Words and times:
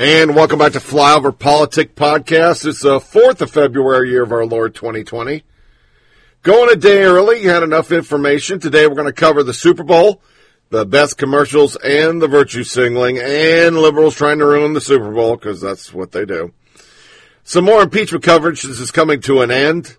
And 0.00 0.36
welcome 0.36 0.60
back 0.60 0.74
to 0.74 0.78
Flyover 0.78 1.36
Politic 1.36 1.96
Podcast. 1.96 2.64
It's 2.64 2.82
the 2.82 3.00
4th 3.00 3.40
of 3.40 3.50
February, 3.50 4.10
year 4.10 4.22
of 4.22 4.30
our 4.30 4.46
Lord 4.46 4.76
2020. 4.76 5.42
Going 6.44 6.70
a 6.70 6.76
day 6.76 7.02
early, 7.02 7.42
you 7.42 7.48
had 7.48 7.64
enough 7.64 7.90
information. 7.90 8.60
Today 8.60 8.86
we're 8.86 8.94
going 8.94 9.06
to 9.06 9.12
cover 9.12 9.42
the 9.42 9.52
Super 9.52 9.82
Bowl, 9.82 10.22
the 10.70 10.86
best 10.86 11.18
commercials, 11.18 11.74
and 11.74 12.22
the 12.22 12.28
virtue 12.28 12.62
signaling, 12.62 13.18
and 13.18 13.76
liberals 13.76 14.14
trying 14.14 14.38
to 14.38 14.46
ruin 14.46 14.72
the 14.72 14.80
Super 14.80 15.10
Bowl, 15.12 15.34
because 15.34 15.60
that's 15.60 15.92
what 15.92 16.12
they 16.12 16.24
do. 16.24 16.54
Some 17.42 17.64
more 17.64 17.82
impeachment 17.82 18.22
coverage. 18.22 18.62
This 18.62 18.78
is 18.78 18.92
coming 18.92 19.20
to 19.22 19.40
an 19.40 19.50
end, 19.50 19.96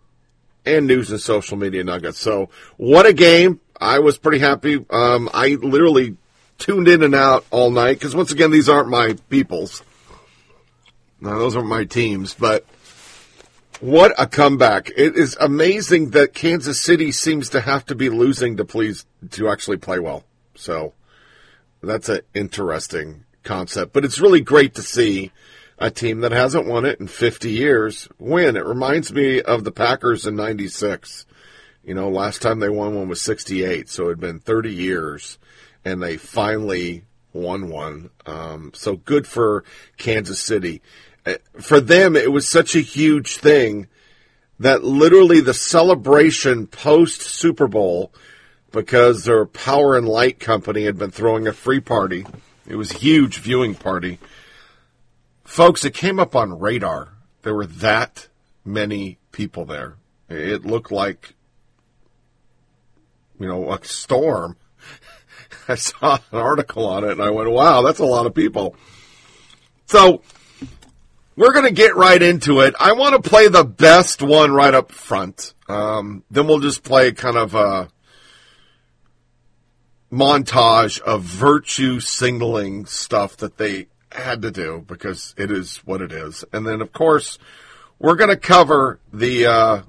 and 0.65 0.87
news 0.87 1.11
and 1.11 1.19
social 1.19 1.57
media 1.57 1.83
nuggets. 1.83 2.19
So, 2.19 2.47
what 2.77 3.05
a 3.05 3.11
game. 3.11 3.59
I 3.81 3.99
was 3.99 4.17
pretty 4.17 4.39
happy. 4.39 4.75
Um, 4.89 5.29
I 5.33 5.57
literally 5.61 6.15
tuned 6.57 6.87
in 6.87 7.03
and 7.03 7.15
out 7.15 7.43
all 7.51 7.69
night, 7.69 7.95
because 7.99 8.15
once 8.15 8.31
again, 8.31 8.51
these 8.51 8.69
aren't 8.69 8.87
my 8.87 9.17
peoples. 9.29 9.83
No, 11.21 11.37
those 11.37 11.55
aren't 11.55 11.67
my 11.67 11.85
teams, 11.85 12.33
but 12.33 12.65
what 13.81 14.13
a 14.17 14.27
comeback. 14.27 14.89
It 14.95 15.15
is 15.15 15.37
amazing 15.39 16.11
that 16.11 16.33
Kansas 16.33 16.81
City 16.81 17.11
seems 17.11 17.49
to 17.49 17.61
have 17.61 17.85
to 17.87 17.95
be 17.95 18.09
losing 18.09 18.57
to 18.57 18.65
please 18.65 19.05
to 19.31 19.49
actually 19.49 19.77
play 19.77 19.99
well. 19.99 20.23
So 20.55 20.93
that's 21.81 22.09
an 22.09 22.21
interesting 22.33 23.25
concept, 23.43 23.93
but 23.93 24.05
it's 24.05 24.19
really 24.19 24.41
great 24.41 24.75
to 24.75 24.81
see 24.81 25.31
a 25.77 25.89
team 25.89 26.19
that 26.21 26.31
hasn't 26.31 26.67
won 26.67 26.85
it 26.85 26.99
in 26.99 27.07
50 27.07 27.49
years 27.49 28.09
win. 28.19 28.57
It 28.57 28.65
reminds 28.65 29.13
me 29.13 29.41
of 29.41 29.63
the 29.63 29.71
Packers 29.71 30.25
in 30.25 30.35
96. 30.35 31.25
You 31.83 31.93
know, 31.93 32.09
last 32.09 32.41
time 32.41 32.59
they 32.59 32.69
won 32.69 32.95
one 32.95 33.07
was 33.07 33.21
68, 33.21 33.89
so 33.89 34.05
it 34.05 34.09
had 34.09 34.19
been 34.19 34.39
30 34.39 34.73
years 34.73 35.37
and 35.85 36.03
they 36.03 36.17
finally 36.17 37.03
won 37.31 37.69
one. 37.69 38.09
Um, 38.25 38.71
so 38.73 38.97
good 38.97 39.25
for 39.25 39.63
Kansas 39.97 40.41
City. 40.41 40.81
For 41.59 41.79
them, 41.79 42.15
it 42.15 42.31
was 42.31 42.47
such 42.47 42.75
a 42.75 42.81
huge 42.81 43.37
thing 43.37 43.87
that 44.59 44.83
literally 44.83 45.39
the 45.39 45.53
celebration 45.53 46.67
post 46.67 47.21
Super 47.21 47.67
Bowl, 47.67 48.13
because 48.71 49.23
their 49.23 49.45
Power 49.45 49.97
and 49.97 50.07
Light 50.07 50.39
company 50.39 50.83
had 50.83 50.97
been 50.97 51.11
throwing 51.11 51.47
a 51.47 51.53
free 51.53 51.79
party. 51.79 52.25
It 52.67 52.75
was 52.75 52.91
a 52.91 52.97
huge 52.97 53.39
viewing 53.39 53.75
party. 53.75 54.19
Folks, 55.43 55.83
it 55.85 55.93
came 55.93 56.19
up 56.19 56.35
on 56.35 56.59
radar. 56.59 57.09
There 57.41 57.55
were 57.55 57.65
that 57.65 58.27
many 58.63 59.17
people 59.31 59.65
there. 59.65 59.95
It 60.29 60.65
looked 60.65 60.91
like, 60.91 61.33
you 63.39 63.47
know, 63.47 63.71
a 63.71 63.83
storm. 63.83 64.57
I 65.67 65.75
saw 65.75 66.19
an 66.31 66.37
article 66.37 66.85
on 66.85 67.03
it 67.03 67.11
and 67.11 67.21
I 67.21 67.31
went, 67.31 67.49
wow, 67.49 67.81
that's 67.81 67.99
a 67.99 68.05
lot 68.05 68.25
of 68.25 68.35
people. 68.35 68.75
So 69.87 70.21
we're 71.39 71.53
going 71.53 71.65
to 71.65 71.71
get 71.71 71.95
right 71.95 72.21
into 72.21 72.59
it. 72.59 72.75
I 72.81 72.91
want 72.91 73.15
to 73.15 73.29
play 73.29 73.47
the 73.47 73.63
best 73.63 74.21
one 74.21 74.51
right 74.51 74.73
up 74.73 74.91
front. 74.91 75.53
Um, 75.69 76.25
then 76.29 76.47
we'll 76.47 76.59
just 76.59 76.83
play 76.83 77.13
kind 77.13 77.37
of 77.37 77.55
a 77.55 77.87
montage 80.11 80.99
of 80.99 81.23
virtue 81.23 82.01
signaling 82.01 82.85
stuff 82.87 83.37
that 83.37 83.57
they 83.57 83.87
had 84.11 84.41
to 84.41 84.51
do 84.51 84.83
because 84.85 85.33
it 85.37 85.49
is 85.49 85.77
what 85.85 86.01
it 86.01 86.11
is. 86.11 86.43
And 86.51 86.67
then, 86.67 86.81
of 86.81 86.91
course, 86.91 87.39
we're 87.99 88.17
going 88.17 88.31
to 88.31 88.35
cover 88.35 88.99
the 89.13 89.45
uh, 89.45 89.81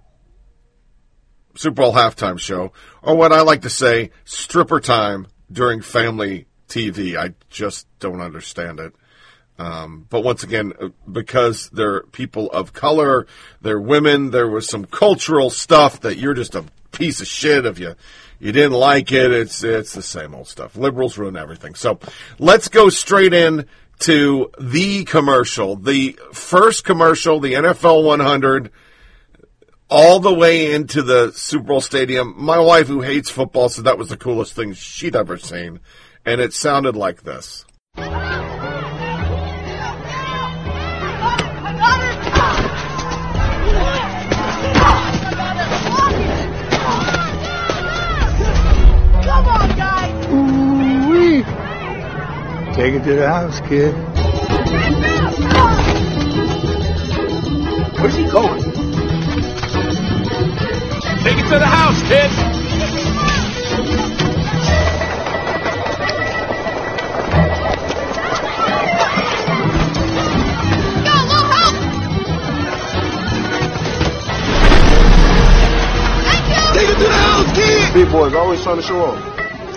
Super 1.57 1.83
Bowl 1.83 1.95
halftime 1.95 2.39
show, 2.39 2.73
or 3.03 3.17
what 3.17 3.33
I 3.33 3.41
like 3.41 3.63
to 3.63 3.71
say, 3.71 4.13
stripper 4.25 4.79
time 4.79 5.27
during 5.51 5.81
family 5.81 6.47
TV. 6.69 7.17
I 7.17 7.35
just 7.49 7.89
don't 7.99 8.21
understand 8.21 8.79
it. 8.79 8.95
Um, 9.61 10.07
but 10.09 10.23
once 10.23 10.43
again, 10.43 10.73
uh, 10.81 10.89
because 11.11 11.69
they're 11.69 12.05
people 12.05 12.51
of 12.51 12.73
color, 12.73 13.27
they're 13.61 13.81
women, 13.81 14.31
there 14.31 14.49
was 14.49 14.67
some 14.67 14.87
cultural 14.87 15.51
stuff 15.51 16.01
that 16.01 16.17
you're 16.17 16.33
just 16.33 16.55
a 16.55 16.65
piece 16.93 17.21
of 17.21 17.27
shit 17.27 17.67
if 17.67 17.79
you 17.79 17.95
you 18.39 18.53
didn't 18.53 18.73
like 18.73 19.13
it. 19.13 19.31
It's 19.31 19.63
it's 19.63 19.93
the 19.93 20.03
same 20.03 20.35
old 20.35 20.49
stuff. 20.49 20.77
Liberals 20.77 21.19
ruin 21.19 21.37
everything. 21.37 21.75
So 21.75 22.01
let's 22.39 22.69
go 22.69 22.89
straight 22.89 23.35
in 23.35 23.67
to 23.99 24.51
the 24.59 25.05
commercial, 25.05 25.77
the 25.77 26.19
first 26.33 26.85
commercial, 26.85 27.39
the 27.39 27.53
NFL 27.53 28.03
100 28.03 28.71
all 29.91 30.21
the 30.21 30.33
way 30.33 30.73
into 30.73 31.03
the 31.03 31.33
Super 31.33 31.65
Bowl 31.65 31.81
stadium. 31.83 32.35
My 32.39 32.59
wife, 32.59 32.87
who 32.87 33.03
hates 33.03 33.29
football, 33.29 33.69
said 33.69 33.85
that 33.85 33.99
was 33.99 34.09
the 34.09 34.17
coolest 34.17 34.55
thing 34.55 34.73
she'd 34.73 35.17
ever 35.17 35.37
seen. 35.37 35.81
And 36.25 36.41
it 36.41 36.55
sounded 36.55 36.97
like 36.97 37.25
this. 37.25 37.67
Take 52.81 52.95
it 52.95 53.05
to 53.05 53.15
the 53.15 53.29
house, 53.29 53.61
kid. 53.69 53.95
Where's 58.01 58.17
he 58.17 58.25
going? 58.25 58.63
Take 61.21 61.37
it 61.37 61.49
to 61.51 61.59
the 61.59 61.67
house, 61.67 62.01
kid. 62.09 62.31
Thank 76.25 76.49
you! 76.49 76.65
Take 76.73 76.89
it 76.89 76.97
to 76.97 77.05
the 77.05 77.13
house, 77.13 77.53
kid! 77.55 77.93
Big 77.93 78.11
boys 78.11 78.33
always 78.33 78.63
trying 78.63 78.77
to 78.77 78.83
show 78.83 79.05
off. 79.05 79.21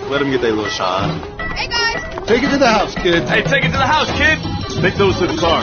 Let 0.08 0.22
him 0.22 0.30
get 0.30 0.40
their 0.40 0.52
little 0.52 0.70
shot. 0.70 1.33
Hey, 1.54 1.68
guys! 1.68 2.26
Take 2.26 2.42
it 2.42 2.50
to 2.50 2.58
the 2.58 2.68
house, 2.68 2.94
kid. 2.94 3.22
Hey, 3.28 3.42
take 3.42 3.64
it 3.64 3.70
to 3.70 3.78
the 3.78 3.86
house, 3.86 4.10
kid. 4.18 4.38
Take 4.82 4.96
those 4.96 5.16
to 5.18 5.26
the 5.26 5.36
car. 5.36 5.62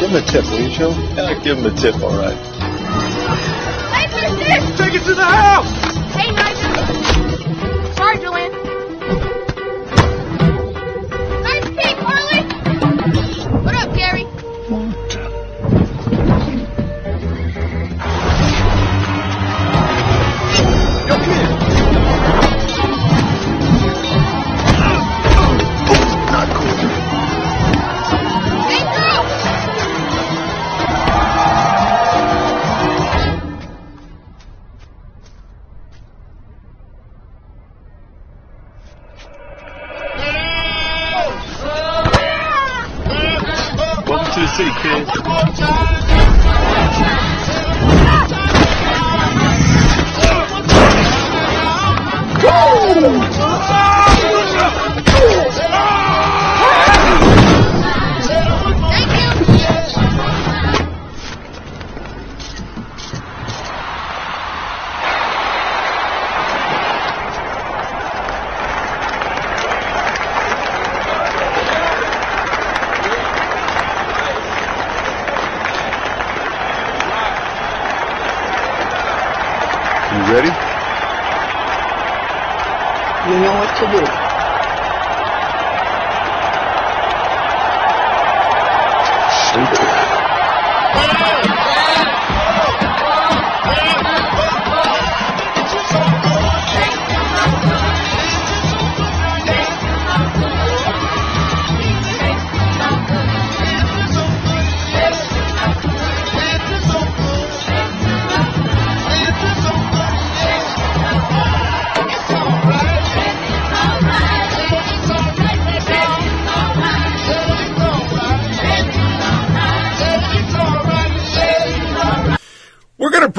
Give 0.00 0.10
him 0.10 0.16
a 0.16 0.22
tip, 0.22 0.44
will 0.44 0.60
you, 0.60 0.70
Joe? 0.70 0.90
Yeah, 1.16 1.34
give 1.42 1.58
him 1.58 1.66
a 1.66 1.74
tip, 1.76 1.96
all 1.96 2.16
right. 2.16 2.36
Hey, 3.92 4.06
sister! 4.08 4.76
Take 4.76 4.94
it 4.94 5.04
to 5.04 5.14
the 5.14 5.24
house. 5.24 5.70
Hey, 6.14 6.30
Nigel! 6.30 7.94
Sorry, 7.94 8.18
Joanne. 8.18 8.69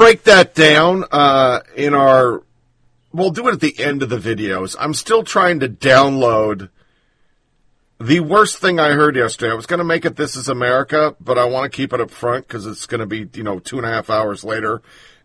Break 0.02 0.24
that 0.24 0.52
down 0.52 1.04
uh, 1.12 1.60
in 1.76 1.94
our. 1.94 2.42
We'll 3.12 3.30
do 3.30 3.46
it 3.46 3.52
at 3.52 3.60
the 3.60 3.78
end 3.78 4.02
of 4.02 4.08
the 4.08 4.18
videos. 4.18 4.74
I'm 4.80 4.94
still 4.94 5.22
trying 5.22 5.60
to 5.60 5.68
download 5.68 6.70
the 8.00 8.18
worst 8.18 8.56
thing 8.58 8.80
I 8.80 8.94
heard 8.94 9.14
yesterday. 9.14 9.52
I 9.52 9.54
was 9.54 9.66
going 9.66 9.78
to 9.78 9.84
make 9.84 10.04
it 10.04 10.16
This 10.16 10.34
Is 10.34 10.48
America, 10.48 11.14
but 11.20 11.38
I 11.38 11.44
want 11.44 11.70
to 11.70 11.76
keep 11.76 11.92
it 11.92 12.00
up 12.00 12.10
front 12.10 12.48
because 12.48 12.66
it's 12.66 12.86
going 12.86 12.98
to 12.98 13.06
be, 13.06 13.28
you 13.32 13.44
know, 13.44 13.60
two 13.60 13.76
and 13.76 13.86
a 13.86 13.90
half 13.90 14.10
hours 14.10 14.42
later 14.42 14.82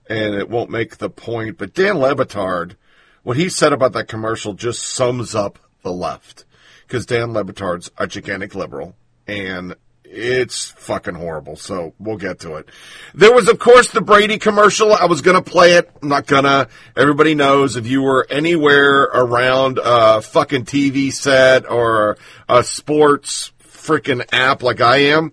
and 0.07 0.35
it 0.35 0.47
won't 0.47 0.69
make 0.69 0.97
the 0.97 1.09
point. 1.09 1.57
But 1.57 1.73
Dan 1.73 1.97
Le 1.97 2.15
Batard, 2.15 2.75
what 3.23 3.35
he 3.35 3.49
said 3.49 3.73
about 3.73 3.93
that 3.93 4.07
commercial 4.07 4.53
just 4.53 4.83
sums 4.83 5.33
up 5.33 5.57
the 5.81 5.91
left 5.91 6.45
because 6.85 7.07
Dan 7.07 7.33
Le 7.33 7.43
Batard's 7.43 7.89
a 7.97 8.05
gigantic 8.05 8.53
liberal 8.53 8.95
and 9.25 9.75
it's 10.09 10.65
fucking 10.71 11.15
horrible. 11.15 11.55
So 11.55 11.93
we'll 11.99 12.17
get 12.17 12.39
to 12.39 12.55
it. 12.55 12.69
There 13.13 13.33
was, 13.33 13.47
of 13.47 13.59
course, 13.59 13.91
the 13.91 14.01
Brady 14.01 14.37
commercial. 14.37 14.93
I 14.93 15.05
was 15.05 15.21
going 15.21 15.41
to 15.41 15.49
play 15.49 15.73
it. 15.73 15.89
I'm 16.01 16.09
not 16.09 16.25
gonna. 16.25 16.67
Everybody 16.95 17.35
knows 17.35 17.75
if 17.75 17.87
you 17.87 18.01
were 18.01 18.25
anywhere 18.29 19.03
around 19.03 19.79
a 19.83 20.21
fucking 20.21 20.65
TV 20.65 21.11
set 21.11 21.69
or 21.69 22.17
a 22.47 22.63
sports 22.63 23.51
freaking 23.63 24.25
app 24.31 24.63
like 24.63 24.81
I 24.81 24.97
am, 24.97 25.31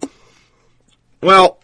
well, 1.20 1.60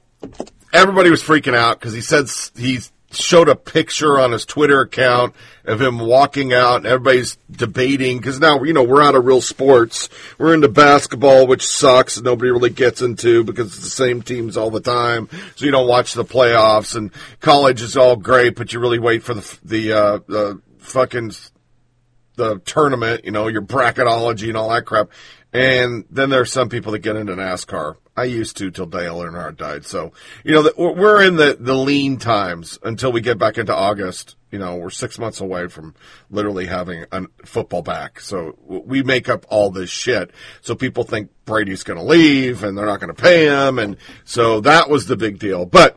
everybody 0.72 1.10
was 1.10 1.22
freaking 1.22 1.54
out 1.54 1.78
because 1.78 1.92
he 1.92 2.00
said 2.00 2.28
he's 2.56 2.92
showed 3.10 3.48
a 3.48 3.56
picture 3.56 4.20
on 4.20 4.32
his 4.32 4.44
Twitter 4.44 4.80
account 4.80 5.34
of 5.64 5.80
him 5.80 5.98
walking 5.98 6.52
out 6.52 6.76
and 6.76 6.86
everybody's 6.86 7.36
debating 7.50 8.18
because 8.18 8.38
now, 8.38 8.62
you 8.62 8.72
know, 8.72 8.82
we're 8.82 9.02
out 9.02 9.14
of 9.14 9.24
real 9.24 9.40
sports. 9.40 10.08
We're 10.38 10.54
into 10.54 10.68
basketball, 10.68 11.46
which 11.46 11.66
sucks 11.66 12.20
nobody 12.20 12.50
really 12.50 12.70
gets 12.70 13.02
into 13.02 13.44
because 13.44 13.66
it's 13.68 13.82
the 13.82 13.90
same 13.90 14.22
teams 14.22 14.56
all 14.56 14.70
the 14.70 14.80
time. 14.80 15.28
So 15.56 15.64
you 15.64 15.70
don't 15.70 15.88
watch 15.88 16.14
the 16.14 16.24
playoffs 16.24 16.94
and 16.94 17.10
college 17.40 17.82
is 17.82 17.96
all 17.96 18.16
great, 18.16 18.54
but 18.54 18.72
you 18.72 18.80
really 18.80 18.98
wait 18.98 19.22
for 19.22 19.34
the, 19.34 19.58
the, 19.64 19.92
uh, 19.92 20.18
the 20.26 20.60
fucking 20.78 21.32
the 22.36 22.58
tournament, 22.60 23.24
you 23.24 23.30
know, 23.30 23.48
your 23.48 23.62
bracketology 23.62 24.48
and 24.48 24.56
all 24.56 24.70
that 24.70 24.86
crap. 24.86 25.10
And 25.52 26.04
then 26.10 26.30
there 26.30 26.40
are 26.40 26.46
some 26.46 26.68
people 26.68 26.92
that 26.92 27.00
get 27.00 27.16
into 27.16 27.34
NASCAR. 27.34 27.96
I 28.16 28.24
used 28.24 28.56
to 28.58 28.70
till 28.70 28.86
Dale 28.86 29.18
Earnhardt 29.18 29.56
died. 29.56 29.84
So, 29.84 30.12
you 30.44 30.52
know, 30.52 30.70
we're- 30.76 31.26
in 31.26 31.36
the, 31.36 31.56
the 31.58 31.74
lean 31.74 32.18
times 32.18 32.78
until 32.82 33.10
we 33.12 33.20
get 33.20 33.38
back 33.38 33.58
into 33.58 33.74
August. 33.74 34.36
You 34.52 34.58
know, 34.58 34.76
we're 34.76 34.90
six 34.90 35.18
months 35.18 35.40
away 35.40 35.68
from 35.68 35.94
literally 36.28 36.66
having 36.66 37.04
a 37.12 37.22
football 37.44 37.82
back. 37.82 38.20
So 38.20 38.56
we 38.66 39.02
make 39.02 39.28
up 39.28 39.46
all 39.48 39.70
this 39.70 39.90
shit. 39.90 40.32
So 40.60 40.74
people 40.74 41.04
think 41.04 41.30
Brady's 41.44 41.84
going 41.84 41.98
to 41.98 42.04
leave 42.04 42.62
and 42.64 42.76
they're 42.76 42.86
not 42.86 43.00
going 43.00 43.14
to 43.14 43.22
pay 43.22 43.46
him. 43.46 43.78
And 43.78 43.96
so 44.24 44.60
that 44.60 44.90
was 44.90 45.06
the 45.06 45.16
big 45.16 45.38
deal. 45.38 45.66
But 45.66 45.96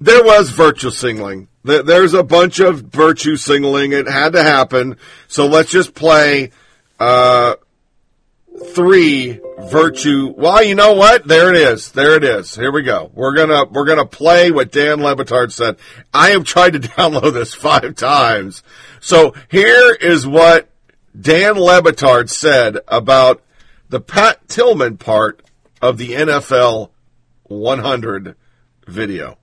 there 0.00 0.22
was 0.22 0.50
virtue 0.50 0.90
signaling. 0.90 1.48
There's 1.64 2.14
a 2.14 2.22
bunch 2.22 2.60
of 2.60 2.82
virtue 2.82 3.36
signaling. 3.36 3.92
It 3.92 4.08
had 4.08 4.32
to 4.34 4.42
happen. 4.42 4.96
So 5.26 5.46
let's 5.46 5.70
just 5.70 5.94
play 5.94 6.52
uh, 7.00 7.56
three 8.66 9.40
virtue. 9.70 10.34
Well, 10.36 10.62
you 10.62 10.74
know 10.74 10.94
what? 10.94 11.26
There 11.26 11.52
it 11.54 11.56
is. 11.56 11.92
There 11.92 12.14
it 12.14 12.24
is. 12.24 12.54
Here 12.54 12.72
we 12.72 12.82
go. 12.82 13.10
We're 13.14 13.34
gonna 13.34 13.64
we're 13.64 13.84
gonna 13.84 14.06
play 14.06 14.50
what 14.50 14.72
Dan 14.72 15.00
Le 15.00 15.16
Batard 15.16 15.52
said. 15.52 15.76
I 16.12 16.30
have 16.30 16.44
tried 16.44 16.74
to 16.74 16.78
download 16.88 17.32
this 17.32 17.54
five 17.54 17.94
times. 17.96 18.62
So 19.00 19.34
here 19.50 19.94
is 19.94 20.26
what 20.26 20.70
Dan 21.18 21.54
Le 21.56 21.82
Batard 21.82 22.30
said 22.30 22.78
about 22.88 23.42
the 23.88 24.00
Pat 24.00 24.48
Tillman 24.48 24.98
part 24.98 25.42
of 25.80 25.98
the 25.98 26.12
NFL 26.12 26.90
100 27.44 28.36
video. 28.86 29.38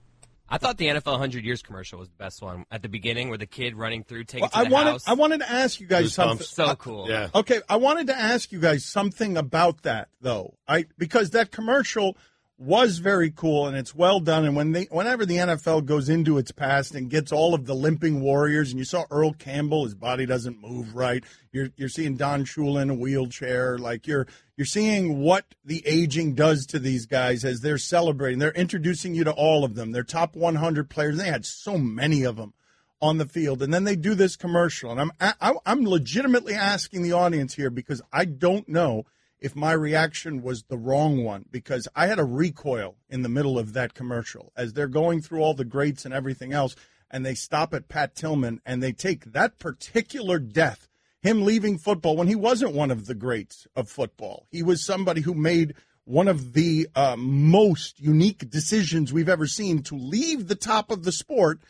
I 0.48 0.58
thought 0.58 0.76
the 0.76 0.86
NFL 0.86 1.12
100 1.12 1.44
Years 1.44 1.62
commercial 1.62 1.98
was 1.98 2.08
the 2.08 2.14
best 2.16 2.40
one 2.40 2.64
at 2.70 2.82
the 2.82 2.88
beginning, 2.88 3.28
where 3.28 3.38
the 3.38 3.46
kid 3.46 3.74
running 3.76 4.04
through 4.04 4.24
taking 4.24 4.42
Well, 4.42 4.50
I 4.54 4.64
the 4.64 4.70
wanted 4.70 4.90
house. 4.90 5.08
I 5.08 5.14
wanted 5.14 5.40
to 5.40 5.50
ask 5.50 5.80
you 5.80 5.86
guys 5.86 6.14
something. 6.14 6.46
so 6.46 6.74
cool. 6.76 7.08
Yeah. 7.08 7.28
Okay, 7.34 7.60
I 7.68 7.76
wanted 7.76 8.06
to 8.08 8.16
ask 8.16 8.52
you 8.52 8.60
guys 8.60 8.84
something 8.84 9.36
about 9.36 9.82
that 9.82 10.08
though. 10.20 10.54
I 10.68 10.86
because 10.98 11.30
that 11.30 11.50
commercial 11.50 12.16
was 12.58 12.98
very 12.98 13.30
cool 13.30 13.66
and 13.66 13.76
it's 13.76 13.94
well 13.94 14.18
done. 14.18 14.44
And 14.44 14.56
when 14.56 14.72
they 14.72 14.84
whenever 14.84 15.26
the 15.26 15.36
NFL 15.36 15.84
goes 15.84 16.08
into 16.08 16.38
its 16.38 16.50
past 16.52 16.94
and 16.94 17.10
gets 17.10 17.30
all 17.30 17.54
of 17.54 17.66
the 17.66 17.74
limping 17.74 18.20
warriors, 18.20 18.70
and 18.70 18.78
you 18.78 18.84
saw 18.84 19.04
Earl 19.10 19.32
Campbell, 19.34 19.84
his 19.84 19.94
body 19.94 20.24
doesn't 20.24 20.62
move 20.62 20.94
right. 20.94 21.22
You're 21.52 21.68
you're 21.76 21.88
seeing 21.88 22.16
Don 22.16 22.44
Shula 22.44 22.82
in 22.82 22.90
a 22.90 22.94
wheelchair. 22.94 23.76
Like 23.78 24.06
you're 24.06 24.26
you're 24.56 24.64
seeing 24.64 25.20
what 25.20 25.44
the 25.64 25.86
aging 25.86 26.34
does 26.34 26.66
to 26.66 26.78
these 26.78 27.04
guys 27.04 27.44
as 27.44 27.60
they're 27.60 27.78
celebrating. 27.78 28.38
They're 28.38 28.52
introducing 28.52 29.14
you 29.14 29.24
to 29.24 29.32
all 29.32 29.64
of 29.64 29.74
them. 29.74 29.92
They're 29.92 30.02
top 30.02 30.34
100 30.34 30.88
players. 30.88 31.18
They 31.18 31.28
had 31.28 31.44
so 31.44 31.76
many 31.76 32.24
of 32.24 32.36
them 32.36 32.54
on 33.02 33.18
the 33.18 33.26
field, 33.26 33.62
and 33.62 33.74
then 33.74 33.84
they 33.84 33.96
do 33.96 34.14
this 34.14 34.36
commercial. 34.36 34.90
And 34.90 35.00
I'm 35.00 35.12
I, 35.20 35.52
I'm 35.66 35.84
legitimately 35.84 36.54
asking 36.54 37.02
the 37.02 37.12
audience 37.12 37.54
here 37.54 37.70
because 37.70 38.00
I 38.12 38.24
don't 38.24 38.66
know 38.66 39.04
if 39.46 39.54
my 39.54 39.70
reaction 39.70 40.42
was 40.42 40.64
the 40.64 40.76
wrong 40.76 41.22
one 41.22 41.44
because 41.52 41.86
I 41.94 42.08
had 42.08 42.18
a 42.18 42.24
recoil 42.24 42.96
in 43.08 43.22
the 43.22 43.28
middle 43.28 43.60
of 43.60 43.74
that 43.74 43.94
commercial 43.94 44.52
as 44.56 44.72
they're 44.72 44.88
going 44.88 45.22
through 45.22 45.40
all 45.40 45.54
the 45.54 45.64
greats 45.64 46.04
and 46.04 46.12
everything 46.12 46.52
else, 46.52 46.74
and 47.12 47.24
they 47.24 47.36
stop 47.36 47.72
at 47.72 47.86
Pat 47.86 48.16
Tillman 48.16 48.60
and 48.66 48.82
they 48.82 48.90
take 48.90 49.26
that 49.26 49.60
particular 49.60 50.40
death. 50.40 50.88
Him 51.22 51.44
leaving 51.44 51.78
football 51.78 52.16
when 52.16 52.26
he 52.26 52.34
wasn't 52.34 52.74
one 52.74 52.90
of 52.90 53.06
the 53.06 53.14
greats 53.14 53.68
of 53.76 53.88
football. 53.88 54.48
He 54.50 54.64
was 54.64 54.84
somebody 54.84 55.20
who 55.20 55.32
made 55.32 55.74
one 56.04 56.26
of 56.26 56.52
the 56.52 56.88
uh, 56.96 57.14
most 57.16 58.00
unique 58.00 58.50
decisions 58.50 59.12
we've 59.12 59.28
ever 59.28 59.46
seen 59.46 59.80
to 59.84 59.94
leave 59.94 60.48
the 60.48 60.56
top 60.56 60.90
of 60.90 61.04
the 61.04 61.12
sport 61.12 61.60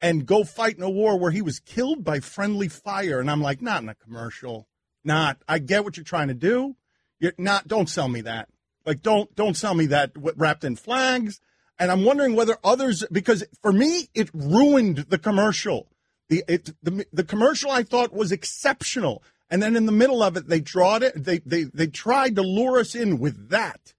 and 0.00 0.24
go 0.24 0.42
fight 0.42 0.78
in 0.78 0.82
a 0.82 0.88
war 0.88 1.18
where 1.18 1.32
he 1.32 1.42
was 1.42 1.60
killed 1.60 2.02
by 2.02 2.20
friendly 2.20 2.68
fire. 2.68 3.20
And 3.20 3.30
I'm 3.30 3.42
like, 3.42 3.60
not 3.60 3.82
in 3.82 3.90
a 3.90 3.94
commercial. 3.94 4.68
Not. 5.04 5.36
I 5.46 5.58
get 5.58 5.84
what 5.84 5.98
you're 5.98 6.04
trying 6.04 6.28
to 6.28 6.34
do. 6.34 6.76
You're 7.20 7.32
not. 7.38 7.66
Don't 7.66 7.88
sell 7.88 8.08
me 8.08 8.20
that. 8.22 8.48
Like, 8.84 9.02
don't 9.02 9.34
don't 9.34 9.56
sell 9.56 9.74
me 9.74 9.86
that 9.86 10.12
wrapped 10.14 10.64
in 10.64 10.76
flags. 10.76 11.40
And 11.78 11.90
I'm 11.90 12.04
wondering 12.04 12.34
whether 12.34 12.56
others, 12.64 13.04
because 13.12 13.44
for 13.60 13.72
me, 13.72 14.08
it 14.14 14.30
ruined 14.32 15.06
the 15.08 15.18
commercial. 15.18 15.88
The 16.28 16.44
it 16.48 16.70
the 16.82 17.06
the 17.12 17.24
commercial 17.24 17.70
I 17.70 17.82
thought 17.82 18.12
was 18.12 18.32
exceptional, 18.32 19.22
and 19.50 19.62
then 19.62 19.76
in 19.76 19.86
the 19.86 19.92
middle 19.92 20.22
of 20.22 20.36
it, 20.36 20.48
they 20.48 20.60
drawed 20.60 21.02
it. 21.02 21.12
They 21.22 21.38
they 21.38 21.64
they 21.64 21.86
tried 21.86 22.36
to 22.36 22.42
lure 22.42 22.78
us 22.78 22.94
in 22.94 23.18
with 23.18 23.50
that 23.50 23.94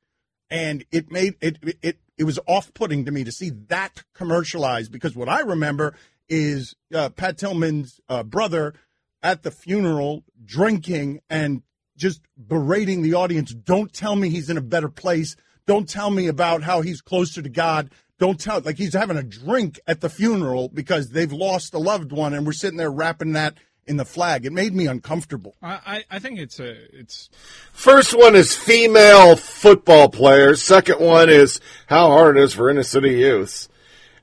and 0.49 0.85
it 0.91 1.11
made 1.11 1.35
it 1.41 1.57
it 1.81 1.99
it 2.17 2.23
was 2.23 2.39
off-putting 2.47 3.05
to 3.05 3.11
me 3.11 3.23
to 3.23 3.31
see 3.31 3.51
that 3.67 4.03
commercialized 4.13 4.91
because 4.91 5.15
what 5.15 5.29
I 5.29 5.41
remember 5.41 5.93
is 6.29 6.75
uh, 6.93 7.09
Pat 7.09 7.37
Tillman's 7.37 7.99
uh, 8.09 8.23
brother 8.23 8.73
at 9.21 9.43
the 9.43 9.51
funeral 9.51 10.23
drinking 10.43 11.21
and 11.29 11.61
just 11.97 12.21
berating 12.37 13.01
the 13.01 13.15
audience. 13.15 13.53
Don't 13.53 13.91
tell 13.91 14.15
me 14.15 14.29
he's 14.29 14.49
in 14.49 14.57
a 14.57 14.61
better 14.61 14.89
place. 14.89 15.35
Don't 15.65 15.89
tell 15.89 16.09
me 16.09 16.27
about 16.27 16.63
how 16.63 16.81
he's 16.81 17.01
closer 17.01 17.41
to 17.41 17.49
God. 17.49 17.91
Don't 18.19 18.39
tell 18.39 18.61
like 18.61 18.77
he's 18.77 18.93
having 18.93 19.17
a 19.17 19.23
drink 19.23 19.79
at 19.85 20.01
the 20.01 20.09
funeral 20.09 20.69
because 20.69 21.09
they've 21.09 21.31
lost 21.31 21.73
a 21.73 21.79
loved 21.79 22.11
one, 22.11 22.33
and 22.33 22.45
we're 22.45 22.53
sitting 22.53 22.77
there 22.77 22.91
wrapping 22.91 23.33
that 23.33 23.57
in 23.85 23.97
the 23.97 24.05
flag. 24.05 24.45
It 24.45 24.53
made 24.53 24.73
me 24.73 24.87
uncomfortable. 24.87 25.55
I, 25.61 25.79
I 25.85 26.03
I 26.11 26.19
think 26.19 26.39
it's 26.39 26.59
a 26.59 26.75
it's 26.97 27.29
First 27.73 28.17
one 28.17 28.35
is 28.35 28.55
female 28.55 29.35
football 29.35 30.09
players. 30.09 30.63
Second 30.63 30.99
one 30.99 31.29
is 31.29 31.59
how 31.87 32.07
hard 32.07 32.37
it 32.37 32.43
is 32.43 32.53
for 32.53 32.69
inner 32.69 32.83
city 32.83 33.19
youths. 33.19 33.69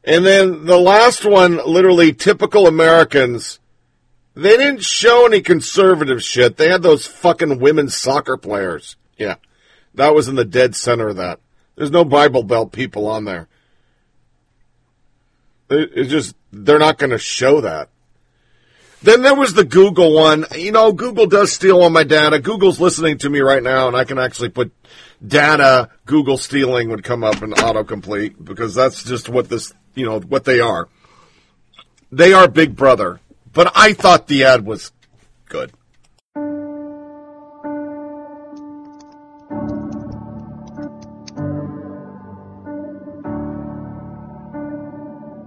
And 0.03 0.27
then 0.27 0.67
the 0.67 0.77
last 0.77 1.25
one, 1.25 1.61
literally 1.67 2.13
typical 2.13 2.67
Americans. 2.67 3.59
They 4.35 4.57
didn't 4.57 4.83
show 4.83 5.27
any 5.27 5.41
conservative 5.41 6.23
shit. 6.23 6.57
They 6.57 6.69
had 6.69 6.83
those 6.83 7.07
fucking 7.07 7.61
women's 7.61 7.97
soccer 7.97 8.37
players. 8.37 8.97
Yeah. 9.17 9.37
That 9.95 10.15
was 10.15 10.27
in 10.29 10.35
the 10.35 10.45
dead 10.45 10.75
center 10.75 11.09
of 11.09 11.17
that. 11.17 11.39
There's 11.77 11.91
no 11.93 12.05
Bible 12.05 12.43
Belt 12.43 12.73
people 12.73 13.07
on 13.07 13.25
there. 13.25 13.49
It- 15.71 15.91
It's 15.95 16.11
just, 16.11 16.35
they're 16.53 16.79
not 16.79 16.99
going 16.99 17.11
to 17.11 17.19
show 17.19 17.61
that. 17.61 17.91
Then 19.03 19.23
there 19.23 19.35
was 19.35 19.53
the 19.55 19.65
Google 19.65 20.15
one. 20.15 20.47
You 20.57 20.73
know, 20.73 20.91
Google 20.93 21.27
does 21.27 21.53
steal 21.53 21.81
all 21.83 21.91
my 21.91 22.05
data. 22.05 22.39
Google's 22.39 22.81
listening 22.81 23.19
to 23.19 23.29
me 23.29 23.41
right 23.41 23.63
now, 23.63 23.87
and 23.87 23.97
I 23.97 24.05
can 24.05 24.19
actually 24.19 24.49
put 24.49 24.73
data 25.27 25.91
Google 26.07 26.39
stealing 26.39 26.89
would 26.89 27.05
come 27.05 27.23
up 27.23 27.43
in 27.43 27.51
autocomplete 27.51 28.43
because 28.43 28.75
that's 28.75 29.05
just 29.05 29.29
what 29.29 29.49
this, 29.51 29.75
you 29.95 30.07
know, 30.07 30.21
what 30.21 30.45
they 30.45 30.61
are. 30.61 30.89
They 32.11 32.33
are 32.33 32.49
Big 32.49 32.77
Brother, 32.77 33.21
but 33.55 33.73
I 33.75 33.93
thought 33.93 34.27
the 34.27 34.45
ad 34.45 34.67
was 34.67 34.91
good. 35.49 35.73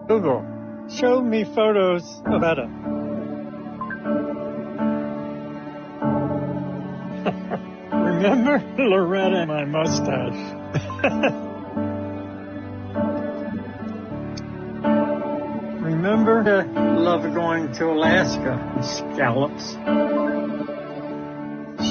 Google, 0.08 0.46
show 0.90 1.22
me 1.22 1.44
photos 1.44 2.22
of 2.26 2.42
Etta. 2.42 2.68
Remember 7.92 8.64
Loretta 8.80 9.42
and 9.42 9.50
my 9.50 9.66
mustache? 9.66 11.44
Remember 16.08 16.42
the 16.42 16.64
love 17.02 17.34
going 17.34 17.74
to 17.74 17.92
Alaska 17.92 18.54
and 18.76 18.86
scallops? 18.86 19.74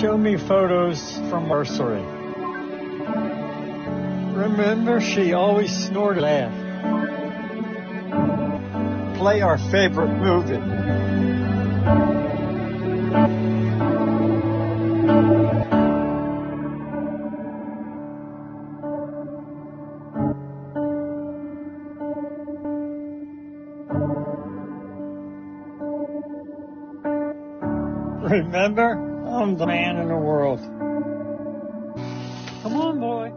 Show 0.01 0.17
me 0.17 0.39
photos 0.39 1.19
from 1.29 1.49
nursery. 1.49 2.01
Remember 4.33 5.03
she 5.03 5.35
always 5.35 5.71
snorted 5.71 6.23
laugh. 6.23 6.51
Play 9.19 9.43
our 9.43 9.59
favorite 9.59 10.17
movie. 10.17 10.63
Remember, 28.57 28.93
I'm 29.29 29.59
the 29.59 29.67
man 29.67 29.99
in 29.99 30.09
the 30.09 30.17
world. 30.17 30.61
Come 32.63 32.75
on, 32.75 32.99
boy. 32.99 33.31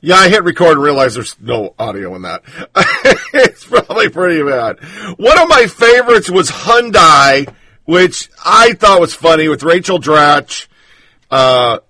Yeah, 0.00 0.14
I 0.14 0.30
hit 0.30 0.44
record 0.44 0.72
and 0.72 0.82
realized 0.82 1.16
there's 1.16 1.38
no 1.40 1.74
audio 1.78 2.14
in 2.14 2.22
that. 2.22 2.42
it's 3.34 3.66
probably 3.66 4.08
pretty 4.08 4.42
bad. 4.42 4.78
One 5.18 5.38
of 5.38 5.46
my 5.46 5.66
favorites 5.66 6.30
was 6.30 6.48
Hyundai, 6.50 7.46
which 7.84 8.30
I 8.42 8.72
thought 8.72 8.98
was 8.98 9.14
funny 9.14 9.48
with 9.48 9.62
Rachel 9.62 9.98
Dratch, 9.98 10.68
uh, 11.30 11.80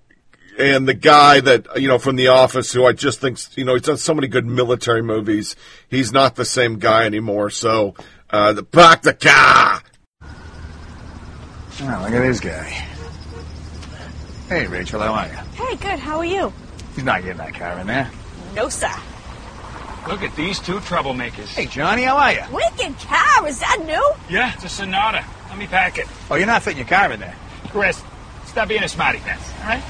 and 0.57 0.87
the 0.87 0.93
guy 0.93 1.39
that, 1.39 1.79
you 1.79 1.87
know, 1.87 1.99
from 1.99 2.15
The 2.15 2.27
Office 2.27 2.71
who 2.71 2.85
I 2.85 2.93
just 2.93 3.21
think, 3.21 3.37
you 3.55 3.63
know, 3.63 3.73
he's 3.73 3.83
done 3.83 3.97
so 3.97 4.13
many 4.13 4.27
good 4.27 4.45
military 4.45 5.03
movies. 5.03 5.55
He's 5.89 6.11
not 6.11 6.35
the 6.35 6.45
same 6.45 6.79
guy 6.79 7.05
anymore. 7.05 7.49
So, 7.49 7.95
uh, 8.29 8.53
the 8.53 8.63
back 8.63 9.03
the 9.03 9.13
car. 9.13 9.81
Oh, 11.79 11.99
look 12.03 12.11
at 12.11 12.21
this 12.21 12.39
guy. 12.39 12.63
Hey, 14.49 14.65
Rachel, 14.65 15.01
how 15.01 15.13
are 15.13 15.27
you? 15.27 15.33
Hey, 15.63 15.75
good. 15.75 15.99
How 15.99 16.17
are 16.17 16.25
you? 16.25 16.51
He's 16.95 17.03
not 17.03 17.21
getting 17.21 17.37
that 17.37 17.53
car 17.53 17.79
in 17.79 17.87
there. 17.87 18.09
No, 18.55 18.69
sir. 18.69 18.91
Look 20.07 20.23
at 20.23 20.35
these 20.35 20.59
two 20.59 20.79
troublemakers. 20.79 21.47
Hey, 21.47 21.65
Johnny, 21.65 22.03
how 22.03 22.17
are 22.17 22.33
you? 22.33 22.41
Wicked 22.51 22.97
car. 22.99 23.47
Is 23.47 23.59
that 23.59 23.83
new? 23.85 24.33
Yeah, 24.33 24.53
it's 24.53 24.63
a 24.63 24.69
Sonata. 24.69 25.23
Let 25.49 25.57
me 25.57 25.67
pack 25.67 25.97
it. 25.97 26.07
Oh, 26.31 26.35
you're 26.35 26.47
not 26.47 26.63
fitting 26.63 26.79
your 26.79 26.87
car 26.87 27.11
in 27.11 27.19
there. 27.19 27.35
Chris, 27.69 28.01
stop 28.45 28.69
being 28.69 28.83
a 28.83 28.89
smarty 28.89 29.19
pants, 29.19 29.51
all 29.59 29.67
right? 29.67 29.83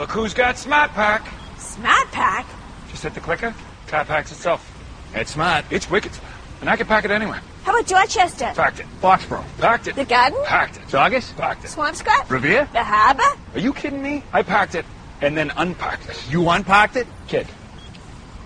Look 0.00 0.12
who's 0.12 0.32
got 0.32 0.56
Smart 0.56 0.92
Pack. 0.92 1.30
Smart 1.58 2.10
pack. 2.10 2.46
Just 2.88 3.02
hit 3.02 3.12
the 3.12 3.20
clicker. 3.20 3.54
Car 3.86 4.06
packs 4.06 4.32
itself. 4.32 4.66
It's 5.14 5.32
smart. 5.32 5.66
It's 5.68 5.90
wicked 5.90 6.14
smart. 6.14 6.32
And 6.62 6.70
I 6.70 6.76
can 6.76 6.86
pack 6.86 7.04
it 7.04 7.10
anywhere. 7.10 7.42
How 7.64 7.72
about 7.72 7.86
Dorchester? 7.86 8.50
Packed 8.54 8.80
it. 8.80 8.86
Foxborough. 9.02 9.44
Packed 9.58 9.88
it. 9.88 9.96
The 9.96 10.06
garden? 10.06 10.42
Packed 10.46 10.78
it. 10.78 10.88
Saugus? 10.88 11.30
Packed 11.32 11.64
it. 11.66 11.70
Swampscott? 11.72 12.30
Revere? 12.30 12.66
The 12.72 12.82
harbor? 12.82 13.38
Are 13.52 13.60
you 13.60 13.74
kidding 13.74 14.02
me? 14.02 14.24
I 14.32 14.42
packed 14.42 14.74
it 14.74 14.86
and 15.20 15.36
then 15.36 15.52
unpacked 15.58 16.08
it. 16.08 16.18
You 16.30 16.48
unpacked 16.48 16.96
it? 16.96 17.06
Kid. 17.28 17.46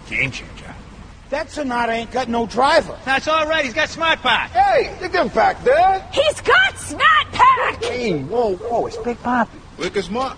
Game 0.09 0.33
changer. 0.33 0.75
That 1.31 1.53
Sonata 1.53 1.93
ain't 1.93 2.11
got 2.11 2.29
no 2.29 2.49
driver. 2.49 2.99
That's 3.05 3.29
all 3.29 3.47
right. 3.47 3.65
He's 3.65 3.75
got 3.75 3.91
Smart 3.91 4.19
Pack. 4.23 4.51
Hey, 4.51 4.99
look 5.01 5.13
them 5.13 5.29
back 5.29 5.63
there. 5.63 6.05
He's 6.13 6.41
got 6.41 6.77
Smart 6.79 7.31
pack. 7.31 7.85
Hey, 7.85 8.21
whoa, 8.25 8.57
whoa, 8.57 8.87
it's 8.87 8.97
Big 8.97 9.19
Papi. 9.19 9.61
Look 9.79 9.97
at 9.97 10.03
smart. 10.03 10.37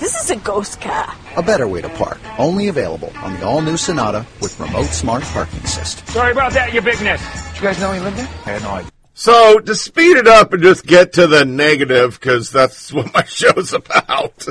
This 0.00 0.16
is 0.16 0.30
a 0.30 0.36
ghost 0.36 0.80
car. 0.80 1.14
A 1.36 1.42
better 1.42 1.68
way 1.68 1.82
to 1.82 1.88
park. 1.90 2.18
Only 2.38 2.68
available 2.68 3.12
on 3.16 3.34
the 3.34 3.44
all-new 3.44 3.76
Sonata 3.76 4.24
with 4.40 4.58
remote 4.58 4.86
smart 4.86 5.22
parking 5.24 5.60
assist. 5.60 6.08
Sorry 6.08 6.32
about 6.32 6.54
that, 6.54 6.72
your 6.72 6.80
bigness. 6.80 7.20
Did 7.48 7.56
you 7.56 7.62
guys 7.62 7.78
know 7.78 7.92
he 7.92 8.00
lived 8.00 8.16
there? 8.16 8.28
I 8.46 8.50
had 8.52 8.62
no 8.62 8.70
idea. 8.70 8.90
So 9.12 9.58
to 9.58 9.74
speed 9.74 10.16
it 10.16 10.26
up 10.26 10.54
and 10.54 10.62
just 10.62 10.86
get 10.86 11.12
to 11.14 11.26
the 11.26 11.44
negative, 11.44 12.18
because 12.18 12.50
that's 12.50 12.90
what 12.94 13.12
my 13.12 13.24
show's 13.24 13.74
about. 13.74 14.46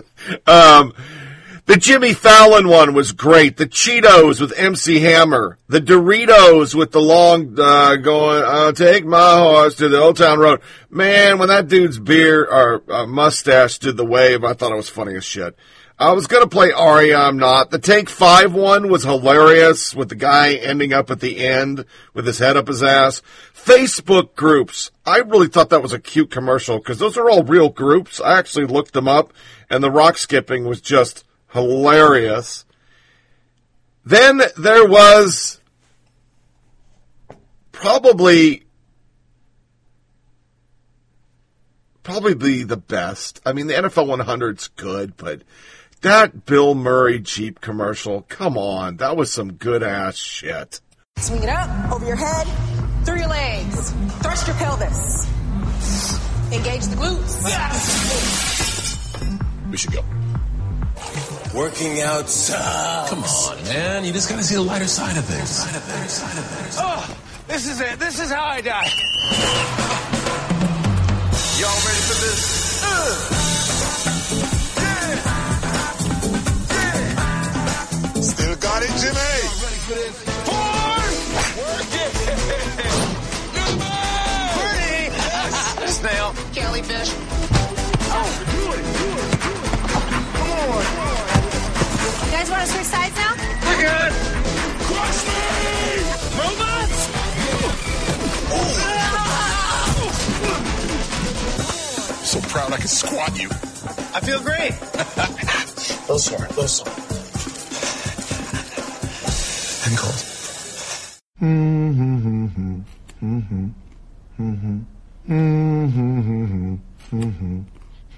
Um, 0.45 0.93
the 1.69 1.77
Jimmy 1.77 2.13
Fallon 2.13 2.67
one 2.67 2.95
was 2.95 3.11
great. 3.11 3.57
The 3.57 3.67
Cheetos 3.67 4.41
with 4.41 4.57
MC 4.57 5.01
Hammer. 5.01 5.59
The 5.67 5.79
Doritos 5.79 6.73
with 6.73 6.91
the 6.91 6.99
long 6.99 7.55
uh, 7.59 7.95
going. 7.97 8.41
I'll 8.43 8.73
take 8.73 9.05
my 9.05 9.37
horse 9.37 9.75
to 9.75 9.87
the 9.87 10.01
Old 10.01 10.17
Town 10.17 10.39
Road. 10.39 10.61
Man, 10.89 11.37
when 11.37 11.49
that 11.49 11.67
dude's 11.67 11.99
beard 11.99 12.47
or 12.49 12.81
uh, 12.91 13.05
mustache 13.05 13.77
did 13.77 13.97
the 13.97 14.05
wave, 14.05 14.43
I 14.43 14.53
thought 14.53 14.71
it 14.71 14.77
was 14.77 14.89
funny 14.89 15.15
as 15.15 15.23
shit. 15.23 15.55
I 15.99 16.13
was 16.13 16.25
gonna 16.25 16.47
play 16.47 16.71
Aria, 16.71 17.19
I'm 17.19 17.37
not. 17.37 17.69
The 17.69 17.77
Take 17.77 18.09
Five 18.09 18.51
one 18.51 18.89
was 18.89 19.03
hilarious 19.03 19.93
with 19.93 20.09
the 20.09 20.15
guy 20.15 20.55
ending 20.55 20.91
up 20.91 21.11
at 21.11 21.19
the 21.19 21.37
end 21.45 21.85
with 22.15 22.25
his 22.25 22.39
head 22.39 22.57
up 22.57 22.67
his 22.67 22.81
ass. 22.81 23.21
Facebook 23.53 24.33
groups. 24.33 24.89
I 25.05 25.19
really 25.19 25.49
thought 25.49 25.69
that 25.69 25.83
was 25.83 25.93
a 25.93 25.99
cute 25.99 26.31
commercial 26.31 26.79
because 26.79 26.97
those 26.97 27.15
are 27.15 27.29
all 27.29 27.43
real 27.43 27.69
groups. 27.69 28.19
I 28.19 28.39
actually 28.39 28.65
looked 28.65 28.93
them 28.93 29.07
up 29.07 29.33
and 29.69 29.83
the 29.83 29.91
rock 29.91 30.17
skipping 30.17 30.65
was 30.65 30.81
just 30.81 31.25
hilarious. 31.51 32.65
Then 34.05 34.41
there 34.57 34.87
was 34.87 35.59
probably 37.71 38.63
probably 42.03 42.33
the 42.33 42.63
the 42.63 42.77
best. 42.77 43.39
I 43.45 43.53
mean, 43.53 43.67
the 43.67 43.73
NFL 43.73 44.23
100's 44.23 44.69
good, 44.69 45.15
but 45.15 45.43
that 46.01 46.45
Bill 46.45 46.75
Murray 46.75 47.19
Jeep 47.19 47.61
commercial, 47.61 48.23
come 48.23 48.57
on, 48.57 48.97
that 48.97 49.15
was 49.15 49.31
some 49.31 49.53
good 49.53 49.83
ass 49.83 50.15
shit. 50.15 50.81
Swing 51.17 51.43
it 51.43 51.49
up, 51.49 51.91
over 51.91 52.05
your 52.05 52.15
head, 52.15 52.47
through 53.05 53.19
your 53.19 53.27
legs. 53.27 53.91
Thrust 54.21 54.47
your 54.47 54.55
pelvis. 54.55 55.27
Engage 56.51 56.85
the 56.87 56.95
glutes. 56.95 57.43
We 59.69 59.77
should 59.77 59.91
go. 59.91 60.18
Working 61.53 62.01
out 62.01 62.29
sucks. 62.29 63.09
Come 63.09 63.23
on, 63.23 63.63
man. 63.63 64.05
You 64.05 64.13
just 64.13 64.29
gotta 64.29 64.43
see 64.43 64.55
the 64.55 64.61
lighter 64.61 64.85
side 64.87 65.17
of 65.17 65.25
things. 65.25 65.49
Side 65.49 65.75
of 65.75 65.83
things. 65.83 66.11
Side 66.13 66.37
of 66.37 66.45
things. 66.45 66.77
Oh, 66.79 67.17
this 67.47 67.67
is 67.67 67.81
it. 67.81 67.97
This 67.99 68.19
is 68.19 68.29
how 68.29 68.45
I 68.45 68.61
die. 68.61 68.89
Y'all 71.59 71.81
ready 71.87 72.03
for 72.07 72.17
this? 72.23 72.83
Uh, 72.85 73.35
Still 78.21 78.55
got 78.57 78.83
it, 78.83 78.91
Jimmy. 79.01 80.38
Want 92.59 92.71
to 92.71 92.75
switch 92.75 92.87
sides 92.87 93.15
now? 93.15 93.33
We're 93.63 93.81
good. 93.87 94.13
So 102.25 102.41
proud 102.41 102.73
I 102.73 102.77
can 102.77 102.87
squat 102.87 103.39
you. 103.39 103.49
I 103.49 104.19
feel 104.21 104.41
great. 104.41 104.73
little 106.01 106.19
sore, 106.19 106.39
little 106.39 106.67
sore. 106.67 106.87
And 109.85 109.97
cold. 109.97 110.15
Mm-hmm. 111.41 112.81
Mm-hmm. 113.23 113.69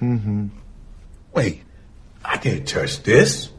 Mm-hmm. 0.02 0.48
Wait, 1.34 1.64
I 2.26 2.38
didn't 2.38 2.66
touch 2.66 3.04
this. 3.04 3.52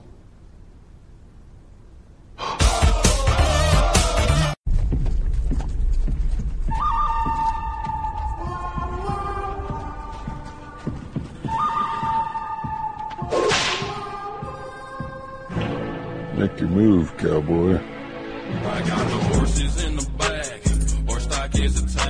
Make 16.42 16.58
your 16.58 16.70
move, 16.70 17.16
cowboy. 17.18 17.76
I 17.76 18.82
got 18.88 19.08
the 19.08 19.37
horses 19.37 19.84
in 19.84 19.96
the 19.96 20.11
back, 20.18 21.20
stock 21.20 21.54
is 21.54 21.82
a 21.82 22.01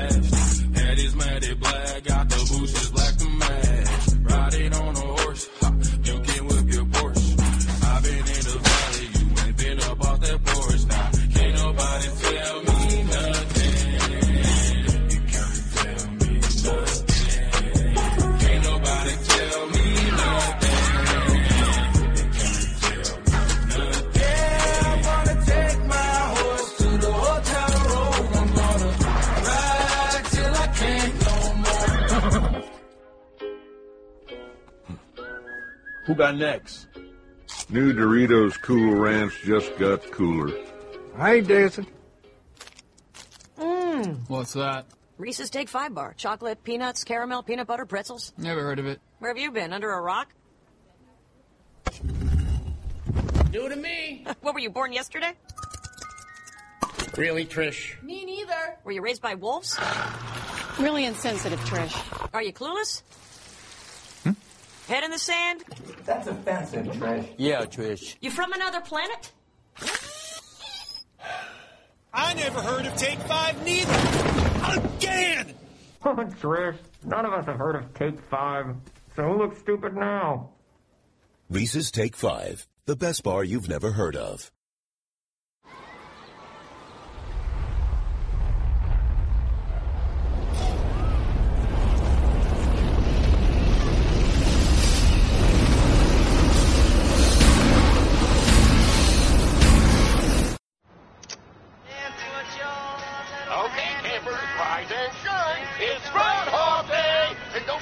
Who 36.04 36.14
got 36.14 36.36
next? 36.36 36.88
New 37.68 37.92
Doritos 37.92 38.60
Cool 38.60 38.94
Ranch 38.94 39.40
just 39.42 39.76
got 39.78 40.10
cooler. 40.10 40.52
I 41.16 41.34
ain't 41.34 41.48
dancing. 41.48 41.86
Mmm. 43.58 44.18
What's 44.28 44.54
that? 44.54 44.86
Reese's 45.18 45.50
Take 45.50 45.68
Five 45.68 45.94
Bar. 45.94 46.14
Chocolate, 46.16 46.64
peanuts, 46.64 47.04
caramel, 47.04 47.42
peanut 47.44 47.66
butter, 47.66 47.86
pretzels. 47.86 48.32
Never 48.36 48.62
heard 48.62 48.78
of 48.78 48.86
it. 48.86 49.00
Where 49.20 49.30
have 49.30 49.38
you 49.38 49.52
been? 49.52 49.72
Under 49.72 49.90
a 49.90 50.00
rock? 50.00 50.32
Do 53.50 53.68
to 53.68 53.76
me. 53.76 54.26
what 54.40 54.54
were 54.54 54.60
you 54.60 54.70
born 54.70 54.92
yesterday? 54.92 55.32
Really, 57.16 57.44
Trish? 57.44 58.02
Me 58.02 58.24
neither. 58.24 58.78
Were 58.84 58.92
you 58.92 59.02
raised 59.02 59.22
by 59.22 59.34
wolves? 59.34 59.78
Really 60.78 61.04
insensitive, 61.04 61.60
Trish. 61.60 62.28
Are 62.32 62.42
you 62.42 62.52
clueless? 62.52 63.02
Head 64.92 65.04
in 65.04 65.10
the 65.10 65.18
sand? 65.18 65.64
That's 66.04 66.26
offensive, 66.26 66.84
Trish. 66.84 67.26
Yeah, 67.38 67.64
Trish. 67.64 68.16
You 68.20 68.30
from 68.30 68.52
another 68.52 68.82
planet? 68.82 69.32
I 72.12 72.34
never 72.34 72.60
heard 72.60 72.84
of 72.84 72.94
Take 72.96 73.18
Five 73.20 73.64
neither. 73.64 74.80
Again! 74.80 75.54
Oh, 76.04 76.16
Trish, 76.16 76.76
none 77.04 77.24
of 77.24 77.32
us 77.32 77.46
have 77.46 77.56
heard 77.56 77.76
of 77.76 77.94
Take 77.94 78.20
Five. 78.22 78.74
So 79.14 79.22
who 79.22 79.38
looks 79.38 79.60
stupid 79.60 79.94
now? 79.94 80.50
Reese's 81.48 81.92
Take 81.92 82.16
Five, 82.16 82.66
the 82.86 82.96
best 82.96 83.22
bar 83.22 83.44
you've 83.44 83.68
never 83.68 83.92
heard 83.92 84.16
of. 84.16 84.50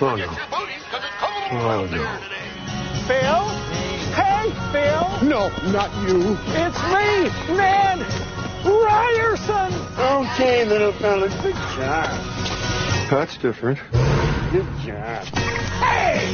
Oh, 0.02 0.16
no. 0.16 0.16
your 0.16 0.28
booties, 0.28 0.82
because 0.84 1.04
it's 1.04 1.16
cold 1.20 1.52
Oh, 1.52 1.84
no. 1.84 2.00
Phil? 3.06 3.44
Hey, 4.16 4.48
Phil! 4.72 5.28
No, 5.28 5.50
not 5.70 5.92
you. 6.08 6.38
It's 6.56 6.80
me, 6.88 7.28
man! 7.54 8.00
Ryerson! 8.64 9.74
Okay, 9.98 10.64
little 10.64 10.92
fella. 10.92 11.28
Good 11.42 11.54
job. 11.76 12.08
That's 13.10 13.36
different. 13.36 13.78
Good 14.52 14.66
job. 14.86 15.24
Hey! 15.84 16.32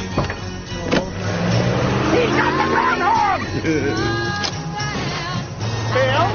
He 2.15 2.25
got 2.37 2.53
the 2.55 2.67
groundhog! 2.71 3.41
Phil? 5.91 6.25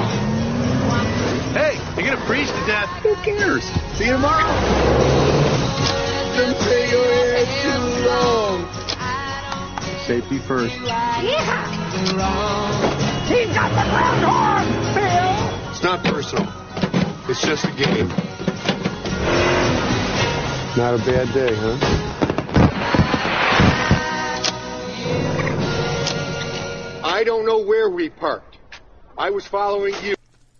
Hey, 1.55 1.81
you're 1.97 2.15
gonna 2.15 2.27
freeze 2.27 2.51
to 2.51 2.67
death. 2.67 2.91
Who 3.03 3.15
cares? 3.17 3.65
See 3.97 4.05
you 4.05 4.13
tomorrow. 4.13 5.13
Don't 8.23 8.73
stay 8.75 8.97
your 8.97 9.19
head 9.19 9.79
too 9.83 9.83
long. 9.83 10.07
Safety 10.07 10.39
first. 10.39 10.75
Yeah! 10.81 11.21
He 13.27 13.45
got 13.47 13.71
the 13.71 13.85
groundhog! 13.91 14.67
Phil! 14.95 15.71
It's 15.71 15.83
not 15.83 16.05
personal. 16.05 16.47
It's 17.29 17.43
just 17.43 17.65
a 17.65 17.73
game. 17.73 18.09
Not 20.77 20.95
a 20.95 20.99
bad 20.99 21.33
day, 21.33 21.55
huh? 21.55 21.79
I 27.05 27.25
don't 27.25 27.47
know 27.47 27.59
where 27.63 27.89
we 27.91 28.09
parked. 28.09 28.59
I 29.17 29.31
was 29.31 29.47
following 29.47 29.95
you. 30.03 30.15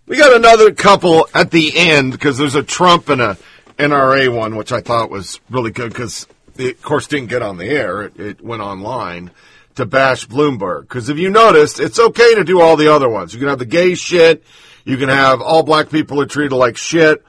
We 0.05 0.17
got 0.17 0.33
another 0.35 0.71
couple 0.73 1.27
at 1.33 1.51
the 1.51 1.71
end 1.75 2.11
because 2.11 2.37
there's 2.37 2.55
a 2.55 2.63
Trump 2.63 3.09
and 3.09 3.21
a 3.21 3.37
NRA 3.77 4.33
one, 4.33 4.55
which 4.55 4.71
I 4.71 4.81
thought 4.81 5.09
was 5.09 5.39
really 5.49 5.71
good 5.71 5.89
because 5.89 6.27
it, 6.57 6.77
of 6.77 6.81
course, 6.81 7.07
didn't 7.07 7.29
get 7.29 7.41
on 7.41 7.57
the 7.57 7.65
air. 7.65 8.03
It, 8.03 8.19
it 8.19 8.41
went 8.41 8.61
online 8.61 9.31
to 9.75 9.85
bash 9.85 10.27
Bloomberg. 10.27 10.81
Because 10.81 11.09
if 11.09 11.17
you 11.17 11.29
noticed, 11.29 11.79
it's 11.79 11.99
okay 11.99 12.35
to 12.35 12.43
do 12.43 12.61
all 12.61 12.77
the 12.77 12.93
other 12.93 13.09
ones. 13.09 13.33
You 13.33 13.39
can 13.39 13.49
have 13.49 13.59
the 13.59 13.65
gay 13.65 13.95
shit. 13.95 14.43
You 14.85 14.97
can 14.97 15.09
have 15.09 15.41
all 15.41 15.63
black 15.63 15.89
people 15.89 16.19
are 16.21 16.25
treated 16.25 16.55
like 16.55 16.77
shit. 16.77 17.23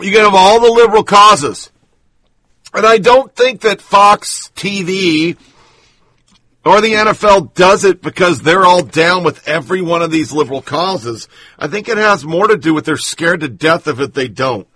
You 0.00 0.12
can 0.12 0.20
have 0.20 0.34
all 0.34 0.60
the 0.60 0.70
liberal 0.70 1.02
causes. 1.02 1.70
And 2.72 2.86
I 2.86 2.98
don't 2.98 3.34
think 3.34 3.62
that 3.62 3.80
Fox 3.80 4.50
TV 4.54 5.36
or 6.64 6.80
the 6.80 6.92
NFL 6.92 7.54
does 7.54 7.84
it 7.84 8.02
because 8.02 8.42
they're 8.42 8.64
all 8.64 8.82
down 8.82 9.24
with 9.24 9.46
every 9.48 9.80
one 9.80 10.02
of 10.02 10.10
these 10.10 10.32
liberal 10.32 10.62
causes. 10.62 11.28
I 11.58 11.66
think 11.66 11.88
it 11.88 11.96
has 11.96 12.24
more 12.24 12.46
to 12.46 12.56
do 12.56 12.74
with 12.74 12.84
they're 12.84 12.96
scared 12.96 13.40
to 13.40 13.48
death 13.48 13.86
of 13.86 14.00
it 14.00 14.14
they 14.14 14.28
don't. 14.28 14.68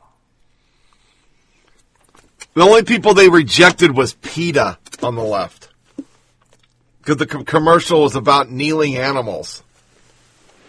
The 2.54 2.62
only 2.62 2.82
people 2.82 3.14
they 3.14 3.28
rejected 3.28 3.96
was 3.96 4.14
PETA 4.14 4.78
on 5.02 5.14
the 5.14 5.22
left. 5.22 5.70
Because 6.98 7.16
the 7.16 7.26
com- 7.26 7.44
commercial 7.44 8.02
was 8.02 8.14
about 8.14 8.50
kneeling 8.50 8.96
animals. 8.96 9.62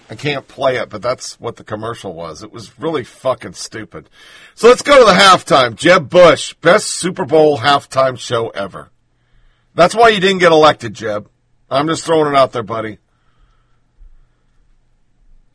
I 0.10 0.16
can't 0.16 0.48
play 0.48 0.78
it, 0.78 0.90
but 0.90 1.02
that's 1.02 1.40
what 1.40 1.56
the 1.56 1.64
commercial 1.64 2.14
was. 2.14 2.44
It 2.44 2.52
was 2.52 2.78
really 2.80 3.04
fucking 3.04 3.54
stupid. 3.54 4.10
So 4.56 4.68
let's 4.68 4.82
go 4.82 5.00
to 5.00 5.06
the 5.06 5.18
halftime. 5.18 5.76
Jeb 5.76 6.10
Bush, 6.10 6.54
best 6.56 6.88
Super 6.88 7.26
Bowl 7.26 7.58
halftime 7.58 8.18
show 8.18 8.50
ever. 8.50 8.90
That's 9.76 9.96
why 9.96 10.10
you 10.10 10.20
didn't 10.20 10.40
get 10.40 10.52
elected, 10.52 10.94
Jeb. 10.94 11.30
I'm 11.70 11.88
just 11.88 12.06
throwing 12.06 12.34
it 12.34 12.38
out 12.38 12.52
there, 12.52 12.64
buddy. 12.64 13.00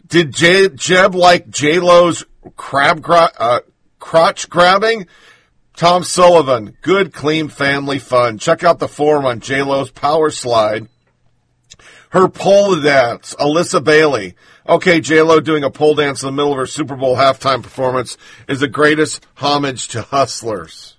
Did 0.06 0.32
Jeb 0.32 1.14
like 1.14 1.50
J 1.50 1.78
Lo's 1.78 2.24
crab 2.56 3.02
gra- 3.02 3.32
uh, 3.38 3.60
crotch 3.98 4.48
grabbing? 4.48 5.06
Tom 5.78 6.02
Sullivan, 6.02 6.76
good, 6.82 7.12
clean 7.12 7.46
family 7.46 8.00
fun. 8.00 8.38
Check 8.38 8.64
out 8.64 8.80
the 8.80 8.88
forum 8.88 9.24
on 9.24 9.38
J 9.38 9.62
Lo's 9.62 9.92
power 9.92 10.28
slide. 10.28 10.88
Her 12.10 12.26
pole 12.26 12.80
dance, 12.80 13.32
Alyssa 13.38 13.84
Bailey. 13.84 14.34
Okay, 14.68 15.00
J 15.00 15.22
Lo 15.22 15.38
doing 15.38 15.62
a 15.62 15.70
pole 15.70 15.94
dance 15.94 16.20
in 16.20 16.26
the 16.26 16.32
middle 16.32 16.50
of 16.50 16.58
her 16.58 16.66
Super 16.66 16.96
Bowl 16.96 17.14
halftime 17.14 17.62
performance 17.62 18.18
is 18.48 18.58
the 18.58 18.66
greatest 18.66 19.24
homage 19.36 19.86
to 19.88 20.02
hustlers. 20.02 20.96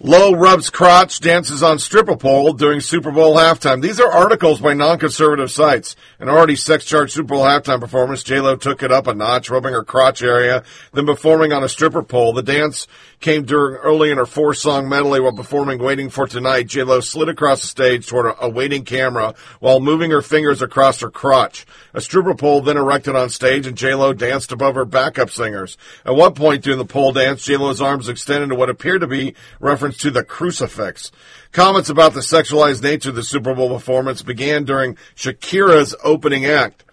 Low 0.00 0.32
rubs 0.32 0.70
crotch, 0.70 1.18
dances 1.18 1.60
on 1.60 1.80
stripper 1.80 2.16
pole 2.16 2.52
during 2.52 2.80
Super 2.80 3.10
Bowl 3.10 3.34
halftime. 3.34 3.82
These 3.82 3.98
are 3.98 4.08
articles 4.08 4.60
by 4.60 4.72
non-conservative 4.72 5.50
sites. 5.50 5.96
An 6.20 6.28
already 6.28 6.54
sex-charged 6.54 7.12
Super 7.12 7.34
Bowl 7.34 7.42
halftime 7.42 7.80
performance, 7.80 8.22
J-Lo 8.22 8.54
took 8.54 8.84
it 8.84 8.92
up 8.92 9.08
a 9.08 9.14
notch, 9.14 9.50
rubbing 9.50 9.72
her 9.72 9.82
crotch 9.82 10.22
area, 10.22 10.62
then 10.92 11.04
performing 11.04 11.52
on 11.52 11.64
a 11.64 11.68
stripper 11.68 12.04
pole. 12.04 12.32
The 12.32 12.44
dance 12.44 12.86
came 13.20 13.44
during 13.44 13.76
early 13.76 14.10
in 14.10 14.18
her 14.18 14.26
four-song 14.26 14.88
medley 14.88 15.20
while 15.20 15.32
performing 15.32 15.78
Waiting 15.78 16.08
for 16.08 16.26
Tonight. 16.26 16.68
J-Lo 16.68 17.00
slid 17.00 17.28
across 17.28 17.62
the 17.62 17.66
stage 17.66 18.06
toward 18.06 18.34
a, 18.40 18.48
waiting 18.48 18.84
camera 18.84 19.34
while 19.60 19.80
moving 19.80 20.10
her 20.10 20.22
fingers 20.22 20.62
across 20.62 21.00
her 21.00 21.10
crotch. 21.10 21.66
A 21.94 22.00
stripper 22.00 22.34
pole 22.34 22.60
then 22.60 22.76
erected 22.76 23.16
on 23.16 23.30
stage 23.30 23.66
and 23.66 23.76
J-Lo 23.76 24.12
danced 24.12 24.52
above 24.52 24.76
her 24.76 24.84
backup 24.84 25.30
singers. 25.30 25.76
At 26.04 26.14
one 26.14 26.34
point 26.34 26.62
during 26.62 26.78
the 26.78 26.84
pole 26.84 27.12
dance, 27.12 27.44
J-Lo's 27.44 27.80
arms 27.80 28.08
extended 28.08 28.50
to 28.50 28.54
what 28.54 28.70
appeared 28.70 29.00
to 29.00 29.06
be 29.06 29.34
reference 29.60 29.96
to 29.98 30.10
the 30.10 30.24
crucifix. 30.24 31.10
Comments 31.50 31.88
about 31.88 32.14
the 32.14 32.20
sexualized 32.20 32.82
nature 32.82 33.10
of 33.10 33.16
the 33.16 33.22
Super 33.22 33.54
Bowl 33.54 33.68
performance 33.68 34.22
began 34.22 34.64
during 34.64 34.96
Shakira's 35.16 35.94
opening 36.04 36.46
act. 36.46 36.84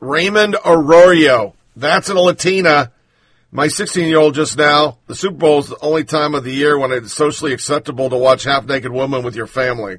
Raymond 0.00 0.56
Arroyo. 0.64 1.54
That's 1.76 2.08
a 2.08 2.14
Latina. 2.14 2.92
My 3.54 3.68
16 3.68 4.08
year 4.08 4.18
old 4.18 4.34
just 4.34 4.56
now. 4.56 4.96
The 5.08 5.14
Super 5.14 5.36
Bowl 5.36 5.58
is 5.58 5.68
the 5.68 5.78
only 5.82 6.04
time 6.04 6.34
of 6.34 6.42
the 6.42 6.54
year 6.54 6.78
when 6.78 6.90
it's 6.90 7.12
socially 7.12 7.52
acceptable 7.52 8.08
to 8.08 8.16
watch 8.16 8.44
half 8.44 8.64
naked 8.64 8.90
women 8.90 9.22
with 9.22 9.36
your 9.36 9.46
family. 9.46 9.98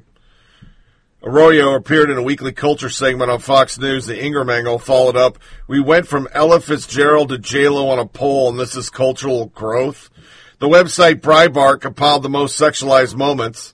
Arroyo 1.22 1.76
appeared 1.76 2.10
in 2.10 2.18
a 2.18 2.22
weekly 2.22 2.50
culture 2.50 2.90
segment 2.90 3.30
on 3.30 3.38
Fox 3.38 3.78
News. 3.78 4.06
The 4.06 4.20
Ingraham 4.20 4.50
Angle 4.50 4.80
followed 4.80 5.16
up. 5.16 5.38
We 5.68 5.80
went 5.80 6.08
from 6.08 6.26
Ella 6.32 6.60
Fitzgerald 6.60 7.28
to 7.28 7.38
J-Lo 7.38 7.88
on 7.90 8.00
a 8.00 8.06
pole, 8.06 8.50
and 8.50 8.58
this 8.58 8.74
is 8.74 8.90
cultural 8.90 9.46
growth. 9.46 10.10
The 10.58 10.68
website 10.68 11.20
Breitbart 11.20 11.80
compiled 11.80 12.24
the 12.24 12.28
most 12.28 12.60
sexualized 12.60 13.14
moments. 13.14 13.72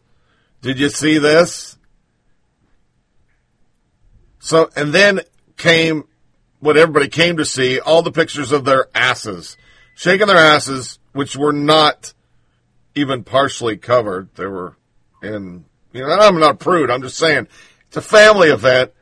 Did 0.60 0.78
you 0.78 0.90
see 0.90 1.16
this? 1.16 1.78
So, 4.40 4.68
and 4.76 4.92
then 4.92 5.22
came 5.56 6.04
what 6.58 6.76
everybody 6.76 7.08
came 7.08 7.38
to 7.38 7.46
see, 7.46 7.80
all 7.80 8.02
the 8.02 8.12
pictures 8.12 8.52
of 8.52 8.66
their 8.66 8.86
asses. 8.94 9.56
Shaking 10.00 10.28
their 10.28 10.38
asses, 10.38 10.98
which 11.12 11.36
were 11.36 11.52
not 11.52 12.14
even 12.94 13.22
partially 13.22 13.76
covered. 13.76 14.34
They 14.34 14.46
were 14.46 14.74
in, 15.22 15.66
you 15.92 16.00
know, 16.00 16.08
I'm 16.08 16.40
not 16.40 16.58
prude. 16.58 16.90
I'm 16.90 17.02
just 17.02 17.18
saying 17.18 17.48
it's 17.86 17.98
a 17.98 18.00
family 18.00 18.48
event, 18.48 18.92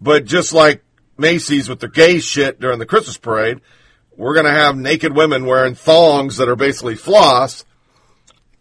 but 0.00 0.24
just 0.24 0.54
like 0.54 0.82
Macy's 1.18 1.68
with 1.68 1.80
their 1.80 1.90
gay 1.90 2.18
shit 2.18 2.58
during 2.58 2.78
the 2.78 2.86
Christmas 2.86 3.18
parade, 3.18 3.60
we're 4.16 4.32
going 4.32 4.46
to 4.46 4.50
have 4.50 4.74
naked 4.74 5.14
women 5.14 5.44
wearing 5.44 5.74
thongs 5.74 6.38
that 6.38 6.48
are 6.48 6.56
basically 6.56 6.96
floss. 6.96 7.66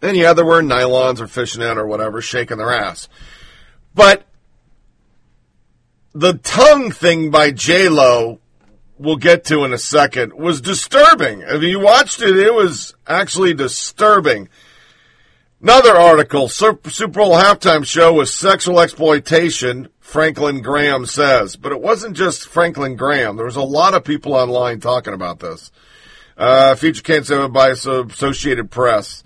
Then, 0.02 0.15
yeah, 0.15 0.34
they're 0.34 0.43
wearing 0.43 0.67
nylons 0.67 1.21
or 1.21 1.28
fishnet 1.28 1.78
or 1.78 1.88
whatever, 1.88 2.21
shaking 2.21 2.58
their 2.58 2.73
ass. 2.73 3.08
But 3.95 4.28
the 6.12 6.34
tongue 6.34 6.91
thing 6.91 7.32
by 7.32 7.52
J 7.52 7.88
Lo, 7.88 8.41
we'll 8.98 9.18
get 9.18 9.46
to 9.46 9.64
in 9.64 9.74
a 9.74 9.78
second, 9.78 10.34
was 10.34 10.62
disturbing. 10.62 11.42
If 11.42 11.62
you 11.64 11.80
watched 11.80 12.22
it, 12.22 12.38
it 12.38 12.54
was 12.54 12.96
actually 13.08 13.54
disturbing. 13.54 14.50
Another 15.62 15.96
article: 15.96 16.50
Super 16.50 17.08
Bowl 17.08 17.34
halftime 17.34 17.86
show 17.86 18.14
was 18.14 18.34
sexual 18.34 18.80
exploitation. 18.80 19.90
Franklin 20.00 20.62
Graham 20.62 21.06
says, 21.06 21.58
but 21.58 21.74
it 21.74 21.82
wasn't 21.82 22.16
just 22.16 22.48
Franklin 22.48 22.96
Graham. 22.96 23.36
There 23.36 23.46
was 23.46 23.58
a 23.58 23.62
lot 23.62 23.94
of 23.94 24.06
people 24.06 24.36
online 24.36 24.80
talking 24.80 25.14
about 25.14 25.40
this. 25.40 25.70
Uh, 26.38 26.76
feature 26.76 27.04
canceled 27.04 27.52
by 27.52 27.70
Associated 27.72 28.72
Press 28.72 29.26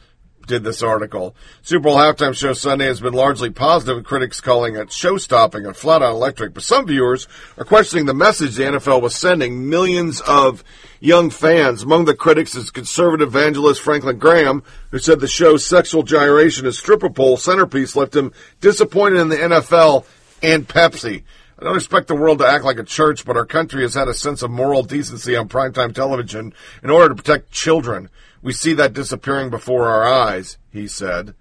did 0.51 0.63
this 0.65 0.83
article. 0.83 1.33
Super 1.61 1.83
Bowl 1.83 1.95
halftime 1.95 2.35
show 2.35 2.51
Sunday 2.51 2.87
has 2.87 2.99
been 2.99 3.13
largely 3.13 3.49
positive, 3.49 3.95
with 3.95 4.05
critics 4.05 4.41
calling 4.41 4.75
it 4.75 4.91
show 4.91 5.15
stopping 5.15 5.65
and 5.65 5.77
flat 5.77 6.03
out 6.03 6.11
electric. 6.11 6.53
But 6.53 6.63
some 6.63 6.85
viewers 6.85 7.25
are 7.57 7.63
questioning 7.63 8.05
the 8.05 8.13
message 8.13 8.55
the 8.55 8.63
NFL 8.63 9.01
was 9.01 9.15
sending 9.15 9.69
millions 9.69 10.19
of 10.27 10.61
young 10.99 11.29
fans. 11.29 11.83
Among 11.83 12.03
the 12.03 12.13
critics 12.13 12.53
is 12.53 12.69
conservative 12.69 13.29
evangelist 13.29 13.79
Franklin 13.79 14.19
Graham, 14.19 14.61
who 14.89 14.99
said 14.99 15.21
the 15.21 15.27
show's 15.27 15.65
sexual 15.65 16.03
gyration 16.03 16.65
as 16.65 16.77
stripper 16.77 17.09
pole 17.09 17.37
centerpiece 17.37 17.95
left 17.95 18.13
him 18.13 18.33
disappointed 18.59 19.21
in 19.21 19.29
the 19.29 19.37
NFL 19.37 20.05
and 20.43 20.67
Pepsi. 20.67 21.23
I 21.57 21.63
don't 21.63 21.77
expect 21.77 22.09
the 22.09 22.15
world 22.15 22.39
to 22.39 22.47
act 22.47 22.65
like 22.65 22.77
a 22.77 22.83
church, 22.83 23.23
but 23.23 23.37
our 23.37 23.45
country 23.45 23.83
has 23.83 23.93
had 23.93 24.09
a 24.09 24.13
sense 24.13 24.41
of 24.41 24.51
moral 24.51 24.83
decency 24.83 25.37
on 25.37 25.47
primetime 25.47 25.95
television 25.95 26.53
in 26.83 26.89
order 26.89 27.07
to 27.07 27.15
protect 27.15 27.51
children. 27.51 28.09
We 28.41 28.53
see 28.53 28.73
that 28.73 28.93
disappearing 28.93 29.49
before 29.49 29.87
our 29.87 30.03
eyes, 30.03 30.57
he 30.71 30.87
said. 30.87 31.35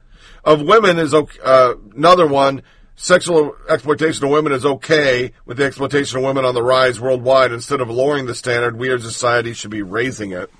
Of 0.45 0.63
women 0.63 0.99
is 0.99 1.15
uh, 1.15 1.75
another 1.97 2.27
one. 2.27 2.63
Sexual 2.97 3.57
exploitation 3.69 4.25
of 4.25 4.31
women 4.31 4.53
is 4.53 4.67
okay, 4.67 5.33
with 5.47 5.57
the 5.57 5.65
exploitation 5.65 6.19
of 6.19 6.25
women 6.25 6.45
on 6.45 6.55
the 6.55 6.63
rise 6.63 7.01
worldwide. 7.01 7.53
Instead 7.53 7.81
of 7.81 7.89
lowering 7.89 8.27
the 8.27 8.35
standard, 8.35 8.79
we 8.79 8.93
as 8.93 9.03
society 9.03 9.55
should 9.55 9.71
be 9.71 9.83
raising 9.83 10.33
it. 10.33 10.51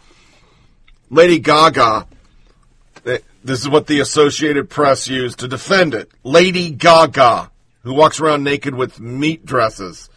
Lady 1.11 1.39
Gaga, 1.39 2.07
eh, 3.05 3.19
this 3.45 3.61
is 3.61 3.69
what 3.69 3.87
the 3.87 4.01
Associated 4.01 4.71
Press 4.71 5.09
used 5.09 5.41
to 5.41 5.49
defend 5.49 5.93
it. 5.93 6.11
Lady 6.23 6.71
Gaga, 6.71 7.51
who 7.83 7.95
walks 7.95 8.21
around 8.21 8.45
naked 8.45 8.75
with 8.75 9.01
meat 9.01 9.45
dresses. 9.45 10.09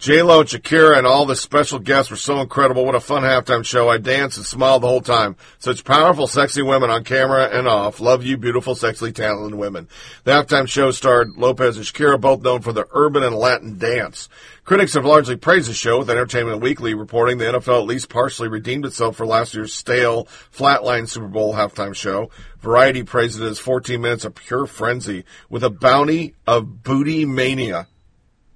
J 0.00 0.22
Lo 0.22 0.40
and 0.40 0.48
Shakira 0.48 0.96
and 0.96 1.06
all 1.06 1.26
the 1.26 1.36
special 1.36 1.78
guests 1.78 2.10
were 2.10 2.16
so 2.16 2.40
incredible. 2.40 2.86
What 2.86 2.94
a 2.94 3.00
fun 3.00 3.22
halftime 3.22 3.62
show. 3.62 3.90
I 3.90 3.98
danced 3.98 4.38
and 4.38 4.46
smiled 4.46 4.82
the 4.82 4.86
whole 4.86 5.02
time. 5.02 5.36
Such 5.58 5.84
powerful, 5.84 6.26
sexy 6.26 6.62
women 6.62 6.88
on 6.88 7.04
camera 7.04 7.50
and 7.52 7.68
off. 7.68 8.00
Love 8.00 8.24
you, 8.24 8.38
beautiful, 8.38 8.74
sexily 8.74 9.14
talented 9.14 9.58
women. 9.58 9.88
The 10.24 10.30
halftime 10.30 10.66
show 10.66 10.90
starred 10.90 11.36
Lopez 11.36 11.76
and 11.76 11.84
Shakira, 11.84 12.18
both 12.18 12.40
known 12.40 12.62
for 12.62 12.72
their 12.72 12.86
urban 12.92 13.22
and 13.22 13.36
Latin 13.36 13.76
dance. 13.76 14.30
Critics 14.64 14.94
have 14.94 15.04
largely 15.04 15.36
praised 15.36 15.68
the 15.68 15.74
show, 15.74 15.98
with 15.98 16.08
Entertainment 16.08 16.62
Weekly 16.62 16.94
reporting 16.94 17.36
the 17.36 17.44
NFL 17.44 17.82
at 17.82 17.86
least 17.86 18.08
partially 18.08 18.48
redeemed 18.48 18.86
itself 18.86 19.16
for 19.16 19.26
last 19.26 19.54
year's 19.54 19.74
stale, 19.74 20.26
flatline 20.50 21.10
Super 21.10 21.28
Bowl 21.28 21.52
halftime 21.52 21.94
show. 21.94 22.30
Variety 22.60 23.02
praised 23.02 23.38
it 23.38 23.44
as 23.44 23.58
14 23.58 24.00
minutes 24.00 24.24
of 24.24 24.34
pure 24.34 24.64
frenzy 24.64 25.26
with 25.50 25.62
a 25.62 25.68
bounty 25.68 26.36
of 26.46 26.82
booty 26.82 27.26
mania. 27.26 27.86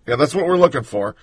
Yeah, 0.07 0.17
that's 0.17 0.35
what 0.35 0.47
we're 0.47 0.57
looking 0.57 0.83
for. 0.83 1.17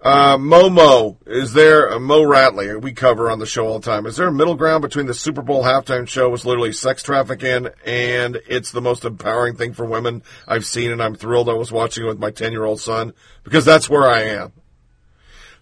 Uh, 0.00 0.36
Momo, 0.36 1.16
is 1.26 1.54
there 1.54 1.88
a 1.88 1.98
Mo 1.98 2.22
Ratley? 2.22 2.80
We 2.80 2.92
cover 2.92 3.30
on 3.30 3.38
the 3.38 3.46
show 3.46 3.66
all 3.66 3.78
the 3.78 3.90
time. 3.90 4.06
Is 4.06 4.16
there 4.16 4.28
a 4.28 4.32
middle 4.32 4.54
ground 4.54 4.82
between 4.82 5.06
the 5.06 5.14
Super 5.14 5.42
Bowl 5.42 5.64
halftime 5.64 6.06
show 6.06 6.28
was 6.28 6.44
literally 6.44 6.72
sex 6.72 7.02
trafficking 7.02 7.68
and 7.84 8.38
it's 8.46 8.72
the 8.72 8.82
most 8.82 9.04
empowering 9.04 9.56
thing 9.56 9.72
for 9.72 9.86
women 9.86 10.22
I've 10.46 10.66
seen 10.66 10.92
and 10.92 11.02
I'm 11.02 11.14
thrilled 11.14 11.48
I 11.48 11.54
was 11.54 11.72
watching 11.72 12.04
it 12.04 12.08
with 12.08 12.18
my 12.18 12.30
10 12.30 12.52
year 12.52 12.64
old 12.64 12.80
son 12.80 13.14
because 13.42 13.64
that's 13.64 13.88
where 13.88 14.08
I 14.08 14.22
am. 14.24 14.52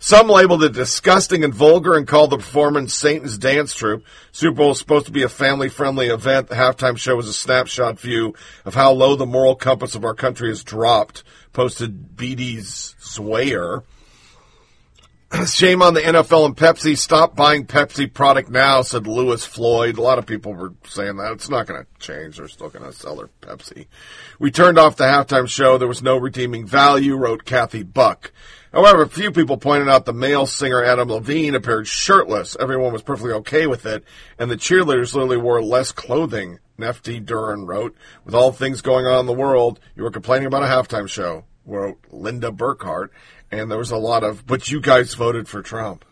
Some 0.04 0.28
labeled 0.28 0.62
it 0.62 0.74
disgusting 0.74 1.44
and 1.44 1.54
vulgar 1.54 1.96
and 1.96 2.06
called 2.06 2.28
the 2.28 2.36
performance 2.36 2.92
Satan's 2.92 3.38
Dance 3.38 3.72
Troupe. 3.72 4.04
Super 4.32 4.56
Bowl 4.56 4.72
is 4.72 4.78
supposed 4.78 5.06
to 5.06 5.12
be 5.12 5.22
a 5.22 5.30
family 5.30 5.70
friendly 5.70 6.08
event. 6.08 6.48
The 6.48 6.56
halftime 6.56 6.98
show 6.98 7.16
was 7.16 7.26
a 7.26 7.32
snapshot 7.32 7.98
view 7.98 8.34
of 8.66 8.74
how 8.74 8.92
low 8.92 9.16
the 9.16 9.24
moral 9.24 9.56
compass 9.56 9.94
of 9.94 10.04
our 10.04 10.12
country 10.12 10.50
has 10.50 10.62
dropped, 10.62 11.24
posted 11.54 12.14
BD's 12.16 12.94
Swayer. 13.00 13.82
Shame 15.46 15.80
on 15.80 15.94
the 15.94 16.02
NFL 16.02 16.44
and 16.44 16.54
Pepsi. 16.54 16.98
Stop 16.98 17.34
buying 17.34 17.66
Pepsi 17.66 18.12
product 18.12 18.50
now, 18.50 18.82
said 18.82 19.06
Lewis 19.06 19.46
Floyd. 19.46 19.96
A 19.96 20.02
lot 20.02 20.18
of 20.18 20.26
people 20.26 20.52
were 20.52 20.74
saying 20.86 21.16
that. 21.16 21.32
It's 21.32 21.48
not 21.48 21.66
going 21.66 21.82
to 21.82 21.86
change. 21.98 22.36
They're 22.36 22.48
still 22.48 22.68
going 22.68 22.84
to 22.84 22.92
sell 22.92 23.16
their 23.16 23.30
Pepsi. 23.40 23.86
We 24.38 24.50
turned 24.50 24.76
off 24.76 24.96
the 24.96 25.04
halftime 25.04 25.48
show. 25.48 25.78
There 25.78 25.88
was 25.88 26.02
no 26.02 26.18
redeeming 26.18 26.66
value, 26.66 27.16
wrote 27.16 27.46
Kathy 27.46 27.84
Buck. 27.84 28.32
However, 28.74 29.02
a 29.02 29.08
few 29.08 29.30
people 29.30 29.56
pointed 29.56 29.88
out 29.88 30.04
the 30.04 30.12
male 30.12 30.46
singer 30.46 30.82
Adam 30.82 31.08
Levine 31.08 31.54
appeared 31.54 31.86
shirtless. 31.86 32.56
Everyone 32.58 32.92
was 32.92 33.02
perfectly 33.02 33.32
okay 33.34 33.68
with 33.68 33.86
it, 33.86 34.02
and 34.36 34.50
the 34.50 34.56
cheerleaders 34.56 35.14
literally 35.14 35.36
wore 35.36 35.62
less 35.62 35.92
clothing. 35.92 36.58
Nefty 36.76 37.24
Duran 37.24 37.66
wrote, 37.66 37.94
With 38.24 38.34
all 38.34 38.50
things 38.50 38.80
going 38.80 39.06
on 39.06 39.20
in 39.20 39.26
the 39.26 39.32
world, 39.32 39.78
you 39.94 40.02
were 40.02 40.10
complaining 40.10 40.46
about 40.46 40.64
a 40.64 40.66
halftime 40.66 41.08
show, 41.08 41.44
wrote 41.64 41.98
Linda 42.10 42.50
Burkhart, 42.50 43.10
and 43.52 43.70
there 43.70 43.78
was 43.78 43.92
a 43.92 43.96
lot 43.96 44.24
of, 44.24 44.44
but 44.44 44.68
you 44.68 44.80
guys 44.80 45.14
voted 45.14 45.46
for 45.46 45.62
Trump. 45.62 46.04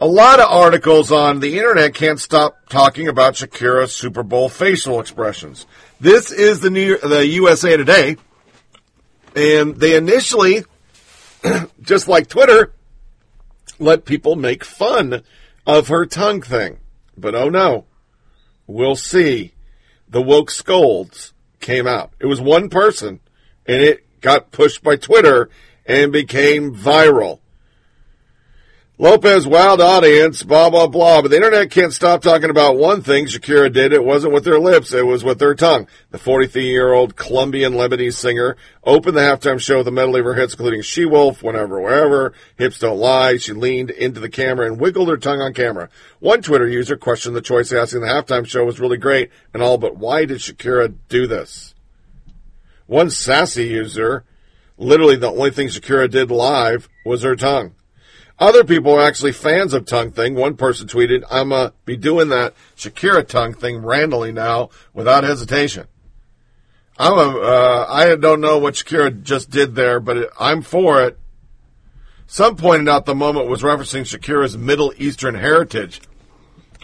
A 0.00 0.08
lot 0.08 0.40
of 0.40 0.50
articles 0.50 1.12
on 1.12 1.38
the 1.38 1.56
internet 1.56 1.94
can't 1.94 2.20
stop 2.20 2.68
talking 2.68 3.06
about 3.06 3.34
Shakira's 3.34 3.94
Super 3.94 4.24
Bowl 4.24 4.48
facial 4.48 4.98
expressions. 4.98 5.66
This 6.00 6.32
is 6.32 6.58
the 6.58 6.70
New 6.70 6.98
the 6.98 7.24
USA 7.24 7.76
Today, 7.76 8.16
and 9.34 9.76
they 9.76 9.96
initially, 9.96 10.64
just 11.80 12.08
like 12.08 12.28
Twitter, 12.28 12.72
let 13.78 14.04
people 14.04 14.36
make 14.36 14.64
fun 14.64 15.22
of 15.66 15.88
her 15.88 16.06
tongue 16.06 16.42
thing. 16.42 16.78
But 17.16 17.34
oh 17.34 17.48
no, 17.48 17.86
we'll 18.66 18.96
see. 18.96 19.52
The 20.08 20.22
woke 20.22 20.50
scolds 20.50 21.32
came 21.60 21.86
out. 21.86 22.12
It 22.20 22.26
was 22.26 22.40
one 22.40 22.68
person, 22.68 23.20
and 23.66 23.82
it 23.82 24.20
got 24.20 24.52
pushed 24.52 24.82
by 24.82 24.96
Twitter 24.96 25.50
and 25.86 26.12
became 26.12 26.74
viral. 26.74 27.40
Lopez 28.96 29.44
wild 29.44 29.80
audience, 29.80 30.44
blah, 30.44 30.70
blah, 30.70 30.86
blah. 30.86 31.20
But 31.20 31.32
the 31.32 31.36
internet 31.36 31.72
can't 31.72 31.92
stop 31.92 32.22
talking 32.22 32.48
about 32.48 32.76
one 32.76 33.02
thing 33.02 33.26
Shakira 33.26 33.72
did. 33.72 33.92
It 33.92 34.04
wasn't 34.04 34.32
with 34.32 34.46
her 34.46 34.60
lips, 34.60 34.92
it 34.92 35.04
was 35.04 35.24
with 35.24 35.40
her 35.40 35.56
tongue. 35.56 35.88
The 36.12 36.18
43 36.18 36.70
year 36.70 36.92
old 36.92 37.16
Colombian 37.16 37.72
Lebanese 37.72 38.14
singer 38.14 38.56
opened 38.84 39.16
the 39.16 39.22
halftime 39.22 39.58
show 39.58 39.78
with 39.78 39.88
a 39.88 39.90
medley 39.90 40.20
of 40.20 40.26
her 40.26 40.34
hits, 40.34 40.54
including 40.54 40.82
She 40.82 41.06
Wolf, 41.06 41.42
Whenever, 41.42 41.80
Wherever, 41.80 42.34
Hips 42.54 42.78
Don't 42.78 42.98
Lie. 42.98 43.38
She 43.38 43.52
leaned 43.52 43.90
into 43.90 44.20
the 44.20 44.28
camera 44.28 44.68
and 44.68 44.78
wiggled 44.78 45.08
her 45.08 45.16
tongue 45.16 45.40
on 45.40 45.54
camera. 45.54 45.88
One 46.20 46.40
Twitter 46.40 46.68
user 46.68 46.96
questioned 46.96 47.34
the 47.34 47.40
choice, 47.40 47.72
asking 47.72 48.02
the 48.02 48.06
halftime 48.06 48.46
show 48.46 48.64
was 48.64 48.78
really 48.78 48.98
great 48.98 49.30
and 49.52 49.60
all, 49.60 49.76
but 49.76 49.96
why 49.96 50.24
did 50.24 50.38
Shakira 50.38 50.94
do 51.08 51.26
this? 51.26 51.74
One 52.86 53.10
sassy 53.10 53.66
user, 53.66 54.24
literally 54.78 55.16
the 55.16 55.32
only 55.32 55.50
thing 55.50 55.66
Shakira 55.66 56.08
did 56.08 56.30
live 56.30 56.88
was 57.04 57.24
her 57.24 57.34
tongue. 57.34 57.74
Other 58.38 58.64
people 58.64 58.92
are 58.94 59.02
actually 59.02 59.32
fans 59.32 59.74
of 59.74 59.86
tongue 59.86 60.10
thing. 60.10 60.34
One 60.34 60.56
person 60.56 60.88
tweeted, 60.88 61.22
I'm 61.30 61.50
going 61.50 61.68
to 61.68 61.74
be 61.84 61.96
doing 61.96 62.30
that 62.30 62.54
Shakira 62.76 63.26
tongue 63.26 63.54
thing 63.54 63.78
randomly 63.78 64.32
now 64.32 64.70
without 64.92 65.22
hesitation. 65.24 65.86
I'm 66.98 67.12
a, 67.12 67.38
uh, 67.38 67.86
I 67.88 68.16
don't 68.16 68.40
know 68.40 68.58
what 68.58 68.74
Shakira 68.74 69.22
just 69.22 69.50
did 69.50 69.74
there, 69.74 70.00
but 70.00 70.16
it, 70.16 70.30
I'm 70.38 70.62
for 70.62 71.02
it. 71.02 71.18
Some 72.26 72.56
pointed 72.56 72.88
out 72.88 73.06
the 73.06 73.14
moment 73.14 73.48
was 73.48 73.62
referencing 73.62 74.02
Shakira's 74.02 74.56
Middle 74.56 74.92
Eastern 74.96 75.36
heritage. 75.36 76.00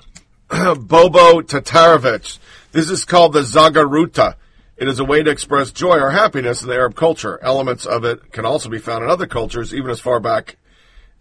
Bobo 0.48 1.40
Tatarovich. 1.40 2.38
This 2.72 2.90
is 2.90 3.04
called 3.04 3.32
the 3.32 3.40
Zagaruta. 3.40 4.34
It 4.76 4.88
is 4.88 5.00
a 5.00 5.04
way 5.04 5.22
to 5.22 5.30
express 5.30 5.72
joy 5.72 5.98
or 5.98 6.10
happiness 6.10 6.62
in 6.62 6.68
the 6.68 6.74
Arab 6.74 6.94
culture. 6.94 7.38
Elements 7.42 7.86
of 7.86 8.04
it 8.04 8.32
can 8.32 8.46
also 8.46 8.68
be 8.68 8.78
found 8.78 9.04
in 9.04 9.10
other 9.10 9.26
cultures, 9.26 9.74
even 9.74 9.90
as 9.90 10.00
far 10.00 10.20
back 10.20 10.56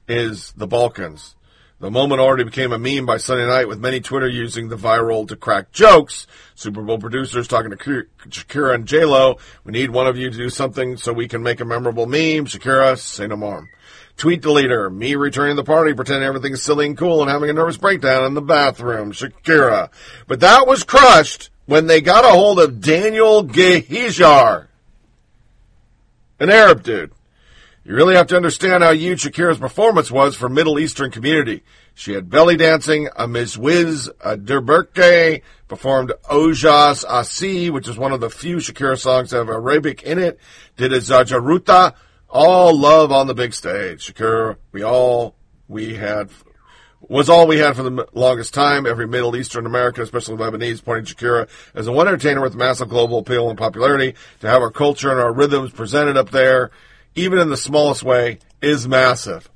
as 0.09 0.51
the 0.57 0.67
Balkans. 0.67 1.35
The 1.79 1.89
moment 1.89 2.19
already 2.19 2.43
became 2.43 2.73
a 2.73 2.77
meme 2.79 3.05
by 3.05 3.17
Sunday 3.17 3.47
night 3.47 3.69
with 3.69 3.79
many 3.79 4.01
Twitter 4.01 4.27
using 4.27 4.67
the 4.67 4.75
viral 4.75 5.25
to 5.29 5.37
crack 5.37 5.71
jokes. 5.71 6.27
Super 6.55 6.81
Bowl 6.81 6.99
producers 6.99 7.47
talking 7.47 7.71
to 7.71 7.77
Shakira 7.77 8.75
and 8.75 8.85
J-Lo. 8.85 9.37
We 9.63 9.71
need 9.71 9.91
one 9.91 10.05
of 10.05 10.17
you 10.17 10.29
to 10.29 10.37
do 10.37 10.49
something 10.49 10.97
so 10.97 11.13
we 11.13 11.29
can 11.29 11.41
make 11.41 11.61
a 11.61 11.65
memorable 11.65 12.05
meme. 12.05 12.47
Shakira, 12.47 12.97
say 12.97 13.27
no 13.27 13.37
more. 13.37 13.69
Tweet 14.17 14.41
deleter, 14.41 14.93
me 14.93 15.15
returning 15.15 15.55
the 15.55 15.63
party, 15.63 15.93
pretending 15.93 16.27
everything's 16.27 16.61
silly 16.61 16.85
and 16.85 16.97
cool 16.97 17.21
and 17.21 17.31
having 17.31 17.49
a 17.49 17.53
nervous 17.53 17.77
breakdown 17.77 18.25
in 18.25 18.33
the 18.33 18.41
bathroom. 18.41 19.13
Shakira. 19.13 19.89
But 20.27 20.41
that 20.41 20.67
was 20.67 20.83
crushed 20.83 21.49
when 21.65 21.87
they 21.87 22.01
got 22.01 22.25
a 22.25 22.29
hold 22.29 22.59
of 22.59 22.81
Daniel 22.81 23.45
Gehijar, 23.45 24.67
an 26.41 26.49
Arab 26.49 26.83
dude. 26.83 27.13
You 27.89 27.95
really 27.95 28.13
have 28.13 28.27
to 28.27 28.35
understand 28.35 28.83
how 28.83 28.91
huge 28.91 29.23
Shakira's 29.23 29.57
performance 29.57 30.11
was 30.11 30.35
for 30.35 30.47
Middle 30.47 30.77
Eastern 30.77 31.09
community. 31.09 31.63
She 31.95 32.13
had 32.13 32.29
belly 32.29 32.55
dancing, 32.55 33.09
a 33.15 33.27
Ms. 33.27 33.57
Wiz, 33.57 34.11
a 34.23 34.37
Derberke, 34.37 35.41
performed 35.67 36.13
Ojos 36.29 37.03
Así, 37.03 37.71
which 37.71 37.87
is 37.87 37.97
one 37.97 38.11
of 38.11 38.19
the 38.19 38.29
few 38.29 38.57
Shakira 38.57 38.95
songs 38.95 39.31
that 39.31 39.37
have 39.37 39.49
Arabic 39.49 40.03
in 40.03 40.19
it, 40.19 40.39
did 40.77 40.93
a 40.93 40.99
Zajaruta, 40.99 41.95
all 42.29 42.77
love 42.77 43.11
on 43.11 43.25
the 43.25 43.33
big 43.33 43.55
stage. 43.55 44.13
Shakira, 44.13 44.57
we 44.71 44.83
all, 44.83 45.33
we 45.67 45.95
had, 45.95 46.29
was 47.01 47.27
all 47.27 47.47
we 47.47 47.57
had 47.57 47.75
for 47.75 47.81
the 47.81 48.07
longest 48.13 48.53
time. 48.53 48.85
Every 48.85 49.07
Middle 49.07 49.35
Eastern 49.35 49.65
American, 49.65 50.03
especially 50.03 50.37
Lebanese, 50.37 50.85
pointing 50.85 51.11
Shakira 51.11 51.49
as 51.73 51.87
a 51.87 51.91
one 51.91 52.07
entertainer 52.07 52.41
with 52.41 52.53
massive 52.53 52.89
global 52.89 53.17
appeal 53.17 53.49
and 53.49 53.57
popularity. 53.57 54.13
To 54.41 54.47
have 54.47 54.61
our 54.61 54.69
culture 54.69 55.09
and 55.09 55.19
our 55.19 55.33
rhythms 55.33 55.71
presented 55.71 56.17
up 56.17 56.29
there, 56.29 56.69
even 57.19 57.39
in 57.39 57.49
the 57.49 57.57
smallest 57.57 58.03
way, 58.03 58.39
is 58.61 58.87
massive. 58.87 59.49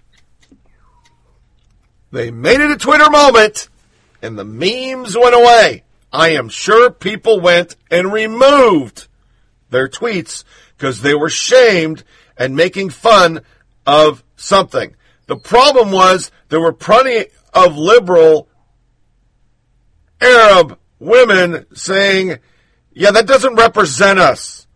They 2.12 2.30
made 2.30 2.60
it 2.60 2.71
a 2.71 2.78
Twitter 2.78 3.10
moment, 3.10 3.69
and 4.21 4.38
the 4.38 4.45
memes 4.45 5.17
went 5.17 5.36
away. 5.36 5.84
I 6.12 6.30
am 6.30 6.49
sure 6.49 6.91
people 6.91 7.39
went 7.39 7.76
and 7.89 8.13
removed 8.13 9.08
their 9.69 9.88
tweets 9.88 10.43
because 10.78 11.02
they 11.02 11.15
were 11.15 11.30
shamed 11.30 12.04
and 12.38 12.56
making 12.56 12.91
fun 12.91 13.41
of 13.86 14.23
something. 14.36 14.95
The 15.28 15.38
problem 15.38 15.91
was 15.91 16.30
there 16.49 16.60
were 16.60 16.73
plenty 16.73 17.28
of 17.54 17.78
liberal 17.78 18.47
Arab 20.21 20.78
women 20.99 21.65
saying, 21.73 22.38
yeah, 22.93 23.12
that 23.12 23.28
doesn't 23.28 23.56
represent 23.56 24.19
us. 24.19 24.67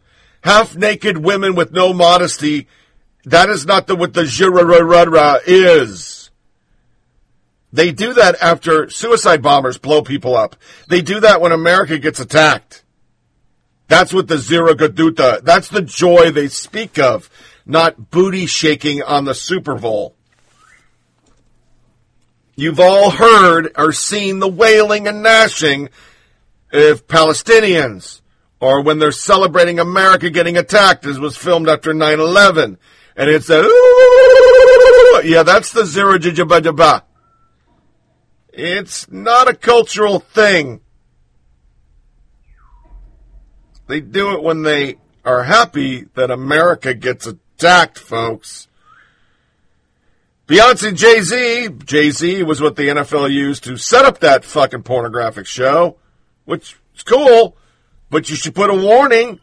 Half 0.42 0.76
naked 0.76 1.18
women 1.18 1.56
with 1.56 1.72
no 1.72 1.94
modesty, 1.94 2.68
that 3.28 3.50
is 3.50 3.66
not 3.66 3.88
the, 3.88 3.96
what 3.96 4.14
the 4.14 4.24
jirararara 4.24 5.42
is. 5.46 6.32
They 7.74 7.92
do 7.92 8.14
that 8.14 8.36
after 8.42 8.90
suicide 8.90 9.42
bombers 9.42 9.78
blow 9.78 10.02
people 10.02 10.36
up. 10.36 10.56
They 10.88 11.02
do 11.02 11.20
that 11.20 11.42
when 11.42 11.52
America 11.52 12.00
gets 12.00 12.22
attacked. 12.22 12.84
That's 13.90 14.14
what 14.14 14.28
the 14.28 14.38
Zero 14.38 14.74
Gaduta, 14.74 15.42
that's 15.44 15.68
the 15.68 15.82
joy 15.82 16.32
they 16.32 16.48
speak 16.48 17.00
of, 17.00 17.30
not 17.66 18.12
booty 18.12 18.46
shaking 18.46 19.04
on 19.04 19.26
the 19.26 19.36
Super 19.36 19.76
Bowl. 19.76 20.16
You've 22.56 22.80
all 22.80 23.12
heard 23.12 23.74
or 23.78 23.92
seen 23.92 24.40
the 24.40 24.48
wailing 24.48 25.08
and 25.08 25.22
gnashing 25.22 25.90
of 26.72 27.08
Palestinians, 27.08 28.22
or 28.60 28.82
when 28.82 29.00
they're 29.00 29.12
celebrating 29.12 29.80
America 29.80 30.30
getting 30.30 30.58
attacked, 30.58 31.06
as 31.06 31.20
was 31.20 31.38
filmed 31.38 31.70
after 31.70 31.94
9 31.94 32.20
11. 32.20 32.78
And 33.18 33.32
it's 33.32 33.48
that, 33.48 33.64
yeah, 35.26 35.42
that's 35.42 35.72
the 35.72 35.86
Zero 35.86 36.20
Jijabajaba. 36.20 37.02
It's 38.54 39.10
not 39.12 39.50
a 39.50 39.56
cultural 39.56 40.20
thing. 40.20 40.82
They 43.88 44.02
do 44.02 44.34
it 44.34 44.44
when 44.44 44.62
they 44.62 44.98
are 45.26 45.44
happy 45.44 46.06
that 46.14 46.30
America 46.30 46.94
gets 46.94 47.26
attacked, 47.26 47.98
folks. 47.98 48.68
Beyonce 50.48 50.96
Jay 50.96 51.22
Z. 51.22 51.70
Jay 51.86 52.12
Z 52.12 52.44
was 52.44 52.62
what 52.62 52.76
the 52.76 52.88
NFL 52.88 53.32
used 53.32 53.64
to 53.64 53.78
set 53.78 54.06
up 54.06 54.20
that 54.20 54.46
fucking 54.46 54.84
pornographic 54.84 55.48
show, 55.48 55.98
which 56.46 56.78
is 56.96 57.04
cool, 57.04 57.58
but 58.10 58.30
you 58.30 58.36
should 58.36 58.56
put 58.56 58.70
a 58.70 58.76
warning. 58.76 59.40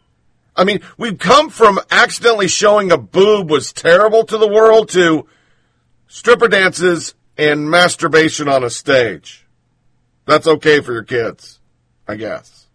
I 0.55 0.63
mean, 0.63 0.81
we've 0.97 1.17
come 1.17 1.49
from 1.49 1.79
accidentally 1.91 2.47
showing 2.47 2.91
a 2.91 2.97
boob 2.97 3.49
was 3.49 3.73
terrible 3.73 4.23
to 4.25 4.37
the 4.37 4.47
world 4.47 4.89
to 4.89 5.27
stripper 6.07 6.47
dances 6.47 7.13
and 7.37 7.69
masturbation 7.69 8.47
on 8.47 8.63
a 8.63 8.69
stage. 8.69 9.45
That's 10.25 10.47
okay 10.47 10.81
for 10.81 10.93
your 10.93 11.03
kids, 11.03 11.59
I 12.07 12.15
guess. 12.15 12.67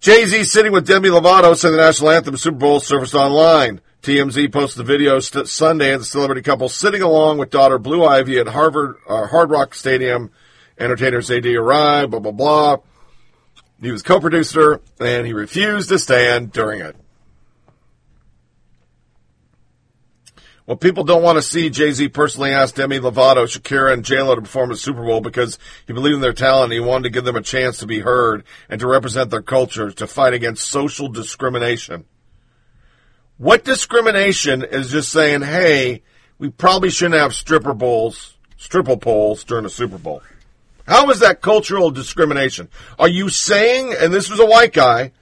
Jay 0.00 0.24
Z 0.24 0.44
sitting 0.44 0.72
with 0.72 0.86
Demi 0.86 1.08
Lovato 1.08 1.56
sang 1.56 1.72
the 1.72 1.78
national 1.78 2.10
anthem 2.10 2.36
Super 2.36 2.56
Bowl 2.56 2.80
surfaced 2.80 3.14
online. 3.14 3.80
TMZ 4.02 4.50
posted 4.50 4.80
the 4.80 4.84
video 4.84 5.20
st- 5.20 5.46
Sunday 5.46 5.92
of 5.92 6.00
the 6.00 6.06
celebrity 6.06 6.40
couple 6.40 6.70
sitting 6.70 7.02
along 7.02 7.36
with 7.36 7.50
daughter 7.50 7.78
Blue 7.78 8.02
Ivy 8.02 8.38
at 8.38 8.48
Harvard 8.48 8.96
uh, 9.06 9.26
Hard 9.26 9.50
Rock 9.50 9.74
Stadium. 9.74 10.30
Entertainers 10.78 11.30
AD 11.30 11.44
arrived, 11.44 12.12
blah 12.12 12.20
blah 12.20 12.32
blah. 12.32 12.76
He 13.80 13.90
was 13.90 14.02
co-producer 14.02 14.80
and 14.98 15.26
he 15.26 15.32
refused 15.32 15.88
to 15.88 15.98
stand 15.98 16.52
during 16.52 16.80
it. 16.80 16.96
Well, 20.66 20.76
people 20.76 21.02
don't 21.02 21.24
want 21.24 21.36
to 21.36 21.42
see 21.42 21.68
Jay 21.68 21.90
Z 21.90 22.10
personally 22.10 22.52
ask 22.52 22.76
Demi 22.76 23.00
Lovato, 23.00 23.44
Shakira, 23.44 23.92
and 23.92 24.04
J 24.04 24.22
Lo 24.22 24.36
to 24.36 24.40
perform 24.40 24.70
at 24.70 24.78
Super 24.78 25.02
Bowl 25.02 25.20
because 25.20 25.58
he 25.86 25.92
believed 25.92 26.14
in 26.14 26.20
their 26.20 26.32
talent 26.32 26.64
and 26.66 26.72
he 26.74 26.78
wanted 26.78 27.04
to 27.04 27.10
give 27.10 27.24
them 27.24 27.34
a 27.34 27.42
chance 27.42 27.78
to 27.78 27.86
be 27.86 27.98
heard 27.98 28.44
and 28.68 28.78
to 28.80 28.86
represent 28.86 29.30
their 29.30 29.42
culture 29.42 29.90
to 29.90 30.06
fight 30.06 30.32
against 30.32 30.68
social 30.68 31.08
discrimination. 31.08 32.04
What 33.36 33.64
discrimination 33.64 34.62
is 34.62 34.92
just 34.92 35.10
saying, 35.10 35.42
hey, 35.42 36.02
we 36.38 36.50
probably 36.50 36.90
shouldn't 36.90 37.20
have 37.20 37.34
stripper 37.34 37.74
bowls, 37.74 38.36
stripper 38.56 38.96
poles 38.96 39.42
during 39.42 39.64
a 39.64 39.70
Super 39.70 39.98
Bowl? 39.98 40.22
How 40.86 41.10
is 41.10 41.20
that 41.20 41.40
cultural 41.40 41.90
discrimination? 41.90 42.68
Are 42.98 43.08
you 43.08 43.28
saying, 43.28 43.94
and 43.98 44.12
this 44.12 44.30
was 44.30 44.40
a 44.40 44.46
white 44.46 44.72
guy, 44.72 45.12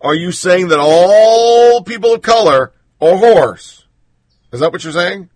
are 0.00 0.14
you 0.14 0.32
saying 0.32 0.68
that 0.68 0.80
all 0.80 1.82
people 1.82 2.14
of 2.14 2.22
color 2.22 2.72
are 3.00 3.12
whores? 3.12 3.84
Is 4.52 4.60
that 4.60 4.72
what 4.72 4.84
you're 4.84 4.92
saying? 4.92 5.30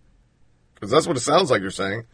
Because 0.74 0.90
that's 0.90 1.06
what 1.06 1.16
it 1.16 1.20
sounds 1.20 1.50
like 1.50 1.62
you're 1.62 1.70
saying. 1.70 2.04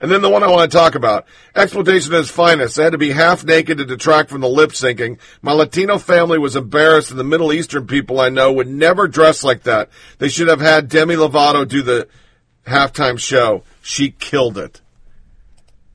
And 0.00 0.10
then 0.10 0.22
the 0.22 0.30
one 0.30 0.42
I 0.42 0.48
want 0.48 0.70
to 0.70 0.76
talk 0.76 0.94
about. 0.94 1.26
Exploitation 1.56 2.14
at 2.14 2.20
its 2.20 2.30
finest. 2.30 2.78
I 2.78 2.84
had 2.84 2.92
to 2.92 2.98
be 2.98 3.10
half 3.10 3.44
naked 3.44 3.78
to 3.78 3.84
detract 3.84 4.30
from 4.30 4.40
the 4.40 4.48
lip 4.48 4.70
syncing. 4.70 5.18
My 5.42 5.52
Latino 5.52 5.98
family 5.98 6.38
was 6.38 6.56
embarrassed 6.56 7.10
and 7.10 7.18
the 7.18 7.24
Middle 7.24 7.52
Eastern 7.52 7.86
people 7.86 8.20
I 8.20 8.28
know 8.28 8.52
would 8.52 8.68
never 8.68 9.08
dress 9.08 9.42
like 9.42 9.64
that. 9.64 9.90
They 10.18 10.28
should 10.28 10.48
have 10.48 10.60
had 10.60 10.88
Demi 10.88 11.16
Lovato 11.16 11.66
do 11.66 11.82
the 11.82 12.08
halftime 12.66 13.18
show. 13.18 13.64
She 13.82 14.10
killed 14.10 14.56
it. 14.56 14.80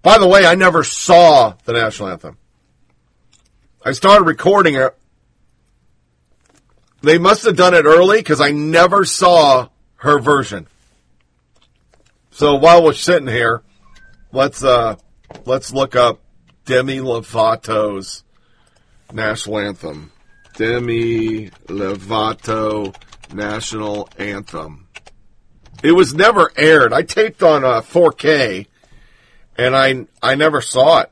By 0.04 0.20
the 0.20 0.28
way, 0.28 0.46
I 0.46 0.56
never 0.56 0.84
saw 0.84 1.56
the 1.66 1.74
national 1.74 2.10
anthem. 2.10 2.38
I 3.84 3.94
started 3.94 4.26
recording 4.26 4.76
it. 4.76 4.96
They 7.02 7.18
must 7.18 7.46
have 7.46 7.58
done 7.58 7.74
it 7.74 7.86
early 7.86 8.20
because 8.20 8.40
I 8.40 8.52
never 8.52 9.06
saw 9.06 9.70
her 9.96 10.20
version. 10.20 10.68
So 12.32 12.56
while 12.56 12.84
we're 12.84 12.94
sitting 12.94 13.28
here, 13.28 13.64
let's 14.32 14.64
uh 14.64 14.98
let's 15.46 15.74
look 15.74 15.96
up 15.96 16.20
Demi 16.66 17.00
Lovato's 17.00 18.24
national 19.12 19.60
anthem. 19.60 20.12
Demi 20.56 21.50
Lovato 21.68 22.96
national 23.34 24.10
anthem. 24.18 24.88
It 25.84 25.92
was 25.92 26.14
never 26.14 26.52
aired. 26.56 26.94
I 26.94 27.02
taped 27.02 27.44
on 27.44 27.66
uh, 27.66 27.82
4K, 27.82 28.68
and 29.58 29.76
I 29.76 30.06
I 30.22 30.36
never 30.36 30.62
saw 30.62 31.02
it. 31.02 31.12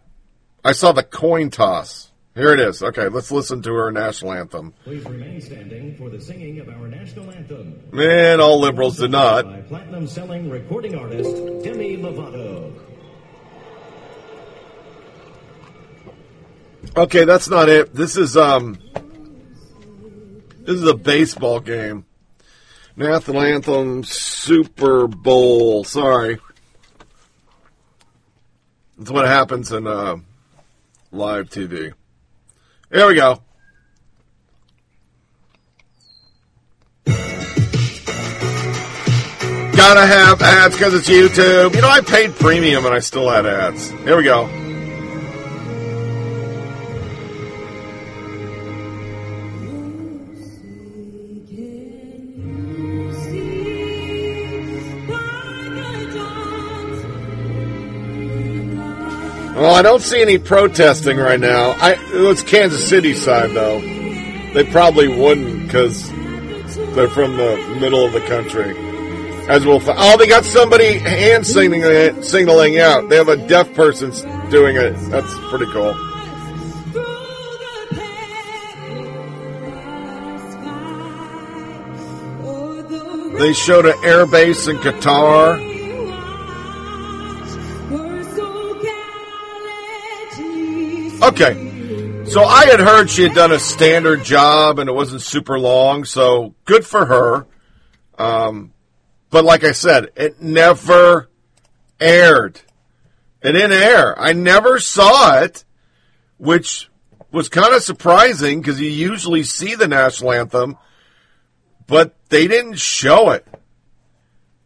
I 0.63 0.73
saw 0.73 0.91
the 0.91 1.03
coin 1.03 1.49
toss. 1.49 2.11
Here 2.33 2.53
it 2.53 2.61
is. 2.61 2.81
Okay, 2.81 3.09
let's 3.09 3.29
listen 3.29 3.61
to 3.63 3.73
her 3.73 3.91
national 3.91 4.31
anthem. 4.31 4.73
Please 4.85 5.03
remain 5.03 5.41
standing 5.41 5.97
for 5.97 6.09
the 6.09 6.21
singing 6.21 6.59
of 6.59 6.69
our 6.69 6.87
national 6.87 7.29
anthem. 7.29 7.81
Man, 7.91 8.39
all 8.39 8.61
liberals 8.61 8.97
did 8.97 9.11
not. 9.11 9.45
By 9.45 9.61
platinum 9.61 10.07
selling 10.07 10.49
recording 10.49 10.95
artist 10.95 11.35
Demi 11.63 11.97
Lovato. 11.97 12.73
Okay, 16.95 17.25
that's 17.25 17.49
not 17.49 17.67
it. 17.69 17.93
This 17.93 18.15
is 18.15 18.37
um 18.37 18.77
this 20.59 20.75
is 20.75 20.87
a 20.87 20.95
baseball 20.95 21.59
game. 21.59 22.05
National 22.95 23.41
anthem 23.41 24.03
Super 24.03 25.07
Bowl. 25.07 25.83
Sorry. 25.83 26.39
That's 29.01 29.09
what 29.09 29.25
happens 29.25 29.71
in 29.71 29.87
uh, 29.87 30.17
live 31.11 31.49
TV. 31.49 31.91
Here 32.93 33.07
we 33.07 33.15
go. 33.15 33.41
Gotta 39.75 40.05
have 40.05 40.39
ads 40.43 40.75
because 40.77 40.93
it's 40.93 41.09
YouTube. 41.09 41.73
You 41.73 41.81
know, 41.81 41.89
I 41.89 42.01
paid 42.01 42.35
premium 42.35 42.85
and 42.85 42.93
I 42.93 42.99
still 42.99 43.27
had 43.27 43.47
ads. 43.47 43.89
Here 43.89 44.15
we 44.15 44.23
go. 44.23 44.60
Well, 59.61 59.75
I 59.75 59.83
don't 59.83 60.01
see 60.01 60.19
any 60.19 60.39
protesting 60.39 61.17
right 61.17 61.39
now. 61.39 61.75
I 61.77 61.95
it's 62.13 62.41
Kansas 62.41 62.89
City 62.89 63.13
side 63.13 63.51
though. 63.51 63.79
They 64.55 64.63
probably 64.63 65.07
wouldn't 65.07 65.67
because 65.67 66.09
they're 66.95 67.07
from 67.07 67.37
the 67.37 67.77
middle 67.79 68.03
of 68.03 68.11
the 68.11 68.21
country. 68.21 68.75
As 69.47 69.63
we'll 69.63 69.79
fi- 69.79 69.93
oh, 69.95 70.17
they 70.17 70.25
got 70.25 70.45
somebody 70.45 70.97
hand 70.97 71.45
signaling 71.45 72.23
signaling 72.23 72.79
out. 72.79 73.07
They 73.09 73.17
have 73.17 73.27
a 73.27 73.37
deaf 73.47 73.71
person 73.75 74.09
doing 74.49 74.77
it. 74.77 74.93
That's 75.11 75.31
pretty 75.51 75.71
cool. 75.71 75.93
They 83.37 83.53
showed 83.53 83.85
an 83.85 83.93
air 84.03 84.25
base 84.25 84.67
in 84.67 84.77
Qatar. 84.77 85.70
Okay. 91.31 92.25
So 92.25 92.43
I 92.43 92.65
had 92.65 92.81
heard 92.81 93.09
she 93.09 93.23
had 93.23 93.33
done 93.33 93.53
a 93.53 93.59
standard 93.59 94.25
job 94.25 94.79
and 94.79 94.89
it 94.89 94.91
wasn't 94.91 95.21
super 95.21 95.57
long, 95.57 96.03
so 96.03 96.55
good 96.65 96.85
for 96.85 97.05
her. 97.05 97.47
Um, 98.17 98.73
but 99.29 99.45
like 99.45 99.63
I 99.63 99.71
said, 99.71 100.09
it 100.17 100.41
never 100.41 101.29
aired. 102.01 102.59
It 103.41 103.53
didn't 103.53 103.71
air. 103.71 104.19
I 104.19 104.33
never 104.33 104.77
saw 104.77 105.39
it, 105.39 105.63
which 106.37 106.89
was 107.31 107.47
kind 107.47 107.73
of 107.73 107.81
surprising 107.81 108.59
because 108.59 108.81
you 108.81 108.89
usually 108.89 109.43
see 109.43 109.75
the 109.75 109.87
national 109.87 110.33
anthem, 110.33 110.77
but 111.87 112.13
they 112.27 112.45
didn't 112.47 112.77
show 112.77 113.29
it. 113.29 113.47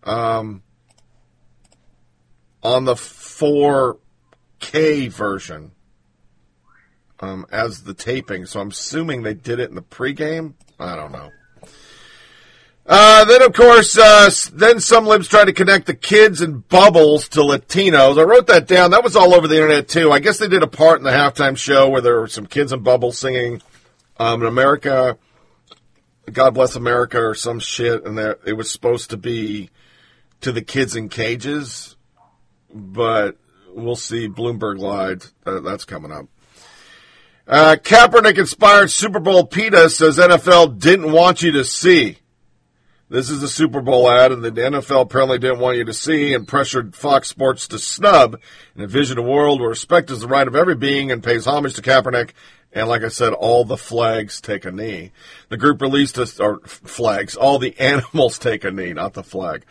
Um, 0.02 0.64
on 2.64 2.86
the 2.86 2.96
4K 2.96 4.00
version 5.12 5.75
um, 7.20 7.46
as 7.52 7.84
the 7.84 7.94
taping. 7.94 8.46
So 8.46 8.60
I'm 8.60 8.70
assuming 8.70 9.24
they 9.24 9.34
did 9.34 9.60
it 9.60 9.70
in 9.70 9.76
the 9.76 9.82
pregame. 9.82 10.54
I 10.80 10.96
don't 10.96 11.12
know. 11.12 11.32
Uh, 12.88 13.26
then 13.26 13.42
of 13.42 13.52
course, 13.54 13.98
uh, 13.98 14.30
then 14.54 14.80
some 14.80 15.08
libs 15.08 15.28
tried 15.28 15.46
to 15.46 15.54
connect 15.54 15.88
the 15.88 15.96
kids 15.96 16.42
and 16.42 16.68
bubbles 16.70 17.28
to 17.30 17.40
Latinos. 17.40 18.20
I 18.20 18.24
wrote 18.24 18.46
that 18.48 18.68
down. 18.68 18.92
That 18.92 19.04
was 19.04 19.16
all 19.16 19.34
over 19.34 19.48
the 19.48 19.56
internet 19.56 19.88
too. 19.88 20.12
I 20.12 20.20
guess 20.20 20.38
they 20.38 20.48
did 20.48 20.62
a 20.62 20.68
part 20.68 21.00
in 21.00 21.04
the 21.04 21.10
halftime 21.10 21.58
show 21.58 21.90
where 21.90 22.02
there 22.02 22.20
were 22.20 22.28
some 22.28 22.46
kids 22.46 22.72
and 22.72 22.84
bubbles 22.84 23.18
singing, 23.18 23.62
um, 24.18 24.42
in 24.42 24.48
America, 24.48 25.18
God 26.32 26.54
bless 26.54 26.76
America 26.76 27.20
or 27.20 27.36
some 27.36 27.60
shit. 27.60 28.06
And 28.06 28.18
there, 28.18 28.38
it 28.46 28.54
was 28.54 28.70
supposed 28.70 29.10
to 29.10 29.18
be 29.18 29.72
to 30.42 30.52
the 30.52 30.62
kids 30.62 30.96
in 30.96 31.10
cages, 31.10 31.96
but 32.72 33.38
we'll 33.74 33.96
see. 33.96 34.28
Bloomberg 34.28 34.80
lied. 34.80 35.24
Uh, 35.46 35.60
that's 35.60 35.86
coming 35.86 36.12
up. 36.12 36.28
Uh, 37.48 37.76
Kaepernick 37.76 38.40
inspired 38.40 38.90
Super 38.90 39.20
Bowl 39.20 39.46
PETA 39.46 39.92
says 39.92 40.18
NFL 40.18 40.80
didn't 40.80 41.12
want 41.12 41.44
you 41.44 41.52
to 41.54 41.64
see. 41.64 42.18
This 43.08 43.30
is 43.30 43.44
a 43.44 43.48
Super 43.48 43.82
Bowl 43.82 44.10
ad, 44.10 44.32
and 44.32 44.44
the 44.44 44.50
NFL 44.50 45.02
apparently 45.02 45.38
didn't 45.38 45.60
want 45.60 45.78
you 45.78 45.86
to 45.86 45.94
see 45.94 46.34
and 46.34 46.48
pressured 46.48 46.96
Fox 46.96 47.28
Sports 47.28 47.68
to 47.68 47.78
snub 47.78 48.40
and 48.74 48.84
envision 48.84 49.20
a 49.20 49.22
world 49.22 49.60
where 49.60 49.70
respect 49.70 50.10
is 50.10 50.22
the 50.22 50.28
right 50.28 50.48
of 50.48 50.56
every 50.56 50.74
being 50.74 51.12
and 51.12 51.24
pays 51.24 51.46
homage 51.46 51.76
to 51.76 51.84
Kaepernick. 51.84 52.32
And 52.74 52.90
like 52.90 53.04
I 53.04 53.10
said, 53.10 53.34
all 53.34 53.64
the 53.64 53.78
flags 53.78 54.42
take 54.42 54.66
a 54.66 54.72
knee. 54.72 55.12
The 55.50 55.58
group 55.58 55.84
released 55.84 56.18
a, 56.18 56.28
or 56.44 56.62
flags, 56.66 57.36
all 57.36 57.60
the 57.60 57.80
animals 57.80 58.40
take 58.40 58.64
a 58.64 58.72
knee, 58.72 58.94
not 58.94 59.14
the 59.14 59.24
flag. 59.24 59.66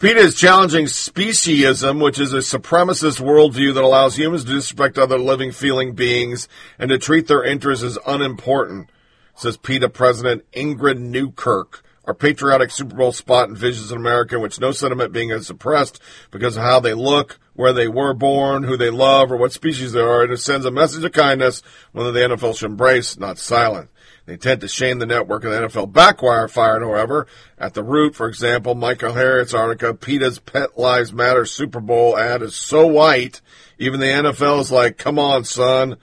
PETA 0.00 0.18
is 0.18 0.34
challenging 0.34 0.86
speciesism, 0.86 2.02
which 2.02 2.18
is 2.18 2.32
a 2.32 2.38
supremacist 2.38 3.20
worldview 3.20 3.74
that 3.74 3.84
allows 3.84 4.16
humans 4.16 4.44
to 4.44 4.52
disrespect 4.52 4.96
other 4.96 5.18
living, 5.18 5.52
feeling 5.52 5.92
beings 5.92 6.48
and 6.78 6.88
to 6.88 6.96
treat 6.96 7.26
their 7.26 7.44
interests 7.44 7.84
as 7.84 7.98
unimportant, 8.06 8.88
says 9.34 9.58
PETA 9.58 9.90
President 9.90 10.50
Ingrid 10.52 10.98
Newkirk. 10.98 11.84
Our 12.06 12.14
patriotic 12.14 12.70
Super 12.70 12.96
Bowl 12.96 13.12
spot 13.12 13.50
envisions 13.50 13.90
an 13.90 13.98
America 13.98 14.36
in 14.36 14.40
which 14.40 14.58
no 14.58 14.72
sentiment 14.72 15.12
being 15.12 15.32
is 15.32 15.46
suppressed 15.46 16.00
because 16.30 16.56
of 16.56 16.62
how 16.62 16.80
they 16.80 16.94
look, 16.94 17.38
where 17.52 17.74
they 17.74 17.86
were 17.86 18.14
born, 18.14 18.62
who 18.62 18.78
they 18.78 18.88
love, 18.88 19.30
or 19.30 19.36
what 19.36 19.52
species 19.52 19.92
they 19.92 20.00
are, 20.00 20.22
and 20.22 20.32
it 20.32 20.38
sends 20.38 20.64
a 20.64 20.70
message 20.70 21.04
of 21.04 21.12
kindness, 21.12 21.62
whether 21.92 22.10
the 22.10 22.20
NFL 22.20 22.56
should 22.56 22.70
embrace, 22.70 23.18
not 23.18 23.36
silence. 23.36 23.90
The 24.30 24.34
intent 24.34 24.60
to 24.60 24.68
shame 24.68 25.00
the 25.00 25.06
network 25.06 25.42
and 25.42 25.52
the 25.52 25.58
NFL 25.66 25.92
backfired, 25.92 26.52
however. 26.82 27.26
At 27.58 27.74
the 27.74 27.82
root, 27.82 28.14
for 28.14 28.28
example, 28.28 28.76
Michael 28.76 29.14
Harriot's 29.14 29.54
article, 29.54 29.92
PETA's 29.92 30.38
Pet 30.38 30.78
Lives 30.78 31.12
Matter 31.12 31.44
Super 31.44 31.80
Bowl 31.80 32.16
ad 32.16 32.40
is 32.40 32.54
so 32.54 32.86
white, 32.86 33.40
even 33.76 33.98
the 33.98 34.06
NFL 34.06 34.60
is 34.60 34.70
like, 34.70 34.98
come 34.98 35.18
on, 35.18 35.42
son. 35.42 35.96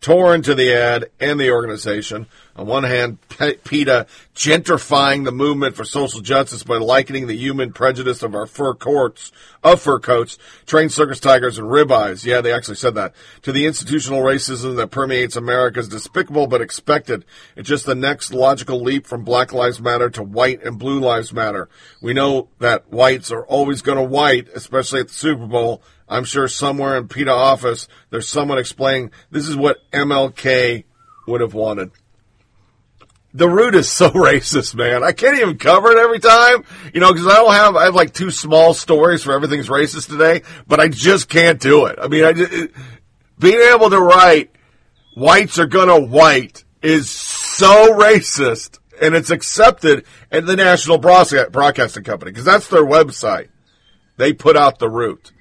Tore 0.00 0.38
to 0.38 0.54
the 0.54 0.72
ad 0.72 1.10
and 1.20 1.38
the 1.38 1.50
organization. 1.50 2.26
On 2.56 2.66
one 2.68 2.84
hand, 2.84 3.18
PETA 3.28 4.06
gentrifying 4.32 5.24
the 5.24 5.32
movement 5.32 5.74
for 5.74 5.84
social 5.84 6.20
justice 6.20 6.62
by 6.62 6.76
likening 6.76 7.26
the 7.26 7.36
human 7.36 7.72
prejudice 7.72 8.22
of 8.22 8.32
our 8.36 8.46
fur 8.46 8.74
coats, 8.74 9.32
of 9.64 9.80
fur 9.80 9.98
coats, 9.98 10.38
trained 10.64 10.92
circus 10.92 11.18
tigers, 11.18 11.58
and 11.58 11.66
ribeyes. 11.66 12.24
Yeah, 12.24 12.40
they 12.40 12.52
actually 12.52 12.76
said 12.76 12.94
that. 12.94 13.12
To 13.42 13.50
the 13.50 13.66
institutional 13.66 14.22
racism 14.22 14.76
that 14.76 14.92
permeates 14.92 15.34
America 15.34 15.80
is 15.80 15.88
despicable 15.88 16.46
but 16.46 16.60
expected. 16.60 17.24
It's 17.56 17.68
just 17.68 17.86
the 17.86 17.96
next 17.96 18.32
logical 18.32 18.80
leap 18.80 19.08
from 19.08 19.24
Black 19.24 19.52
Lives 19.52 19.80
Matter 19.80 20.08
to 20.10 20.22
White 20.22 20.62
and 20.62 20.78
Blue 20.78 21.00
Lives 21.00 21.32
Matter. 21.32 21.68
We 22.00 22.12
know 22.14 22.50
that 22.60 22.92
whites 22.92 23.32
are 23.32 23.44
always 23.46 23.82
going 23.82 23.98
to 23.98 24.04
white, 24.04 24.46
especially 24.54 25.00
at 25.00 25.08
the 25.08 25.14
Super 25.14 25.46
Bowl. 25.46 25.82
I'm 26.08 26.24
sure 26.24 26.46
somewhere 26.46 26.96
in 26.96 27.08
PETA 27.08 27.32
office, 27.32 27.88
there's 28.10 28.28
someone 28.28 28.58
explaining 28.58 29.10
this 29.32 29.48
is 29.48 29.56
what 29.56 29.78
MLK 29.92 30.84
would 31.26 31.40
have 31.40 31.54
wanted. 31.54 31.90
The 33.34 33.48
root 33.48 33.74
is 33.74 33.90
so 33.90 34.10
racist, 34.10 34.74
man. 34.74 35.02
I 35.02 35.12
can't 35.12 35.38
even 35.38 35.58
cover 35.58 35.90
it 35.90 35.98
every 35.98 36.20
time, 36.20 36.64
you 36.94 37.00
know, 37.00 37.12
because 37.12 37.26
I 37.26 37.34
don't 37.34 37.52
have, 37.52 37.76
I 37.76 37.84
have 37.84 37.94
like 37.94 38.14
two 38.14 38.30
small 38.30 38.72
stories 38.74 39.22
for 39.22 39.32
everything's 39.32 39.68
racist 39.68 40.08
today, 40.08 40.42
but 40.66 40.80
I 40.80 40.88
just 40.88 41.28
can't 41.28 41.60
do 41.60 41.86
it. 41.86 41.98
I 42.00 42.08
mean, 42.08 42.24
I 42.24 42.32
just, 42.32 42.52
it, 42.52 42.72
being 43.38 43.60
able 43.60 43.90
to 43.90 44.00
write 44.00 44.52
whites 45.16 45.58
are 45.58 45.66
gonna 45.66 46.00
white 46.00 46.64
is 46.80 47.10
so 47.10 47.94
racist 47.94 48.78
and 49.00 49.14
it's 49.14 49.30
accepted 49.30 50.04
at 50.30 50.46
the 50.46 50.56
National 50.56 50.98
Broadca- 50.98 51.50
Broadcasting 51.50 52.04
Company 52.04 52.30
because 52.30 52.44
that's 52.44 52.68
their 52.68 52.84
website. 52.84 53.48
They 54.16 54.32
put 54.32 54.56
out 54.56 54.78
the 54.78 54.88
root. 54.88 55.32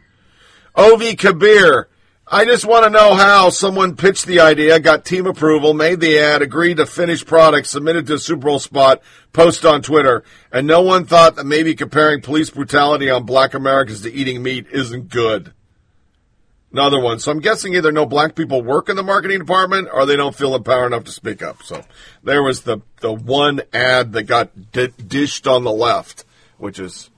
Ovi 0.76 1.18
Kabir. 1.18 1.90
I 2.26 2.46
just 2.46 2.66
want 2.66 2.86
to 2.86 2.90
know 2.90 3.16
how 3.16 3.50
someone 3.50 3.98
pitched 3.98 4.26
the 4.26 4.40
idea, 4.40 4.80
got 4.80 5.04
team 5.04 5.26
approval, 5.26 5.74
made 5.74 6.00
the 6.00 6.18
ad, 6.20 6.42
agreed 6.42 6.78
to 6.78 6.86
finished 6.86 7.28
product, 7.28 7.68
submitted 7.68 8.08
to 8.08 8.14
a 8.14 8.20
Super 8.20 8.44
Bowl 8.44 8.60
spot, 8.60 9.02
post 9.34 9.66
on 9.66 9.82
Twitter, 9.82 10.24
and 10.50 10.66
no 10.66 10.82
one 10.82 11.06
thought 11.06 11.36
that 11.36 11.46
maybe 11.46 11.76
comparing 11.76 12.22
police 12.22 12.50
brutality 12.50 13.10
on 13.10 13.26
black 13.26 13.54
Americans 13.54 14.02
to 14.02 14.12
eating 14.12 14.42
meat 14.42 14.68
isn't 14.72 15.10
good. 15.10 15.54
Another 16.72 17.00
one. 17.00 17.20
So 17.20 17.30
I'm 17.30 17.40
guessing 17.40 17.76
either 17.76 17.92
no 17.92 18.06
black 18.06 18.36
people 18.36 18.64
work 18.64 18.90
in 18.90 18.96
the 18.96 19.04
marketing 19.04 19.40
department 19.40 19.90
or 19.94 20.06
they 20.06 20.16
don't 20.16 20.36
feel 20.36 20.56
empowered 20.56 20.88
enough 20.88 21.04
to 21.04 21.12
speak 21.12 21.44
up. 21.44 21.62
So 21.62 21.84
there 22.24 22.42
was 22.42 22.62
the, 22.62 22.80
the 23.02 23.14
one 23.14 23.62
ad 23.74 24.14
that 24.14 24.24
got 24.24 24.72
di- 24.72 24.88
dished 24.88 25.46
on 25.46 25.64
the 25.64 25.72
left, 25.72 26.26
which 26.58 26.80
is, 26.80 27.12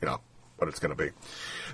you 0.00 0.06
know, 0.06 0.20
what 0.56 0.68
it's 0.68 0.78
going 0.78 0.96
to 0.96 1.04
be. 1.04 1.10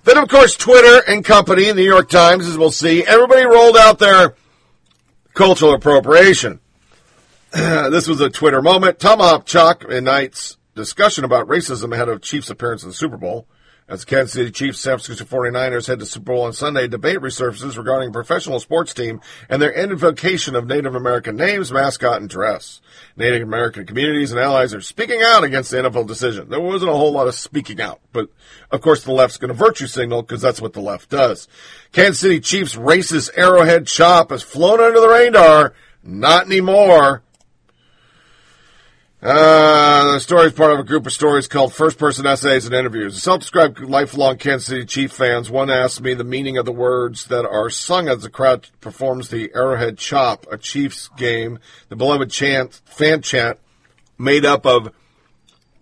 Then, 0.05 0.19
of 0.19 0.29
course, 0.29 0.55
Twitter 0.55 1.03
and 1.11 1.25
company, 1.25 1.65
the 1.65 1.75
New 1.75 1.83
York 1.83 2.11
Times, 2.11 2.47
as 2.47 2.59
we'll 2.59 2.71
see, 2.71 3.03
everybody 3.05 3.45
rolled 3.47 3.77
out 3.77 3.99
their 3.99 4.35
cultural 5.33 5.73
appropriation. 5.73 6.61
this 7.53 8.07
was 8.07 8.21
a 8.21 8.29
Twitter 8.29 8.61
moment. 8.61 8.99
Tomahawk 8.99 9.47
Chop 9.47 9.83
in 9.85 10.05
night's 10.05 10.59
discussion 10.75 11.25
about 11.25 11.49
racism 11.49 11.95
ahead 11.95 12.11
of 12.11 12.21
Chiefs' 12.21 12.51
appearance 12.51 12.83
in 12.83 12.91
the 12.91 12.95
Super 12.95 13.17
Bowl. 13.17 13.47
As 13.87 14.07
Kansas 14.07 14.33
City 14.33 14.51
Chiefs, 14.51 14.81
San 14.81 14.97
Francisco 14.97 15.27
49ers 15.27 15.89
head 15.89 15.99
to 15.99 16.07
Super 16.07 16.33
Bowl 16.33 16.45
on 16.45 16.55
Sunday, 16.55 16.89
debate 16.89 17.19
resurfaces 17.19 17.77
regarding 17.77 18.15
professional 18.15 18.59
sports 18.59 18.95
team 18.95 19.21
and 19.51 19.61
their 19.61 19.73
invocation 19.73 20.55
of 20.55 20.67
Native 20.67 20.95
American 20.95 21.37
names, 21.37 21.71
mascot, 21.71 22.23
and 22.23 22.31
dress. 22.31 22.81
Native 23.15 23.43
American 23.43 23.85
communities 23.85 24.33
and 24.33 24.41
allies 24.41 24.73
are 24.73 24.81
speaking 24.81 25.21
out 25.23 25.45
against 25.45 25.71
the 25.71 25.77
NFL 25.77 26.07
decision. 26.07 26.49
There 26.49 26.61
wasn't 26.61 26.93
a 26.93 26.95
whole 26.95 27.13
lot 27.13 27.29
of 27.29 27.35
speaking 27.35 27.79
out, 27.79 28.01
but 28.11 28.31
of 28.71 28.81
course 28.81 29.05
the 29.05 29.13
left's 29.13 29.37
going 29.37 29.49
to 29.49 29.55
virtue 29.55 29.87
signal 29.87 30.23
because 30.23 30.41
that's 30.41 30.63
what 30.63 30.73
the 30.73 30.81
left 30.81 31.11
does. 31.11 31.47
Kansas 31.93 32.21
City 32.21 32.41
Chiefs 32.41 32.77
racist 32.77 33.37
arrowhead 33.37 33.87
chop 33.87 34.31
has 34.31 34.43
flown 34.43 34.81
under 34.81 34.99
the 34.99 35.09
radar. 35.11 35.75
Not 36.03 36.47
anymore. 36.47 37.24
Uh, 39.25 40.13
the 40.13 40.21
story 40.21 40.49
is 40.49 40.53
part 40.53 40.71
of 40.71 40.79
a 40.79 40.85
group 40.85 41.07
of 41.07 41.13
stories 41.13 41.49
called 41.49 41.73
First 41.73 41.97
Person 41.97 42.27
Essays 42.27 42.67
and 42.67 42.75
Interviews. 42.75 43.23
Self-described 43.23 43.81
lifelong 43.81 44.37
Kansas 44.37 44.67
City 44.67 44.85
Chief 44.85 45.11
fans, 45.11 45.51
one 45.51 45.71
asked 45.71 46.03
me 46.03 46.13
the 46.13 46.23
meaning 46.23 46.59
of 46.59 46.67
the 46.67 46.73
words 46.73 47.25
that 47.29 47.47
are 47.47 47.71
sung 47.71 48.07
as 48.07 48.23
the 48.23 48.29
crowd 48.29 48.69
performs 48.83 49.31
the 49.31 49.51
Arrowhead 49.55 49.97
Chop, 49.97 50.45
a 50.53 50.59
Chiefs 50.59 51.09
game, 51.17 51.59
the 51.89 51.97
beloved 51.97 52.31
chant, 52.31 52.83
fan 52.85 53.23
chant, 53.23 53.59
made 54.19 54.45
up 54.45 54.67
of 54.67 54.93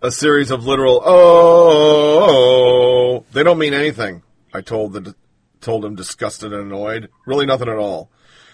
a 0.01 0.09
series 0.09 0.49
of 0.49 0.65
literal 0.65 1.01
oh. 1.03 1.65
They 3.33 3.43
don't 3.43 3.59
mean 3.59 3.73
anything. 3.73 4.23
I 4.53 4.61
told 4.61 4.93
the 4.93 5.15
told 5.59 5.83
him 5.83 5.95
disgusted 5.95 6.53
and 6.53 6.71
annoyed. 6.71 7.09
Really 7.25 7.45
nothing 7.45 7.67
at 7.67 7.77
all. 7.77 8.09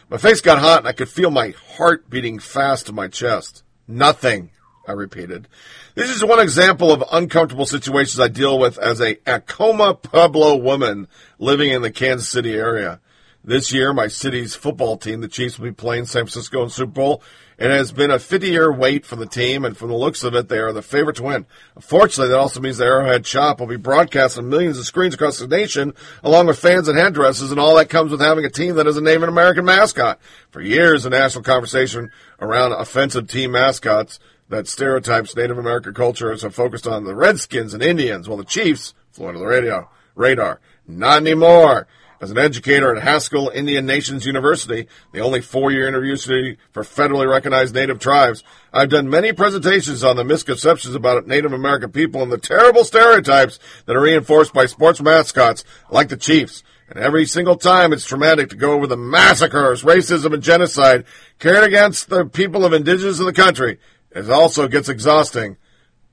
My 0.10 0.18
face 0.18 0.42
got 0.42 0.58
hot 0.58 0.80
and 0.80 0.88
I 0.88 0.94
could 0.94 1.10
feel 1.10 1.30
my 1.30 1.54
heart 1.78 2.10
beating 2.10 2.40
fast 2.40 2.90
in 2.90 2.96
my 2.96 3.08
chest. 3.08 3.62
Nothing. 3.88 4.50
I 4.90 4.94
repeated. 4.94 5.48
This 5.94 6.10
is 6.10 6.24
one 6.24 6.40
example 6.40 6.92
of 6.92 7.04
uncomfortable 7.12 7.68
situations 7.68 8.20
I 8.20 8.28
deal 8.28 8.58
with 8.58 8.80
as 8.80 9.00
a 9.00 9.20
Acoma 9.28 9.94
Pueblo 9.94 10.56
woman 10.56 11.08
living 11.38 11.70
in 11.70 11.84
the 11.84 11.92
Kansas 11.92 12.28
City 12.28 12.56
area. 12.56 13.00
This 13.44 13.72
year, 13.72 13.94
my 13.94 14.08
city's 14.08 14.56
football 14.56 14.98
team, 14.98 15.22
the 15.22 15.28
Chiefs, 15.28 15.60
will 15.60 15.70
be 15.70 15.74
playing 15.74 16.06
San 16.06 16.24
Francisco 16.24 16.64
in 16.64 16.70
Super 16.70 16.92
Bowl. 16.92 17.24
It 17.60 17.70
has 17.70 17.92
been 17.92 18.10
a 18.10 18.16
50-year 18.16 18.72
wait 18.72 19.06
for 19.06 19.16
the 19.16 19.26
team, 19.26 19.64
and 19.64 19.78
from 19.78 19.90
the 19.90 19.96
looks 19.96 20.24
of 20.24 20.34
it, 20.34 20.50
they 20.50 20.58
are 20.58 20.74
the 20.74 20.82
favorite 20.82 21.18
to 21.18 21.24
win. 21.24 21.46
Unfortunately, 21.76 22.30
that 22.30 22.40
also 22.40 22.60
means 22.60 22.78
the 22.78 22.86
Arrowhead 22.86 23.26
Chop 23.26 23.60
will 23.60 23.68
be 23.68 23.76
broadcast 23.76 24.38
on 24.38 24.50
millions 24.50 24.80
of 24.80 24.86
screens 24.86 25.14
across 25.14 25.40
the 25.40 25.48
nation, 25.48 25.94
along 26.24 26.48
with 26.48 26.58
fans 26.58 26.88
and 26.88 26.98
headdresses, 26.98 27.52
and 27.52 27.60
all 27.60 27.76
that 27.76 27.90
comes 27.90 28.12
with 28.12 28.22
having 28.22 28.44
a 28.44 28.50
team 28.50 28.76
that 28.76 28.88
has 28.88 28.98
a 28.98 29.02
Native 29.02 29.24
American 29.24 29.66
mascot. 29.66 30.20
For 30.52 30.62
years, 30.62 31.04
the 31.04 31.10
national 31.10 31.44
conversation 31.44 32.10
around 32.42 32.72
offensive 32.72 33.28
team 33.28 33.52
mascots 33.52 34.20
that 34.50 34.68
stereotypes 34.68 35.36
Native 35.36 35.58
American 35.58 35.94
culture 35.94 36.32
is 36.32 36.44
focused 36.44 36.88
on 36.88 37.06
the 37.06 37.16
Redskins 37.16 37.74
and 37.74 37.82
Indians, 37.84 38.28
while 38.28 38.38
the 38.38 38.44
Chiefs 38.44 38.94
flew 39.12 39.28
under 39.28 39.40
the 39.40 39.46
radio 39.46 39.90
radar. 40.16 40.60
Not 40.88 41.22
anymore. 41.22 41.88
As 42.22 42.32
an 42.32 42.38
educator 42.38 42.94
at 42.94 43.02
Haskell 43.02 43.48
Indian 43.48 43.86
Nations 43.86 44.26
University, 44.26 44.88
the 45.14 45.22
only 45.22 45.40
four-year 45.40 45.86
university 45.86 46.58
for 46.74 46.84
federally 46.84 47.30
recognized 47.30 47.74
Native 47.74 48.00
tribes, 48.00 48.44
I've 48.74 48.90
done 48.90 49.10
many 49.10 49.32
presentations 49.32 50.04
on 50.04 50.18
the 50.18 50.26
misconceptions 50.26 50.96
about 50.96 51.28
Native 51.28 51.54
American 51.54 51.94
people 51.94 52.22
and 52.22 52.30
the 52.30 52.38
terrible 52.38 52.84
stereotypes 52.84 53.58
that 53.86 53.96
are 53.96 54.02
reinforced 54.02 54.54
by 54.54 54.66
sports 54.66 55.02
mascots 55.02 55.64
like 55.90 56.10
the 56.10 56.18
Chiefs. 56.18 56.62
And 56.90 57.00
every 57.00 57.26
single 57.26 57.56
time 57.56 57.94
it's 57.94 58.06
traumatic 58.06 58.50
to 58.50 58.58
go 58.58 58.74
over 58.74 58.88
the 58.88 58.98
massacres, 58.98 59.84
racism, 59.84 60.34
and 60.34 60.44
genocide 60.44 61.06
carried 61.38 61.64
against 61.64 62.10
the 62.10 62.26
people 62.26 62.66
of 62.66 62.74
indigenous 62.74 63.20
in 63.20 63.28
the 63.28 63.34
country. 63.34 63.80
It 64.12 64.30
also 64.30 64.68
gets 64.68 64.90
exhausting 64.90 65.58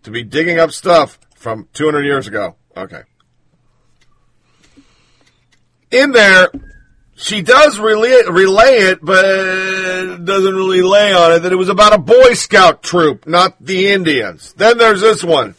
to 0.02 0.10
be 0.10 0.22
digging 0.22 0.58
up 0.58 0.72
stuff 0.72 1.18
from 1.34 1.68
200 1.72 2.04
years 2.04 2.26
ago. 2.26 2.56
Okay. 2.76 3.02
In 5.90 6.12
there, 6.12 6.50
she 7.14 7.42
does 7.42 7.78
relay, 7.78 8.22
relay 8.28 8.78
it, 8.90 8.98
but 9.02 10.24
doesn't 10.24 10.54
really 10.54 10.82
lay 10.82 11.14
on 11.14 11.32
it 11.32 11.38
that 11.40 11.52
it 11.52 11.56
was 11.56 11.68
about 11.68 11.94
a 11.94 11.98
Boy 11.98 12.34
Scout 12.34 12.82
troop, 12.82 13.26
not 13.26 13.56
the 13.60 13.88
Indians. 13.88 14.52
Then 14.54 14.76
there's 14.78 15.00
this 15.00 15.24
one. 15.24 15.54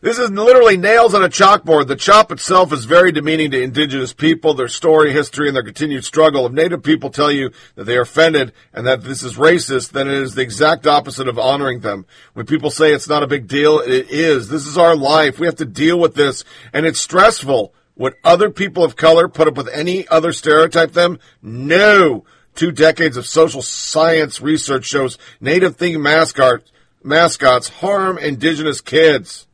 This 0.00 0.18
is 0.18 0.30
literally 0.30 0.76
nails 0.76 1.12
on 1.12 1.24
a 1.24 1.28
chalkboard. 1.28 1.88
The 1.88 1.96
chop 1.96 2.30
itself 2.30 2.72
is 2.72 2.84
very 2.84 3.10
demeaning 3.10 3.50
to 3.50 3.60
indigenous 3.60 4.12
people, 4.12 4.54
their 4.54 4.68
story, 4.68 5.12
history, 5.12 5.48
and 5.48 5.56
their 5.56 5.64
continued 5.64 6.04
struggle. 6.04 6.46
If 6.46 6.52
native 6.52 6.84
people 6.84 7.10
tell 7.10 7.32
you 7.32 7.50
that 7.74 7.84
they 7.84 7.96
are 7.96 8.02
offended 8.02 8.52
and 8.72 8.86
that 8.86 9.02
this 9.02 9.24
is 9.24 9.36
racist, 9.36 9.90
then 9.90 10.06
it 10.06 10.14
is 10.14 10.34
the 10.34 10.42
exact 10.42 10.86
opposite 10.86 11.26
of 11.26 11.36
honoring 11.36 11.80
them. 11.80 12.06
When 12.34 12.46
people 12.46 12.70
say 12.70 12.92
it's 12.92 13.08
not 13.08 13.24
a 13.24 13.26
big 13.26 13.48
deal, 13.48 13.80
it 13.80 14.08
is. 14.08 14.48
This 14.48 14.68
is 14.68 14.78
our 14.78 14.94
life. 14.94 15.40
We 15.40 15.46
have 15.46 15.56
to 15.56 15.64
deal 15.64 15.98
with 15.98 16.14
this, 16.14 16.44
and 16.72 16.86
it's 16.86 17.00
stressful. 17.00 17.74
Would 17.96 18.14
other 18.22 18.50
people 18.50 18.84
of 18.84 18.94
color 18.94 19.26
put 19.28 19.48
up 19.48 19.56
with 19.56 19.68
any 19.68 20.06
other 20.06 20.32
stereotype 20.32 20.92
them? 20.92 21.18
No. 21.42 22.24
Two 22.54 22.70
decades 22.70 23.16
of 23.16 23.26
social 23.26 23.62
science 23.62 24.40
research 24.40 24.84
shows 24.84 25.18
native 25.40 25.80
mascot, 25.80 26.62
mascots 27.02 27.68
harm 27.68 28.16
indigenous 28.16 28.80
kids. 28.80 29.47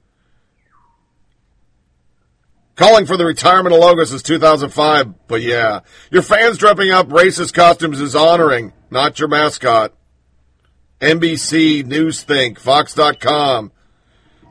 Calling 2.77 3.07
for 3.07 3.17
the 3.17 3.25
retirement 3.25 3.73
of 3.73 3.81
logo 3.81 4.03
since 4.03 4.23
2005, 4.23 5.29
but 5.29 5.43
yeah. 5.43 5.81
Your 6.11 6.23
fans 6.23 6.59
dressing 6.59 6.91
up 6.91 7.09
racist 7.09 7.55
costumes 7.55 8.01
is 8.01 8.17
honoring, 8.17 8.73
not 8.91 9.21
your 9.21 9.29
mascot. 9.29 9.93
NBC, 11.01 11.85
Newsthink, 11.85 12.59
Fox.com, 12.59 13.71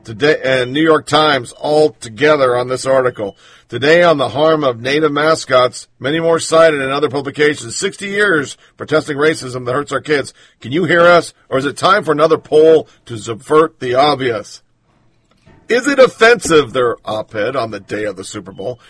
today, 0.04 0.40
and 0.42 0.72
New 0.72 0.82
York 0.82 1.06
Times 1.06 1.52
all 1.52 1.90
together 1.90 2.56
on 2.56 2.68
this 2.68 2.86
article. 2.86 3.36
Today 3.68 4.02
on 4.02 4.16
the 4.16 4.30
harm 4.30 4.64
of 4.64 4.80
native 4.80 5.12
mascots, 5.12 5.88
many 5.98 6.18
more 6.18 6.38
cited 6.38 6.80
in 6.80 6.90
other 6.90 7.10
publications. 7.10 7.76
60 7.76 8.06
years 8.06 8.56
protesting 8.78 9.18
racism 9.18 9.66
that 9.66 9.74
hurts 9.74 9.92
our 9.92 10.00
kids. 10.00 10.32
Can 10.60 10.72
you 10.72 10.84
hear 10.84 11.02
us? 11.02 11.34
Or 11.50 11.58
is 11.58 11.66
it 11.66 11.76
time 11.76 12.04
for 12.04 12.12
another 12.12 12.38
poll 12.38 12.88
to 13.04 13.18
subvert 13.18 13.80
the 13.80 13.94
obvious? 13.94 14.62
Is 15.68 15.86
it 15.86 15.98
offensive, 15.98 16.72
their 16.72 16.96
op-ed 17.04 17.56
on 17.56 17.70
the 17.70 17.80
day 17.80 18.04
of 18.04 18.16
the 18.16 18.24
Super 18.24 18.52
Bowl, 18.52 18.80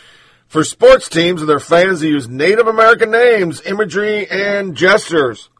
for 0.48 0.64
sports 0.64 1.08
teams 1.08 1.40
and 1.40 1.48
their 1.48 1.60
fans 1.60 2.00
to 2.00 2.08
use 2.08 2.28
Native 2.28 2.66
American 2.66 3.10
names, 3.10 3.62
imagery, 3.62 4.28
and 4.28 4.76
gestures? 4.76 5.50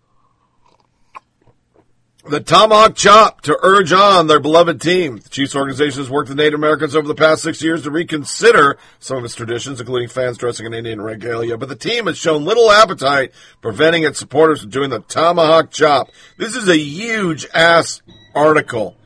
The 2.27 2.41
Tomahawk 2.41 2.95
Chop 2.97 3.43
to 3.43 3.59
urge 3.63 3.93
on 3.93 4.29
their 4.29 4.41
beloved 4.41 4.81
team. 4.81 5.19
The 5.19 5.29
Chiefs 5.29 5.55
organization 5.55 6.01
has 6.01 6.09
worked 6.09 6.31
with 6.31 6.39
Native 6.39 6.59
Americans 6.59 6.97
over 6.97 7.07
the 7.07 7.15
past 7.15 7.43
six 7.43 7.63
years 7.63 7.83
to 7.83 7.91
reconsider 7.91 8.79
some 8.99 9.19
of 9.19 9.25
its 9.27 9.35
traditions, 9.35 9.79
including 9.79 10.09
fans 10.09 10.39
dressing 10.39 10.65
in 10.65 10.73
Indian 10.73 11.03
regalia, 11.03 11.59
but 11.59 11.69
the 11.69 11.77
team 11.77 12.07
has 12.07 12.17
shown 12.17 12.47
little 12.47 12.71
appetite, 12.71 13.33
preventing 13.61 14.05
its 14.05 14.19
supporters 14.19 14.63
from 14.63 14.71
doing 14.71 14.89
the 14.89 15.01
Tomahawk 15.01 15.71
Chop. 15.71 16.09
This 16.39 16.57
is 16.57 16.67
a 16.67 16.79
huge 16.79 17.47
ass 17.53 18.01
article. 18.35 18.97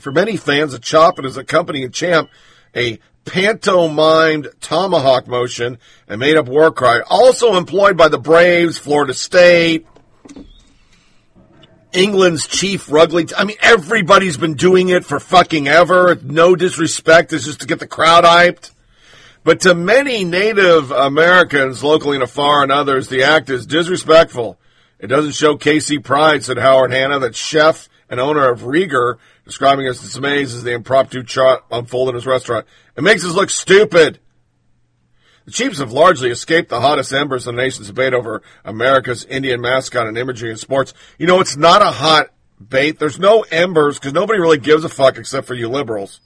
For 0.00 0.12
many 0.12 0.36
fans, 0.36 0.74
a 0.74 0.78
chop 0.78 1.18
and 1.18 1.24
his 1.24 1.36
accompanying 1.36 1.90
champ, 1.90 2.30
a 2.74 2.98
pantomimed 3.24 4.48
tomahawk 4.60 5.26
motion 5.28 5.78
and 6.08 6.18
made 6.18 6.36
up 6.36 6.46
war 6.46 6.72
cry, 6.72 7.00
also 7.08 7.56
employed 7.56 7.96
by 7.96 8.08
the 8.08 8.18
Braves, 8.18 8.78
Florida 8.78 9.14
State, 9.14 9.86
England's 11.92 12.46
chief 12.46 12.90
rugby. 12.90 13.26
T- 13.26 13.34
I 13.36 13.44
mean, 13.44 13.58
everybody's 13.60 14.38
been 14.38 14.54
doing 14.54 14.88
it 14.88 15.04
for 15.04 15.20
fucking 15.20 15.68
ever. 15.68 16.16
No 16.22 16.56
disrespect. 16.56 17.32
It's 17.32 17.44
just 17.44 17.60
to 17.60 17.66
get 17.66 17.80
the 17.80 17.86
crowd 17.86 18.24
hyped. 18.24 18.70
But 19.44 19.60
to 19.60 19.74
many 19.74 20.24
Native 20.24 20.90
Americans, 20.90 21.82
locally 21.82 22.16
and 22.16 22.22
afar, 22.22 22.62
and 22.62 22.72
others, 22.72 23.08
the 23.08 23.24
act 23.24 23.50
is 23.50 23.66
disrespectful. 23.66 24.58
It 24.98 25.08
doesn't 25.08 25.34
show 25.34 25.58
KC 25.58 26.02
pride, 26.02 26.44
said 26.44 26.58
Howard 26.58 26.92
Hanna, 26.92 27.18
that 27.18 27.34
chef 27.34 27.88
and 28.08 28.20
owner 28.20 28.48
of 28.48 28.60
Rieger, 28.60 29.16
describing 29.44 29.86
his 29.86 30.00
dismays 30.00 30.54
as 30.54 30.62
the 30.62 30.72
impromptu 30.72 31.22
chart 31.22 31.64
unfolded 31.70 32.10
in 32.10 32.16
his 32.16 32.26
restaurant. 32.26 32.66
It 32.96 33.02
makes 33.02 33.24
us 33.24 33.34
look 33.34 33.50
stupid. 33.50 34.18
The 35.44 35.50
Chiefs 35.50 35.78
have 35.78 35.92
largely 35.92 36.30
escaped 36.30 36.68
the 36.68 36.80
hottest 36.80 37.12
embers 37.12 37.46
of 37.46 37.56
the 37.56 37.62
nation's 37.62 37.88
debate 37.88 38.14
over 38.14 38.42
America's 38.64 39.24
Indian 39.24 39.60
mascot 39.60 40.06
and 40.06 40.16
imagery 40.16 40.50
in 40.50 40.56
sports. 40.56 40.94
You 41.18 41.26
know, 41.26 41.40
it's 41.40 41.56
not 41.56 41.82
a 41.82 41.86
hot 41.86 42.30
bait. 42.68 42.98
There's 42.98 43.18
no 43.18 43.42
embers 43.50 43.98
because 43.98 44.12
nobody 44.12 44.38
really 44.38 44.58
gives 44.58 44.84
a 44.84 44.88
fuck 44.88 45.18
except 45.18 45.48
for 45.48 45.54
you 45.54 45.68
liberals. 45.68 46.20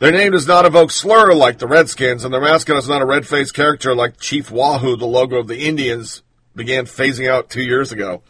Their 0.00 0.10
name 0.10 0.32
does 0.32 0.48
not 0.48 0.66
evoke 0.66 0.90
slur 0.90 1.32
like 1.32 1.58
the 1.58 1.68
Redskins, 1.68 2.24
and 2.24 2.34
their 2.34 2.40
mascot 2.40 2.76
is 2.78 2.88
not 2.88 3.02
a 3.02 3.06
red-faced 3.06 3.54
character 3.54 3.94
like 3.94 4.18
Chief 4.18 4.50
Wahoo, 4.50 4.96
the 4.96 5.06
logo 5.06 5.36
of 5.36 5.46
the 5.46 5.60
Indians 5.60 6.22
began 6.56 6.86
phasing 6.86 7.30
out 7.30 7.50
two 7.50 7.62
years 7.62 7.92
ago. 7.92 8.22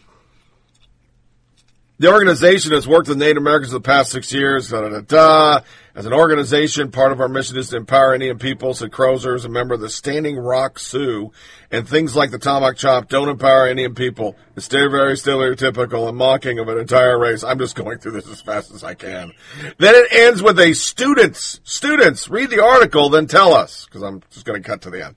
The 2.02 2.12
organization 2.12 2.72
has 2.72 2.88
worked 2.88 3.06
with 3.06 3.18
Native 3.18 3.36
Americans 3.36 3.70
for 3.70 3.78
the 3.78 3.80
past 3.80 4.10
six 4.10 4.32
years. 4.32 4.70
Da, 4.70 4.88
da, 4.88 5.00
da. 5.02 5.60
As 5.94 6.04
an 6.04 6.12
organization, 6.12 6.90
part 6.90 7.12
of 7.12 7.20
our 7.20 7.28
mission 7.28 7.56
is 7.56 7.68
to 7.68 7.76
empower 7.76 8.12
Indian 8.12 8.40
people, 8.40 8.74
said 8.74 8.90
Crouser, 8.90 9.36
as 9.36 9.44
a 9.44 9.48
member 9.48 9.74
of 9.74 9.80
the 9.80 9.88
Standing 9.88 10.36
Rock 10.36 10.80
Sioux. 10.80 11.30
And 11.70 11.88
things 11.88 12.16
like 12.16 12.32
the 12.32 12.40
Tomahawk 12.40 12.76
Chop 12.76 13.08
don't 13.08 13.28
empower 13.28 13.68
Indian 13.68 13.94
people. 13.94 14.34
It's 14.56 14.66
very 14.66 15.14
stereotypical 15.14 16.08
and 16.08 16.18
mocking 16.18 16.58
of 16.58 16.66
an 16.66 16.76
entire 16.76 17.16
race. 17.20 17.44
I'm 17.44 17.60
just 17.60 17.76
going 17.76 17.98
through 17.98 18.12
this 18.12 18.28
as 18.28 18.40
fast 18.40 18.72
as 18.72 18.82
I 18.82 18.94
can. 18.94 19.30
Then 19.78 19.94
it 19.94 20.12
ends 20.12 20.42
with 20.42 20.58
a 20.58 20.74
students, 20.74 21.60
students, 21.62 22.28
read 22.28 22.50
the 22.50 22.64
article, 22.64 23.10
then 23.10 23.28
tell 23.28 23.52
us, 23.52 23.84
because 23.84 24.02
I'm 24.02 24.24
just 24.30 24.44
going 24.44 24.60
to 24.60 24.68
cut 24.68 24.82
to 24.82 24.90
the 24.90 25.06
end. 25.06 25.14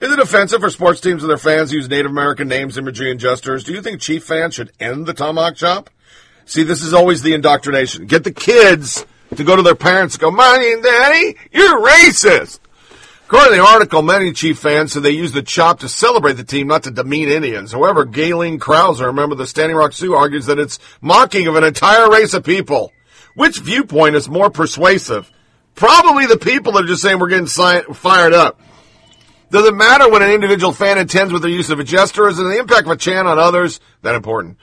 Is 0.00 0.12
it 0.12 0.20
offensive 0.20 0.60
for 0.60 0.70
sports 0.70 1.00
teams 1.00 1.24
and 1.24 1.30
their 1.30 1.36
fans 1.36 1.72
use 1.72 1.88
Native 1.88 2.12
American 2.12 2.46
names, 2.46 2.78
imagery, 2.78 3.10
and 3.10 3.18
gestures? 3.18 3.64
Do 3.64 3.72
you 3.72 3.82
think 3.82 4.00
Chief 4.00 4.22
fans 4.22 4.54
should 4.54 4.70
end 4.78 5.06
the 5.06 5.14
Tomahawk 5.14 5.56
Chop? 5.56 5.90
See, 6.48 6.62
this 6.62 6.82
is 6.82 6.94
always 6.94 7.20
the 7.20 7.34
indoctrination. 7.34 8.06
Get 8.06 8.24
the 8.24 8.32
kids 8.32 9.04
to 9.36 9.44
go 9.44 9.54
to 9.54 9.60
their 9.60 9.74
parents 9.74 10.14
and 10.14 10.22
go, 10.22 10.30
Mommy 10.30 10.72
and 10.72 10.82
Daddy, 10.82 11.36
you're 11.52 11.86
racist. 11.86 12.58
According 13.26 13.50
to 13.50 13.56
the 13.56 13.66
article, 13.66 14.00
many 14.00 14.32
Chief 14.32 14.58
fans 14.58 14.92
said 14.92 15.02
they 15.02 15.10
used 15.10 15.34
the 15.34 15.42
chop 15.42 15.80
to 15.80 15.90
celebrate 15.90 16.32
the 16.32 16.44
team, 16.44 16.66
not 16.66 16.84
to 16.84 16.90
demean 16.90 17.28
Indians. 17.28 17.72
However, 17.72 18.06
Galen 18.06 18.58
Crouser, 18.58 19.10
a 19.10 19.12
member 19.12 19.34
of 19.34 19.38
the 19.38 19.46
Standing 19.46 19.76
Rock 19.76 19.92
Sioux, 19.92 20.14
argues 20.14 20.46
that 20.46 20.58
it's 20.58 20.78
mocking 21.02 21.46
of 21.48 21.54
an 21.54 21.64
entire 21.64 22.08
race 22.10 22.32
of 22.32 22.44
people. 22.44 22.92
Which 23.34 23.58
viewpoint 23.58 24.16
is 24.16 24.30
more 24.30 24.48
persuasive? 24.48 25.30
Probably 25.74 26.24
the 26.24 26.38
people 26.38 26.72
that 26.72 26.84
are 26.84 26.88
just 26.88 27.02
saying 27.02 27.18
we're 27.18 27.28
getting 27.28 27.46
si- 27.46 27.92
fired 27.92 28.32
up. 28.32 28.58
Does 29.50 29.66
it 29.66 29.74
matter 29.74 30.10
when 30.10 30.22
an 30.22 30.30
individual 30.30 30.72
fan 30.72 30.96
intends 30.96 31.30
with 31.30 31.42
the 31.42 31.50
use 31.50 31.68
of 31.68 31.78
a 31.78 31.84
gesture, 31.84 32.26
is 32.26 32.38
the 32.38 32.58
impact 32.58 32.86
of 32.86 32.92
a 32.92 32.96
chant 32.96 33.28
on 33.28 33.38
others 33.38 33.80
that 34.00 34.14
important? 34.14 34.56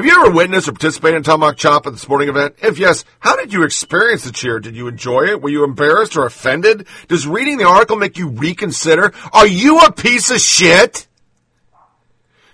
Have 0.00 0.06
you 0.06 0.18
ever 0.18 0.30
witnessed 0.30 0.66
or 0.66 0.72
participated 0.72 1.18
in 1.18 1.22
Tomahawk 1.24 1.58
Chop 1.58 1.86
at 1.86 1.92
the 1.92 1.98
sporting 1.98 2.30
event? 2.30 2.54
If 2.62 2.78
yes, 2.78 3.04
how 3.18 3.36
did 3.36 3.52
you 3.52 3.64
experience 3.64 4.24
the 4.24 4.32
cheer? 4.32 4.58
Did 4.58 4.74
you 4.74 4.88
enjoy 4.88 5.26
it? 5.26 5.42
Were 5.42 5.50
you 5.50 5.62
embarrassed 5.62 6.16
or 6.16 6.24
offended? 6.24 6.86
Does 7.08 7.26
reading 7.26 7.58
the 7.58 7.68
article 7.68 7.98
make 7.98 8.16
you 8.16 8.30
reconsider? 8.30 9.12
Are 9.34 9.46
you 9.46 9.78
a 9.80 9.92
piece 9.92 10.30
of 10.30 10.40
shit? 10.40 11.06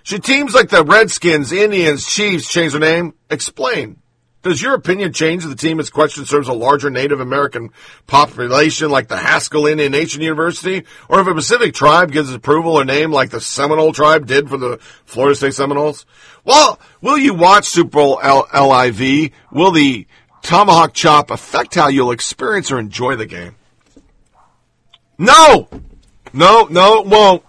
Should 0.03 0.25
teams 0.25 0.53
like 0.53 0.67
the 0.67 0.83
Redskins, 0.83 1.53
Indians, 1.53 2.05
Chiefs 2.05 2.51
change 2.51 2.73
their 2.73 2.81
name? 2.81 3.13
Explain. 3.29 4.01
Does 4.43 4.61
your 4.61 4.75
opinion 4.75 5.13
change 5.13 5.43
if 5.43 5.49
the 5.49 5.55
team 5.55 5.79
is 5.79 5.89
questioned 5.89 6.27
serves 6.27 6.47
a 6.47 6.53
larger 6.53 6.89
Native 6.89 7.19
American 7.19 7.71
population 8.05 8.89
like 8.89 9.07
the 9.07 9.17
Haskell 9.17 9.65
Indian 9.65 9.91
Nation 9.91 10.21
University? 10.21 10.85
Or 11.09 11.19
if 11.19 11.27
a 11.27 11.33
Pacific 11.33 11.73
tribe 11.73 12.11
gives 12.11 12.33
approval 12.33 12.79
a 12.79 12.85
name 12.85 13.11
like 13.11 13.31
the 13.31 13.41
Seminole 13.41 13.93
tribe 13.93 14.27
did 14.27 14.47
for 14.47 14.57
the 14.57 14.77
Florida 15.05 15.35
State 15.35 15.55
Seminoles? 15.55 16.05
Well, 16.45 16.79
will 17.01 17.17
you 17.17 17.33
watch 17.33 17.65
Super 17.65 17.89
Bowl 17.89 18.21
LIV? 18.23 19.31
Will 19.51 19.71
the 19.71 20.05
tomahawk 20.43 20.93
chop 20.93 21.31
affect 21.31 21.75
how 21.75 21.87
you'll 21.87 22.11
experience 22.11 22.71
or 22.71 22.79
enjoy 22.79 23.15
the 23.15 23.25
game? 23.25 23.55
No! 25.17 25.67
No, 26.31 26.67
no, 26.69 27.01
it 27.01 27.07
won't. 27.07 27.43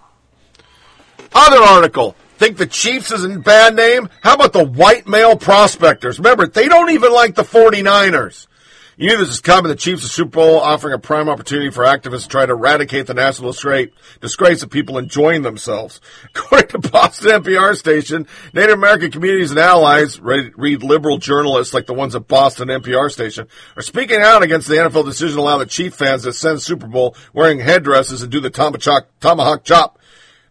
Other 1.33 1.61
article. 1.61 2.15
Think 2.39 2.55
the 2.55 2.67
Chiefs 2.67 3.11
is 3.11 3.25
a 3.25 3.37
bad 3.37 3.75
name? 3.75 4.07
How 4.21 4.35
about 4.35 4.53
the 4.53 4.63
white 4.63 5.05
male 5.05 5.35
prospectors? 5.35 6.19
Remember, 6.19 6.47
they 6.47 6.69
don't 6.69 6.89
even 6.91 7.11
like 7.11 7.35
the 7.35 7.43
49ers. 7.43 8.47
You 8.95 9.09
knew 9.09 9.17
this 9.17 9.27
is 9.27 9.41
coming. 9.41 9.67
The 9.69 9.75
Chiefs 9.75 10.05
of 10.05 10.11
Super 10.11 10.37
Bowl 10.37 10.57
offering 10.57 10.93
a 10.93 10.99
prime 10.99 11.27
opportunity 11.27 11.69
for 11.69 11.83
activists 11.83 12.23
to 12.23 12.27
try 12.29 12.45
to 12.45 12.53
eradicate 12.53 13.07
the 13.07 13.13
national 13.13 13.51
disgrace, 13.51 14.63
of 14.63 14.69
people 14.69 14.97
enjoying 14.97 15.41
themselves. 15.41 15.99
According 16.33 16.81
to 16.81 16.89
Boston 16.89 17.43
NPR 17.43 17.75
station, 17.75 18.25
Native 18.53 18.77
American 18.77 19.11
communities 19.11 19.51
and 19.51 19.59
allies, 19.59 20.17
read, 20.21 20.53
read 20.55 20.81
liberal 20.81 21.17
journalists 21.17 21.73
like 21.73 21.87
the 21.87 21.93
ones 21.93 22.15
at 22.15 22.29
Boston 22.29 22.69
NPR 22.69 23.11
station, 23.11 23.47
are 23.75 23.81
speaking 23.81 24.21
out 24.21 24.43
against 24.43 24.69
the 24.69 24.75
NFL 24.75 25.03
decision 25.03 25.35
to 25.35 25.41
allow 25.41 25.57
the 25.57 25.65
Chief 25.65 25.93
fans 25.93 26.23
to 26.23 26.31
send 26.31 26.61
Super 26.61 26.87
Bowl 26.87 27.17
wearing 27.33 27.59
headdresses 27.59 28.21
and 28.21 28.31
do 28.31 28.39
the 28.39 28.49
tomahawk, 28.49 29.09
tomahawk 29.19 29.65
chop. 29.65 29.98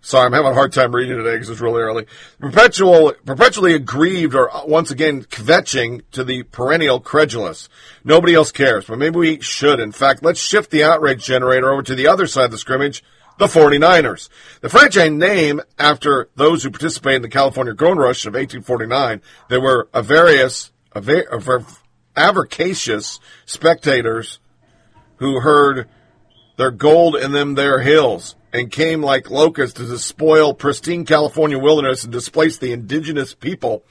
Sorry, 0.00 0.26
I'm 0.26 0.32
having 0.32 0.50
a 0.50 0.54
hard 0.54 0.72
time 0.72 0.94
reading 0.94 1.16
today 1.16 1.32
because 1.32 1.50
it's 1.50 1.60
really 1.60 1.82
early. 1.82 2.06
Perpetual, 2.38 3.14
perpetually 3.24 3.74
aggrieved 3.74 4.34
or 4.34 4.54
uh, 4.54 4.64
once 4.64 4.90
again 4.90 5.24
kvetching 5.24 6.02
to 6.12 6.22
the 6.22 6.44
perennial 6.44 7.00
credulous. 7.00 7.68
Nobody 8.04 8.34
else 8.34 8.52
cares, 8.52 8.84
but 8.84 8.98
maybe 8.98 9.18
we 9.18 9.40
should. 9.40 9.80
In 9.80 9.90
fact, 9.90 10.22
let's 10.22 10.40
shift 10.40 10.70
the 10.70 10.84
outrage 10.84 11.24
generator 11.24 11.72
over 11.72 11.82
to 11.82 11.96
the 11.96 12.06
other 12.06 12.28
side 12.28 12.46
of 12.46 12.50
the 12.52 12.58
scrimmage, 12.58 13.02
the 13.38 13.46
49ers. 13.46 14.28
The 14.60 14.68
franchise 14.68 15.10
name 15.10 15.60
after 15.78 16.28
those 16.36 16.62
who 16.62 16.70
participated 16.70 17.16
in 17.16 17.22
the 17.22 17.28
California 17.28 17.74
Gold 17.74 17.98
Rush 17.98 18.24
of 18.24 18.34
1849. 18.34 19.20
There 19.48 19.60
were 19.60 19.88
a 19.92 20.02
various, 20.02 20.70
a 20.92 21.00
va- 21.00 21.26
a 21.30 21.64
avaricious 22.16 23.18
spectators 23.46 24.38
who 25.16 25.40
heard 25.40 25.88
their 26.58 26.70
gold 26.72 27.16
in 27.16 27.32
them 27.32 27.54
their 27.54 27.80
hills 27.80 28.34
and 28.52 28.70
came 28.70 29.00
like 29.00 29.30
locusts 29.30 29.78
to 29.78 29.86
despoil 29.86 30.52
pristine 30.52 31.06
California 31.06 31.58
wilderness 31.58 32.02
and 32.02 32.12
displace 32.12 32.58
the 32.58 32.72
indigenous 32.72 33.32
people. 33.32 33.84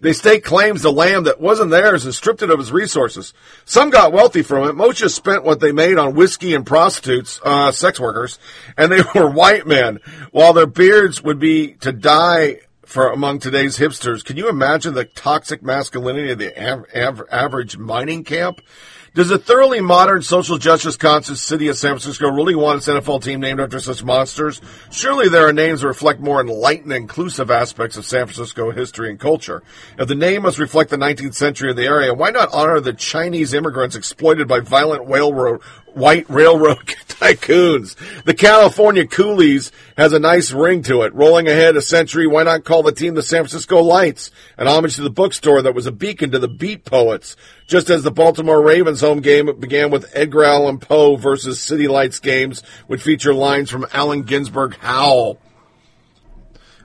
They 0.00 0.12
staked 0.12 0.46
claims 0.46 0.82
to 0.82 0.90
land 0.90 1.26
that 1.26 1.40
wasn't 1.40 1.70
theirs 1.70 2.04
and 2.04 2.14
stripped 2.14 2.40
it 2.40 2.50
of 2.50 2.58
its 2.58 2.70
resources. 2.70 3.34
Some 3.64 3.90
got 3.90 4.12
wealthy 4.12 4.42
from 4.42 4.68
it. 4.68 4.76
Most 4.76 4.98
just 4.98 5.16
spent 5.16 5.44
what 5.44 5.60
they 5.60 5.72
made 5.72 5.98
on 5.98 6.14
whiskey 6.14 6.54
and 6.54 6.64
prostitutes, 6.64 7.40
uh, 7.44 7.70
sex 7.72 8.00
workers, 8.00 8.38
and 8.76 8.90
they 8.90 9.02
were 9.14 9.28
white 9.28 9.66
men, 9.66 9.98
while 10.30 10.52
their 10.52 10.66
beards 10.66 11.22
would 11.22 11.38
be 11.38 11.74
to 11.80 11.92
die 11.92 12.60
for 12.86 13.08
among 13.08 13.40
today's 13.40 13.78
hipsters. 13.78 14.24
Can 14.24 14.38
you 14.38 14.48
imagine 14.48 14.94
the 14.94 15.04
toxic 15.04 15.62
masculinity 15.62 16.30
of 16.30 16.38
the 16.38 16.56
av- 16.58 16.86
av- 16.94 17.26
average 17.30 17.76
mining 17.76 18.24
camp? 18.24 18.62
Does 19.18 19.32
a 19.32 19.36
thoroughly 19.36 19.80
modern 19.80 20.22
social 20.22 20.58
justice 20.58 20.96
conscious 20.96 21.42
city 21.42 21.66
of 21.66 21.76
San 21.76 21.90
Francisco 21.90 22.30
really 22.30 22.54
want 22.54 22.76
its 22.76 22.86
NFL 22.86 23.24
team 23.24 23.40
named 23.40 23.58
after 23.58 23.80
such 23.80 24.04
monsters? 24.04 24.60
Surely 24.92 25.28
there 25.28 25.48
are 25.48 25.52
names 25.52 25.80
that 25.80 25.88
reflect 25.88 26.20
more 26.20 26.40
enlightened 26.40 26.92
and 26.92 27.02
inclusive 27.02 27.50
aspects 27.50 27.96
of 27.96 28.06
San 28.06 28.26
Francisco 28.26 28.70
history 28.70 29.10
and 29.10 29.18
culture. 29.18 29.64
If 29.98 30.06
the 30.06 30.14
name 30.14 30.42
must 30.42 30.60
reflect 30.60 30.90
the 30.90 30.98
19th 30.98 31.34
century 31.34 31.68
of 31.70 31.76
the 31.76 31.86
area, 31.86 32.14
why 32.14 32.30
not 32.30 32.50
honor 32.52 32.78
the 32.78 32.92
Chinese 32.92 33.54
immigrants 33.54 33.96
exploited 33.96 34.46
by 34.46 34.60
violent 34.60 35.08
railroad, 35.08 35.62
white 35.98 36.28
railroad 36.30 36.86
tycoons? 37.08 37.96
The 38.24 38.34
California 38.34 39.06
Coolies 39.06 39.72
has 39.96 40.12
a 40.12 40.18
nice 40.18 40.52
ring 40.52 40.82
to 40.84 41.02
it. 41.02 41.14
Rolling 41.14 41.48
ahead 41.48 41.76
a 41.76 41.82
century, 41.82 42.26
why 42.26 42.44
not 42.44 42.64
call 42.64 42.82
the 42.82 42.92
team 42.92 43.14
the 43.14 43.22
San 43.22 43.42
Francisco 43.42 43.82
Lights? 43.82 44.30
An 44.56 44.68
homage 44.68 44.96
to 44.96 45.02
the 45.02 45.10
bookstore 45.10 45.62
that 45.62 45.74
was 45.74 45.86
a 45.86 45.92
beacon 45.92 46.30
to 46.30 46.38
the 46.38 46.48
beat 46.48 46.84
poets. 46.84 47.36
Just 47.66 47.90
as 47.90 48.02
the 48.02 48.10
Baltimore 48.10 48.62
Ravens 48.62 49.00
home 49.00 49.20
game 49.20 49.58
began 49.58 49.90
with 49.90 50.10
Edgar 50.14 50.44
Allan 50.44 50.78
Poe 50.78 51.16
versus 51.16 51.60
City 51.60 51.88
Lights 51.88 52.20
games 52.20 52.62
would 52.88 53.02
feature 53.02 53.34
lines 53.34 53.70
from 53.70 53.86
Allen 53.92 54.22
Ginsberg 54.22 54.76
Howl. 54.76 55.38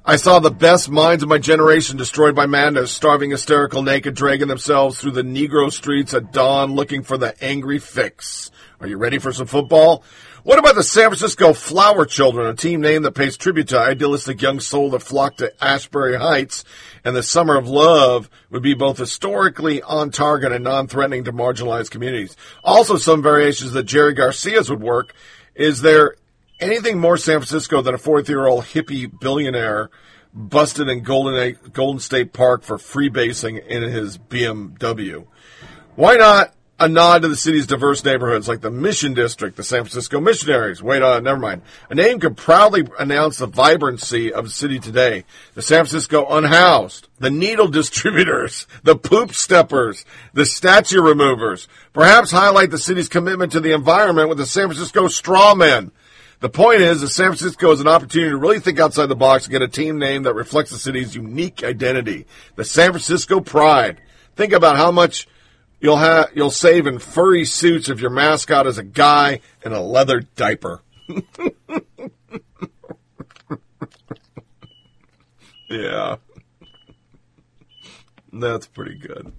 I 0.06 0.18
saw 0.18 0.40
the 0.40 0.52
best 0.52 0.90
minds 0.90 1.24
of 1.24 1.30
my 1.30 1.38
generation 1.38 1.96
destroyed 1.96 2.36
by 2.36 2.46
madness, 2.46 2.92
starving, 2.92 3.32
hysterical, 3.32 3.84
naked, 3.84 4.16
dragging 4.16 4.50
themselves 4.50 5.00
through 5.00 5.12
the 5.12 5.22
Negro 5.22 5.72
streets 5.72 6.14
at 6.14 6.34
dawn 6.34 6.74
looking 6.74 7.04
for 7.04 7.18
the 7.18 7.42
angry 7.42 7.80
fix. 7.80 8.52
Are 8.84 8.88
you 8.88 8.98
ready 8.98 9.18
for 9.18 9.32
some 9.32 9.48
football? 9.48 10.04
What 10.44 10.60
about 10.60 10.76
the 10.76 10.84
San 10.84 11.06
Francisco 11.06 11.54
Flower 11.54 12.06
Children, 12.06 12.48
a 12.48 12.54
team 12.54 12.82
name 12.82 13.04
that 13.04 13.14
pays 13.14 13.38
tribute 13.38 13.70
to 13.70 13.80
idealistic 13.80 14.42
young 14.42 14.60
soul 14.60 14.90
that 14.90 15.00
flocked 15.00 15.38
to 15.38 15.54
Ashbury 15.64 16.18
Heights 16.18 16.66
and 17.06 17.16
the 17.16 17.24
Summer 17.24 17.56
of 17.56 17.66
Love 17.66 18.30
would 18.50 18.62
be 18.62 18.74
both 18.74 18.98
historically 18.98 19.82
on 19.82 20.12
target 20.12 20.52
and 20.52 20.66
non-threatening 20.66 21.24
to 21.24 21.32
marginalized 21.32 21.92
communities. 21.92 22.36
Also, 22.62 22.98
some 22.98 23.24
variations 23.24 23.72
that 23.72 23.84
Jerry 23.84 24.14
Garcia's 24.14 24.70
would 24.70 24.82
work. 24.82 25.14
Is 25.56 25.80
there 25.82 26.18
anything 26.60 27.00
more 27.00 27.16
San 27.16 27.40
Francisco 27.40 27.82
than 27.82 27.96
a 27.96 27.98
40-year-old 27.98 28.66
hippie 28.66 29.10
billionaire 29.18 29.92
busted 30.34 30.90
in 30.90 31.04
Golden, 31.04 31.58
Golden 31.72 32.02
State 32.02 32.34
Park 32.34 32.64
for 32.64 32.78
freebasing 32.78 33.66
in 33.66 33.82
his 33.82 34.18
BMW? 34.18 35.26
Why 35.96 36.18
not 36.18 36.54
a 36.84 36.88
nod 36.90 37.22
to 37.22 37.30
the 37.30 37.38
city's 37.38 37.66
diverse 37.66 38.04
neighborhoods 38.04 38.50
like 38.50 38.60
the 38.60 38.70
Mission 38.70 39.14
District, 39.14 39.56
the 39.56 39.64
San 39.64 39.84
Francisco 39.84 40.20
Missionaries. 40.20 40.84
Wait, 40.84 41.02
uh, 41.02 41.22
never 41.22 41.40
mind. 41.40 41.62
A 41.90 41.96
name 41.96 42.20
could 42.20 42.36
proudly 42.36 42.86
announce 43.00 43.38
the 43.38 43.48
vibrancy 43.48 44.34
of 44.34 44.44
the 44.44 44.52
city 44.52 44.80
today. 44.80 45.24
The 45.54 45.62
San 45.62 45.86
Francisco 45.86 46.28
Unhoused, 46.28 47.08
the 47.20 47.32
Needle 47.32 47.70
Distributors, 47.70 48.68
the 48.84 48.98
Poop 48.98 49.34
Steppers, 49.34 50.04
the 50.34 50.46
Statue 50.46 51.02
Removers. 51.02 51.70
Perhaps 51.94 52.32
highlight 52.32 52.70
the 52.70 52.78
city's 52.78 53.08
commitment 53.08 53.54
to 53.54 53.62
the 53.62 53.72
environment 53.72 54.28
with 54.28 54.38
the 54.38 54.46
San 54.46 54.68
Francisco 54.68 55.08
Strawmen. 55.08 55.92
The 56.42 56.50
point 56.50 56.82
is 56.82 57.00
that 57.00 57.08
San 57.08 57.28
Francisco 57.28 57.72
is 57.72 57.80
an 57.80 57.88
opportunity 57.88 58.32
to 58.32 58.38
really 58.38 58.60
think 58.60 58.78
outside 58.78 59.06
the 59.06 59.16
box 59.16 59.46
and 59.46 59.54
get 59.54 59.62
a 59.62 59.70
team 59.70 60.00
name 60.00 60.24
that 60.24 60.34
reflects 60.34 60.72
the 60.72 60.78
city's 60.78 61.16
unique 61.16 61.64
identity. 61.64 62.28
The 62.58 62.66
San 62.66 62.90
Francisco 62.90 63.40
Pride. 63.40 64.02
Think 64.36 64.52
about 64.52 64.76
how 64.76 64.92
much 64.92 65.30
You'll 65.84 65.98
have 65.98 66.32
you'll 66.34 66.50
save 66.50 66.88
in 66.88 66.98
furry 66.98 67.44
suits 67.44 67.90
if 67.90 68.00
your 68.00 68.10
mascot 68.10 68.66
is 68.68 68.78
a 68.78 68.84
guy 68.84 69.42
in 69.66 69.74
a 69.74 69.82
leather 69.82 70.22
diaper. 70.22 70.80
yeah. 75.70 76.16
That's 78.32 78.66
pretty 78.68 78.96
good. 78.96 79.34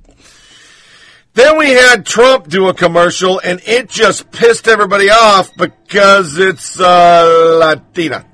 Then 1.33 1.57
we 1.57 1.71
had 1.71 2.05
Trump 2.05 2.49
do 2.49 2.69
a 2.69 2.75
commercial 2.75 3.41
and 3.43 3.63
it 3.65 3.89
just 3.89 4.31
pissed 4.31 4.69
everybody 4.69 5.09
off 5.09 5.51
because 5.57 6.39
it's 6.39 6.79
uh, 6.79 7.57
Latina. 7.59 8.34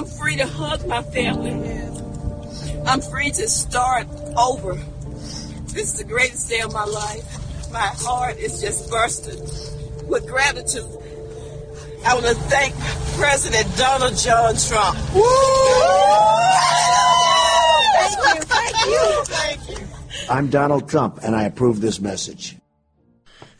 I'm 0.00 0.06
free 0.06 0.36
to 0.36 0.46
hug 0.46 0.86
my 0.86 1.02
family. 1.02 1.52
I'm 2.86 3.02
free 3.02 3.28
to 3.32 3.46
start 3.50 4.06
over. 4.34 4.72
This 5.74 5.92
is 5.92 5.98
the 5.98 6.04
greatest 6.04 6.48
day 6.48 6.60
of 6.60 6.72
my 6.72 6.86
life. 6.86 7.70
My 7.70 7.80
heart 7.80 8.38
is 8.38 8.62
just 8.62 8.88
bursting 8.88 9.38
with 10.08 10.26
gratitude. 10.26 10.88
I 12.06 12.14
want 12.14 12.24
to 12.24 12.34
thank 12.34 12.74
President 13.18 13.76
Donald 13.76 14.16
John 14.16 14.56
Trump. 14.56 14.96
Woo! 15.14 15.20
Thank 17.92 18.16
you, 18.24 18.40
thank 18.46 18.86
you, 18.86 19.24
thank 19.24 19.68
you. 19.68 19.86
I'm 20.30 20.48
Donald 20.48 20.88
Trump, 20.88 21.18
and 21.22 21.36
I 21.36 21.42
approve 21.42 21.82
this 21.82 22.00
message. 22.00 22.56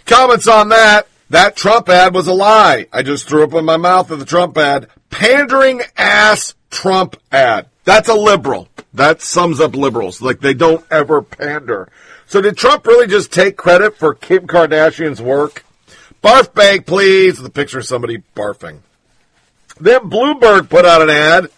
Comments 0.06 0.48
on 0.48 0.70
that. 0.70 1.06
That 1.30 1.56
Trump 1.56 1.88
ad 1.88 2.12
was 2.12 2.26
a 2.26 2.32
lie. 2.32 2.86
I 2.92 3.02
just 3.02 3.28
threw 3.28 3.44
up 3.44 3.54
in 3.54 3.64
my 3.64 3.76
mouth 3.76 4.10
of 4.10 4.18
the 4.18 4.24
Trump 4.24 4.58
ad. 4.58 4.88
Pandering 5.10 5.82
ass 5.96 6.54
Trump 6.70 7.16
ad. 7.30 7.66
That's 7.84 8.08
a 8.08 8.14
liberal. 8.14 8.68
That 8.94 9.22
sums 9.22 9.60
up 9.60 9.74
liberals. 9.74 10.20
Like 10.20 10.40
they 10.40 10.54
don't 10.54 10.84
ever 10.90 11.22
pander. 11.22 11.88
So 12.26 12.40
did 12.40 12.56
Trump 12.56 12.86
really 12.86 13.06
just 13.06 13.32
take 13.32 13.56
credit 13.56 13.96
for 13.96 14.14
Kim 14.14 14.46
Kardashian's 14.46 15.22
work? 15.22 15.64
Barf 16.22 16.52
bag, 16.52 16.84
please. 16.84 17.38
The 17.38 17.50
picture 17.50 17.78
of 17.78 17.86
somebody 17.86 18.22
barfing. 18.34 18.80
Then 19.78 20.10
Bloomberg 20.10 20.68
put 20.68 20.84
out 20.84 21.00
an 21.00 21.10
ad. 21.10 21.48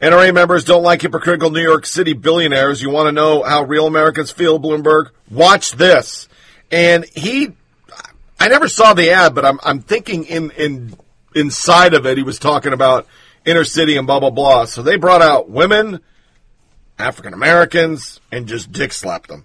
NRA 0.00 0.32
members 0.34 0.64
don't 0.64 0.82
like 0.82 1.02
hypocritical 1.02 1.50
New 1.50 1.62
York 1.62 1.86
City 1.86 2.12
billionaires. 2.12 2.82
You 2.82 2.90
want 2.90 3.06
to 3.06 3.12
know 3.12 3.42
how 3.42 3.64
real 3.64 3.86
Americans 3.86 4.30
feel, 4.30 4.60
Bloomberg? 4.60 5.10
Watch 5.30 5.72
this. 5.72 6.28
And 6.70 7.04
he, 7.06 7.52
I 8.38 8.48
never 8.48 8.68
saw 8.68 8.94
the 8.94 9.10
ad, 9.10 9.34
but 9.34 9.44
I'm, 9.44 9.58
I'm 9.62 9.80
thinking 9.80 10.24
in, 10.24 10.50
in, 10.52 10.96
inside 11.34 11.94
of 11.94 12.06
it, 12.06 12.16
he 12.16 12.22
was 12.22 12.38
talking 12.38 12.72
about 12.72 13.06
inner 13.44 13.64
city 13.64 13.96
and 13.96 14.06
blah, 14.06 14.20
blah, 14.20 14.30
blah. 14.30 14.66
So 14.66 14.82
they 14.82 14.96
brought 14.96 15.22
out 15.22 15.50
women, 15.50 16.00
African 16.98 17.34
Americans, 17.34 18.20
and 18.30 18.46
just 18.46 18.70
dick 18.70 18.92
slapped 18.92 19.28
them. 19.28 19.44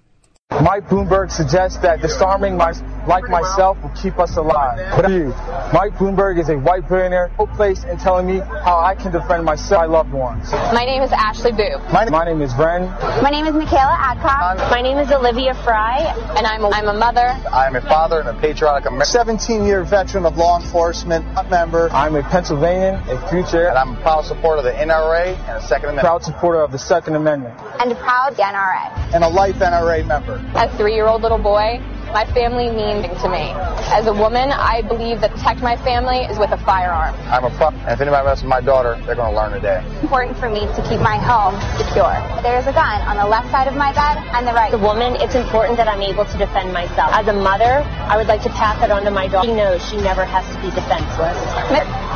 Mike 0.61 0.87
Bloomberg 0.87 1.31
suggests 1.31 1.79
that 1.79 2.01
disarming 2.01 2.55
my, 2.55 2.73
like 3.07 3.27
myself 3.27 3.81
will 3.81 3.91
keep 3.99 4.19
us 4.19 4.37
alive. 4.37 4.77
But 4.95 5.09
you, 5.09 5.29
Mike 5.73 5.93
Bloomberg 5.97 6.39
is 6.39 6.49
a 6.49 6.57
white 6.57 6.87
billionaire, 6.87 7.31
no 7.39 7.47
place 7.47 7.83
in 7.83 7.97
telling 7.97 8.27
me 8.27 8.37
how 8.37 8.77
I 8.77 8.93
can 8.93 9.11
defend 9.11 9.45
myself, 9.45 9.81
my 9.81 9.85
loved 9.87 10.13
ones. 10.13 10.51
My 10.51 10.85
name 10.85 11.01
is 11.01 11.11
Ashley 11.11 11.51
Boo. 11.51 11.79
My, 11.91 12.07
my 12.09 12.23
name 12.23 12.41
is 12.41 12.53
Ren. 12.55 12.85
My 13.23 13.31
name 13.31 13.47
is 13.47 13.55
Michaela 13.55 13.97
Adcock. 13.99 14.69
My 14.69 14.81
name 14.81 14.99
is 14.99 15.11
Olivia 15.11 15.55
Fry, 15.63 15.99
and 16.37 16.45
I'm 16.45 16.63
a, 16.63 16.69
I'm 16.69 16.87
a 16.87 16.93
mother. 16.93 17.27
I 17.51 17.65
am 17.65 17.75
a 17.75 17.81
father 17.81 18.19
and 18.19 18.29
a 18.29 18.39
patriotic 18.39 18.85
American. 18.85 19.37
17-year 19.37 19.83
veteran 19.85 20.25
of 20.25 20.37
law 20.37 20.61
enforcement, 20.61 21.25
a 21.35 21.43
member. 21.49 21.89
I'm 21.91 22.15
a 22.15 22.21
Pennsylvanian, 22.21 22.95
a 23.09 23.29
future. 23.29 23.69
And 23.69 23.77
I'm 23.77 23.97
a 23.97 24.01
proud 24.01 24.25
supporter 24.25 24.59
of 24.59 24.65
the 24.65 24.71
NRA 24.71 25.35
and 25.49 25.57
a 25.57 25.61
Second 25.61 25.89
Amendment. 25.89 26.05
Proud 26.05 26.23
supporter 26.23 26.61
of 26.61 26.71
the 26.71 26.79
Second 26.79 27.15
Amendment. 27.15 27.55
And 27.79 27.91
a 27.91 27.95
proud 27.95 28.35
NRA. 28.35 29.13
And 29.13 29.23
a 29.23 29.29
life 29.29 29.55
NRA 29.55 30.05
member. 30.05 30.42
A 30.55 30.69
three-year-old 30.77 31.21
little 31.23 31.41
boy, 31.41 31.81
my 32.13 32.29
family 32.29 32.69
means 32.69 33.09
to 33.25 33.27
me. 33.27 33.49
As 33.89 34.05
a 34.05 34.13
woman, 34.13 34.53
I 34.53 34.85
believe 34.85 35.17
that 35.21 35.33
protect 35.33 35.65
my 35.65 35.73
family 35.81 36.29
is 36.29 36.37
with 36.37 36.53
a 36.53 36.61
firearm. 36.61 37.17
I'm 37.33 37.41
a 37.41 37.49
pro, 37.57 37.73
and 37.89 37.89
if 37.89 38.01
anybody 38.01 38.21
messes 38.21 38.45
with 38.45 38.53
my 38.53 38.61
daughter, 38.61 38.93
they're 39.09 39.17
going 39.17 39.33
to 39.33 39.35
learn 39.35 39.57
today. 39.57 39.81
Important 40.05 40.37
for 40.37 40.53
me 40.53 40.69
to 40.77 40.81
keep 40.85 41.01
my 41.01 41.17
home 41.17 41.57
secure. 41.81 42.13
There's 42.45 42.69
a 42.69 42.75
gun 42.77 43.01
on 43.09 43.17
the 43.17 43.25
left 43.25 43.49
side 43.49 43.65
of 43.65 43.73
my 43.73 43.89
bed 43.97 44.21
and 44.37 44.45
the 44.45 44.53
right. 44.53 44.69
As 44.69 44.77
a 44.77 44.83
woman, 44.83 45.17
it's 45.17 45.33
important 45.33 45.73
that 45.81 45.89
I'm 45.89 46.05
able 46.05 46.25
to 46.25 46.37
defend 46.37 46.69
myself. 46.69 47.09
As 47.17 47.25
a 47.25 47.33
mother, 47.33 47.81
I 48.05 48.13
would 48.13 48.29
like 48.29 48.45
to 48.45 48.53
pass 48.53 48.77
that 48.85 48.91
on 48.93 49.01
to 49.09 49.11
my 49.11 49.27
daughter. 49.27 49.49
She 49.49 49.57
knows 49.57 49.81
she 49.89 49.97
never 49.97 50.21
has 50.23 50.45
to 50.53 50.57
be 50.61 50.69
defenseless. 50.69 51.33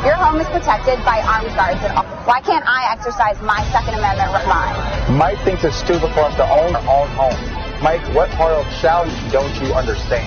Your 0.06 0.14
home 0.14 0.38
is 0.38 0.46
protected 0.54 1.02
by 1.02 1.18
armed 1.26 1.50
guards. 1.58 1.82
at 1.82 1.90
all. 1.98 2.06
Why 2.22 2.38
can't 2.38 2.62
I 2.70 2.86
exercise 2.94 3.34
my 3.42 3.66
Second 3.74 3.98
Amendment 3.98 4.30
right? 4.46 5.10
Mike 5.10 5.42
thinks 5.42 5.64
it's 5.66 5.74
stupid 5.74 6.14
for 6.14 6.22
us 6.22 6.38
to 6.38 6.46
own 6.46 6.70
our 6.78 6.86
own 6.86 7.10
home. 7.18 7.67
Mike, 7.82 8.02
what 8.12 8.28
part 8.30 8.52
of 8.52 8.66
challenge 8.80 9.14
don't 9.30 9.54
you 9.62 9.72
understand? 9.72 10.26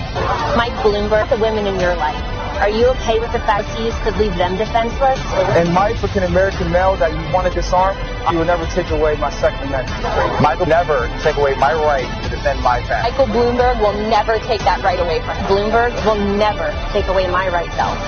Mike 0.56 0.72
Bloomberg, 0.80 1.28
the 1.28 1.36
women 1.36 1.66
in 1.66 1.78
your 1.78 1.94
life. 1.96 2.16
Are 2.62 2.70
you 2.70 2.86
okay 2.94 3.18
with 3.18 3.32
the 3.32 3.40
fact 3.40 3.66
you 3.80 3.90
could 4.06 4.16
leave 4.16 4.36
them 4.36 4.56
defenseless? 4.56 5.18
And 5.58 5.74
my 5.74 5.90
African 5.90 6.22
American 6.22 6.70
male 6.70 6.96
that 6.96 7.10
you 7.10 7.34
want 7.34 7.48
to 7.48 7.52
disarm, 7.52 7.96
you 8.30 8.38
will 8.38 8.46
never 8.46 8.64
take 8.66 8.88
away 8.90 9.16
my 9.16 9.30
Second 9.30 9.68
Amendment. 9.68 10.00
Michael 10.40 10.66
never 10.66 11.10
take 11.20 11.36
away 11.36 11.56
my 11.56 11.74
right 11.74 12.06
to 12.22 12.30
defend 12.30 12.62
my 12.62 12.80
family. 12.86 13.10
Michael 13.10 13.26
Bloomberg 13.26 13.80
will 13.80 13.98
never 14.08 14.38
take 14.46 14.60
that 14.60 14.80
right 14.84 15.00
away 15.00 15.18
from 15.20 15.36
me. 15.36 15.42
Bloomberg 15.50 15.92
will 16.06 16.22
never 16.38 16.70
take 16.92 17.08
away 17.08 17.26
my 17.26 17.48
right 17.48 17.70
self. 17.74 17.98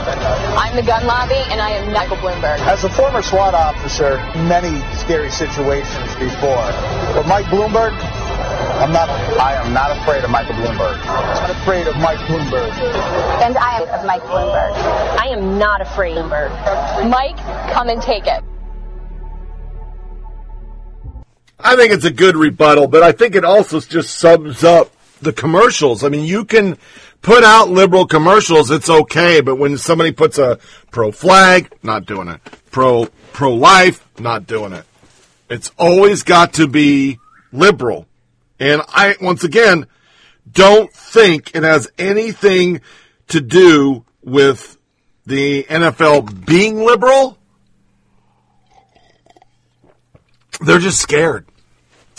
I'm 0.57 0.76
the 0.76 0.86
gun 0.86 1.05
lobby, 1.05 1.42
and 1.51 1.61
I 1.61 1.70
am 1.70 1.92
Michael 1.92 2.16
Bloomberg. 2.18 2.62
As 2.64 2.84
a 2.84 2.88
former 2.88 3.22
SWAT 3.22 3.55
officer, 3.55 4.16
many 4.47 4.80
scary 4.95 5.30
situations 5.30 6.14
before. 6.16 6.64
But 7.12 7.26
Mike 7.26 7.47
Bloomberg, 7.47 7.92
I'm 8.75 8.93
not. 8.93 9.09
I 9.09 9.55
am 9.55 9.72
not 9.72 9.97
afraid 9.97 10.25
of 10.25 10.31
Michael 10.31 10.55
Bloomberg. 10.57 10.99
I'm 11.07 11.35
not 11.35 11.51
afraid 11.51 11.87
of 11.87 11.97
Mike 11.97 12.18
Bloomberg. 12.18 12.70
And 13.43 13.57
I 13.57 13.81
am 13.81 14.01
of 14.01 14.07
Mike 14.07 14.22
Bloomberg. 14.22 14.72
I 15.18 15.29
am 15.29 15.59
not 15.59 15.81
afraid 15.81 16.16
of 16.16 16.31
Bloomberg. 16.31 17.09
Mike, 17.09 17.37
come 17.72 17.89
and 17.89 18.03
take 18.03 18.27
it. 18.27 18.43
I 21.59 21.77
think 21.77 21.93
it's 21.93 22.05
a 22.05 22.11
good 22.11 22.37
rebuttal, 22.37 22.89
but 22.89 23.03
I 23.03 23.12
think 23.12 23.37
it 23.37 23.45
also 23.45 23.81
just 23.81 24.18
sums 24.18 24.64
up 24.64 24.91
the 25.22 25.33
commercials. 25.33 26.05
I 26.05 26.09
mean, 26.09 26.25
you 26.25 26.45
can 26.45 26.77
put 27.22 27.43
out 27.43 27.70
liberal 27.70 28.07
commercials, 28.07 28.70
it's 28.70 28.91
okay, 28.91 29.41
but 29.41 29.57
when 29.57 29.79
somebody 29.79 30.12
puts 30.12 30.37
a 30.39 30.59
pro 30.91 31.11
flag, 31.11 31.72
not 31.83 32.07
doing 32.07 32.29
it. 32.29 32.41
Pro 32.70 33.07
pro 33.33 33.55
life, 33.55 34.07
not 34.18 34.47
doing 34.47 34.72
it. 34.72 34.85
It's 35.49 35.70
always 35.79 36.22
got 36.22 36.55
to 36.55 36.66
be 36.66 37.18
liberal. 37.53 38.07
And 38.59 38.82
I 38.88 39.16
once 39.20 39.44
again 39.44 39.86
don't 40.50 40.92
think 40.92 41.55
it 41.55 41.62
has 41.62 41.90
anything 41.98 42.80
to 43.28 43.40
do 43.40 44.05
with 44.22 44.76
the 45.26 45.64
NFL 45.64 46.46
being 46.46 46.84
liberal. 46.84 47.38
They're 50.61 50.78
just 50.78 51.00
scared. 51.00 51.46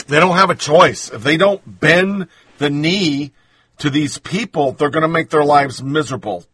They 0.08 0.20
don't 0.20 0.36
have 0.36 0.50
a 0.50 0.56
choice. 0.56 1.10
If 1.10 1.24
they 1.24 1.38
don't 1.38 1.80
bend 1.80 2.28
the 2.58 2.70
knee 2.70 3.32
to 3.80 3.90
these 3.90 4.18
people, 4.20 4.74
they're 4.74 4.90
going 4.90 5.04
to 5.04 5.08
make 5.08 5.30
their 5.30 5.46
lives 5.46 5.82
miserable. 5.82 6.46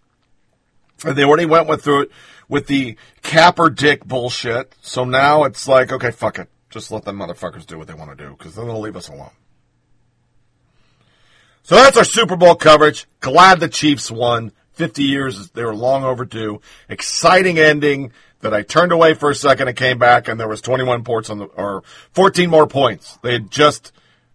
And 1.03 1.15
they 1.15 1.23
already 1.23 1.45
went 1.45 1.67
with 1.67 1.83
through 1.83 2.03
it 2.03 2.11
with 2.47 2.67
the 2.67 2.97
capper 3.23 3.69
dick 3.69 4.05
bullshit. 4.05 4.75
So 4.81 5.03
now 5.03 5.45
it's 5.45 5.67
like, 5.67 5.91
okay, 5.91 6.11
fuck 6.11 6.37
it. 6.37 6.49
Just 6.69 6.91
let 6.91 7.03
them 7.03 7.17
motherfuckers 7.17 7.65
do 7.65 7.77
what 7.77 7.87
they 7.87 7.93
want 7.93 8.15
to 8.17 8.23
do 8.23 8.35
because 8.37 8.55
then 8.55 8.67
they'll 8.67 8.79
leave 8.79 8.95
us 8.95 9.09
alone. 9.09 9.31
So 11.71 11.77
that's 11.77 11.95
our 11.95 12.03
Super 12.03 12.35
Bowl 12.35 12.55
coverage. 12.55 13.07
Glad 13.21 13.61
the 13.61 13.69
Chiefs 13.69 14.11
won. 14.11 14.51
50 14.73 15.03
years, 15.03 15.51
they 15.51 15.63
were 15.63 15.73
long 15.73 16.03
overdue. 16.03 16.59
Exciting 16.89 17.59
ending 17.59 18.11
that 18.41 18.53
I 18.53 18.61
turned 18.61 18.91
away 18.91 19.13
for 19.13 19.29
a 19.29 19.35
second 19.35 19.69
and 19.69 19.77
came 19.77 19.97
back, 19.97 20.27
and 20.27 20.37
there 20.37 20.49
was 20.49 20.59
21 20.59 21.05
points 21.05 21.29
on 21.29 21.37
the, 21.37 21.45
or 21.45 21.83
14 22.11 22.49
more 22.49 22.67
points. 22.67 23.17
They 23.23 23.31
had 23.31 23.49
just 23.49 23.93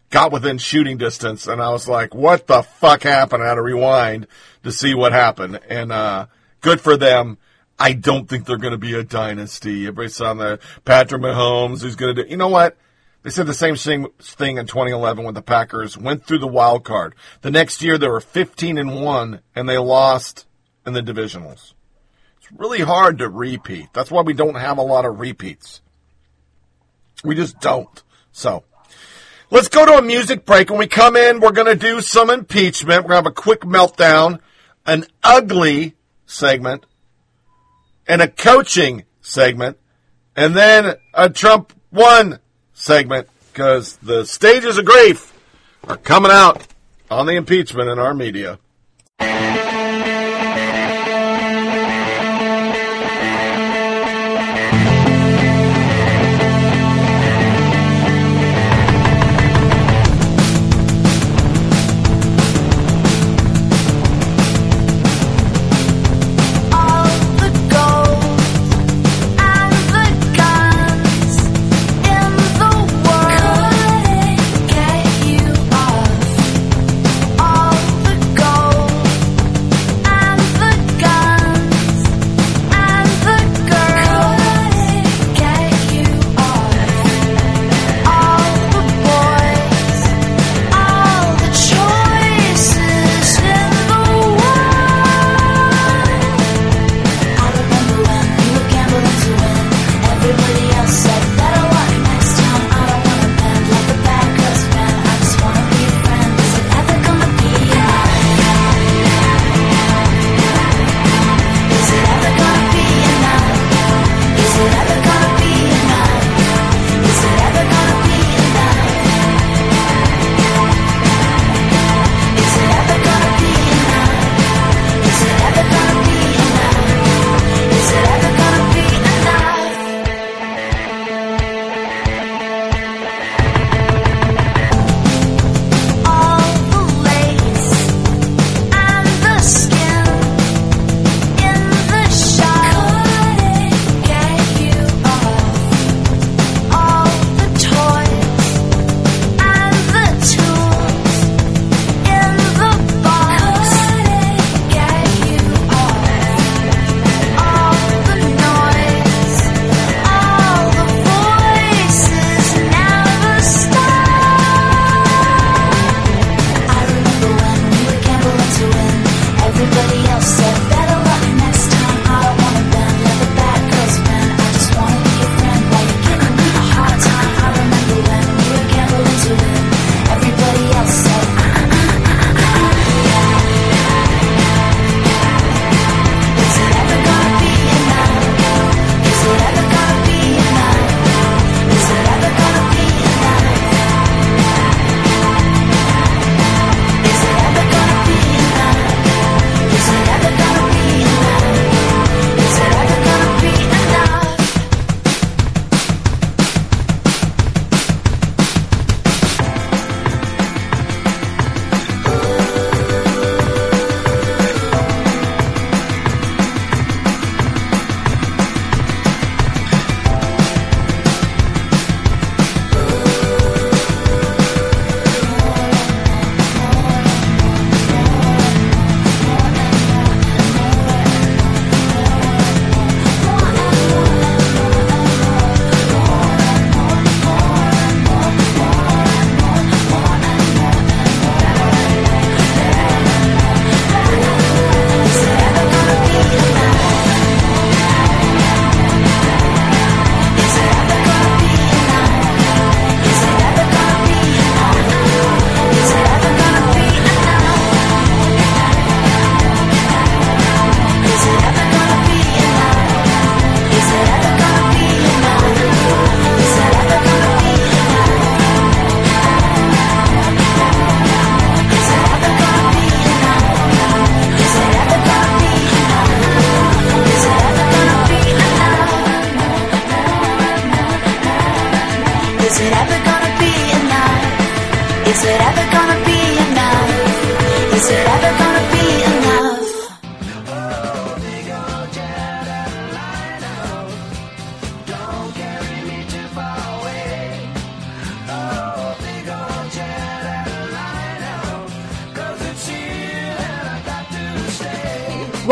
got 0.09 0.32
within 0.32 0.57
shooting 0.57 0.97
distance, 0.97 1.47
and 1.47 1.61
I 1.61 1.68
was 1.72 1.87
like, 1.87 2.14
what 2.14 2.47
the 2.47 2.62
fuck 2.62 3.03
happened? 3.03 3.43
I 3.43 3.49
had 3.49 3.57
to 3.57 3.62
rewind 3.62 4.28
to 4.62 4.72
see 4.72 4.95
what 4.95 5.12
happened. 5.12 5.61
And, 5.68 5.93
uh, 5.93 6.28
good 6.62 6.80
for 6.80 6.97
them. 6.97 7.37
I 7.78 7.93
don't 7.93 8.26
think 8.26 8.47
they're 8.47 8.57
going 8.57 8.72
to 8.72 8.78
be 8.78 8.95
a 8.95 9.05
dynasty. 9.05 9.82
Everybody's 9.82 10.22
on 10.22 10.39
the 10.39 10.59
Patrick 10.87 11.20
Mahomes 11.20 11.82
who's 11.82 11.97
going 11.97 12.16
to 12.16 12.24
do, 12.24 12.30
you 12.30 12.39
know 12.39 12.49
what? 12.49 12.78
They 13.27 13.33
said 13.33 13.49
the 13.49 13.55
same 13.55 13.74
thing, 13.74 14.57
in 14.57 14.66
2011 14.66 15.24
when 15.24 15.35
the 15.35 15.43
Packers 15.43 15.99
went 15.99 16.24
through 16.24 16.39
the 16.39 16.47
wild 16.47 16.85
card. 16.85 17.16
The 17.41 17.51
next 17.51 17.83
year 17.83 17.99
they 17.99 18.07
were 18.07 18.20
15 18.20 18.79
and 18.79 19.03
1 19.03 19.41
and 19.57 19.68
they 19.68 19.79
lost 19.79 20.47
in 20.87 20.93
the 20.93 21.03
divisionals. 21.03 21.72
It's 22.37 22.53
really 22.57 22.83
hard 22.83 23.18
to 23.18 23.29
repeat. 23.29 23.89
That's 23.93 24.12
why 24.12 24.22
we 24.22 24.33
don't 24.33 24.55
have 24.55 24.79
a 24.79 24.83
lot 24.83 25.05
of 25.05 25.18
repeats. 25.18 25.81
We 27.24 27.35
just 27.35 27.59
don't. 27.59 28.01
So, 28.31 28.62
let's 29.51 29.70
go 29.70 29.85
to 29.85 29.99
a 29.99 30.03
music 30.03 30.47
break. 30.47 30.70
When 30.70 30.79
we 30.79 30.87
come 30.87 31.16
in, 31.16 31.41
we're 31.41 31.51
going 31.51 31.66
to 31.66 31.74
do 31.74 32.01
some 32.03 32.31
impeachment. 32.31 33.03
We're 33.03 33.09
going 33.09 33.24
to 33.24 33.29
have 33.29 33.33
a 33.33 33.33
quick 33.33 33.62
meltdown, 33.62 34.39
an 34.87 35.05
ugly 35.24 35.97
segment, 36.27 36.87
and 38.07 38.22
a 38.22 38.29
coaching 38.29 39.03
segment, 39.20 39.79
and 40.37 40.55
then 40.55 40.95
a 41.12 41.29
Trump 41.29 41.72
one 41.91 42.39
segment 42.77 43.29
because 43.53 43.97
the 43.97 44.24
stages 44.24 44.79
of 44.79 44.85
grief 44.85 45.33
are 45.85 45.97
coming 45.97 46.31
out 46.31 46.64
on 47.11 47.27
the 47.27 47.33
impeachment 47.33 47.89
in 47.89 47.99
our 47.99 48.14
media. 48.14 48.59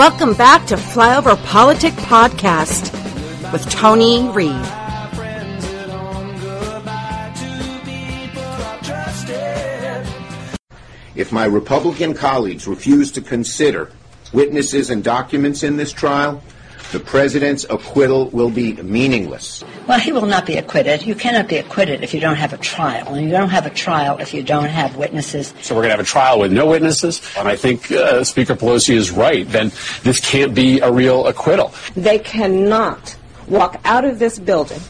Welcome 0.06 0.34
back 0.34 0.66
to 0.66 0.74
Flyover 0.74 1.42
Politic 1.46 1.94
Podcast 1.94 2.92
with 3.50 3.66
Tony 3.70 4.28
Reed. 4.28 4.52
If 11.14 11.32
my 11.32 11.46
Republican 11.46 12.12
colleagues 12.12 12.68
refuse 12.68 13.12
to 13.12 13.22
consider 13.22 13.92
witnesses 14.34 14.90
and 14.90 15.02
documents 15.02 15.62
in 15.62 15.78
this 15.78 15.90
trial, 15.90 16.42
the 16.94 17.00
president's 17.00 17.66
acquittal 17.68 18.28
will 18.30 18.50
be 18.50 18.74
meaningless. 18.74 19.64
Well, 19.88 19.98
he 19.98 20.12
will 20.12 20.26
not 20.26 20.46
be 20.46 20.56
acquitted. 20.56 21.02
You 21.02 21.16
cannot 21.16 21.48
be 21.48 21.56
acquitted 21.56 22.04
if 22.04 22.14
you 22.14 22.20
don't 22.20 22.36
have 22.36 22.52
a 22.52 22.56
trial. 22.58 23.14
And 23.14 23.26
you 23.26 23.32
don't 23.32 23.50
have 23.50 23.66
a 23.66 23.70
trial 23.70 24.18
if 24.18 24.32
you 24.32 24.44
don't 24.44 24.68
have 24.68 24.94
witnesses. 24.96 25.52
So 25.60 25.74
we're 25.74 25.82
going 25.82 25.90
to 25.90 25.96
have 25.96 26.06
a 26.06 26.08
trial 26.08 26.38
with 26.38 26.52
no 26.52 26.66
witnesses. 26.66 27.20
And 27.36 27.48
I 27.48 27.56
think 27.56 27.90
uh, 27.90 28.22
Speaker 28.22 28.54
Pelosi 28.54 28.94
is 28.94 29.10
right. 29.10 29.46
Then 29.48 29.72
this 30.04 30.20
can't 30.20 30.54
be 30.54 30.78
a 30.78 30.90
real 30.90 31.26
acquittal. 31.26 31.74
They 31.96 32.20
cannot 32.20 33.16
walk 33.48 33.80
out 33.84 34.04
of 34.04 34.20
this 34.20 34.38
building 34.38 34.80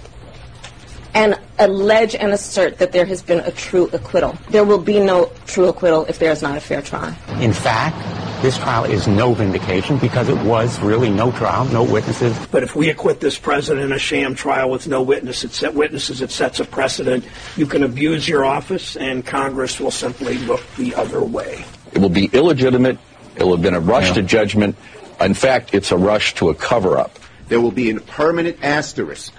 and 1.15 1.39
allege 1.59 2.15
and 2.15 2.33
assert 2.33 2.79
that 2.79 2.93
there 2.93 3.07
has 3.07 3.23
been 3.23 3.41
a 3.41 3.51
true 3.53 3.89
acquittal. 3.95 4.37
There 4.51 4.65
will 4.65 4.83
be 4.83 5.01
no 5.01 5.33
true 5.47 5.69
acquittal 5.69 6.05
if 6.05 6.19
there 6.19 6.33
is 6.33 6.43
not 6.43 6.59
a 6.59 6.61
fair 6.61 6.83
trial. 6.83 7.17
In 7.41 7.55
fact, 7.55 7.97
this 8.45 8.59
trial 8.59 8.85
is 8.85 9.09
no 9.09 9.33
vindication 9.33 9.97
because 9.97 10.29
it 10.29 10.37
was 10.45 10.79
really 10.81 11.09
no 11.09 11.33
trial, 11.33 11.65
no 11.65 11.83
witnesses. 11.83 12.39
But 12.51 12.63
if 12.63 12.77
we 12.77 12.91
acquit 12.91 13.19
this 13.19 13.39
president 13.39 13.87
in 13.87 13.93
a 13.93 13.99
sham 13.99 14.35
trial 14.35 14.69
with 14.69 14.87
no 14.87 15.01
witness, 15.01 15.45
it 15.45 15.53
set 15.53 15.73
witnesses, 15.73 16.21
it 16.21 16.31
sets 16.31 16.61
a 16.61 16.67
precedent. 16.67 17.25
You 17.57 17.65
can 17.65 17.83
abuse 17.83 18.29
your 18.29 18.45
office, 18.45 18.99
and 18.99 19.25
Congress 19.25 19.81
will 19.81 19.91
simply 19.91 20.37
look 20.37 20.61
the 20.77 20.95
other 20.95 21.25
way. 21.25 21.65
It 21.93 22.01
will 22.01 22.11
be 22.11 22.27
illegitimate. 22.27 22.99
It 23.35 23.45
will 23.45 23.53
have 23.53 23.63
been 23.63 23.73
a 23.73 23.81
rush 23.81 24.09
yeah. 24.09 24.15
to 24.15 24.23
judgment. 24.23 24.77
In 25.19 25.33
fact, 25.33 25.73
it's 25.73 25.91
a 25.91 25.97
rush 25.97 26.35
to 26.35 26.51
a 26.51 26.55
cover 26.55 26.99
up. 26.99 27.19
There 27.49 27.63
will 27.63 27.73
be 27.73 27.91
a 27.93 27.99
permanent 27.99 28.59
asterisk 28.63 29.33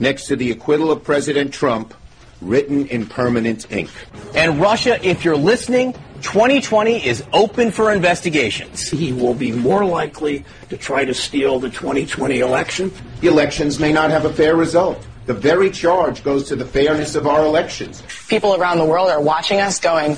next 0.00 0.26
to 0.26 0.34
the 0.36 0.50
acquittal 0.50 0.90
of 0.90 1.04
President 1.04 1.54
Trump, 1.54 1.94
written 2.42 2.86
in 2.88 3.06
permanent 3.06 3.70
ink. 3.70 3.90
And 4.34 4.60
Russia, 4.60 4.98
if 5.06 5.24
you're 5.24 5.36
listening, 5.36 5.94
2020 6.22 7.04
is 7.04 7.24
open 7.32 7.70
for 7.70 7.92
investigations. 7.92 8.88
He 8.88 9.12
will 9.12 9.34
be 9.34 9.52
more 9.52 9.84
likely 9.84 10.44
to 10.68 10.76
try 10.76 11.04
to 11.04 11.14
steal 11.14 11.58
the 11.58 11.70
2020 11.70 12.40
election. 12.40 12.92
The 13.20 13.28
elections 13.28 13.80
may 13.80 13.92
not 13.92 14.10
have 14.10 14.24
a 14.24 14.32
fair 14.32 14.56
result. 14.56 15.06
The 15.26 15.34
very 15.34 15.70
charge 15.70 16.24
goes 16.24 16.48
to 16.48 16.56
the 16.56 16.64
fairness 16.64 17.14
of 17.14 17.26
our 17.26 17.44
elections. 17.44 18.02
People 18.28 18.56
around 18.56 18.78
the 18.78 18.84
world 18.84 19.08
are 19.08 19.20
watching 19.20 19.60
us 19.60 19.78
going, 19.78 20.12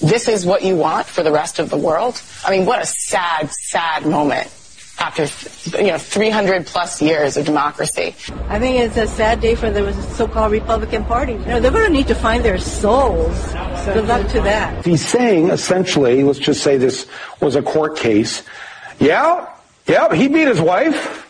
this 0.00 0.28
is 0.28 0.46
what 0.46 0.62
you 0.62 0.76
want 0.76 1.06
for 1.06 1.22
the 1.22 1.32
rest 1.32 1.58
of 1.58 1.70
the 1.70 1.76
world? 1.76 2.20
I 2.44 2.50
mean, 2.50 2.66
what 2.66 2.80
a 2.82 2.86
sad, 2.86 3.50
sad 3.50 4.06
moment 4.06 4.48
after 4.98 5.22
you 5.78 5.88
know 5.88 5.98
300 5.98 6.66
plus 6.66 7.00
years 7.00 7.36
of 7.36 7.46
democracy. 7.46 8.14
I 8.48 8.58
think 8.58 8.80
it's 8.80 8.96
a 8.96 9.06
sad 9.06 9.40
day 9.40 9.54
for 9.54 9.70
the 9.70 9.92
so-called 10.14 10.52
Republican 10.52 11.04
Party. 11.04 11.32
You 11.32 11.38
know, 11.38 11.60
they're 11.60 11.70
going 11.70 11.86
to 11.86 11.92
need 11.92 12.08
to 12.08 12.14
find 12.14 12.44
their 12.44 12.58
souls. 12.58 13.52
Good 13.84 14.06
luck 14.06 14.28
to 14.28 14.40
that. 14.42 14.84
He's 14.84 15.06
saying 15.06 15.50
essentially, 15.50 16.22
let's 16.22 16.38
just 16.38 16.62
say 16.62 16.76
this 16.76 17.06
was 17.40 17.56
a 17.56 17.62
court 17.62 17.96
case. 17.96 18.42
Yeah, 18.98 19.48
yeah, 19.86 20.14
he 20.14 20.28
beat 20.28 20.48
his 20.48 20.60
wife. 20.60 21.24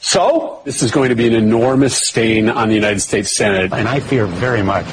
So? 0.00 0.62
This 0.64 0.82
is 0.82 0.90
going 0.90 1.08
to 1.08 1.16
be 1.16 1.26
an 1.26 1.34
enormous 1.34 1.98
stain 1.98 2.48
on 2.48 2.68
the 2.68 2.74
United 2.74 3.00
States 3.00 3.36
Senate. 3.36 3.72
And 3.72 3.88
I 3.88 4.00
fear 4.00 4.26
very 4.26 4.62
much 4.62 4.86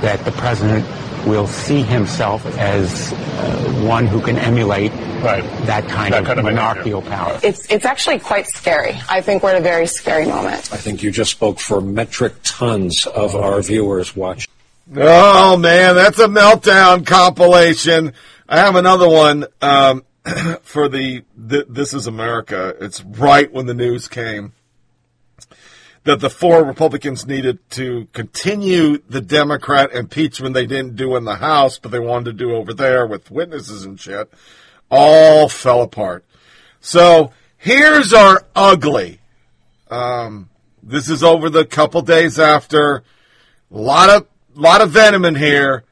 that 0.00 0.24
the 0.24 0.32
president 0.32 0.86
will 1.26 1.46
see 1.46 1.82
himself 1.82 2.44
as 2.58 3.12
uh, 3.12 3.82
one 3.86 4.06
who 4.06 4.20
can 4.20 4.36
emulate 4.36 4.92
right. 5.22 5.42
that 5.66 5.88
kind 5.88 6.14
that 6.14 6.20
of 6.20 6.26
kind 6.26 6.38
of 6.38 6.44
monarchical 6.44 6.98
of 6.98 7.06
power. 7.06 7.38
It's 7.42 7.70
it's 7.70 7.84
actually 7.84 8.18
quite 8.18 8.46
scary. 8.46 8.98
I 9.08 9.20
think 9.20 9.42
we're 9.42 9.50
at 9.50 9.58
a 9.58 9.62
very 9.62 9.86
scary 9.86 10.26
moment. 10.26 10.72
I 10.72 10.76
think 10.76 11.02
you 11.02 11.10
just 11.10 11.30
spoke 11.30 11.60
for 11.60 11.80
metric 11.80 12.34
tons 12.42 13.06
of 13.06 13.34
our 13.34 13.60
viewers 13.62 14.16
watching. 14.16 14.52
Oh 14.96 15.56
man, 15.56 15.94
that's 15.94 16.18
a 16.18 16.26
meltdown 16.26 17.06
compilation. 17.06 18.12
I 18.48 18.58
have 18.58 18.74
another 18.74 19.08
one 19.08 19.46
um, 19.62 20.04
for 20.62 20.88
the, 20.88 21.24
the 21.36 21.66
This 21.68 21.94
Is 21.94 22.06
America. 22.06 22.74
It's 22.80 23.02
right 23.02 23.50
when 23.50 23.66
the 23.66 23.74
news 23.74 24.08
came 24.08 24.52
that 26.04 26.20
the 26.20 26.30
four 26.30 26.64
Republicans 26.64 27.26
needed 27.26 27.58
to 27.70 28.08
continue 28.12 28.98
the 29.08 29.20
Democrat 29.20 29.92
impeachment 29.92 30.54
they 30.54 30.66
didn't 30.66 30.96
do 30.96 31.14
in 31.16 31.24
the 31.24 31.36
House, 31.36 31.78
but 31.78 31.90
they 31.90 32.00
wanted 32.00 32.24
to 32.24 32.32
do 32.32 32.54
over 32.54 32.74
there 32.74 33.06
with 33.06 33.30
witnesses 33.30 33.84
and 33.84 34.00
shit, 34.00 34.32
all 34.90 35.48
fell 35.48 35.82
apart. 35.82 36.24
So 36.80 37.32
here's 37.56 38.12
our 38.12 38.44
ugly. 38.56 39.20
Um, 39.90 40.48
this 40.82 41.08
is 41.08 41.22
over 41.22 41.48
the 41.48 41.64
couple 41.64 42.02
days 42.02 42.38
after. 42.38 43.04
A 43.70 43.78
lot 43.78 44.10
of 44.10 44.26
lot 44.54 44.80
of 44.80 44.90
venom 44.90 45.24
in 45.24 45.36
here. 45.36 45.84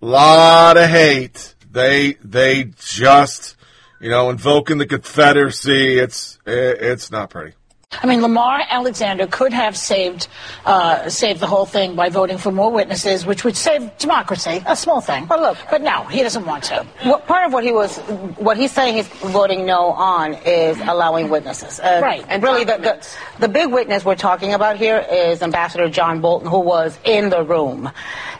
A 0.00 0.06
lot 0.06 0.76
of 0.76 0.88
hate. 0.88 1.54
They 1.70 2.14
they 2.24 2.72
just 2.78 3.56
you 4.00 4.08
know 4.08 4.30
invoking 4.30 4.78
the 4.78 4.86
Confederacy. 4.86 5.98
It's 5.98 6.38
it's 6.46 7.10
not 7.10 7.28
pretty. 7.28 7.54
I 7.92 8.06
mean, 8.06 8.20
Lamar 8.20 8.62
Alexander 8.68 9.26
could 9.26 9.52
have 9.52 9.76
saved 9.76 10.26
uh, 10.64 11.08
saved 11.08 11.38
the 11.38 11.46
whole 11.46 11.66
thing 11.66 11.94
by 11.94 12.08
voting 12.08 12.36
for 12.36 12.50
more 12.50 12.70
witnesses, 12.70 13.24
which 13.24 13.44
would 13.44 13.56
save 13.56 13.96
democracy. 13.98 14.62
A 14.66 14.74
small 14.74 15.00
thing. 15.00 15.26
But 15.26 15.40
look, 15.40 15.58
but 15.70 15.82
no, 15.82 16.02
he 16.04 16.22
doesn't 16.22 16.44
want 16.44 16.64
to. 16.64 16.84
What, 17.04 17.26
part 17.26 17.46
of 17.46 17.52
what 17.52 17.62
he 17.62 17.70
was, 17.70 17.98
what 18.38 18.56
he's 18.56 18.72
saying 18.72 18.96
he's 18.96 19.08
voting 19.08 19.66
no 19.66 19.92
on 19.92 20.34
is 20.34 20.78
allowing 20.80 21.30
witnesses. 21.30 21.78
Uh, 21.78 22.00
right. 22.02 22.24
And 22.28 22.42
really, 22.42 22.64
the, 22.64 22.76
the, 22.76 23.08
the 23.38 23.48
big 23.48 23.70
witness 23.72 24.04
we're 24.04 24.16
talking 24.16 24.52
about 24.52 24.76
here 24.76 24.98
is 24.98 25.40
Ambassador 25.40 25.88
John 25.88 26.20
Bolton, 26.20 26.48
who 26.48 26.60
was 26.60 26.98
in 27.04 27.30
the 27.30 27.44
room. 27.44 27.90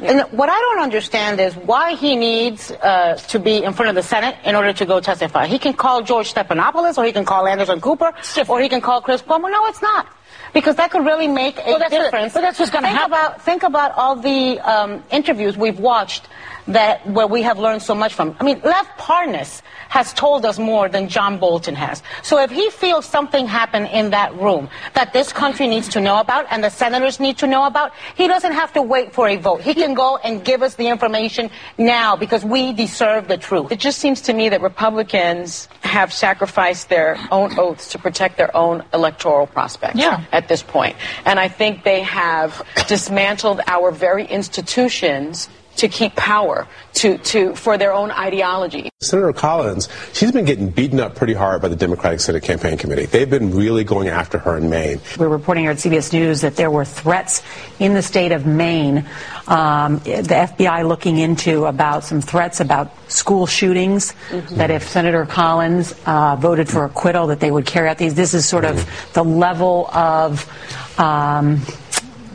Yeah. 0.00 0.10
And 0.10 0.20
what 0.32 0.48
I 0.48 0.58
don't 0.58 0.80
understand 0.80 1.40
is 1.40 1.54
why 1.54 1.94
he 1.94 2.16
needs 2.16 2.72
uh, 2.72 3.14
to 3.28 3.38
be 3.38 3.62
in 3.62 3.72
front 3.72 3.90
of 3.90 3.94
the 3.94 4.02
Senate 4.02 4.36
in 4.44 4.56
order 4.56 4.72
to 4.72 4.84
go 4.84 4.98
testify. 5.00 5.46
He 5.46 5.60
can 5.60 5.72
call 5.72 6.02
George 6.02 6.34
Stephanopoulos, 6.34 6.98
or 6.98 7.04
he 7.04 7.12
can 7.12 7.24
call 7.24 7.46
Anderson 7.46 7.80
Cooper, 7.80 8.12
or 8.48 8.60
he 8.60 8.68
can 8.68 8.80
call 8.80 9.00
Chris 9.00 9.22
Cuomo. 9.36 9.42
Well, 9.42 9.52
no, 9.52 9.66
it's 9.66 9.82
not. 9.82 10.06
Because 10.52 10.76
that 10.76 10.90
could 10.90 11.04
really 11.04 11.28
make 11.28 11.58
a 11.58 11.64
well, 11.66 11.88
difference. 11.88 12.32
but 12.34 12.40
that's 12.40 12.58
what's 12.58 12.70
going 12.70 12.84
to 12.84 12.88
happen. 12.88 13.12
About, 13.12 13.42
think 13.42 13.62
about 13.62 13.92
all 13.92 14.16
the 14.16 14.58
um, 14.60 15.02
interviews 15.10 15.56
we've 15.56 15.78
watched 15.78 16.28
that 16.68 17.06
where 17.06 17.26
we 17.26 17.42
have 17.42 17.58
learned 17.58 17.82
so 17.82 17.94
much 17.94 18.14
from. 18.14 18.36
I 18.40 18.44
mean, 18.44 18.60
Lev 18.64 18.86
Parnas 18.98 19.62
has 19.88 20.12
told 20.12 20.44
us 20.44 20.58
more 20.58 20.88
than 20.88 21.08
John 21.08 21.38
Bolton 21.38 21.74
has. 21.74 22.02
So 22.22 22.38
if 22.40 22.50
he 22.50 22.70
feels 22.70 23.06
something 23.06 23.46
happened 23.46 23.88
in 23.92 24.10
that 24.10 24.34
room 24.34 24.68
that 24.94 25.12
this 25.12 25.32
country 25.32 25.68
needs 25.68 25.88
to 25.90 26.00
know 26.00 26.18
about 26.18 26.46
and 26.50 26.62
the 26.64 26.70
senators 26.70 27.20
need 27.20 27.38
to 27.38 27.46
know 27.46 27.66
about, 27.66 27.92
he 28.16 28.26
doesn't 28.26 28.52
have 28.52 28.72
to 28.72 28.82
wait 28.82 29.12
for 29.12 29.28
a 29.28 29.36
vote. 29.36 29.60
He 29.60 29.74
can 29.74 29.94
go 29.94 30.16
and 30.18 30.44
give 30.44 30.62
us 30.62 30.74
the 30.74 30.88
information 30.88 31.50
now 31.78 32.16
because 32.16 32.44
we 32.44 32.72
deserve 32.72 33.28
the 33.28 33.36
truth. 33.38 33.70
It 33.70 33.80
just 33.80 33.98
seems 33.98 34.20
to 34.22 34.32
me 34.32 34.48
that 34.48 34.60
Republicans 34.60 35.68
have 35.82 36.12
sacrificed 36.12 36.88
their 36.88 37.16
own 37.30 37.58
oaths 37.58 37.90
to 37.92 37.98
protect 37.98 38.36
their 38.36 38.54
own 38.56 38.84
electoral 38.92 39.46
prospects 39.46 39.98
yeah. 39.98 40.24
at 40.32 40.48
this 40.48 40.62
point. 40.62 40.96
And 41.24 41.38
I 41.38 41.48
think 41.48 41.84
they 41.84 42.00
have 42.02 42.62
dismantled 42.88 43.60
our 43.66 43.90
very 43.90 44.24
institutions 44.26 45.48
to 45.76 45.88
keep 45.88 46.14
power 46.16 46.66
to, 46.94 47.18
to 47.18 47.54
for 47.54 47.78
their 47.78 47.92
own 47.92 48.10
ideology. 48.10 48.88
Senator 49.00 49.32
Collins, 49.32 49.88
she's 50.12 50.32
been 50.32 50.44
getting 50.44 50.70
beaten 50.70 51.00
up 51.00 51.14
pretty 51.14 51.34
hard 51.34 51.62
by 51.62 51.68
the 51.68 51.76
Democratic 51.76 52.20
Senate 52.20 52.42
Campaign 52.42 52.78
Committee. 52.78 53.06
They've 53.06 53.28
been 53.28 53.54
really 53.54 53.84
going 53.84 54.08
after 54.08 54.38
her 54.38 54.56
in 54.56 54.70
Maine. 54.70 55.00
We're 55.18 55.28
reporting 55.28 55.64
here 55.64 55.72
at 55.72 55.78
CBS 55.78 56.12
News 56.12 56.40
that 56.40 56.56
there 56.56 56.70
were 56.70 56.84
threats 56.84 57.42
in 57.78 57.94
the 57.94 58.02
state 58.02 58.32
of 58.32 58.46
Maine. 58.46 59.06
Um, 59.46 59.98
the 59.98 60.48
FBI 60.56 60.86
looking 60.88 61.18
into 61.18 61.66
about 61.66 62.04
some 62.04 62.20
threats 62.20 62.60
about 62.60 62.90
school 63.10 63.46
shootings. 63.46 64.12
Mm-hmm. 64.30 64.56
That 64.56 64.70
if 64.70 64.88
Senator 64.88 65.26
Collins 65.26 65.94
uh, 66.06 66.36
voted 66.36 66.68
for 66.68 66.84
acquittal, 66.84 67.28
that 67.28 67.40
they 67.40 67.50
would 67.50 67.66
carry 67.66 67.88
out 67.88 67.98
these. 67.98 68.14
This 68.14 68.34
is 68.34 68.48
sort 68.48 68.64
of 68.64 68.88
the 69.12 69.22
level 69.22 69.88
of. 69.88 70.50
Um, 70.98 71.60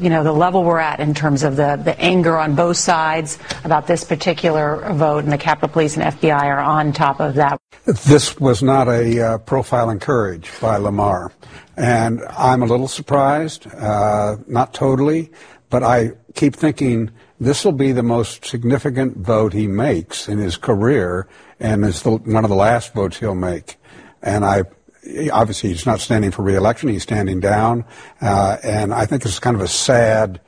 you 0.02 0.10
know, 0.10 0.24
the 0.24 0.32
level 0.32 0.64
we're 0.64 0.80
at 0.80 1.00
in 1.00 1.14
terms 1.14 1.44
of 1.44 1.56
the, 1.56 1.76
the 1.76 1.98
anger 2.00 2.38
on 2.38 2.56
both 2.56 2.78
sides 2.78 3.38
about 3.64 3.86
this 3.86 4.04
particular 4.04 4.92
vote, 4.94 5.24
and 5.24 5.32
the 5.32 5.38
Capitol 5.38 5.70
Police 5.70 5.96
and 5.96 6.04
FBI 6.04 6.44
are 6.44 6.60
on 6.60 6.92
top 6.92 7.20
of 7.20 7.36
that. 7.36 7.60
This 7.86 8.40
was 8.40 8.64
not 8.64 8.88
a 8.88 9.20
uh, 9.20 9.38
profile 9.40 9.90
encouraged 9.90 10.60
by 10.60 10.78
Lamar. 10.78 11.32
And 11.78 12.22
I'm 12.38 12.64
a 12.64 12.66
little 12.66 12.88
surprised, 12.88 13.68
uh, 13.68 14.38
not 14.48 14.74
totally, 14.74 15.32
but 15.70 15.84
I 15.84 16.12
keep 16.34 16.56
thinking 16.56 17.12
this 17.40 17.64
will 17.64 17.72
be 17.72 17.92
the 17.92 18.04
most 18.04 18.46
significant 18.46 19.18
vote 19.18 19.54
he 19.54 19.68
makes 19.68 20.28
in 20.28 20.38
his 20.38 20.58
career 20.58 21.28
and 21.60 21.86
is 21.86 22.02
the, 22.02 22.12
one 22.12 22.44
of 22.44 22.50
the 22.50 22.56
last 22.56 22.94
votes 22.94 23.18
he'll 23.18 23.36
make. 23.36 23.78
And 24.22 24.46
I 24.46 24.64
obviously 25.32 25.70
he's 25.70 25.86
not 25.86 26.00
standing 26.00 26.32
for 26.32 26.44
reelection. 26.44 26.90
He's 26.90 27.04
standing 27.04 27.40
down, 27.40 27.86
uh, 28.22 28.58
and 28.64 28.94
I 28.94 29.06
think 29.06 29.26
it's 29.26 29.40
kind 29.40 29.56
of 29.56 29.62
a 29.62 29.68
sad 29.68 30.42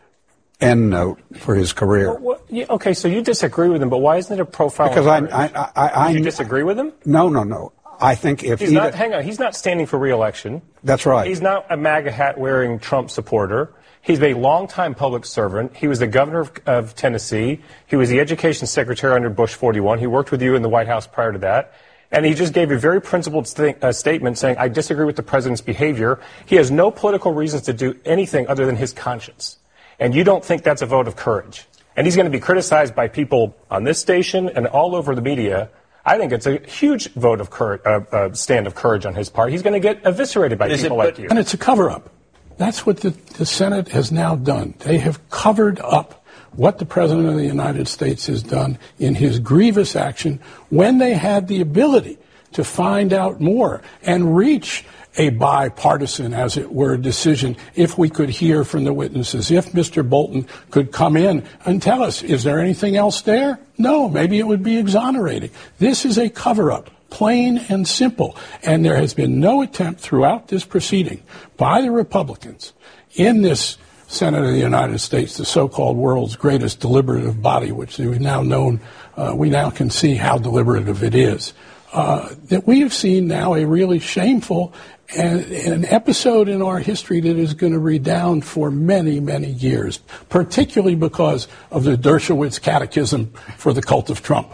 end 0.59 0.89
note 0.89 1.19
for 1.37 1.55
his 1.55 1.73
career. 1.73 2.15
Well, 2.15 2.41
well, 2.49 2.65
okay, 2.71 2.93
so 2.93 3.07
you 3.07 3.21
disagree 3.21 3.69
with 3.69 3.81
him, 3.81 3.89
but 3.89 3.99
why 3.99 4.17
isn't 4.17 4.33
it 4.33 4.41
a 4.41 4.45
profile? 4.45 4.89
Because 4.89 5.07
I, 5.07 5.19
I, 5.19 5.71
I, 5.75 5.87
I, 5.87 6.09
you 6.11 6.21
disagree 6.21 6.63
with 6.63 6.77
him? 6.77 6.93
No, 7.05 7.29
no, 7.29 7.43
no. 7.43 7.73
I 7.99 8.15
think 8.15 8.43
if 8.43 8.59
he's 8.59 8.71
not, 8.71 8.93
hang 8.93 9.13
on, 9.13 9.23
he's 9.23 9.39
not 9.39 9.55
standing 9.55 9.85
for 9.85 9.97
reelection. 9.97 10.61
That's 10.83 11.05
right. 11.05 11.27
He's 11.27 11.41
not 11.41 11.65
a 11.69 11.77
MAGA 11.77 12.11
hat 12.11 12.37
wearing 12.37 12.79
Trump 12.79 13.09
supporter. 13.09 13.73
He's 14.01 14.21
a 14.21 14.33
longtime 14.33 14.95
public 14.95 15.25
servant. 15.25 15.77
He 15.77 15.87
was 15.87 15.99
the 15.99 16.07
governor 16.07 16.41
of, 16.41 16.51
of, 16.65 16.95
Tennessee. 16.95 17.61
He 17.87 17.95
was 17.95 18.09
the 18.09 18.19
education 18.19 18.67
secretary 18.67 19.15
under 19.15 19.29
Bush 19.29 19.53
41. 19.53 19.99
He 19.99 20.07
worked 20.07 20.31
with 20.31 20.41
you 20.41 20.55
in 20.55 20.61
the 20.61 20.67
White 20.67 20.87
House 20.87 21.07
prior 21.07 21.31
to 21.31 21.39
that. 21.39 21.73
And 22.13 22.25
he 22.25 22.33
just 22.33 22.53
gave 22.53 22.71
a 22.71 22.77
very 22.77 23.01
principled 23.01 23.47
st- 23.47 23.83
uh, 23.83 23.91
statement 23.91 24.37
saying, 24.37 24.55
I 24.57 24.69
disagree 24.69 25.05
with 25.05 25.17
the 25.17 25.23
president's 25.23 25.61
behavior. 25.61 26.21
He 26.45 26.55
has 26.55 26.71
no 26.71 26.91
political 26.91 27.33
reasons 27.33 27.63
to 27.63 27.73
do 27.73 27.99
anything 28.05 28.47
other 28.47 28.65
than 28.65 28.77
his 28.77 28.93
conscience. 28.93 29.57
And 29.99 30.15
you 30.15 30.23
don't 30.23 30.45
think 30.45 30.63
that's 30.63 30.81
a 30.81 30.85
vote 30.85 31.07
of 31.07 31.15
courage. 31.15 31.65
And 31.97 32.07
he's 32.07 32.15
going 32.15 32.25
to 32.25 32.31
be 32.31 32.39
criticized 32.39 32.95
by 32.95 33.09
people 33.09 33.57
on 33.69 33.83
this 33.83 33.99
station 33.99 34.47
and 34.47 34.67
all 34.67 34.95
over 34.95 35.13
the 35.13 35.21
media 35.21 35.69
I 36.05 36.17
think 36.17 36.33
it's 36.33 36.45
a 36.45 36.59
huge 36.67 37.11
vote 37.13 37.39
of 37.39 37.49
courage, 37.49 37.81
uh, 37.85 38.01
uh, 38.11 38.33
stand 38.33 38.67
of 38.67 38.75
courage 38.75 39.05
on 39.05 39.15
his 39.15 39.29
part. 39.29 39.51
He's 39.51 39.61
going 39.61 39.73
to 39.73 39.79
get 39.79 40.05
eviscerated 40.05 40.57
by 40.57 40.75
people 40.75 40.99
it, 41.01 41.05
like 41.05 41.19
you. 41.19 41.27
And 41.29 41.39
it's 41.39 41.53
a 41.53 41.57
cover 41.57 41.89
up. 41.89 42.09
That's 42.57 42.85
what 42.85 42.97
the, 42.97 43.11
the 43.11 43.45
Senate 43.45 43.87
has 43.89 44.11
now 44.11 44.35
done. 44.35 44.75
They 44.79 44.97
have 44.97 45.29
covered 45.29 45.79
up 45.79 46.22
what 46.55 46.77
the 46.77 46.85
President 46.85 47.27
of 47.27 47.35
the 47.35 47.45
United 47.45 47.87
States 47.87 48.27
has 48.27 48.43
done 48.43 48.77
in 48.99 49.15
his 49.15 49.39
grievous 49.39 49.95
action 49.95 50.39
when 50.69 50.97
they 50.97 51.13
had 51.13 51.47
the 51.47 51.61
ability 51.61 52.17
to 52.53 52.63
find 52.63 53.13
out 53.13 53.41
more 53.41 53.81
and 54.03 54.35
reach 54.35 54.85
a 55.17 55.29
bipartisan, 55.29 56.33
as 56.33 56.57
it 56.57 56.71
were, 56.71 56.97
decision 56.97 57.55
if 57.75 57.97
we 57.97 58.09
could 58.09 58.29
hear 58.29 58.63
from 58.63 58.83
the 58.83 58.93
witnesses, 58.93 59.51
if 59.51 59.71
Mr. 59.71 60.07
Bolton 60.07 60.47
could 60.71 60.91
come 60.91 61.15
in 61.15 61.45
and 61.65 61.81
tell 61.81 62.01
us, 62.01 62.23
is 62.23 62.43
there 62.43 62.59
anything 62.59 62.95
else 62.95 63.21
there? 63.21 63.59
No, 63.77 64.09
maybe 64.09 64.39
it 64.39 64.47
would 64.47 64.63
be 64.63 64.77
exonerating. 64.77 65.51
This 65.77 66.05
is 66.05 66.17
a 66.17 66.29
cover 66.29 66.71
up. 66.71 66.89
Plain 67.09 67.59
and 67.69 67.87
simple. 67.87 68.35
And 68.63 68.83
there 68.83 68.95
has 68.95 69.13
been 69.13 69.39
no 69.39 69.61
attempt 69.61 69.99
throughout 69.99 70.47
this 70.47 70.65
proceeding 70.65 71.21
by 71.57 71.81
the 71.81 71.91
Republicans 71.91 72.73
in 73.13 73.43
this 73.43 73.77
Senate 74.13 74.43
of 74.43 74.51
the 74.51 74.59
United 74.59 74.99
States, 74.99 75.37
the 75.37 75.45
so-called 75.45 75.97
world's 75.97 76.35
greatest 76.35 76.79
deliberative 76.79 77.41
body, 77.41 77.71
which 77.71 77.97
we've 77.97 78.21
now 78.21 78.43
known, 78.43 78.79
uh, 79.17 79.33
we 79.35 79.49
now 79.49 79.69
can 79.69 79.89
see 79.89 80.15
how 80.15 80.37
deliberative 80.37 81.03
it 81.03 81.15
is. 81.15 81.53
Uh, 81.91 82.29
that 82.45 82.65
we 82.65 82.81
have 82.81 82.93
seen 82.93 83.27
now 83.27 83.53
a 83.55 83.65
really 83.65 83.99
shameful 83.99 84.73
and 85.15 85.43
an 85.51 85.85
episode 85.85 86.47
in 86.47 86.61
our 86.61 86.79
history 86.79 87.19
that 87.19 87.37
is 87.37 87.53
going 87.53 87.73
to 87.73 87.79
redound 87.79 88.45
for 88.45 88.71
many, 88.71 89.19
many 89.19 89.49
years, 89.49 89.97
particularly 90.29 90.95
because 90.95 91.47
of 91.71 91.83
the 91.83 91.95
Dershowitz 91.95 92.61
Catechism 92.61 93.31
for 93.57 93.73
the 93.73 93.81
cult 93.81 94.09
of 94.09 94.23
Trump. 94.23 94.53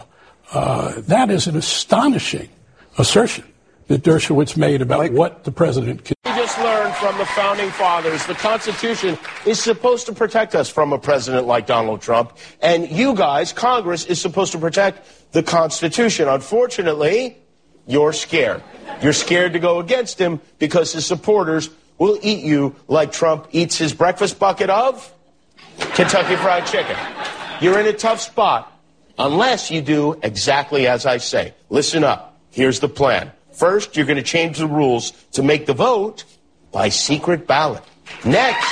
Uh, 0.52 1.00
that 1.02 1.30
is 1.30 1.46
an 1.46 1.56
astonishing 1.56 2.48
assertion 2.98 3.44
that 3.86 4.02
Dershowitz 4.02 4.56
made 4.56 4.82
about 4.82 4.98
like, 4.98 5.12
what 5.12 5.44
the 5.44 5.52
president 5.52 6.04
can. 6.04 6.14
Learned 6.58 6.94
from 6.96 7.16
the 7.16 7.24
founding 7.26 7.70
fathers 7.70 8.26
the 8.26 8.34
Constitution 8.34 9.16
is 9.46 9.62
supposed 9.62 10.06
to 10.06 10.12
protect 10.12 10.54
us 10.54 10.68
from 10.68 10.92
a 10.92 10.98
president 10.98 11.46
like 11.46 11.66
Donald 11.66 12.02
Trump, 12.02 12.36
and 12.60 12.90
you 12.90 13.14
guys, 13.14 13.52
Congress, 13.52 14.04
is 14.04 14.20
supposed 14.20 14.52
to 14.52 14.58
protect 14.58 15.32
the 15.32 15.42
Constitution. 15.42 16.28
Unfortunately, 16.28 17.38
you're 17.86 18.12
scared. 18.12 18.62
You're 19.00 19.12
scared 19.12 19.54
to 19.54 19.58
go 19.58 19.78
against 19.78 20.18
him 20.18 20.40
because 20.58 20.92
his 20.92 21.06
supporters 21.06 21.70
will 21.98 22.18
eat 22.20 22.44
you 22.44 22.74
like 22.88 23.12
Trump 23.12 23.46
eats 23.52 23.78
his 23.78 23.94
breakfast 23.94 24.38
bucket 24.38 24.70
of 24.70 25.12
Kentucky 25.94 26.36
Fried 26.36 26.66
Chicken. 26.66 26.96
You're 27.60 27.78
in 27.78 27.86
a 27.86 27.92
tough 27.92 28.20
spot 28.20 28.72
unless 29.18 29.70
you 29.70 29.82
do 29.82 30.18
exactly 30.22 30.86
as 30.86 31.06
I 31.06 31.18
say. 31.18 31.54
Listen 31.68 32.04
up. 32.04 32.40
Here's 32.50 32.80
the 32.80 32.88
plan. 32.88 33.32
First, 33.52 33.96
you're 33.96 34.06
going 34.06 34.16
to 34.16 34.22
change 34.22 34.58
the 34.58 34.66
rules 34.66 35.12
to 35.32 35.42
make 35.42 35.66
the 35.66 35.74
vote 35.74 36.24
by 36.72 36.88
secret 36.88 37.46
ballot. 37.46 37.82
Next, 38.24 38.70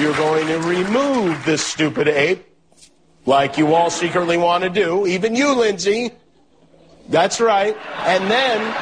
you're 0.00 0.16
going 0.16 0.46
to 0.46 0.58
remove 0.58 1.44
this 1.44 1.64
stupid 1.64 2.08
ape 2.08 2.46
like 3.26 3.58
you 3.58 3.74
all 3.74 3.90
secretly 3.90 4.36
want 4.36 4.64
to 4.64 4.70
do, 4.70 5.06
even 5.06 5.36
you, 5.36 5.54
Lindsey. 5.54 6.10
That's 7.08 7.40
right. 7.40 7.76
And 8.00 8.30
then, 8.30 8.74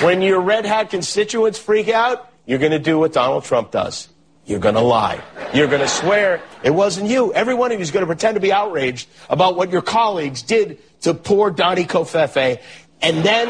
when 0.00 0.22
your 0.22 0.40
red 0.40 0.64
hat 0.66 0.90
constituents 0.90 1.58
freak 1.58 1.88
out, 1.88 2.28
you're 2.46 2.58
going 2.58 2.72
to 2.72 2.78
do 2.78 2.98
what 2.98 3.12
Donald 3.12 3.44
Trump 3.44 3.70
does. 3.70 4.08
You're 4.44 4.58
going 4.58 4.74
to 4.74 4.80
lie. 4.80 5.22
You're 5.54 5.68
going 5.68 5.80
to 5.80 5.88
swear 5.88 6.42
it 6.62 6.70
wasn't 6.70 7.08
you. 7.08 7.32
Every 7.32 7.54
one 7.54 7.70
of 7.72 7.78
you 7.78 7.82
is 7.82 7.90
going 7.90 8.02
to 8.02 8.06
pretend 8.06 8.34
to 8.34 8.40
be 8.40 8.52
outraged 8.52 9.08
about 9.28 9.56
what 9.56 9.70
your 9.70 9.82
colleagues 9.82 10.42
did 10.42 10.78
to 11.02 11.14
poor 11.14 11.50
Donnie 11.50 11.84
Covfefe. 11.84 12.60
And 13.00 13.24
then 13.24 13.48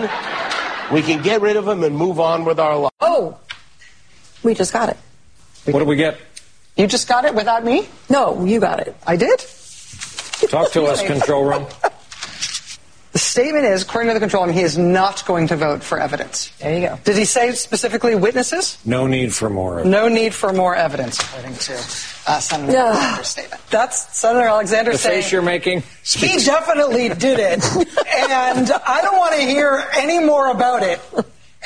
we 0.93 1.03
can 1.03 1.22
get 1.22 1.41
rid 1.41 1.57
of 1.57 1.64
them 1.64 1.84
and 1.84 1.97
move 1.97 2.20
on 2.20 2.45
with 2.45 2.59
our 2.59 2.76
life. 2.76 2.93
Oh, 3.01 3.38
we 4.43 4.55
just 4.55 4.72
got 4.72 4.88
it. 4.88 4.97
What 5.66 5.80
do 5.80 5.84
we 5.84 5.97
get? 5.97 6.18
You 6.76 6.86
just 6.86 7.09
got 7.09 7.24
it 7.24 7.34
without 7.34 7.64
me? 7.64 7.88
No, 8.09 8.45
you 8.45 8.61
got 8.61 8.80
it. 8.80 8.97
I 9.07 9.16
did? 9.16 9.38
Talk 10.49 10.72
to 10.72 10.84
us, 10.84 11.03
control 11.03 11.45
room. 11.45 11.66
The 13.13 13.19
statement 13.19 13.65
is, 13.65 13.83
according 13.83 14.09
to 14.11 14.15
the 14.15 14.21
control 14.21 14.47
room, 14.47 14.55
he 14.55 14.61
is 14.61 14.79
not 14.79 15.27
going 15.27 15.49
to 15.49 15.57
vote 15.57 15.83
for 15.83 15.99
evidence. 15.99 16.51
There 16.59 16.73
you 16.73 16.87
go. 16.87 16.99
Did 17.03 17.17
he 17.17 17.25
say 17.25 17.51
specifically 17.53 18.15
witnesses? 18.15 18.79
No 18.85 19.09
need 19.09 19.35
for 19.35 19.51
more 19.51 19.81
evidence. 19.81 19.93
No 19.93 20.09
need 20.09 20.33
for 20.33 20.53
more 20.53 20.77
evidence, 20.77 21.19
according 21.21 21.55
to 21.55 21.73
uh, 21.73 22.39
Senator 22.39 22.73
yeah. 22.73 22.85
Alexander's 22.85 23.27
statement. 23.27 23.63
That's 23.71 24.17
Senator 24.17 24.47
Alexander 24.47 24.93
the 24.93 24.99
saying. 24.99 25.17
The 25.17 25.23
face 25.23 25.33
you're 25.33 25.43
making? 25.43 25.83
He 26.05 26.37
definitely 26.37 27.09
did 27.09 27.41
it. 27.41 27.65
and 27.75 28.71
I 28.71 29.01
don't 29.03 29.19
want 29.19 29.35
to 29.35 29.41
hear 29.41 29.85
any 29.97 30.25
more 30.25 30.49
about 30.49 30.85
it. 30.85 31.01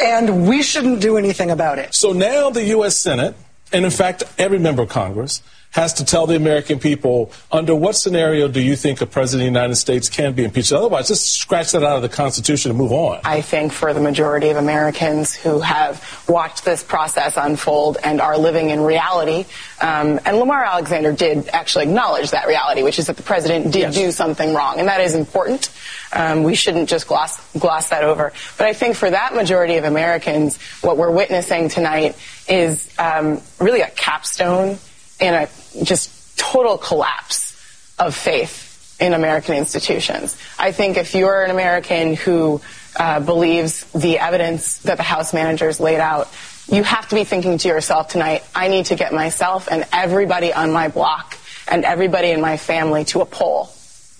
And 0.02 0.48
we 0.48 0.62
shouldn't 0.62 1.02
do 1.02 1.18
anything 1.18 1.50
about 1.50 1.78
it. 1.78 1.94
So 1.94 2.12
now 2.12 2.48
the 2.48 2.64
U.S. 2.64 2.96
Senate, 2.96 3.36
and 3.70 3.84
in 3.84 3.90
fact, 3.90 4.22
every 4.38 4.58
member 4.58 4.82
of 4.82 4.88
Congress, 4.88 5.42
has 5.74 5.92
to 5.94 6.04
tell 6.04 6.26
the 6.28 6.36
American 6.36 6.78
people 6.78 7.32
under 7.50 7.74
what 7.74 7.96
scenario 7.96 8.46
do 8.46 8.60
you 8.60 8.76
think 8.76 9.00
a 9.00 9.06
president 9.06 9.48
of 9.48 9.52
the 9.52 9.58
United 9.58 9.74
States 9.74 10.08
can 10.08 10.32
be 10.32 10.44
impeached? 10.44 10.72
Otherwise, 10.72 11.08
just 11.08 11.32
scratch 11.32 11.72
that 11.72 11.82
out 11.82 11.96
of 11.96 12.02
the 12.02 12.08
Constitution 12.08 12.70
and 12.70 12.78
move 12.78 12.92
on. 12.92 13.20
I 13.24 13.40
think 13.40 13.72
for 13.72 13.92
the 13.92 14.00
majority 14.00 14.50
of 14.50 14.56
Americans 14.56 15.34
who 15.34 15.58
have 15.58 16.24
watched 16.28 16.64
this 16.64 16.84
process 16.84 17.36
unfold 17.36 17.98
and 18.04 18.20
are 18.20 18.38
living 18.38 18.70
in 18.70 18.82
reality, 18.82 19.46
um, 19.80 20.20
and 20.24 20.36
Lamar 20.36 20.64
Alexander 20.64 21.12
did 21.12 21.48
actually 21.48 21.86
acknowledge 21.86 22.30
that 22.30 22.46
reality, 22.46 22.84
which 22.84 23.00
is 23.00 23.08
that 23.08 23.16
the 23.16 23.24
president 23.24 23.72
did 23.72 23.80
yes. 23.80 23.94
do 23.96 24.12
something 24.12 24.54
wrong, 24.54 24.78
and 24.78 24.86
that 24.86 25.00
is 25.00 25.16
important. 25.16 25.70
Um, 26.12 26.44
we 26.44 26.54
shouldn't 26.54 26.88
just 26.88 27.08
gloss, 27.08 27.52
gloss 27.58 27.88
that 27.88 28.04
over. 28.04 28.32
But 28.56 28.68
I 28.68 28.74
think 28.74 28.94
for 28.94 29.10
that 29.10 29.34
majority 29.34 29.76
of 29.76 29.82
Americans, 29.82 30.56
what 30.82 30.96
we're 30.96 31.10
witnessing 31.10 31.68
tonight 31.68 32.16
is 32.48 32.88
um, 32.96 33.40
really 33.58 33.80
a 33.80 33.90
capstone 33.90 34.78
in 35.20 35.34
a 35.34 35.48
just 35.82 36.38
total 36.38 36.78
collapse 36.78 37.52
of 37.98 38.14
faith 38.14 38.96
in 39.00 39.12
American 39.12 39.56
institutions. 39.56 40.36
I 40.58 40.72
think 40.72 40.96
if 40.96 41.14
you're 41.14 41.42
an 41.42 41.50
American 41.50 42.14
who 42.14 42.60
uh, 42.96 43.20
believes 43.20 43.84
the 43.92 44.18
evidence 44.18 44.78
that 44.78 44.96
the 44.96 45.02
House 45.02 45.34
managers 45.34 45.80
laid 45.80 46.00
out, 46.00 46.28
you 46.68 46.82
have 46.82 47.08
to 47.08 47.14
be 47.14 47.24
thinking 47.24 47.58
to 47.58 47.68
yourself 47.68 48.08
tonight, 48.08 48.42
I 48.54 48.68
need 48.68 48.86
to 48.86 48.94
get 48.94 49.12
myself 49.12 49.68
and 49.70 49.86
everybody 49.92 50.52
on 50.52 50.72
my 50.72 50.88
block 50.88 51.36
and 51.68 51.84
everybody 51.84 52.30
in 52.30 52.40
my 52.40 52.56
family 52.56 53.04
to 53.06 53.20
a 53.20 53.26
poll 53.26 53.70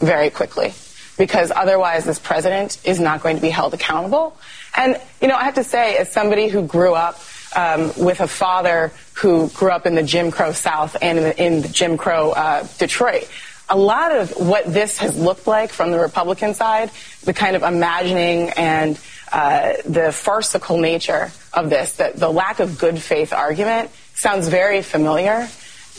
very 0.00 0.30
quickly. 0.30 0.74
Because 1.16 1.52
otherwise, 1.54 2.04
this 2.04 2.18
president 2.18 2.78
is 2.84 2.98
not 2.98 3.22
going 3.22 3.36
to 3.36 3.42
be 3.42 3.50
held 3.50 3.72
accountable. 3.72 4.36
And, 4.76 5.00
you 5.22 5.28
know, 5.28 5.36
I 5.36 5.44
have 5.44 5.54
to 5.54 5.64
say, 5.64 5.96
as 5.96 6.10
somebody 6.10 6.48
who 6.48 6.66
grew 6.66 6.94
up 6.94 7.20
um, 7.54 7.92
with 7.96 8.20
a 8.20 8.26
father 8.26 8.92
who 9.14 9.48
grew 9.50 9.70
up 9.70 9.86
in 9.86 9.94
the 9.94 10.02
Jim 10.02 10.30
Crow 10.30 10.52
South 10.52 10.96
and 11.00 11.18
in 11.18 11.24
the, 11.24 11.44
in 11.44 11.62
the 11.62 11.68
Jim 11.68 11.96
Crow 11.96 12.32
uh, 12.32 12.66
Detroit. 12.78 13.28
A 13.68 13.76
lot 13.76 14.12
of 14.12 14.30
what 14.36 14.66
this 14.66 14.98
has 14.98 15.16
looked 15.16 15.46
like 15.46 15.70
from 15.70 15.90
the 15.90 15.98
Republican 15.98 16.52
side, 16.52 16.90
the 17.22 17.32
kind 17.32 17.56
of 17.56 17.62
imagining 17.62 18.50
and 18.50 19.00
uh, 19.32 19.74
the 19.86 20.12
farcical 20.12 20.78
nature 20.78 21.32
of 21.52 21.70
this, 21.70 21.94
the, 21.94 22.12
the 22.14 22.30
lack 22.30 22.60
of 22.60 22.78
good 22.78 23.00
faith 23.00 23.32
argument, 23.32 23.90
sounds 24.14 24.48
very 24.48 24.82
familiar 24.82 25.48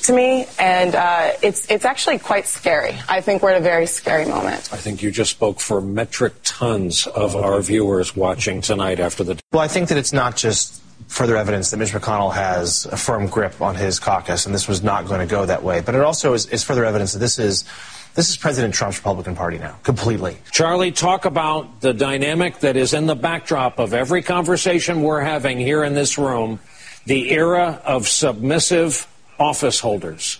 to 0.03 0.13
me, 0.13 0.45
and 0.59 0.93
uh, 0.93 1.31
it's 1.41 1.69
it's 1.71 1.85
actually 1.85 2.19
quite 2.19 2.47
scary. 2.47 2.95
I 3.07 3.21
think 3.21 3.41
we're 3.41 3.51
at 3.51 3.57
a 3.57 3.63
very 3.63 3.87
scary 3.87 4.25
moment. 4.25 4.69
I 4.71 4.77
think 4.77 5.01
you 5.01 5.09
just 5.09 5.31
spoke 5.31 5.59
for 5.59 5.81
metric 5.81 6.33
tons 6.43 7.07
of 7.07 7.35
our 7.35 7.61
viewers 7.61 8.15
watching 8.15 8.61
tonight 8.61 8.99
after 8.99 9.23
the. 9.23 9.39
Well, 9.51 9.61
I 9.61 9.67
think 9.67 9.89
that 9.89 9.97
it's 9.97 10.13
not 10.13 10.35
just 10.35 10.81
further 11.07 11.37
evidence 11.37 11.71
that 11.71 11.77
Mitch 11.77 11.91
McConnell 11.91 12.33
has 12.33 12.85
a 12.85 12.97
firm 12.97 13.27
grip 13.27 13.61
on 13.61 13.75
his 13.75 13.99
caucus, 13.99 14.45
and 14.45 14.53
this 14.53 14.67
was 14.67 14.83
not 14.83 15.07
going 15.07 15.19
to 15.19 15.25
go 15.25 15.45
that 15.45 15.63
way. 15.63 15.81
But 15.81 15.95
it 15.95 16.01
also 16.01 16.33
is, 16.33 16.45
is 16.47 16.63
further 16.63 16.85
evidence 16.85 17.13
that 17.13 17.19
this 17.19 17.39
is 17.39 17.65
this 18.15 18.29
is 18.29 18.37
President 18.37 18.73
Trump's 18.73 18.97
Republican 18.97 19.35
Party 19.35 19.57
now, 19.57 19.75
completely. 19.83 20.37
Charlie, 20.49 20.93
talk 20.93 21.25
about 21.25 21.81
the 21.81 21.93
dynamic 21.93 22.59
that 22.59 22.77
is 22.77 22.93
in 22.93 23.07
the 23.07 23.15
backdrop 23.15 23.77
of 23.77 23.93
every 23.93 24.21
conversation 24.21 25.01
we're 25.01 25.19
having 25.19 25.59
here 25.59 25.83
in 25.83 25.95
this 25.95 26.17
room 26.17 26.59
the 27.05 27.31
era 27.31 27.81
of 27.83 28.07
submissive 28.07 29.05
office 29.37 29.81
holders. 29.81 30.39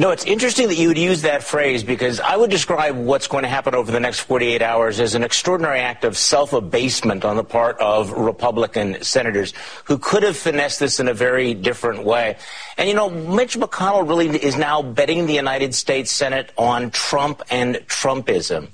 No, 0.00 0.10
it's 0.12 0.24
interesting 0.24 0.68
that 0.68 0.76
you 0.76 0.86
would 0.86 0.98
use 0.98 1.22
that 1.22 1.42
phrase 1.42 1.82
because 1.82 2.20
I 2.20 2.36
would 2.36 2.50
describe 2.50 2.96
what's 2.96 3.26
going 3.26 3.42
to 3.42 3.48
happen 3.48 3.74
over 3.74 3.90
the 3.90 3.98
next 3.98 4.20
48 4.20 4.62
hours 4.62 5.00
as 5.00 5.16
an 5.16 5.24
extraordinary 5.24 5.80
act 5.80 6.04
of 6.04 6.16
self 6.16 6.52
abasement 6.52 7.24
on 7.24 7.34
the 7.34 7.42
part 7.42 7.80
of 7.80 8.12
Republican 8.12 9.02
senators 9.02 9.52
who 9.86 9.98
could 9.98 10.22
have 10.22 10.36
finessed 10.36 10.78
this 10.78 11.00
in 11.00 11.08
a 11.08 11.14
very 11.14 11.52
different 11.52 12.04
way. 12.04 12.36
And, 12.76 12.88
you 12.88 12.94
know, 12.94 13.10
Mitch 13.10 13.58
McConnell 13.58 14.08
really 14.08 14.28
is 14.28 14.56
now 14.56 14.82
betting 14.82 15.26
the 15.26 15.34
United 15.34 15.74
States 15.74 16.12
Senate 16.12 16.52
on 16.56 16.92
Trump 16.92 17.42
and 17.50 17.74
Trumpism. 17.88 18.68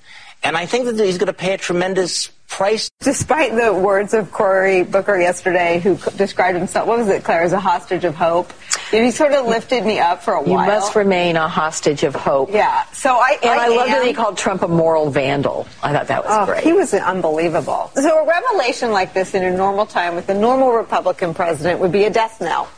And 0.45 0.57
I 0.57 0.67
think 0.67 0.85
that 0.85 1.03
he's 1.03 1.19
going 1.19 1.27
to 1.27 1.33
pay 1.33 1.55
a 1.55 1.59
tremendous 1.59 2.29
price. 2.49 2.91
Despite 3.01 3.57
the 3.57 3.73
words 3.73 4.15
of 4.15 4.31
Cory 4.31 4.85
Booker 4.85 5.19
yesterday, 5.19 5.81
who 5.81 5.97
described 6.17 6.57
himself, 6.57 6.87
what 6.87 6.99
was 6.99 7.09
it, 7.09 7.25
Claire, 7.25 7.43
as 7.43 7.53
a 7.53 7.61
hostage 7.61 8.05
of 8.05 8.15
hope? 8.15 8.53
he 8.91 9.11
sort 9.11 9.33
of 9.33 9.47
lifted 9.47 9.85
me 9.85 9.99
up 9.99 10.23
for 10.23 10.35
a 10.35 10.43
while. 10.43 10.49
You 10.49 10.73
must 10.73 10.95
remain 10.95 11.37
a 11.37 11.49
hostage 11.49 12.05
of 12.05 12.15
hope. 12.15 12.53
Yeah. 12.53 12.85
So 12.93 13.11
I 13.11 13.39
and 13.43 13.59
I, 13.59 13.65
I 13.65 13.69
love 13.69 13.89
that 13.89 14.07
he 14.07 14.13
called 14.13 14.37
Trump 14.37 14.63
a 14.63 14.69
moral 14.69 15.11
vandal. 15.11 15.67
I 15.83 15.93
thought 15.93 16.07
that 16.09 16.25
was 16.25 16.33
oh, 16.33 16.47
great. 16.47 16.63
He 16.63 16.73
was 16.73 16.95
unbelievable. 16.95 17.91
So 17.95 18.23
a 18.23 18.27
revelation 18.27 18.93
like 18.93 19.15
this 19.15 19.35
in 19.35 19.43
a 19.43 19.57
normal 19.57 19.87
time 19.87 20.15
with 20.15 20.29
a 20.29 20.35
normal 20.35 20.73
Republican 20.73 21.35
president 21.35 21.81
would 21.81 21.93
be 21.93 22.05
a 22.05 22.11
death 22.11 22.41
knell. 22.41 22.69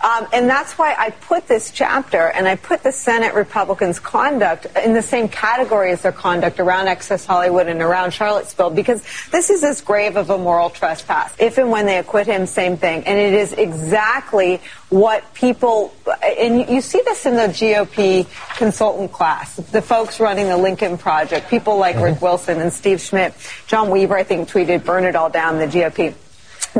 Um, 0.00 0.26
and 0.32 0.48
that's 0.48 0.78
why 0.78 0.94
I 0.96 1.10
put 1.10 1.48
this 1.48 1.70
chapter 1.70 2.30
and 2.30 2.46
I 2.46 2.56
put 2.56 2.82
the 2.82 2.92
Senate 2.92 3.34
Republicans' 3.34 3.98
conduct 3.98 4.66
in 4.84 4.92
the 4.92 5.02
same 5.02 5.28
category 5.28 5.90
as 5.92 6.02
their 6.02 6.12
conduct 6.12 6.60
around 6.60 6.88
Access 6.88 7.24
Hollywood 7.24 7.66
and 7.66 7.80
around 7.80 8.12
Charlottesville 8.12 8.70
because 8.70 9.02
this 9.30 9.50
is 9.50 9.64
as 9.64 9.80
grave 9.80 10.16
of 10.16 10.30
a 10.30 10.38
moral 10.38 10.70
trespass. 10.70 11.34
If 11.38 11.58
and 11.58 11.70
when 11.70 11.86
they 11.86 11.98
acquit 11.98 12.26
him, 12.26 12.46
same 12.46 12.76
thing. 12.76 13.04
And 13.04 13.18
it 13.18 13.34
is 13.34 13.52
exactly 13.52 14.60
what 14.90 15.34
people, 15.34 15.92
and 16.22 16.68
you 16.68 16.80
see 16.80 17.00
this 17.04 17.26
in 17.26 17.34
the 17.34 17.48
GOP 17.48 18.26
consultant 18.56 19.12
class, 19.12 19.56
the 19.56 19.82
folks 19.82 20.20
running 20.20 20.46
the 20.46 20.56
Lincoln 20.56 20.98
Project, 20.98 21.48
people 21.48 21.78
like 21.78 21.96
Rick 21.96 22.22
Wilson 22.22 22.60
and 22.60 22.72
Steve 22.72 23.00
Schmidt. 23.00 23.34
John 23.66 23.90
Weaver, 23.90 24.16
I 24.16 24.22
think, 24.22 24.48
tweeted, 24.48 24.84
burn 24.84 25.04
it 25.04 25.16
all 25.16 25.30
down, 25.30 25.58
the 25.58 25.66
GOP 25.66 26.14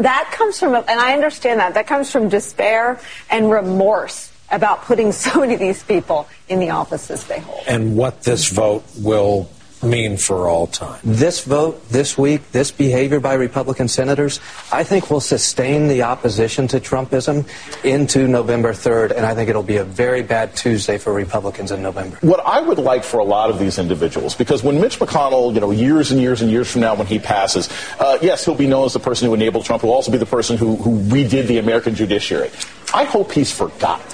that 0.03 0.31
comes 0.33 0.59
from, 0.59 0.75
and 0.75 0.89
I 0.89 1.13
understand 1.13 1.61
that, 1.61 1.75
that 1.75 1.87
comes 1.87 2.11
from 2.11 2.29
despair 2.29 3.01
and 3.31 3.51
remorse 3.51 4.33
about 4.51 4.83
putting 4.83 5.13
so 5.27 5.41
many 5.41 5.55
of 5.55 5.61
these 5.61 5.83
people 5.83 6.29
in 6.49 6.61
the 6.61 6.71
offices 6.71 7.25
they 7.25 7.41
hold. 7.41 7.65
And 7.67 7.97
what 7.97 8.23
this 8.23 8.49
vote 8.49 8.85
will 8.99 9.51
mean 9.83 10.17
for 10.17 10.49
all 10.49 10.67
time. 10.67 10.99
This 11.05 11.45
vote, 11.45 11.89
this 11.89 12.17
week, 12.17 12.51
this 12.53 12.71
behavior 12.71 13.21
by 13.21 13.35
Republican 13.35 13.89
senators, 13.89 14.41
I 14.73 14.85
think 14.85 15.11
will 15.11 15.21
sustain 15.21 15.89
the 15.89 16.03
opposition 16.03 16.67
to 16.69 16.81
Trumpism 16.81 17.47
into 17.85 18.27
November 18.27 18.73
3rd, 18.73 19.17
and 19.17 19.27
I 19.27 19.35
think 19.35 19.51
it'll 19.51 19.63
be 19.63 19.77
a 19.77 19.85
very 19.85 20.23
bad 20.23 20.57
Tuesday 20.57 20.99
for 20.99 21.13
Republicans 21.13 21.71
in 21.71 21.83
November. 21.83 22.19
What 22.23 22.41
I 22.45 22.61
would 22.61 22.79
like 22.79 23.05
for 23.05 23.19
a 23.19 23.25
lot 23.25 23.51
of 23.51 23.59
these 23.59 23.79
individuals, 23.79 24.35
because 24.35 24.63
when 24.63 24.81
Mitch 24.81 24.99
McConnell, 24.99 25.55
you 25.55 25.61
know, 25.61 25.71
years 25.71 26.11
and 26.11 26.21
years 26.21 26.43
and 26.43 26.51
years 26.51 26.71
from 26.71 26.81
now 26.81 26.95
when 26.95 27.07
he 27.07 27.19
passes, 27.19 27.69
uh, 28.01 28.19
yes, 28.23 28.45
he'll 28.45 28.55
be 28.55 28.67
known 28.67 28.87
as 28.87 28.93
the 28.93 29.01
person 29.01 29.29
who 29.29 29.35
enabled 29.35 29.65
Trump, 29.65 29.83
he'll 29.83 29.93
also 29.93 30.11
be 30.11 30.19
the 30.19 30.27
person 30.27 30.57
who, 30.57 30.77
who 30.77 30.99
redid 31.15 31.47
the 31.47 31.59
American 31.59 31.95
judiciary. 31.95 32.51
I 32.95 33.05
hope 33.05 33.33
he's 33.33 33.53
forgotten. 33.53 34.07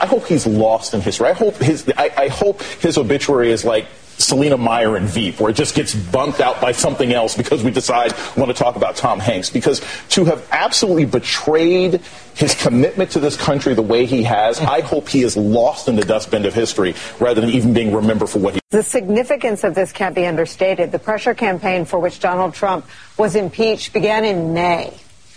I 0.00 0.06
hope 0.06 0.26
he's 0.26 0.46
lost 0.46 0.92
in 0.92 1.00
history. 1.00 1.28
I 1.28 1.32
hope 1.32 1.56
his 1.56 1.90
I, 1.96 2.10
I 2.16 2.28
hope 2.28 2.62
his 2.62 2.98
obituary 2.98 3.50
is 3.50 3.64
like 3.64 3.86
Selina 4.18 4.56
Meyer 4.56 4.96
and 4.96 5.06
Veep, 5.06 5.40
where 5.40 5.50
it 5.50 5.56
just 5.56 5.74
gets 5.74 5.94
bumped 5.94 6.40
out 6.40 6.60
by 6.60 6.72
something 6.72 7.12
else 7.12 7.36
because 7.36 7.62
we 7.62 7.70
decide 7.70 8.12
we 8.36 8.42
want 8.42 8.54
to 8.54 8.62
talk 8.62 8.76
about 8.76 8.96
Tom 8.96 9.18
Hanks. 9.18 9.50
Because 9.50 9.80
to 10.10 10.24
have 10.24 10.46
absolutely 10.50 11.04
betrayed 11.04 12.00
his 12.34 12.54
commitment 12.54 13.10
to 13.12 13.20
this 13.20 13.36
country 13.36 13.74
the 13.74 13.82
way 13.82 14.06
he 14.06 14.22
has, 14.22 14.60
I 14.60 14.80
hope 14.80 15.08
he 15.08 15.22
is 15.22 15.36
lost 15.36 15.88
in 15.88 15.96
the 15.96 16.04
dustbin 16.04 16.46
of 16.46 16.54
history 16.54 16.94
rather 17.20 17.40
than 17.40 17.50
even 17.50 17.74
being 17.74 17.94
remembered 17.94 18.28
for 18.28 18.38
what 18.38 18.54
he. 18.54 18.60
The 18.70 18.82
significance 18.82 19.64
of 19.64 19.74
this 19.74 19.92
can't 19.92 20.14
be 20.14 20.26
understated. 20.26 20.92
The 20.92 20.98
pressure 20.98 21.34
campaign 21.34 21.84
for 21.84 21.98
which 21.98 22.20
Donald 22.20 22.54
Trump 22.54 22.86
was 23.18 23.36
impeached 23.36 23.92
began 23.92 24.24
in 24.24 24.54
May. 24.54 24.92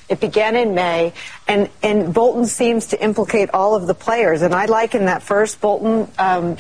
It 0.10 0.22
began 0.22 0.56
in 0.56 0.74
May, 0.74 1.12
and, 1.50 1.70
and 1.84 2.14
Bolton 2.14 2.46
seems 2.46 2.88
to 2.88 3.04
implicate 3.04 3.50
all 3.50 3.76
of 3.76 3.88
the 3.88 3.94
players. 3.94 4.42
And 4.42 4.56
I 4.56 4.66
liken 4.66 5.06
that 5.06 5.22
first 5.22 5.60
Bolton. 5.60 6.10
Um, 6.18 6.58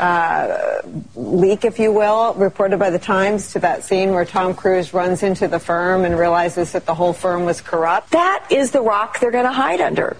uh, 0.00 0.80
leak, 1.14 1.64
if 1.64 1.78
you 1.78 1.92
will, 1.92 2.34
reported 2.34 2.78
by 2.78 2.90
the 2.90 2.98
Times 2.98 3.52
to 3.52 3.58
that 3.60 3.84
scene 3.84 4.12
where 4.12 4.24
Tom 4.24 4.54
Cruise 4.54 4.94
runs 4.94 5.22
into 5.22 5.46
the 5.46 5.58
firm 5.58 6.04
and 6.04 6.18
realizes 6.18 6.72
that 6.72 6.86
the 6.86 6.94
whole 6.94 7.12
firm 7.12 7.44
was 7.44 7.60
corrupt. 7.60 8.10
That 8.10 8.46
is 8.50 8.70
the 8.70 8.80
rock 8.80 9.20
they're 9.20 9.30
going 9.30 9.44
to 9.44 9.52
hide 9.52 9.80
under. 9.80 10.16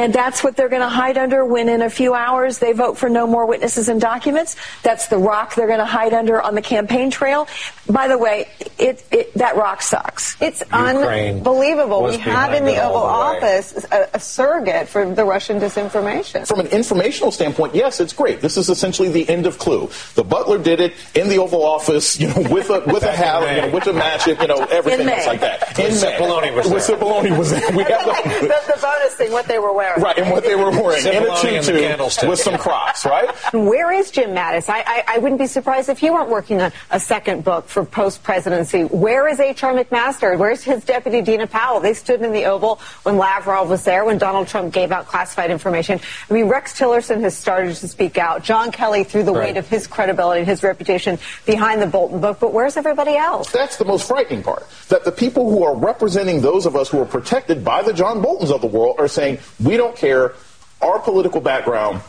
And 0.00 0.14
that's 0.14 0.42
what 0.42 0.56
they're 0.56 0.70
going 0.70 0.80
to 0.80 0.88
hide 0.88 1.18
under 1.18 1.44
when 1.44 1.68
in 1.68 1.82
a 1.82 1.90
few 1.90 2.14
hours 2.14 2.58
they 2.58 2.72
vote 2.72 2.96
for 2.96 3.10
no 3.10 3.26
more 3.26 3.44
witnesses 3.44 3.90
and 3.90 4.00
documents. 4.00 4.56
That's 4.82 5.08
the 5.08 5.18
rock 5.18 5.54
they're 5.54 5.66
going 5.66 5.78
to 5.78 5.84
hide 5.84 6.14
under 6.14 6.40
on 6.40 6.54
the 6.54 6.62
campaign 6.62 7.10
trail. 7.10 7.46
By 7.86 8.08
the 8.08 8.16
way, 8.16 8.48
it, 8.78 9.04
it 9.10 9.34
that 9.34 9.56
rock 9.56 9.82
sucks. 9.82 10.40
It's 10.40 10.60
Ukraine 10.60 11.36
unbelievable. 11.36 12.04
We 12.04 12.16
have 12.16 12.54
in 12.54 12.64
the 12.64 12.82
Oval 12.82 13.00
the 13.00 13.06
Office 13.06 13.84
a, 13.92 14.08
a, 14.14 14.20
surrogate 14.20 14.88
for 14.88 15.14
the 15.14 15.24
Russian 15.24 15.60
disinformation. 15.60 16.46
From 16.48 16.60
an 16.60 16.68
informational 16.68 17.30
standpoint, 17.30 17.74
yes, 17.74 18.00
it's 18.00 18.14
great. 18.14 18.40
This 18.40 18.56
is 18.56 18.70
essentially 18.70 19.10
the 19.10 19.28
end 19.28 19.44
of 19.44 19.58
Clue. 19.58 19.90
The 20.14 20.24
butler 20.24 20.56
did 20.56 20.80
it 20.80 20.94
in 21.14 21.28
the 21.28 21.36
Oval 21.38 21.62
Office, 21.62 22.18
you 22.18 22.28
know, 22.28 22.40
with 22.50 22.70
a 22.70 22.80
with 22.86 23.02
a 23.02 23.12
hat, 23.12 23.54
you 23.54 23.62
know, 23.68 23.74
with 23.74 23.86
a 23.86 23.92
match, 23.92 24.26
you 24.26 24.34
know, 24.34 24.64
everything 24.70 25.08
else 25.10 25.26
like 25.26 25.40
that. 25.40 25.78
In 25.78 25.92
Cipollone 25.92 26.54
was 26.56 26.70
there. 26.70 26.96
Cipollone 26.96 27.36
was 27.36 27.50
there. 27.50 27.76
We 27.76 27.82
have 27.84 28.04
the, 28.06 28.40
the, 28.40 28.72
the 28.74 28.78
bonus 28.80 29.14
thing, 29.14 29.32
what 29.32 29.46
they 29.46 29.58
were 29.58 29.74
wearing. 29.74 29.89
Right, 30.00 30.18
and 30.18 30.30
what 30.30 30.44
they 30.44 30.54
were 30.54 30.70
wearing. 30.70 31.04
in 31.04 31.24
a 31.24 31.36
tutu 31.36 32.28
with 32.28 32.38
some 32.38 32.56
Crocs, 32.56 33.04
right? 33.04 33.28
Where 33.52 33.92
is 33.92 34.10
Jim 34.10 34.30
Mattis? 34.30 34.68
I, 34.68 34.82
I, 34.86 35.04
I, 35.16 35.18
wouldn't 35.18 35.40
be 35.40 35.46
surprised 35.46 35.88
if 35.88 35.98
he 35.98 36.10
weren't 36.10 36.30
working 36.30 36.60
on 36.60 36.72
a 36.90 36.98
second 36.98 37.44
book 37.44 37.68
for 37.68 37.84
post-presidency. 37.84 38.84
Where 38.84 39.28
is 39.28 39.40
H.R. 39.40 39.74
McMaster? 39.74 40.38
Where's 40.38 40.62
his 40.62 40.84
deputy, 40.84 41.22
Dina 41.22 41.46
Powell? 41.46 41.80
They 41.80 41.94
stood 41.94 42.22
in 42.22 42.32
the 42.32 42.46
Oval 42.46 42.80
when 43.02 43.18
Lavrov 43.18 43.68
was 43.68 43.84
there, 43.84 44.04
when 44.04 44.18
Donald 44.18 44.48
Trump 44.48 44.72
gave 44.72 44.92
out 44.92 45.06
classified 45.06 45.50
information. 45.50 46.00
I 46.28 46.32
mean, 46.32 46.46
Rex 46.46 46.78
Tillerson 46.78 47.20
has 47.20 47.36
started 47.36 47.74
to 47.76 47.88
speak 47.88 48.16
out. 48.16 48.42
John 48.42 48.72
Kelly 48.72 49.04
threw 49.04 49.22
the 49.22 49.32
right. 49.32 49.48
weight 49.48 49.56
of 49.56 49.68
his 49.68 49.86
credibility 49.86 50.40
and 50.40 50.48
his 50.48 50.62
reputation 50.62 51.18
behind 51.46 51.82
the 51.82 51.86
Bolton 51.86 52.20
book, 52.20 52.40
but 52.40 52.52
where's 52.52 52.76
everybody 52.76 53.16
else? 53.16 53.50
That's 53.50 53.76
the 53.76 53.84
most 53.84 54.06
frightening 54.06 54.42
part. 54.42 54.66
That 54.88 55.04
the 55.04 55.12
people 55.12 55.50
who 55.50 55.62
are 55.64 55.76
representing 55.76 56.40
those 56.40 56.66
of 56.66 56.76
us 56.76 56.88
who 56.88 57.00
are 57.00 57.06
protected 57.06 57.64
by 57.64 57.82
the 57.82 57.92
John 57.92 58.22
Boltons 58.22 58.50
of 58.50 58.60
the 58.60 58.66
world 58.66 58.96
are 58.98 59.08
saying, 59.08 59.38
we 59.62 59.69
don't 59.76 59.96
care 59.96 60.34
our 60.80 60.98
political 60.98 61.40
background, 61.40 62.00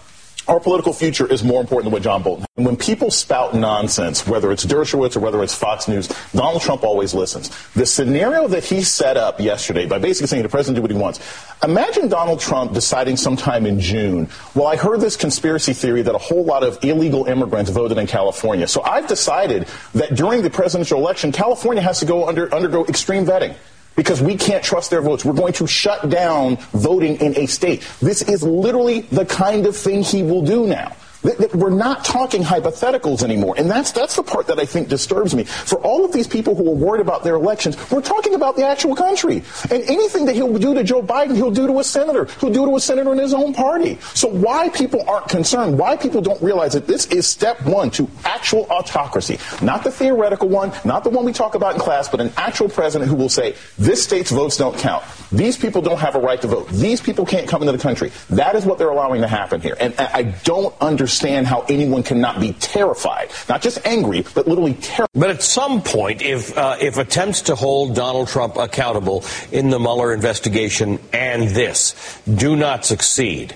our 0.48 0.60
political 0.60 0.92
future 0.92 1.28
is 1.28 1.44
more 1.44 1.62
important 1.62 1.86
than 1.86 1.94
what 1.94 2.02
John 2.02 2.24
Bolton. 2.24 2.46
And 2.58 2.66
when 2.66 2.76
people 2.76 3.12
spout 3.12 3.54
nonsense, 3.54 4.26
whether 4.28 4.52
it's 4.52 4.66
Dershowitz 4.66 5.16
or 5.16 5.20
whether 5.20 5.42
it's 5.44 5.54
Fox 5.54 5.88
News, 5.88 6.08
Donald 6.34 6.62
Trump 6.64 6.84
always 6.84 7.14
listens. 7.14 7.50
The 7.74 7.86
scenario 7.86 8.48
that 8.48 8.64
he 8.64 8.82
set 8.82 9.18
up 9.18 9.40
yesterday 9.40 9.86
by 9.86 10.00
basically 10.00 10.28
saying 10.28 10.44
the 10.44 10.50
president 10.50 10.78
do 10.78 10.82
what 10.82 10.92
he 10.92 10.98
wants. 10.98 11.20
Imagine 11.64 12.08
Donald 12.08 12.40
Trump 12.40 12.74
deciding 12.74 13.18
sometime 13.18 13.68
in 13.68 13.80
June, 13.80 14.28
well, 14.56 14.68
I 14.68 14.78
heard 14.78 15.00
this 15.00 15.16
conspiracy 15.16 15.74
theory 15.74 16.02
that 16.02 16.16
a 16.16 16.20
whole 16.20 16.44
lot 16.44 16.64
of 16.64 16.84
illegal 16.84 17.26
immigrants 17.26 17.70
voted 17.70 18.00
in 18.00 18.08
California. 18.08 18.68
So 18.68 18.82
I've 18.82 19.08
decided 19.08 19.68
that 19.94 20.16
during 20.16 20.42
the 20.42 20.50
presidential 20.50 21.00
election, 21.00 21.32
California 21.32 21.84
has 21.84 22.00
to 22.00 22.06
go 22.06 22.28
under, 22.28 22.54
undergo 22.54 22.86
extreme 22.86 23.26
vetting 23.26 23.56
because 23.96 24.22
we 24.22 24.36
can't 24.36 24.64
trust 24.64 24.90
their 24.90 25.02
votes. 25.02 25.26
We're 25.26 25.34
going 25.34 25.54
to 25.54 25.68
shut 25.68 26.10
down 26.10 26.58
voting 26.74 27.18
in 27.18 27.38
a 27.38 27.46
state. 27.46 27.88
This 28.02 28.22
is 28.22 28.44
literally 28.44 29.02
the 29.02 29.26
kind 29.26 29.66
of 29.66 29.76
thing 29.76 30.04
he 30.04 30.24
will 30.24 30.42
do 30.42 30.66
now. 30.66 30.96
We're 31.24 31.70
not 31.70 32.04
talking 32.04 32.42
hypotheticals 32.42 33.22
anymore. 33.22 33.54
And 33.58 33.70
that's, 33.70 33.92
that's 33.92 34.16
the 34.16 34.24
part 34.24 34.48
that 34.48 34.60
I 34.60 34.66
think 34.66 34.88
disturbs 34.88 35.36
me. 35.36 35.44
For 35.44 35.80
all 35.82 36.04
of 36.04 36.12
these 36.12 36.28
people 36.28 36.56
who 36.56 36.68
are 36.68 36.76
worried 36.76 37.02
about 37.02 37.24
their 37.24 37.36
elections, 37.36 37.78
we're 37.92 38.02
talking 38.02 38.34
about 38.34 38.56
the 38.56 38.66
actual 38.66 38.96
country. 38.96 39.44
And 39.70 39.84
anything 39.84 40.26
that 40.26 40.36
he'll 40.36 40.58
do 40.58 40.74
to 40.74 40.84
Joe 40.84 41.04
Biden, 41.04 41.36
he'll 41.36 41.52
do 41.52 41.68
to 41.68 41.80
a 41.80 41.84
senator. 41.84 42.26
He'll 42.40 42.52
do 42.52 42.66
to 42.66 42.76
a 42.76 42.80
senator 42.80 43.12
in 43.12 43.20
his 43.20 43.36
own 43.36 43.54
party. 43.54 44.00
So 44.16 44.30
why 44.30 44.70
people 44.70 45.08
aren't 45.08 45.28
concerned, 45.28 45.78
why 45.78 45.96
people 45.96 46.22
don't 46.22 46.42
realize 46.42 46.74
that 46.74 46.88
this 46.88 47.06
is 47.08 47.28
step 47.28 47.64
one 47.66 47.92
to 47.92 48.10
actual 48.26 48.66
autocracy. 48.72 49.38
Not 49.62 49.84
the 49.84 49.92
theoretical 49.92 50.50
one, 50.50 50.72
not 50.86 51.04
the 51.04 51.12
one 51.12 51.24
we 51.24 51.34
talk 51.34 51.54
about 51.54 51.76
in 51.76 51.80
class, 51.80 52.10
but 52.10 52.20
an 52.20 52.32
actual 52.36 52.68
president 52.68 53.12
who 53.12 53.16
will 53.16 53.30
say, 53.30 53.56
this 53.78 54.04
state's 54.04 54.32
votes 54.32 54.58
don't 54.58 54.78
count. 54.78 55.04
These 55.32 55.58
people 55.58 55.84
don't 55.84 56.00
have 56.00 56.16
a 56.16 56.20
right 56.20 56.42
to 56.42 56.48
vote. 56.48 56.68
These 56.70 57.00
people 57.00 57.28
can't 57.28 57.48
come 57.48 57.62
into 57.62 57.74
the 57.74 57.78
country. 57.78 58.12
That 58.32 58.56
is 58.56 58.66
what 58.66 58.80
they're 58.80 58.90
allowing 58.90 59.22
to 59.22 59.28
happen 59.28 59.62
here. 59.62 59.78
And 59.80 59.94
I 60.00 60.24
don't 60.24 60.74
understand 60.82 61.11
understand 61.12 61.46
how 61.46 61.66
anyone 61.68 62.04
cannot 62.04 62.40
be 62.40 62.54
terrified, 62.54 63.30
not 63.50 63.62
just 63.62 63.86
angry, 63.86 64.24
but 64.34 64.48
literally 64.48 64.76
terrified. 64.76 65.10
But 65.14 65.30
at 65.30 65.44
some 65.44 65.82
point, 65.82 66.22
if 66.22 66.58
uh, 66.58 66.78
if 66.80 66.98
attempts 66.98 67.42
to 67.44 67.56
hold 67.56 67.96
Donald 67.96 68.30
Trump 68.30 68.56
accountable 68.56 69.26
in 69.52 69.70
the 69.70 69.80
Mueller 69.80 70.14
investigation 70.14 71.00
and 71.12 71.50
this 71.50 72.22
do 72.34 72.56
not 72.56 72.86
succeed, 72.86 73.56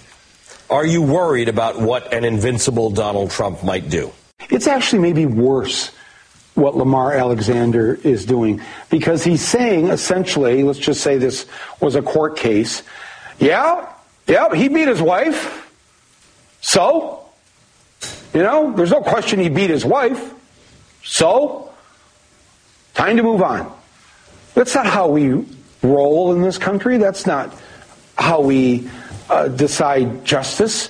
are 0.69 0.85
you 0.85 1.01
worried 1.01 1.47
about 1.47 1.79
what 1.79 2.13
an 2.13 2.25
invincible 2.25 2.89
Donald 2.89 3.31
Trump 3.31 3.63
might 3.63 3.89
do? 3.89 4.11
It's 4.49 4.67
actually 4.67 5.01
maybe 5.01 5.25
worse 5.25 5.91
what 6.55 6.75
Lamar 6.75 7.13
Alexander 7.13 7.95
is 8.03 8.25
doing 8.25 8.61
because 8.89 9.23
he's 9.23 9.41
saying 9.41 9.87
essentially, 9.87 10.63
let's 10.63 10.79
just 10.79 11.01
say 11.01 11.17
this 11.17 11.45
was 11.79 11.95
a 11.95 12.01
court 12.01 12.35
case. 12.35 12.83
Yeah, 13.39 13.87
yeah, 14.27 14.53
he 14.53 14.67
beat 14.67 14.89
his 14.89 15.01
wife. 15.01 15.61
So? 16.59 17.24
You 18.35 18.43
know, 18.43 18.73
there's 18.73 18.91
no 18.91 18.99
question 18.99 19.39
he 19.39 19.47
beat 19.47 19.69
his 19.69 19.85
wife. 19.85 20.33
So, 21.05 21.71
time 22.93 23.15
to 23.15 23.23
move 23.23 23.41
on. 23.41 23.73
That's 24.55 24.75
not 24.75 24.87
how 24.87 25.07
we 25.07 25.45
roll 25.81 26.33
in 26.33 26.41
this 26.41 26.57
country. 26.57 26.97
That's 26.97 27.25
not 27.25 27.57
how 28.17 28.41
we 28.41 28.89
uh, 29.29 29.47
decide 29.47 30.25
justice. 30.25 30.89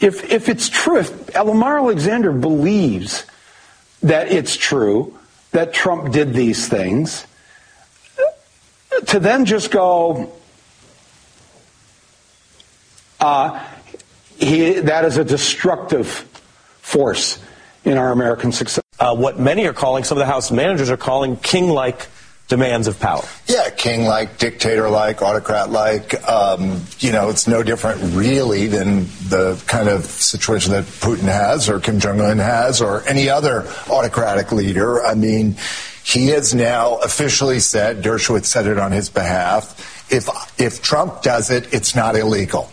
If, 0.00 0.32
if 0.32 0.48
it's 0.48 0.70
true, 0.70 1.00
if 1.00 1.34
Lamar 1.34 1.76
Alexander 1.76 2.32
believes 2.32 3.26
that 4.02 4.32
it's 4.32 4.56
true 4.56 5.18
that 5.50 5.74
Trump 5.74 6.10
did 6.10 6.32
these 6.32 6.66
things, 6.68 7.26
to 9.08 9.20
then 9.20 9.44
just 9.44 9.70
go, 9.70 10.32
uh, 13.20 13.62
he, 14.38 14.80
that 14.80 15.04
is 15.04 15.18
a 15.18 15.24
destructive 15.24 16.26
force 16.86 17.38
in 17.84 17.98
our 17.98 18.12
American 18.12 18.52
success. 18.52 18.84
Uh, 19.00 19.14
what 19.14 19.38
many 19.38 19.66
are 19.66 19.72
calling, 19.72 20.04
some 20.04 20.16
of 20.16 20.20
the 20.20 20.32
House 20.32 20.50
managers 20.52 20.88
are 20.88 20.96
calling 20.96 21.36
king 21.36 21.68
like 21.68 22.06
demands 22.48 22.86
of 22.86 22.98
power. 23.00 23.24
Yeah, 23.48 23.70
king 23.70 24.04
like, 24.04 24.38
dictator 24.38 24.88
like, 24.88 25.20
autocrat 25.20 25.70
like. 25.70 26.22
Um, 26.28 26.82
you 27.00 27.10
know, 27.10 27.28
it's 27.28 27.48
no 27.48 27.64
different 27.64 28.14
really 28.14 28.68
than 28.68 29.06
the 29.28 29.60
kind 29.66 29.88
of 29.88 30.04
situation 30.04 30.72
that 30.72 30.84
Putin 30.84 31.24
has 31.24 31.68
or 31.68 31.80
Kim 31.80 31.98
Jong 31.98 32.20
un 32.20 32.38
has 32.38 32.80
or 32.80 33.02
any 33.08 33.28
other 33.28 33.66
autocratic 33.90 34.52
leader. 34.52 35.04
I 35.04 35.14
mean, 35.14 35.56
he 36.04 36.28
has 36.28 36.54
now 36.54 36.98
officially 36.98 37.58
said, 37.58 38.02
Dershowitz 38.04 38.46
said 38.46 38.68
it 38.68 38.78
on 38.78 38.92
his 38.92 39.10
behalf, 39.10 40.08
if, 40.08 40.28
if 40.56 40.82
Trump 40.82 41.22
does 41.22 41.50
it, 41.50 41.74
it's 41.74 41.96
not 41.96 42.14
illegal. 42.14 42.70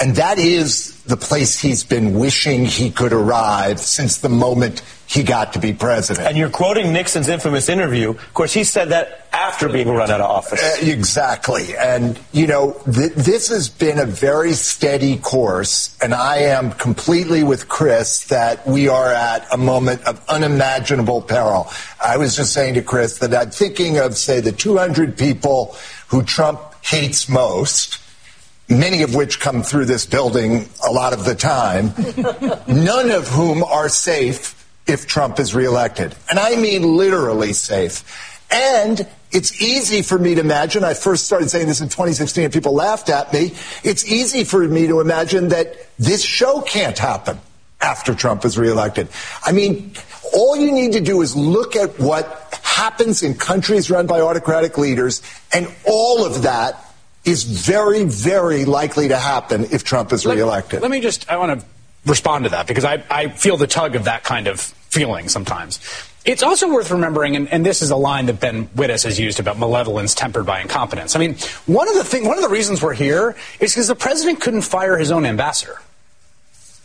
And 0.00 0.14
that 0.16 0.38
is 0.38 1.02
the 1.04 1.16
place 1.16 1.58
he's 1.58 1.82
been 1.82 2.14
wishing 2.18 2.64
he 2.64 2.90
could 2.90 3.12
arrive 3.12 3.80
since 3.80 4.18
the 4.18 4.28
moment 4.28 4.82
he 5.06 5.22
got 5.22 5.54
to 5.54 5.58
be 5.58 5.72
president. 5.72 6.28
And 6.28 6.36
you're 6.36 6.50
quoting 6.50 6.92
Nixon's 6.92 7.28
infamous 7.28 7.68
interview. 7.68 8.10
Of 8.10 8.34
course, 8.34 8.52
he 8.52 8.62
said 8.62 8.90
that 8.90 9.26
after 9.32 9.68
being 9.68 9.88
run 9.88 10.10
out 10.10 10.20
of 10.20 10.30
office. 10.30 10.62
Uh, 10.62 10.86
exactly. 10.86 11.74
And, 11.76 12.18
you 12.32 12.46
know, 12.46 12.80
th- 12.84 13.14
this 13.14 13.48
has 13.48 13.70
been 13.70 13.98
a 13.98 14.04
very 14.04 14.52
steady 14.52 15.16
course. 15.16 15.96
And 16.02 16.12
I 16.12 16.38
am 16.38 16.72
completely 16.72 17.42
with 17.42 17.68
Chris 17.68 18.26
that 18.26 18.66
we 18.66 18.88
are 18.88 19.12
at 19.12 19.46
a 19.50 19.56
moment 19.56 20.04
of 20.04 20.22
unimaginable 20.28 21.22
peril. 21.22 21.72
I 22.04 22.18
was 22.18 22.36
just 22.36 22.52
saying 22.52 22.74
to 22.74 22.82
Chris 22.82 23.18
that 23.18 23.34
I'm 23.34 23.50
thinking 23.50 23.98
of, 23.98 24.16
say, 24.16 24.40
the 24.40 24.52
200 24.52 25.16
people 25.16 25.74
who 26.08 26.22
Trump 26.22 26.60
hates 26.82 27.28
most 27.28 27.98
many 28.68 29.02
of 29.02 29.14
which 29.14 29.40
come 29.40 29.62
through 29.62 29.86
this 29.86 30.06
building 30.06 30.68
a 30.86 30.90
lot 30.90 31.12
of 31.12 31.24
the 31.24 31.34
time, 31.34 31.92
none 32.68 33.10
of 33.10 33.28
whom 33.28 33.62
are 33.62 33.88
safe 33.88 34.54
if 34.86 35.06
Trump 35.06 35.38
is 35.38 35.54
reelected. 35.54 36.14
And 36.30 36.38
I 36.38 36.56
mean 36.56 36.82
literally 36.82 37.52
safe. 37.52 38.04
And 38.50 39.06
it's 39.30 39.60
easy 39.60 40.02
for 40.02 40.18
me 40.18 40.34
to 40.34 40.40
imagine, 40.40 40.84
I 40.84 40.94
first 40.94 41.26
started 41.26 41.50
saying 41.50 41.66
this 41.66 41.80
in 41.80 41.88
2016 41.88 42.44
and 42.44 42.52
people 42.52 42.72
laughed 42.72 43.10
at 43.10 43.32
me. 43.32 43.52
It's 43.84 44.06
easy 44.06 44.44
for 44.44 44.66
me 44.66 44.86
to 44.86 45.00
imagine 45.00 45.48
that 45.48 45.76
this 45.98 46.22
show 46.22 46.62
can't 46.62 46.98
happen 46.98 47.38
after 47.80 48.14
Trump 48.14 48.44
is 48.44 48.58
reelected. 48.58 49.08
I 49.44 49.52
mean, 49.52 49.92
all 50.32 50.56
you 50.56 50.72
need 50.72 50.92
to 50.92 51.00
do 51.00 51.20
is 51.20 51.36
look 51.36 51.76
at 51.76 51.98
what 51.98 52.58
happens 52.62 53.22
in 53.22 53.34
countries 53.34 53.90
run 53.90 54.06
by 54.06 54.20
autocratic 54.20 54.78
leaders, 54.78 55.22
and 55.52 55.68
all 55.84 56.24
of 56.24 56.42
that 56.42 56.87
is 57.28 57.44
very, 57.44 58.04
very 58.04 58.64
likely 58.64 59.08
to 59.08 59.16
happen 59.16 59.66
if 59.70 59.84
Trump 59.84 60.12
is 60.12 60.24
reelected. 60.26 60.82
Let 60.82 60.90
me 60.90 61.00
just, 61.00 61.30
I 61.30 61.36
want 61.36 61.60
to 61.60 61.66
respond 62.06 62.44
to 62.44 62.50
that 62.50 62.66
because 62.66 62.84
I, 62.84 63.02
I 63.10 63.28
feel 63.28 63.56
the 63.56 63.66
tug 63.66 63.96
of 63.96 64.04
that 64.04 64.24
kind 64.24 64.46
of 64.46 64.60
feeling 64.60 65.28
sometimes. 65.28 65.80
It's 66.24 66.42
also 66.42 66.72
worth 66.72 66.90
remembering, 66.90 67.36
and, 67.36 67.48
and, 67.48 67.64
this 67.64 67.80
is 67.80 67.90
a 67.90 67.96
line 67.96 68.26
that 68.26 68.40
Ben 68.40 68.66
Wittes 68.68 69.04
has 69.04 69.18
used 69.18 69.40
about 69.40 69.58
malevolence 69.58 70.14
tempered 70.14 70.44
by 70.44 70.60
incompetence. 70.60 71.16
I 71.16 71.20
mean, 71.20 71.36
one 71.66 71.88
of 71.88 71.94
the 71.94 72.04
thing, 72.04 72.26
one 72.26 72.36
of 72.36 72.42
the 72.42 72.50
reasons 72.50 72.82
we're 72.82 72.92
here 72.92 73.34
is 73.60 73.72
because 73.72 73.88
the 73.88 73.94
president 73.94 74.40
couldn't 74.40 74.62
fire 74.62 74.98
his 74.98 75.10
own 75.10 75.24
ambassador. 75.24 75.78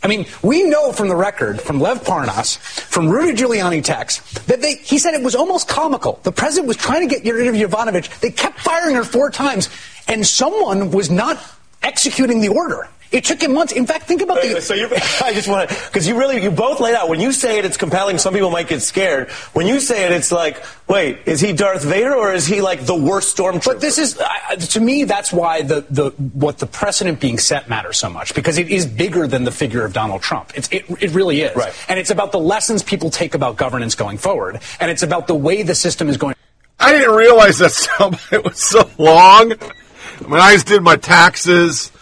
I 0.04 0.06
mean, 0.06 0.26
we 0.42 0.62
know 0.64 0.92
from 0.92 1.08
the 1.08 1.16
record, 1.16 1.62
from 1.62 1.80
Lev 1.80 2.04
Parnas, 2.04 2.58
from 2.58 3.08
Rudy 3.08 3.32
Giuliani 3.32 3.82
texts, 3.82 4.44
that 4.44 4.60
they, 4.60 4.74
he 4.74 4.98
said 4.98 5.14
it 5.14 5.22
was 5.22 5.34
almost 5.34 5.66
comical. 5.66 6.20
The 6.24 6.30
president 6.30 6.68
was 6.68 6.76
trying 6.76 7.08
to 7.08 7.12
get 7.12 7.24
Yuriv 7.24 7.58
Yovanovitch. 7.58 8.20
They 8.20 8.30
kept 8.30 8.60
firing 8.60 8.96
her 8.96 9.04
four 9.04 9.30
times, 9.30 9.70
and 10.06 10.26
someone 10.26 10.90
was 10.90 11.10
not 11.10 11.42
executing 11.82 12.42
the 12.42 12.48
order. 12.48 12.86
It 13.14 13.22
took 13.22 13.40
him 13.40 13.54
months. 13.54 13.72
In 13.72 13.86
fact, 13.86 14.06
think 14.06 14.22
about 14.22 14.42
the. 14.42 14.60
So 14.60 14.74
you, 14.74 14.88
I 15.22 15.32
just 15.32 15.46
want 15.46 15.70
to, 15.70 15.76
because 15.86 16.08
you 16.08 16.18
really, 16.18 16.42
you 16.42 16.50
both 16.50 16.80
laid 16.80 16.96
out. 16.96 17.08
When 17.08 17.20
you 17.20 17.30
say 17.30 17.58
it, 17.58 17.64
it's 17.64 17.76
compelling. 17.76 18.18
Some 18.18 18.34
people 18.34 18.50
might 18.50 18.66
get 18.66 18.82
scared. 18.82 19.30
When 19.52 19.68
you 19.68 19.78
say 19.78 20.04
it, 20.04 20.10
it's 20.10 20.32
like, 20.32 20.64
wait, 20.88 21.20
is 21.24 21.40
he 21.40 21.52
Darth 21.52 21.84
Vader 21.84 22.12
or 22.12 22.32
is 22.32 22.44
he 22.44 22.60
like 22.60 22.86
the 22.86 22.94
worst 22.96 23.36
stormtrooper? 23.36 23.66
But 23.66 23.80
this 23.80 23.98
is, 23.98 24.18
uh, 24.18 24.56
to 24.56 24.80
me, 24.80 25.04
that's 25.04 25.32
why 25.32 25.62
the, 25.62 25.86
the 25.90 26.10
what 26.10 26.58
the 26.58 26.66
precedent 26.66 27.20
being 27.20 27.38
set 27.38 27.68
matters 27.68 27.98
so 27.98 28.10
much 28.10 28.34
because 28.34 28.58
it 28.58 28.68
is 28.68 28.84
bigger 28.84 29.28
than 29.28 29.44
the 29.44 29.52
figure 29.52 29.84
of 29.84 29.92
Donald 29.92 30.20
Trump. 30.20 30.50
It's, 30.56 30.68
it, 30.72 30.84
it 31.00 31.12
really 31.12 31.42
is. 31.42 31.54
Right. 31.54 31.72
And 31.88 32.00
it's 32.00 32.10
about 32.10 32.32
the 32.32 32.40
lessons 32.40 32.82
people 32.82 33.10
take 33.10 33.34
about 33.34 33.56
governance 33.56 33.94
going 33.94 34.18
forward, 34.18 34.58
and 34.80 34.90
it's 34.90 35.04
about 35.04 35.28
the 35.28 35.36
way 35.36 35.62
the 35.62 35.76
system 35.76 36.08
is 36.08 36.16
going. 36.16 36.34
I 36.80 36.90
didn't 36.90 37.14
realize 37.14 37.58
that 37.58 37.70
so, 37.70 38.10
it 38.32 38.42
was 38.42 38.58
so 38.58 38.90
long. 38.98 39.52
When 40.26 40.40
I 40.40 40.54
just 40.54 40.66
did 40.66 40.82
my 40.82 40.96
taxes 40.96 41.92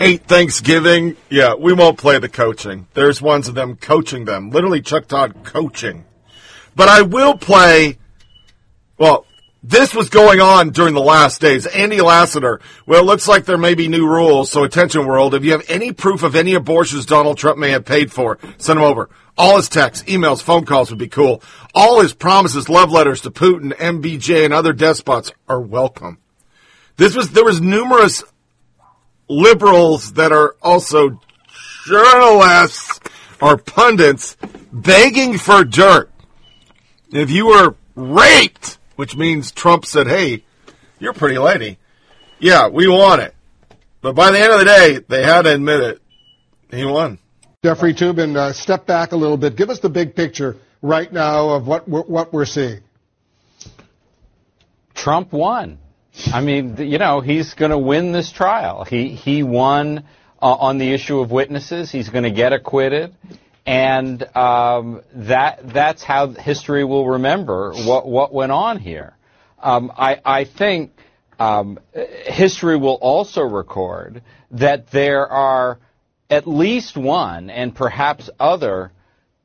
ate 0.00 0.24
Thanksgiving. 0.24 1.16
Yeah, 1.28 1.54
we 1.54 1.72
won't 1.72 1.98
play 1.98 2.18
the 2.18 2.28
coaching. 2.28 2.88
There's 2.94 3.20
ones 3.20 3.48
of 3.48 3.54
them 3.54 3.76
coaching 3.76 4.24
them. 4.24 4.50
Literally 4.50 4.80
Chuck 4.80 5.06
Todd 5.06 5.44
coaching. 5.44 6.06
But 6.74 6.88
I 6.88 7.02
will 7.02 7.36
play, 7.36 7.98
well, 8.96 9.26
this 9.62 9.94
was 9.94 10.08
going 10.08 10.40
on 10.40 10.70
during 10.70 10.94
the 10.94 11.02
last 11.02 11.40
days. 11.40 11.66
Andy 11.66 11.98
Lassner. 11.98 12.60
Well, 12.86 13.02
it 13.02 13.06
looks 13.06 13.28
like 13.28 13.44
there 13.44 13.58
may 13.58 13.74
be 13.74 13.88
new 13.88 14.06
rules. 14.06 14.50
So 14.50 14.64
attention 14.64 15.06
world, 15.06 15.34
if 15.34 15.44
you 15.44 15.52
have 15.52 15.68
any 15.68 15.92
proof 15.92 16.22
of 16.22 16.34
any 16.34 16.54
abortions 16.54 17.04
Donald 17.04 17.36
Trump 17.36 17.58
may 17.58 17.70
have 17.70 17.84
paid 17.84 18.10
for, 18.10 18.38
send 18.56 18.78
them 18.78 18.86
over. 18.86 19.10
All 19.36 19.56
his 19.56 19.68
texts, 19.68 20.08
emails, 20.08 20.42
phone 20.42 20.64
calls 20.64 20.90
would 20.90 20.98
be 20.98 21.08
cool. 21.08 21.42
All 21.74 22.00
his 22.00 22.14
promises, 22.14 22.68
love 22.68 22.90
letters 22.90 23.20
to 23.22 23.30
Putin, 23.30 23.74
MBJ, 23.74 24.44
and 24.44 24.54
other 24.54 24.72
despots 24.72 25.32
are 25.48 25.60
welcome. 25.60 26.18
This 26.96 27.14
was, 27.14 27.30
there 27.30 27.44
was 27.44 27.60
numerous 27.60 28.22
liberals 29.30 30.14
that 30.14 30.32
are 30.32 30.56
also 30.60 31.20
journalists 31.86 33.00
or 33.40 33.56
pundits 33.56 34.36
begging 34.72 35.38
for 35.38 35.64
dirt. 35.64 36.10
If 37.12 37.30
you 37.30 37.46
were 37.46 37.76
raped, 37.94 38.78
which 38.96 39.16
means 39.16 39.52
Trump 39.52 39.86
said, 39.86 40.06
hey, 40.06 40.44
you're 40.98 41.12
a 41.12 41.14
pretty 41.14 41.38
lady. 41.38 41.78
Yeah, 42.38 42.68
we 42.68 42.88
want 42.88 43.22
it. 43.22 43.34
But 44.02 44.14
by 44.14 44.30
the 44.30 44.40
end 44.40 44.52
of 44.52 44.58
the 44.58 44.64
day, 44.64 44.98
they 45.08 45.22
had 45.22 45.42
to 45.42 45.54
admit 45.54 45.80
it. 45.80 46.02
He 46.70 46.84
won. 46.84 47.18
Jeffrey 47.62 47.94
Toobin, 47.94 48.36
uh, 48.36 48.52
step 48.52 48.86
back 48.86 49.12
a 49.12 49.16
little 49.16 49.36
bit. 49.36 49.56
Give 49.56 49.70
us 49.70 49.80
the 49.80 49.90
big 49.90 50.14
picture 50.14 50.56
right 50.82 51.12
now 51.12 51.50
of 51.50 51.66
what 51.66 51.88
we're, 51.88 52.02
what 52.02 52.32
we're 52.32 52.46
seeing. 52.46 52.80
Trump 54.94 55.32
won. 55.32 55.78
I 56.32 56.40
mean, 56.40 56.76
you 56.78 56.98
know, 56.98 57.20
he's 57.20 57.54
going 57.54 57.70
to 57.70 57.78
win 57.78 58.12
this 58.12 58.30
trial. 58.30 58.84
He 58.84 59.08
he 59.08 59.42
won 59.42 60.04
uh, 60.40 60.54
on 60.54 60.78
the 60.78 60.92
issue 60.92 61.20
of 61.20 61.30
witnesses. 61.30 61.90
He's 61.90 62.08
going 62.08 62.24
to 62.24 62.30
get 62.30 62.52
acquitted, 62.52 63.14
and 63.66 64.22
um, 64.36 65.02
that 65.14 65.60
that's 65.72 66.02
how 66.02 66.28
history 66.28 66.84
will 66.84 67.06
remember 67.08 67.72
what 67.72 68.06
what 68.06 68.32
went 68.32 68.52
on 68.52 68.78
here. 68.78 69.14
Um, 69.58 69.92
I 69.96 70.20
I 70.24 70.44
think 70.44 70.92
um, 71.38 71.78
history 71.92 72.76
will 72.76 72.98
also 73.00 73.42
record 73.42 74.22
that 74.52 74.90
there 74.90 75.26
are 75.26 75.78
at 76.28 76.46
least 76.46 76.96
one 76.96 77.50
and 77.50 77.74
perhaps 77.74 78.30
other 78.38 78.92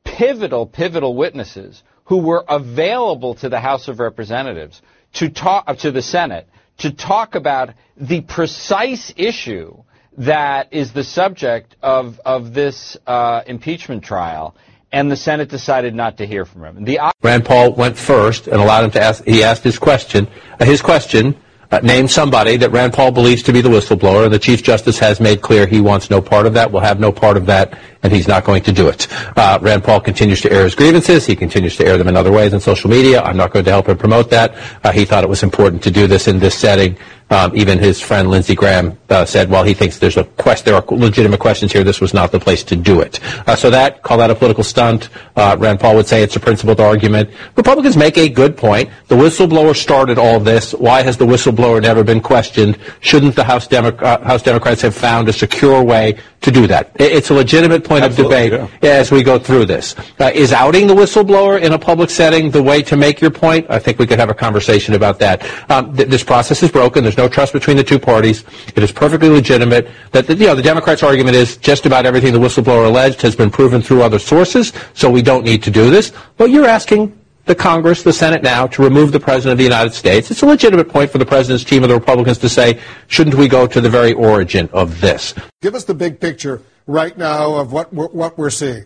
pivotal 0.03 0.65
pivotal 0.65 1.15
witnesses 1.15 1.81
who 2.05 2.17
were 2.17 2.43
available 2.47 3.35
to 3.35 3.49
the 3.49 3.59
House 3.59 3.87
of 3.87 3.99
Representatives 3.99 4.81
to 5.13 5.29
talk 5.29 5.77
to 5.79 5.91
the 5.91 6.01
Senate 6.01 6.47
to 6.77 6.91
talk 6.91 7.35
about 7.35 7.73
the 7.97 8.21
precise 8.21 9.13
issue 9.15 9.83
that 10.17 10.73
is 10.73 10.93
the 10.93 11.03
subject 11.03 11.75
of, 11.81 12.19
of 12.25 12.53
this 12.53 12.97
uh, 13.05 13.41
impeachment 13.45 14.03
trial, 14.03 14.55
and 14.91 15.11
the 15.11 15.15
Senate 15.15 15.49
decided 15.49 15.93
not 15.93 16.17
to 16.17 16.25
hear 16.25 16.45
from 16.45 16.63
him. 16.63 16.85
The 16.85 16.99
Rand 17.21 17.45
Paul 17.45 17.73
went 17.73 17.97
first 17.97 18.47
and 18.47 18.61
allowed 18.61 18.85
him 18.85 18.91
to 18.91 19.01
ask. 19.01 19.23
He 19.25 19.43
asked 19.43 19.63
his 19.63 19.77
question. 19.77 20.27
Uh, 20.59 20.65
his 20.65 20.81
question 20.81 21.35
uh, 21.71 21.79
named 21.83 22.11
somebody 22.11 22.57
that 22.57 22.71
Rand 22.71 22.93
Paul 22.93 23.11
believes 23.11 23.43
to 23.43 23.53
be 23.53 23.61
the 23.61 23.69
whistleblower, 23.69 24.23
and 24.23 24.33
the 24.33 24.39
Chief 24.39 24.63
Justice 24.63 24.99
has 24.99 25.19
made 25.19 25.41
clear 25.41 25.65
he 25.65 25.81
wants 25.81 26.09
no 26.09 26.21
part 26.21 26.45
of 26.45 26.53
that. 26.53 26.71
Will 26.71 26.79
have 26.79 26.99
no 26.99 27.11
part 27.11 27.35
of 27.35 27.47
that 27.47 27.77
and 28.05 28.13
he's 28.13 28.27
not 28.27 28.45
going 28.45 28.61
to 28.61 28.71
do 28.71 28.87
it. 28.87 29.07
Uh, 29.35 29.57
Rand 29.59 29.83
Paul 29.83 29.99
continues 29.99 30.39
to 30.41 30.51
air 30.51 30.63
his 30.63 30.75
grievances. 30.75 31.25
He 31.25 31.35
continues 31.35 31.75
to 31.77 31.85
air 31.87 31.97
them 31.97 32.07
in 32.07 32.15
other 32.15 32.31
ways 32.31 32.53
on 32.53 32.59
social 32.59 32.87
media. 32.87 33.19
I'm 33.23 33.35
not 33.35 33.51
going 33.51 33.65
to 33.65 33.71
help 33.71 33.89
him 33.89 33.97
promote 33.97 34.29
that. 34.29 34.55
Uh, 34.83 34.91
he 34.91 35.05
thought 35.05 35.23
it 35.23 35.29
was 35.29 35.41
important 35.41 35.81
to 35.83 35.91
do 35.91 36.05
this 36.05 36.27
in 36.27 36.37
this 36.37 36.55
setting. 36.55 36.97
Um, 37.31 37.57
even 37.57 37.79
his 37.79 37.99
friend 37.99 38.29
Lindsey 38.29 38.53
Graham 38.53 38.99
uh, 39.09 39.25
said, 39.25 39.49
"Well, 39.49 39.63
he 39.63 39.73
thinks 39.73 39.97
there's 39.97 40.17
a 40.17 40.25
quest, 40.25 40.63
there 40.63 40.75
are 40.75 40.83
legitimate 40.87 41.39
questions 41.39 41.73
here. 41.73 41.83
This 41.83 41.99
was 41.99 42.13
not 42.13 42.31
the 42.31 42.39
place 42.39 42.63
to 42.65 42.75
do 42.75 43.01
it." 43.01 43.19
Uh, 43.47 43.55
so 43.55 43.71
that 43.71 44.03
call 44.03 44.19
that 44.19 44.29
a 44.29 44.35
political 44.35 44.63
stunt. 44.63 45.09
Uh, 45.35 45.55
Rand 45.57 45.79
Paul 45.79 45.95
would 45.95 46.05
say 46.05 46.21
it's 46.21 46.35
a 46.35 46.39
principled 46.39 46.79
argument. 46.79 47.31
Republicans 47.55 47.97
make 47.97 48.19
a 48.19 48.29
good 48.29 48.55
point. 48.55 48.91
The 49.07 49.15
whistleblower 49.15 49.75
started 49.75 50.19
all 50.19 50.39
this. 50.39 50.73
Why 50.73 51.01
has 51.01 51.17
the 51.17 51.25
whistleblower 51.25 51.81
never 51.81 52.03
been 52.03 52.21
questioned? 52.21 52.77
Shouldn't 52.99 53.35
the 53.35 53.43
House, 53.43 53.65
Demo- 53.65 53.97
uh, 53.97 54.23
House 54.23 54.43
Democrats 54.43 54.83
have 54.83 54.93
found 54.93 55.27
a 55.27 55.33
secure 55.33 55.81
way 55.83 56.17
to 56.41 56.51
do 56.51 56.67
that? 56.67 56.91
It's 56.99 57.31
a 57.31 57.33
legitimate 57.33 57.83
point 57.83 57.94
Absolutely, 58.03 58.35
of 58.35 58.51
debate 58.51 58.79
yeah. 58.81 58.89
as 58.91 59.11
we 59.11 59.23
go 59.23 59.39
through 59.39 59.65
this. 59.65 59.95
Uh, 60.19 60.31
is 60.33 60.53
outing 60.53 60.87
the 60.87 60.93
whistleblower 60.93 61.61
in 61.61 61.73
a 61.73 61.79
public 61.79 62.09
setting 62.09 62.51
the 62.51 62.61
way 62.61 62.81
to 62.83 62.95
make 62.95 63.21
your 63.21 63.31
point? 63.31 63.65
I 63.69 63.79
think 63.79 63.99
we 63.99 64.07
could 64.07 64.19
have 64.19 64.29
a 64.29 64.33
conversation 64.33 64.93
about 64.93 65.19
that. 65.19 65.45
Um, 65.69 65.95
th- 65.95 66.09
this 66.09 66.23
process 66.23 66.61
is 66.63 66.71
broken. 66.71 67.03
There's 67.03 67.17
no 67.17 67.27
trust 67.27 67.53
between 67.53 67.77
the 67.77 67.83
two 67.83 67.99
parties. 67.99 68.43
It 68.75 68.83
is 68.83 68.91
perfectly 68.91 69.29
legitimate 69.29 69.89
that 70.11 70.27
the, 70.27 70.35
you 70.35 70.47
know 70.47 70.55
the 70.55 70.61
Democrats' 70.61 71.03
argument 71.03 71.35
is 71.35 71.57
just 71.57 71.85
about 71.85 72.05
everything 72.05 72.33
the 72.33 72.39
whistleblower 72.39 72.85
alleged 72.85 73.21
has 73.21 73.35
been 73.35 73.49
proven 73.49 73.81
through 73.81 74.01
other 74.01 74.19
sources, 74.19 74.73
so 74.93 75.09
we 75.09 75.21
don't 75.21 75.43
need 75.43 75.63
to 75.63 75.71
do 75.71 75.89
this. 75.89 76.11
But 76.37 76.49
you're 76.51 76.67
asking 76.67 77.17
the 77.45 77.55
Congress, 77.55 78.03
the 78.03 78.13
Senate 78.13 78.43
now, 78.43 78.67
to 78.67 78.81
remove 78.81 79.11
the 79.11 79.19
President 79.19 79.53
of 79.53 79.57
the 79.57 79.63
United 79.63 79.93
States. 79.93 80.31
It's 80.31 80.41
a 80.41 80.45
legitimate 80.45 80.89
point 80.89 81.11
for 81.11 81.19
the 81.19 81.25
President's 81.25 81.63
team 81.63 81.83
of 81.83 81.89
the 81.89 81.95
Republicans 81.95 82.39
to 82.39 82.49
say, 82.49 82.79
shouldn't 83.07 83.35
we 83.35 83.47
go 83.47 83.67
to 83.67 83.79
the 83.79 83.89
very 83.89 84.13
origin 84.13 84.69
of 84.73 84.99
this? 84.99 85.33
Give 85.61 85.75
us 85.75 85.83
the 85.83 85.93
big 85.93 86.19
picture 86.19 86.61
right 86.87 87.17
now 87.17 87.55
of 87.55 87.71
what 87.71 87.93
we're, 87.93 88.07
what 88.07 88.37
we're 88.37 88.49
seeing. 88.49 88.85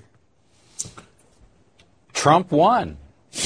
Trump 2.14 2.52
won. 2.52 2.98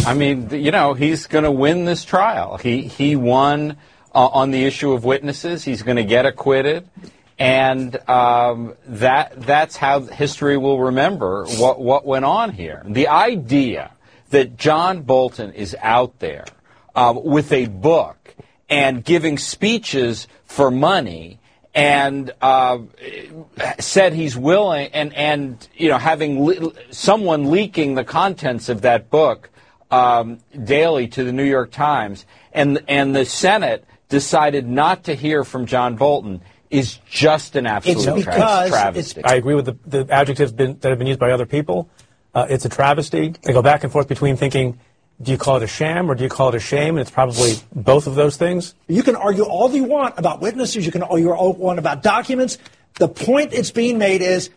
I 0.05 0.13
mean, 0.13 0.49
you 0.49 0.71
know, 0.71 0.93
he's 0.93 1.27
going 1.27 1.43
to 1.43 1.51
win 1.51 1.85
this 1.85 2.03
trial. 2.05 2.57
He 2.57 2.81
he 2.83 3.15
won 3.15 3.77
uh, 4.13 4.27
on 4.27 4.51
the 4.51 4.63
issue 4.63 4.93
of 4.93 5.03
witnesses. 5.03 5.63
He's 5.63 5.83
going 5.83 5.97
to 5.97 6.03
get 6.03 6.25
acquitted, 6.25 6.89
and 7.37 7.95
um, 8.09 8.75
that 8.87 9.41
that's 9.41 9.75
how 9.75 9.99
history 10.01 10.57
will 10.57 10.79
remember 10.79 11.45
what 11.45 11.79
what 11.79 12.05
went 12.05 12.25
on 12.25 12.51
here. 12.51 12.81
The 12.85 13.09
idea 13.09 13.91
that 14.29 14.57
John 14.57 15.01
Bolton 15.01 15.51
is 15.51 15.75
out 15.81 16.19
there 16.19 16.45
um, 16.95 17.23
with 17.23 17.51
a 17.51 17.67
book 17.67 18.35
and 18.69 19.03
giving 19.03 19.37
speeches 19.37 20.27
for 20.45 20.71
money 20.71 21.39
and 21.75 22.31
uh, 22.41 22.79
said 23.79 24.13
he's 24.13 24.37
willing 24.37 24.89
and 24.93 25.13
and 25.13 25.67
you 25.75 25.89
know 25.89 25.97
having 25.97 26.43
le- 26.43 26.71
someone 26.91 27.49
leaking 27.49 27.95
the 27.95 28.03
contents 28.03 28.69
of 28.69 28.81
that 28.81 29.09
book 29.09 29.49
um, 29.91 30.39
daily 30.63 31.07
to 31.07 31.23
the 31.23 31.31
New 31.31 31.43
York 31.43 31.71
Times 31.71 32.25
and 32.51 32.83
and 32.87 33.15
the 33.15 33.25
Senate 33.25 33.85
decided 34.09 34.67
not 34.67 35.05
to 35.05 35.15
hear 35.15 35.43
from 35.43 35.65
John 35.65 35.95
Bolton 35.95 36.41
is 36.69 36.99
just 37.07 37.55
an 37.55 37.67
absolute 37.67 37.97
it's 37.97 38.25
because 38.25 38.69
travesty. 38.69 39.19
It's, 39.19 39.29
I 39.29 39.35
agree 39.35 39.53
with 39.53 39.65
the, 39.65 39.77
the 39.85 40.11
adjectives 40.11 40.51
been, 40.51 40.79
that 40.79 40.89
have 40.89 40.97
been 40.97 41.07
used 41.07 41.19
by 41.19 41.31
other 41.31 41.45
people. 41.45 41.87
Uh, 42.33 42.47
it's 42.49 42.65
a 42.65 42.69
travesty. 42.69 43.35
They 43.43 43.53
go 43.53 43.61
back 43.61 43.83
and 43.83 43.93
forth 43.93 44.07
between 44.07 44.37
thinking, 44.37 44.79
do 45.23 45.31
you 45.31 45.37
call 45.37 45.57
it 45.57 45.63
a 45.63 45.67
sham 45.67 46.09
or 46.09 46.15
do 46.15 46.23
you 46.23 46.29
call 46.29 46.49
it 46.49 46.55
a 46.55 46.59
shame? 46.59 46.95
And 46.95 46.99
it's 46.99 47.11
probably 47.11 47.55
both 47.73 48.07
of 48.07 48.15
those 48.15 48.37
things. 48.37 48.75
You 48.87 49.03
can 49.03 49.15
argue 49.15 49.43
all 49.43 49.73
you 49.73 49.83
want 49.83 50.15
about 50.17 50.41
witnesses. 50.41 50.85
You 50.85 50.91
can 50.91 51.03
argue 51.03 51.31
all 51.31 51.53
you 51.53 51.59
want 51.59 51.79
about 51.79 52.03
documents. 52.03 52.57
The 52.99 53.07
point 53.07 53.53
it's 53.53 53.71
being 53.71 53.97
made 53.97 54.21
is 54.21 54.49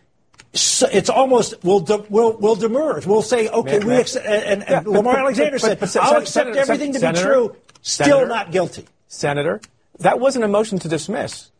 it's 0.53 1.09
almost 1.09 1.55
we'll 1.63 1.81
de, 1.81 1.97
we'll 2.09 2.37
we'll 2.37 2.55
demurge. 2.55 3.05
We'll 3.05 3.21
say 3.21 3.49
okay, 3.49 3.79
we 3.79 3.95
accept, 3.95 4.25
and, 4.25 4.63
and 4.63 4.65
yeah, 4.69 4.83
Lamar 4.85 5.13
but, 5.13 5.19
Alexander 5.21 5.59
but, 5.59 5.79
but, 5.79 5.89
said 5.89 6.01
I'll 6.01 6.17
accept 6.17 6.45
Senator, 6.47 6.59
everything 6.59 6.93
to 6.93 6.99
Senator, 6.99 7.23
be 7.23 7.33
true. 7.33 7.55
Still 7.81 8.05
Senator, 8.05 8.27
not 8.27 8.51
guilty. 8.51 8.87
Senator, 9.07 9.61
that 9.99 10.19
wasn't 10.19 10.45
a 10.45 10.47
motion 10.47 10.79
to 10.79 10.87
dismiss. 10.87 11.51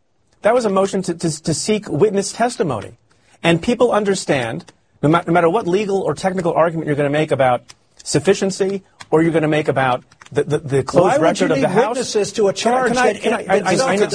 That 0.42 0.54
was 0.54 0.64
a 0.64 0.70
motion 0.70 1.02
to, 1.02 1.14
to, 1.14 1.42
to 1.42 1.54
seek 1.54 1.88
witness 1.88 2.32
testimony, 2.32 2.96
and 3.42 3.62
people 3.62 3.92
understand 3.92 4.72
no, 5.02 5.08
ma- 5.08 5.22
no 5.26 5.32
matter 5.32 5.48
what 5.48 5.66
legal 5.66 6.02
or 6.02 6.14
technical 6.14 6.52
argument 6.52 6.86
you're 6.86 6.96
going 6.96 7.10
to 7.10 7.18
make 7.18 7.30
about 7.30 7.62
sufficiency 8.02 8.82
or 9.10 9.22
you're 9.22 9.32
going 9.32 9.42
to 9.42 9.48
make 9.48 9.68
about 9.68 10.04
the, 10.30 10.44
the, 10.44 10.58
the 10.58 10.82
closed 10.82 11.20
record 11.20 11.50
of 11.50 11.60
the 11.60 11.68
House. 11.68 11.96
witnesses 11.96 12.32
to 12.34 12.48
a 12.48 12.52
charge 12.52 12.92
can 12.92 12.98
I, 12.98 13.14
can 13.14 13.32
I, 13.32 13.36
I, 13.36 13.40
I, 13.40 13.92
I, 13.92 13.96
know, 13.96 14.06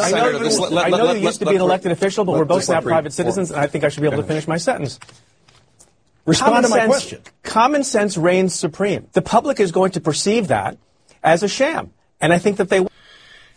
I 0.78 0.90
know 0.90 1.14
you 1.14 1.22
used 1.24 1.40
to 1.40 1.45
be 1.45 1.56
an 1.56 1.61
elected 1.61 1.91
official, 1.91 2.26
but 2.26 2.34
we're 2.34 2.45
both 2.45 2.70
now 2.70 2.82
private 2.82 3.14
citizens, 3.14 3.52
and 3.52 3.60
I 3.60 3.68
think 3.68 3.84
I 3.84 3.90
should 3.90 4.02
be 4.02 4.07
able 4.07 4.22
to 4.22 4.28
finish 4.28 4.48
my 4.48 4.57
sentence. 4.57 4.99
Respond 6.26 6.53
common 6.53 6.64
to 6.64 6.70
my 6.70 6.78
sense, 6.78 6.90
question. 6.90 7.22
Common 7.41 7.84
sense 7.84 8.18
reigns 8.18 8.56
supreme. 8.56 9.07
The 9.11 9.22
public 9.22 9.60
is 9.60 9.72
going 9.72 9.91
to 9.91 10.02
perceive 10.02 10.48
that 10.48 10.78
as 11.24 11.44
a 11.44 11.48
sham, 11.48 11.91
and 12.22 12.32
I 12.32 12.38
think 12.38 12.57
that 12.57 12.70
they. 12.70 12.86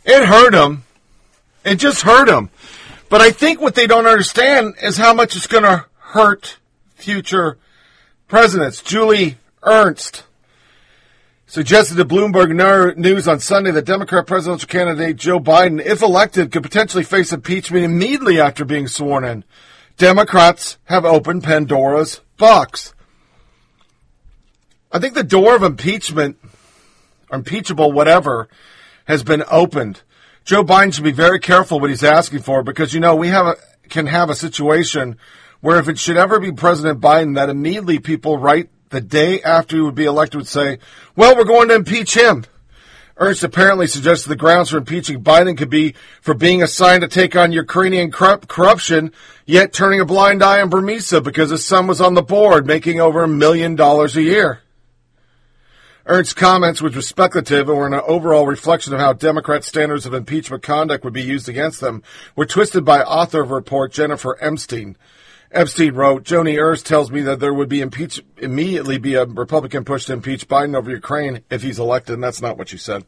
It 0.05 0.25
hurt 0.25 0.53
them. 0.53 0.85
It 1.65 1.77
just 1.77 2.03
hurt 2.03 2.27
them. 2.27 2.51
But 3.09 3.21
I 3.21 3.31
think 3.31 3.61
what 3.61 3.75
they 3.75 3.87
don't 3.87 4.07
understand 4.07 4.75
is 4.83 4.97
how 4.97 5.15
much 5.15 5.37
it's 5.37 5.47
going 5.47 5.63
to 5.63 5.85
hurt 5.99 6.59
future 6.95 7.59
presidents. 8.27 8.83
Joni 8.83 9.37
Ernst 9.63 10.25
suggested 11.47 11.97
to 11.97 12.05
Bloomberg 12.05 12.97
News 12.97 13.29
on 13.29 13.41
Sunday 13.41 13.71
that 13.71 13.85
Democrat 13.87 14.27
presidential 14.27 14.67
candidate 14.67 15.17
Joe 15.17 15.39
Biden, 15.39 15.85
if 15.85 16.03
elected, 16.03 16.51
could 16.51 16.63
potentially 16.63 17.05
face 17.05 17.33
impeachment 17.33 17.85
immediately 17.85 18.41
after 18.41 18.65
being 18.65 18.89
sworn 18.89 19.25
in. 19.25 19.45
Democrats 19.97 20.77
have 20.85 21.05
opened 21.05 21.45
Pandora's 21.45 22.21
box. 22.37 22.95
I 24.93 24.99
think 24.99 25.15
the 25.15 25.25
door 25.25 25.57
of 25.57 25.63
impeachment, 25.63 26.37
impeachable 27.33 27.93
whatever, 27.93 28.49
has 29.07 29.23
been 29.23 29.45
opened. 29.51 30.03
Joe 30.45 30.65
Biden 30.65 30.93
should 30.93 31.05
be 31.05 31.13
very 31.13 31.41
careful 31.41 31.81
what 31.81 31.91
he's 31.91 32.05
asking 32.05 32.43
for 32.43 32.63
because 32.63 32.93
you 32.93 33.01
know 33.01 33.17
we 33.17 33.29
have 33.29 33.47
a, 33.47 33.57
can 33.89 34.07
have 34.07 34.31
a 34.31 34.35
situation 34.35 35.17
where 35.61 35.79
if 35.79 35.89
it 35.89 35.99
should 35.99 36.17
ever 36.17 36.39
be 36.39 36.53
President 36.53 37.01
Biden, 37.01 37.35
that 37.35 37.49
immediately 37.49 37.99
people 37.99 38.37
right 38.37 38.69
the 38.91 39.01
day 39.01 39.43
after 39.43 39.77
he 39.77 39.83
would 39.83 39.95
be 39.95 40.05
elected 40.05 40.39
would 40.39 40.49
say, 40.49 40.79
well, 41.15 41.37
we're 41.37 41.45
going 41.45 41.69
to 41.69 41.75
impeach 41.75 42.15
him. 42.15 42.45
Ernst 43.19 43.43
apparently 43.43 43.87
suggested 43.87 44.29
the 44.29 44.37
grounds 44.37 44.69
for 44.71 44.77
impeaching 44.77 45.25
Biden 45.25 45.57
could 45.57 45.71
be 45.71 45.95
for 46.21 46.35
being 46.35 46.63
assigned 46.63 47.01
to 47.01 47.09
take 47.09 47.35
on 47.35 47.51
Ukrainian 47.51 48.11
corruption, 48.13 49.11
yet 49.47 49.73
turning 49.73 50.01
a 50.01 50.05
blind 50.05 50.43
eye 50.43 50.61
on 50.61 50.71
Burisma 50.71 51.23
because 51.23 51.49
his 51.49 51.65
son 51.65 51.87
was 51.87 52.01
on 52.03 52.13
the 52.13 52.23
board, 52.23 52.67
making 52.67 53.01
over 53.01 53.25
a 53.25 53.29
million 53.29 53.75
dollars 53.75 54.17
a 54.17 54.23
year. 54.23 54.61
Ernst's 56.05 56.35
comments, 56.35 56.83
which 56.83 56.95
were 56.95 57.03
speculative 57.03 57.69
and 57.69 57.79
were 57.79 57.87
an 57.87 57.95
overall 57.95 58.47
reflection 58.47 58.93
of 58.93 59.01
how 59.01 59.13
Democrat 59.15 59.65
standards 59.65 60.07
of 60.07 60.15
impeachment 60.15 60.63
conduct 60.63 61.03
would 61.03 61.15
be 61.15 61.23
used 61.23 61.49
against 61.49 61.81
them, 61.81 62.03
were 62.37 62.47
twisted 62.47 62.85
by 62.85 63.03
author 63.03 63.43
of 63.43 63.51
a 63.51 63.55
report 63.55 63.93
Jennifer 63.93 64.37
Epstein. 64.41 64.97
Epstein 65.53 65.95
wrote, 65.95 66.25
Joni 66.25 66.61
Ernst 66.61 66.87
tells 66.87 67.11
me 67.11 67.23
that 67.23 67.41
there 67.41 67.55
would 67.55 67.69
be 67.69 67.81
impeach 67.81 68.21
immediately 68.37 68.99
be 68.99 69.15
a 69.15 69.25
Republican 69.25 69.85
push 69.85 70.07
to 70.07 70.13
impeach 70.13 70.49
Biden 70.49 70.77
over 70.77 70.91
Ukraine 70.91 71.43
if 71.51 71.63
he's 71.63 71.79
elected, 71.79 72.15
and 72.15 72.25
that's 72.25 72.43
not 72.43 72.59
what 72.59 72.69
she 72.69 72.79
said. 72.79 73.05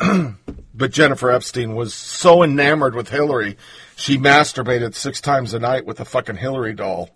but 0.74 0.90
Jennifer 0.90 1.30
Epstein 1.30 1.74
was 1.74 1.94
so 1.94 2.42
enamored 2.42 2.94
with 2.94 3.10
Hillary, 3.10 3.56
she 3.96 4.18
masturbated 4.18 4.94
six 4.94 5.20
times 5.20 5.54
a 5.54 5.58
night 5.58 5.86
with 5.86 6.00
a 6.00 6.04
fucking 6.04 6.36
Hillary 6.36 6.74
doll. 6.74 7.10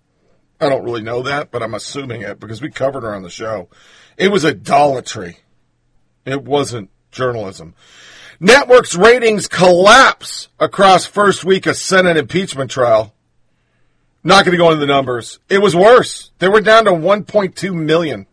I 0.60 0.68
don't 0.68 0.84
really 0.84 1.02
know 1.02 1.22
that, 1.22 1.50
but 1.50 1.62
I'm 1.62 1.74
assuming 1.74 2.22
it 2.22 2.40
because 2.40 2.60
we 2.60 2.70
covered 2.70 3.02
her 3.02 3.14
on 3.14 3.22
the 3.22 3.30
show. 3.30 3.68
It 4.16 4.28
was 4.28 4.44
idolatry. 4.44 5.38
It 6.24 6.44
wasn't 6.44 6.90
journalism. 7.10 7.74
Networks 8.40 8.94
ratings 8.94 9.48
collapse 9.48 10.48
across 10.60 11.06
first 11.06 11.44
week 11.44 11.66
of 11.66 11.76
Senate 11.76 12.16
impeachment 12.16 12.70
trial. 12.70 13.14
Not 14.28 14.44
going 14.44 14.52
to 14.52 14.58
go 14.58 14.68
into 14.68 14.80
the 14.80 14.92
numbers. 14.92 15.38
It 15.48 15.56
was 15.56 15.74
worse. 15.74 16.32
They 16.38 16.48
were 16.48 16.60
down 16.60 16.84
to 16.84 16.90
1.2 16.90 17.74
million. 17.74 18.26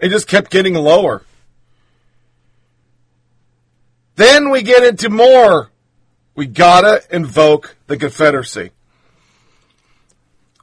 It 0.00 0.10
just 0.10 0.28
kept 0.28 0.52
getting 0.52 0.74
lower. 0.74 1.24
Then 4.14 4.50
we 4.50 4.62
get 4.62 4.84
into 4.84 5.10
more. 5.10 5.72
We 6.36 6.46
gotta 6.46 7.02
invoke 7.10 7.74
the 7.88 7.96
Confederacy. 7.96 8.70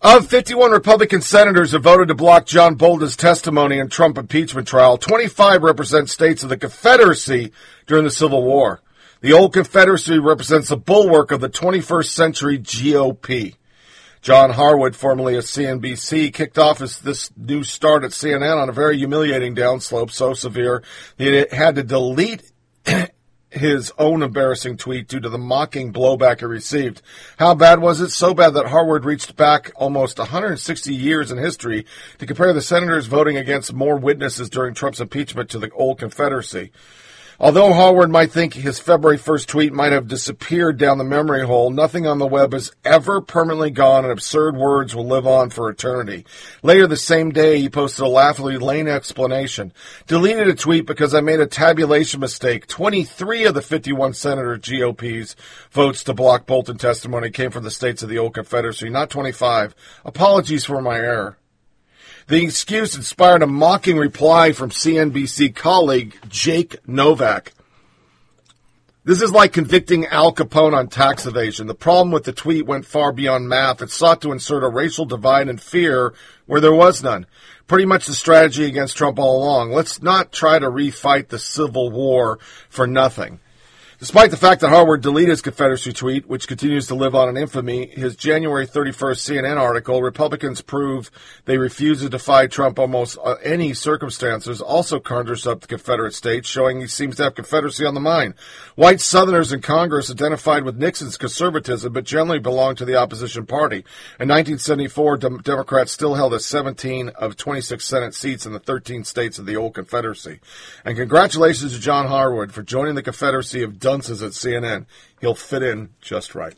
Of 0.02 0.28
51 0.28 0.72
Republican 0.72 1.22
senators 1.22 1.74
who 1.74 1.80
voted 1.80 2.08
to 2.08 2.16
block 2.16 2.46
John 2.46 2.76
Bolton's 2.76 3.18
testimony 3.18 3.80
in 3.80 3.90
Trump 3.90 4.18
impeachment 4.18 4.66
trial, 4.66 4.98
25 4.98 5.62
represent 5.62 6.10
states 6.10 6.42
of 6.44 6.48
the 6.48 6.56
Confederacy 6.56 7.52
during 7.86 8.06
the 8.06 8.12
Civil 8.12 8.44
War. 8.44 8.80
The 9.20 9.34
old 9.34 9.52
Confederacy 9.52 10.20
represents 10.20 10.70
the 10.70 10.78
bulwark 10.78 11.32
of 11.32 11.42
the 11.42 11.50
21st 11.50 12.12
century 12.12 12.58
GOP. 12.58 13.56
John 14.22 14.52
Harwood, 14.52 14.96
formerly 14.96 15.36
of 15.36 15.44
CNBC, 15.44 16.34
kicked 16.34 16.58
off 16.58 16.80
his, 16.80 17.00
this 17.00 17.32
new 17.38 17.64
start 17.64 18.04
at 18.04 18.12
CNN 18.12 18.62
on 18.62 18.70
a 18.70 18.74
very 18.74 18.98
humiliating 18.98 19.56
downslope, 19.56 20.12
so 20.12 20.34
severe 20.34 20.84
he 21.18 21.46
had 21.52 21.76
to 21.76 21.84
delete 21.84 22.52
his 23.50 23.94
own 23.98 24.22
embarrassing 24.22 24.78
tweet 24.78 25.08
due 25.08 25.20
to 25.20 25.30
the 25.30 25.38
mocking 25.38 25.94
blowback 25.94 26.40
he 26.40 26.46
received. 26.46 27.02
How 27.38 27.56
bad 27.56 27.80
was 27.80 28.02
it? 28.02 28.10
So 28.10 28.34
bad 28.34 28.54
that 28.56 28.68
Harwood 28.68 29.06
reached 29.06 29.36
back 29.36 29.72
almost 29.76 30.20
160 30.20 30.94
years 30.94 31.32
in 31.32 31.38
history 31.38 31.86
to 32.20 32.26
compare 32.26 32.54
the 32.54 32.62
senators 32.62 33.08
voting 33.08 33.38
against 33.38 33.74
more 33.74 33.98
witnesses 33.98 34.50
during 34.50 34.74
Trump's 34.74 35.02
impeachment 35.02 35.50
to 35.52 35.60
the 35.60 35.72
old 35.72 36.00
Confederacy. 36.00 36.72
Although 37.40 37.74
Harwood 37.74 38.10
might 38.10 38.32
think 38.32 38.56
his 38.56 38.80
February 38.80 39.20
1st 39.20 39.46
tweet 39.46 39.72
might 39.72 39.92
have 39.92 40.08
disappeared 40.08 40.80
down 40.80 40.98
the 40.98 41.04
memory 41.04 41.46
hole, 41.46 41.70
nothing 41.70 42.08
on 42.08 42.18
the 42.18 42.26
web 42.26 42.52
is 42.56 42.72
ever 42.84 43.22
permanently 43.22 43.70
gone 43.70 44.06
and 44.06 44.12
absurd 44.12 44.58
words 44.58 44.96
will 44.96 45.06
live 45.06 45.28
on 45.28 45.52
for 45.52 45.70
eternity. 45.70 46.26
Later 46.64 46.88
the 46.88 46.98
same 46.98 47.30
day, 47.30 47.62
he 47.62 47.70
posted 47.70 48.04
a 48.04 48.08
laughably 48.08 48.58
lame 48.58 48.88
explanation. 48.88 49.72
Deleted 50.08 50.48
a 50.48 50.56
tweet 50.56 50.88
because 50.88 51.14
I 51.14 51.22
made 51.22 51.40
a 51.40 51.46
tabulation 51.46 52.22
mistake. 52.22 52.66
23 52.66 53.44
of 53.44 53.54
the 53.54 53.62
51 53.62 54.14
senator 54.14 54.58
GOP's 54.58 55.36
votes 55.70 56.04
to 56.06 56.16
block 56.16 56.48
Bolton 56.48 56.80
testimony 56.80 57.30
came 57.30 57.52
from 57.52 57.64
the 57.64 57.70
states 57.70 58.02
of 58.02 58.10
the 58.10 58.18
old 58.18 58.34
Confederacy, 58.34 58.90
not 58.90 59.12
25. 59.12 59.76
Apologies 60.06 60.66
for 60.66 60.82
my 60.82 60.96
error. 60.96 61.38
The 62.28 62.44
excuse 62.44 62.94
inspired 62.98 63.42
a 63.42 63.48
mocking 63.48 63.96
reply 63.98 64.52
from 64.52 64.70
CNBC 64.70 65.56
colleague 65.56 66.14
Jake 66.28 66.76
Novak. 66.86 67.54
This 69.06 69.22
is 69.22 69.32
like 69.32 69.54
convicting 69.54 70.06
Al 70.08 70.34
Capone 70.34 70.74
on 70.74 70.90
tax 70.90 71.26
evasion. 71.26 71.68
The 71.68 71.74
problem 71.74 72.12
with 72.12 72.26
the 72.26 72.34
tweet 72.34 72.66
went 72.66 72.86
far 72.86 73.14
beyond 73.14 73.48
math. 73.48 73.82
It 73.82 73.92
sought 73.92 74.22
to 74.24 74.34
insert 74.34 74.66
a 74.66 74.68
racial 74.68 75.06
divide 75.06 75.48
and 75.48 75.62
fear 75.62 76.14
where 76.48 76.60
there 76.60 76.76
was 76.76 77.02
none. 77.02 77.28
Pretty 77.66 77.86
much 77.86 78.08
the 78.08 78.14
strategy 78.14 78.66
against 78.66 78.98
Trump 78.98 79.20
all 79.20 79.42
along. 79.42 79.72
Let's 79.72 80.02
not 80.02 80.34
try 80.34 80.60
to 80.60 80.70
refight 80.70 81.30
the 81.30 81.40
Civil 81.40 81.92
War 81.92 82.40
for 82.68 82.86
nothing. 82.86 83.40
Despite 84.00 84.30
the 84.30 84.38
fact 84.38 84.62
that 84.62 84.70
Harwood 84.70 85.02
deleted 85.02 85.32
his 85.32 85.42
Confederacy 85.42 85.92
tweet, 85.92 86.30
which 86.30 86.48
continues 86.48 86.86
to 86.86 86.94
live 86.94 87.16
on 87.16 87.30
in 87.30 87.36
infamy, 87.36 87.88
his 87.88 88.16
January 88.16 88.68
31st 88.68 88.94
CNN 89.42 89.58
article, 89.58 90.04
Republicans 90.04 90.62
prove 90.62 91.10
they 91.46 91.58
refuse 91.58 92.02
to 92.02 92.10
defy 92.10 92.46
Trump 92.46 92.78
almost 92.78 93.18
uh, 93.24 93.38
any 93.44 93.74
circumstances, 93.74 94.62
also 94.62 95.00
conjures 95.00 95.48
up 95.48 95.62
the 95.62 95.68
Confederate 95.68 96.14
states, 96.14 96.48
showing 96.48 96.80
he 96.80 96.86
seems 96.86 97.16
to 97.16 97.24
have 97.24 97.34
Confederacy 97.34 97.86
on 97.86 97.96
the 97.96 98.00
mind. 98.00 98.36
White 98.76 99.02
Southerners 99.02 99.52
in 99.52 99.62
Congress 99.62 100.12
identified 100.12 100.64
with 100.64 100.78
Nixon's 100.78 101.18
conservatism, 101.18 101.92
but 101.92 102.04
generally 102.04 102.38
belonged 102.38 102.78
to 102.78 102.86
the 102.86 102.98
opposition 102.98 103.48
party. 103.48 103.78
In 104.20 104.30
1974, 104.30 105.18
Dem- 105.18 105.38
Democrats 105.40 105.92
still 105.92 106.14
held 106.14 106.36
a 106.36 106.40
17 106.40 107.10
of 107.16 107.36
26 107.36 107.84
Senate 107.84 108.14
seats 108.14 108.46
in 108.46 108.54
the 108.54 108.60
13 108.60 109.06
states 109.06 109.40
of 109.40 109.48
the 109.48 109.56
old 109.58 109.74
Confederacy. 109.74 110.40
And 110.86 110.96
congratulations 110.96 111.74
to 111.74 111.80
John 111.80 112.06
Harwood 112.06 112.54
for 112.54 112.62
joining 112.62 112.94
the 112.94 113.02
Confederacy 113.02 113.64
of 113.64 113.80
dunces 113.88 114.22
at 114.22 114.34
CNN. 114.34 114.86
He'll 115.22 115.34
fit 115.34 115.64
in 115.64 115.92
just 116.02 116.36
right. 116.36 116.54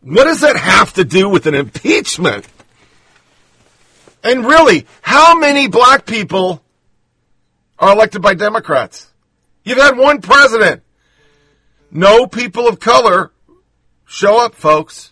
What 0.00 0.24
does 0.26 0.42
that 0.42 0.56
have 0.56 0.92
to 0.92 1.02
do 1.02 1.28
with 1.28 1.46
an 1.46 1.56
impeachment? 1.56 2.46
And 4.22 4.46
really, 4.46 4.86
how 5.00 5.36
many 5.36 5.66
black 5.66 6.06
people 6.06 6.62
are 7.80 7.92
elected 7.92 8.22
by 8.22 8.34
Democrats? 8.34 9.10
You've 9.64 9.78
had 9.78 9.96
one 9.96 10.20
president. 10.20 10.84
No 11.90 12.28
people 12.28 12.68
of 12.68 12.78
color 12.78 13.32
show 14.06 14.38
up, 14.38 14.54
folks. 14.54 15.10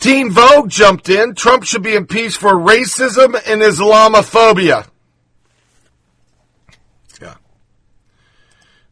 Teen 0.00 0.28
Vogue 0.28 0.70
jumped 0.70 1.08
in. 1.08 1.36
Trump 1.36 1.62
should 1.62 1.84
be 1.84 1.94
impeached 1.94 2.38
for 2.38 2.50
racism 2.52 3.40
and 3.46 3.62
Islamophobia. 3.62 4.88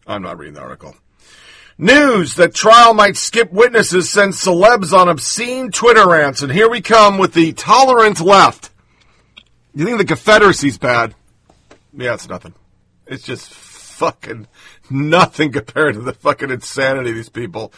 I'm 0.07 0.23
not 0.23 0.39
reading 0.39 0.55
the 0.55 0.61
article. 0.61 0.95
News 1.77 2.37
that 2.37 2.55
trial 2.55 2.95
might 2.95 3.17
skip 3.17 3.53
witnesses 3.53 4.09
sends 4.09 4.43
celebs 4.43 4.93
on 4.93 5.09
obscene 5.09 5.73
Twitter 5.73 6.09
rants. 6.09 6.43
And 6.43 6.53
here 6.53 6.71
we 6.71 6.81
come 6.81 7.19
with 7.19 7.35
the 7.35 7.53
tolerant 7.53 8.21
left. 8.21 8.71
You 9.75 9.85
think 9.85 9.99
the 9.99 10.05
Confederacy's 10.05 10.79
bad? 10.79 11.15
Yeah, 11.93 12.15
it's 12.15 12.29
nothing. 12.29 12.55
It's 13.07 13.25
just 13.25 13.53
fucking 13.53 14.47
nothing 14.91 15.53
compared 15.53 15.95
to 15.95 16.01
the 16.01 16.13
fucking 16.13 16.51
insanity 16.51 17.11
of 17.11 17.17
these 17.17 17.29
people. 17.29 17.73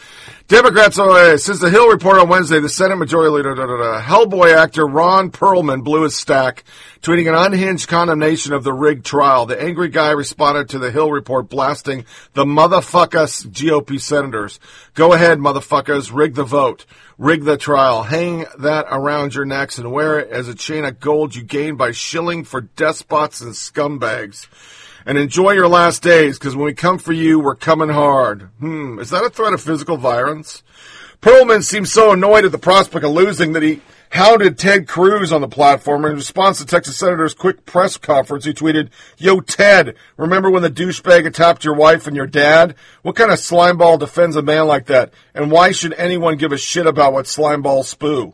Democrats, 0.47 0.97
oh, 0.99 1.11
uh, 1.11 1.37
since 1.37 1.59
the 1.59 1.69
Hill 1.69 1.89
report 1.89 2.19
on 2.19 2.29
Wednesday, 2.29 2.59
the 2.59 2.69
Senate 2.69 2.97
Majority 2.97 3.31
Leader, 3.31 3.55
da, 3.55 3.65
da, 3.65 3.77
da, 3.77 4.01
Hellboy 4.01 4.55
actor 4.55 4.85
Ron 4.85 5.31
Perlman 5.31 5.83
blew 5.83 6.03
his 6.03 6.15
stack, 6.15 6.63
tweeting 7.01 7.27
an 7.27 7.35
unhinged 7.35 7.87
condemnation 7.87 8.53
of 8.53 8.63
the 8.63 8.73
rigged 8.73 9.05
trial. 9.05 9.45
The 9.45 9.61
angry 9.61 9.89
guy 9.89 10.11
responded 10.11 10.69
to 10.69 10.79
the 10.79 10.91
Hill 10.91 11.11
report, 11.11 11.49
blasting 11.49 12.05
the 12.33 12.45
motherfuckers 12.45 13.47
GOP 13.47 13.99
senators. 13.99 14.59
Go 14.93 15.13
ahead, 15.13 15.39
motherfuckers, 15.39 16.13
rig 16.13 16.35
the 16.35 16.43
vote. 16.43 16.85
Rig 17.17 17.45
the 17.45 17.57
trial. 17.57 18.03
Hang 18.03 18.45
that 18.59 18.85
around 18.89 19.33
your 19.33 19.45
necks 19.45 19.79
and 19.79 19.91
wear 19.91 20.19
it 20.19 20.29
as 20.29 20.47
a 20.47 20.53
chain 20.53 20.85
of 20.85 20.99
gold 20.99 21.35
you 21.35 21.43
gain 21.43 21.75
by 21.75 21.91
shilling 21.91 22.43
for 22.43 22.61
despots 22.61 23.41
and 23.41 23.53
scumbags 23.53 24.45
and 25.07 25.17
enjoy 25.17 25.51
your 25.51 25.69
last 25.69 26.03
days 26.03 26.37
because 26.37 26.55
when 26.55 26.65
we 26.65 26.73
come 26.73 26.99
for 26.99 27.13
you, 27.13 27.39
we're 27.39 27.55
coming 27.55 27.89
hard. 27.89 28.49
Hmm, 28.59 28.99
is 28.99 29.09
that 29.11 29.23
a 29.23 29.29
threat 29.29 29.53
of 29.53 29.61
physical 29.61 29.95
violence? 29.95 30.63
Perlman 31.21 31.63
seems 31.63 31.91
so 31.91 32.11
annoyed 32.11 32.43
at 32.43 32.51
the 32.51 32.57
prospect 32.57 33.05
of 33.05 33.11
losing 33.11 33.53
that 33.53 33.63
he 33.63 33.81
hounded 34.11 34.57
Ted 34.57 34.85
Cruz 34.85 35.31
on 35.31 35.39
the 35.39 35.47
platform. 35.47 36.03
In 36.03 36.15
response 36.15 36.59
to 36.59 36.65
Texas 36.65 36.97
Senator's 36.97 37.33
quick 37.33 37.65
press 37.65 37.95
conference, 37.95 38.43
he 38.43 38.53
tweeted, 38.53 38.89
Yo, 39.17 39.39
Ted, 39.39 39.95
remember 40.17 40.51
when 40.51 40.61
the 40.61 40.69
douchebag 40.69 41.25
attacked 41.25 41.63
your 41.63 41.73
wife 41.73 42.05
and 42.05 42.15
your 42.15 42.27
dad? 42.27 42.75
What 43.01 43.15
kind 43.15 43.31
of 43.31 43.39
slimeball 43.39 43.99
defends 43.99 44.35
a 44.35 44.41
man 44.41 44.67
like 44.67 44.87
that? 44.87 45.13
And 45.33 45.49
why 45.49 45.71
should 45.71 45.93
anyone 45.93 46.35
give 46.35 46.51
a 46.51 46.57
shit 46.57 46.85
about 46.85 47.13
what 47.13 47.25
slimeballs 47.25 47.85
spew? 47.85 48.33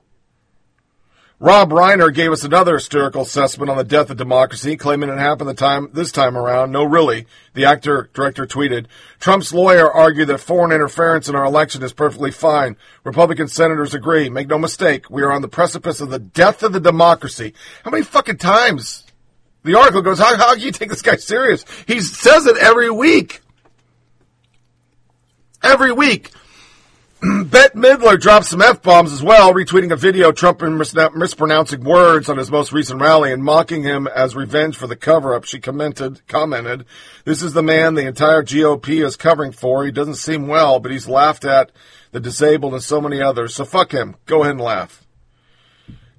Rob 1.43 1.71
Reiner 1.71 2.13
gave 2.13 2.31
us 2.31 2.45
another 2.45 2.75
hysterical 2.75 3.23
assessment 3.23 3.69
on 3.69 3.75
the 3.75 3.83
death 3.83 4.09
of 4.09 4.15
democracy, 4.15 4.77
claiming 4.77 5.09
it 5.09 5.17
happened 5.17 5.49
the 5.49 5.53
time 5.53 5.89
this 5.91 6.09
time 6.09 6.37
around. 6.37 6.71
No, 6.71 6.85
really. 6.85 7.25
The 7.53 7.65
actor 7.65 8.09
director 8.13 8.45
tweeted. 8.45 8.85
Trump's 9.19 9.53
lawyer 9.53 9.91
argued 9.91 10.29
that 10.29 10.37
foreign 10.37 10.71
interference 10.71 11.27
in 11.27 11.35
our 11.35 11.43
election 11.43 11.83
is 11.83 11.91
perfectly 11.91 12.31
fine. 12.31 12.77
Republican 13.03 13.49
senators 13.49 13.93
agree. 13.93 14.29
Make 14.29 14.47
no 14.47 14.57
mistake, 14.57 15.09
we 15.09 15.21
are 15.21 15.33
on 15.33 15.41
the 15.41 15.49
precipice 15.49 15.99
of 15.99 16.09
the 16.09 16.17
death 16.17 16.63
of 16.63 16.71
the 16.71 16.79
democracy. 16.79 17.53
How 17.83 17.91
many 17.91 18.05
fucking 18.05 18.37
times? 18.37 19.03
The 19.63 19.77
article 19.77 20.01
goes, 20.01 20.19
how, 20.19 20.37
how 20.37 20.53
can 20.53 20.63
you 20.63 20.71
take 20.71 20.87
this 20.87 21.01
guy 21.01 21.17
serious? 21.17 21.65
He 21.85 21.99
says 21.99 22.45
it 22.45 22.55
every 22.55 22.89
week. 22.89 23.41
Every 25.61 25.91
week. 25.91 26.31
Bette 27.45 27.77
Midler 27.77 28.19
dropped 28.19 28.47
some 28.47 28.61
F 28.61 28.81
bombs 28.81 29.13
as 29.13 29.23
well, 29.23 29.53
retweeting 29.53 29.93
a 29.93 29.95
video 29.95 30.33
Trump 30.33 30.61
mis- 30.61 30.93
mispronouncing 31.15 31.81
words 31.81 32.27
on 32.27 32.37
his 32.37 32.51
most 32.51 32.73
recent 32.73 32.99
rally 32.99 33.31
and 33.31 33.41
mocking 33.41 33.83
him 33.83 34.07
as 34.07 34.35
revenge 34.35 34.75
for 34.75 34.87
the 34.87 34.97
cover 34.97 35.33
up. 35.33 35.45
She 35.45 35.61
commented, 35.61 36.27
commented, 36.27 36.85
This 37.23 37.41
is 37.41 37.53
the 37.53 37.63
man 37.63 37.93
the 37.93 38.07
entire 38.07 38.43
GOP 38.43 39.05
is 39.05 39.15
covering 39.15 39.53
for. 39.53 39.85
He 39.85 39.91
doesn't 39.91 40.15
seem 40.15 40.47
well, 40.47 40.81
but 40.81 40.91
he's 40.91 41.07
laughed 41.07 41.45
at 41.45 41.71
the 42.11 42.19
disabled 42.19 42.73
and 42.73 42.83
so 42.83 42.99
many 42.99 43.21
others. 43.21 43.55
So 43.55 43.63
fuck 43.63 43.93
him. 43.93 44.17
Go 44.25 44.41
ahead 44.41 44.55
and 44.55 44.61
laugh. 44.61 45.05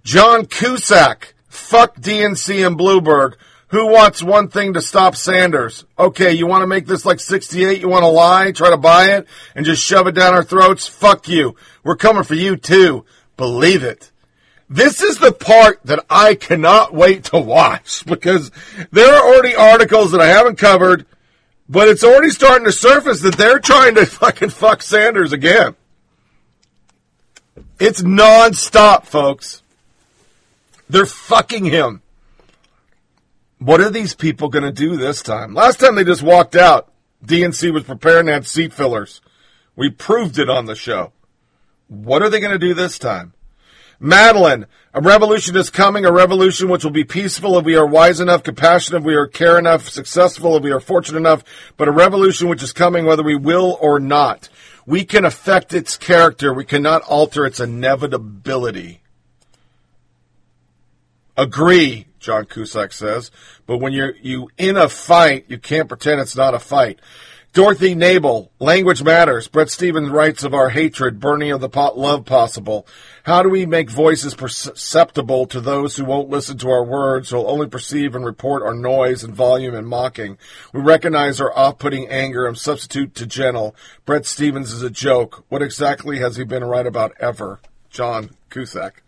John 0.04 0.46
Cusack. 0.46 1.34
Fuck 1.48 1.96
DNC 1.96 2.66
and 2.66 2.78
Bloomberg. 2.78 3.34
Who 3.74 3.88
wants 3.88 4.22
one 4.22 4.46
thing 4.46 4.74
to 4.74 4.80
stop 4.80 5.16
Sanders? 5.16 5.84
Okay, 5.98 6.32
you 6.32 6.46
want 6.46 6.62
to 6.62 6.68
make 6.68 6.86
this 6.86 7.04
like 7.04 7.18
68? 7.18 7.80
You 7.80 7.88
want 7.88 8.04
to 8.04 8.08
lie, 8.08 8.52
try 8.52 8.70
to 8.70 8.76
buy 8.76 9.16
it, 9.16 9.26
and 9.56 9.66
just 9.66 9.82
shove 9.82 10.06
it 10.06 10.14
down 10.14 10.32
our 10.32 10.44
throats? 10.44 10.86
Fuck 10.86 11.26
you. 11.26 11.56
We're 11.82 11.96
coming 11.96 12.22
for 12.22 12.36
you 12.36 12.56
too. 12.56 13.04
Believe 13.36 13.82
it. 13.82 14.12
This 14.70 15.02
is 15.02 15.18
the 15.18 15.32
part 15.32 15.80
that 15.86 16.06
I 16.08 16.36
cannot 16.36 16.94
wait 16.94 17.24
to 17.24 17.38
watch 17.40 18.06
because 18.06 18.52
there 18.92 19.12
are 19.12 19.34
already 19.34 19.56
articles 19.56 20.12
that 20.12 20.20
I 20.20 20.28
haven't 20.28 20.56
covered, 20.56 21.04
but 21.68 21.88
it's 21.88 22.04
already 22.04 22.30
starting 22.30 22.66
to 22.66 22.72
surface 22.72 23.22
that 23.22 23.36
they're 23.36 23.58
trying 23.58 23.96
to 23.96 24.06
fucking 24.06 24.50
fuck 24.50 24.82
Sanders 24.82 25.32
again. 25.32 25.74
It's 27.80 28.02
nonstop, 28.02 29.06
folks. 29.06 29.62
They're 30.88 31.06
fucking 31.06 31.64
him. 31.64 32.02
What 33.64 33.80
are 33.80 33.88
these 33.88 34.14
people 34.14 34.50
going 34.50 34.64
to 34.64 34.70
do 34.70 34.98
this 34.98 35.22
time? 35.22 35.54
Last 35.54 35.80
time 35.80 35.94
they 35.94 36.04
just 36.04 36.22
walked 36.22 36.54
out. 36.54 36.92
DNC 37.24 37.72
was 37.72 37.84
preparing 37.84 38.26
to 38.26 38.32
have 38.32 38.46
seat 38.46 38.74
fillers. 38.74 39.22
We 39.74 39.88
proved 39.88 40.38
it 40.38 40.50
on 40.50 40.66
the 40.66 40.74
show. 40.74 41.12
What 41.88 42.20
are 42.20 42.28
they 42.28 42.40
going 42.40 42.52
to 42.52 42.58
do 42.58 42.74
this 42.74 42.98
time? 42.98 43.32
Madeline, 43.98 44.66
a 44.92 45.00
revolution 45.00 45.56
is 45.56 45.70
coming, 45.70 46.04
a 46.04 46.12
revolution 46.12 46.68
which 46.68 46.84
will 46.84 46.90
be 46.90 47.04
peaceful 47.04 47.58
if 47.58 47.64
we 47.64 47.74
are 47.74 47.86
wise 47.86 48.20
enough, 48.20 48.42
compassionate 48.42 49.00
if 49.00 49.06
we 49.06 49.14
are 49.14 49.26
care 49.26 49.58
enough, 49.58 49.88
successful 49.88 50.58
if 50.58 50.62
we 50.62 50.70
are 50.70 50.78
fortunate 50.78 51.16
enough, 51.16 51.42
but 51.78 51.88
a 51.88 51.92
revolution 51.92 52.50
which 52.50 52.62
is 52.62 52.74
coming 52.74 53.06
whether 53.06 53.22
we 53.22 53.34
will 53.34 53.78
or 53.80 53.98
not. 53.98 54.50
We 54.84 55.06
can 55.06 55.24
affect 55.24 55.72
its 55.72 55.96
character. 55.96 56.52
We 56.52 56.66
cannot 56.66 57.00
alter 57.04 57.46
its 57.46 57.60
inevitability. 57.60 59.00
Agree, 61.34 62.08
John 62.24 62.46
Cusack 62.46 62.92
says. 62.92 63.30
But 63.66 63.78
when 63.78 63.92
you're 63.92 64.16
you 64.16 64.48
in 64.56 64.76
a 64.76 64.88
fight, 64.88 65.44
you 65.48 65.58
can't 65.58 65.88
pretend 65.88 66.20
it's 66.20 66.36
not 66.36 66.54
a 66.54 66.58
fight. 66.58 67.00
Dorothy 67.52 67.94
Nabel, 67.94 68.50
language 68.58 69.04
matters. 69.04 69.46
Bret 69.46 69.70
Stephens 69.70 70.10
writes 70.10 70.42
of 70.42 70.54
our 70.54 70.70
hatred, 70.70 71.20
burning 71.20 71.52
of 71.52 71.60
the 71.60 71.68
pot 71.68 71.96
love 71.96 72.24
possible. 72.24 72.84
How 73.22 73.44
do 73.44 73.48
we 73.48 73.64
make 73.64 73.88
voices 73.88 74.34
perceptible 74.34 75.46
to 75.46 75.60
those 75.60 75.94
who 75.94 76.04
won't 76.04 76.30
listen 76.30 76.58
to 76.58 76.70
our 76.70 76.82
words, 76.82 77.30
who 77.30 77.36
will 77.36 77.48
only 77.48 77.68
perceive 77.68 78.16
and 78.16 78.24
report 78.24 78.64
our 78.64 78.74
noise 78.74 79.22
and 79.22 79.32
volume 79.32 79.72
and 79.72 79.86
mocking? 79.86 80.36
We 80.72 80.80
recognize 80.80 81.40
our 81.40 81.56
off-putting 81.56 82.08
anger 82.08 82.48
and 82.48 82.58
substitute 82.58 83.14
to 83.14 83.26
gentle. 83.26 83.76
Bret 84.04 84.26
Stephens 84.26 84.72
is 84.72 84.82
a 84.82 84.90
joke. 84.90 85.44
What 85.48 85.62
exactly 85.62 86.18
has 86.18 86.34
he 86.34 86.42
been 86.42 86.64
right 86.64 86.88
about 86.88 87.12
ever? 87.20 87.60
John 87.88 88.30
Cusack. 88.50 89.03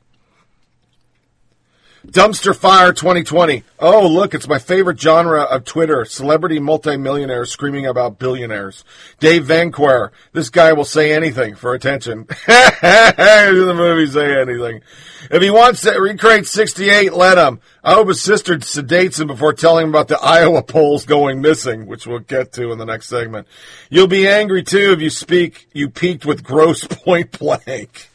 Dumpster 2.07 2.57
Fire 2.57 2.93
2020. 2.93 3.65
Oh, 3.81 4.07
look, 4.07 4.33
it's 4.33 4.47
my 4.47 4.59
favorite 4.59 5.01
genre 5.01 5.43
of 5.43 5.65
Twitter. 5.65 6.05
Celebrity 6.05 6.61
multimillionaires 6.61 7.51
screaming 7.51 7.87
about 7.87 8.19
billionaires. 8.19 8.85
Dave 9.19 9.47
Vanquer. 9.47 10.13
This 10.33 10.49
guy 10.49 10.73
will 10.73 10.85
say 10.85 11.13
anything 11.13 11.57
for 11.57 11.75
attention. 11.75 12.27
The 12.47 13.75
movie, 13.75 14.07
say 14.07 14.41
anything. 14.41 14.83
If 15.31 15.43
he 15.43 15.51
wants 15.51 15.83
to 15.83 15.93
recreate 15.99 16.47
68, 16.47 17.13
let 17.13 17.39
him. 17.39 17.61
I 17.83 17.95
hope 17.95 18.09
his 18.09 18.21
sister 18.21 18.57
sedates 18.59 19.21
him 19.21 19.27
before 19.27 19.53
telling 19.53 19.85
him 19.85 19.91
about 19.91 20.09
the 20.09 20.19
Iowa 20.19 20.63
polls 20.63 21.05
going 21.05 21.41
missing, 21.41 21.87
which 21.87 22.07
we'll 22.07 22.21
get 22.21 22.53
to 22.53 22.71
in 22.71 22.79
the 22.79 22.85
next 22.85 23.09
segment. 23.09 23.47
You'll 23.91 24.07
be 24.07 24.29
angry 24.29 24.63
too 24.63 24.93
if 24.93 25.01
you 25.01 25.11
speak, 25.11 25.69
you 25.73 25.89
peaked 25.89 26.25
with 26.25 26.45
gross 26.45 26.85
point 26.89 27.39
blank. 27.39 28.11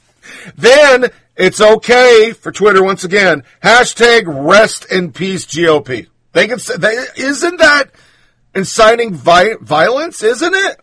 Then 0.55 1.11
it's 1.35 1.61
okay 1.61 2.33
for 2.33 2.51
Twitter 2.51 2.83
once 2.83 3.03
again. 3.03 3.43
Hashtag 3.63 4.23
rest 4.27 4.85
in 4.91 5.11
peace 5.11 5.45
GOP. 5.45 6.07
They 6.33 6.47
can 6.47 6.59
say, 6.59 6.77
they, 6.77 6.95
isn't 7.17 7.57
that 7.57 7.91
inciting 8.53 9.13
vi- 9.13 9.55
violence? 9.61 10.23
Isn't 10.23 10.53
it? 10.53 10.79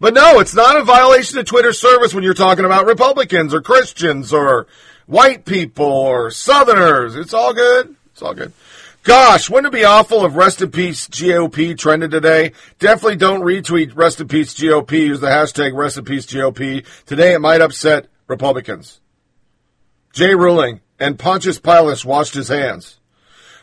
But 0.00 0.14
no, 0.14 0.40
it's 0.40 0.54
not 0.54 0.76
a 0.76 0.84
violation 0.84 1.38
of 1.38 1.46
Twitter 1.46 1.72
service 1.72 2.12
when 2.12 2.24
you're 2.24 2.34
talking 2.34 2.64
about 2.64 2.86
Republicans 2.86 3.54
or 3.54 3.62
Christians 3.62 4.32
or 4.32 4.66
white 5.06 5.44
people 5.44 5.86
or 5.86 6.30
Southerners. 6.30 7.16
It's 7.16 7.34
all 7.34 7.54
good. 7.54 7.94
It's 8.12 8.22
all 8.22 8.34
good. 8.34 8.52
Gosh, 9.02 9.50
wouldn't 9.50 9.72
it 9.72 9.76
be 9.76 9.84
awful 9.84 10.24
if 10.24 10.34
Rest 10.34 10.62
in 10.62 10.70
Peace 10.70 11.08
GOP 11.08 11.76
trended 11.76 12.10
today? 12.10 12.52
Definitely 12.78 13.16
don't 13.16 13.42
retweet 13.42 13.94
Rest 13.94 14.20
in 14.20 14.28
Peace 14.28 14.54
GOP. 14.54 14.92
Use 14.92 15.20
the 15.20 15.26
hashtag 15.26 15.74
Rest 15.74 15.98
in 15.98 16.04
Peace 16.04 16.24
GOP. 16.24 16.86
Today 17.04 17.34
it 17.34 17.40
might 17.40 17.60
upset 17.60 18.06
Republicans. 18.26 19.00
Jay 20.12 20.34
Ruling 20.34 20.80
and 20.98 21.18
Pontius 21.18 21.58
Pilate 21.58 22.04
washed 22.04 22.34
his 22.34 22.48
hands. 22.48 23.00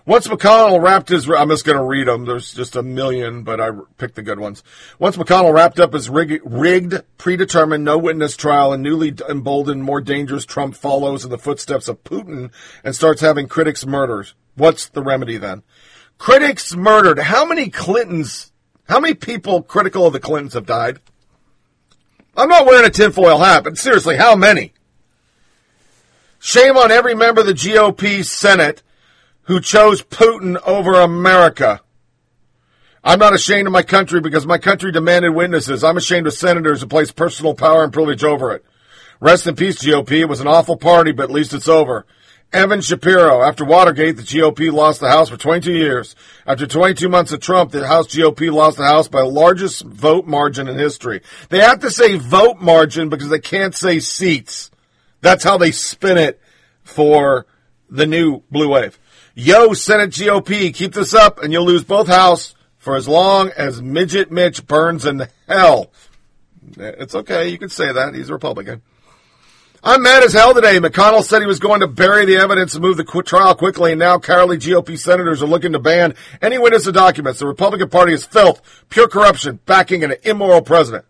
Once 0.06 0.28
McConnell 0.28 0.82
wrapped 0.82 1.10
his, 1.10 1.30
I'm 1.30 1.50
just 1.50 1.64
going 1.64 1.78
to 1.78 1.84
read 1.84 2.08
them. 2.08 2.26
There's 2.26 2.54
just 2.54 2.76
a 2.76 2.82
million, 2.82 3.44
but 3.44 3.62
I 3.62 3.70
picked 3.98 4.16
the 4.16 4.24
good 4.24 4.40
ones. 4.40 4.64
Once 4.98 5.16
McConnell 5.16 5.54
wrapped 5.54 5.80
up 5.80 5.94
his 5.94 6.10
rig, 6.10 6.42
rigged, 6.44 7.04
predetermined, 7.20 7.84
no 7.84 8.00
witness 8.00 8.36
trial 8.36 8.74
and 8.74 8.82
newly 8.82 9.14
emboldened, 9.30 9.84
more 9.84 10.02
dangerous 10.02 10.44
Trump 10.44 10.76
follows 10.76 11.24
in 11.24 11.30
the 11.30 11.38
footsteps 11.38 11.88
of 11.88 12.04
Putin 12.04 12.52
and 12.84 12.96
starts 12.96 13.22
having 13.22 13.48
critics 13.48 13.86
murdered. 13.86 14.32
What's 14.56 14.90
the 14.90 15.04
remedy 15.04 15.38
then? 15.38 15.62
Critics 16.18 16.76
murdered. 16.76 17.20
How 17.20 17.46
many 17.46 17.70
Clintons, 17.70 18.52
how 18.90 19.00
many 19.00 19.14
people 19.14 19.62
critical 19.62 20.08
of 20.08 20.14
the 20.14 20.20
Clintons 20.20 20.56
have 20.56 20.66
died? 20.66 21.00
I'm 22.36 22.50
not 22.50 22.66
wearing 22.66 22.86
a 22.86 22.90
tinfoil 22.90 23.40
hat, 23.40 23.64
but 23.64 23.78
seriously, 23.78 24.18
how 24.18 24.36
many? 24.36 24.74
Shame 26.40 26.78
on 26.78 26.92
every 26.92 27.14
member 27.14 27.42
of 27.42 27.48
the 27.48 27.54
GOP 27.54 28.26
Senate 28.26 28.82
who 29.44 29.60
chose 29.60 30.02
Putin 30.02 30.60
over 30.66 30.94
America. 30.94 31.82
I'm 33.04 33.20
not 33.20 33.34
ashamed 33.34 33.68
of 33.68 33.74
my 33.74 33.84
country 33.84 34.22
because 34.22 34.46
my 34.46 34.58
country 34.58 34.92
demanded 34.92 35.32
witnesses. 35.32 35.84
I'm 35.84 35.98
ashamed 35.98 36.28
of 36.28 36.34
senators 36.34 36.82
who 36.82 36.88
placed 36.88 37.16
personal 37.16 37.56
power 37.56 37.84
and 37.84 37.92
privilege 37.92 38.24
over 38.24 38.54
it. 38.54 38.64
Rest 39.20 39.48
in 39.48 39.56
peace, 39.56 39.84
GOP. 39.84 40.12
It 40.22 40.30
was 40.30 40.40
an 40.40 40.48
awful 40.48 40.78
party, 40.78 41.12
but 41.12 41.24
at 41.24 41.32
least 41.32 41.54
it's 41.54 41.68
over. 41.68 42.06
Evan 42.54 42.82
Shapiro. 42.82 43.42
After 43.42 43.64
Watergate, 43.64 44.18
the 44.18 44.24
GOP 44.24 44.72
lost 44.72 45.00
the 45.00 45.10
House 45.10 45.30
for 45.30 45.38
22 45.38 45.72
years. 45.72 46.16
After 46.46 46.68
22 46.68 47.08
months 47.08 47.32
of 47.32 47.40
Trump, 47.40 47.72
the 47.72 47.88
House 47.88 48.08
GOP 48.08 48.52
lost 48.52 48.78
the 48.78 48.86
House 48.86 49.08
by 49.08 49.22
the 49.22 49.28
largest 49.28 49.84
vote 49.84 50.28
margin 50.28 50.68
in 50.68 50.78
history. 50.78 51.22
They 51.50 51.60
have 51.60 51.80
to 51.80 51.92
say 51.92 52.18
vote 52.18 52.60
margin 52.60 53.08
because 53.08 53.30
they 53.30 53.40
can't 53.40 53.74
say 53.74 54.00
seats. 54.00 54.70
That's 55.22 55.44
how 55.44 55.58
they 55.58 55.72
spin 55.72 56.18
it 56.18 56.42
for 56.84 57.46
the 57.90 58.06
new 58.06 58.42
blue 58.52 58.70
wave. 58.70 59.00
Yo, 59.34 59.74
Senate 59.74 60.10
GOP, 60.10 60.74
keep 60.74 60.94
this 60.94 61.14
up 61.14 61.42
and 61.42 61.54
you'll 61.54 61.66
lose 61.66 61.86
both 61.86 62.08
House 62.08 62.54
for 62.78 62.98
as 62.98 63.08
long 63.08 63.50
as 63.56 63.82
Midget 63.82 64.30
Mitch 64.30 64.68
burns 64.68 65.06
in 65.06 65.26
hell. 65.48 65.92
It's 66.78 67.16
okay. 67.16 67.48
You 67.48 67.58
can 67.58 67.70
say 67.70 67.92
that. 67.94 68.14
He's 68.14 68.30
a 68.30 68.34
Republican. 68.34 68.82
I'm 69.84 70.04
mad 70.04 70.22
as 70.22 70.34
hell 70.34 70.54
today. 70.54 70.78
McConnell 70.78 71.24
said 71.24 71.42
he 71.42 71.48
was 71.48 71.60
going 71.60 71.80
to 71.80 71.88
bury 71.88 72.26
the 72.26 72.36
evidence 72.38 72.76
and 72.76 72.84
move 72.84 72.98
the 72.98 73.04
qu- 73.04 73.24
trial 73.24 73.56
quickly, 73.56 73.92
and 73.92 74.00
now 74.00 74.20
cowardly 74.20 74.58
GOP 74.58 74.98
senators 74.98 75.42
are 75.42 75.48
looking 75.48 75.72
to 75.72 75.80
ban 75.80 76.14
any 76.40 76.60
witness 76.60 76.86
of 76.86 76.94
documents. 76.94 77.40
The 77.40 77.48
Republican 77.48 77.90
Party 77.90 78.14
is 78.14 78.24
filth, 78.24 78.62
pure 78.90 79.08
corruption, 79.08 79.60
backing 79.66 80.04
an 80.04 80.14
immoral 80.22 80.62
president. 80.62 81.06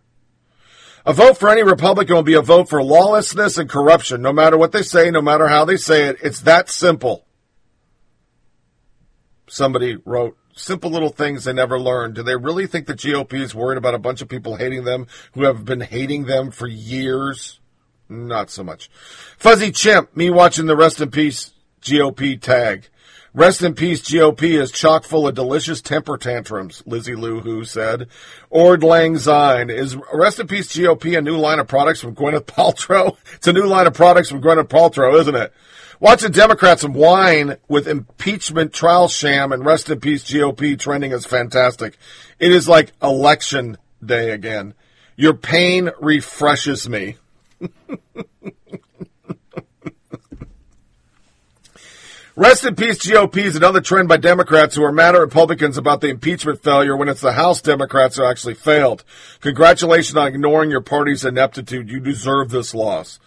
A 1.04 1.12
vote 1.12 1.36
for 1.36 1.50
any 1.50 1.62
Republican 1.62 2.16
will 2.16 2.22
be 2.22 2.32
a 2.32 2.40
vote 2.40 2.70
for 2.70 2.82
lawlessness 2.82 3.58
and 3.58 3.68
corruption, 3.68 4.22
no 4.22 4.32
matter 4.32 4.56
what 4.56 4.72
they 4.72 4.82
say, 4.82 5.10
no 5.10 5.20
matter 5.20 5.48
how 5.48 5.66
they 5.66 5.76
say 5.76 6.06
it. 6.06 6.16
It's 6.22 6.40
that 6.42 6.70
simple. 6.70 7.26
Somebody 9.48 9.98
wrote, 10.06 10.38
simple 10.54 10.90
little 10.90 11.10
things 11.10 11.44
they 11.44 11.52
never 11.52 11.78
learned. 11.78 12.14
Do 12.14 12.22
they 12.22 12.36
really 12.36 12.66
think 12.66 12.86
the 12.86 12.94
GOP 12.94 13.34
is 13.34 13.54
worried 13.54 13.76
about 13.76 13.94
a 13.94 13.98
bunch 13.98 14.22
of 14.22 14.30
people 14.30 14.56
hating 14.56 14.84
them 14.84 15.08
who 15.34 15.42
have 15.44 15.66
been 15.66 15.80
hating 15.80 16.24
them 16.24 16.50
for 16.50 16.66
years? 16.66 17.58
Not 18.12 18.50
so 18.50 18.62
much. 18.62 18.90
Fuzzy 19.38 19.72
Chimp, 19.72 20.14
me 20.16 20.28
watching 20.30 20.66
the 20.66 20.76
Rest 20.76 21.00
in 21.00 21.10
Peace 21.10 21.52
GOP 21.80 22.40
tag. 22.40 22.88
Rest 23.34 23.62
in 23.62 23.74
peace, 23.74 24.02
GOP 24.02 24.60
is 24.60 24.70
chock 24.70 25.04
full 25.04 25.26
of 25.26 25.34
delicious 25.34 25.80
temper 25.80 26.18
tantrums, 26.18 26.82
Lizzie 26.84 27.14
Lou 27.14 27.40
Who 27.40 27.64
said. 27.64 28.08
Ord 28.50 28.84
Lang 28.84 29.16
Syne, 29.16 29.70
is 29.70 29.96
Rest 30.12 30.38
in 30.38 30.48
peace, 30.48 30.68
GOP 30.76 31.16
a 31.16 31.22
new 31.22 31.38
line 31.38 31.58
of 31.58 31.66
products 31.66 32.02
from 32.02 32.14
Gwyneth 32.14 32.44
Paltrow? 32.44 33.16
It's 33.36 33.46
a 33.46 33.54
new 33.54 33.64
line 33.64 33.86
of 33.86 33.94
products 33.94 34.28
from 34.28 34.42
Gwyneth 34.42 34.68
Paltrow, 34.68 35.18
isn't 35.18 35.34
it? 35.34 35.50
Watching 35.98 36.30
Democrats 36.30 36.84
whine 36.84 37.56
with 37.68 37.88
impeachment 37.88 38.74
trial 38.74 39.08
sham 39.08 39.50
and 39.50 39.64
Rest 39.64 39.88
in 39.88 39.98
peace, 39.98 40.24
GOP 40.24 40.78
trending 40.78 41.12
is 41.12 41.24
fantastic. 41.24 41.96
It 42.38 42.52
is 42.52 42.68
like 42.68 42.92
election 43.02 43.78
day 44.04 44.32
again. 44.32 44.74
Your 45.16 45.32
pain 45.32 45.90
refreshes 46.00 46.86
me. 46.86 47.16
Rest 52.34 52.64
in 52.64 52.74
peace, 52.74 52.98
GOP 52.98 53.36
is 53.44 53.56
another 53.56 53.82
trend 53.82 54.08
by 54.08 54.16
Democrats 54.16 54.74
who 54.74 54.82
are 54.82 54.90
mad 54.90 55.14
at 55.14 55.20
Republicans 55.20 55.76
about 55.76 56.00
the 56.00 56.08
impeachment 56.08 56.62
failure 56.62 56.96
when 56.96 57.10
it's 57.10 57.20
the 57.20 57.34
House 57.34 57.60
Democrats 57.60 58.16
who 58.16 58.24
actually 58.24 58.54
failed. 58.54 59.04
Congratulations 59.40 60.16
on 60.16 60.28
ignoring 60.28 60.70
your 60.70 60.80
party's 60.80 61.26
ineptitude. 61.26 61.90
You 61.90 62.00
deserve 62.00 62.48
this 62.48 62.74
loss. 62.74 63.20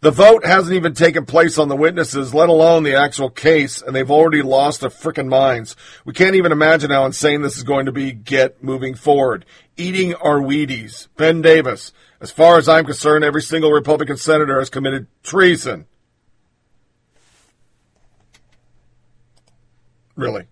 The 0.00 0.12
vote 0.12 0.46
hasn't 0.46 0.76
even 0.76 0.94
taken 0.94 1.26
place 1.26 1.58
on 1.58 1.68
the 1.68 1.76
witnesses, 1.76 2.34
let 2.34 2.48
alone 2.48 2.84
the 2.84 2.94
actual 2.94 3.30
case, 3.30 3.82
and 3.82 3.94
they've 3.94 4.10
already 4.10 4.42
lost 4.42 4.80
their 4.80 4.90
frickin' 4.90 5.28
minds. 5.28 5.74
We 6.04 6.12
can't 6.12 6.36
even 6.36 6.52
imagine 6.52 6.90
how 6.90 7.04
insane 7.04 7.42
this 7.42 7.56
is 7.56 7.64
going 7.64 7.86
to 7.86 7.92
be 7.92 8.12
get 8.12 8.62
moving 8.62 8.94
forward. 8.94 9.44
Eating 9.76 10.14
our 10.14 10.38
Wheaties. 10.38 11.08
Ben 11.16 11.42
Davis. 11.42 11.92
As 12.22 12.30
far 12.30 12.56
as 12.56 12.68
I'm 12.68 12.86
concerned, 12.86 13.24
every 13.24 13.42
single 13.42 13.72
Republican 13.72 14.16
senator 14.16 14.60
has 14.60 14.70
committed 14.70 15.08
treason. 15.24 15.86
Really. 20.14 20.46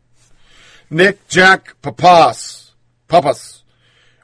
Nick 0.91 1.29
Jack 1.29 1.81
Papas. 1.81 2.73
Papas. 3.07 3.60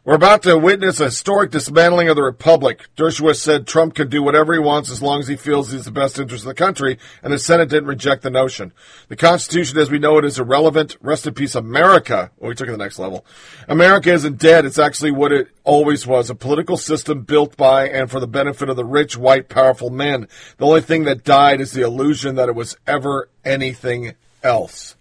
We're 0.06 0.14
about 0.14 0.44
to 0.44 0.56
witness 0.56 1.00
a 1.00 1.06
historic 1.06 1.50
dismantling 1.50 2.08
of 2.08 2.14
the 2.14 2.22
Republic. 2.22 2.86
Dershowitz 2.96 3.40
said 3.40 3.66
Trump 3.66 3.96
can 3.96 4.08
do 4.08 4.22
whatever 4.22 4.52
he 4.52 4.60
wants 4.60 4.88
as 4.88 5.02
long 5.02 5.18
as 5.18 5.26
he 5.26 5.34
feels 5.34 5.72
he's 5.72 5.84
the 5.84 5.90
best 5.90 6.16
interest 6.16 6.44
of 6.44 6.48
the 6.48 6.54
country, 6.54 6.96
and 7.24 7.32
the 7.32 7.40
Senate 7.40 7.68
didn't 7.68 7.88
reject 7.88 8.22
the 8.22 8.30
notion. 8.30 8.72
The 9.08 9.16
Constitution 9.16 9.78
as 9.78 9.90
we 9.90 9.98
know 9.98 10.16
it 10.18 10.24
is 10.24 10.38
irrelevant. 10.38 10.96
Rest 11.00 11.26
in 11.26 11.34
peace, 11.34 11.56
America. 11.56 12.30
Oh, 12.30 12.36
well, 12.38 12.48
we 12.50 12.54
took 12.54 12.68
it 12.68 12.70
to 12.70 12.76
the 12.76 12.84
next 12.84 13.00
level. 13.00 13.26
America 13.66 14.12
isn't 14.12 14.38
dead. 14.38 14.64
It's 14.64 14.78
actually 14.78 15.10
what 15.10 15.32
it 15.32 15.48
always 15.64 16.06
was. 16.06 16.30
A 16.30 16.36
political 16.36 16.76
system 16.76 17.22
built 17.22 17.56
by 17.56 17.88
and 17.88 18.08
for 18.08 18.20
the 18.20 18.28
benefit 18.28 18.68
of 18.68 18.76
the 18.76 18.84
rich, 18.84 19.16
white, 19.16 19.48
powerful 19.48 19.90
men. 19.90 20.28
The 20.58 20.66
only 20.66 20.82
thing 20.82 21.02
that 21.06 21.24
died 21.24 21.60
is 21.60 21.72
the 21.72 21.82
illusion 21.82 22.36
that 22.36 22.48
it 22.48 22.54
was 22.54 22.76
ever 22.86 23.28
anything 23.44 24.14
else. 24.44 24.94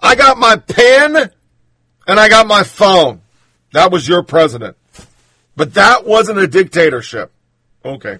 I 0.00 0.14
got 0.14 0.38
my 0.38 0.56
pen 0.56 1.30
and 2.06 2.18
I 2.18 2.28
got 2.28 2.46
my 2.46 2.62
phone. 2.62 3.20
That 3.72 3.90
was 3.90 4.06
your 4.06 4.22
president. 4.22 4.76
But 5.56 5.74
that 5.74 6.04
wasn't 6.06 6.38
a 6.38 6.46
dictatorship. 6.46 7.32
Okay. 7.84 8.18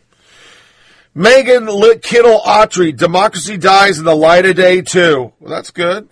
Megan 1.14 1.66
Kittle 2.00 2.40
Autry, 2.40 2.96
democracy 2.96 3.56
dies 3.56 3.98
in 3.98 4.04
the 4.04 4.16
light 4.16 4.46
of 4.46 4.56
day 4.56 4.82
too. 4.82 5.32
Well, 5.38 5.50
that's 5.50 5.70
good. 5.70 6.08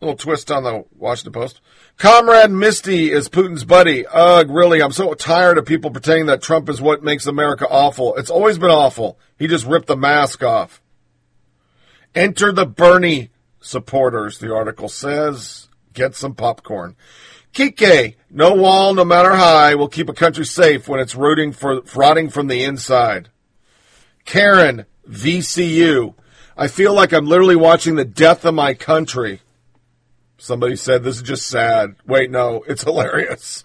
A 0.00 0.04
little 0.04 0.16
twist 0.16 0.50
on 0.50 0.64
the 0.64 0.84
Washington 0.96 1.32
Post. 1.32 1.60
Comrade 1.96 2.50
Misty 2.50 3.12
is 3.12 3.28
Putin's 3.28 3.64
buddy. 3.64 4.06
Ugh, 4.06 4.50
really, 4.50 4.82
I'm 4.82 4.92
so 4.92 5.14
tired 5.14 5.58
of 5.58 5.66
people 5.66 5.90
pretending 5.90 6.26
that 6.26 6.42
Trump 6.42 6.68
is 6.68 6.80
what 6.80 7.04
makes 7.04 7.26
America 7.26 7.66
awful. 7.68 8.16
It's 8.16 8.30
always 8.30 8.58
been 8.58 8.70
awful. 8.70 9.18
He 9.38 9.46
just 9.46 9.66
ripped 9.66 9.86
the 9.86 9.96
mask 9.96 10.42
off. 10.42 10.82
Enter 12.14 12.50
the 12.50 12.66
Bernie 12.66 13.30
supporters, 13.60 14.38
the 14.38 14.54
article 14.54 14.88
says. 14.88 15.68
Get 15.94 16.14
some 16.14 16.34
popcorn. 16.34 16.96
Kike, 17.54 18.16
no 18.30 18.54
wall, 18.54 18.94
no 18.94 19.04
matter 19.04 19.34
high, 19.34 19.76
will 19.76 19.88
keep 19.88 20.08
a 20.08 20.12
country 20.12 20.44
safe 20.44 20.88
when 20.88 20.98
it's 20.98 21.14
rooting 21.14 21.52
for 21.52 21.82
rotting 21.94 22.28
from 22.28 22.48
the 22.48 22.64
inside. 22.64 23.30
Karen, 24.24 24.86
VCU. 25.08 26.14
I 26.56 26.68
feel 26.68 26.92
like 26.92 27.12
I'm 27.12 27.26
literally 27.26 27.56
watching 27.56 27.94
the 27.94 28.04
death 28.04 28.44
of 28.44 28.54
my 28.54 28.74
country. 28.74 29.40
Somebody 30.36 30.76
said 30.76 31.02
this 31.02 31.16
is 31.16 31.22
just 31.22 31.46
sad. 31.46 31.94
Wait, 32.06 32.30
no, 32.30 32.64
it's 32.66 32.82
hilarious. 32.84 33.64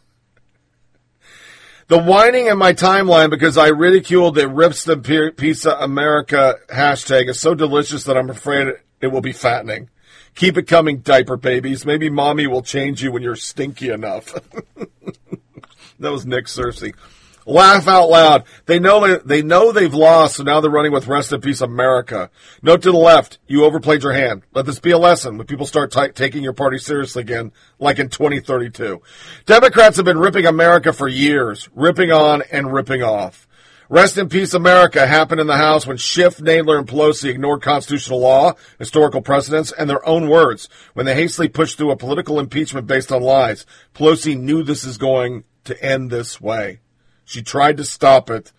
The 1.87 1.97
whining 1.97 2.45
in 2.45 2.59
my 2.59 2.73
timeline 2.73 3.31
because 3.31 3.57
I 3.57 3.69
ridiculed 3.69 4.35
the 4.35 4.47
rips 4.47 4.83
the 4.83 5.33
pizza 5.35 5.75
America 5.75 6.59
hashtag 6.71 7.27
is 7.27 7.39
so 7.39 7.55
delicious 7.55 8.03
that 8.03 8.15
I'm 8.15 8.29
afraid 8.29 8.67
it 9.01 9.07
will 9.07 9.21
be 9.21 9.31
fattening. 9.31 9.89
Keep 10.35 10.57
it 10.57 10.63
coming, 10.63 10.99
diaper 10.99 11.37
babies. 11.37 11.85
Maybe 11.85 12.09
mommy 12.09 12.47
will 12.47 12.61
change 12.61 13.03
you 13.03 13.11
when 13.11 13.23
you're 13.23 13.35
stinky 13.35 13.89
enough. 13.89 14.33
that 15.99 16.11
was 16.11 16.25
Nick 16.25 16.45
Searcy. 16.45 16.93
Laugh 17.49 17.87
out 17.87 18.09
loud. 18.09 18.43
They 18.67 18.79
know 18.79 19.17
they 19.17 19.41
know 19.41 19.71
they've 19.71 19.93
lost, 19.93 20.35
so 20.35 20.43
now 20.43 20.61
they're 20.61 20.69
running 20.69 20.91
with 20.91 21.07
rest 21.07 21.33
in 21.33 21.41
peace 21.41 21.61
America. 21.61 22.29
Note 22.61 22.83
to 22.83 22.91
the 22.91 22.97
left, 22.97 23.39
you 23.47 23.65
overplayed 23.65 24.03
your 24.03 24.13
hand. 24.13 24.43
Let 24.53 24.67
this 24.67 24.79
be 24.79 24.91
a 24.91 24.99
lesson 24.99 25.35
when 25.35 25.47
people 25.47 25.65
start 25.65 25.91
t- 25.91 26.09
taking 26.09 26.43
your 26.43 26.53
party 26.53 26.77
seriously 26.77 27.23
again, 27.23 27.51
like 27.79 27.97
in 27.97 28.09
2032. 28.09 29.01
Democrats 29.47 29.97
have 29.97 30.05
been 30.05 30.19
ripping 30.19 30.45
America 30.45 30.93
for 30.93 31.07
years, 31.07 31.67
ripping 31.73 32.11
on 32.11 32.43
and 32.51 32.71
ripping 32.71 33.01
off. 33.01 33.47
Rest 33.91 34.19
in 34.19 34.29
peace, 34.29 34.53
America 34.53 35.07
happened 35.07 35.41
in 35.41 35.47
the 35.47 35.57
House 35.57 35.87
when 35.87 35.97
Schiff, 35.97 36.37
Nadler, 36.37 36.77
and 36.77 36.87
Pelosi 36.87 37.27
ignored 37.27 37.63
constitutional 37.63 38.19
law, 38.19 38.53
historical 38.77 39.19
precedents, 39.19 39.71
and 39.71 39.89
their 39.89 40.07
own 40.07 40.29
words 40.29 40.69
when 40.93 41.07
they 41.07 41.15
hastily 41.15 41.49
pushed 41.49 41.75
through 41.75 41.89
a 41.89 41.97
political 41.97 42.39
impeachment 42.39 42.85
based 42.85 43.11
on 43.11 43.23
lies. 43.23 43.65
Pelosi 43.95 44.39
knew 44.39 44.61
this 44.61 44.83
is 44.83 44.99
going 44.99 45.43
to 45.63 45.83
end 45.83 46.11
this 46.11 46.39
way. 46.39 46.81
She 47.25 47.41
tried 47.41 47.77
to 47.77 47.83
stop 47.83 48.29
it. 48.29 48.53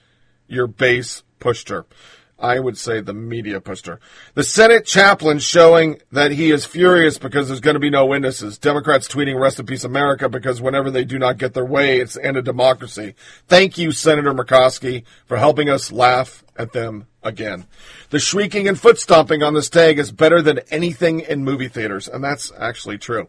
Your 0.48 0.66
base 0.66 1.22
pushed 1.38 1.68
her. 1.68 1.86
I 2.40 2.58
would 2.58 2.78
say 2.78 3.00
the 3.00 3.12
media 3.12 3.60
pushed 3.60 3.86
her. 3.86 4.00
The 4.34 4.42
Senate 4.42 4.86
chaplain 4.86 5.38
showing 5.38 6.00
that 6.10 6.30
he 6.32 6.50
is 6.50 6.64
furious 6.64 7.18
because 7.18 7.48
there's 7.48 7.60
going 7.60 7.74
to 7.74 7.80
be 7.80 7.90
no 7.90 8.06
witnesses. 8.06 8.58
Democrats 8.58 9.06
tweeting 9.08 9.38
rest 9.38 9.60
in 9.60 9.66
peace 9.66 9.84
America 9.84 10.28
because 10.28 10.60
whenever 10.60 10.90
they 10.90 11.04
do 11.04 11.18
not 11.18 11.38
get 11.38 11.54
their 11.54 11.64
way, 11.64 12.00
it's 12.00 12.14
the 12.14 12.24
end 12.24 12.36
of 12.36 12.44
democracy. 12.44 13.14
Thank 13.46 13.76
you, 13.76 13.92
Senator 13.92 14.32
Murkowski, 14.32 15.04
for 15.26 15.36
helping 15.36 15.68
us 15.68 15.92
laugh 15.92 16.42
at 16.56 16.72
them 16.72 17.06
again. 17.22 17.66
The 18.08 18.18
shrieking 18.18 18.66
and 18.66 18.80
foot 18.80 18.98
stomping 18.98 19.42
on 19.42 19.54
this 19.54 19.68
tag 19.68 19.98
is 19.98 20.10
better 20.10 20.40
than 20.40 20.60
anything 20.70 21.20
in 21.20 21.44
movie 21.44 21.68
theaters, 21.68 22.08
and 22.08 22.24
that's 22.24 22.50
actually 22.58 22.98
true. 22.98 23.28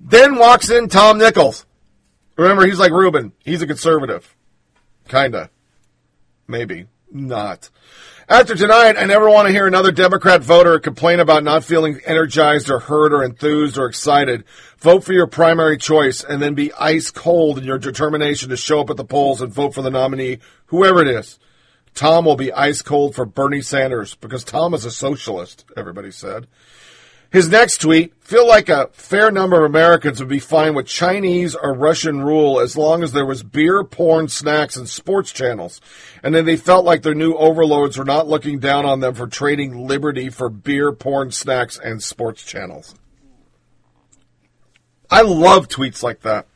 Then 0.00 0.36
walks 0.36 0.70
in 0.70 0.88
Tom 0.88 1.18
Nichols. 1.18 1.64
Remember, 2.36 2.64
he's 2.66 2.78
like 2.78 2.92
Rubin. 2.92 3.32
He's 3.44 3.62
a 3.62 3.66
conservative. 3.66 4.36
Kinda. 5.08 5.50
Maybe. 6.46 6.86
Not. 7.10 7.70
After 8.30 8.54
tonight, 8.54 8.96
I 8.98 9.06
never 9.06 9.30
want 9.30 9.46
to 9.46 9.54
hear 9.54 9.66
another 9.66 9.90
Democrat 9.90 10.42
voter 10.42 10.78
complain 10.80 11.18
about 11.18 11.44
not 11.44 11.64
feeling 11.64 11.98
energized 12.04 12.68
or 12.68 12.78
hurt 12.78 13.10
or 13.10 13.24
enthused 13.24 13.78
or 13.78 13.86
excited. 13.86 14.44
Vote 14.80 15.02
for 15.02 15.14
your 15.14 15.26
primary 15.26 15.78
choice 15.78 16.22
and 16.22 16.42
then 16.42 16.52
be 16.52 16.70
ice 16.74 17.10
cold 17.10 17.56
in 17.56 17.64
your 17.64 17.78
determination 17.78 18.50
to 18.50 18.56
show 18.58 18.80
up 18.80 18.90
at 18.90 18.98
the 18.98 19.04
polls 19.04 19.40
and 19.40 19.50
vote 19.50 19.72
for 19.72 19.80
the 19.80 19.90
nominee, 19.90 20.40
whoever 20.66 21.00
it 21.00 21.08
is. 21.08 21.38
Tom 21.94 22.26
will 22.26 22.36
be 22.36 22.52
ice 22.52 22.82
cold 22.82 23.14
for 23.14 23.24
Bernie 23.24 23.62
Sanders 23.62 24.14
because 24.14 24.44
Tom 24.44 24.74
is 24.74 24.84
a 24.84 24.90
socialist, 24.90 25.64
everybody 25.74 26.10
said. 26.10 26.46
His 27.30 27.50
next 27.50 27.82
tweet 27.82 28.14
feel 28.22 28.48
like 28.48 28.70
a 28.70 28.88
fair 28.92 29.30
number 29.30 29.58
of 29.58 29.70
Americans 29.70 30.18
would 30.18 30.30
be 30.30 30.38
fine 30.38 30.74
with 30.74 30.86
Chinese 30.86 31.54
or 31.54 31.74
Russian 31.74 32.22
rule 32.22 32.58
as 32.58 32.74
long 32.74 33.02
as 33.02 33.12
there 33.12 33.26
was 33.26 33.42
beer, 33.42 33.84
porn, 33.84 34.28
snacks, 34.28 34.76
and 34.76 34.88
sports 34.88 35.30
channels. 35.30 35.80
And 36.22 36.34
then 36.34 36.46
they 36.46 36.56
felt 36.56 36.86
like 36.86 37.02
their 37.02 37.14
new 37.14 37.34
overlords 37.34 37.98
were 37.98 38.04
not 38.04 38.28
looking 38.28 38.60
down 38.60 38.86
on 38.86 39.00
them 39.00 39.14
for 39.14 39.26
trading 39.26 39.86
liberty 39.86 40.30
for 40.30 40.48
beer, 40.48 40.90
porn, 40.90 41.30
snacks, 41.30 41.78
and 41.78 42.02
sports 42.02 42.42
channels. 42.42 42.94
I 45.10 45.20
love 45.20 45.68
tweets 45.68 46.02
like 46.02 46.20
that. 46.22 46.46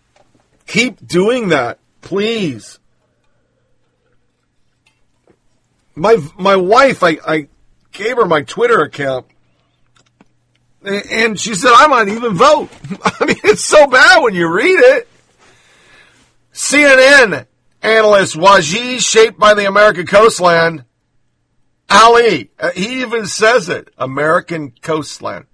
Keep 0.67 1.07
doing 1.07 1.49
that, 1.51 1.81
please. 2.01 2.79
My 5.95 6.17
my 6.39 6.57
wife, 6.57 7.03
I, 7.03 7.19
I 7.27 7.49
gave 7.93 8.17
her 8.17 8.25
my 8.25 8.41
Twitter 8.41 8.81
account 8.81 9.27
and 10.85 11.39
she 11.39 11.55
said, 11.55 11.73
I 11.75 11.87
might 11.87 12.09
even 12.09 12.35
vote. 12.35 12.69
I 13.05 13.25
mean, 13.25 13.37
it's 13.45 13.65
so 13.65 13.87
bad 13.87 14.23
when 14.23 14.35
you 14.35 14.53
read 14.53 14.79
it. 14.79 15.09
CNN 16.53 17.47
analyst 17.83 18.37
Wajid, 18.37 19.01
shaped 19.01 19.39
by 19.39 19.55
the 19.55 19.67
American 19.67 20.07
coastline. 20.07 20.85
Ali, 21.91 22.51
uh, 22.59 22.71
he 22.71 23.03
even 23.03 23.27
says 23.27 23.69
it, 23.69 23.91
American 23.99 24.73
coastline. 24.83 25.47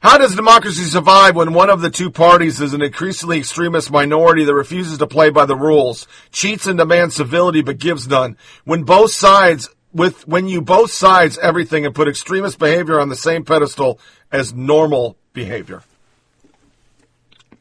How 0.00 0.18
does 0.18 0.34
democracy 0.34 0.82
survive 0.82 1.36
when 1.36 1.54
one 1.54 1.70
of 1.70 1.80
the 1.80 1.90
two 1.90 2.10
parties 2.10 2.60
is 2.60 2.74
an 2.74 2.82
increasingly 2.82 3.38
extremist 3.38 3.90
minority 3.90 4.44
that 4.44 4.54
refuses 4.54 4.98
to 4.98 5.06
play 5.06 5.30
by 5.30 5.46
the 5.46 5.56
rules, 5.56 6.08
cheats 6.32 6.66
and 6.66 6.76
demands 6.76 7.14
civility 7.14 7.62
but 7.62 7.78
gives 7.78 8.08
none? 8.08 8.36
When 8.64 8.82
both 8.82 9.12
sides 9.12 9.68
with 9.92 10.26
when 10.26 10.48
you 10.48 10.60
both 10.60 10.90
sides 10.90 11.38
everything 11.38 11.86
and 11.86 11.94
put 11.94 12.08
extremist 12.08 12.58
behavior 12.58 12.98
on 12.98 13.10
the 13.10 13.16
same 13.16 13.44
pedestal 13.44 14.00
as 14.32 14.52
normal 14.52 15.16
behavior. 15.32 15.82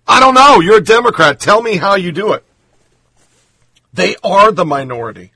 I 0.08 0.20
don't 0.20 0.34
know. 0.34 0.60
You're 0.60 0.78
a 0.78 0.84
Democrat. 0.84 1.40
Tell 1.40 1.62
me 1.62 1.78
how 1.78 1.96
you 1.96 2.12
do 2.12 2.34
it. 2.34 2.44
They 3.94 4.16
are 4.24 4.52
the 4.52 4.66
minority. 4.66 5.34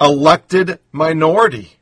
Elected 0.00 0.78
minority. 0.92 1.72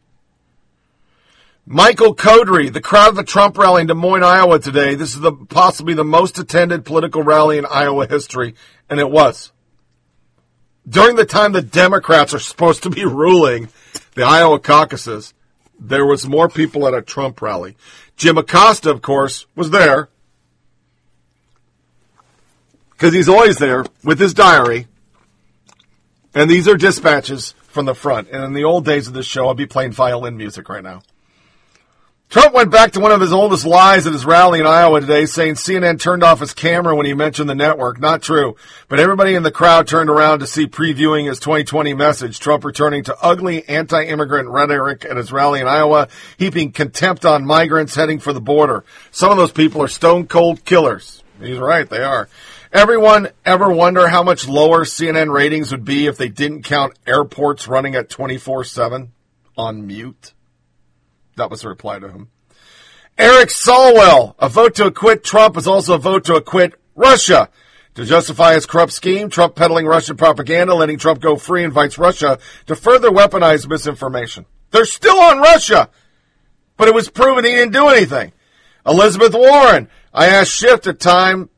Michael 1.66 2.14
Codry, 2.14 2.72
the 2.72 2.80
crowd 2.80 3.08
of 3.08 3.16
the 3.16 3.24
Trump 3.24 3.58
rally 3.58 3.80
in 3.80 3.88
Des 3.88 3.94
Moines, 3.94 4.22
Iowa 4.22 4.60
today. 4.60 4.94
This 4.94 5.14
is 5.14 5.20
the 5.20 5.32
possibly 5.32 5.94
the 5.94 6.04
most 6.04 6.38
attended 6.38 6.84
political 6.84 7.22
rally 7.22 7.58
in 7.58 7.66
Iowa 7.66 8.06
history, 8.06 8.54
and 8.88 9.00
it 9.00 9.10
was 9.10 9.50
during 10.88 11.16
the 11.16 11.24
time 11.24 11.52
the 11.52 11.62
Democrats 11.62 12.32
are 12.32 12.38
supposed 12.38 12.84
to 12.84 12.90
be 12.90 13.04
ruling 13.04 13.68
the 14.14 14.22
Iowa 14.22 14.60
caucuses, 14.60 15.34
there 15.78 16.06
was 16.06 16.26
more 16.26 16.48
people 16.48 16.86
at 16.86 16.94
a 16.94 17.02
Trump 17.02 17.40
rally. 17.42 17.76
Jim 18.16 18.38
Acosta, 18.38 18.90
of 18.90 19.02
course, 19.02 19.46
was 19.54 19.70
there 19.70 20.08
because 22.90 23.12
he's 23.12 23.28
always 23.28 23.58
there 23.58 23.84
with 24.02 24.18
his 24.18 24.34
diary. 24.34 24.86
And 26.34 26.50
these 26.50 26.68
are 26.68 26.76
dispatches 26.76 27.54
from 27.68 27.86
the 27.86 27.94
front. 27.94 28.28
And 28.30 28.42
in 28.42 28.52
the 28.52 28.64
old 28.64 28.84
days 28.84 29.06
of 29.06 29.14
this 29.14 29.26
show, 29.26 29.48
I'd 29.48 29.56
be 29.56 29.66
playing 29.66 29.92
violin 29.92 30.36
music 30.36 30.68
right 30.68 30.82
now. 30.82 31.02
Trump 32.28 32.52
went 32.52 32.72
back 32.72 32.90
to 32.92 33.00
one 33.00 33.12
of 33.12 33.20
his 33.20 33.32
oldest 33.32 33.64
lies 33.64 34.04
at 34.04 34.12
his 34.12 34.26
rally 34.26 34.58
in 34.58 34.66
Iowa 34.66 35.00
today, 35.00 35.26
saying 35.26 35.54
CNN 35.54 36.00
turned 36.00 36.24
off 36.24 36.40
his 36.40 36.52
camera 36.54 36.96
when 36.96 37.06
he 37.06 37.14
mentioned 37.14 37.48
the 37.48 37.54
network. 37.54 38.00
Not 38.00 38.20
true. 38.20 38.56
But 38.88 38.98
everybody 38.98 39.36
in 39.36 39.44
the 39.44 39.52
crowd 39.52 39.86
turned 39.86 40.10
around 40.10 40.40
to 40.40 40.46
see 40.48 40.66
previewing 40.66 41.28
his 41.28 41.38
2020 41.38 41.94
message. 41.94 42.40
Trump 42.40 42.64
returning 42.64 43.04
to 43.04 43.16
ugly 43.22 43.66
anti-immigrant 43.68 44.48
rhetoric 44.48 45.04
at 45.04 45.16
his 45.16 45.30
rally 45.30 45.60
in 45.60 45.68
Iowa, 45.68 46.08
heaping 46.36 46.72
contempt 46.72 47.24
on 47.24 47.46
migrants 47.46 47.94
heading 47.94 48.18
for 48.18 48.32
the 48.32 48.40
border. 48.40 48.84
Some 49.12 49.30
of 49.30 49.36
those 49.36 49.52
people 49.52 49.80
are 49.80 49.88
stone 49.88 50.26
cold 50.26 50.64
killers. 50.64 51.22
He's 51.40 51.58
right, 51.58 51.88
they 51.88 52.02
are. 52.02 52.28
Everyone 52.72 53.28
ever 53.44 53.70
wonder 53.70 54.08
how 54.08 54.24
much 54.24 54.48
lower 54.48 54.84
CNN 54.84 55.32
ratings 55.32 55.70
would 55.70 55.84
be 55.84 56.06
if 56.06 56.16
they 56.16 56.28
didn't 56.28 56.64
count 56.64 56.98
airports 57.06 57.68
running 57.68 57.94
at 57.94 58.08
24-7 58.08 59.10
on 59.56 59.86
mute? 59.86 60.32
That 61.36 61.50
was 61.50 61.62
the 61.62 61.68
reply 61.68 61.98
to 61.98 62.08
him. 62.08 62.28
Eric 63.18 63.48
Swalwell, 63.48 64.34
a 64.38 64.48
vote 64.48 64.74
to 64.76 64.86
acquit 64.86 65.24
Trump 65.24 65.56
is 65.56 65.66
also 65.66 65.94
a 65.94 65.98
vote 65.98 66.24
to 66.24 66.34
acquit 66.34 66.74
Russia. 66.94 67.48
To 67.94 68.04
justify 68.04 68.52
his 68.52 68.66
corrupt 68.66 68.92
scheme, 68.92 69.30
Trump 69.30 69.54
peddling 69.54 69.86
Russian 69.86 70.18
propaganda, 70.18 70.74
letting 70.74 70.98
Trump 70.98 71.20
go 71.20 71.36
free, 71.36 71.64
invites 71.64 71.96
Russia 71.96 72.38
to 72.66 72.76
further 72.76 73.10
weaponize 73.10 73.66
misinformation. 73.66 74.44
They're 74.70 74.84
still 74.84 75.18
on 75.18 75.38
Russia, 75.38 75.88
but 76.76 76.88
it 76.88 76.94
was 76.94 77.08
proven 77.08 77.46
he 77.46 77.52
didn't 77.52 77.72
do 77.72 77.88
anything. 77.88 78.32
Elizabeth 78.86 79.32
Warren, 79.32 79.88
I 80.12 80.26
asked 80.26 80.52
Schiff 80.52 80.86
at 80.86 81.00
time, 81.00 81.48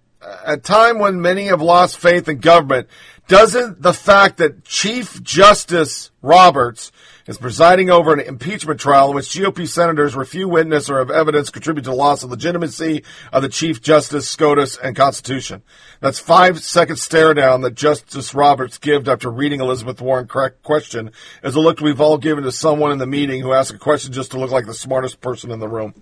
a 0.45 0.57
time 0.57 1.01
when 1.01 1.21
many 1.21 1.47
have 1.47 1.61
lost 1.61 1.99
faith 1.99 2.29
in 2.29 2.39
government, 2.39 2.89
doesn't 3.27 3.83
the 3.83 3.93
fact 3.93 4.37
that 4.37 4.65
Chief 4.65 5.21
Justice 5.23 6.13
Roberts 6.23 6.93
is 7.29 7.37
presiding 7.37 7.91
over 7.91 8.15
an 8.15 8.21
impeachment 8.21 8.81
trial 8.81 9.11
in 9.11 9.15
which 9.15 9.27
GOP 9.27 9.69
senators 9.69 10.17
refute 10.17 10.49
witness 10.49 10.89
or 10.89 10.99
have 10.99 11.11
evidence 11.11 11.51
contribute 11.51 11.85
to 11.85 11.91
the 11.91 11.97
loss 11.97 12.25
of 12.25 12.31
legitimacy 12.31 13.05
of 13.33 13.43
the 13.43 13.51
Chief 13.51 13.83
Justice, 13.83 14.29
SCOTUS, 14.29 14.79
and 14.79 14.97
Constitution. 14.97 15.63
That's 16.01 16.19
five 16.19 16.61
second 16.63 16.97
stare 16.97 17.35
down 17.35 17.61
that 17.61 17.75
Justice 17.75 18.35
Roberts 18.35 18.79
gave 18.79 19.07
after 19.07 19.31
reading 19.31 19.61
Elizabeth 19.61 20.01
Warren's 20.01 20.31
question 20.63 21.13
as 21.43 21.55
a 21.55 21.61
look 21.61 21.81
we've 21.81 22.01
all 22.01 22.17
given 22.17 22.45
to 22.45 22.51
someone 22.51 22.93
in 22.93 22.99
the 22.99 23.07
meeting 23.07 23.43
who 23.43 23.53
asked 23.53 23.75
a 23.75 23.79
question 23.79 24.13
just 24.13 24.31
to 24.31 24.41
look 24.41 24.51
like 24.51 24.65
the 24.65 24.73
smartest 24.73 25.21
person 25.21 25.51
in 25.51 25.61
the 25.61 25.69
room. 25.69 25.95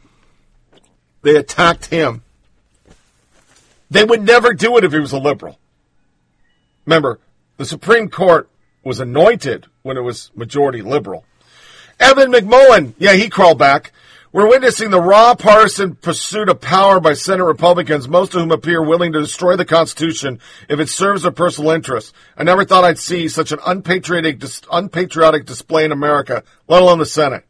They 1.22 1.34
attacked 1.34 1.86
him. 1.86 2.22
They 3.90 4.04
would 4.04 4.22
never 4.22 4.54
do 4.54 4.76
it 4.76 4.84
if 4.84 4.92
he 4.92 5.00
was 5.00 5.12
a 5.12 5.18
liberal. 5.18 5.58
Remember, 6.84 7.18
the 7.56 7.64
Supreme 7.64 8.08
Court 8.08 8.48
was 8.86 9.00
anointed 9.00 9.66
when 9.82 9.96
it 9.96 10.02
was 10.02 10.30
majority 10.36 10.80
liberal. 10.80 11.24
Evan 11.98 12.30
McMullin, 12.30 12.94
yeah, 12.98 13.14
he 13.14 13.28
crawled 13.28 13.58
back. 13.58 13.92
We're 14.32 14.48
witnessing 14.48 14.90
the 14.90 15.00
raw 15.00 15.34
partisan 15.34 15.96
pursuit 15.96 16.48
of 16.48 16.60
power 16.60 17.00
by 17.00 17.14
Senate 17.14 17.44
Republicans, 17.44 18.06
most 18.06 18.34
of 18.34 18.40
whom 18.40 18.52
appear 18.52 18.80
willing 18.80 19.12
to 19.12 19.20
destroy 19.20 19.56
the 19.56 19.64
Constitution 19.64 20.38
if 20.68 20.78
it 20.78 20.88
serves 20.88 21.22
their 21.22 21.32
personal 21.32 21.72
interests. 21.72 22.12
I 22.36 22.44
never 22.44 22.64
thought 22.64 22.84
I'd 22.84 22.98
see 22.98 23.26
such 23.26 23.50
an 23.50 23.58
unpatriotic, 23.66 24.40
unpatriotic 24.70 25.46
display 25.46 25.84
in 25.84 25.90
America, 25.90 26.44
let 26.68 26.82
alone 26.82 27.00
the 27.00 27.06
Senate. 27.06 27.44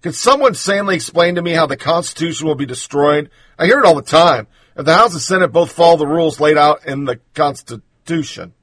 Can 0.00 0.12
someone 0.12 0.54
sanely 0.54 0.94
explain 0.94 1.34
to 1.34 1.42
me 1.42 1.52
how 1.52 1.66
the 1.66 1.76
Constitution 1.76 2.46
will 2.46 2.54
be 2.54 2.66
destroyed? 2.66 3.28
I 3.58 3.66
hear 3.66 3.80
it 3.80 3.84
all 3.84 3.96
the 3.96 4.02
time. 4.02 4.46
If 4.74 4.86
the 4.86 4.94
House 4.94 5.12
and 5.12 5.20
Senate 5.20 5.48
both 5.48 5.72
follow 5.72 5.96
the 5.98 6.06
rules 6.06 6.40
laid 6.40 6.56
out 6.56 6.86
in 6.86 7.04
the 7.04 7.20
Constitution. 7.34 8.54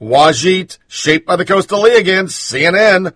Wajit, 0.00 0.78
shaped 0.86 1.26
by 1.26 1.36
the 1.36 1.44
Coastal 1.44 1.82
League 1.82 2.00
again, 2.00 2.26
CNN. 2.26 3.12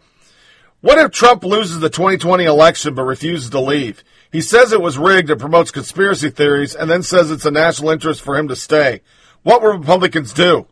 What 0.80 0.98
if 0.98 1.12
Trump 1.12 1.44
loses 1.44 1.78
the 1.78 1.90
2020 1.90 2.44
election 2.44 2.94
but 2.94 3.04
refuses 3.04 3.50
to 3.50 3.60
leave? 3.60 4.02
He 4.32 4.40
says 4.40 4.72
it 4.72 4.80
was 4.80 4.98
rigged 4.98 5.30
and 5.30 5.38
promotes 5.38 5.70
conspiracy 5.70 6.30
theories 6.30 6.74
and 6.74 6.90
then 6.90 7.02
says 7.02 7.30
it's 7.30 7.46
a 7.46 7.50
national 7.50 7.90
interest 7.90 8.22
for 8.22 8.36
him 8.36 8.48
to 8.48 8.56
stay. 8.56 9.02
What 9.42 9.62
will 9.62 9.76
Republicans 9.76 10.32
do? 10.32 10.66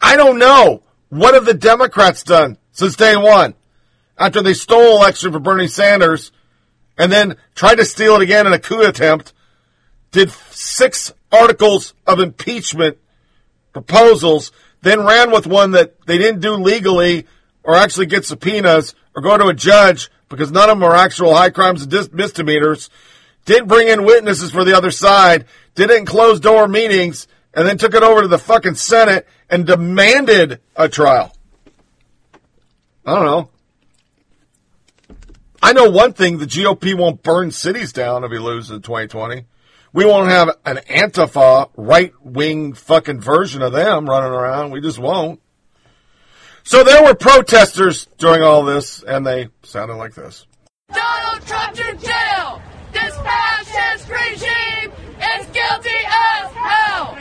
I 0.00 0.16
don't 0.16 0.38
know. 0.38 0.82
What 1.10 1.34
have 1.34 1.44
the 1.44 1.54
Democrats 1.54 2.22
done 2.22 2.56
since 2.70 2.96
day 2.96 3.16
one? 3.16 3.54
After 4.16 4.40
they 4.40 4.54
stole 4.54 4.96
election 4.96 5.32
for 5.32 5.40
Bernie 5.40 5.68
Sanders 5.68 6.32
and 6.96 7.12
then 7.12 7.36
tried 7.54 7.76
to 7.76 7.84
steal 7.84 8.14
it 8.16 8.22
again 8.22 8.46
in 8.46 8.52
a 8.52 8.58
coup 8.58 8.80
attempt, 8.80 9.34
did 10.10 10.30
six 10.30 11.12
articles 11.30 11.94
of 12.06 12.20
impeachment 12.20 12.98
proposals 13.72 14.52
then 14.82 15.04
ran 15.04 15.30
with 15.30 15.46
one 15.46 15.72
that 15.72 16.06
they 16.06 16.18
didn't 16.18 16.40
do 16.40 16.54
legally 16.54 17.26
or 17.62 17.74
actually 17.74 18.06
get 18.06 18.24
subpoenas 18.24 18.94
or 19.14 19.22
go 19.22 19.38
to 19.38 19.46
a 19.46 19.54
judge 19.54 20.10
because 20.28 20.50
none 20.50 20.68
of 20.68 20.76
them 20.78 20.84
are 20.84 20.94
actual 20.94 21.34
high 21.34 21.50
crimes 21.50 21.82
and 21.82 22.12
misdemeanors, 22.12 22.90
did 23.44 23.68
bring 23.68 23.88
in 23.88 24.04
witnesses 24.04 24.50
for 24.50 24.64
the 24.64 24.76
other 24.76 24.90
side, 24.90 25.46
did 25.74 25.90
it 25.90 25.98
in 25.98 26.06
closed 26.06 26.42
door 26.42 26.66
meetings, 26.66 27.28
and 27.54 27.68
then 27.68 27.78
took 27.78 27.94
it 27.94 28.02
over 28.02 28.22
to 28.22 28.28
the 28.28 28.38
fucking 28.38 28.74
Senate 28.74 29.26
and 29.50 29.66
demanded 29.66 30.60
a 30.74 30.88
trial. 30.88 31.36
I 33.04 33.14
don't 33.14 33.24
know. 33.24 33.50
I 35.62 35.72
know 35.72 35.90
one 35.90 36.12
thing 36.12 36.38
the 36.38 36.46
GOP 36.46 36.94
won't 36.94 37.22
burn 37.22 37.50
cities 37.50 37.92
down 37.92 38.24
if 38.24 38.32
he 38.32 38.38
loses 38.38 38.70
in 38.70 38.82
2020. 38.82 39.44
We 39.94 40.06
won't 40.06 40.30
have 40.30 40.56
an 40.64 40.78
Antifa 40.88 41.68
right 41.76 42.12
wing 42.22 42.72
fucking 42.72 43.20
version 43.20 43.60
of 43.60 43.72
them 43.72 44.08
running 44.08 44.32
around. 44.32 44.70
We 44.70 44.80
just 44.80 44.98
won't. 44.98 45.40
So 46.64 46.82
there 46.82 47.04
were 47.04 47.14
protesters 47.14 48.06
during 48.16 48.42
all 48.42 48.64
this, 48.64 49.02
and 49.02 49.26
they 49.26 49.48
sounded 49.64 49.96
like 49.96 50.14
this. 50.14 50.46
Donald 50.94 51.46
Trump 51.46 51.74
to 51.74 51.96
jail! 51.96 52.62
This 52.92 53.14
fascist 53.16 54.08
regime 54.08 54.92
is 55.38 55.46
guilty 55.48 56.00
as 56.06 56.52
hell! 56.52 57.18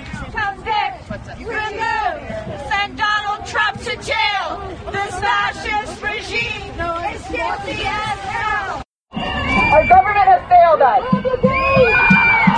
remove! 1.39 2.69
Send 2.69 2.97
Donald 2.97 3.45
Trump 3.47 3.79
to 3.79 3.95
jail! 3.97 4.77
This 4.91 5.19
fascist 5.19 6.01
regime 6.01 6.71
is 7.11 7.21
guilty 7.27 7.81
as 7.83 8.19
hell! 8.19 8.83
Our 9.11 9.87
government 9.87 10.27
has 10.27 10.47
failed 10.47 10.81
us! 10.81 12.50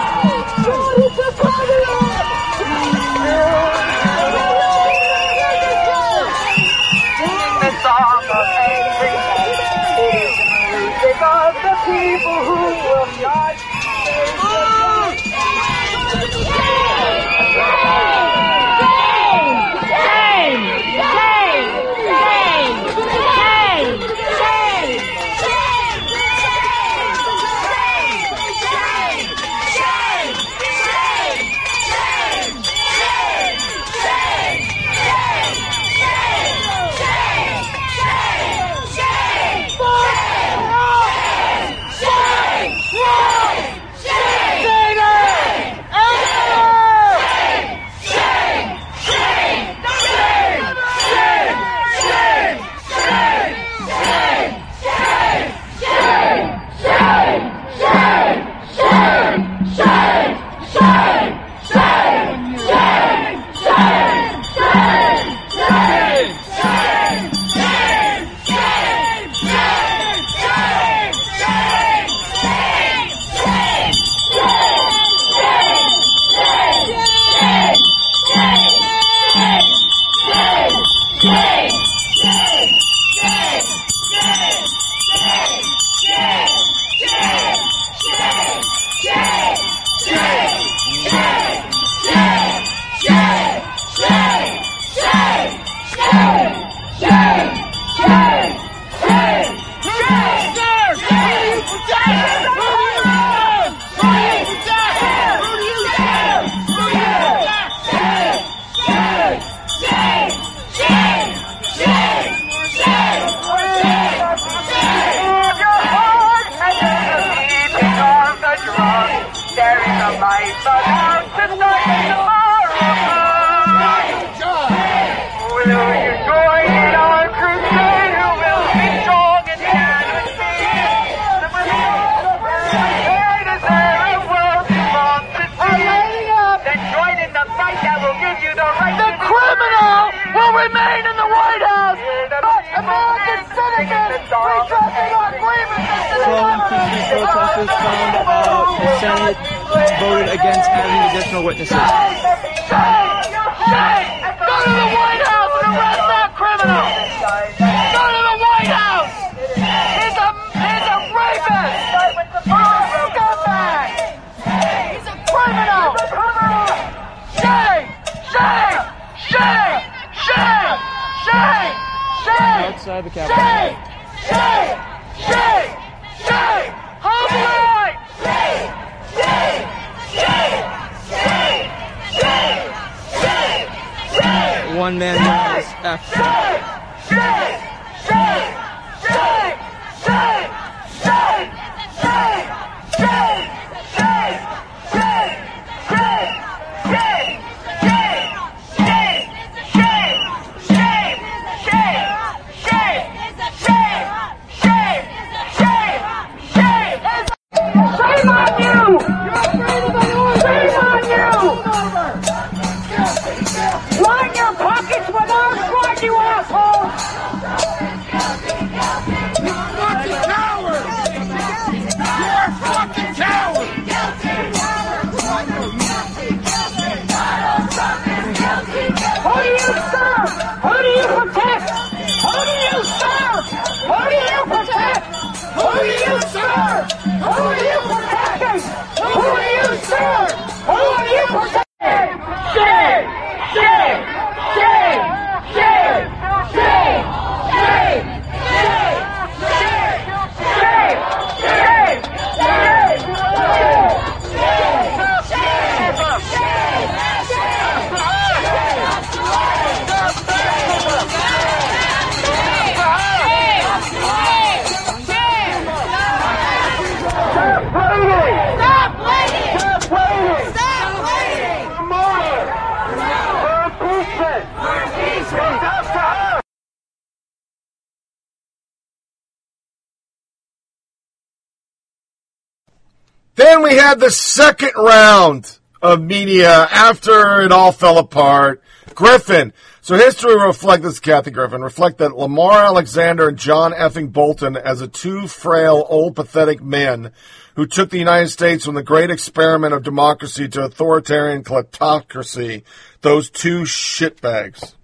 All 287.63 287.71
fell 287.71 287.97
apart. 287.97 288.61
Griffin. 288.93 289.53
So 289.79 289.95
history 289.95 290.35
reflect 290.35 290.83
this, 290.83 290.99
Kathy 290.99 291.31
Griffin, 291.31 291.61
reflect 291.61 291.97
that 291.99 292.15
Lamar 292.15 292.63
Alexander 292.63 293.29
and 293.29 293.37
John 293.37 293.71
effing 293.71 294.11
Bolton 294.11 294.57
as 294.57 294.81
a 294.81 294.87
two 294.87 295.27
frail, 295.27 295.85
old, 295.89 296.15
pathetic 296.15 296.61
men 296.61 297.11
who 297.55 297.65
took 297.65 297.89
the 297.89 297.99
United 297.99 298.29
States 298.29 298.65
from 298.65 298.75
the 298.75 298.83
great 298.83 299.09
experiment 299.09 299.73
of 299.73 299.83
democracy 299.83 300.49
to 300.49 300.65
authoritarian 300.65 301.43
kleptocracy. 301.43 302.63
Those 303.01 303.29
two 303.29 303.61
shitbags. 303.61 304.75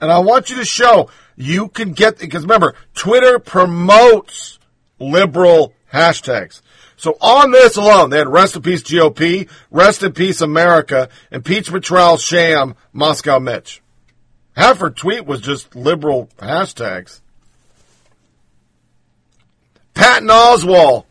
And 0.00 0.10
I 0.10 0.18
want 0.18 0.50
you 0.50 0.56
to 0.56 0.64
show 0.64 1.10
you 1.36 1.68
can 1.68 1.92
get, 1.92 2.18
because 2.18 2.42
remember, 2.42 2.74
Twitter 2.94 3.38
promotes 3.38 4.58
liberal 4.98 5.74
hashtags. 5.92 6.60
So 6.96 7.16
on 7.20 7.50
this 7.50 7.76
alone, 7.76 8.10
they 8.10 8.18
had 8.18 8.28
rest 8.28 8.56
in 8.56 8.62
peace 8.62 8.82
GOP, 8.82 9.48
rest 9.70 10.02
in 10.02 10.12
peace 10.12 10.40
America, 10.40 11.08
impeachment 11.30 11.84
trial 11.84 12.16
sham, 12.16 12.74
Moscow 12.92 13.38
Mitch. 13.38 13.82
Half 14.56 14.78
her 14.78 14.90
tweet 14.90 15.26
was 15.26 15.40
just 15.40 15.76
liberal 15.76 16.30
hashtags. 16.38 17.20
Patton 19.92 20.28
Oswalt 20.28 21.04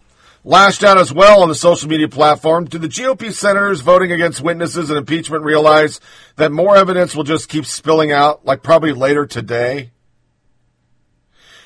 lashed 0.44 0.84
out 0.84 0.98
as 0.98 1.12
well 1.14 1.42
on 1.42 1.50
the 1.50 1.56
social 1.56 1.90
media 1.90 2.08
platform. 2.08 2.66
Do 2.66 2.78
the 2.78 2.88
GOP 2.88 3.34
senators 3.34 3.82
voting 3.82 4.12
against 4.12 4.42
witnesses 4.42 4.90
and 4.90 4.98
impeachment 4.98 5.44
realize 5.44 6.00
that 6.38 6.52
more 6.52 6.76
evidence 6.76 7.16
will 7.16 7.24
just 7.24 7.50
keep 7.50 7.66
spilling 7.66 8.12
out, 8.12 8.46
like 8.46 8.64
probably 8.64 8.94
later 8.94 9.26
today? 9.26 9.92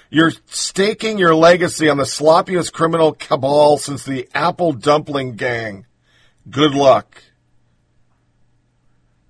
You're 0.09 0.31
staking 0.47 1.19
your 1.19 1.35
legacy 1.35 1.87
on 1.87 1.97
the 1.97 2.03
sloppiest 2.03 2.73
criminal 2.73 3.13
cabal 3.13 3.77
since 3.77 4.03
the 4.03 4.27
Apple 4.33 4.73
Dumpling 4.73 5.35
Gang. 5.35 5.85
Good 6.49 6.73
luck. 6.73 7.23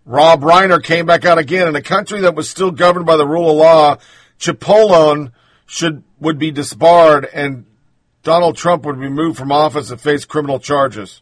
Rob 0.06 0.41
Reiner 0.41 0.81
came 0.81 1.06
back 1.06 1.26
out 1.26 1.38
again 1.38 1.68
in 1.68 1.76
a 1.76 1.81
country 1.81 2.22
that 2.22 2.34
was 2.34 2.49
still 2.49 2.72
governed 2.72 3.06
by 3.06 3.18
the 3.18 3.27
rule 3.27 3.49
of 3.49 3.57
law. 3.57 3.97
Cipollone 4.39 5.34
should 5.65 6.03
would 6.19 6.39
be 6.39 6.51
disbarred, 6.51 7.26
and 7.34 7.65
Donald 8.23 8.57
Trump 8.57 8.85
would 8.85 8.95
be 8.95 9.07
removed 9.07 9.38
from 9.38 9.51
office 9.51 9.91
and 9.91 9.99
face 9.99 10.26
criminal 10.26 10.60
charges. 10.60 11.22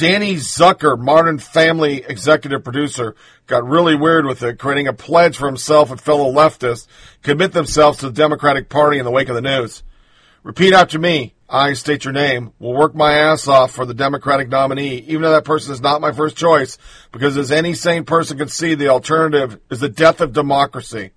Danny 0.00 0.36
Zucker, 0.36 0.98
Modern 0.98 1.38
Family 1.38 2.02
executive 2.08 2.64
producer, 2.64 3.14
got 3.46 3.68
really 3.68 3.94
weird 3.94 4.24
with 4.24 4.42
it, 4.42 4.58
creating 4.58 4.88
a 4.88 4.94
pledge 4.94 5.36
for 5.36 5.46
himself 5.46 5.90
and 5.90 6.00
fellow 6.00 6.32
leftists 6.32 6.86
commit 7.22 7.52
themselves 7.52 7.98
to 7.98 8.06
the 8.06 8.14
Democratic 8.14 8.70
Party 8.70 8.98
in 8.98 9.04
the 9.04 9.10
wake 9.10 9.28
of 9.28 9.34
the 9.34 9.42
news. 9.42 9.82
Repeat 10.42 10.72
after 10.72 10.98
me. 10.98 11.34
I 11.50 11.74
state 11.74 12.06
your 12.06 12.14
name. 12.14 12.54
Will 12.58 12.72
work 12.72 12.94
my 12.94 13.12
ass 13.12 13.46
off 13.46 13.72
for 13.72 13.84
the 13.84 13.92
Democratic 13.92 14.48
nominee, 14.48 15.00
even 15.00 15.20
though 15.20 15.32
that 15.32 15.44
person 15.44 15.74
is 15.74 15.82
not 15.82 16.00
my 16.00 16.12
first 16.12 16.34
choice, 16.34 16.78
because 17.12 17.36
as 17.36 17.52
any 17.52 17.74
sane 17.74 18.04
person 18.04 18.38
can 18.38 18.48
see, 18.48 18.74
the 18.74 18.88
alternative 18.88 19.60
is 19.70 19.80
the 19.80 19.90
death 19.90 20.22
of 20.22 20.32
democracy. 20.32 21.10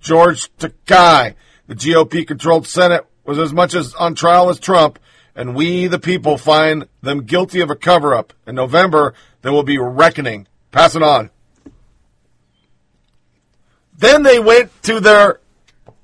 George 0.00 0.48
Takei, 0.58 1.34
the 1.66 1.74
GOP 1.74 2.24
controlled 2.24 2.68
Senate, 2.68 3.04
was 3.24 3.40
as 3.40 3.52
much 3.52 3.74
as 3.74 3.94
on 3.94 4.14
trial 4.14 4.48
as 4.48 4.60
Trump, 4.60 5.00
and 5.34 5.54
we, 5.54 5.86
the 5.86 5.98
people, 5.98 6.38
find 6.38 6.86
them 7.02 7.24
guilty 7.24 7.60
of 7.60 7.70
a 7.70 7.76
cover 7.76 8.14
up. 8.14 8.32
In 8.46 8.54
November, 8.54 9.14
there 9.42 9.52
will 9.52 9.62
be 9.62 9.78
reckoning. 9.78 10.46
Pass 10.70 10.94
it 10.94 11.02
on. 11.02 11.30
Then 13.96 14.22
they 14.22 14.38
went 14.38 14.70
to 14.84 15.00
their 15.00 15.40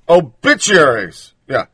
obituaries. 0.07 1.33
Yeah. 1.47 1.65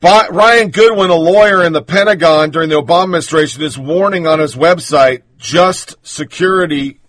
Bi- 0.00 0.28
Ryan 0.28 0.70
Goodman, 0.70 1.10
a 1.10 1.14
lawyer 1.14 1.62
in 1.62 1.72
the 1.72 1.82
Pentagon 1.82 2.50
during 2.50 2.68
the 2.68 2.80
Obama 2.80 3.04
administration, 3.04 3.62
is 3.62 3.78
warning 3.78 4.26
on 4.26 4.38
his 4.38 4.54
website 4.54 5.22
just 5.38 5.96
security 6.02 7.00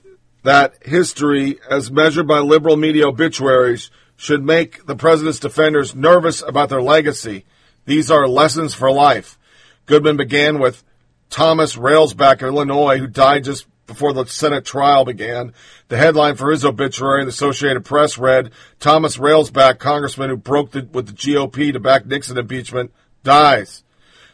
that 0.43 0.75
history, 0.85 1.59
as 1.69 1.91
measured 1.91 2.27
by 2.27 2.39
liberal 2.39 2.77
media 2.77 3.07
obituaries, 3.07 3.89
should 4.15 4.43
make 4.43 4.85
the 4.85 4.95
president's 4.95 5.39
defenders 5.39 5.95
nervous 5.95 6.41
about 6.41 6.69
their 6.69 6.81
legacy. 6.81 7.45
These 7.85 8.11
are 8.11 8.27
lessons 8.27 8.73
for 8.73 8.91
life. 8.91 9.37
Goodman 9.85 10.17
began 10.17 10.59
with 10.59 10.83
Thomas 11.29 11.75
Railsback 11.75 12.41
of 12.41 12.49
Illinois, 12.49 12.97
who 12.97 13.07
died 13.07 13.43
just 13.43 13.67
before 13.87 14.13
the 14.13 14.25
Senate 14.25 14.65
trial 14.65 15.05
began. 15.05 15.53
The 15.87 15.97
headline 15.97 16.35
for 16.35 16.51
his 16.51 16.65
obituary 16.65 17.21
in 17.21 17.27
the 17.27 17.29
Associated 17.29 17.85
Press 17.85 18.17
read, 18.17 18.51
Thomas 18.79 19.17
Railsback, 19.17 19.79
congressman 19.79 20.29
who 20.29 20.37
broke 20.37 20.71
the, 20.71 20.87
with 20.91 21.07
the 21.07 21.13
GOP 21.13 21.71
to 21.71 21.79
back 21.79 22.05
Nixon 22.05 22.37
impeachment, 22.37 22.91
dies. 23.23 23.83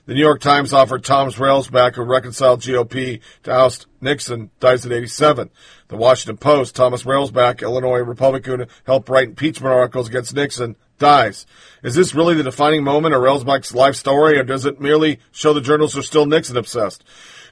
The 0.08 0.16
New 0.16 0.22
York 0.22 0.42
Times 0.42 0.74
offered 0.74 1.04
Thomas 1.04 1.36
Railsback, 1.36 1.94
who 1.94 2.02
reconciled 2.02 2.62
GOP 2.62 3.20
to 3.44 3.52
oust 3.52 3.86
Nixon, 4.02 4.50
dies 4.60 4.84
at 4.84 4.92
87. 4.92 5.52
The 5.90 5.96
Washington 5.96 6.38
Post, 6.38 6.76
Thomas 6.76 7.04
Railsback, 7.04 7.62
Illinois 7.62 8.00
Republican, 8.00 8.66
helped 8.86 9.10
write 9.10 9.30
impeachment 9.30 9.74
articles 9.74 10.08
against 10.08 10.34
Nixon, 10.34 10.76
dies. 10.98 11.46
Is 11.84 11.94
this 11.94 12.16
really 12.16 12.34
the 12.34 12.42
defining 12.42 12.84
moment 12.84 13.14
of 13.14 13.22
Railsback's 13.22 13.76
life 13.76 13.96
story, 13.96 14.40
or 14.40 14.44
does 14.44 14.66
it 14.66 14.82
merely 14.82 15.20
show 15.32 15.54
the 15.54 15.62
journalists 15.62 15.98
are 15.98 16.02
still 16.02 16.26
Nixon 16.26 16.58
obsessed? 16.58 17.04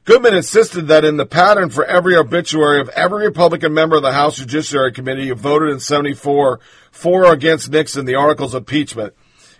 Goodman 0.05 0.33
insisted 0.33 0.87
that 0.87 1.05
in 1.05 1.17
the 1.17 1.27
pattern 1.27 1.69
for 1.69 1.85
every 1.85 2.15
obituary 2.15 2.79
of 2.79 2.89
every 2.89 3.25
Republican 3.25 3.75
member 3.75 3.97
of 3.97 4.01
the 4.01 4.13
House 4.13 4.37
Judiciary 4.37 4.91
Committee 4.91 5.27
who 5.27 5.35
voted 5.35 5.69
in 5.69 5.79
74 5.79 6.59
for 6.91 7.25
or 7.25 7.33
against 7.33 7.69
Nixon, 7.69 8.05
the 8.05 8.15
articles 8.15 8.55
of 8.55 8.61
impeachment, 8.61 9.13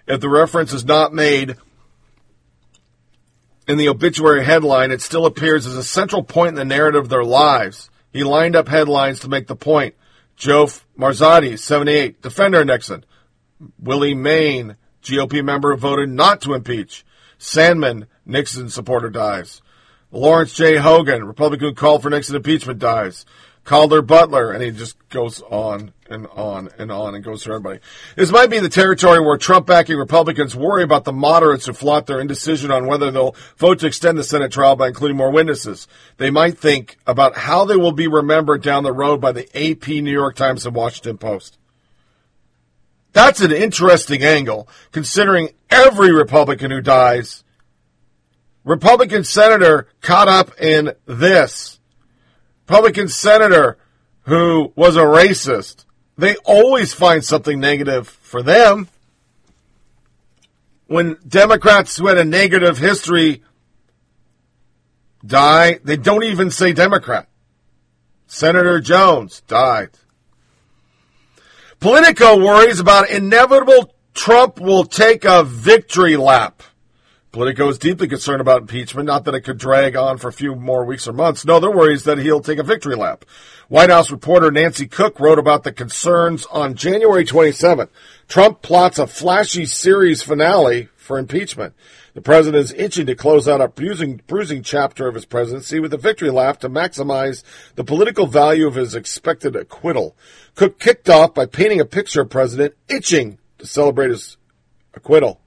if 0.08 0.22
the 0.22 0.30
reference 0.30 0.74
is 0.74 0.86
not 0.86 1.14
made 1.14 1.56
in 3.70 3.78
the 3.78 3.88
obituary 3.88 4.44
headline, 4.44 4.90
it 4.90 5.00
still 5.00 5.28
appears 5.28 5.68
as 5.68 5.76
a 5.76 5.84
central 5.84 6.24
point 6.24 6.50
in 6.50 6.56
the 6.56 6.66
narrative 6.66 7.04
of 7.04 7.10
their 7.10 7.24
lives. 7.24 7.92
He 8.12 8.24
lined 8.24 8.56
up 8.56 8.68
headlines 8.68 9.20
to 9.20 9.30
make 9.30 9.46
the 9.46 9.56
point. 9.56 9.94
Joe 10.36 10.66
Maraziti, 10.98 11.58
78, 11.58 12.20
defender 12.20 12.66
Nixon. 12.66 13.06
Wiley 13.80 14.16
Mayne, 14.16 14.76
GOP 15.04 15.46
member 15.46 15.76
voted 15.76 16.10
not 16.10 16.42
to 16.42 16.56
impeach. 16.56 17.06
Sandman, 17.38 18.08
Nixon 18.26 18.70
supporter, 18.70 19.12
dies. 19.12 19.62
Lawrence 20.12 20.56
J. 20.56 20.78
Hogan, 20.78 21.26
Republican 21.26 21.68
who 21.68 21.76
called 21.76 22.02
for 22.02 22.10
Nixon 22.10 22.38
impeachment, 22.38 22.80
dies. 22.80 23.24
Caldwell 23.70 24.02
Butler, 24.02 24.52
and 24.52 24.64
he 24.64 24.72
just 24.72 24.98
goes 25.10 25.44
on 25.44 25.94
and 26.10 26.26
on 26.36 26.70
and 26.80 26.92
on 26.92 27.14
and 27.14 27.24
goes 27.24 27.44
through 27.44 27.54
everybody. 27.54 27.80
This 28.16 28.32
might 28.32 28.50
be 28.50 28.58
the 28.58 28.68
territory 28.68 29.20
where 29.20 29.38
Trump 29.38 29.68
backing 29.68 29.96
Republicans 29.96 30.56
worry 30.56 30.82
about 30.82 31.04
the 31.04 31.14
moderates 31.14 31.68
who 31.68 31.74
flout 31.74 32.08
their 32.08 32.20
indecision 32.20 32.72
on 32.72 32.88
whether 32.88 33.12
they'll 33.12 33.36
vote 33.58 33.78
to 33.82 33.86
extend 33.86 34.18
the 34.18 34.24
Senate 34.24 34.52
trial 34.52 34.76
by 34.76 34.88
including 34.88 35.18
more 35.18 35.30
witnesses. 35.30 35.88
They 36.18 36.32
might 36.32 36.58
think 36.58 36.98
about 37.06 37.38
how 37.38 37.64
they 37.64 37.76
will 37.76 37.92
be 37.92 38.08
remembered 38.08 38.64
down 38.64 38.82
the 38.82 38.92
road 38.92 39.22
by 39.22 39.34
the 39.34 39.48
AP, 39.56 39.88
New 39.88 40.12
York 40.12 40.36
Times, 40.36 40.66
and 40.66 40.74
Washington 40.74 41.20
Post. 41.20 41.60
That's 43.14 43.40
an 43.40 43.52
interesting 43.52 44.24
angle, 44.24 44.68
considering 44.92 45.50
every 45.70 46.12
Republican 46.12 46.72
who 46.72 46.82
dies. 46.82 47.44
Republican 48.64 49.24
senator 49.24 49.86
caught 50.02 50.28
up 50.28 50.60
in 50.60 50.94
this. 51.06 51.79
Republican 52.70 53.08
senator 53.08 53.80
who 54.26 54.72
was 54.76 54.96
a 54.96 55.00
racist. 55.00 55.86
They 56.20 56.36
always 56.46 56.94
find 56.94 57.26
something 57.26 57.60
negative 57.60 58.08
for 58.08 58.44
them. 58.44 58.90
When 60.86 61.18
Democrats 61.28 61.98
who 61.98 62.06
had 62.06 62.20
a 62.20 62.26
negative 62.26 62.78
history 62.78 63.42
die, 65.26 65.80
they 65.84 65.98
don't 65.98 66.24
even 66.24 66.52
say 66.52 66.72
Democrat. 66.72 67.28
Senator 68.28 68.80
Jones 68.80 69.42
died. 69.48 69.90
Politico 71.80 72.38
worries 72.38 72.80
about 72.80 73.10
inevitable 73.10 73.96
Trump 74.14 74.60
will 74.60 74.86
take 74.86 75.26
a 75.26 75.44
victory 75.44 76.18
lap. 76.18 76.62
Politico 77.32 77.70
is 77.70 77.78
deeply 77.78 78.08
concerned 78.08 78.42
about 78.42 78.62
impeachment, 78.62 79.06
not 79.06 79.24
that 79.26 79.36
it 79.36 79.42
could 79.42 79.60
drag 79.60 79.96
on 79.96 80.18
for 80.18 80.30
a 80.30 80.34
few 80.34 80.56
more 80.56 80.84
weeks 80.84 81.08
or 81.08 81.14
months. 81.14 81.46
No, 81.46 81.60
their 81.60 81.70
worry 81.70 81.94
is 81.94 82.04
that 82.06 82.18
he'll 82.18 82.42
take 82.42 82.58
a 82.58 82.64
victory 82.64 82.96
lap. 82.96 83.24
White 83.68 83.92
House 83.92 84.10
reporter 84.10 84.50
Nancy 84.50 84.88
Cook 84.88 85.20
wrote 85.20 85.38
about 85.38 85.64
the 85.64 85.72
concerns 85.72 86.48
on 86.48 86.74
January 86.74 87.24
27th. 87.24 87.90
Trump 88.28 88.64
plots 88.64 88.98
a 88.98 89.06
flashy 89.06 89.68
series 89.68 90.24
finale 90.24 90.90
for 90.96 91.20
impeachment. 91.20 91.76
The 92.16 92.22
president 92.22 92.64
is 92.64 92.74
itching 92.74 93.06
to 93.06 93.16
close 93.16 93.48
out 93.48 93.62
a 93.62 93.68
bruising, 93.68 94.22
bruising 94.26 94.64
chapter 94.64 95.08
of 95.08 95.14
his 95.14 95.26
presidency 95.26 95.80
with 95.80 95.94
a 95.94 95.98
victory 95.98 96.32
lap 96.32 96.60
to 96.62 96.70
maximize 96.70 97.44
the 97.76 97.84
political 97.84 98.26
value 98.26 98.66
of 98.66 98.74
his 98.74 98.96
expected 98.96 99.56
acquittal. 99.56 100.18
Cook 100.56 100.80
kicked 100.80 101.10
off 101.10 101.36
by 101.36 101.46
painting 101.46 101.80
a 101.80 101.86
picture 101.86 102.22
of 102.22 102.32
president 102.32 102.74
itching 102.88 103.38
to 103.60 103.68
celebrate 103.68 104.10
his 104.10 104.38
acquittal. 104.96 105.39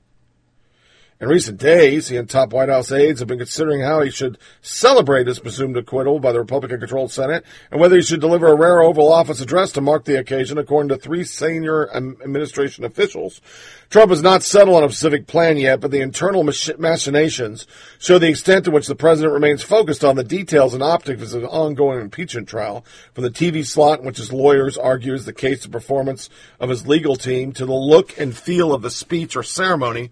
In 1.22 1.28
recent 1.28 1.60
days, 1.60 2.08
he 2.08 2.16
and 2.16 2.28
top 2.28 2.52
White 2.52 2.68
House 2.68 2.90
aides 2.90 3.20
have 3.20 3.28
been 3.28 3.38
considering 3.38 3.80
how 3.80 4.02
he 4.02 4.10
should 4.10 4.38
celebrate 4.60 5.28
his 5.28 5.38
presumed 5.38 5.76
acquittal 5.76 6.18
by 6.18 6.32
the 6.32 6.40
Republican 6.40 6.80
controlled 6.80 7.12
Senate 7.12 7.44
and 7.70 7.80
whether 7.80 7.94
he 7.94 8.02
should 8.02 8.20
deliver 8.20 8.48
a 8.48 8.56
rare 8.56 8.82
Oval 8.82 9.12
Office 9.12 9.40
address 9.40 9.70
to 9.72 9.80
mark 9.80 10.04
the 10.04 10.18
occasion, 10.18 10.58
according 10.58 10.88
to 10.88 10.96
three 10.96 11.22
senior 11.22 11.88
administration 11.94 12.84
officials. 12.84 13.40
Trump 13.88 14.10
has 14.10 14.20
not 14.20 14.42
settled 14.42 14.78
on 14.78 14.82
a 14.82 14.88
specific 14.88 15.28
plan 15.28 15.58
yet, 15.58 15.78
but 15.78 15.92
the 15.92 16.00
internal 16.00 16.42
mach- 16.42 16.80
machinations 16.80 17.68
show 18.00 18.18
the 18.18 18.28
extent 18.28 18.64
to 18.64 18.72
which 18.72 18.88
the 18.88 18.96
president 18.96 19.32
remains 19.32 19.62
focused 19.62 20.02
on 20.02 20.16
the 20.16 20.24
details 20.24 20.74
and 20.74 20.82
optics 20.82 21.32
of 21.32 21.42
his 21.42 21.48
ongoing 21.48 22.00
impeachment 22.00 22.48
trial, 22.48 22.84
from 23.14 23.22
the 23.22 23.30
TV 23.30 23.64
slot 23.64 24.00
in 24.00 24.04
which 24.04 24.16
his 24.16 24.32
lawyers 24.32 24.76
argues 24.76 25.24
the 25.24 25.32
case 25.32 25.64
of 25.64 25.70
performance 25.70 26.28
of 26.58 26.68
his 26.68 26.88
legal 26.88 27.14
team 27.14 27.52
to 27.52 27.64
the 27.64 27.72
look 27.72 28.18
and 28.18 28.36
feel 28.36 28.74
of 28.74 28.82
the 28.82 28.90
speech 28.90 29.36
or 29.36 29.44
ceremony 29.44 30.10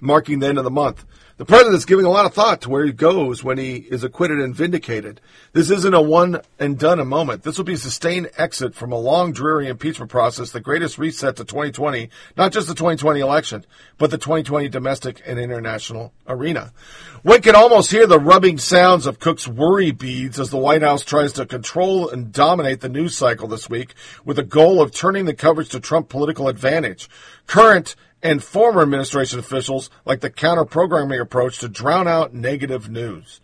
marking 0.00 0.38
the 0.38 0.48
end 0.48 0.58
of 0.58 0.64
the 0.64 0.70
month. 0.70 1.04
The 1.40 1.46
president's 1.46 1.86
giving 1.86 2.04
a 2.04 2.10
lot 2.10 2.26
of 2.26 2.34
thought 2.34 2.60
to 2.60 2.68
where 2.68 2.84
he 2.84 2.92
goes 2.92 3.42
when 3.42 3.56
he 3.56 3.76
is 3.76 4.04
acquitted 4.04 4.40
and 4.40 4.54
vindicated. 4.54 5.22
This 5.54 5.70
isn't 5.70 5.94
a 5.94 6.02
one 6.02 6.42
and 6.58 6.78
done 6.78 7.00
a 7.00 7.04
moment. 7.06 7.44
This 7.44 7.56
will 7.56 7.64
be 7.64 7.72
a 7.72 7.78
sustained 7.78 8.30
exit 8.36 8.74
from 8.74 8.92
a 8.92 8.98
long, 8.98 9.32
dreary 9.32 9.66
impeachment 9.66 10.10
process, 10.10 10.50
the 10.50 10.60
greatest 10.60 10.98
reset 10.98 11.36
to 11.36 11.46
2020, 11.46 12.10
not 12.36 12.52
just 12.52 12.68
the 12.68 12.74
2020 12.74 13.20
election, 13.20 13.64
but 13.96 14.10
the 14.10 14.18
2020 14.18 14.68
domestic 14.68 15.22
and 15.24 15.38
international 15.38 16.12
arena. 16.28 16.74
One 17.22 17.40
can 17.40 17.56
almost 17.56 17.90
hear 17.90 18.06
the 18.06 18.20
rubbing 18.20 18.58
sounds 18.58 19.06
of 19.06 19.18
Cook's 19.18 19.48
worry 19.48 19.92
beads 19.92 20.38
as 20.38 20.50
the 20.50 20.58
White 20.58 20.82
House 20.82 21.02
tries 21.02 21.32
to 21.34 21.46
control 21.46 22.10
and 22.10 22.32
dominate 22.32 22.82
the 22.82 22.90
news 22.90 23.16
cycle 23.16 23.48
this 23.48 23.70
week 23.70 23.94
with 24.26 24.36
the 24.36 24.42
goal 24.42 24.82
of 24.82 24.92
turning 24.92 25.24
the 25.24 25.32
coverage 25.32 25.70
to 25.70 25.80
Trump 25.80 26.10
political 26.10 26.48
advantage. 26.48 27.08
Current 27.46 27.96
and 28.22 28.42
former 28.42 28.82
administration 28.82 29.38
officials 29.38 29.90
like 30.04 30.20
the 30.20 30.30
counter 30.30 30.64
programming 30.64 31.20
approach 31.20 31.58
to 31.58 31.68
drown 31.68 32.06
out 32.06 32.34
negative 32.34 32.90
news. 32.90 33.40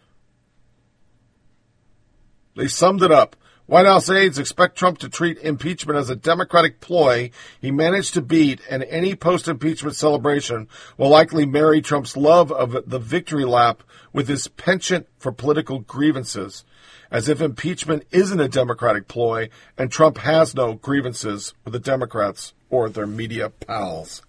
They 2.57 2.69
summed 2.69 3.03
it 3.03 3.13
up. 3.13 3.37
White 3.67 3.87
House 3.87 4.09
aides 4.09 4.39
expect 4.39 4.79
Trump 4.79 4.99
to 4.99 5.09
treat 5.09 5.39
impeachment 5.39 5.99
as 5.99 6.09
a 6.09 6.15
Democratic 6.15 6.81
ploy 6.81 7.31
he 7.61 7.73
managed 7.73 8.15
to 8.15 8.23
beat, 8.23 8.61
and 8.71 8.85
any 8.85 9.17
post 9.17 9.49
impeachment 9.49 9.97
celebration 9.97 10.69
will 10.97 11.09
likely 11.09 11.45
marry 11.47 11.81
Trump's 11.81 12.17
love 12.17 12.53
of 12.53 12.89
the 12.89 13.01
victory 13.01 13.45
lap 13.45 13.83
with 14.13 14.29
his 14.29 14.47
penchant 14.47 15.09
for 15.19 15.33
political 15.33 15.81
grievances, 15.81 16.65
as 17.11 17.29
if 17.29 17.41
impeachment 17.41 18.05
isn't 18.13 18.41
a 18.41 18.49
Democratic 18.49 19.09
ploy 19.09 19.49
and 19.77 19.91
Trump 19.91 20.19
has 20.19 20.55
no 20.55 20.75
grievances 20.75 21.53
with 21.65 21.73
the 21.73 21.81
Democrats 21.81 22.55
or 22.71 22.89
their 22.89 23.07
media 23.07 23.51
pals. 23.51 24.23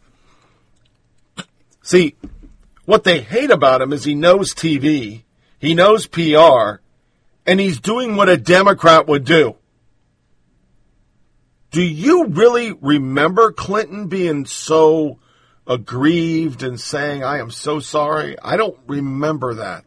See, 1.88 2.18
what 2.84 3.06
they 3.06 3.22
hate 3.22 3.50
about 3.50 3.82
him 3.82 3.94
is 3.94 4.04
he 4.04 4.14
knows 4.14 4.54
TV, 4.54 5.24
he 5.58 5.74
knows 5.74 6.06
PR, 6.06 6.82
and 7.46 7.62
he's 7.62 7.80
doing 7.80 8.18
what 8.18 8.28
a 8.28 8.36
Democrat 8.36 9.08
would 9.08 9.24
do. 9.24 9.56
Do 11.72 11.82
you 11.82 12.26
really 12.26 12.74
remember 12.74 13.54
Clinton 13.54 14.08
being 14.08 14.46
so 14.46 15.20
aggrieved 15.66 16.62
and 16.62 16.78
saying, 16.78 17.24
I 17.24 17.40
am 17.40 17.52
so 17.52 17.80
sorry? 17.80 18.38
I 18.38 18.58
don't 18.58 18.78
remember 18.86 19.54
that. 19.54 19.86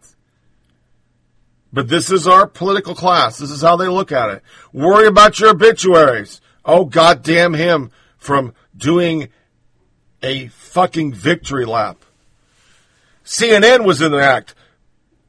But 1.70 1.89
this 1.89 2.10
is 2.10 2.27
our 2.27 2.47
political 2.47 2.94
class. 2.94 3.36
This 3.36 3.51
is 3.51 3.60
how 3.60 3.77
they 3.77 3.89
look 3.89 4.10
at 4.10 4.31
it. 4.31 4.43
Worry 4.72 5.06
about 5.06 5.39
your 5.39 5.51
obituaries. 5.51 6.40
Oh, 6.64 6.86
goddamn 6.86 7.52
him 7.52 7.90
from 8.16 8.55
doing 8.74 9.28
a 10.23 10.49
fucking 10.49 11.13
victory 11.13 11.65
lap. 11.65 12.05
CNN 13.25 13.85
was 13.85 14.03
in 14.03 14.13
the 14.13 14.21
act. 14.21 14.55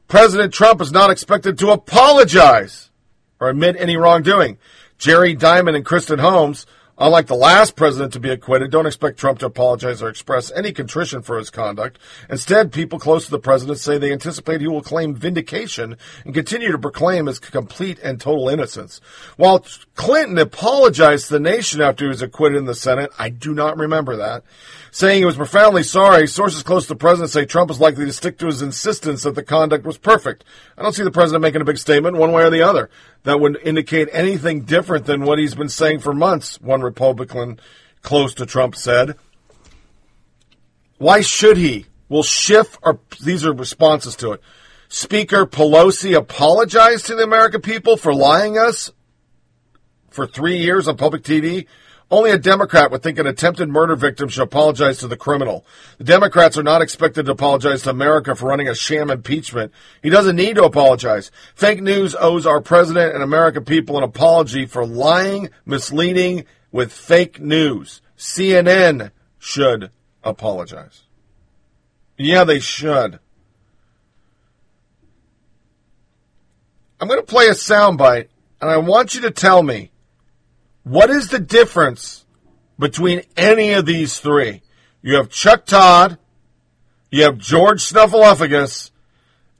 President 0.08 0.52
Trump 0.52 0.80
is 0.80 0.92
not 0.92 1.10
expected 1.10 1.58
to 1.58 1.70
apologize 1.70 2.90
or 3.40 3.48
admit 3.48 3.76
any 3.78 3.96
wrongdoing. 3.96 4.58
Jerry 4.98 5.34
Diamond 5.34 5.76
and 5.76 5.84
Kristen 5.86 6.18
Holmes, 6.18 6.66
unlike 6.98 7.26
the 7.26 7.34
last 7.34 7.76
president 7.76 8.12
to 8.12 8.20
be 8.20 8.30
acquitted, 8.30 8.70
don't 8.70 8.86
expect 8.86 9.18
Trump 9.18 9.38
to 9.38 9.46
apologize 9.46 10.02
or 10.02 10.08
express 10.08 10.52
any 10.52 10.70
contrition 10.72 11.22
for 11.22 11.38
his 11.38 11.50
conduct. 11.50 11.98
Instead, 12.28 12.72
people 12.72 12.98
close 12.98 13.24
to 13.24 13.30
the 13.30 13.38
president 13.38 13.78
say 13.78 13.98
they 13.98 14.12
anticipate 14.12 14.60
he 14.60 14.68
will 14.68 14.82
claim 14.82 15.14
vindication 15.14 15.96
and 16.24 16.34
continue 16.34 16.70
to 16.70 16.78
proclaim 16.78 17.26
his 17.26 17.38
complete 17.38 17.98
and 18.00 18.20
total 18.20 18.48
innocence. 18.48 19.00
While 19.36 19.64
Clinton 19.94 20.38
apologized 20.38 21.28
to 21.28 21.32
the 21.34 21.40
nation 21.40 21.80
after 21.80 22.04
he 22.04 22.08
was 22.10 22.22
acquitted 22.22 22.58
in 22.58 22.66
the 22.66 22.74
Senate, 22.74 23.10
I 23.18 23.28
do 23.30 23.54
not 23.54 23.78
remember 23.78 24.16
that 24.16 24.44
saying 24.92 25.18
he 25.18 25.24
was 25.24 25.36
profoundly 25.36 25.82
sorry. 25.82 26.28
Sources 26.28 26.62
close 26.62 26.84
to 26.84 26.90
the 26.90 26.96
president 26.96 27.30
say 27.30 27.46
Trump 27.46 27.70
is 27.70 27.80
likely 27.80 28.04
to 28.04 28.12
stick 28.12 28.38
to 28.38 28.46
his 28.46 28.60
insistence 28.60 29.22
that 29.22 29.34
the 29.34 29.42
conduct 29.42 29.86
was 29.86 29.96
perfect. 29.96 30.44
I 30.76 30.82
don't 30.82 30.92
see 30.92 31.02
the 31.02 31.10
president 31.10 31.40
making 31.40 31.62
a 31.62 31.64
big 31.64 31.78
statement 31.78 32.18
one 32.18 32.30
way 32.30 32.44
or 32.44 32.50
the 32.50 32.62
other 32.62 32.90
that 33.24 33.40
would 33.40 33.58
indicate 33.64 34.10
anything 34.12 34.62
different 34.62 35.06
than 35.06 35.24
what 35.24 35.38
he's 35.38 35.54
been 35.54 35.70
saying 35.70 36.00
for 36.00 36.12
months, 36.12 36.60
one 36.60 36.82
Republican 36.82 37.58
close 38.02 38.34
to 38.34 38.46
Trump 38.46 38.76
said. 38.76 39.16
Why 40.98 41.22
should 41.22 41.56
he? 41.56 41.86
Will 42.10 42.22
Schiff, 42.22 42.78
or 42.82 43.00
these 43.24 43.46
are 43.46 43.54
responses 43.54 44.14
to 44.16 44.32
it. 44.32 44.42
Speaker 44.90 45.46
Pelosi 45.46 46.14
apologize 46.14 47.02
to 47.04 47.14
the 47.14 47.22
American 47.22 47.62
people 47.62 47.96
for 47.96 48.14
lying 48.14 48.58
us 48.58 48.90
for 50.10 50.26
three 50.26 50.58
years 50.58 50.86
on 50.86 50.98
public 50.98 51.22
TV 51.22 51.66
only 52.12 52.30
a 52.30 52.38
Democrat 52.38 52.90
would 52.90 53.02
think 53.02 53.18
an 53.18 53.26
attempted 53.26 53.70
murder 53.70 53.96
victim 53.96 54.28
should 54.28 54.42
apologize 54.42 54.98
to 54.98 55.08
the 55.08 55.16
criminal. 55.16 55.64
The 55.96 56.04
Democrats 56.04 56.58
are 56.58 56.62
not 56.62 56.82
expected 56.82 57.24
to 57.24 57.32
apologize 57.32 57.82
to 57.82 57.90
America 57.90 58.36
for 58.36 58.50
running 58.50 58.68
a 58.68 58.74
sham 58.74 59.08
impeachment. 59.10 59.72
He 60.02 60.10
doesn't 60.10 60.36
need 60.36 60.56
to 60.56 60.64
apologize. 60.64 61.30
Fake 61.54 61.80
news 61.80 62.14
owes 62.14 62.44
our 62.46 62.60
president 62.60 63.14
and 63.14 63.22
American 63.22 63.64
people 63.64 63.96
an 63.96 64.04
apology 64.04 64.66
for 64.66 64.84
lying, 64.84 65.48
misleading 65.64 66.44
with 66.70 66.92
fake 66.92 67.40
news. 67.40 68.02
CNN 68.18 69.10
should 69.38 69.90
apologize. 70.22 71.04
Yeah, 72.18 72.44
they 72.44 72.60
should. 72.60 73.20
I'm 77.00 77.08
going 77.08 77.20
to 77.20 77.26
play 77.26 77.48
a 77.48 77.52
soundbite 77.52 78.28
and 78.60 78.70
I 78.70 78.76
want 78.76 79.14
you 79.14 79.22
to 79.22 79.30
tell 79.30 79.62
me 79.62 79.91
what 80.84 81.10
is 81.10 81.28
the 81.28 81.38
difference 81.38 82.22
between 82.82 83.22
any 83.36 83.72
of 83.72 83.86
these 83.86 84.18
three. 84.18 84.60
You 85.02 85.14
have 85.16 85.28
Chuck 85.28 85.66
Todd, 85.66 86.18
you 87.10 87.22
have 87.22 87.38
George 87.38 87.80
Snuffleupagus, 87.80 88.90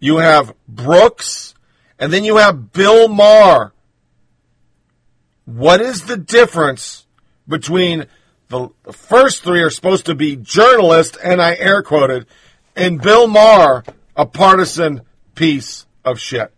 you 0.01 0.17
have 0.17 0.55
Brooks, 0.67 1.55
and 2.01 2.13
then 2.13 2.25
you 2.25 2.39
have 2.39 2.73
Bill 2.73 3.07
Maher. 3.09 3.73
What 5.45 5.81
is 5.81 6.05
the 6.05 6.17
difference 6.17 7.07
between 7.47 8.07
the, 8.49 8.71
first 8.91 9.45
three 9.45 9.63
are 9.63 9.71
supposed 9.71 10.07
to 10.07 10.17
be 10.17 10.37
journalists, 10.37 11.17
and 11.17 11.41
I 11.41 11.55
air 11.55 11.83
quoted, 11.83 12.27
and 12.75 13.01
Bill 13.01 13.29
Maher, 13.29 13.85
a 14.17 14.27
partisan 14.27 15.03
piece 15.37 15.87
of 16.05 16.19
shit? 16.19 16.53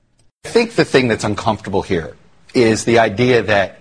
I 0.45 0.49
think 0.49 0.77
the 0.77 0.85
thing 0.85 1.09
that's 1.09 1.25
uncomfortable 1.25 1.83
here 1.83 2.17
is 2.55 2.85
the 2.85 3.01
idea 3.01 3.43
that 3.43 3.81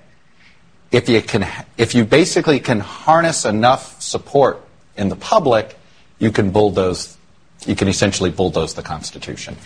if 0.93 1.09
you 1.09 1.21
can, 1.21 1.45
if 1.75 1.95
you 1.95 2.05
basically 2.05 2.59
can 2.59 2.79
harness 2.79 3.45
enough 3.45 3.99
support 3.99 4.61
in 4.95 5.09
the 5.09 5.15
public, 5.15 5.75
you 6.19 6.31
can 6.31 6.51
bulldoze, 6.51 7.17
you 7.65 7.75
can 7.75 7.87
essentially 7.87 8.29
bulldoze 8.29 8.75
the 8.75 8.83
Constitution, 8.83 9.57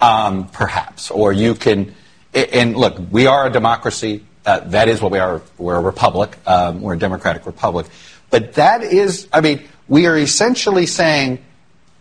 um, 0.00 0.48
perhaps, 0.48 1.10
or 1.10 1.32
you 1.32 1.54
can. 1.54 1.94
And 2.32 2.76
look, 2.76 2.98
we 3.10 3.26
are 3.26 3.46
a 3.46 3.50
democracy. 3.50 4.24
Uh, 4.46 4.60
that 4.60 4.88
is 4.88 5.02
what 5.02 5.12
we 5.12 5.18
are. 5.18 5.42
We're 5.58 5.76
a 5.76 5.82
republic. 5.82 6.38
Um, 6.46 6.80
we're 6.80 6.94
a 6.94 6.98
democratic 6.98 7.44
republic. 7.44 7.86
But 8.30 8.54
that 8.54 8.82
is, 8.82 9.28
I 9.32 9.42
mean, 9.42 9.62
we 9.86 10.06
are 10.06 10.16
essentially 10.16 10.86
saying, 10.86 11.44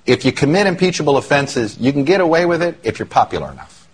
if 0.06 0.24
you 0.24 0.32
commit 0.32 0.68
impeachable 0.68 1.18
offenses, 1.18 1.78
you 1.78 1.92
can 1.92 2.06
get 2.06 2.22
away 2.22 2.46
with 2.46 2.62
it 2.62 2.78
if 2.84 2.98
you're 2.98 3.08
popular 3.08 3.52
enough. 3.52 3.88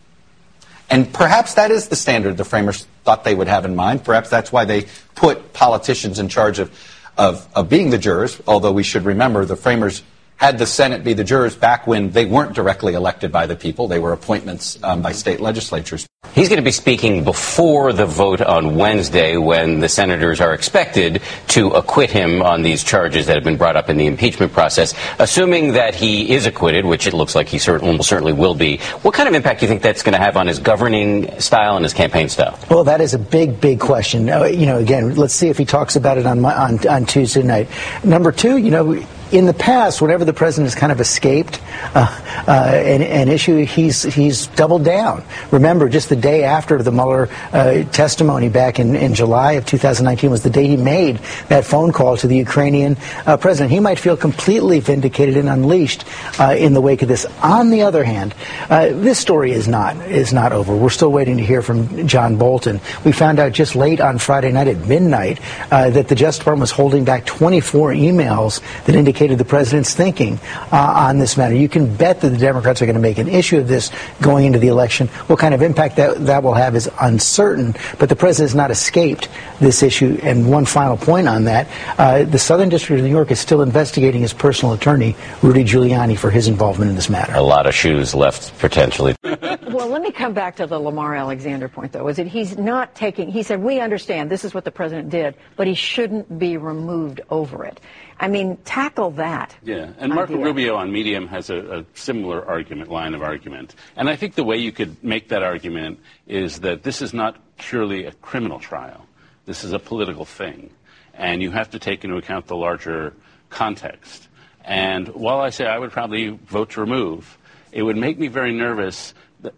And 0.91 1.11
perhaps 1.11 1.55
that 1.55 1.71
is 1.71 1.87
the 1.87 1.95
standard 1.95 2.37
the 2.37 2.45
framers 2.45 2.85
thought 3.05 3.23
they 3.23 3.35
would 3.35 3.47
have 3.47 3.63
in 3.63 3.75
mind. 3.75 4.03
Perhaps 4.03 4.29
that's 4.29 4.51
why 4.51 4.65
they 4.65 4.87
put 5.13 5.53
politicians 5.53 6.19
in 6.19 6.27
charge 6.27 6.59
of, 6.59 6.71
of, 7.17 7.47
of 7.55 7.69
being 7.69 7.91
the 7.91 7.97
jurors, 7.97 8.41
although 8.47 8.71
we 8.71 8.83
should 8.83 9.05
remember 9.05 9.45
the 9.45 9.55
framers 9.55 10.03
had 10.37 10.57
the 10.57 10.65
Senate 10.65 11.03
be 11.03 11.13
the 11.13 11.23
jurors 11.23 11.55
back 11.55 11.87
when 11.87 12.11
they 12.11 12.25
weren't 12.25 12.53
directly 12.53 12.93
elected 12.93 13.31
by 13.31 13.45
the 13.45 13.55
people. 13.55 13.87
They 13.87 13.99
were 13.99 14.11
appointments 14.11 14.77
um, 14.83 15.01
by 15.01 15.13
state 15.13 15.39
legislatures. 15.39 16.05
He's 16.33 16.49
going 16.49 16.57
to 16.57 16.65
be 16.65 16.71
speaking 16.71 17.23
before 17.23 17.93
the 17.93 18.05
vote 18.05 18.41
on 18.41 18.75
Wednesday 18.75 19.37
when 19.37 19.79
the 19.79 19.87
senators 19.87 20.41
are 20.41 20.53
expected 20.53 21.21
to 21.49 21.69
acquit 21.69 22.09
him 22.09 22.41
on 22.41 22.61
these 22.61 22.83
charges 22.83 23.27
that 23.27 23.35
have 23.35 23.43
been 23.43 23.57
brought 23.57 23.75
up 23.75 23.89
in 23.89 23.97
the 23.97 24.07
impeachment 24.07 24.51
process. 24.51 24.93
Assuming 25.19 25.73
that 25.73 25.95
he 25.95 26.33
is 26.33 26.45
acquitted, 26.45 26.85
which 26.85 27.07
it 27.07 27.13
looks 27.13 27.35
like 27.35 27.47
he 27.47 27.59
almost 27.71 28.09
certainly 28.09 28.33
will 28.33 28.55
be, 28.55 28.77
what 29.01 29.13
kind 29.13 29.29
of 29.29 29.35
impact 29.35 29.59
do 29.59 29.65
you 29.65 29.69
think 29.69 29.81
that's 29.81 30.03
going 30.03 30.13
to 30.13 30.19
have 30.19 30.35
on 30.37 30.47
his 30.47 30.59
governing 30.59 31.39
style 31.39 31.75
and 31.75 31.85
his 31.85 31.93
campaign 31.93 32.27
style? 32.27 32.59
Well, 32.69 32.83
that 32.83 33.01
is 33.01 33.13
a 33.13 33.19
big, 33.19 33.61
big 33.61 33.79
question. 33.79 34.29
Uh, 34.29 34.45
you 34.45 34.65
know, 34.65 34.77
again, 34.77 35.15
let's 35.15 35.33
see 35.33 35.49
if 35.49 35.57
he 35.57 35.65
talks 35.65 35.95
about 35.95 36.17
it 36.17 36.25
on, 36.25 36.41
my, 36.41 36.53
on, 36.53 36.87
on 36.87 37.05
Tuesday 37.05 37.43
night. 37.43 37.69
Number 38.03 38.31
two, 38.31 38.57
you 38.57 38.71
know, 38.71 39.05
in 39.31 39.45
the 39.45 39.53
past, 39.53 40.01
whenever 40.01 40.23
the 40.23 40.33
president 40.33 40.67
has 40.71 40.79
kind 40.79 40.91
of 40.91 41.01
escaped 41.01 41.59
uh, 41.95 42.07
uh, 42.47 42.51
an, 42.51 43.01
an, 43.01 43.27
issue, 43.27 43.65
he's 43.65 44.03
he's 44.03 44.47
doubled 44.47 44.85
down. 44.85 45.23
Remember, 45.51 45.89
just 45.89 46.09
the 46.09 46.15
day 46.15 46.43
after 46.43 46.81
the 46.81 46.91
Mueller 46.91 47.29
uh, 47.51 47.83
testimony 47.85 48.49
back 48.49 48.79
in, 48.79 48.95
in 48.95 49.15
July 49.15 49.53
of 49.53 49.65
2019 49.65 50.29
was 50.29 50.43
the 50.43 50.49
day 50.49 50.67
he 50.67 50.77
made 50.77 51.17
that 51.49 51.65
phone 51.65 51.91
call 51.91 52.17
to 52.17 52.27
the 52.27 52.37
Ukrainian 52.37 52.97
uh, 53.25 53.37
president. 53.37 53.71
He 53.71 53.79
might 53.79 53.97
feel 53.97 54.15
completely 54.15 54.79
vindicated 54.79 55.37
and 55.37 55.49
unleashed 55.49 56.05
uh, 56.39 56.55
in 56.57 56.73
the 56.73 56.81
wake 56.81 57.01
of 57.01 57.07
this. 57.07 57.25
On 57.41 57.71
the 57.71 57.81
other 57.81 58.03
hand, 58.03 58.35
uh, 58.69 58.89
this 58.89 59.17
story 59.17 59.51
is 59.51 59.67
not 59.67 59.97
is 60.05 60.33
not 60.33 60.51
over. 60.51 60.75
We're 60.75 60.89
still 60.89 61.11
waiting 61.11 61.37
to 61.37 61.43
hear 61.43 61.63
from 61.63 62.07
John 62.07 62.37
Bolton. 62.37 62.79
We 63.03 63.11
found 63.11 63.39
out 63.39 63.53
just 63.53 63.75
late 63.75 63.99
on 63.99 64.19
Friday 64.19 64.51
night 64.51 64.67
at 64.67 64.87
midnight 64.87 65.39
that 65.69 66.07
the 66.07 66.15
Justice 66.15 66.39
Department 66.39 66.61
was 66.61 66.71
holding 66.71 67.05
back 67.05 67.25
24 67.25 67.93
emails 67.93 68.61
that 68.85 68.95
indicate 68.95 69.14
indicated 69.15 69.37
the 69.37 69.45
president's 69.45 69.93
thinking 69.93 70.37
uh, 70.73 71.07
on 71.07 71.19
this 71.19 71.37
matter. 71.37 71.55
You 71.55 71.69
can 71.69 71.95
bet 71.95 72.19
that 72.19 72.29
the 72.29 72.37
Democrats 72.37 72.81
are 72.81 72.85
going 72.85 72.95
to 72.95 73.01
make 73.01 73.17
an 73.17 73.29
issue 73.29 73.57
of 73.57 73.67
this 73.69 73.89
going 74.21 74.43
into 74.43 74.59
the 74.59 74.67
election. 74.67 75.07
What 75.27 75.39
kind 75.39 75.53
of 75.53 75.61
impact 75.61 75.95
that, 75.95 76.25
that 76.25 76.43
will 76.43 76.53
have 76.53 76.75
is 76.75 76.89
uncertain, 76.99 77.75
but 77.97 78.09
the 78.09 78.15
president 78.17 78.49
has 78.49 78.55
not 78.55 78.71
escaped 78.71 79.29
this 79.61 79.83
issue. 79.83 80.19
And 80.21 80.51
one 80.51 80.65
final 80.65 80.97
point 80.97 81.29
on 81.29 81.45
that 81.45 81.69
uh, 81.97 82.23
the 82.23 82.39
Southern 82.39 82.67
District 82.67 82.99
of 82.99 83.05
New 83.05 83.11
York 83.11 83.31
is 83.31 83.39
still 83.39 83.61
investigating 83.61 84.21
his 84.21 84.33
personal 84.33 84.73
attorney, 84.73 85.15
Rudy 85.41 85.63
Giuliani, 85.63 86.17
for 86.17 86.29
his 86.29 86.49
involvement 86.49 86.89
in 86.89 86.95
this 86.95 87.09
matter. 87.09 87.33
A 87.35 87.41
lot 87.41 87.67
of 87.67 87.73
shoes 87.73 88.13
left 88.13 88.57
potentially. 88.59 89.15
well, 89.75 89.89
let 89.89 90.01
me 90.01 90.11
come 90.11 90.33
back 90.33 90.55
to 90.55 90.67
the 90.67 90.79
Lamar 90.79 91.15
Alexander 91.15 91.67
point, 91.67 91.91
though. 91.91 92.07
Is 92.07 92.17
that 92.17 92.27
he's 92.27 92.57
not 92.57 92.95
taking, 92.95 93.29
he 93.29 93.43
said, 93.43 93.61
we 93.61 93.79
understand 93.79 94.31
this 94.31 94.45
is 94.45 94.53
what 94.53 94.63
the 94.63 94.71
president 94.71 95.09
did, 95.09 95.35
but 95.55 95.67
he 95.67 95.73
shouldn't 95.73 96.39
be 96.39 96.57
removed 96.57 97.21
over 97.29 97.65
it. 97.65 97.79
I 98.19 98.29
mean, 98.29 98.57
tackle 98.63 99.11
that. 99.11 99.55
Yeah, 99.63 99.91
and 99.97 100.13
Marco 100.13 100.33
idea. 100.33 100.45
Rubio 100.45 100.75
on 100.75 100.91
Medium 100.91 101.27
has 101.27 101.49
a, 101.49 101.79
a, 101.79 101.85
similar 101.93 102.45
argument, 102.45 102.89
line 102.89 103.13
of 103.13 103.21
argument. 103.21 103.75
And 103.97 104.09
I 104.09 104.15
think 104.15 104.35
the 104.35 104.43
way 104.45 104.57
you 104.57 104.71
could 104.71 105.03
make 105.03 105.29
that 105.29 105.43
argument 105.43 105.99
is 106.25 106.61
that 106.61 106.83
this 106.83 107.01
is 107.01 107.13
not 107.13 107.37
purely 107.57 108.05
a 108.05 108.13
criminal 108.13 108.59
trial. 108.59 109.05
This 109.45 109.63
is 109.63 109.73
a 109.73 109.79
political 109.79 110.23
thing. 110.23 110.69
And 111.13 111.41
you 111.41 111.51
have 111.51 111.71
to 111.71 111.79
take 111.79 112.03
into 112.05 112.15
account 112.15 112.47
the 112.47 112.55
larger 112.55 113.13
context. 113.49 114.29
And 114.63 115.09
while 115.09 115.41
I 115.41 115.49
say 115.49 115.65
I 115.65 115.77
would 115.77 115.91
probably 115.91 116.29
vote 116.29 116.71
to 116.71 116.81
remove, 116.81 117.37
it 117.71 117.83
would 117.83 117.97
make 117.97 118.17
me 118.17 118.29
very 118.29 118.53
nervous 118.53 119.13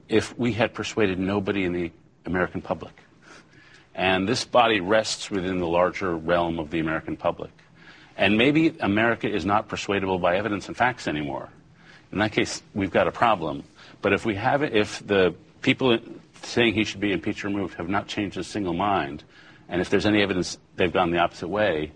if 0.09 0.37
we 0.37 0.53
had 0.53 0.73
persuaded 0.73 1.19
nobody 1.19 1.63
in 1.63 1.73
the 1.73 1.91
American 2.25 2.61
public. 2.61 2.93
And 3.95 4.27
this 4.27 4.45
body 4.45 4.79
rests 4.79 5.31
within 5.31 5.57
the 5.57 5.67
larger 5.67 6.15
realm 6.15 6.59
of 6.59 6.69
the 6.69 6.79
American 6.79 7.17
public. 7.17 7.51
And 8.15 8.37
maybe 8.37 8.75
America 8.79 9.27
is 9.27 9.45
not 9.45 9.67
persuadable 9.67 10.19
by 10.19 10.37
evidence 10.37 10.67
and 10.67 10.77
facts 10.77 11.07
anymore. 11.07 11.49
In 12.11 12.19
that 12.19 12.31
case, 12.31 12.61
we've 12.73 12.91
got 12.91 13.07
a 13.07 13.11
problem. 13.11 13.63
But 14.01 14.13
if 14.13 14.25
we 14.25 14.35
have 14.35 14.61
it, 14.61 14.75
if 14.75 15.05
the 15.05 15.35
people 15.61 15.97
saying 16.43 16.73
he 16.73 16.83
should 16.83 16.99
be 16.99 17.11
impeached 17.11 17.43
or 17.43 17.47
removed 17.47 17.75
have 17.75 17.89
not 17.89 18.07
changed 18.07 18.37
a 18.37 18.43
single 18.43 18.73
mind, 18.73 19.23
and 19.67 19.81
if 19.81 19.89
there's 19.89 20.05
any 20.05 20.21
evidence 20.21 20.57
they've 20.75 20.93
gone 20.93 21.11
the 21.11 21.19
opposite 21.19 21.47
way, 21.47 21.91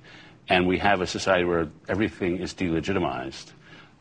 and 0.49 0.67
we 0.67 0.79
have 0.79 1.01
a 1.01 1.07
society 1.07 1.45
where 1.45 1.69
everything 1.87 2.37
is 2.37 2.53
delegitimized, 2.53 3.51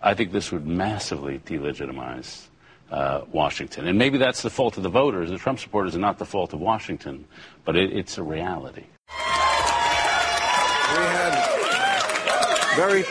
I 0.03 0.15
think 0.15 0.33
this 0.33 0.51
would 0.51 0.67
massively 0.67 1.39
delegitimize 1.39 2.47
uh, 2.91 3.23
Washington. 3.33 3.87
And 3.87 3.99
maybe 3.99 4.19
that's 4.19 4.43
the 4.43 4.51
fault 4.51 4.77
of 4.77 4.83
the 4.83 4.89
voters. 4.89 5.31
The 5.31 5.39
Trump 5.39 5.59
supporters 5.59 5.95
are 5.95 6.01
not 6.01 6.19
the 6.19 6.27
fault 6.27 6.53
of 6.53 6.61
Washington, 6.61 7.27
but 7.65 7.77
it, 7.77 7.93
it's 7.93 8.19
a 8.19 8.23
reality. 8.23 8.85
We 9.09 9.17
had 10.97 11.61
very 12.77 13.03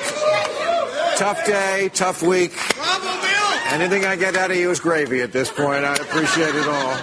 tough 1.17 1.45
day, 1.45 1.89
tough 1.93 2.21
week. 2.21 2.53
Anything 3.71 4.05
I 4.05 4.15
get 4.15 4.35
out 4.35 4.51
of 4.51 4.57
you 4.57 4.71
is 4.71 4.79
gravy 4.79 5.21
at 5.21 5.31
this 5.31 5.51
point. 5.51 5.85
I 5.85 5.95
appreciate 5.95 6.55
it 6.55 6.67
all. 6.67 6.97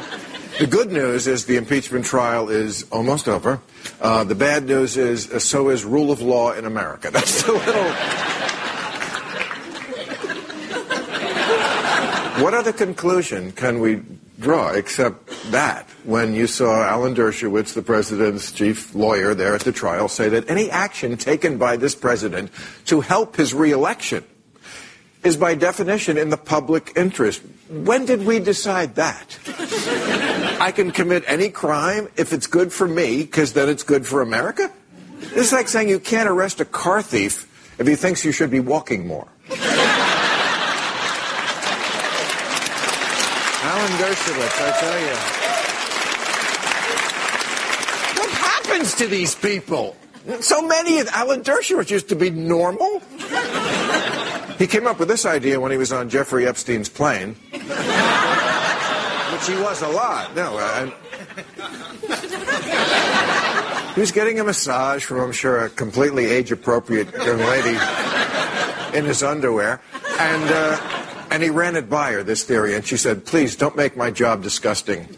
The 0.58 0.66
good 0.66 0.90
news 0.90 1.26
is 1.26 1.44
the 1.44 1.56
impeachment 1.56 2.06
trial 2.06 2.48
is 2.48 2.84
almost 2.90 3.28
over. 3.28 3.60
Uh, 4.00 4.24
the 4.24 4.34
bad 4.34 4.64
news 4.64 4.96
is 4.96 5.30
uh, 5.30 5.38
so 5.38 5.68
is 5.68 5.84
rule 5.84 6.10
of 6.10 6.22
law 6.22 6.52
in 6.52 6.64
America. 6.64 7.10
That's 7.12 7.42
the 7.42 7.52
little. 7.52 8.35
What 12.42 12.54
other 12.54 12.72
conclusion 12.72 13.52
can 13.52 13.80
we 13.80 14.02
draw 14.38 14.70
except 14.70 15.28
that 15.50 15.88
when 16.04 16.34
you 16.34 16.46
saw 16.46 16.84
Alan 16.84 17.14
Dershowitz, 17.14 17.74
the 17.74 17.82
president's 17.82 18.52
chief 18.52 18.94
lawyer 18.94 19.34
there 19.34 19.54
at 19.54 19.62
the 19.62 19.72
trial, 19.72 20.08
say 20.08 20.28
that 20.28 20.48
any 20.50 20.70
action 20.70 21.16
taken 21.16 21.56
by 21.56 21.76
this 21.76 21.94
president 21.94 22.50
to 22.86 23.00
help 23.00 23.36
his 23.36 23.54
reelection 23.54 24.24
is 25.24 25.36
by 25.36 25.54
definition 25.54 26.18
in 26.18 26.30
the 26.30 26.36
public 26.36 26.92
interest. 26.94 27.42
When 27.68 28.04
did 28.04 28.24
we 28.24 28.38
decide 28.38 28.94
that? 28.96 29.38
I 30.60 30.72
can 30.72 30.90
commit 30.90 31.24
any 31.26 31.48
crime 31.48 32.08
if 32.16 32.32
it's 32.32 32.46
good 32.46 32.72
for 32.72 32.86
me 32.86 33.22
because 33.22 33.52
then 33.52 33.68
it's 33.68 33.82
good 33.82 34.06
for 34.06 34.22
America? 34.22 34.70
It's 35.32 35.52
like 35.52 35.68
saying 35.68 35.88
you 35.88 35.98
can't 35.98 36.28
arrest 36.28 36.60
a 36.60 36.64
car 36.64 37.02
thief 37.02 37.74
if 37.78 37.86
he 37.86 37.96
thinks 37.96 38.24
you 38.24 38.32
should 38.32 38.50
be 38.50 38.60
walking 38.60 39.06
more. 39.06 39.26
Alan 43.86 43.98
Dershowitz, 44.02 44.58
I 44.58 44.70
tell 44.80 44.98
you. 44.98 45.14
What 48.18 48.30
happens 48.30 48.94
to 48.94 49.06
these 49.06 49.36
people? 49.36 49.96
So 50.40 50.60
many 50.60 50.98
of 50.98 51.06
Alan 51.08 51.42
Dershowitz 51.42 51.90
used 51.90 52.08
to 52.08 52.16
be 52.16 52.30
normal. 52.30 53.00
He 54.58 54.66
came 54.66 54.88
up 54.88 54.98
with 54.98 55.06
this 55.06 55.24
idea 55.24 55.60
when 55.60 55.70
he 55.70 55.78
was 55.78 55.92
on 55.92 56.08
Jeffrey 56.08 56.48
Epstein's 56.48 56.88
plane, 56.88 57.36
which 57.52 57.62
he 59.46 59.54
was 59.54 59.82
a 59.82 59.88
lot. 59.88 60.34
No, 60.34 60.58
uh, 60.58 60.90
he 63.94 64.00
was 64.00 64.10
getting 64.10 64.40
a 64.40 64.44
massage 64.44 65.04
from, 65.04 65.20
I'm 65.20 65.30
sure, 65.30 65.64
a 65.64 65.70
completely 65.70 66.24
age-appropriate 66.26 67.14
young 67.14 67.38
lady 67.38 67.78
in 68.98 69.04
his 69.04 69.22
underwear, 69.22 69.80
and. 70.18 70.50
Uh, 70.50 70.76
and 71.30 71.42
he 71.42 71.50
ran 71.50 71.76
it 71.76 71.90
by 71.90 72.12
her, 72.12 72.22
this 72.22 72.44
theory, 72.44 72.74
and 72.74 72.86
she 72.86 72.96
said, 72.96 73.24
Please 73.24 73.56
don't 73.56 73.76
make 73.76 73.96
my 73.96 74.10
job 74.10 74.42
disgusting. 74.42 75.08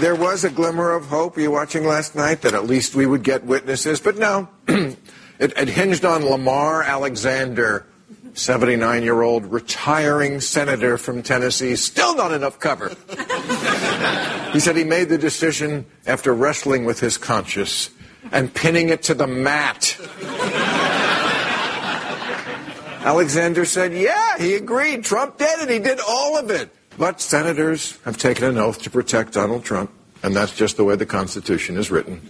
there 0.00 0.16
was 0.16 0.42
a 0.42 0.50
glimmer 0.50 0.90
of 0.90 1.06
hope, 1.06 1.38
you 1.38 1.50
watching 1.50 1.86
last 1.86 2.16
night, 2.16 2.42
that 2.42 2.54
at 2.54 2.66
least 2.66 2.94
we 2.94 3.06
would 3.06 3.22
get 3.22 3.44
witnesses, 3.44 4.00
but 4.00 4.18
no. 4.18 4.48
it, 4.66 4.96
it 5.38 5.68
hinged 5.68 6.04
on 6.04 6.24
Lamar 6.24 6.82
Alexander, 6.82 7.86
79 8.34 9.02
year 9.04 9.22
old 9.22 9.46
retiring 9.46 10.40
senator 10.40 10.98
from 10.98 11.22
Tennessee, 11.22 11.76
still 11.76 12.16
not 12.16 12.32
enough 12.32 12.58
cover. 12.58 12.96
he 14.52 14.60
said 14.60 14.76
he 14.76 14.84
made 14.84 15.08
the 15.08 15.18
decision 15.18 15.86
after 16.06 16.34
wrestling 16.34 16.84
with 16.84 17.00
his 17.00 17.16
conscience 17.16 17.90
and 18.30 18.52
pinning 18.52 18.88
it 18.88 19.02
to 19.04 19.14
the 19.14 19.26
mat. 19.26 19.96
Alexander 23.04 23.64
said, 23.64 23.92
yeah, 23.92 24.38
he 24.38 24.54
agreed. 24.54 25.04
Trump 25.04 25.36
did 25.36 25.60
it. 25.60 25.68
He 25.68 25.80
did 25.80 25.98
all 26.06 26.36
of 26.36 26.50
it. 26.50 26.70
But 26.98 27.20
senators 27.20 27.98
have 28.04 28.16
taken 28.16 28.44
an 28.44 28.58
oath 28.58 28.82
to 28.82 28.90
protect 28.90 29.32
Donald 29.32 29.64
Trump, 29.64 29.90
and 30.22 30.36
that's 30.36 30.54
just 30.54 30.76
the 30.76 30.84
way 30.84 30.94
the 30.94 31.06
Constitution 31.06 31.76
is 31.76 31.90
written. 31.90 32.20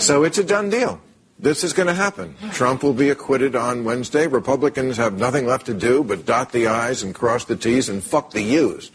so 0.00 0.24
it's 0.24 0.38
a 0.38 0.44
done 0.44 0.68
deal. 0.68 1.00
This 1.38 1.62
is 1.62 1.72
going 1.72 1.86
to 1.86 1.94
happen. 1.94 2.34
Trump 2.50 2.82
will 2.82 2.92
be 2.92 3.10
acquitted 3.10 3.54
on 3.54 3.84
Wednesday. 3.84 4.26
Republicans 4.26 4.96
have 4.96 5.16
nothing 5.16 5.46
left 5.46 5.66
to 5.66 5.74
do 5.74 6.02
but 6.02 6.26
dot 6.26 6.50
the 6.50 6.66
I's 6.66 7.04
and 7.04 7.14
cross 7.14 7.44
the 7.44 7.54
T's 7.54 7.88
and 7.88 8.02
fuck 8.02 8.32
the 8.32 8.42
U's. 8.42 8.90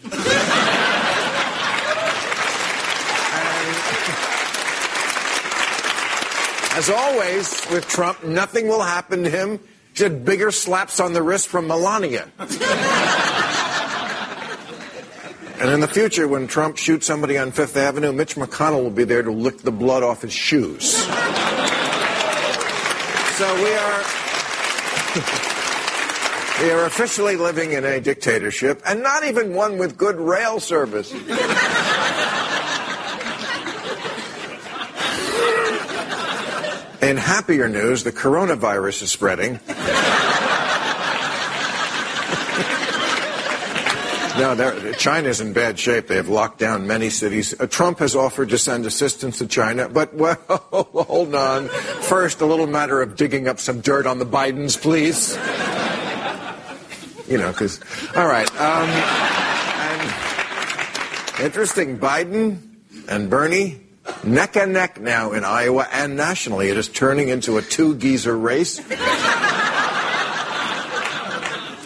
As 6.75 6.89
always, 6.89 7.67
with 7.71 7.87
Trump, 7.87 8.23
nothing 8.23 8.67
will 8.67 8.81
happen 8.81 9.23
to 9.23 9.29
him. 9.29 9.59
He 9.93 10.03
had 10.03 10.25
bigger 10.25 10.49
slaps 10.49 10.99
on 10.99 11.13
the 11.13 11.21
wrist 11.21 11.47
from 11.47 11.67
Melania. 11.67 12.27
and 15.59 15.69
in 15.69 15.79
the 15.81 15.87
future, 15.87 16.27
when 16.27 16.47
Trump 16.47 16.77
shoots 16.77 17.05
somebody 17.05 17.37
on 17.37 17.51
Fifth 17.51 17.77
Avenue, 17.77 18.11
Mitch 18.11 18.33
McConnell 18.35 18.81
will 18.81 18.89
be 18.89 19.03
there 19.03 19.21
to 19.21 19.31
lick 19.31 19.59
the 19.59 19.71
blood 19.71 20.01
off 20.01 20.23
his 20.23 20.33
shoes. 20.33 20.93
so 23.35 23.55
we 23.63 23.73
are. 23.75 24.03
We 26.61 26.71
are 26.71 26.85
officially 26.85 27.35
living 27.35 27.73
in 27.73 27.83
a 27.83 27.99
dictatorship, 27.99 28.81
and 28.85 29.01
not 29.03 29.25
even 29.25 29.53
one 29.53 29.77
with 29.77 29.97
good 29.97 30.15
rail 30.15 30.59
service. 30.59 31.11
In 37.03 37.17
happier 37.17 37.67
news, 37.67 38.05
the 38.05 38.13
coronavirus 38.13 39.03
is 39.03 39.11
spreading. 39.11 39.59
No, 44.37 44.93
China's 44.97 45.41
in 45.41 45.53
bad 45.53 45.77
shape. 45.77 46.07
They 46.07 46.15
have 46.15 46.29
locked 46.29 46.57
down 46.57 46.87
many 46.87 47.11
cities. 47.11 47.53
Uh, 47.59 47.67
Trump 47.67 47.99
has 47.99 48.15
offered 48.15 48.49
to 48.49 48.57
send 48.57 48.85
assistance 48.85 49.37
to 49.39 49.47
China, 49.47 49.89
but, 49.89 50.13
well, 50.15 50.35
hold 50.47 51.35
on. 51.35 51.67
First, 51.67 52.41
a 52.41 52.45
little 52.45 52.65
matter 52.65 53.01
of 53.01 53.15
digging 53.15 53.47
up 53.47 53.59
some 53.59 53.81
dirt 53.81 54.07
on 54.07 54.17
the 54.17 54.25
Bidens, 54.25 54.81
please. 54.81 55.37
You 57.29 57.37
know, 57.37 57.51
because, 57.51 57.79
all 58.15 58.27
right. 58.27 58.49
Um, 58.59 58.89
interesting, 61.45 61.99
Biden 61.99 62.57
and 63.07 63.29
Bernie, 63.29 63.81
neck 64.23 64.55
and 64.55 64.73
neck 64.73 64.99
now 64.99 65.31
in 65.31 65.43
Iowa 65.43 65.87
and 65.91 66.15
nationally. 66.15 66.69
It 66.69 66.77
is 66.77 66.89
turning 66.89 67.29
into 67.29 67.57
a 67.57 67.61
two 67.61 67.95
geezer 67.95 68.37
race. 68.37 68.77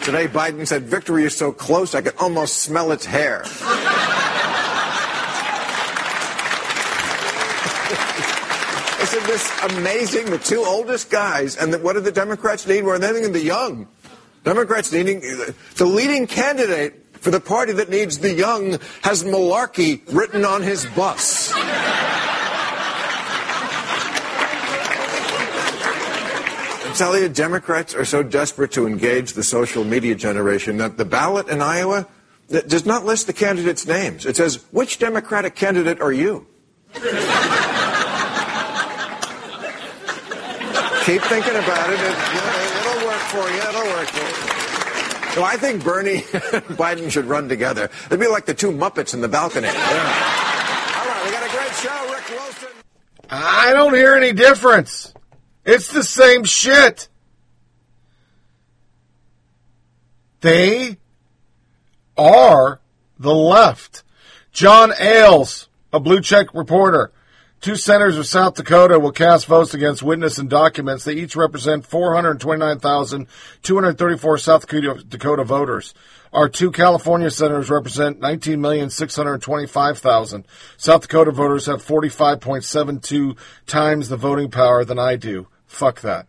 Today, 0.08 0.26
Biden 0.26 0.66
said 0.66 0.84
victory 0.84 1.24
is 1.24 1.36
so 1.36 1.52
close 1.52 1.94
I 1.94 2.00
could 2.00 2.14
almost 2.18 2.62
smell 2.62 2.92
its 2.92 3.04
hair. 3.04 3.42
Isn't 9.02 9.26
this 9.26 9.76
amazing? 9.76 10.30
The 10.30 10.38
two 10.38 10.64
oldest 10.66 11.10
guys, 11.10 11.56
and 11.56 11.74
the, 11.74 11.78
what 11.78 11.92
do 11.92 12.00
the 12.00 12.12
Democrats 12.12 12.66
need 12.66 12.84
more 12.84 12.98
than 12.98 13.10
anything? 13.10 13.32
The 13.32 13.42
young. 13.42 13.86
Democrats 14.44 14.92
needing 14.92 15.20
the 15.20 15.84
leading 15.84 16.26
candidate 16.26 17.04
for 17.20 17.30
the 17.30 17.40
party 17.40 17.72
that 17.74 17.90
needs 17.90 18.18
the 18.18 18.32
young 18.32 18.78
has 19.02 19.24
malarkey 19.24 20.00
written 20.14 20.44
on 20.44 20.62
his 20.62 20.86
bus. 20.96 21.52
Tell 26.98 27.18
you, 27.18 27.28
Democrats 27.28 27.94
are 27.94 28.04
so 28.04 28.24
desperate 28.24 28.72
to 28.72 28.86
engage 28.86 29.34
the 29.34 29.44
social 29.44 29.84
media 29.84 30.16
generation 30.16 30.78
that 30.78 30.96
the 30.96 31.04
ballot 31.04 31.46
in 31.48 31.62
Iowa 31.62 32.08
does 32.48 32.84
not 32.84 33.04
list 33.04 33.28
the 33.28 33.32
candidates' 33.32 33.86
names. 33.86 34.26
It 34.26 34.34
says, 34.36 34.64
which 34.72 34.98
Democratic 34.98 35.54
candidate 35.54 36.00
are 36.00 36.10
you? 36.12 36.48
Keep 36.94 37.02
thinking 41.22 41.54
about 41.54 41.88
it. 41.88 42.00
It, 42.00 42.16
will 42.84 43.06
work 43.06 43.22
for 43.30 43.48
you. 43.48 43.62
It'll 43.62 43.86
work 43.94 44.08
for 44.08 44.26
you. 44.26 44.34
So 45.34 45.44
I 45.44 45.56
think 45.56 45.84
Bernie 45.84 46.16
and 46.32 46.64
Biden 46.76 47.08
should 47.10 47.26
run 47.26 47.48
together. 47.48 47.90
They'd 48.10 48.18
be 48.18 48.26
like 48.26 48.44
the 48.44 48.54
two 48.54 48.72
Muppets 48.72 49.14
in 49.14 49.20
the 49.20 49.28
balcony. 49.28 49.68
Yeah. 49.68 49.72
All 49.72 49.78
right, 51.06 51.24
we 51.24 51.30
got 51.30 51.46
a 51.46 51.50
great 51.56 51.72
show. 51.74 52.12
Rick 52.12 52.28
Wilson. 52.30 52.70
I 53.30 53.72
don't 53.72 53.94
hear 53.94 54.16
any 54.16 54.32
difference. 54.32 55.14
It's 55.68 55.92
the 55.92 56.02
same 56.02 56.42
shit. 56.44 57.08
They 60.40 60.96
are 62.16 62.80
the 63.18 63.34
left. 63.34 64.02
John 64.50 64.94
Ailes, 64.98 65.68
a 65.92 66.00
blue 66.00 66.22
check 66.22 66.54
reporter. 66.54 67.12
Two 67.60 67.76
senators 67.76 68.16
of 68.16 68.26
South 68.26 68.54
Dakota 68.54 68.98
will 68.98 69.12
cast 69.12 69.44
votes 69.44 69.74
against 69.74 70.02
witness 70.02 70.38
and 70.38 70.48
documents. 70.48 71.04
They 71.04 71.12
each 71.12 71.36
represent 71.36 71.84
429,234 71.84 74.38
South 74.38 74.66
Dakota- 74.66 75.44
voters. 75.44 75.92
Our 76.32 76.48
two 76.48 76.70
California 76.70 77.30
senators 77.30 77.68
represent 77.68 78.20
19,625,000. 78.20 80.44
South 80.78 81.02
Dakota 81.02 81.30
voters 81.30 81.66
have 81.66 81.84
45.72 81.84 83.36
times 83.66 84.08
the 84.08 84.16
voting 84.16 84.50
power 84.50 84.82
than 84.82 84.98
I 84.98 85.16
do. 85.16 85.46
Fuck 85.68 86.00
that. 86.00 86.26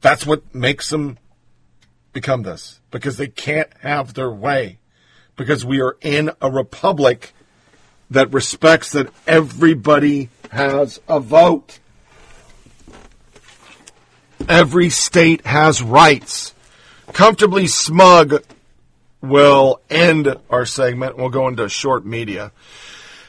That's 0.00 0.26
what 0.26 0.54
makes 0.54 0.90
them 0.90 1.18
become 2.12 2.42
this. 2.42 2.80
Because 2.90 3.16
they 3.16 3.28
can't 3.28 3.70
have 3.80 4.14
their 4.14 4.30
way. 4.30 4.78
Because 5.36 5.64
we 5.64 5.80
are 5.80 5.96
in 6.02 6.30
a 6.40 6.50
republic 6.50 7.32
that 8.10 8.32
respects 8.32 8.92
that 8.92 9.10
everybody 9.26 10.28
has 10.50 11.00
a 11.08 11.20
vote. 11.20 11.78
Every 14.48 14.90
state 14.90 15.46
has 15.46 15.82
rights. 15.82 16.54
Comfortably 17.12 17.66
smug 17.66 18.44
will 19.20 19.80
end 19.90 20.36
our 20.50 20.66
segment. 20.66 21.16
We'll 21.16 21.30
go 21.30 21.48
into 21.48 21.68
short 21.68 22.04
media. 22.04 22.52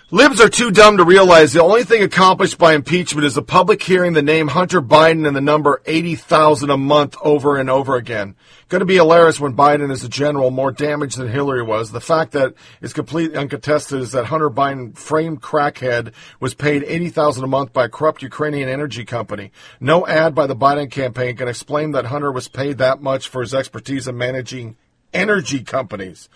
Libs 0.09 0.39
are 0.39 0.47
too 0.47 0.71
dumb 0.71 0.95
to 0.95 1.03
realize 1.03 1.51
the 1.51 1.61
only 1.61 1.83
thing 1.83 2.01
accomplished 2.01 2.57
by 2.57 2.73
impeachment 2.73 3.25
is 3.25 3.35
the 3.35 3.41
public 3.41 3.83
hearing 3.83 4.13
the 4.13 4.21
name 4.21 4.47
Hunter 4.47 4.81
Biden 4.81 5.27
and 5.27 5.35
the 5.35 5.41
number 5.41 5.81
80,000 5.85 6.69
a 6.69 6.77
month 6.77 7.17
over 7.21 7.57
and 7.57 7.69
over 7.69 7.97
again. 7.97 8.37
Going 8.69 8.79
to 8.79 8.85
be 8.85 8.95
hilarious 8.95 9.37
when 9.37 9.53
Biden 9.53 9.91
is 9.91 10.05
a 10.05 10.07
general 10.07 10.49
more 10.49 10.71
damaged 10.71 11.17
than 11.17 11.27
Hillary 11.27 11.61
was. 11.61 11.91
The 11.91 11.99
fact 11.99 12.31
that 12.31 12.53
is 12.79 12.93
completely 12.93 13.37
uncontested 13.37 13.99
is 13.99 14.13
that 14.13 14.27
Hunter 14.27 14.49
Biden, 14.49 14.97
framed 14.97 15.41
crackhead, 15.41 16.13
was 16.39 16.53
paid 16.53 16.85
80,000 16.85 17.43
a 17.43 17.47
month 17.47 17.73
by 17.73 17.83
a 17.83 17.89
corrupt 17.89 18.21
Ukrainian 18.21 18.69
energy 18.69 19.03
company. 19.03 19.51
No 19.81 20.07
ad 20.07 20.33
by 20.33 20.47
the 20.47 20.55
Biden 20.55 20.89
campaign 20.89 21.35
can 21.35 21.49
explain 21.49 21.91
that 21.91 22.05
Hunter 22.05 22.31
was 22.31 22.47
paid 22.47 22.77
that 22.77 23.01
much 23.01 23.27
for 23.27 23.41
his 23.41 23.53
expertise 23.53 24.07
in 24.07 24.17
managing 24.17 24.77
energy 25.13 25.63
companies. 25.63 26.29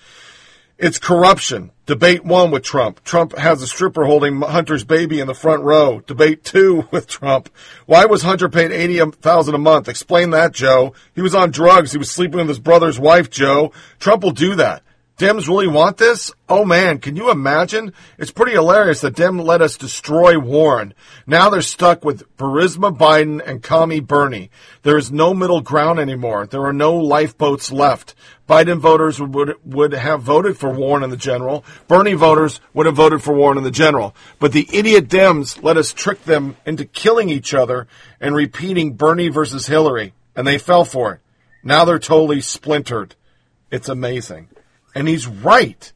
It's 0.82 0.98
corruption. 0.98 1.70
Debate 1.86 2.26
one 2.26 2.50
with 2.50 2.64
Trump. 2.64 3.04
Trump 3.04 3.38
has 3.38 3.62
a 3.62 3.68
stripper 3.68 4.06
holding 4.06 4.42
Hunter's 4.42 4.84
baby 4.84 5.20
in 5.20 5.28
the 5.28 5.36
front 5.36 5.62
row. 5.62 6.00
Debate 6.00 6.44
two 6.44 6.88
with 6.92 7.06
Trump. 7.06 7.50
Why 7.86 8.06
was 8.06 8.24
Hunter 8.24 8.50
paid 8.50 8.72
eighty 8.72 9.00
thousand 9.00 9.54
a 9.54 9.60
month? 9.60 9.88
Explain 9.88 10.32
that, 10.32 10.54
Joe. 10.54 10.96
He 11.14 11.22
was 11.22 11.36
on 11.36 11.52
drugs. 11.52 11.92
He 11.92 12.00
was 12.00 12.10
sleeping 12.10 12.38
with 12.38 12.48
his 12.48 12.58
brother's 12.58 13.00
wife, 13.00 13.30
Joe. 13.30 13.72
Trump 14.00 14.24
will 14.24 14.32
do 14.32 14.56
that. 14.56 14.82
Dems 15.22 15.48
really 15.48 15.68
want 15.68 15.98
this? 15.98 16.32
Oh 16.50 16.66
man, 16.66 16.98
can 16.98 17.16
you 17.16 17.30
imagine? 17.30 17.94
It's 18.18 18.32
pretty 18.32 18.54
hilarious 18.54 19.02
that 19.02 19.16
Dem 19.16 19.38
let 19.38 19.62
us 19.62 19.78
destroy 19.78 20.40
Warren. 20.40 20.96
Now 21.28 21.52
they're 21.52 21.62
stuck 21.62 22.04
with 22.04 22.36
Burisma 22.38 22.98
Biden 22.98 23.40
and 23.46 23.62
Commie 23.62 24.00
Bernie. 24.00 24.50
There 24.82 24.98
is 24.98 25.12
no 25.12 25.36
middle 25.36 25.62
ground 25.62 26.00
anymore. 26.00 26.48
There 26.48 26.66
are 26.66 26.74
no 26.74 26.96
lifeboats 26.96 27.72
left. 27.72 28.16
Biden 28.50 28.80
voters 28.80 29.22
would, 29.22 29.58
would 29.64 29.94
have 29.94 30.24
voted 30.24 30.58
for 30.58 30.72
Warren 30.72 31.04
in 31.04 31.12
the 31.12 31.18
general. 31.18 31.64
Bernie 31.88 32.14
voters 32.14 32.60
would 32.74 32.88
have 32.88 32.96
voted 32.96 33.22
for 33.22 33.36
Warren 33.36 33.60
in 33.60 33.64
the 33.64 33.70
general. 33.70 34.16
But 34.40 34.54
the 34.54 34.68
idiot 34.74 35.08
Dems 35.08 35.62
let 35.62 35.78
us 35.78 35.94
trick 35.94 36.24
them 36.24 36.58
into 36.66 36.84
killing 36.84 37.30
each 37.30 37.54
other 37.54 37.86
and 38.20 38.34
repeating 38.34 38.96
Bernie 38.96 39.30
versus 39.30 39.68
Hillary. 39.68 40.16
And 40.36 40.48
they 40.48 40.58
fell 40.58 40.84
for 40.84 41.14
it. 41.14 41.20
Now 41.64 41.86
they're 41.86 42.00
totally 42.00 42.42
splintered. 42.42 43.14
It's 43.70 43.88
amazing. 43.88 44.48
And 44.94 45.08
he's 45.08 45.28
right. 45.28 45.92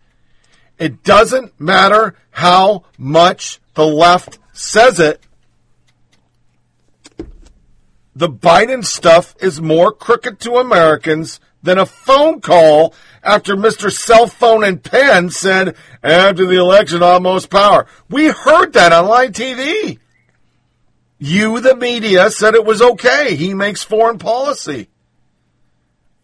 It 0.78 1.04
doesn't 1.04 1.60
matter 1.60 2.16
how 2.32 2.84
much 2.98 3.60
the 3.76 3.86
left 3.86 4.40
says 4.54 5.00
it. 5.00 5.22
The 8.16 8.30
Biden 8.30 8.86
stuff 8.86 9.36
is 9.42 9.62
more 9.62 9.92
crooked 9.92 10.40
to 10.42 10.56
Americans 10.56 11.40
than 11.62 11.78
a 11.78 11.86
phone 11.86 12.40
call 12.40 12.94
after 13.22 13.56
Mr. 13.56 13.92
Cell 13.92 14.28
Phone 14.28 14.64
and 14.64 14.82
Pen 14.82 15.30
said, 15.30 15.76
after 16.02 16.46
the 16.46 16.58
election, 16.58 17.04
almost 17.04 17.50
power. 17.50 17.88
We 18.10 18.28
heard 18.28 18.74
that 18.74 18.94
on 18.94 19.08
live 19.08 19.32
TV. 19.32 20.00
You, 21.18 21.60
the 21.60 21.76
media, 21.76 22.30
said 22.30 22.56
it 22.56 22.66
was 22.66 22.82
okay. 22.82 23.36
He 23.36 23.54
makes 23.54 23.84
foreign 23.84 24.20
policy. 24.20 24.90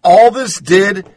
All 0.04 0.32
this 0.32 0.60
did 0.60 1.10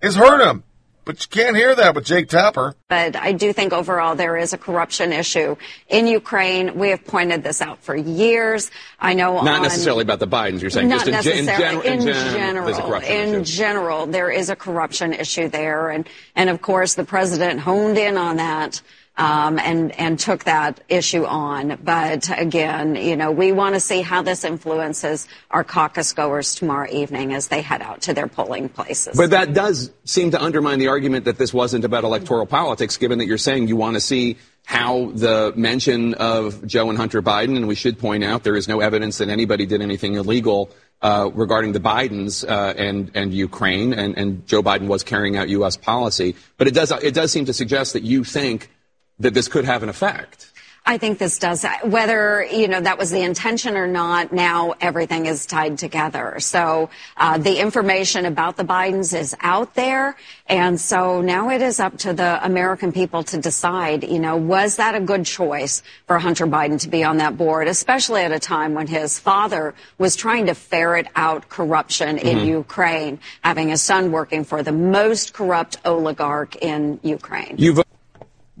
is 0.00 0.16
hurt 0.16 0.46
him. 0.48 0.62
But 1.08 1.22
you 1.22 1.42
can't 1.42 1.56
hear 1.56 1.74
that 1.74 1.94
with 1.94 2.04
Jake 2.04 2.28
Tapper. 2.28 2.74
But 2.88 3.16
I 3.16 3.32
do 3.32 3.54
think 3.54 3.72
overall 3.72 4.14
there 4.14 4.36
is 4.36 4.52
a 4.52 4.58
corruption 4.58 5.10
issue 5.10 5.56
in 5.88 6.06
Ukraine. 6.06 6.78
We 6.78 6.90
have 6.90 7.02
pointed 7.06 7.42
this 7.42 7.62
out 7.62 7.82
for 7.82 7.96
years. 7.96 8.70
I 9.00 9.14
know 9.14 9.40
Not 9.40 9.56
on, 9.56 9.62
necessarily 9.62 10.02
about 10.02 10.18
the 10.18 10.26
Bidens, 10.28 10.60
you're 10.60 10.68
saying. 10.68 10.88
Not 10.88 11.06
just 11.06 11.26
in, 11.26 11.46
ge- 11.46 11.46
in, 11.46 11.46
necessarily. 11.46 11.82
general, 11.82 11.82
in 11.82 12.00
gen- 12.02 12.34
general, 12.34 12.66
there's 12.66 12.78
a 12.78 12.82
corruption 12.82 13.12
in 13.16 13.40
issue. 13.40 13.56
general, 13.56 14.06
there 14.06 14.30
is 14.30 14.50
a 14.50 14.56
corruption 14.56 15.14
issue 15.14 15.48
there, 15.48 15.88
and 15.88 16.06
and 16.36 16.50
of 16.50 16.60
course 16.60 16.92
the 16.92 17.04
president 17.04 17.60
honed 17.60 17.96
in 17.96 18.18
on 18.18 18.36
that. 18.36 18.82
Um, 19.18 19.58
and 19.58 19.90
and 19.98 20.16
took 20.16 20.44
that 20.44 20.80
issue 20.88 21.24
on, 21.24 21.76
but 21.82 22.30
again, 22.38 22.94
you 22.94 23.16
know, 23.16 23.32
we 23.32 23.50
want 23.50 23.74
to 23.74 23.80
see 23.80 24.00
how 24.00 24.22
this 24.22 24.44
influences 24.44 25.26
our 25.50 25.64
caucus 25.64 26.12
goers 26.12 26.54
tomorrow 26.54 26.86
evening 26.88 27.34
as 27.34 27.48
they 27.48 27.60
head 27.60 27.82
out 27.82 28.00
to 28.02 28.14
their 28.14 28.28
polling 28.28 28.68
places. 28.68 29.16
But 29.16 29.30
that 29.30 29.54
does 29.54 29.90
seem 30.04 30.30
to 30.30 30.40
undermine 30.40 30.78
the 30.78 30.86
argument 30.86 31.24
that 31.24 31.36
this 31.36 31.52
wasn't 31.52 31.84
about 31.84 32.04
electoral 32.04 32.46
politics, 32.46 32.96
given 32.96 33.18
that 33.18 33.26
you're 33.26 33.38
saying 33.38 33.66
you 33.66 33.74
want 33.74 33.94
to 33.94 34.00
see 34.00 34.36
how 34.68 35.10
the 35.14 35.52
mention 35.56 36.12
of 36.14 36.64
Joe 36.66 36.90
and 36.90 36.98
Hunter 36.98 37.22
Biden, 37.22 37.56
and 37.56 37.66
we 37.66 37.74
should 37.74 37.98
point 37.98 38.22
out 38.22 38.44
there 38.44 38.54
is 38.54 38.68
no 38.68 38.80
evidence 38.80 39.18
that 39.18 39.30
anybody 39.30 39.66
did 39.66 39.80
anything 39.80 40.14
illegal 40.14 40.70
uh, 41.00 41.30
regarding 41.32 41.72
the 41.72 41.80
Bidens 41.80 42.48
uh, 42.48 42.74
and 42.76 43.10
and 43.14 43.32
Ukraine, 43.32 43.92
and, 43.94 44.16
and 44.18 44.46
Joe 44.46 44.62
Biden 44.62 44.86
was 44.86 45.02
carrying 45.02 45.36
out 45.36 45.48
U.S. 45.48 45.76
policy. 45.76 46.36
But 46.56 46.68
it 46.68 46.74
does 46.74 46.90
it 46.90 47.14
does 47.14 47.32
seem 47.32 47.46
to 47.46 47.54
suggest 47.54 47.94
that 47.94 48.02
you 48.02 48.24
think 48.24 48.70
that 49.18 49.34
this 49.34 49.48
could 49.48 49.64
have 49.64 49.82
an 49.82 49.88
effect. 49.88 50.52
I 50.86 50.96
think 50.96 51.18
this 51.18 51.38
does. 51.38 51.66
Whether 51.82 52.46
you 52.50 52.66
know 52.66 52.80
that 52.80 52.96
was 52.96 53.10
the 53.10 53.20
intention 53.20 53.76
or 53.76 53.86
not, 53.86 54.32
now 54.32 54.72
everything 54.80 55.26
is 55.26 55.44
tied 55.44 55.76
together. 55.76 56.36
So 56.40 56.88
uh, 57.18 57.36
the 57.36 57.60
information 57.60 58.24
about 58.24 58.56
the 58.56 58.64
Bidens 58.64 59.14
is 59.14 59.36
out 59.40 59.74
there, 59.74 60.16
and 60.46 60.80
so 60.80 61.20
now 61.20 61.50
it 61.50 61.60
is 61.60 61.78
up 61.78 61.98
to 61.98 62.14
the 62.14 62.42
American 62.42 62.92
people 62.92 63.22
to 63.24 63.36
decide. 63.36 64.02
You 64.02 64.18
know, 64.18 64.36
was 64.38 64.76
that 64.76 64.94
a 64.94 65.00
good 65.00 65.26
choice 65.26 65.82
for 66.06 66.18
Hunter 66.18 66.46
Biden 66.46 66.80
to 66.80 66.88
be 66.88 67.04
on 67.04 67.18
that 67.18 67.36
board, 67.36 67.68
especially 67.68 68.22
at 68.22 68.32
a 68.32 68.38
time 68.38 68.72
when 68.72 68.86
his 68.86 69.18
father 69.18 69.74
was 69.98 70.16
trying 70.16 70.46
to 70.46 70.54
ferret 70.54 71.08
out 71.14 71.50
corruption 71.50 72.16
in 72.16 72.38
Mhm. 72.38 72.46
Ukraine, 72.46 73.20
having 73.42 73.72
a 73.72 73.76
son 73.76 74.10
working 74.10 74.42
for 74.42 74.62
the 74.62 74.72
most 74.72 75.34
corrupt 75.34 75.76
oligarch 75.84 76.56
in 76.56 76.98
Ukraine. 77.02 77.56
You 77.58 77.82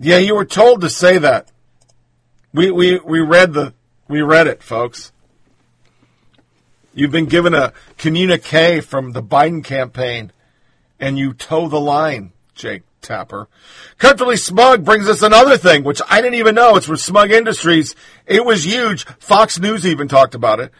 yeah, 0.00 0.18
you 0.18 0.34
were 0.34 0.44
told 0.44 0.80
to 0.82 0.90
say 0.90 1.18
that. 1.18 1.50
We 2.52 2.70
we 2.70 2.98
we 2.98 3.20
read 3.20 3.52
the 3.52 3.74
we 4.08 4.22
read 4.22 4.46
it, 4.46 4.62
folks. 4.62 5.12
You've 6.94 7.12
been 7.12 7.26
given 7.26 7.54
a 7.54 7.72
communique 7.96 8.80
from 8.80 9.12
the 9.12 9.22
Biden 9.22 9.62
campaign, 9.62 10.32
and 10.98 11.18
you 11.18 11.32
toe 11.32 11.68
the 11.68 11.80
line, 11.80 12.32
Jake 12.54 12.82
Tapper. 13.02 13.48
Comfortably 13.98 14.36
Smug 14.36 14.84
brings 14.84 15.08
us 15.08 15.22
another 15.22 15.56
thing, 15.56 15.84
which 15.84 16.00
I 16.08 16.20
didn't 16.20 16.38
even 16.38 16.54
know. 16.54 16.76
It's 16.76 16.86
from 16.86 16.96
Smug 16.96 17.30
Industries. 17.30 17.94
It 18.26 18.44
was 18.44 18.66
huge. 18.66 19.04
Fox 19.18 19.58
News 19.58 19.86
even 19.86 20.08
talked 20.08 20.34
about 20.34 20.60
it. 20.60 20.72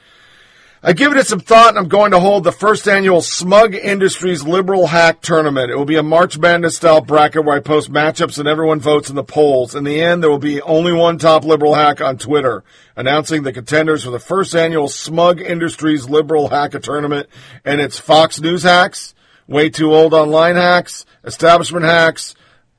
I've 0.81 0.95
given 0.95 1.19
it 1.19 1.27
some 1.27 1.41
thought 1.41 1.71
and 1.71 1.79
I'm 1.79 1.89
going 1.89 2.13
to 2.13 2.21
hold 2.21 2.45
the 2.45 2.53
first 2.53 2.87
annual 2.87 3.21
Smug 3.21 3.75
Industries 3.75 4.45
Liberal 4.45 4.87
Hack 4.87 5.21
Tournament. 5.21 5.73
It 5.73 5.77
will 5.77 5.85
be 5.85 5.97
a 5.97 6.05
March 6.05 6.39
Madness 6.39 6.77
style 6.77 7.01
bracket 7.01 7.45
where 7.45 7.57
I 7.57 7.61
post 7.61 7.91
matchups 7.91 8.39
and 8.39 8.47
everyone 8.47 8.79
votes 8.79 9.11
in 9.11 9.17
the 9.17 9.25
polls. 9.25 9.75
In 9.75 9.83
the 9.83 10.01
end, 10.01 10.23
there 10.23 10.31
will 10.31 10.39
be 10.39 10.63
only 10.63 10.93
one 10.93 11.19
top 11.19 11.45
liberal 11.45 11.75
hack 11.75 12.01
on 12.01 12.17
Twitter, 12.17 12.63
announcing 12.95 13.43
the 13.43 13.53
contenders 13.53 14.05
for 14.05 14.11
the 14.11 14.21
first 14.21 14.55
annual 14.55 14.87
Smug 14.87 15.41
Industries 15.41 16.09
Liberal 16.09 16.47
Hacker 16.47 16.79
Tournament. 16.79 17.29
And 17.65 17.81
it's 17.81 17.99
Fox 17.99 18.41
News 18.41 18.63
hacks, 18.63 19.17
way 19.49 19.71
too 19.71 19.93
old 19.93 20.15
online 20.15 20.55
hacks, 20.55 21.05
establishment 21.25 21.87
hacks, 21.87 22.37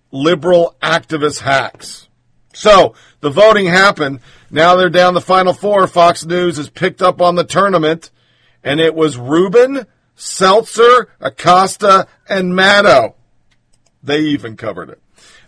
liberal 0.10 0.78
activist 0.82 1.42
hacks. 1.42 2.08
So 2.54 2.94
the 3.20 3.30
voting 3.30 3.66
happened. 3.66 4.22
Now 4.52 4.76
they're 4.76 4.90
down 4.90 5.14
the 5.14 5.22
final 5.22 5.54
four. 5.54 5.86
Fox 5.88 6.26
News 6.26 6.58
has 6.58 6.70
picked 6.70 7.02
up 7.02 7.22
on 7.22 7.36
the 7.36 7.44
tournament, 7.44 8.10
and 8.64 8.80
it 8.80 8.96
was 8.96 9.18
Rubin, 9.18 9.86
Stelter, 10.18 11.08
Acosta, 11.20 12.08
and 12.28 12.54
Maddow. 12.54 13.14
They 14.02 14.20
even 14.20 14.58
covered 14.58 14.90
it. 14.90 15.02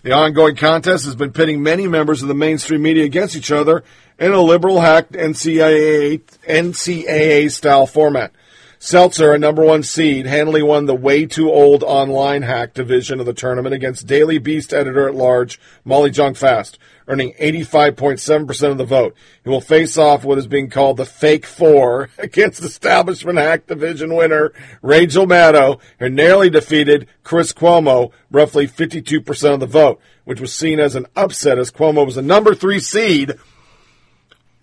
The 0.04 0.14
ongoing 0.14 0.56
contest 0.56 1.06
has 1.06 1.16
been 1.16 1.32
pitting 1.32 1.62
many 1.62 1.88
members 1.88 2.22
of 2.22 2.28
the 2.28 2.34
mainstream 2.34 2.82
media 2.82 3.04
against 3.04 3.36
each 3.36 3.52
other 3.52 3.84
in 4.20 4.32
a 4.32 4.42
liberal 4.42 4.82
hacked 4.82 5.14
NCAA, 5.14 6.22
NCAA 6.48 7.52
style 7.52 7.86
format. 7.86 8.32
Stelter, 8.82 9.36
a 9.36 9.38
number 9.38 9.64
one 9.64 9.84
seed, 9.84 10.26
handily 10.26 10.64
won 10.64 10.88
the 10.88 10.96
way 10.96 11.28
too 11.28 11.52
old 11.52 11.84
online 11.84 12.42
hack 12.42 12.74
division 12.74 13.20
of 13.20 13.28
the 13.28 13.34
tournament 13.34 13.76
against 13.76 14.08
Daily 14.08 14.40
Beast 14.40 14.74
editor 14.74 15.08
at 15.08 15.14
large 15.14 15.60
Molly 15.86 16.10
Jong 16.10 16.34
Fast, 16.34 16.80
earning 17.08 17.34
85.7% 17.40 18.72
of 18.72 18.80
the 18.80 18.84
vote. 18.84 19.16
He 19.44 19.52
will 19.52 19.62
face 19.62 20.00
off 20.00 20.24
what 20.24 20.40
is 20.40 20.48
being 20.48 20.72
called 20.72 20.98
the 20.98 21.06
Fake 21.06 21.46
Four 21.46 22.10
against 22.18 22.64
establishment 22.64 23.38
hack 23.38 23.68
division 23.68 24.16
winner 24.16 24.52
Rachel 24.82 25.28
Maddow, 25.28 25.80
who 26.00 26.10
narrowly 26.10 26.50
defeated 26.50 27.08
Chris 27.24 27.54
Cuomo, 27.54 28.12
roughly 28.32 28.68
52% 28.68 29.54
of 29.54 29.60
the 29.60 29.68
vote, 29.68 30.02
which 30.26 30.42
was 30.42 30.56
seen 30.56 30.80
as 30.80 30.96
an 30.96 31.06
upset 31.16 31.60
as 31.60 31.70
Cuomo 31.70 32.04
was 32.04 32.18
a 32.18 32.24
number 32.24 32.56
three 32.56 32.80
seed 32.80 33.36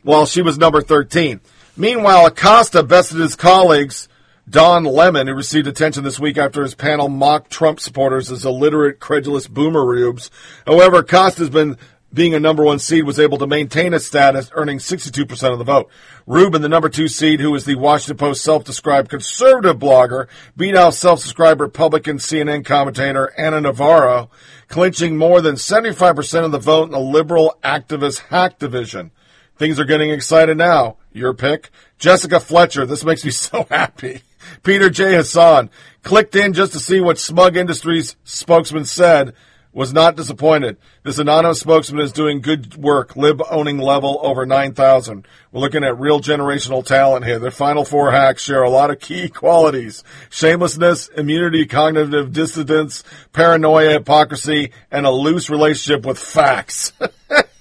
while 0.03 0.27
she 0.27 0.43
was 0.43 0.59
number 0.59 0.83
13. 0.83 1.41
Meanwhile, 1.79 2.27
Acosta 2.27 2.83
bested 2.83 3.19
his 3.19 3.37
colleagues, 3.37 4.09
Don 4.51 4.83
Lemon, 4.83 5.29
who 5.29 5.35
received 5.35 5.69
attention 5.69 6.03
this 6.03 6.19
week 6.19 6.37
after 6.37 6.63
his 6.63 6.75
panel 6.75 7.09
mocked 7.09 7.53
Trump 7.53 7.79
supporters 7.79 8.33
as 8.33 8.45
illiterate, 8.45 8.99
credulous 8.99 9.47
boomer 9.47 9.87
rubes. 9.87 10.29
However, 10.67 10.99
Acosta's 10.99 11.51
been 11.51 11.79
being 12.13 12.35
a 12.35 12.41
number 12.41 12.65
one 12.65 12.81
seed 12.81 13.05
was 13.05 13.21
able 13.21 13.39
to 13.39 13.47
maintain 13.47 13.93
his 13.93 14.05
status, 14.05 14.51
earning 14.55 14.79
62% 14.79 15.53
of 15.53 15.59
the 15.59 15.65
vote. 15.65 15.89
Rubin, 16.27 16.63
the 16.63 16.69
number 16.69 16.89
two 16.89 17.07
seed, 17.07 17.39
who 17.39 17.55
is 17.55 17.65
the 17.65 17.77
Washington 17.77 18.17
Post 18.17 18.43
self-described 18.43 19.09
conservative 19.09 19.79
blogger, 19.79 20.27
beat 20.57 20.75
out 20.75 20.95
self-described 20.95 21.61
Republican 21.61 22.17
CNN 22.17 22.65
commentator 22.65 23.33
Ana 23.39 23.61
Navarro, 23.61 24.31
clinching 24.67 25.17
more 25.17 25.41
than 25.41 25.55
75% 25.55 26.45
of 26.45 26.51
the 26.51 26.59
vote 26.59 26.87
in 26.87 26.91
the 26.91 26.99
liberal 26.99 27.57
activist 27.63 28.21
hack 28.31 28.59
division. 28.59 29.13
Things 29.59 29.81
are 29.81 29.85
getting 29.85 30.11
excited 30.11 30.57
now. 30.57 30.97
Your 31.13 31.35
pick. 31.35 31.71
Jessica 31.99 32.39
Fletcher. 32.39 32.87
This 32.87 33.05
makes 33.05 33.25
me 33.25 33.31
so 33.33 33.67
happy. 33.71 34.23
Peter 34.63 34.89
J. 34.89 35.15
Hasson 35.15 35.69
clicked 36.03 36.37
in 36.37 36.53
just 36.53 36.73
to 36.73 36.79
see 36.79 37.01
what 37.01 37.19
Smug 37.19 37.57
Industries 37.57 38.17
spokesman 38.25 38.85
said. 38.85 39.35
Was 39.71 39.93
not 39.93 40.17
disappointed. 40.17 40.79
This 41.05 41.19
anonymous 41.19 41.61
spokesman 41.61 42.01
is 42.01 42.11
doing 42.11 42.41
good 42.41 42.77
work. 42.77 43.17
Lib 43.17 43.43
owning 43.51 43.79
level 43.79 44.19
over 44.23 44.47
9,000. 44.47 45.29
We're 45.53 45.61
looking 45.61 45.85
at 45.85 46.01
real 46.01 46.21
generational 46.21 46.85
talent 46.85 47.27
here. 47.27 47.39
Their 47.39 47.51
final 47.51 47.85
four 47.85 48.11
hacks 48.11 48.43
share 48.43 48.63
a 48.63 48.71
lot 48.71 48.91
of 48.91 48.99
key 48.99 49.29
qualities. 49.29 50.03
Shamelessness, 50.31 51.09
immunity, 51.09 51.67
cognitive 51.67 52.33
dissidence, 52.33 53.05
paranoia, 53.33 53.91
hypocrisy, 53.91 54.73
and 54.91 55.05
a 55.05 55.11
loose 55.11 55.51
relationship 55.51 56.05
with 56.05 56.19
facts. 56.19 56.93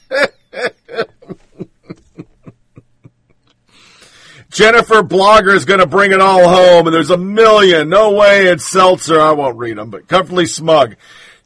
Jennifer 4.57 5.03
Blogger 5.03 5.53
is 5.53 5.65
going 5.65 5.81
to 5.81 5.85
bring 5.85 6.11
it 6.11 6.19
all 6.19 6.49
home, 6.49 6.87
and 6.87 6.91
there's 6.91 7.11
a 7.11 7.17
million. 7.17 7.89
No 7.89 8.13
way 8.13 8.47
it's 8.47 8.67
Stelter. 8.67 9.19
I 9.19 9.33
won't 9.33 9.55
read 9.55 9.77
them, 9.77 9.91
but 9.91 10.07
comfortably 10.07 10.47
smug. 10.47 10.95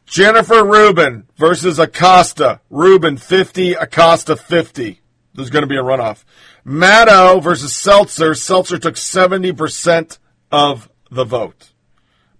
Jennifer 0.05 0.63
Rubin 0.63 1.27
versus 1.35 1.77
Acosta. 1.77 2.61
Rubin 2.69 3.17
50, 3.17 3.73
Acosta 3.73 4.37
50. 4.37 5.01
There's 5.33 5.49
going 5.49 5.63
to 5.63 5.67
be 5.67 5.75
a 5.75 5.83
runoff. 5.83 6.23
Maddow 6.65 7.43
versus 7.43 7.73
Stelter. 7.73 8.31
Stelter 8.31 8.79
took 8.79 8.95
70% 8.95 10.17
of 10.49 10.89
the 11.09 11.25
vote. 11.25 11.73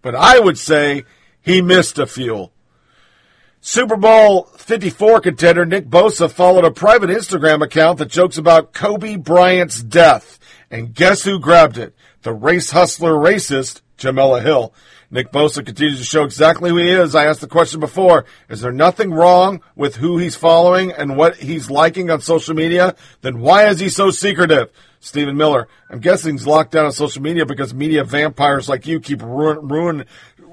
But 0.02 0.16
I 0.16 0.40
would 0.40 0.58
say 0.58 1.04
he 1.42 1.62
missed 1.62 2.00
a 2.00 2.08
few. 2.08 2.50
Super 3.60 3.98
Bowl 3.98 4.46
54 4.56 5.20
contender 5.20 5.66
Nick 5.66 5.90
Bosa 5.90 6.32
followed 6.32 6.64
a 6.64 6.72
private 6.72 7.10
Instagram 7.10 7.62
account 7.62 8.00
that 8.00 8.08
jokes 8.08 8.38
about 8.38 8.72
Kobe 8.72 9.18
Bryant's 9.18 9.84
death. 9.84 10.40
And 10.72 10.96
guess 10.96 11.24
who 11.24 11.40
grabbed 11.40 11.78
it? 11.78 11.94
the 12.24 12.34
race 12.34 12.72
hustler 12.72 13.14
racist, 13.14 13.82
Jemele 13.98 14.42
Hill. 14.42 14.74
Nick 15.10 15.32
Bosa 15.32 15.66
continues 15.66 16.00
to 16.00 16.06
show 16.06 16.24
exactly 16.24 16.70
who 16.70 16.78
he 16.78 16.90
is. 16.90 17.16
I 17.16 17.26
asked 17.26 17.42
the 17.42 17.48
question 17.48 17.80
before. 17.80 18.26
Is 18.50 18.62
there 18.62 18.72
nothing 18.72 19.12
wrong 19.12 19.62
with 19.76 19.98
who 19.98 20.18
he's 20.18 20.38
following 20.38 20.92
and 20.92 21.18
what 21.18 21.36
he's 21.36 21.70
liking 21.70 22.10
on 22.10 22.22
social 22.22 22.56
media? 22.56 22.96
Then 23.22 23.42
why 23.42 23.68
is 23.68 23.80
he 23.80 23.90
so 23.90 24.10
secretive? 24.10 24.70
Stephen 25.02 25.36
Miller. 25.36 25.68
I'm 25.90 26.00
guessing 26.00 26.36
he's 26.36 26.48
locked 26.48 26.72
down 26.72 26.86
on 26.86 26.92
social 26.94 27.22
media 27.22 27.46
because 27.46 27.74
media 27.74 28.04
vampires 28.04 28.70
like 28.70 28.88
you 28.88 29.00
keep 29.00 29.22
ruin, 29.22 29.68
ruin 29.68 30.06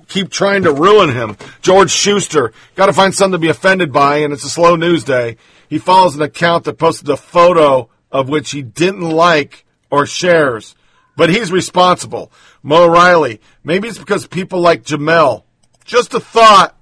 keep 0.08 0.30
trying 0.30 0.62
to 0.64 0.72
ruin 0.72 1.12
him. 1.12 1.36
George 1.60 1.90
Schuster. 1.90 2.52
Got 2.74 2.86
to 2.86 2.92
find 2.92 3.14
something 3.14 3.32
to 3.32 3.38
be 3.38 3.50
offended 3.50 3.92
by, 3.92 4.18
and 4.18 4.32
it's 4.32 4.44
a 4.44 4.50
slow 4.50 4.74
news 4.74 5.04
day. 5.04 5.36
He 5.68 5.78
follows 5.78 6.16
an 6.16 6.22
account 6.22 6.64
that 6.64 6.78
posted 6.78 7.10
a 7.10 7.16
photo 7.16 7.90
of 8.10 8.28
which 8.28 8.50
he 8.50 8.62
didn't 8.62 9.02
like 9.02 9.66
or 9.90 10.06
shares, 10.06 10.74
but 11.16 11.30
he's 11.30 11.50
responsible. 11.52 12.30
Mo 12.62 12.86
Riley. 12.86 13.40
Maybe 13.64 13.88
it's 13.88 13.98
because 13.98 14.26
people 14.26 14.60
like 14.60 14.84
Jemele. 14.84 15.42
Just 15.84 16.14
a 16.14 16.20
thought. 16.20 16.76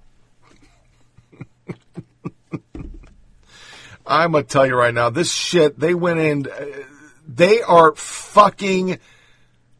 I'm 4.06 4.32
gonna 4.32 4.44
tell 4.44 4.66
you 4.66 4.74
right 4.76 4.94
now, 4.94 5.10
this 5.10 5.32
shit. 5.32 5.78
They 5.78 5.94
went 5.94 6.20
in. 6.20 6.46
uh, 6.46 6.64
They 7.26 7.60
are 7.62 7.94
fucking 7.96 8.98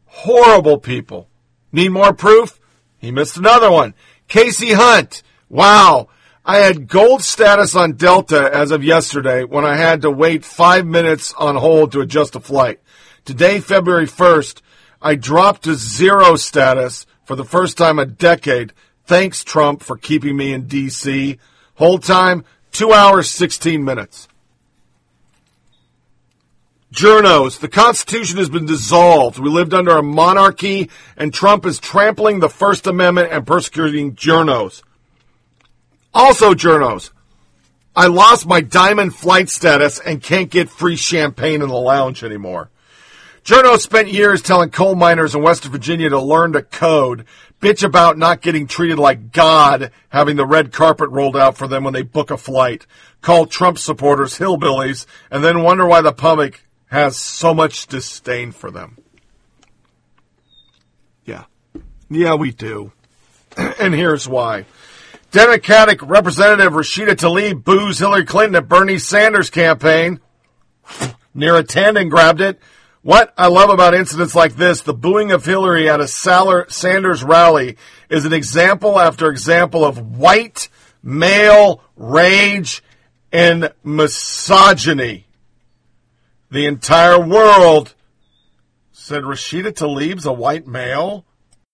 horrible 0.05 0.77
people. 0.79 1.29
Need 1.71 1.89
more 1.89 2.13
proof? 2.13 2.59
He 2.99 3.11
missed 3.11 3.37
another 3.37 3.71
one. 3.71 3.93
Kasie 4.27 4.73
Hunt. 4.73 5.23
Wow. 5.49 6.09
I 6.43 6.57
had 6.57 6.87
gold 6.87 7.23
status 7.23 7.75
on 7.75 7.93
Delta 7.93 8.49
as 8.53 8.71
of 8.71 8.83
yesterday 8.83 9.43
when 9.43 9.65
I 9.65 9.75
had 9.75 10.01
to 10.01 10.11
wait 10.11 10.43
five 10.45 10.85
minutes 10.85 11.33
on 11.33 11.55
hold 11.55 11.91
to 11.91 11.99
adjust 12.01 12.35
a 12.35 12.39
flight. 12.39 12.79
Today, 13.27 13.59
February 13.59 14.07
1st, 14.07 14.61
I 15.01 15.15
dropped 15.15 15.63
to 15.63 15.75
zero 15.75 16.37
status 16.37 17.05
for 17.25 17.35
the 17.35 17.43
first 17.43 17.77
time 17.77 17.99
in 17.99 18.07
a 18.07 18.09
decade. 18.09 18.71
Thanks, 19.03 19.43
Trump, 19.43 19.83
for 19.83 19.97
keeping 19.97 20.37
me 20.37 20.53
in 20.53 20.67
D.C. 20.67 21.37
Hold 21.73 22.05
time, 22.05 22.45
two 22.71 22.93
hours, 22.93 23.29
16 23.29 23.83
minutes. 23.83 24.29
Journos, 26.93 27.59
the 27.59 27.67
Constitution 27.67 28.37
has 28.37 28.47
been 28.47 28.65
dissolved. 28.65 29.39
We 29.39 29.49
lived 29.49 29.73
under 29.73 29.97
a 29.97 30.01
monarchy, 30.01 30.89
and 31.17 31.33
Trump 31.33 31.65
is 31.65 31.79
trampling 31.79 32.39
the 32.39 32.47
First 32.47 32.87
Amendment 32.87 33.33
and 33.33 33.45
persecuting 33.45 34.15
journos. 34.15 34.83
Also, 36.13 36.53
journos, 36.53 37.09
I 37.93 38.07
lost 38.07 38.47
my 38.47 38.61
diamond 38.61 39.15
flight 39.15 39.49
status 39.49 39.99
and 39.99 40.23
can't 40.23 40.49
get 40.49 40.69
free 40.69 40.95
champagne 40.95 41.61
in 41.61 41.67
the 41.67 41.75
lounge 41.75 42.23
anymore. 42.23 42.69
Journos 43.47 43.79
spent 43.79 44.09
years 44.09 44.41
telling 44.41 44.71
coal 44.71 44.93
miners 44.93 45.33
in 45.33 45.41
West 45.41 45.63
Virginia 45.63 46.09
to 46.09 46.19
learn 46.19 46.51
to 46.51 46.61
code, 46.61 47.23
bitch 47.61 47.81
about 47.81 48.17
not 48.17 48.41
getting 48.41 48.67
treated 48.67 48.99
like 48.99 49.31
God, 49.31 49.91
having 50.09 50.35
the 50.35 50.45
red 50.45 50.73
carpet 50.73 51.09
rolled 51.11 51.37
out 51.37 51.57
for 51.57 51.65
them 51.65 51.85
when 51.85 51.93
they 51.93 52.01
book 52.01 52.29
a 52.29 52.35
flight, 52.35 52.85
call 53.21 53.45
Trump 53.45 53.77
supporters 53.77 54.37
hillbillies, 54.37 55.05
and 55.31 55.45
then 55.45 55.63
wonder 55.63 55.85
why 55.85 56.01
the 56.01 56.11
public 56.11 56.65
has 56.87 57.17
so 57.17 57.53
much 57.53 57.87
disdain 57.87 58.51
for 58.51 58.69
them. 58.69 58.97
Yeah. 61.23 61.45
Yeah, 62.09 62.35
we 62.35 62.51
do. 62.51 62.91
and 63.79 63.93
here's 63.93 64.27
why. 64.27 64.65
Democratic 65.31 66.01
Representative 66.01 66.73
Rashida 66.73 67.15
Tlaib 67.15 67.63
boos 67.63 67.99
Hillary 67.99 68.25
Clinton 68.25 68.55
at 68.55 68.67
Bernie 68.67 68.99
Sanders 68.99 69.49
campaign. 69.49 70.19
Neera 71.33 71.63
Tanden 71.63 72.09
grabbed 72.09 72.41
it. 72.41 72.59
What 73.07 73.33
I 73.37 73.47
love 73.47 73.69
about 73.69 73.93
incidents 73.93 74.35
like 74.35 74.57
this, 74.57 74.81
the 74.81 74.93
booing 74.93 75.31
of 75.31 75.45
Hillary 75.45 75.89
at 75.89 76.01
a 76.01 76.09
Sanders 76.09 77.23
rally 77.23 77.77
is 78.09 78.25
an 78.25 78.33
example 78.33 78.99
after 78.99 79.29
example 79.29 79.85
of 79.85 80.17
white 80.17 80.67
male 81.01 81.81
rage 81.95 82.83
and 83.31 83.71
misogyny. 83.81 85.25
The 86.51 86.65
entire 86.65 87.25
world 87.25 87.95
said 88.91 89.23
Rashida 89.23 89.71
Tlaib's 89.71 90.25
a 90.25 90.33
white 90.33 90.67
male. 90.67 91.23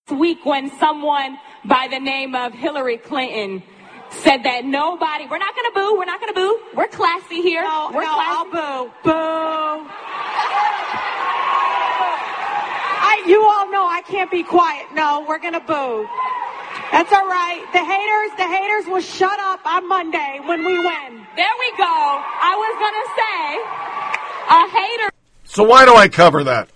This 0.06 0.16
week 0.16 0.46
when 0.46 0.70
someone 0.78 1.36
by 1.64 1.88
the 1.90 1.98
name 1.98 2.36
of 2.36 2.52
Hillary 2.52 2.98
Clinton 2.98 3.64
said 4.22 4.44
that 4.44 4.64
nobody, 4.64 5.26
we're 5.28 5.38
not 5.38 5.56
going 5.56 5.72
to 5.72 5.74
boo, 5.74 5.98
we're 5.98 6.04
not 6.04 6.20
going 6.20 6.32
to 6.32 6.40
boo. 6.40 6.60
We're 6.76 6.86
classy 6.86 7.42
here. 7.42 7.64
No, 7.64 7.90
we're 7.92 8.04
no, 8.04 8.14
classy. 8.14 8.50
I'll 8.54 8.84
boo. 8.84 8.92
Boo. 9.02 9.90
I, 13.14 13.28
you 13.28 13.44
all 13.44 13.70
know 13.70 13.86
I 13.86 14.02
can't 14.02 14.30
be 14.30 14.42
quiet. 14.42 14.86
No, 14.92 15.24
we're 15.28 15.38
gonna 15.38 15.60
boo. 15.60 16.08
That's 16.90 17.12
all 17.12 17.26
right. 17.26 17.64
The 17.72 17.84
haters, 17.84 18.36
the 18.36 18.46
haters 18.46 18.86
will 18.86 19.00
shut 19.00 19.38
up 19.40 19.64
on 19.66 19.88
Monday 19.88 20.40
when 20.44 20.64
we 20.64 20.78
win. 20.78 21.26
There 21.36 21.54
we 21.58 21.70
go. 21.76 21.84
I 21.84 22.54
was 22.56 22.74
going 22.82 22.94
to 23.02 23.08
say, 23.18 23.58
a 24.50 24.68
hater. 24.68 25.10
So 25.44 25.64
why 25.64 25.84
do 25.84 25.94
I 25.94 26.08
cover 26.08 26.44
that? 26.44 26.68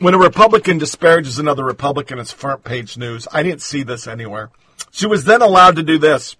When 0.00 0.14
a 0.14 0.18
Republican 0.18 0.78
disparages 0.78 1.38
another 1.38 1.64
Republican, 1.64 2.18
it's 2.18 2.32
front 2.32 2.64
page 2.64 2.96
news. 2.98 3.28
I 3.32 3.42
didn't 3.42 3.62
see 3.62 3.82
this 3.82 4.06
anywhere. 4.06 4.50
She 4.90 5.06
was 5.06 5.24
then 5.24 5.40
allowed 5.40 5.76
to 5.76 5.82
do 5.82 5.98
this. 5.98 6.36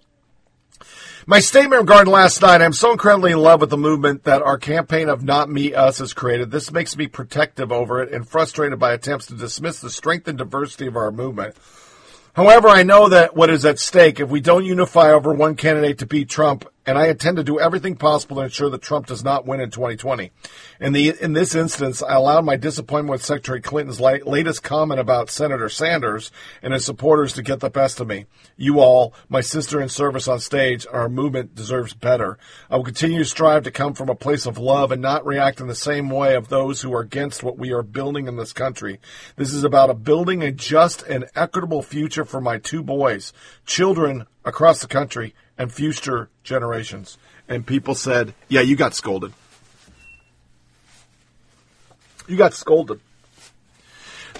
My 1.26 1.40
statement 1.40 1.80
regarding 1.80 2.12
last 2.12 2.42
night, 2.42 2.60
I'm 2.60 2.74
so 2.74 2.92
incredibly 2.92 3.32
in 3.32 3.38
love 3.38 3.62
with 3.62 3.70
the 3.70 3.78
movement 3.78 4.24
that 4.24 4.42
our 4.42 4.58
campaign 4.58 5.08
of 5.08 5.24
Not 5.24 5.48
Me, 5.48 5.72
Us 5.72 5.96
has 5.96 6.12
created. 6.12 6.50
This 6.50 6.70
makes 6.70 6.98
me 6.98 7.06
protective 7.06 7.72
over 7.72 8.02
it 8.02 8.12
and 8.12 8.28
frustrated 8.28 8.78
by 8.78 8.92
attempts 8.92 9.24
to 9.26 9.34
dismiss 9.34 9.80
the 9.80 9.88
strength 9.88 10.28
and 10.28 10.36
diversity 10.36 10.86
of 10.86 10.96
our 10.96 11.10
movement. 11.10 11.56
However, 12.34 12.68
I 12.68 12.82
know 12.82 13.08
that 13.08 13.34
what 13.34 13.48
is 13.48 13.64
at 13.64 13.78
stake 13.78 14.20
if 14.20 14.28
we 14.28 14.42
don't 14.42 14.66
unify 14.66 15.12
over 15.12 15.32
one 15.32 15.54
candidate 15.56 15.96
to 16.00 16.06
beat 16.06 16.28
Trump, 16.28 16.66
and 16.86 16.98
I 16.98 17.08
intend 17.08 17.38
to 17.38 17.44
do 17.44 17.58
everything 17.58 17.96
possible 17.96 18.36
to 18.36 18.42
ensure 18.42 18.68
that 18.70 18.82
Trump 18.82 19.06
does 19.06 19.24
not 19.24 19.46
win 19.46 19.60
in 19.60 19.70
2020. 19.70 20.30
In 20.80 20.92
the 20.92 21.14
in 21.20 21.32
this 21.32 21.54
instance, 21.54 22.02
I 22.02 22.14
allowed 22.14 22.44
my 22.44 22.56
disappointment 22.56 23.12
with 23.12 23.24
Secretary 23.24 23.60
Clinton's 23.60 24.00
la- 24.00 24.18
latest 24.26 24.62
comment 24.62 25.00
about 25.00 25.30
Senator 25.30 25.68
Sanders 25.68 26.30
and 26.62 26.72
his 26.72 26.84
supporters 26.84 27.32
to 27.34 27.42
get 27.42 27.60
the 27.60 27.70
best 27.70 28.00
of 28.00 28.08
me. 28.08 28.26
You 28.56 28.80
all, 28.80 29.14
my 29.28 29.40
sister 29.40 29.80
in 29.80 29.88
service 29.88 30.28
on 30.28 30.40
stage, 30.40 30.86
our 30.90 31.08
movement 31.08 31.54
deserves 31.54 31.94
better. 31.94 32.38
I 32.70 32.76
will 32.76 32.84
continue 32.84 33.18
to 33.18 33.24
strive 33.24 33.64
to 33.64 33.70
come 33.70 33.94
from 33.94 34.08
a 34.08 34.14
place 34.14 34.46
of 34.46 34.58
love 34.58 34.92
and 34.92 35.00
not 35.00 35.26
react 35.26 35.60
in 35.60 35.66
the 35.66 35.74
same 35.74 36.10
way 36.10 36.34
of 36.34 36.48
those 36.48 36.82
who 36.82 36.92
are 36.94 37.00
against 37.00 37.42
what 37.42 37.58
we 37.58 37.72
are 37.72 37.82
building 37.82 38.28
in 38.28 38.36
this 38.36 38.52
country. 38.52 39.00
This 39.36 39.52
is 39.52 39.64
about 39.64 39.90
a 39.90 39.94
building 39.94 40.42
a 40.42 40.52
just 40.52 41.02
and 41.02 41.26
equitable 41.34 41.82
future 41.82 42.24
for 42.24 42.40
my 42.40 42.58
two 42.58 42.82
boys, 42.82 43.32
children 43.64 44.26
across 44.44 44.80
the 44.80 44.86
country, 44.86 45.34
and 45.58 45.72
future 45.72 46.28
generations. 46.42 47.18
And 47.48 47.66
people 47.66 47.94
said, 47.94 48.34
yeah, 48.48 48.60
you 48.60 48.76
got 48.76 48.94
scolded. 48.94 49.32
You 52.26 52.36
got 52.36 52.54
scolded. 52.54 53.00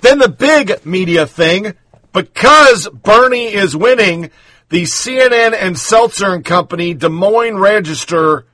Then 0.01 0.19
the 0.19 0.28
big 0.28 0.85
media 0.85 1.27
thing, 1.27 1.74
because 2.12 2.89
Bernie 2.89 3.53
is 3.53 3.77
winning, 3.77 4.31
the 4.69 4.85
CNN 4.85 5.55
and 5.55 5.77
Stelter 5.77 6.35
and 6.35 6.45
Company 6.45 6.95
Des 6.95 7.09
Moines 7.09 7.59
Register 7.59 8.47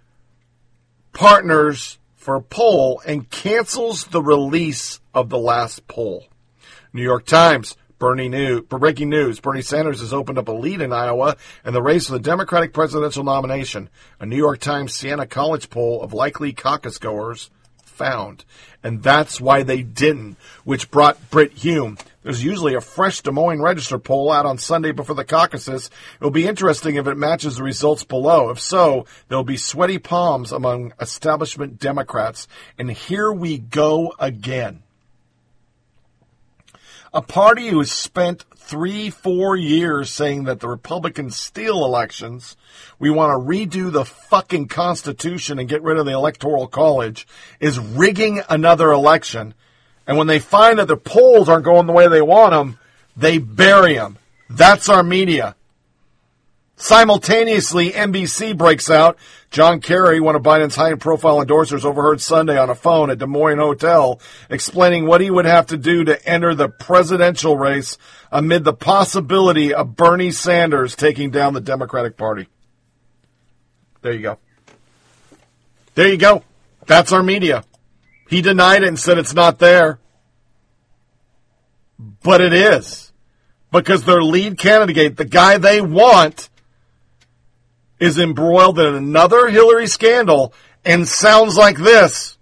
partners 1.13 1.99
for 2.17 2.37
a 2.37 2.43
poll 2.43 3.01
and 3.07 3.31
cancels 3.31 4.05
the 4.07 4.23
release 4.23 5.01
of 5.15 5.29
the 5.29 5.39
last 5.39 5.87
poll. 5.89 6.27
New 6.93 7.03
York 7.03 7.25
Times, 7.25 7.77
Bernie 8.01 8.61
breaking 8.63 9.11
news. 9.11 9.39
Bernie 9.39 9.63
Sanders 9.63 10.01
has 10.01 10.13
opened 10.13 10.39
up 10.39 10.49
a 10.49 10.53
lead 10.53 10.81
in 10.81 10.93
Iowa 10.93 11.37
and 11.65 11.75
the 11.75 11.83
race 11.83 12.07
for 12.07 12.15
the 12.15 12.19
Democratic 12.19 12.73
presidential 12.73 13.23
nomination. 13.23 13.91
A 14.19 14.27
New 14.27 14.37
York 14.37 14.59
Times 14.59 14.95
Siena 14.95 15.27
College 15.27 15.71
poll 15.71 16.03
of 16.03 16.13
likely 16.13 16.53
caucus 16.53 16.99
goers 16.99 17.51
found. 17.85 18.47
And 18.83 19.03
that's 19.03 19.39
why 19.39 19.63
they 19.63 19.83
didn't, 19.83 20.39
which 20.65 20.91
brought 20.91 21.31
Brit 21.31 21.53
Hume. 21.53 21.99
There's 22.23 22.43
usually 22.43 22.75
a 22.75 22.81
fresh 22.81 23.21
Des 23.21 23.31
Moines 23.31 23.61
Register 23.61 23.99
poll 23.99 24.33
out 24.33 24.47
on 24.47 24.57
Sunday 24.57 24.93
before 24.93 25.15
the 25.15 25.25
caucuses. 25.25 25.91
It'll 26.19 26.31
be 26.31 26.49
interesting 26.49 26.97
if 26.97 27.07
it 27.07 27.19
matches 27.19 27.57
the 27.57 27.63
results 27.63 28.05
below. 28.05 28.49
If 28.49 28.61
so, 28.61 29.05
there'll 29.29 29.45
be 29.45 29.59
sweaty 29.59 29.99
palms 29.99 30.53
among 30.53 30.95
establishment 30.99 31.79
Democrats. 31.79 32.49
And 32.79 32.91
here 32.91 33.31
we 33.31 33.59
go 33.59 34.15
again. 34.19 34.83
A 37.13 37.23
party 37.23 37.69
who 37.69 37.81
has 37.81 37.91
spent 37.91 38.45
three, 38.57 39.11
four 39.11 39.57
years 39.57 40.11
saying 40.11 40.45
that 40.45 40.61
the 40.61 40.69
Republicans 40.69 41.37
steal 41.37 41.85
elections, 41.85 42.57
we 43.01 43.11
want 43.11 43.33
to 43.33 43.49
redo 43.49 43.91
the 43.91 44.05
fucking 44.05 44.69
Constitution 44.69 45.59
and 45.59 45.69
get 45.69 45.83
rid 45.83 45.99
of 45.99 46.07
the 46.07 46.13
Electoral 46.13 46.69
College, 46.69 47.27
is 47.59 47.81
rigging 47.81 48.43
another 48.49 48.93
election. 48.93 49.55
And 50.07 50.19
when 50.19 50.29
they 50.29 50.39
find 50.39 50.79
that 50.79 50.87
the 50.87 50.97
polls 50.97 51.49
aren't 51.49 51.65
going 51.65 51.89
the 51.89 51.93
way 51.93 52.07
they 52.07 52.23
want 52.23 52.53
them, 52.53 52.79
they 53.17 53.39
bury 53.39 53.95
them. 53.95 54.17
That's 54.49 54.89
our 54.89 55.03
media. 55.03 55.57
Simultaneously, 56.81 57.91
NBC 57.91 58.57
breaks 58.57 58.89
out. 58.89 59.19
John 59.51 59.83
Kerry, 59.83 60.19
one 60.19 60.35
of 60.35 60.43
Biden's 60.43 60.77
high 60.77 60.95
profile 60.95 61.45
endorsers, 61.45 61.85
overheard 61.85 62.23
Sunday 62.23 62.59
on 62.59 62.71
a 62.71 62.75
phone 62.75 63.11
at 63.11 63.19
Des 63.19 63.27
Moines 63.27 63.59
Hotel 63.59 64.19
explaining 64.49 65.05
what 65.05 65.21
he 65.21 65.31
would 65.31 65.45
have 65.45 65.67
to 65.67 65.77
do 65.77 66.05
to 66.05 66.27
enter 66.27 66.55
the 66.55 66.71
presidential 66.71 67.59
race 67.59 67.99
amid 68.33 68.65
the 68.65 68.73
possibility 68.73 69.75
of 69.75 69.95
Bernie 69.95 70.31
Sanders 70.31 70.97
taking 70.97 71.31
down 71.31 71.53
the 71.53 71.61
Democratic 71.61 72.17
Party. 72.17 72.49
There 74.01 74.15
you 74.15 74.23
go. 74.23 74.39
There 75.95 76.09
you 76.09 76.17
go. 76.17 76.45
That's 76.87 77.13
our 77.13 77.23
media. 77.23 77.63
He 78.27 78.41
denied 78.41 78.85
it 78.85 78.89
and 78.89 78.99
said 78.99 79.19
it's 79.19 79.35
not 79.35 79.59
there. 79.59 79.99
But 82.23 82.41
it 82.41 82.55
is. 82.55 83.13
Because 83.71 84.05
their 84.05 84.23
lead 84.23 84.59
candidate, 84.59 85.19
the 85.19 85.25
guy 85.25 85.59
they 85.59 85.83
want, 85.83 86.50
is 88.01 88.19
embroiled 88.19 88.79
in 88.79 88.95
another 88.95 89.49
Hillary 89.49 89.87
scandal 89.87 90.53
and 90.85 91.07
sounds 91.07 91.57
like 91.57 91.77
this 91.77 92.39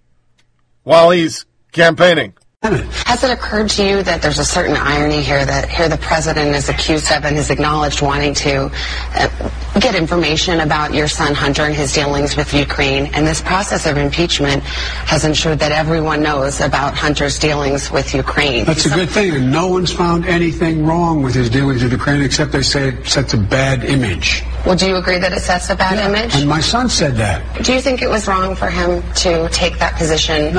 while 0.84 1.10
he's 1.10 1.44
campaigning. 1.72 2.34
Has 2.60 3.22
it 3.22 3.30
occurred 3.30 3.70
to 3.70 3.86
you 3.86 4.02
that 4.02 4.20
there's 4.20 4.40
a 4.40 4.44
certain 4.44 4.76
irony 4.76 5.22
here 5.22 5.44
that 5.44 5.70
here 5.70 5.88
the 5.88 5.96
president 5.96 6.56
is 6.56 6.68
accused 6.68 7.10
of 7.12 7.24
and 7.24 7.36
has 7.36 7.50
acknowledged 7.50 8.02
wanting 8.02 8.34
to 8.34 8.68
uh, 9.14 9.50
get 9.78 9.94
information 9.94 10.58
about 10.58 10.92
your 10.92 11.06
son 11.06 11.36
Hunter 11.36 11.62
and 11.62 11.74
his 11.74 11.92
dealings 11.92 12.36
with 12.36 12.52
Ukraine, 12.52 13.06
and 13.14 13.24
this 13.24 13.40
process 13.40 13.86
of 13.86 13.96
impeachment 13.96 14.64
has 14.64 15.24
ensured 15.24 15.60
that 15.60 15.70
everyone 15.70 16.20
knows 16.20 16.60
about 16.60 16.94
Hunter's 16.94 17.38
dealings 17.38 17.92
with 17.92 18.12
Ukraine. 18.12 18.64
That's 18.64 18.86
a 18.86 18.90
good 18.90 19.08
thing, 19.08 19.34
and 19.34 19.52
no 19.52 19.68
one's 19.68 19.92
found 19.92 20.26
anything 20.26 20.84
wrong 20.84 21.22
with 21.22 21.34
his 21.34 21.48
dealings 21.48 21.84
with 21.84 21.92
Ukraine 21.92 22.22
except 22.22 22.50
they 22.50 22.62
say 22.62 22.88
it 22.88 23.06
sets 23.06 23.34
a 23.34 23.38
bad 23.38 23.84
image. 23.84 24.42
Well, 24.66 24.74
do 24.74 24.88
you 24.88 24.96
agree 24.96 25.18
that 25.18 25.32
it 25.32 25.40
sets 25.40 25.70
a 25.70 25.76
bad 25.76 25.98
image? 26.04 26.34
And 26.34 26.48
my 26.48 26.60
son 26.60 26.88
said 26.88 27.14
that. 27.16 27.64
Do 27.64 27.72
you 27.72 27.80
think 27.80 28.02
it 28.02 28.10
was 28.10 28.26
wrong 28.26 28.56
for 28.56 28.68
him 28.68 29.02
to 29.14 29.48
take 29.50 29.78
that 29.78 29.94
position? 29.96 30.54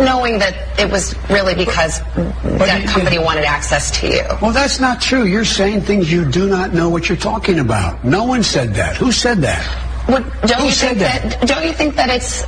Knowing 0.00 0.38
that 0.38 0.78
it 0.78 0.90
was 0.90 1.14
really 1.28 1.54
because 1.54 2.00
that 2.00 2.86
company 2.88 3.18
wanted 3.18 3.44
access 3.44 3.90
to 4.00 4.08
you. 4.08 4.22
Well, 4.40 4.52
that's 4.52 4.80
not 4.80 5.00
true. 5.00 5.24
You're 5.24 5.44
saying 5.44 5.82
things 5.82 6.10
you 6.10 6.24
do 6.24 6.48
not 6.48 6.72
know 6.72 6.88
what 6.88 7.08
you're 7.08 7.18
talking 7.18 7.58
about. 7.58 8.04
No 8.04 8.24
one 8.24 8.42
said 8.42 8.74
that. 8.74 8.96
Who 8.96 9.12
said 9.12 9.38
that? 9.38 9.64
Well, 10.08 10.22
don't 10.46 10.60
Who 10.60 10.66
you 10.66 10.72
said 10.72 10.96
think 10.96 11.32
that? 11.40 11.46
Don't 11.48 11.64
you 11.66 11.72
think 11.72 11.96
that 11.96 12.08
it's 12.08 12.46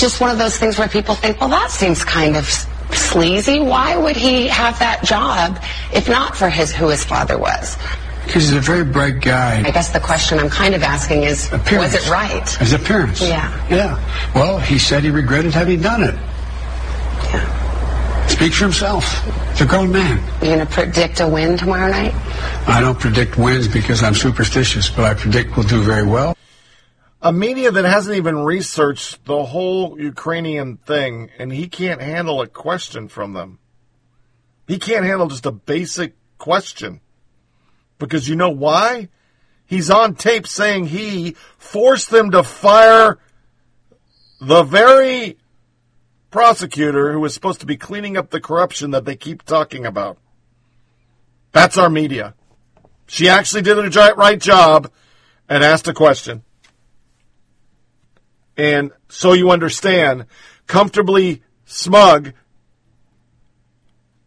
just 0.00 0.20
one 0.20 0.30
of 0.30 0.38
those 0.38 0.56
things 0.58 0.78
where 0.78 0.88
people 0.88 1.14
think, 1.14 1.40
well, 1.40 1.50
that 1.50 1.70
seems 1.70 2.04
kind 2.04 2.36
of 2.36 2.46
sleazy. 2.90 3.60
Why 3.60 3.96
would 3.96 4.16
he 4.16 4.48
have 4.48 4.78
that 4.80 5.04
job 5.04 5.62
if 5.92 6.08
not 6.08 6.36
for 6.36 6.48
his 6.48 6.74
who 6.74 6.88
his 6.88 7.04
father 7.04 7.38
was? 7.38 7.76
Because 8.24 8.48
he's 8.48 8.52
a 8.56 8.60
very 8.60 8.84
bright 8.84 9.20
guy. 9.20 9.62
I 9.64 9.70
guess 9.70 9.90
the 9.90 10.00
question 10.00 10.38
I'm 10.38 10.50
kind 10.50 10.74
of 10.74 10.82
asking 10.82 11.22
is, 11.22 11.50
Appearance. 11.52 11.94
was 11.94 12.06
it 12.06 12.10
right? 12.10 12.48
His 12.50 12.72
appearance. 12.74 13.22
Yeah. 13.22 13.68
Yeah. 13.70 14.32
Well, 14.34 14.58
he 14.58 14.78
said 14.78 15.02
he 15.04 15.10
regretted 15.10 15.54
having 15.54 15.80
done 15.80 16.02
it. 16.02 16.14
Speaks 18.28 18.58
for 18.58 18.64
himself. 18.64 19.04
It's 19.50 19.60
a 19.60 19.66
grown 19.66 19.90
man. 19.90 20.22
You 20.42 20.50
gonna 20.50 20.66
predict 20.66 21.20
a 21.20 21.28
win 21.28 21.58
tomorrow 21.58 21.90
night? 21.90 22.14
I 22.68 22.80
don't 22.80 22.98
predict 22.98 23.36
wins 23.36 23.66
because 23.66 24.02
I'm 24.02 24.14
superstitious, 24.14 24.88
but 24.90 25.04
I 25.04 25.14
predict 25.14 25.56
we'll 25.56 25.66
do 25.66 25.82
very 25.82 26.06
well. 26.06 26.36
A 27.20 27.32
media 27.32 27.72
that 27.72 27.84
hasn't 27.84 28.16
even 28.16 28.38
researched 28.38 29.24
the 29.24 29.44
whole 29.44 30.00
Ukrainian 30.00 30.76
thing, 30.76 31.30
and 31.38 31.52
he 31.52 31.68
can't 31.68 32.00
handle 32.00 32.40
a 32.40 32.46
question 32.46 33.08
from 33.08 33.32
them. 33.32 33.58
He 34.68 34.78
can't 34.78 35.04
handle 35.04 35.26
just 35.26 35.46
a 35.46 35.50
basic 35.50 36.14
question. 36.36 37.00
Because 37.98 38.28
you 38.28 38.36
know 38.36 38.50
why? 38.50 39.08
He's 39.66 39.90
on 39.90 40.14
tape 40.14 40.46
saying 40.46 40.86
he 40.86 41.34
forced 41.58 42.10
them 42.10 42.30
to 42.30 42.42
fire 42.42 43.18
the 44.40 44.62
very 44.62 45.38
prosecutor 46.30 47.12
who 47.12 47.20
was 47.20 47.34
supposed 47.34 47.60
to 47.60 47.66
be 47.66 47.76
cleaning 47.76 48.16
up 48.16 48.30
the 48.30 48.40
corruption 48.40 48.90
that 48.90 49.04
they 49.04 49.16
keep 49.16 49.42
talking 49.42 49.86
about. 49.86 50.18
That's 51.52 51.78
our 51.78 51.88
media. 51.88 52.34
She 53.06 53.28
actually 53.28 53.62
did 53.62 53.78
a 53.78 53.88
gi- 53.88 54.12
right 54.16 54.40
job 54.40 54.90
and 55.48 55.64
asked 55.64 55.88
a 55.88 55.94
question. 55.94 56.42
And 58.56 58.90
so 59.08 59.32
you 59.32 59.50
understand, 59.50 60.26
comfortably 60.66 61.42
smug, 61.64 62.32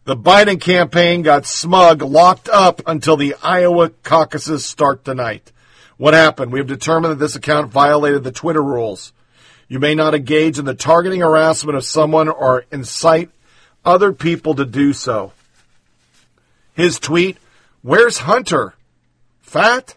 the 0.05 0.17
Biden 0.17 0.59
campaign 0.59 1.21
got 1.21 1.45
smug, 1.45 2.01
locked 2.01 2.49
up 2.49 2.81
until 2.87 3.17
the 3.17 3.35
Iowa 3.43 3.89
caucuses 3.89 4.65
start 4.65 5.05
tonight. 5.05 5.51
What 5.97 6.15
happened? 6.15 6.51
We 6.51 6.59
have 6.59 6.67
determined 6.67 7.11
that 7.11 7.19
this 7.23 7.35
account 7.35 7.71
violated 7.71 8.23
the 8.23 8.31
Twitter 8.31 8.63
rules. 8.63 9.13
You 9.71 9.79
may 9.79 9.95
not 9.95 10.13
engage 10.13 10.59
in 10.59 10.65
the 10.65 10.73
targeting 10.73 11.21
harassment 11.21 11.77
of 11.77 11.85
someone 11.85 12.27
or 12.27 12.65
incite 12.73 13.29
other 13.85 14.11
people 14.11 14.53
to 14.55 14.65
do 14.65 14.91
so. 14.91 15.31
His 16.73 16.99
tweet, 16.99 17.37
Where's 17.81 18.17
Hunter? 18.17 18.73
Fat? 19.39 19.95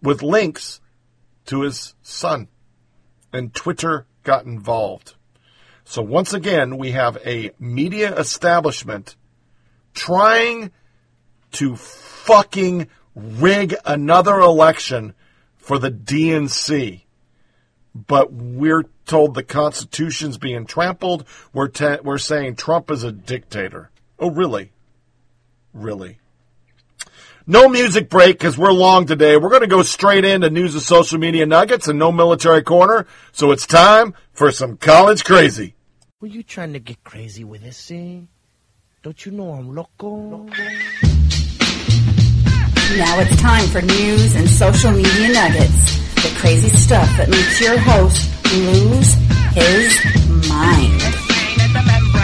With 0.00 0.22
links 0.22 0.80
to 1.44 1.60
his 1.64 1.94
son. 2.00 2.48
And 3.30 3.52
Twitter 3.52 4.06
got 4.22 4.46
involved. 4.46 5.16
So 5.84 6.00
once 6.00 6.32
again, 6.32 6.78
we 6.78 6.92
have 6.92 7.18
a 7.26 7.50
media 7.58 8.16
establishment 8.16 9.16
trying 9.92 10.70
to 11.52 11.76
fucking 11.76 12.88
rig 13.14 13.74
another 13.84 14.40
election 14.40 15.12
for 15.58 15.78
the 15.78 15.90
DNC. 15.90 17.03
But 17.94 18.32
we're 18.32 18.84
told 19.06 19.34
the 19.34 19.44
Constitution's 19.44 20.36
being 20.36 20.66
trampled. 20.66 21.24
We're, 21.52 21.68
te- 21.68 22.00
we're 22.02 22.18
saying 22.18 22.56
Trump 22.56 22.90
is 22.90 23.04
a 23.04 23.12
dictator. 23.12 23.90
Oh, 24.18 24.30
really? 24.30 24.72
Really? 25.72 26.18
No 27.46 27.68
music 27.68 28.08
break 28.08 28.38
because 28.38 28.56
we're 28.56 28.72
long 28.72 29.04
today. 29.06 29.36
We're 29.36 29.50
going 29.50 29.60
to 29.60 29.66
go 29.66 29.82
straight 29.82 30.24
into 30.24 30.48
news 30.48 30.74
and 30.74 30.82
social 30.82 31.18
media 31.18 31.44
nuggets 31.44 31.88
and 31.88 31.98
no 31.98 32.10
military 32.10 32.62
corner. 32.62 33.06
So 33.32 33.52
it's 33.52 33.66
time 33.66 34.14
for 34.32 34.50
some 34.50 34.78
college 34.78 35.24
crazy. 35.24 35.74
Were 36.20 36.28
you 36.28 36.42
trying 36.42 36.72
to 36.72 36.78
get 36.78 37.04
crazy 37.04 37.44
with 37.44 37.62
this, 37.62 37.90
eh? 37.90 38.20
Don't 39.02 39.26
you 39.26 39.32
know 39.32 39.52
I'm 39.52 39.74
loco? 39.74 40.46
Now 42.96 43.18
it's 43.20 43.36
time 43.42 43.66
for 43.68 43.82
news 43.82 44.34
and 44.34 44.48
social 44.48 44.92
media 44.92 45.32
nuggets. 45.34 46.13
The 46.24 46.30
crazy 46.36 46.70
stuff 46.70 47.06
that 47.18 47.28
makes 47.28 47.60
your 47.60 47.76
host 47.76 48.30
lose 48.54 49.12
his 49.52 50.48
mind. 50.48 52.23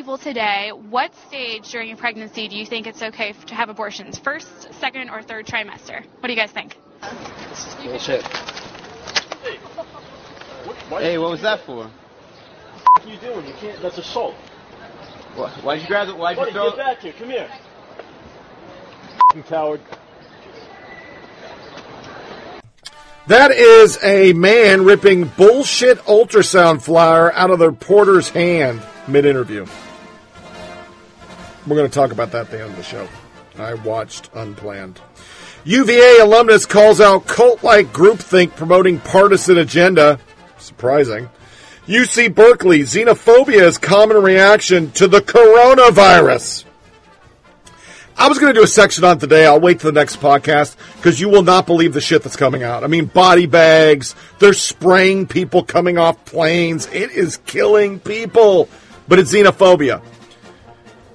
People 0.00 0.16
today, 0.16 0.70
what 0.88 1.14
stage 1.28 1.70
during 1.70 1.88
your 1.88 1.96
pregnancy 1.98 2.48
do 2.48 2.56
you 2.56 2.64
think 2.64 2.86
it's 2.86 3.02
okay 3.02 3.34
to 3.44 3.54
have 3.54 3.68
abortions? 3.68 4.18
First, 4.18 4.72
second, 4.80 5.10
or 5.10 5.20
third 5.20 5.46
trimester? 5.46 6.02
What 6.20 6.26
do 6.26 6.32
you 6.32 6.40
guys 6.40 6.50
think? 6.50 6.74
Bullshit. 7.84 8.22
Hey, 10.88 11.18
what 11.18 11.30
was 11.30 11.42
that 11.42 11.60
for? 11.66 11.84
What 11.84 13.04
are 13.04 13.08
you 13.10 13.18
doing? 13.18 13.46
You 13.46 13.52
can't. 13.60 13.82
That's 13.82 13.98
assault. 13.98 14.34
Why, 15.34 15.50
why'd 15.60 15.82
you 15.82 15.86
grab 15.86 16.08
it? 16.08 16.16
Why'd 16.16 16.38
you 16.38 16.44
Buddy, 16.44 16.52
throw 16.52 16.70
get 16.70 16.78
back 16.78 17.00
here. 17.00 17.12
Come 17.18 17.28
here. 17.28 17.50
You 19.34 19.42
coward. 19.42 19.82
That 23.26 23.50
is 23.50 24.02
a 24.02 24.32
man 24.32 24.86
ripping 24.86 25.24
bullshit 25.24 25.98
ultrasound 25.98 26.80
flyer 26.80 27.30
out 27.34 27.50
of 27.50 27.58
the 27.58 27.68
reporter's 27.68 28.30
hand 28.30 28.80
mid 29.06 29.26
interview. 29.26 29.66
We're 31.70 31.76
going 31.76 31.88
to 31.88 31.94
talk 31.94 32.10
about 32.10 32.32
that 32.32 32.46
at 32.46 32.50
the 32.50 32.60
end 32.60 32.70
of 32.70 32.76
the 32.76 32.82
show. 32.82 33.08
I 33.56 33.74
watched 33.74 34.28
Unplanned. 34.34 35.00
UVA 35.62 36.18
alumnus 36.18 36.66
calls 36.66 37.00
out 37.00 37.28
cult 37.28 37.62
like 37.62 37.92
groupthink 37.92 38.56
promoting 38.56 38.98
partisan 38.98 39.56
agenda. 39.56 40.18
Surprising. 40.58 41.30
UC 41.86 42.34
Berkeley, 42.34 42.80
xenophobia 42.80 43.62
is 43.62 43.78
common 43.78 44.20
reaction 44.20 44.90
to 44.92 45.06
the 45.06 45.20
coronavirus. 45.20 46.64
I 48.16 48.28
was 48.28 48.40
going 48.40 48.52
to 48.52 48.58
do 48.58 48.64
a 48.64 48.68
section 48.68 49.04
on 49.04 49.20
today. 49.20 49.46
I'll 49.46 49.60
wait 49.60 49.78
to 49.80 49.86
the 49.86 49.92
next 49.92 50.16
podcast 50.16 50.76
because 50.96 51.20
you 51.20 51.28
will 51.28 51.44
not 51.44 51.66
believe 51.66 51.94
the 51.94 52.00
shit 52.00 52.24
that's 52.24 52.34
coming 52.34 52.64
out. 52.64 52.82
I 52.82 52.88
mean, 52.88 53.04
body 53.04 53.46
bags. 53.46 54.16
They're 54.40 54.54
spraying 54.54 55.28
people 55.28 55.62
coming 55.62 55.98
off 55.98 56.24
planes. 56.24 56.86
It 56.88 57.12
is 57.12 57.36
killing 57.46 58.00
people. 58.00 58.68
But 59.06 59.20
it's 59.20 59.32
xenophobia. 59.32 60.02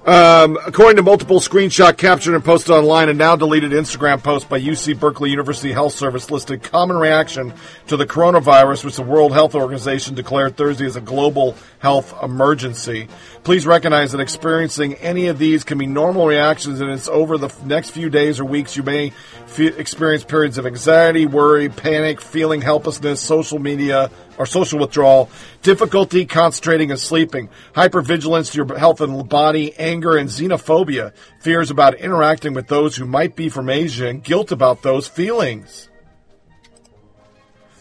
Um, 0.05 0.59
according 0.63 0.97
to 0.97 1.01
multiple 1.01 1.39
screenshot 1.39 1.97
captured 1.97 2.35
and 2.35 2.45
posted 2.45 2.69
online 2.69 3.09
and 3.09 3.17
now 3.17 3.35
deleted 3.35 3.71
Instagram 3.71 4.21
post 4.21 4.47
by 4.47 4.61
UC 4.61 4.99
Berkeley 4.99 5.31
University 5.31 5.71
Health 5.71 5.93
Service 5.93 6.29
listed 6.29 6.61
common 6.61 6.95
reaction 6.95 7.51
to 7.87 7.97
the 7.97 8.05
coronavirus, 8.05 8.85
which 8.85 8.97
the 8.97 9.01
World 9.01 9.33
Health 9.33 9.55
Organization 9.55 10.13
declared 10.13 10.57
Thursday 10.57 10.85
as 10.85 10.95
a 10.95 11.01
global 11.01 11.55
health 11.79 12.13
emergency. 12.21 13.07
Please 13.43 13.65
recognize 13.65 14.11
that 14.11 14.21
experiencing 14.21 14.93
any 14.95 15.25
of 15.25 15.39
these 15.39 15.63
can 15.63 15.79
be 15.79 15.87
normal 15.87 16.27
reactions, 16.27 16.81
and 16.81 16.91
it's 16.91 17.07
over 17.07 17.39
the 17.39 17.51
next 17.65 17.89
few 17.89 18.11
days 18.11 18.39
or 18.39 18.45
weeks 18.45 18.77
you 18.77 18.83
may 18.83 19.11
fe- 19.55 19.77
experience 19.77 20.23
periods 20.23 20.57
of 20.57 20.65
anxiety, 20.65 21.25
worry, 21.25 21.69
panic, 21.69 22.19
feeling 22.19 22.61
helplessness, 22.61 23.21
social 23.21 23.59
media 23.59 24.11
or 24.37 24.45
social 24.45 24.79
withdrawal, 24.79 25.29
difficulty 25.61 26.25
concentrating 26.25 26.91
and 26.91 26.99
sleeping, 26.99 27.49
hypervigilance 27.73 28.51
to 28.51 28.57
your 28.57 28.77
health 28.77 28.99
and 29.01 29.27
body, 29.29 29.73
anger 29.77 30.17
and 30.17 30.29
xenophobia, 30.29 31.13
fears 31.39 31.71
about 31.71 31.95
interacting 31.95 32.53
with 32.53 32.67
those 32.67 32.97
who 32.97 33.05
might 33.05 33.35
be 33.35 33.47
from 33.47 33.69
Asia, 33.69 34.07
and 34.07 34.23
guilt 34.23 34.51
about 34.51 34.81
those 34.81 35.07
feelings. 35.07 35.89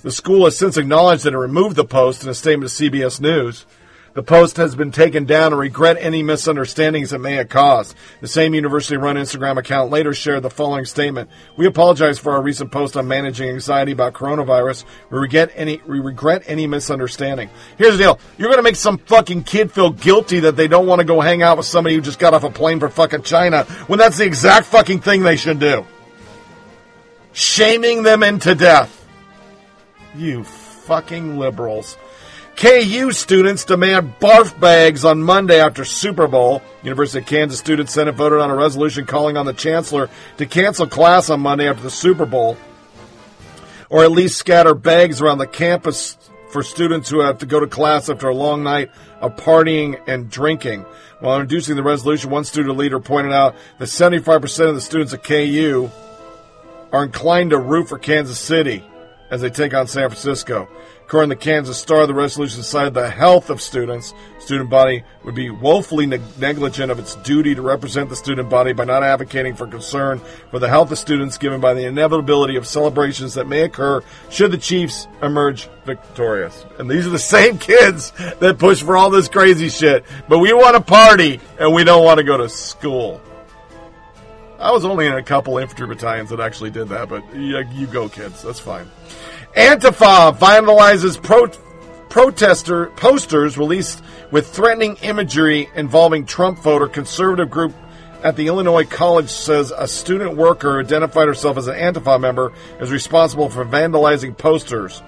The 0.02 0.12
school 0.12 0.44
has 0.44 0.56
since 0.56 0.76
acknowledged 0.76 1.24
that 1.24 1.32
it 1.32 1.38
removed 1.38 1.76
the 1.76 1.84
post 1.84 2.22
in 2.22 2.28
a 2.28 2.34
statement 2.34 2.70
to 2.70 2.90
CBS 2.90 3.20
News. 3.20 3.66
The 4.14 4.22
post 4.22 4.58
has 4.58 4.76
been 4.76 4.92
taken 4.92 5.24
down 5.24 5.52
and 5.52 5.58
regret 5.58 5.96
any 5.98 6.22
misunderstandings 6.22 7.12
it 7.12 7.18
may 7.18 7.34
have 7.34 7.48
caused. 7.48 7.96
The 8.20 8.28
same 8.28 8.54
university 8.54 8.96
run 8.96 9.16
Instagram 9.16 9.58
account 9.58 9.90
later 9.90 10.14
shared 10.14 10.44
the 10.44 10.50
following 10.50 10.84
statement. 10.84 11.30
We 11.56 11.66
apologize 11.66 12.20
for 12.20 12.30
our 12.32 12.40
recent 12.40 12.70
post 12.70 12.96
on 12.96 13.08
managing 13.08 13.48
anxiety 13.48 13.90
about 13.90 14.12
coronavirus. 14.12 14.84
We 15.10 15.18
regret 15.18 15.50
any, 15.56 15.82
we 15.88 15.98
regret 15.98 16.44
any 16.46 16.68
misunderstanding. 16.68 17.50
Here's 17.76 17.98
the 17.98 18.04
deal. 18.04 18.20
You're 18.38 18.50
going 18.50 18.58
to 18.58 18.62
make 18.62 18.76
some 18.76 18.98
fucking 18.98 19.42
kid 19.42 19.72
feel 19.72 19.90
guilty 19.90 20.38
that 20.40 20.54
they 20.54 20.68
don't 20.68 20.86
want 20.86 21.00
to 21.00 21.04
go 21.04 21.20
hang 21.20 21.42
out 21.42 21.56
with 21.56 21.66
somebody 21.66 21.96
who 21.96 22.00
just 22.00 22.20
got 22.20 22.34
off 22.34 22.44
a 22.44 22.50
plane 22.50 22.78
for 22.78 22.88
fucking 22.88 23.22
China 23.22 23.64
when 23.88 23.98
that's 23.98 24.18
the 24.18 24.24
exact 24.24 24.66
fucking 24.68 25.00
thing 25.00 25.24
they 25.24 25.36
should 25.36 25.58
do. 25.58 25.84
Shaming 27.32 28.04
them 28.04 28.22
into 28.22 28.54
death. 28.54 29.04
You 30.14 30.44
fucking 30.44 31.36
liberals. 31.36 31.96
KU 32.56 33.10
students 33.10 33.64
demand 33.64 34.14
barf 34.20 34.58
bags 34.60 35.04
on 35.04 35.22
Monday 35.22 35.60
after 35.60 35.84
Super 35.84 36.28
Bowl. 36.28 36.62
University 36.84 37.18
of 37.18 37.26
Kansas 37.26 37.58
Student 37.58 37.90
Senate 37.90 38.14
voted 38.14 38.38
on 38.38 38.48
a 38.48 38.54
resolution 38.54 39.06
calling 39.06 39.36
on 39.36 39.44
the 39.44 39.52
chancellor 39.52 40.08
to 40.36 40.46
cancel 40.46 40.86
class 40.86 41.30
on 41.30 41.40
Monday 41.40 41.68
after 41.68 41.82
the 41.82 41.90
Super 41.90 42.24
Bowl, 42.24 42.56
or 43.90 44.04
at 44.04 44.12
least 44.12 44.38
scatter 44.38 44.72
bags 44.72 45.20
around 45.20 45.38
the 45.38 45.48
campus 45.48 46.16
for 46.50 46.62
students 46.62 47.10
who 47.10 47.20
have 47.20 47.38
to 47.38 47.46
go 47.46 47.58
to 47.58 47.66
class 47.66 48.08
after 48.08 48.28
a 48.28 48.34
long 48.34 48.62
night 48.62 48.90
of 49.20 49.34
partying 49.34 50.00
and 50.06 50.30
drinking. 50.30 50.86
While 51.18 51.40
introducing 51.40 51.74
the 51.74 51.82
resolution, 51.82 52.30
one 52.30 52.44
student 52.44 52.76
leader 52.76 53.00
pointed 53.00 53.32
out 53.32 53.56
that 53.78 53.86
75% 53.86 54.68
of 54.68 54.74
the 54.76 54.80
students 54.80 55.12
at 55.12 55.24
KU 55.24 55.90
are 56.92 57.02
inclined 57.02 57.50
to 57.50 57.58
root 57.58 57.88
for 57.88 57.98
Kansas 57.98 58.38
City 58.38 58.84
as 59.30 59.40
they 59.40 59.50
take 59.50 59.74
on 59.74 59.88
San 59.88 60.08
Francisco. 60.08 60.68
According 61.06 61.30
to 61.30 61.36
the 61.36 61.40
Kansas 61.42 61.78
Star, 61.78 62.06
the 62.06 62.14
resolution 62.14 62.62
cited 62.62 62.94
the 62.94 63.10
health 63.10 63.50
of 63.50 63.60
students. 63.60 64.14
Student 64.38 64.70
body 64.70 65.04
would 65.22 65.34
be 65.34 65.50
woefully 65.50 66.06
neg- 66.06 66.22
negligent 66.38 66.90
of 66.90 66.98
its 66.98 67.14
duty 67.16 67.54
to 67.54 67.60
represent 67.60 68.08
the 68.08 68.16
student 68.16 68.48
body 68.48 68.72
by 68.72 68.84
not 68.84 69.02
advocating 69.02 69.54
for 69.54 69.66
concern 69.66 70.18
for 70.50 70.58
the 70.58 70.68
health 70.68 70.90
of 70.90 70.98
students 70.98 71.36
given 71.36 71.60
by 71.60 71.74
the 71.74 71.84
inevitability 71.84 72.56
of 72.56 72.66
celebrations 72.66 73.34
that 73.34 73.46
may 73.46 73.62
occur 73.62 74.02
should 74.30 74.50
the 74.50 74.56
Chiefs 74.58 75.06
emerge 75.22 75.68
victorious. 75.84 76.64
And 76.78 76.90
these 76.90 77.06
are 77.06 77.10
the 77.10 77.18
same 77.36 77.58
kids 77.58 78.10
that 78.40 78.58
push 78.58 78.82
for 78.82 78.96
all 78.96 79.10
this 79.10 79.28
crazy 79.28 79.68
shit. 79.68 80.06
But 80.26 80.38
we 80.38 80.54
want 80.54 80.74
to 80.74 80.82
party 80.82 81.38
and 81.60 81.74
we 81.74 81.84
don't 81.84 82.04
want 82.04 82.16
to 82.16 82.24
go 82.24 82.38
to 82.38 82.48
school. 82.48 83.20
I 84.58 84.70
was 84.70 84.86
only 84.86 85.06
in 85.06 85.12
a 85.12 85.22
couple 85.22 85.58
infantry 85.58 85.86
battalions 85.86 86.30
that 86.30 86.40
actually 86.40 86.70
did 86.70 86.88
that, 86.88 87.10
but 87.10 87.22
you 87.34 87.86
go, 87.88 88.08
kids. 88.08 88.42
That's 88.42 88.58
fine. 88.58 88.90
Antifa 89.54 90.36
vandalizes 90.36 91.22
pro- 91.22 91.46
protester 92.08 92.86
posters 92.96 93.56
released 93.56 94.02
with 94.32 94.48
threatening 94.48 94.96
imagery 95.02 95.68
involving 95.76 96.26
Trump 96.26 96.58
voter. 96.58 96.88
Conservative 96.88 97.50
group 97.50 97.72
at 98.24 98.34
the 98.34 98.48
Illinois 98.48 98.84
College 98.84 99.28
says 99.28 99.70
a 99.70 99.86
student 99.86 100.36
worker 100.36 100.80
identified 100.80 101.28
herself 101.28 101.56
as 101.56 101.68
an 101.68 101.76
Antifa 101.76 102.20
member 102.20 102.52
is 102.80 102.90
responsible 102.90 103.48
for 103.48 103.64
vandalizing 103.64 104.36
posters. 104.36 105.02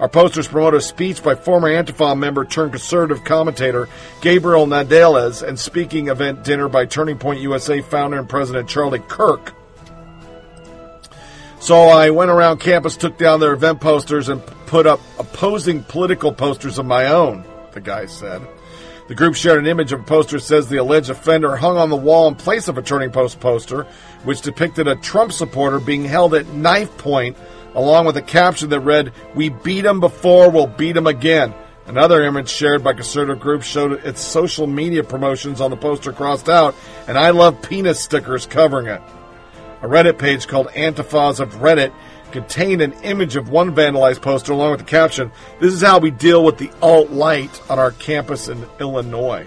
Our 0.00 0.08
posters 0.08 0.48
promote 0.48 0.74
a 0.74 0.80
speech 0.80 1.22
by 1.22 1.36
former 1.36 1.68
Antifa 1.68 2.18
member 2.18 2.44
turned 2.44 2.72
conservative 2.72 3.22
commentator 3.22 3.88
Gabriel 4.20 4.66
Nadales 4.66 5.46
and 5.46 5.56
speaking 5.56 6.08
event 6.08 6.42
dinner 6.42 6.68
by 6.68 6.86
Turning 6.86 7.18
Point 7.18 7.40
USA 7.40 7.80
founder 7.82 8.18
and 8.18 8.28
president 8.28 8.68
Charlie 8.68 8.98
Kirk. 8.98 9.54
So 11.62 11.76
I 11.76 12.10
went 12.10 12.32
around 12.32 12.58
campus, 12.58 12.96
took 12.96 13.16
down 13.16 13.38
their 13.38 13.52
event 13.52 13.80
posters, 13.80 14.28
and 14.28 14.44
put 14.66 14.84
up 14.84 14.98
opposing 15.20 15.84
political 15.84 16.32
posters 16.32 16.76
of 16.76 16.86
my 16.86 17.06
own, 17.06 17.44
the 17.70 17.80
guy 17.80 18.06
said. 18.06 18.44
The 19.06 19.14
group 19.14 19.36
shared 19.36 19.60
an 19.60 19.68
image 19.68 19.92
of 19.92 20.00
a 20.00 20.02
poster 20.02 20.38
that 20.38 20.44
says 20.44 20.68
the 20.68 20.78
alleged 20.78 21.08
offender 21.08 21.54
hung 21.54 21.76
on 21.76 21.88
the 21.88 21.94
wall 21.94 22.26
in 22.26 22.34
place 22.34 22.66
of 22.66 22.78
a 22.78 22.82
Turning 22.82 23.12
Post 23.12 23.38
poster, 23.38 23.84
which 24.24 24.40
depicted 24.40 24.88
a 24.88 24.96
Trump 24.96 25.30
supporter 25.30 25.78
being 25.78 26.04
held 26.04 26.34
at 26.34 26.48
knife 26.48 26.98
point, 26.98 27.36
along 27.76 28.06
with 28.06 28.16
a 28.16 28.22
caption 28.22 28.70
that 28.70 28.80
read, 28.80 29.12
We 29.36 29.50
beat 29.50 29.84
him 29.84 30.00
before, 30.00 30.50
we'll 30.50 30.66
beat 30.66 30.96
him 30.96 31.06
again. 31.06 31.54
Another 31.86 32.24
image 32.24 32.48
shared 32.48 32.82
by 32.82 32.94
conservative 32.94 33.40
groups 33.40 33.66
showed 33.66 34.04
its 34.04 34.20
social 34.20 34.66
media 34.66 35.04
promotions 35.04 35.60
on 35.60 35.70
the 35.70 35.76
poster 35.76 36.12
crossed 36.12 36.48
out, 36.48 36.74
and 37.06 37.16
I 37.16 37.30
love 37.30 37.62
penis 37.62 38.00
stickers 38.00 38.46
covering 38.46 38.88
it. 38.88 39.00
A 39.82 39.86
Reddit 39.86 40.16
page 40.16 40.46
called 40.46 40.68
Antifas 40.68 41.40
of 41.40 41.54
Reddit 41.56 41.92
contained 42.30 42.80
an 42.80 42.92
image 43.02 43.34
of 43.34 43.50
one 43.50 43.74
vandalized 43.74 44.22
poster 44.22 44.52
along 44.52 44.70
with 44.70 44.80
the 44.80 44.86
caption, 44.86 45.32
This 45.60 45.74
is 45.74 45.82
how 45.82 45.98
we 45.98 46.12
deal 46.12 46.44
with 46.44 46.56
the 46.58 46.70
alt 46.80 47.10
light 47.10 47.60
on 47.68 47.80
our 47.80 47.90
campus 47.90 48.48
in 48.48 48.64
Illinois. 48.78 49.44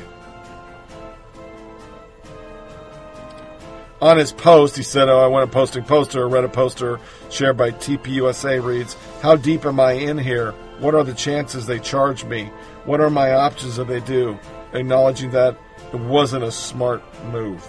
On 4.02 4.18
his 4.18 4.34
post, 4.34 4.76
he 4.76 4.84
said, 4.84 5.08
Oh, 5.08 5.20
I 5.20 5.28
went 5.28 5.50
posting 5.54 5.86
poster. 5.86 6.26
A 6.26 6.30
Reddit 6.30 6.52
poster 6.52 7.00
shared 7.30 7.56
by 7.56 7.72
TPUSA 7.72 8.62
reads, 8.62 8.98
How 9.22 9.38
deep 9.38 9.66
am 9.66 9.80
I 9.80 9.94
in 9.94 10.18
here? 10.18 10.52
What 10.80 10.96
are 10.96 11.06
the 11.06 11.14
chances 11.14 11.66
they 11.66 11.80
charge 11.80 12.26
me? 12.26 12.52
What 12.84 13.00
are 13.00 13.10
my 13.10 13.32
options 13.32 13.80
if 13.80 13.88
they 13.88 14.02
do? 14.02 14.38
Acknowledging 14.74 15.32
that 15.32 15.58
it 15.94 16.00
wasn't 16.00 16.44
a 16.44 16.52
smart 16.52 17.02
move. 17.32 17.66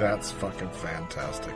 That's 0.00 0.32
fucking 0.32 0.70
fantastic. 0.70 1.54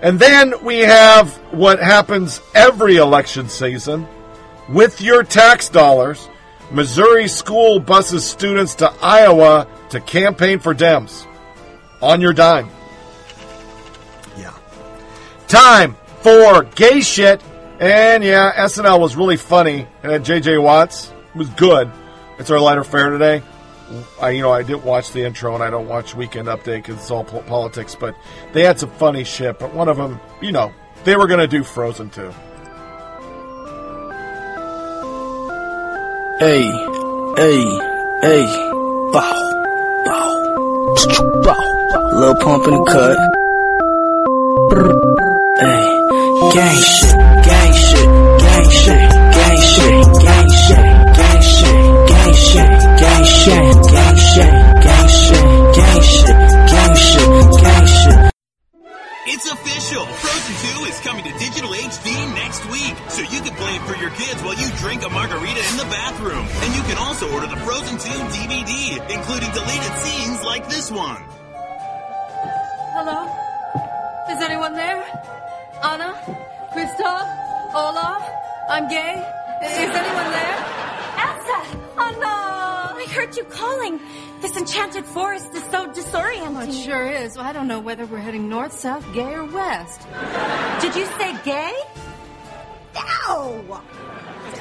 And 0.00 0.18
then 0.18 0.54
we 0.64 0.78
have 0.78 1.30
what 1.52 1.80
happens 1.80 2.40
every 2.54 2.96
election 2.96 3.50
season 3.50 4.08
with 4.70 5.02
your 5.02 5.22
tax 5.22 5.68
dollars. 5.68 6.30
Missouri 6.70 7.28
school 7.28 7.78
buses 7.78 8.24
students 8.24 8.76
to 8.76 8.90
Iowa 9.02 9.68
to 9.90 10.00
campaign 10.00 10.60
for 10.60 10.74
Dems 10.74 11.26
on 12.00 12.22
your 12.22 12.32
dime. 12.32 12.70
Yeah. 14.38 14.54
Time 15.46 15.94
for 16.22 16.62
gay 16.62 17.02
shit. 17.02 17.42
And 17.80 18.24
yeah, 18.24 18.50
SNL 18.64 18.98
was 18.98 19.14
really 19.14 19.36
funny. 19.36 19.86
And 20.02 20.24
JJ 20.24 20.62
Watts 20.62 21.12
was 21.34 21.50
good. 21.50 21.92
It's 22.38 22.50
our 22.50 22.58
lighter 22.58 22.82
fare 22.82 23.10
today. 23.10 23.42
I, 24.20 24.30
you 24.30 24.42
know, 24.42 24.52
I 24.52 24.62
didn't 24.62 24.84
watch 24.84 25.12
the 25.12 25.24
intro 25.24 25.54
and 25.54 25.62
I 25.62 25.70
don't 25.70 25.88
watch 25.88 26.14
Weekend 26.14 26.48
Update 26.48 26.82
because 26.84 26.96
it's 26.96 27.10
all 27.10 27.24
po- 27.24 27.42
politics, 27.42 27.94
but 27.98 28.16
they 28.52 28.64
had 28.64 28.78
some 28.78 28.90
funny 28.92 29.24
shit. 29.24 29.58
But 29.58 29.74
one 29.74 29.88
of 29.88 29.96
them, 29.96 30.20
you 30.40 30.52
know, 30.52 30.72
they 31.04 31.16
were 31.16 31.26
going 31.26 31.40
to 31.40 31.48
do 31.48 31.62
Frozen 31.64 32.10
too. 32.10 32.32
Hey, 36.38 36.62
hey, 37.36 37.62
hey, 38.22 38.44
bow, 39.12 40.02
bow, 40.04 41.42
bow. 41.44 42.18
Little 42.18 42.34
pump 42.36 42.66
in 42.66 42.74
the 42.74 42.84
cut. 42.84 43.16
Hey, 45.60 45.84
gang 46.52 46.80
shit, 46.82 47.16
gang 47.44 47.72
shit, 47.74 48.08
gang 48.40 48.70
shit, 48.70 49.10
gang 49.34 49.58
shit, 49.60 50.04
gang 50.24 50.50
shit, 50.50 50.84
shit, 53.42 53.74
gang 53.90 54.16
shit, 54.16 54.52
gang 54.86 55.08
shit, 55.08 55.46
gang 55.74 56.02
shit, 56.02 56.36
gang 56.70 56.94
shit, 56.94 57.28
gang 57.58 57.86
shit. 57.86 58.32
It's 59.26 59.50
official! 59.50 60.06
Frozen 60.06 60.54
2 60.78 60.90
is 60.90 61.00
coming 61.00 61.24
to 61.24 61.32
digital 61.38 61.70
HD 61.70 62.10
next 62.34 62.62
week, 62.70 62.94
so 63.08 63.22
you 63.22 63.40
can 63.42 63.54
play 63.58 63.74
it 63.74 63.82
for 63.82 63.96
your 63.96 64.10
kids 64.10 64.42
while 64.42 64.54
you 64.54 64.68
drink 64.78 65.02
a 65.02 65.10
margarita 65.10 65.62
in 65.70 65.76
the 65.76 65.88
bathroom. 65.90 66.46
And 66.62 66.70
you 66.76 66.82
can 66.82 66.98
also 66.98 67.30
order 67.32 67.48
the 67.48 67.58
Frozen 67.66 67.98
2 67.98 68.08
DVD, 68.30 68.98
including 69.10 69.50
deleted 69.50 69.94
scenes 70.02 70.42
like 70.44 70.68
this 70.68 70.90
one. 70.90 71.22
Hello? 72.94 73.26
Is 74.30 74.40
anyone 74.42 74.74
there? 74.74 75.02
Anna? 75.82 76.14
Kristoff? 76.74 77.26
Olaf? 77.74 78.22
I'm 78.68 78.88
gay. 78.88 79.14
Is 79.62 79.90
anyone 79.90 80.30
there? 80.30 80.58
Elsa! 81.26 81.58
I 81.98 82.41
heard 83.12 83.36
you 83.36 83.44
calling. 83.44 84.00
This 84.40 84.56
enchanted 84.56 85.04
forest 85.04 85.54
is 85.54 85.62
so 85.64 85.88
disorienting. 85.88 86.54
Well, 86.54 86.68
it 86.68 86.72
sure 86.72 87.06
is. 87.06 87.36
Well, 87.36 87.46
I 87.46 87.52
don't 87.52 87.68
know 87.68 87.80
whether 87.80 88.06
we're 88.06 88.18
heading 88.18 88.48
north, 88.48 88.72
south, 88.72 89.04
gay, 89.12 89.34
or 89.34 89.44
west. 89.44 90.00
Did 90.80 90.96
you 90.96 91.06
say 91.18 91.36
gay? 91.44 91.74
No! 92.94 93.80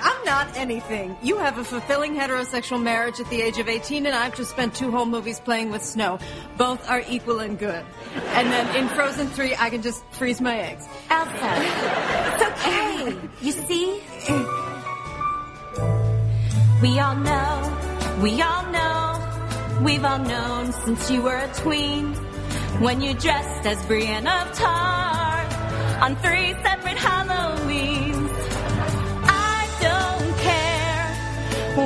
I'm 0.04 0.26
not 0.26 0.56
anything. 0.58 1.16
You 1.22 1.38
have 1.38 1.58
a 1.58 1.64
fulfilling 1.64 2.16
heterosexual 2.16 2.82
marriage 2.82 3.20
at 3.20 3.30
the 3.30 3.42
age 3.42 3.60
of 3.60 3.68
18, 3.70 4.06
and 4.06 4.16
I've 4.16 4.36
just 4.36 4.50
spent 4.52 4.74
two 4.74 4.90
whole 4.90 5.06
movies 5.06 5.40
playing 5.40 5.70
with 5.72 5.84
snow. 5.84 6.18
Both 6.58 6.90
are 6.90 7.04
equal 7.08 7.40
and 7.40 7.58
good. 7.60 7.86
And 8.30 8.52
then 8.52 8.76
in 8.76 8.88
Frozen 8.90 9.28
3, 9.28 9.56
I 9.58 9.70
can 9.70 9.82
just 9.82 10.04
freeze 10.12 10.42
my 10.42 10.58
eggs. 10.58 10.88
Elsa, 11.10 11.54
it's 12.34 12.44
okay. 12.52 13.18
You 13.42 13.52
see? 13.52 14.02
We 16.82 16.98
all 17.00 17.16
know, 17.16 17.78
we 18.22 18.40
all 18.42 18.72
know, 18.72 19.82
we've 19.82 20.06
all 20.06 20.20
known 20.20 20.72
since 20.72 21.10
you 21.10 21.24
were 21.24 21.36
a 21.36 21.52
tween. 21.56 22.14
When 22.80 23.02
you 23.02 23.14
dressed 23.16 23.66
as 23.66 23.84
Brienne 23.86 24.28
of 24.28 24.54
Tarth 24.54 26.02
on 26.02 26.16
three 26.18 26.54
separate 26.64 26.98
Halloweens. 26.98 28.32
I 29.24 29.68
don't 29.82 30.38
care 30.40 31.08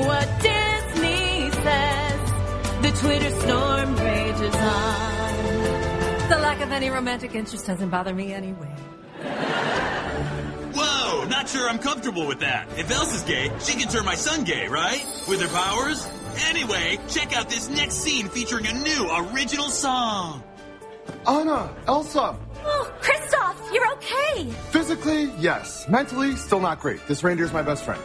what 0.07 0.27
Disney 0.41 1.51
says, 1.63 2.81
the 2.81 2.91
Twitter 3.01 3.31
storm 3.41 3.95
rages 3.95 4.55
on. 4.55 6.29
The 6.29 6.37
lack 6.37 6.61
of 6.61 6.71
any 6.71 6.89
romantic 6.89 7.33
interest 7.35 7.67
doesn't 7.67 7.89
bother 7.89 8.13
me 8.13 8.33
anyway. 8.33 8.73
Whoa, 10.73 11.25
not 11.25 11.47
sure 11.49 11.69
I'm 11.69 11.79
comfortable 11.79 12.27
with 12.27 12.39
that. 12.39 12.67
If 12.77 12.91
Elsa's 12.91 13.23
gay, 13.23 13.51
she 13.59 13.77
can 13.79 13.89
turn 13.89 14.05
my 14.05 14.15
son 14.15 14.43
gay, 14.43 14.67
right? 14.67 15.05
With 15.27 15.41
her 15.41 15.47
powers? 15.47 16.07
Anyway, 16.47 16.99
check 17.07 17.35
out 17.35 17.49
this 17.49 17.69
next 17.69 17.95
scene 17.95 18.27
featuring 18.29 18.67
a 18.67 18.73
new 18.73 19.31
original 19.31 19.69
song. 19.69 20.43
Anna, 21.27 21.73
Elsa. 21.87 22.37
Oh, 22.63 22.93
Kristoff, 22.99 23.73
you're 23.73 23.91
okay. 23.93 24.51
Physically, 24.71 25.31
yes. 25.39 25.87
Mentally, 25.87 26.35
still 26.35 26.59
not 26.59 26.79
great. 26.79 27.05
This 27.07 27.23
reindeer's 27.23 27.53
my 27.53 27.61
best 27.61 27.83
friend. 27.83 28.01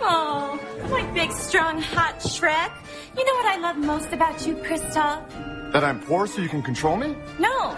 Oh, 0.00 0.58
my 0.90 1.02
big, 1.12 1.30
strong, 1.32 1.80
hot 1.80 2.18
Shrek. 2.20 2.72
You 3.16 3.24
know 3.24 3.34
what 3.34 3.46
I 3.46 3.58
love 3.58 3.76
most 3.76 4.12
about 4.12 4.46
you, 4.46 4.56
Kristoff? 4.56 5.72
That 5.72 5.84
I'm 5.84 6.00
poor 6.00 6.26
so 6.26 6.40
you 6.42 6.48
can 6.48 6.62
control 6.62 6.96
me? 6.96 7.16
No. 7.38 7.76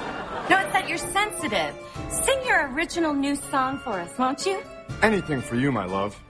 No, 0.51 0.59
it's 0.59 0.73
that 0.73 0.89
you're 0.89 0.99
sensitive. 0.99 1.75
Sing 2.11 2.39
your 2.47 2.73
original 2.73 3.13
new 3.13 3.37
song 3.37 3.79
for 3.79 3.93
us, 3.93 4.17
won't 4.19 4.47
you? 4.47 4.63
Anything 5.03 5.41
for 5.41 5.57
you, 5.57 5.73
my 5.73 5.85
love. 5.85 6.21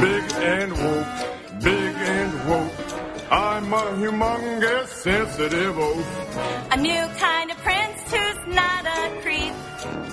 Big 0.00 0.32
and 0.32 0.72
woke, 0.72 1.62
big 1.62 1.94
and 1.94 2.48
woke. 2.48 2.72
I'm 3.30 3.70
a 3.72 3.84
humongous 4.00 4.86
sensitive 4.86 5.78
oaf. 5.78 6.72
A 6.72 6.76
new 6.78 7.06
kind 7.18 7.50
of 7.50 7.58
prince 7.58 8.00
who's 8.10 8.54
not 8.54 8.86
a 8.86 9.20
creep. 9.20 9.52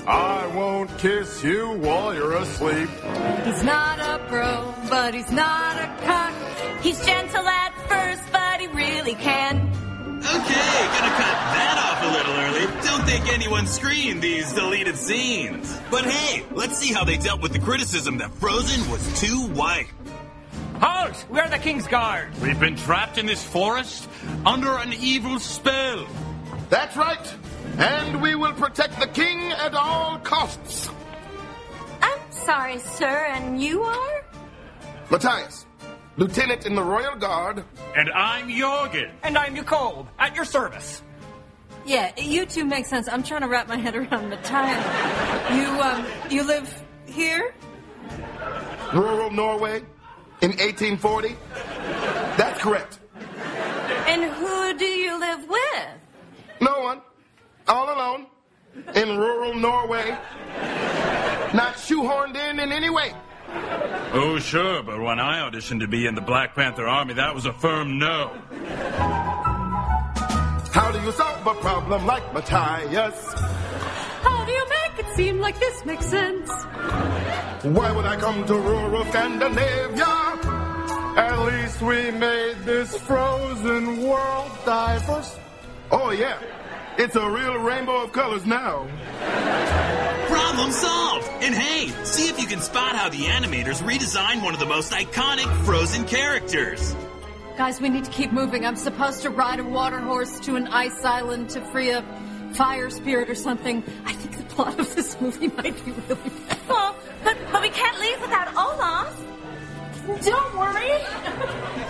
I 0.05 0.45
won't 0.53 0.95
kiss 0.97 1.41
you 1.41 1.77
while 1.79 2.13
you're 2.13 2.35
asleep. 2.35 2.89
He's 3.45 3.63
not 3.63 3.99
a 3.99 4.23
pro, 4.27 4.73
but 4.89 5.13
he's 5.13 5.31
not 5.31 5.77
a 5.77 5.87
cock. 6.05 6.33
He's 6.81 7.03
gentle 7.05 7.47
at 7.47 7.73
first, 7.87 8.23
but 8.33 8.59
he 8.59 8.67
really 8.67 9.15
can. 9.15 9.71
Okay, 10.17 10.87
gonna 10.95 11.15
cut 11.15 11.37
that 11.53 11.77
off 11.77 12.03
a 12.03 12.11
little 12.17 12.33
early. 12.33 12.65
Don't 12.85 13.05
think 13.05 13.31
anyone 13.33 13.67
screened 13.67 14.21
these 14.21 14.51
deleted 14.53 14.97
scenes. 14.97 15.77
But 15.91 16.05
hey, 16.05 16.43
let's 16.51 16.77
see 16.77 16.93
how 16.93 17.03
they 17.03 17.17
dealt 17.17 17.41
with 17.41 17.53
the 17.53 17.59
criticism 17.59 18.17
that 18.17 18.31
Frozen 18.33 18.89
was 18.89 19.19
too 19.21 19.47
white. 19.53 19.87
Halt! 20.79 21.25
We're 21.29 21.49
the 21.49 21.57
King's 21.59 21.87
Guard. 21.87 22.29
We've 22.41 22.59
been 22.59 22.75
trapped 22.75 23.17
in 23.17 23.25
this 23.25 23.43
forest 23.43 24.07
under 24.45 24.77
an 24.77 24.93
evil 24.93 25.39
spell. 25.39 26.05
That's 26.69 26.97
right. 26.97 27.35
And 27.77 28.21
we 28.21 28.35
will 28.35 28.53
protect 28.53 28.99
the 28.99 29.07
king 29.07 29.51
at 29.51 29.75
all 29.75 30.17
costs. 30.19 30.89
I'm 32.01 32.19
sorry, 32.31 32.79
sir, 32.79 33.27
and 33.29 33.61
you 33.61 33.83
are? 33.83 34.25
Matthias, 35.11 35.66
lieutenant 36.17 36.65
in 36.65 36.75
the 36.75 36.83
Royal 36.83 37.15
Guard. 37.15 37.63
And 37.95 38.09
I'm 38.11 38.49
Jorgen. 38.49 39.11
And 39.23 39.37
I'm 39.37 39.53
Nicole, 39.53 40.07
at 40.19 40.35
your 40.35 40.45
service. 40.45 41.01
Yeah, 41.85 42.11
you 42.17 42.45
two 42.45 42.65
make 42.65 42.85
sense. 42.85 43.07
I'm 43.07 43.23
trying 43.23 43.41
to 43.41 43.47
wrap 43.47 43.67
my 43.67 43.77
head 43.77 43.95
around 43.95 44.29
the 44.29 44.37
time. 44.37 44.77
You, 45.57 45.67
um, 45.81 46.05
you 46.29 46.43
live 46.43 46.83
here? 47.05 47.53
Rural 48.93 49.31
Norway 49.31 49.77
in 50.41 50.51
1840? 50.51 51.35
That's 52.35 52.59
correct. 52.61 52.99
And 54.07 54.23
who 54.23 54.77
do 54.77 54.85
you 54.85 55.19
live 55.19 55.47
with? 55.47 55.87
No 56.59 56.79
one. 56.81 57.01
All 57.67 57.93
alone. 57.93 58.27
In 58.95 59.17
rural 59.17 59.55
Norway. 59.55 60.09
Not 61.53 61.75
shoehorned 61.75 62.35
in 62.35 62.59
in 62.59 62.71
any 62.71 62.89
way. 62.89 63.13
Oh, 64.13 64.39
sure, 64.39 64.83
but 64.83 64.99
when 64.99 65.19
I 65.19 65.47
auditioned 65.47 65.81
to 65.81 65.87
be 65.87 66.07
in 66.07 66.15
the 66.15 66.21
Black 66.21 66.55
Panther 66.55 66.87
Army, 66.87 67.13
that 67.15 67.35
was 67.35 67.45
a 67.45 67.53
firm 67.53 67.99
no. 67.99 68.31
How 70.71 70.91
do 70.91 70.99
you 71.01 71.11
solve 71.11 71.45
a 71.45 71.53
problem 71.55 72.05
like 72.05 72.33
Matthias? 72.33 73.33
How 74.21 74.45
do 74.45 74.51
you 74.51 74.65
make 74.69 74.99
it 74.99 75.15
seem 75.15 75.39
like 75.39 75.59
this 75.59 75.85
makes 75.85 76.05
sense? 76.05 76.49
Why 77.63 77.91
would 77.91 78.05
I 78.05 78.15
come 78.17 78.45
to 78.45 78.53
rural 78.55 79.05
Scandinavia? 79.05 80.05
At 81.17 81.39
least 81.45 81.81
we 81.81 82.11
made 82.11 82.57
this 82.63 82.95
frozen 83.01 84.03
world 84.03 84.51
diverse. 84.65 85.37
Oh, 85.91 86.11
yeah. 86.11 86.37
It's 86.99 87.15
a 87.15 87.29
real 87.29 87.59
rainbow 87.59 88.01
of 88.01 88.11
colors 88.11 88.43
now. 88.47 88.87
Problem 90.27 90.71
solved! 90.71 91.29
And 91.43 91.53
hey, 91.53 91.89
see 92.03 92.27
if 92.27 92.39
you 92.39 92.47
can 92.47 92.59
spot 92.59 92.95
how 92.95 93.07
the 93.09 93.25
animators 93.25 93.83
redesigned 93.83 94.43
one 94.43 94.55
of 94.55 94.59
the 94.59 94.65
most 94.65 94.91
iconic 94.91 95.45
Frozen 95.63 96.05
characters. 96.05 96.95
Guys, 97.55 97.79
we 97.79 97.89
need 97.89 98.05
to 98.05 98.09
keep 98.09 98.31
moving. 98.31 98.65
I'm 98.65 98.75
supposed 98.75 99.21
to 99.21 99.29
ride 99.29 99.59
a 99.59 99.63
water 99.63 99.99
horse 99.99 100.39
to 100.41 100.55
an 100.55 100.67
ice 100.69 101.05
island 101.05 101.51
to 101.51 101.61
free 101.65 101.91
a 101.91 102.01
fire 102.53 102.89
spirit 102.89 103.29
or 103.29 103.35
something. 103.35 103.83
I 104.05 104.13
think 104.13 104.35
the 104.35 104.55
plot 104.55 104.79
of 104.79 104.95
this 104.95 105.21
movie 105.21 105.49
might 105.49 105.85
be 105.85 105.91
really 105.91 106.31
bad. 106.47 106.57
Oh, 106.67 106.95
but, 107.23 107.37
but 107.51 107.61
we 107.61 107.69
can't 107.69 107.99
leave 107.99 108.19
without 108.21 108.55
Olaf. 108.55 109.23
Don't 110.25 110.57
worry. 110.57 110.93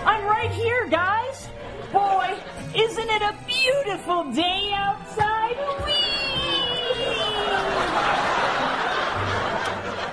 I'm 0.06 0.26
right 0.26 0.52
here, 0.52 0.86
guys. 0.90 1.48
Boy, 1.92 2.38
isn't 2.76 3.10
it 3.10 3.22
a 3.22 3.36
beautiful 3.48 4.32
day 4.32 4.72
outside? 4.74 5.56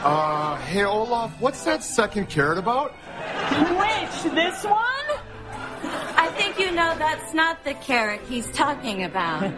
Uh, 0.04 0.56
hey, 0.66 0.84
Olaf, 0.84 1.32
what's 1.40 1.64
that 1.64 1.82
second 1.82 2.28
carrot 2.28 2.58
about? 2.58 2.92
Which? 2.92 4.34
This 4.34 4.64
one? 4.64 4.84
I 6.16 6.30
think 6.36 6.58
you 6.58 6.70
know 6.72 6.94
that's 6.98 7.34
not 7.34 7.64
the 7.64 7.74
carrot 7.74 8.20
he's 8.28 8.46
talking 8.52 9.04
about. 9.04 9.42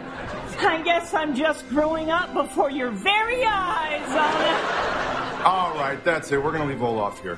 I 0.59 0.81
guess 0.83 1.13
I'm 1.13 1.35
just 1.35 1.67
growing 1.69 2.09
up 2.09 2.33
before 2.33 2.71
your 2.71 2.91
very 2.91 3.43
eyes, 3.43 4.01
Anna. 4.09 5.43
All 5.43 5.73
right, 5.75 6.03
that's 6.03 6.31
it. 6.31 6.43
We're 6.43 6.51
going 6.51 6.63
to 6.63 6.73
leave 6.73 6.81
Olaf 6.81 7.21
here. 7.21 7.37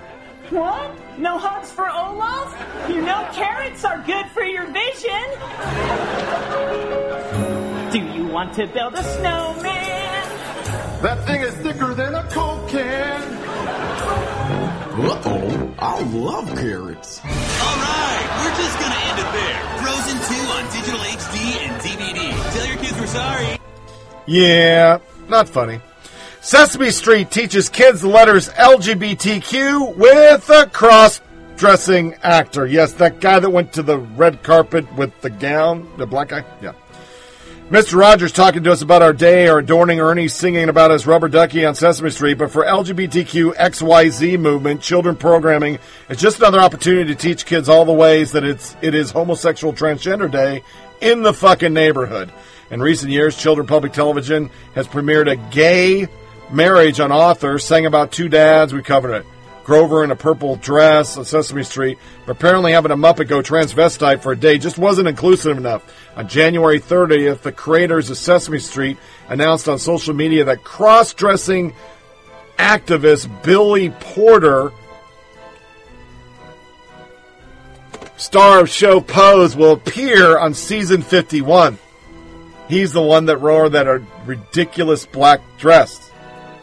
What? 0.50 1.20
No 1.20 1.38
hugs 1.38 1.72
for 1.72 1.88
Olaf? 1.88 2.90
You 2.90 3.02
know 3.02 3.30
carrots 3.34 3.86
are 3.86 4.02
good 4.02 4.26
for 4.28 4.42
your 4.42 4.66
vision. 4.66 5.28
Do 7.92 8.00
you 8.00 8.26
want 8.28 8.56
to 8.56 8.66
build 8.66 8.96
a 8.96 9.04
snowman? 9.04 10.24
That 11.04 11.24
thing 11.28 11.42
is 11.42 11.54
thicker 11.56 11.94
than 11.94 12.16
a 12.16 12.24
Coke 12.30 12.68
can. 12.70 13.22
Uh-oh, 15.00 15.76
I 15.78 16.02
love 16.02 16.48
carrots. 16.56 17.22
All 17.24 17.30
right, 17.30 18.28
we're 18.42 18.58
just 18.58 18.80
gonna 18.80 18.96
end 19.06 19.20
it 19.20 19.32
there. 19.32 19.62
Frozen 19.86 20.18
2 20.18 20.34
on 20.50 20.66
digital 20.74 21.00
HD 21.00 21.38
and 21.62 21.82
DVD. 21.82 22.54
Tell 22.54 22.66
your 22.66 22.78
kids 22.78 23.00
we're 23.00 23.08
sorry. 23.08 23.60
Yeah, 24.26 24.98
not 25.28 25.48
funny. 25.48 25.80
Sesame 26.50 26.90
Street 26.90 27.30
teaches 27.30 27.70
kids 27.70 28.02
the 28.02 28.08
letters 28.08 28.50
LGBTQ 28.50 29.96
with 29.96 30.50
a 30.50 30.66
cross 30.66 31.22
dressing 31.58 32.16
actor. 32.24 32.66
Yes, 32.66 32.94
that 32.94 33.20
guy 33.20 33.38
that 33.38 33.52
went 33.52 33.74
to 33.74 33.84
the 33.84 34.00
red 34.00 34.42
carpet 34.42 34.92
with 34.96 35.22
the 35.22 35.30
gown, 35.30 35.88
the 35.98 36.08
black 36.08 36.30
guy? 36.30 36.44
Yeah. 36.60 36.72
Mr. 37.70 38.00
Rogers 38.00 38.32
talking 38.32 38.64
to 38.64 38.72
us 38.72 38.82
about 38.82 39.04
our 39.04 39.14
day, 39.14 39.48
our 39.48 39.60
adorning 39.60 40.00
Ernie 40.00 40.28
singing 40.28 40.70
about 40.70 40.90
his 40.90 41.06
rubber 41.06 41.28
ducky 41.28 41.68
on 41.68 41.76
Sesame 41.76 42.10
Street, 42.10 42.40
but 42.40 42.50
for 42.50 42.66
LGBTQ 42.66 43.54
XYZ 43.54 44.40
movement, 44.40 44.82
children 44.82 45.16
programming 45.16 45.78
is 46.10 46.18
just 46.18 46.40
another 46.40 46.62
opportunity 46.62 47.14
to 47.14 47.22
teach 47.22 47.46
kids 47.46 47.70
all 47.70 47.86
the 47.86 47.94
ways 47.94 48.32
that 48.32 48.44
it's 48.44 48.76
it 48.82 48.96
is 48.96 49.12
homosexual 49.12 49.72
transgender 49.72 50.32
day 50.32 50.64
in 51.00 51.22
the 51.22 51.32
fucking 51.32 51.76
neighborhood. 51.76 52.34
In 52.72 52.82
recent 52.82 53.12
years, 53.12 53.38
Children 53.38 53.68
Public 53.68 53.94
Television 53.94 54.50
has 54.74 54.88
premiered 54.88 55.32
a 55.32 55.36
gay 55.52 56.08
marriage 56.52 57.00
on 57.00 57.12
Arthur, 57.12 57.60
sang 57.60 57.86
about 57.86 58.12
two 58.12 58.30
dads. 58.30 58.74
We 58.74 58.82
covered 58.82 59.14
it. 59.14 59.26
Grover 59.64 60.04
in 60.04 60.10
a 60.10 60.16
purple 60.16 60.56
dress 60.56 61.16
on 61.16 61.26
Sesame 61.26 61.64
Street, 61.64 62.00
but 62.26 62.32
apparently 62.32 62.72
having 62.72 62.92
a 62.92 62.98
Muppet 62.98 63.28
go 63.28 63.42
transvestite 63.42 64.22
for 64.22 64.32
a 64.32 64.36
day 64.36 64.58
just 64.58 64.80
wasn't 64.80 65.08
inclusive 65.08 65.58
enough. 65.58 65.84
On 66.16 66.28
January 66.28 66.80
30th, 66.80 67.42
the 67.42 67.52
creators 67.52 68.10
of 68.10 68.18
Sesame 68.18 68.58
Street 68.58 68.98
announced 69.28 69.70
on 69.70 69.78
social 69.78 70.16
media 70.16 70.44
that 70.46 70.64
cross 70.64 71.14
dressing 71.14 71.76
activist 72.58 73.44
Billy 73.44 73.92
Porter, 73.92 74.72
star 78.18 78.62
of 78.62 78.70
show 78.70 79.02
Pose, 79.02 79.56
will 79.56 79.74
appear 79.74 80.38
on 80.38 80.56
season 80.56 81.04
51. 81.04 81.78
He's 82.68 82.92
the 82.92 83.02
one 83.02 83.26
that 83.26 83.40
wore 83.40 83.70
that 83.70 84.02
ridiculous 84.26 85.06
black 85.06 85.42
dress. 85.58 86.09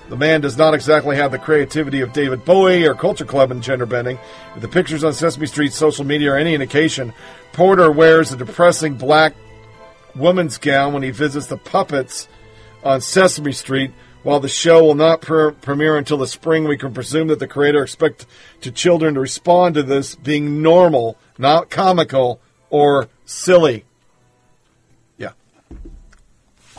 The 0.09 0.17
man 0.17 0.41
does 0.41 0.57
not 0.57 0.73
exactly 0.73 1.17
have 1.17 1.33
the 1.33 1.39
creativity 1.39 2.01
of 2.01 2.12
David 2.12 2.44
Bowie 2.44 2.86
or 2.86 2.94
Culture 2.94 3.25
Club 3.25 3.51
in 3.51 3.60
gender 3.60 3.86
bending. 3.86 4.18
If 4.55 4.62
the 4.62 4.68
pictures 4.68 5.02
on 5.02 5.12
Sesame 5.12 5.47
Street's 5.47 5.75
social 5.75 6.05
media 6.05 6.33
are 6.33 6.36
any 6.36 6.55
indication, 6.55 7.12
Porter 7.52 7.91
wears 7.91 8.31
a 8.31 8.36
depressing 8.36 8.94
black 8.94 9.35
woman's 10.15 10.59
gown 10.59 10.93
when 10.93 11.02
he 11.02 11.10
visits 11.10 11.49
the 11.49 11.57
puppets 11.57 12.28
on 12.85 13.01
Sesame 13.01 13.52
Street. 13.52 13.91
While 14.23 14.41
the 14.41 14.49
show 14.49 14.85
will 14.85 14.94
not 14.94 15.23
pre- 15.23 15.52
premiere 15.52 15.97
until 15.97 16.18
the 16.18 16.26
spring, 16.26 16.65
we 16.65 16.78
can 16.78 16.94
presume 16.94 17.28
that 17.28 17.39
the 17.41 17.49
creator 17.49 17.83
expects 17.83 18.26
to 18.60 18.70
children 18.70 19.15
to 19.15 19.20
respond 19.20 19.75
to 19.75 19.83
this 19.83 20.15
being 20.15 20.62
normal, 20.62 21.17
not 21.36 21.68
comical 21.68 22.41
or 22.70 23.09
silly. 23.25 23.85
Yeah, 25.18 25.33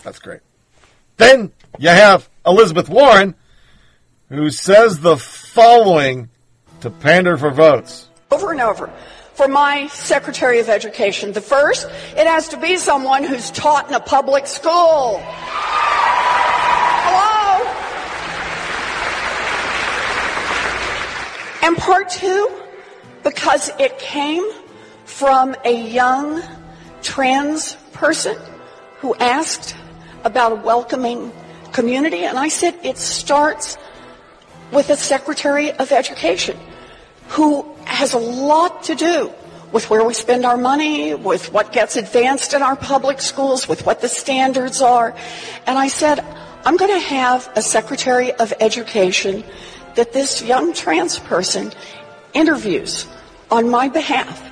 that's 0.04 0.20
great. 0.20 0.42
Then 1.18 1.52
you 1.80 1.90
have 1.90 2.30
Elizabeth 2.46 2.90
Warren, 2.90 3.36
who 4.30 4.50
says 4.50 5.00
the 5.00 5.18
following 5.18 6.30
to 6.82 6.90
pander 6.90 7.38
for 7.38 7.52
votes. 7.52 8.08
over 8.32 8.52
and 8.52 8.62
over 8.62 8.92
for 9.34 9.48
my 9.48 9.88
Secretary 9.88 10.60
of 10.60 10.70
Education. 10.70 11.32
The 11.32 11.42
first, 11.42 11.88
it 12.16 12.26
has 12.28 12.50
to 12.50 12.58
be 12.58 12.78
someone 12.78 13.24
who's 13.24 13.52
taught 13.52 13.88
in 13.88 13.94
a 13.94 14.00
public 14.00 14.48
school. 14.48 15.20
Hello? 17.04 17.74
And 21.64 21.78
part 21.78 22.10
two, 22.10 22.50
because 23.24 23.70
it 23.80 24.00
came 24.00 24.44
from 25.06 25.56
a 25.64 25.88
young 25.88 26.42
trans 27.02 27.76
person 27.94 28.38
who 29.00 29.16
asked 29.16 29.76
about 30.28 30.52
a 30.52 30.56
welcoming 30.56 31.32
community. 31.72 32.26
And 32.26 32.38
I 32.38 32.50
said, 32.50 32.78
it 32.84 32.98
starts 32.98 33.78
with 34.72 34.90
a 34.90 34.98
Secretary 34.98 35.72
of 35.72 35.92
Education 35.92 36.60
who 37.30 37.66
has 37.86 38.14
a 38.14 38.20
lot 38.20 38.84
to 38.84 38.96
do 38.96 39.32
with 39.72 39.90
where 39.90 40.04
we 40.04 40.14
spend 40.14 40.46
our 40.46 40.58
money, 40.58 41.16
with 41.16 41.52
what 41.52 41.72
gets 41.72 41.96
advanced 41.96 42.54
in 42.54 42.62
our 42.62 42.76
public 42.76 43.22
schools, 43.22 43.68
with 43.68 43.86
what 43.86 44.02
the 44.02 44.08
standards 44.08 44.82
are. 44.82 45.16
And 45.66 45.78
I 45.78 45.88
said, 45.88 46.20
I'm 46.66 46.78
going 46.78 46.92
to 46.92 47.08
have 47.08 47.50
a 47.56 47.62
Secretary 47.62 48.32
of 48.34 48.54
Education 48.60 49.44
that 49.96 50.12
this 50.12 50.44
young 50.44 50.74
trans 50.74 51.20
person 51.20 51.72
interviews 52.34 53.08
on 53.50 53.70
my 53.70 53.88
behalf. 53.88 54.44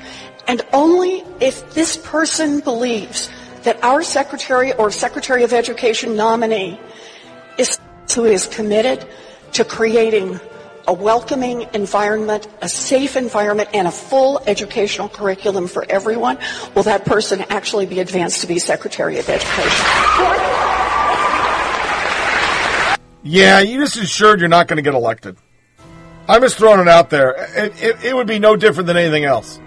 And 0.47 0.61
only 0.71 1.23
if 1.39 1.73
this 1.73 1.97
person 1.97 2.59
believes 2.59 3.29
that 3.65 3.83
our 3.83 4.01
Secretary 4.01 4.73
or 4.73 4.89
Secretary 4.91 5.43
of 5.43 5.51
Education 5.51 6.15
nominee 6.15 6.79
is 7.57 7.77
who 8.13 8.25
is 8.25 8.47
committed 8.47 9.05
to 9.53 9.65
creating 9.65 10.39
a 10.87 10.93
welcoming 10.93 11.67
environment, 11.73 12.47
a 12.61 12.69
safe 12.69 13.17
environment, 13.17 13.69
and 13.73 13.87
a 13.87 13.91
full 13.91 14.39
educational 14.45 15.09
curriculum 15.09 15.67
for 15.67 15.83
everyone, 15.89 16.37
will 16.75 16.83
that 16.83 17.05
person 17.05 17.43
actually 17.49 17.87
be 17.87 17.99
advanced 17.99 18.41
to 18.41 18.47
be 18.47 18.59
Secretary 18.59 19.17
of 19.17 19.27
Education? 19.27 19.85
Yeah, 23.23 23.59
you 23.61 23.79
just 23.79 23.97
ensured 23.97 24.39
you're 24.39 24.47
not 24.47 24.67
going 24.67 24.77
to 24.77 24.83
get 24.83 24.93
elected. 24.93 25.37
I'm 26.29 26.41
just 26.41 26.57
throwing 26.57 26.81
it 26.81 26.87
out 26.87 27.09
there. 27.09 27.31
It, 27.57 27.83
it, 27.83 28.03
it 28.05 28.15
would 28.15 28.27
be 28.27 28.37
no 28.37 28.55
different 28.55 28.85
than 28.85 28.97
anything 28.97 29.25
else. 29.25 29.59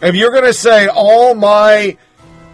If 0.00 0.14
you're 0.14 0.30
going 0.30 0.44
to 0.44 0.54
say 0.54 0.86
all 0.86 1.34
my 1.34 1.96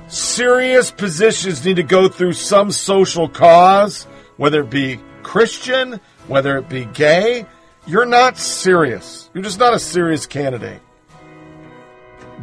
serious 0.08 0.90
positions 0.90 1.64
need 1.64 1.76
to 1.76 1.82
go 1.82 2.08
through 2.08 2.34
some 2.34 2.70
social 2.70 3.28
cause, 3.28 4.04
whether 4.36 4.60
it 4.60 4.70
be 4.70 5.00
Christian, 5.22 6.00
whether 6.28 6.56
it 6.58 6.68
be 6.68 6.84
gay, 6.86 7.46
you're 7.86 8.06
not 8.06 8.36
serious. 8.36 9.30
You're 9.34 9.44
just 9.44 9.58
not 9.58 9.74
a 9.74 9.78
serious 9.78 10.26
candidate. 10.26 10.80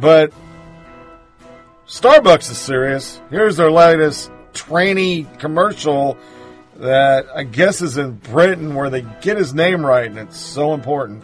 But 0.00 0.32
Starbucks 1.86 2.50
is 2.50 2.58
serious. 2.58 3.20
Here's 3.30 3.56
their 3.56 3.70
latest 3.70 4.30
trainee 4.52 5.26
commercial 5.38 6.16
that 6.76 7.26
I 7.34 7.44
guess 7.44 7.82
is 7.82 7.98
in 7.98 8.12
Britain 8.12 8.74
where 8.74 8.90
they 8.90 9.02
get 9.20 9.36
his 9.36 9.54
name 9.54 9.84
right, 9.84 10.06
and 10.06 10.18
it's 10.18 10.38
so 10.38 10.74
important. 10.74 11.22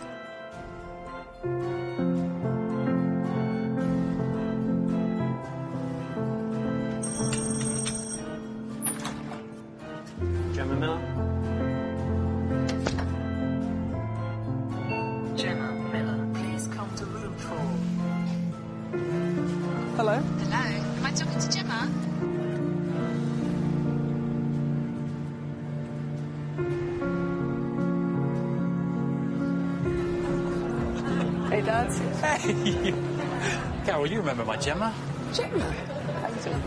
My 34.50 34.56
Gemma? 34.56 34.92
Gemma. 35.32 35.60
How 35.60 36.28
you 36.28 36.34
doing? 36.42 36.62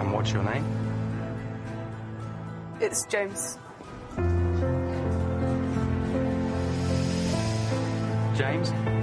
And 0.00 0.12
what's 0.14 0.32
your 0.32 0.42
name? 0.42 0.64
It's 2.80 3.04
James. 3.04 3.58
James? 8.34 8.99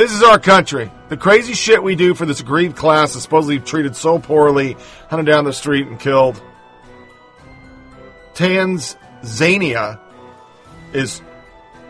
This 0.00 0.12
is 0.14 0.22
our 0.22 0.38
country. 0.38 0.90
The 1.10 1.18
crazy 1.18 1.52
shit 1.52 1.82
we 1.82 1.94
do 1.94 2.14
for 2.14 2.24
this 2.24 2.40
aggrieved 2.40 2.74
class 2.74 3.14
is 3.14 3.22
supposedly 3.22 3.58
treated 3.58 3.94
so 3.94 4.18
poorly, 4.18 4.78
hunted 5.10 5.26
down 5.26 5.44
the 5.44 5.52
street 5.52 5.88
and 5.88 6.00
killed. 6.00 6.42
Tanzania 8.32 10.00
is 10.94 11.20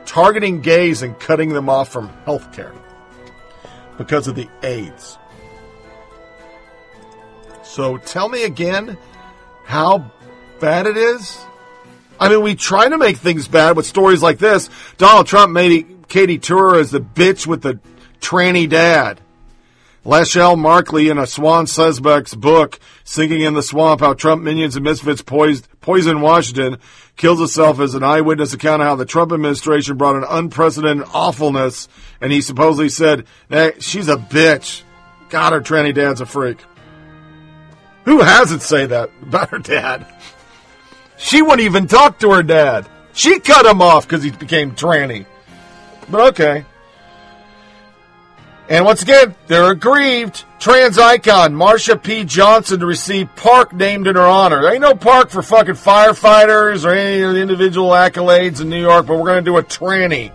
targeting 0.06 0.60
gays 0.60 1.02
and 1.02 1.20
cutting 1.20 1.50
them 1.50 1.68
off 1.68 1.92
from 1.92 2.08
health 2.24 2.52
care 2.52 2.72
because 3.96 4.26
of 4.26 4.34
the 4.34 4.48
AIDS. 4.64 5.16
So 7.62 7.96
tell 7.96 8.28
me 8.28 8.42
again 8.42 8.98
how 9.66 10.10
bad 10.58 10.88
it 10.88 10.96
is. 10.96 11.38
I 12.18 12.28
mean, 12.28 12.42
we 12.42 12.56
try 12.56 12.88
to 12.88 12.98
make 12.98 13.18
things 13.18 13.46
bad 13.46 13.76
with 13.76 13.86
stories 13.86 14.20
like 14.20 14.38
this. 14.38 14.68
Donald 14.98 15.28
Trump 15.28 15.52
made 15.52 16.08
Katy 16.08 16.38
Tur 16.38 16.80
as 16.80 16.90
the 16.90 17.00
bitch 17.00 17.46
with 17.46 17.62
the 17.62 17.78
tranny 18.20 18.68
dad. 18.68 19.20
Lachlan 20.04 20.60
Markay 20.60 21.10
in 21.10 21.18
Asawin 21.18 21.66
Suebsaeng's 21.66 22.34
book, 22.34 22.78
Sinking 23.04 23.42
in 23.42 23.52
the 23.52 23.62
Swamp, 23.62 24.00
How 24.00 24.14
Trump 24.14 24.42
Minions 24.42 24.76
and 24.76 24.84
Misfits 24.84 25.20
Poised, 25.20 25.68
Poison 25.82 26.22
Washington, 26.22 26.78
kills 27.16 27.38
herself 27.38 27.80
as 27.80 27.94
an 27.94 28.02
eyewitness 28.02 28.54
account 28.54 28.80
of 28.80 28.88
how 28.88 28.96
the 28.96 29.04
Trump 29.04 29.30
administration 29.30 29.98
brought 29.98 30.16
an 30.16 30.24
unprecedented 30.26 31.06
awfulness, 31.12 31.86
and 32.20 32.32
he 32.32 32.40
supposedly 32.40 32.88
said, 32.88 33.26
hey, 33.50 33.72
she's 33.78 34.08
a 34.08 34.16
bitch. 34.16 34.82
God, 35.28 35.52
her 35.52 35.60
tranny 35.60 35.94
dad's 35.94 36.22
a 36.22 36.26
freak. 36.26 36.58
Who 38.06 38.22
hasn't 38.22 38.62
say 38.62 38.86
that 38.86 39.10
about 39.20 39.50
her 39.50 39.58
dad? 39.58 40.06
She 41.18 41.42
wouldn't 41.42 41.60
even 41.60 41.86
talk 41.86 42.18
to 42.20 42.32
her 42.32 42.42
dad. 42.42 42.88
She 43.12 43.38
cut 43.38 43.66
him 43.66 43.82
off 43.82 44.08
because 44.08 44.22
he 44.22 44.30
became 44.30 44.74
tranny. 44.74 45.26
But 46.08 46.28
okay. 46.28 46.64
And 48.70 48.84
once 48.84 49.02
again, 49.02 49.34
they're 49.48 49.72
aggrieved. 49.72 50.44
Trans 50.60 50.96
icon 50.96 51.54
Marsha 51.54 52.00
P. 52.00 52.24
Johnson 52.24 52.78
to 52.78 52.86
receive 52.86 53.28
park 53.34 53.72
named 53.72 54.06
in 54.06 54.14
her 54.14 54.22
honor. 54.22 54.62
There 54.62 54.72
ain't 54.72 54.80
no 54.80 54.94
park 54.94 55.30
for 55.30 55.42
fucking 55.42 55.74
firefighters 55.74 56.84
or 56.84 56.92
any 56.92 57.20
of 57.22 57.34
the 57.34 57.40
individual 57.40 57.90
accolades 57.90 58.60
in 58.60 58.68
New 58.68 58.80
York, 58.80 59.06
but 59.06 59.16
we're 59.16 59.26
going 59.26 59.44
to 59.44 59.50
do 59.50 59.56
a 59.56 59.62
tranny. 59.64 60.32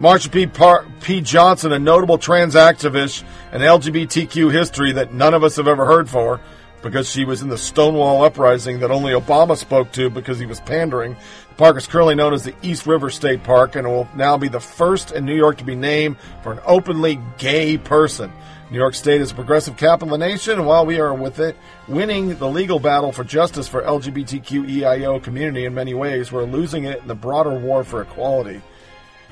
Marsha 0.00 0.32
P. 0.32 0.46
Par- 0.46 0.86
P. 1.02 1.20
Johnson, 1.20 1.72
a 1.72 1.78
notable 1.78 2.16
trans 2.16 2.54
activist 2.54 3.22
and 3.52 3.62
LGBTQ 3.62 4.50
history 4.50 4.92
that 4.92 5.12
none 5.12 5.34
of 5.34 5.44
us 5.44 5.56
have 5.56 5.68
ever 5.68 5.84
heard 5.84 6.08
for 6.08 6.40
because 6.82 7.08
she 7.08 7.26
was 7.26 7.42
in 7.42 7.48
the 7.48 7.58
Stonewall 7.58 8.24
uprising 8.24 8.80
that 8.80 8.90
only 8.90 9.12
Obama 9.12 9.58
spoke 9.58 9.92
to 9.92 10.08
because 10.08 10.38
he 10.38 10.46
was 10.46 10.60
pandering. 10.60 11.16
The 11.52 11.58
park 11.58 11.76
is 11.76 11.86
currently 11.86 12.14
known 12.14 12.32
as 12.32 12.44
the 12.44 12.54
East 12.62 12.86
River 12.86 13.10
State 13.10 13.44
Park 13.44 13.76
and 13.76 13.86
will 13.86 14.08
now 14.16 14.38
be 14.38 14.48
the 14.48 14.58
first 14.58 15.12
in 15.12 15.26
New 15.26 15.34
York 15.34 15.58
to 15.58 15.64
be 15.64 15.74
named 15.74 16.16
for 16.42 16.50
an 16.50 16.60
openly 16.64 17.20
gay 17.36 17.76
person. 17.76 18.32
New 18.70 18.78
York 18.78 18.94
State 18.94 19.20
is 19.20 19.32
a 19.32 19.34
progressive 19.34 19.76
capital 19.76 20.14
of 20.14 20.18
the 20.18 20.26
nation, 20.26 20.54
and 20.54 20.66
while 20.66 20.86
we 20.86 20.98
are 20.98 21.12
with 21.12 21.40
it 21.40 21.54
winning 21.88 22.38
the 22.38 22.48
legal 22.48 22.78
battle 22.78 23.12
for 23.12 23.22
justice 23.22 23.68
for 23.68 23.82
LGBTQEIO 23.82 25.22
community 25.22 25.66
in 25.66 25.74
many 25.74 25.92
ways, 25.92 26.32
we're 26.32 26.44
losing 26.44 26.84
it 26.84 27.02
in 27.02 27.06
the 27.06 27.14
broader 27.14 27.58
war 27.58 27.84
for 27.84 28.00
equality. 28.00 28.62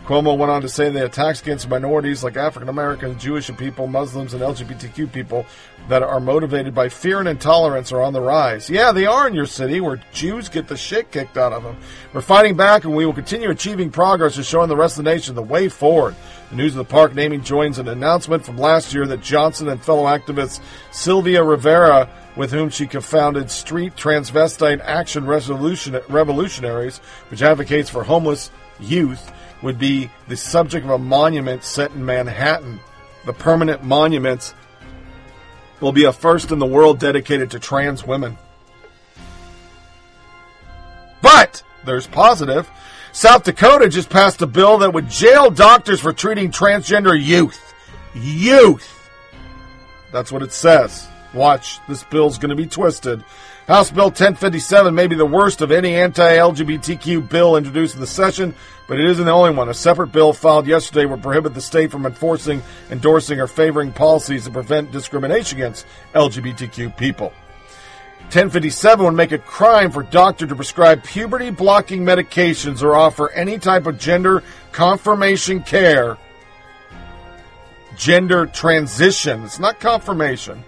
Cuomo 0.04 0.36
went 0.36 0.50
on 0.50 0.62
to 0.62 0.68
say 0.68 0.90
the 0.90 1.04
attacks 1.04 1.40
against 1.40 1.68
minorities 1.68 2.24
like 2.24 2.36
African 2.36 2.68
Americans, 2.68 3.22
Jewish 3.22 3.54
people, 3.56 3.86
Muslims, 3.86 4.34
and 4.34 4.42
LGBTQ 4.42 5.12
people 5.12 5.46
that 5.88 6.02
are 6.02 6.20
motivated 6.20 6.74
by 6.74 6.88
fear 6.88 7.20
and 7.20 7.28
intolerance 7.28 7.92
are 7.92 8.00
on 8.00 8.12
the 8.12 8.20
rise. 8.20 8.68
Yeah, 8.68 8.92
they 8.92 9.06
are 9.06 9.28
in 9.28 9.34
your 9.34 9.46
city 9.46 9.80
where 9.80 10.02
Jews 10.12 10.48
get 10.48 10.66
the 10.68 10.76
shit 10.76 11.12
kicked 11.12 11.36
out 11.36 11.52
of 11.52 11.62
them. 11.62 11.76
We're 12.12 12.22
fighting 12.22 12.56
back 12.56 12.84
and 12.84 12.94
we 12.94 13.06
will 13.06 13.12
continue 13.12 13.50
achieving 13.50 13.90
progress 13.90 14.36
and 14.36 14.44
showing 14.44 14.68
the 14.68 14.76
rest 14.76 14.98
of 14.98 15.04
the 15.04 15.10
nation 15.10 15.34
the 15.34 15.42
way 15.42 15.68
forward. 15.68 16.16
The 16.50 16.56
news 16.56 16.72
of 16.72 16.78
the 16.78 16.92
park 16.92 17.14
naming 17.14 17.44
joins 17.44 17.78
an 17.78 17.86
announcement 17.86 18.44
from 18.44 18.58
last 18.58 18.92
year 18.92 19.06
that 19.06 19.22
Johnson 19.22 19.68
and 19.68 19.82
fellow 19.82 20.04
activist 20.04 20.60
Sylvia 20.90 21.44
Rivera 21.44 22.08
with 22.36 22.50
whom 22.50 22.70
she 22.70 22.86
co-founded 22.86 23.50
Street 23.50 23.94
Transvestite 23.96 24.80
Action 24.80 25.26
Revolutionaries, 25.26 26.98
which 27.28 27.42
advocates 27.42 27.90
for 27.90 28.02
homeless 28.02 28.50
youth, 28.80 29.32
would 29.62 29.78
be 29.78 30.10
the 30.28 30.36
subject 30.36 30.84
of 30.84 30.90
a 30.92 30.98
monument 30.98 31.64
set 31.64 31.92
in 31.92 32.04
Manhattan. 32.04 32.80
The 33.26 33.32
permanent 33.32 33.84
monuments 33.84 34.54
will 35.80 35.92
be 35.92 36.04
a 36.04 36.12
first 36.12 36.50
in 36.50 36.58
the 36.58 36.66
world 36.66 36.98
dedicated 36.98 37.50
to 37.52 37.58
trans 37.58 38.06
women. 38.06 38.38
But 41.22 41.62
there's 41.84 42.06
positive. 42.06 42.70
South 43.12 43.44
Dakota 43.44 43.88
just 43.88 44.08
passed 44.08 44.40
a 44.42 44.46
bill 44.46 44.78
that 44.78 44.92
would 44.92 45.10
jail 45.10 45.50
doctors 45.50 46.00
for 46.00 46.12
treating 46.12 46.50
transgender 46.50 47.20
youth. 47.20 47.74
Youth! 48.14 49.10
That's 50.12 50.32
what 50.32 50.42
it 50.42 50.52
says. 50.52 51.08
Watch, 51.34 51.80
this 51.88 52.04
bill's 52.04 52.38
going 52.38 52.50
to 52.50 52.56
be 52.56 52.66
twisted. 52.66 53.24
House 53.70 53.88
Bill 53.88 54.06
1057 54.06 54.92
may 54.92 55.06
be 55.06 55.14
the 55.14 55.24
worst 55.24 55.60
of 55.60 55.70
any 55.70 55.94
anti 55.94 56.28
LGBTQ 56.28 57.28
bill 57.28 57.54
introduced 57.54 57.94
in 57.94 58.00
the 58.00 58.06
session, 58.08 58.52
but 58.88 58.98
it 58.98 59.08
isn't 59.08 59.26
the 59.26 59.30
only 59.30 59.52
one. 59.52 59.68
A 59.68 59.74
separate 59.74 60.08
bill 60.08 60.32
filed 60.32 60.66
yesterday 60.66 61.04
would 61.04 61.22
prohibit 61.22 61.54
the 61.54 61.60
state 61.60 61.92
from 61.92 62.04
enforcing, 62.04 62.64
endorsing, 62.90 63.38
or 63.38 63.46
favoring 63.46 63.92
policies 63.92 64.42
to 64.46 64.50
prevent 64.50 64.90
discrimination 64.90 65.58
against 65.58 65.86
LGBTQ 66.14 66.96
people. 66.96 67.32
1057 68.22 69.04
would 69.04 69.12
make 69.12 69.30
it 69.30 69.36
a 69.36 69.38
crime 69.44 69.92
for 69.92 70.02
doctor 70.02 70.48
to 70.48 70.56
prescribe 70.56 71.04
puberty 71.04 71.50
blocking 71.50 72.02
medications 72.02 72.82
or 72.82 72.96
offer 72.96 73.30
any 73.30 73.56
type 73.56 73.86
of 73.86 74.00
gender 74.00 74.42
confirmation 74.72 75.62
care. 75.62 76.18
Gender 77.94 78.46
transition. 78.46 79.44
It's 79.44 79.60
not 79.60 79.78
confirmation 79.78 80.64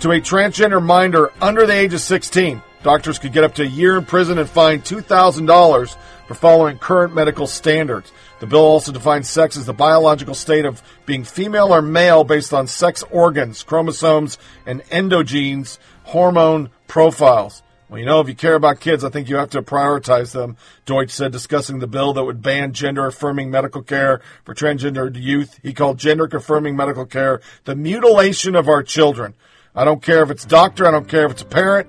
to 0.00 0.12
a 0.12 0.20
transgender 0.20 0.84
minder 0.84 1.32
under 1.40 1.66
the 1.66 1.72
age 1.72 1.94
of 1.94 2.00
16. 2.00 2.62
Doctors 2.82 3.18
could 3.18 3.32
get 3.32 3.44
up 3.44 3.54
to 3.54 3.62
a 3.62 3.66
year 3.66 3.96
in 3.96 4.04
prison 4.04 4.38
and 4.38 4.48
fine 4.48 4.80
$2,000 4.82 5.96
for 6.26 6.34
following 6.34 6.78
current 6.78 7.14
medical 7.14 7.46
standards. 7.46 8.12
The 8.40 8.46
bill 8.46 8.60
also 8.60 8.92
defines 8.92 9.28
sex 9.28 9.56
as 9.56 9.66
the 9.66 9.72
biological 9.72 10.34
state 10.34 10.64
of 10.64 10.82
being 11.06 11.24
female 11.24 11.74
or 11.74 11.80
male 11.80 12.24
based 12.24 12.52
on 12.52 12.66
sex 12.66 13.02
organs, 13.10 13.62
chromosomes, 13.62 14.36
and 14.66 14.82
endogenous, 14.90 15.78
hormone 16.02 16.70
profiles. 16.86 17.62
Well, 17.88 18.00
you 18.00 18.06
know, 18.06 18.20
if 18.20 18.28
you 18.28 18.34
care 18.34 18.54
about 18.54 18.80
kids, 18.80 19.04
I 19.04 19.10
think 19.10 19.28
you 19.28 19.36
have 19.36 19.50
to 19.50 19.62
prioritize 19.62 20.32
them, 20.32 20.56
Deutsch 20.84 21.10
said, 21.10 21.32
discussing 21.32 21.78
the 21.78 21.86
bill 21.86 22.12
that 22.14 22.24
would 22.24 22.42
ban 22.42 22.72
gender 22.72 23.06
affirming 23.06 23.50
medical 23.50 23.82
care 23.82 24.20
for 24.44 24.54
transgender 24.54 25.14
youth. 25.14 25.60
He 25.62 25.72
called 25.72 25.98
gender 25.98 26.26
confirming 26.26 26.76
medical 26.76 27.06
care 27.06 27.40
the 27.64 27.76
mutilation 27.76 28.54
of 28.54 28.68
our 28.68 28.82
children. 28.82 29.34
I 29.74 29.84
don't 29.84 30.02
care 30.02 30.22
if 30.22 30.30
it's 30.30 30.44
doctor, 30.44 30.86
I 30.86 30.90
don't 30.90 31.08
care 31.08 31.26
if 31.26 31.32
it's 31.32 31.42
a 31.42 31.46
parent. 31.46 31.88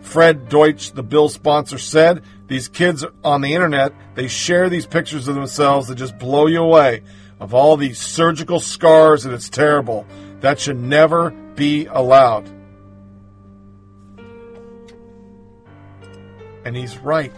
Fred 0.00 0.48
Deutsch, 0.48 0.92
the 0.92 1.02
bill 1.02 1.28
sponsor, 1.28 1.76
said 1.78 2.22
these 2.46 2.68
kids 2.68 3.04
on 3.22 3.42
the 3.42 3.54
internet, 3.54 3.92
they 4.14 4.28
share 4.28 4.68
these 4.68 4.86
pictures 4.86 5.28
of 5.28 5.34
themselves 5.34 5.88
that 5.88 5.96
just 5.96 6.18
blow 6.18 6.46
you 6.46 6.62
away 6.62 7.02
of 7.38 7.54
all 7.54 7.76
these 7.76 7.98
surgical 7.98 8.60
scars, 8.60 9.24
and 9.24 9.34
it's 9.34 9.48
terrible. 9.48 10.06
That 10.40 10.58
should 10.58 10.78
never 10.78 11.30
be 11.30 11.86
allowed. 11.86 12.48
And 16.64 16.76
he's 16.76 16.98
right. 16.98 17.32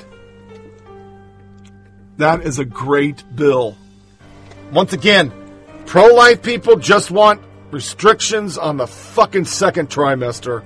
That 2.19 2.43
is 2.43 2.59
a 2.59 2.65
great 2.65 3.25
bill. 3.35 3.77
Once 4.73 4.93
again, 4.93 5.33
pro 5.86 6.07
life 6.15 6.43
people 6.43 6.77
just 6.77 7.11
want 7.11 7.41
restrictions 7.73 8.59
on 8.59 8.76
the 8.76 8.86
fucking 8.86 9.47
second 9.47 9.89
trimester. 9.89 10.62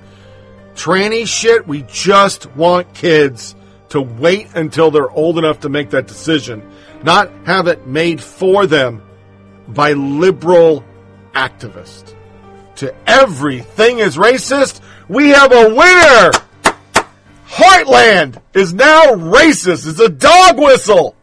Tranny 0.75 1.25
shit, 1.25 1.67
we 1.67 1.83
just 1.83 2.53
want 2.55 2.93
kids 2.93 3.55
to 3.89 4.01
wait 4.01 4.49
until 4.53 4.91
they're 4.91 5.09
old 5.09 5.39
enough 5.39 5.61
to 5.61 5.69
make 5.69 5.89
that 5.91 6.07
decision, 6.07 6.61
not 7.03 7.31
have 7.45 7.67
it 7.67 7.87
made 7.87 8.21
for 8.21 8.67
them 8.67 9.01
by 9.69 9.93
liberal 9.93 10.83
activists. 11.33 12.13
To 12.75 12.93
everything 13.07 13.99
is 13.99 14.17
racist, 14.17 14.81
we 15.07 15.29
have 15.29 15.51
a 15.51 15.73
winner! 15.73 16.31
Heartland 17.47 18.39
is 18.53 18.73
now 18.73 19.13
racist. 19.13 19.89
It's 19.89 19.99
a 19.99 20.09
dog 20.09 20.59
whistle. 20.59 21.16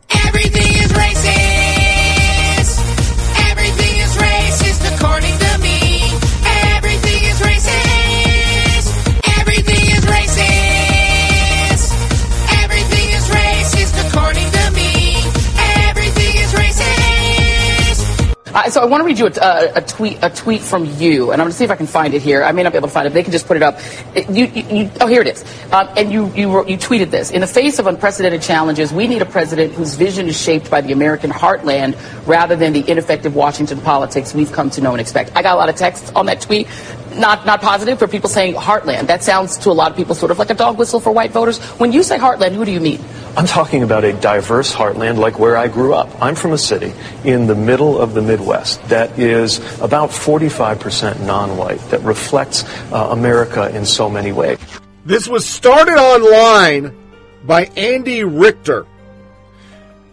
Uh, 18.54 18.70
so 18.70 18.80
I 18.80 18.84
want 18.84 19.00
to 19.00 19.04
read 19.04 19.18
you 19.18 19.26
a, 19.26 19.72
a, 19.74 19.80
tweet, 19.80 20.18
a 20.22 20.30
tweet 20.30 20.60
from 20.60 20.84
you, 20.84 21.32
and 21.32 21.42
I'm 21.42 21.46
going 21.46 21.50
to 21.50 21.56
see 21.56 21.64
if 21.64 21.72
I 21.72 21.76
can 21.76 21.88
find 21.88 22.14
it 22.14 22.22
here. 22.22 22.44
I 22.44 22.52
may 22.52 22.62
not 22.62 22.70
be 22.70 22.78
able 22.78 22.86
to 22.86 22.94
find 22.94 23.04
it. 23.04 23.10
But 23.10 23.14
They 23.14 23.24
can 23.24 23.32
just 23.32 23.48
put 23.48 23.56
it 23.56 23.64
up. 23.64 23.80
It- 24.14 24.30
you, 24.30 24.46
you, 24.46 24.90
oh, 25.00 25.08
here 25.08 25.22
it 25.22 25.26
is. 25.26 25.44
Um, 25.72 25.88
and 25.96 26.12
you, 26.12 26.32
you, 26.34 26.52
wrote, 26.52 26.68
you 26.68 26.78
tweeted 26.78 27.10
this: 27.10 27.32
In 27.32 27.40
the 27.40 27.48
face 27.48 27.80
of 27.80 27.88
unprecedented 27.88 28.42
challenges, 28.42 28.92
we 28.92 29.08
need 29.08 29.22
a 29.22 29.26
president 29.26 29.72
whose 29.72 29.96
vision 29.96 30.28
is 30.28 30.40
shaped 30.40 30.70
by 30.70 30.80
the 30.82 30.92
American 30.92 31.32
heartland 31.32 31.96
rather 32.28 32.54
than 32.54 32.72
the 32.72 32.88
ineffective 32.88 33.34
Washington 33.34 33.80
politics 33.80 34.32
we've 34.32 34.52
come 34.52 34.70
to 34.70 34.80
know 34.80 34.92
and 34.92 35.00
expect. 35.00 35.32
I 35.34 35.42
got 35.42 35.56
a 35.56 35.58
lot 35.58 35.68
of 35.68 35.74
texts 35.74 36.12
on 36.14 36.26
that 36.26 36.40
tweet. 36.40 36.68
Not, 37.16 37.46
not 37.46 37.60
positive 37.60 37.98
for 37.98 38.08
people 38.08 38.28
saying 38.28 38.54
heartland. 38.54 39.06
That 39.06 39.22
sounds 39.22 39.58
to 39.58 39.70
a 39.70 39.72
lot 39.72 39.90
of 39.90 39.96
people 39.96 40.14
sort 40.14 40.30
of 40.30 40.38
like 40.38 40.50
a 40.50 40.54
dog 40.54 40.78
whistle 40.78 41.00
for 41.00 41.12
white 41.12 41.30
voters. 41.30 41.58
When 41.78 41.92
you 41.92 42.02
say 42.02 42.18
heartland, 42.18 42.52
who 42.52 42.64
do 42.64 42.72
you 42.72 42.80
mean? 42.80 43.00
I'm 43.36 43.46
talking 43.46 43.82
about 43.82 44.04
a 44.04 44.12
diverse 44.12 44.72
heartland 44.72 45.18
like 45.18 45.38
where 45.38 45.56
I 45.56 45.68
grew 45.68 45.94
up. 45.94 46.08
I'm 46.22 46.34
from 46.34 46.52
a 46.52 46.58
city 46.58 46.92
in 47.24 47.46
the 47.46 47.54
middle 47.54 48.00
of 48.00 48.14
the 48.14 48.22
Midwest 48.22 48.82
that 48.88 49.18
is 49.18 49.58
about 49.80 50.10
45% 50.10 51.24
non-white, 51.26 51.80
that 51.90 52.00
reflects 52.02 52.64
uh, 52.92 53.08
America 53.10 53.74
in 53.74 53.84
so 53.84 54.08
many 54.08 54.32
ways. 54.32 54.58
This 55.04 55.28
was 55.28 55.46
started 55.46 55.98
online 55.98 56.96
by 57.44 57.64
Andy 57.76 58.24
Richter. 58.24 58.86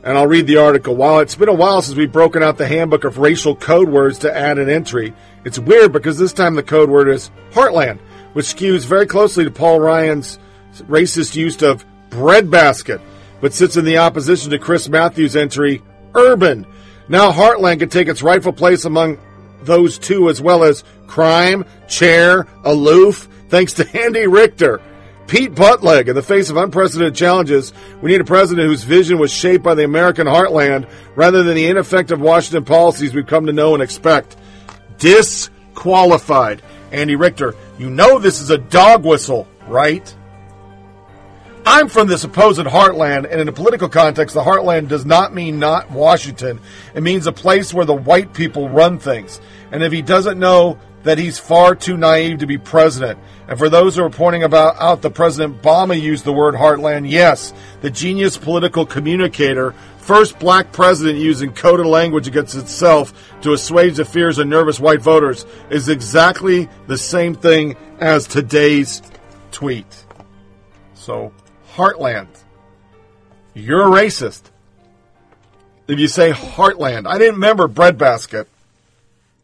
And 0.03 0.17
I'll 0.17 0.27
read 0.27 0.47
the 0.47 0.57
article. 0.57 0.95
While 0.95 1.19
it's 1.19 1.35
been 1.35 1.49
a 1.49 1.53
while 1.53 1.81
since 1.81 1.95
we've 1.95 2.11
broken 2.11 2.41
out 2.41 2.57
the 2.57 2.67
handbook 2.67 3.03
of 3.03 3.19
racial 3.19 3.55
code 3.55 3.89
words 3.89 4.19
to 4.19 4.35
add 4.35 4.57
an 4.57 4.69
entry, 4.69 5.13
it's 5.45 5.59
weird 5.59 5.91
because 5.91 6.17
this 6.17 6.33
time 6.33 6.55
the 6.55 6.63
code 6.63 6.89
word 6.89 7.07
is 7.07 7.29
heartland, 7.51 7.99
which 8.33 8.47
skews 8.47 8.85
very 8.85 9.05
closely 9.05 9.43
to 9.43 9.51
Paul 9.51 9.79
Ryan's 9.79 10.39
racist 10.73 11.35
use 11.35 11.61
of 11.61 11.85
breadbasket, 12.09 12.99
but 13.41 13.53
sits 13.53 13.77
in 13.77 13.85
the 13.85 13.99
opposition 13.99 14.49
to 14.51 14.59
Chris 14.59 14.89
Matthews' 14.89 15.35
entry 15.35 15.83
urban. 16.15 16.65
Now 17.07 17.31
heartland 17.31 17.79
can 17.79 17.89
take 17.89 18.07
its 18.07 18.23
rightful 18.23 18.53
place 18.53 18.85
among 18.85 19.19
those 19.63 19.99
two 19.99 20.29
as 20.29 20.41
well 20.41 20.63
as 20.63 20.83
crime, 21.05 21.65
chair, 21.87 22.47
aloof, 22.63 23.27
thanks 23.49 23.73
to 23.73 24.01
Andy 24.01 24.25
Richter. 24.25 24.81
Pete 25.27 25.53
Buttigieg, 25.53 26.07
in 26.07 26.15
the 26.15 26.21
face 26.21 26.49
of 26.49 26.57
unprecedented 26.57 27.15
challenges, 27.15 27.71
we 28.01 28.11
need 28.11 28.19
a 28.19 28.25
president 28.25 28.67
whose 28.67 28.83
vision 28.83 29.17
was 29.17 29.31
shaped 29.31 29.63
by 29.63 29.75
the 29.75 29.85
American 29.85 30.27
heartland 30.27 30.89
rather 31.15 31.43
than 31.43 31.55
the 31.55 31.67
ineffective 31.67 32.19
Washington 32.19 32.65
policies 32.65 33.13
we've 33.13 33.27
come 33.27 33.45
to 33.45 33.53
know 33.53 33.73
and 33.73 33.81
expect. 33.81 34.35
Disqualified. 34.97 36.61
Andy 36.91 37.15
Richter, 37.15 37.55
you 37.77 37.89
know 37.89 38.19
this 38.19 38.41
is 38.41 38.49
a 38.49 38.57
dog 38.57 39.05
whistle, 39.05 39.47
right? 39.67 40.13
I'm 41.65 41.89
from 41.89 42.07
the 42.07 42.17
supposed 42.17 42.59
heartland, 42.59 43.29
and 43.31 43.39
in 43.39 43.47
a 43.47 43.53
political 43.53 43.87
context, 43.87 44.33
the 44.33 44.43
heartland 44.43 44.87
does 44.87 45.05
not 45.05 45.33
mean 45.33 45.59
not 45.59 45.91
Washington. 45.91 46.59
It 46.95 47.03
means 47.03 47.27
a 47.27 47.31
place 47.31 47.73
where 47.73 47.85
the 47.85 47.93
white 47.93 48.33
people 48.33 48.67
run 48.67 48.97
things. 48.97 49.39
And 49.71 49.83
if 49.83 49.91
he 49.91 50.01
doesn't 50.01 50.39
know 50.39 50.79
that 51.03 51.17
he's 51.17 51.37
far 51.39 51.75
too 51.75 51.97
naive 51.97 52.39
to 52.39 52.47
be 52.47 52.57
president, 52.57 53.19
and 53.51 53.59
for 53.59 53.67
those 53.67 53.97
who 53.97 54.03
are 54.03 54.09
pointing 54.09 54.43
about 54.43 54.77
out 54.79 55.01
that 55.01 55.09
President 55.09 55.61
Obama 55.61 55.99
used 55.99 56.23
the 56.23 56.31
word 56.31 56.55
heartland, 56.55 57.09
yes, 57.09 57.53
the 57.81 57.89
genius 57.89 58.37
political 58.37 58.85
communicator, 58.85 59.73
first 59.97 60.39
black 60.39 60.71
president 60.71 61.19
using 61.19 61.51
coded 61.53 61.85
language 61.85 62.29
against 62.29 62.55
itself 62.55 63.13
to 63.41 63.51
assuage 63.51 63.97
the 63.97 64.05
fears 64.05 64.37
of 64.37 64.47
nervous 64.47 64.79
white 64.79 65.01
voters, 65.01 65.45
is 65.69 65.89
exactly 65.89 66.69
the 66.87 66.97
same 66.97 67.35
thing 67.35 67.75
as 67.99 68.25
today's 68.25 69.01
tweet. 69.51 70.05
So, 70.93 71.33
Heartland. 71.73 72.29
You're 73.53 73.81
a 73.81 74.01
racist. 74.01 74.43
If 75.89 75.99
you 75.99 76.07
say 76.07 76.31
Heartland, 76.31 77.05
I 77.05 77.17
didn't 77.17 77.35
remember 77.35 77.67
Breadbasket. 77.67 78.47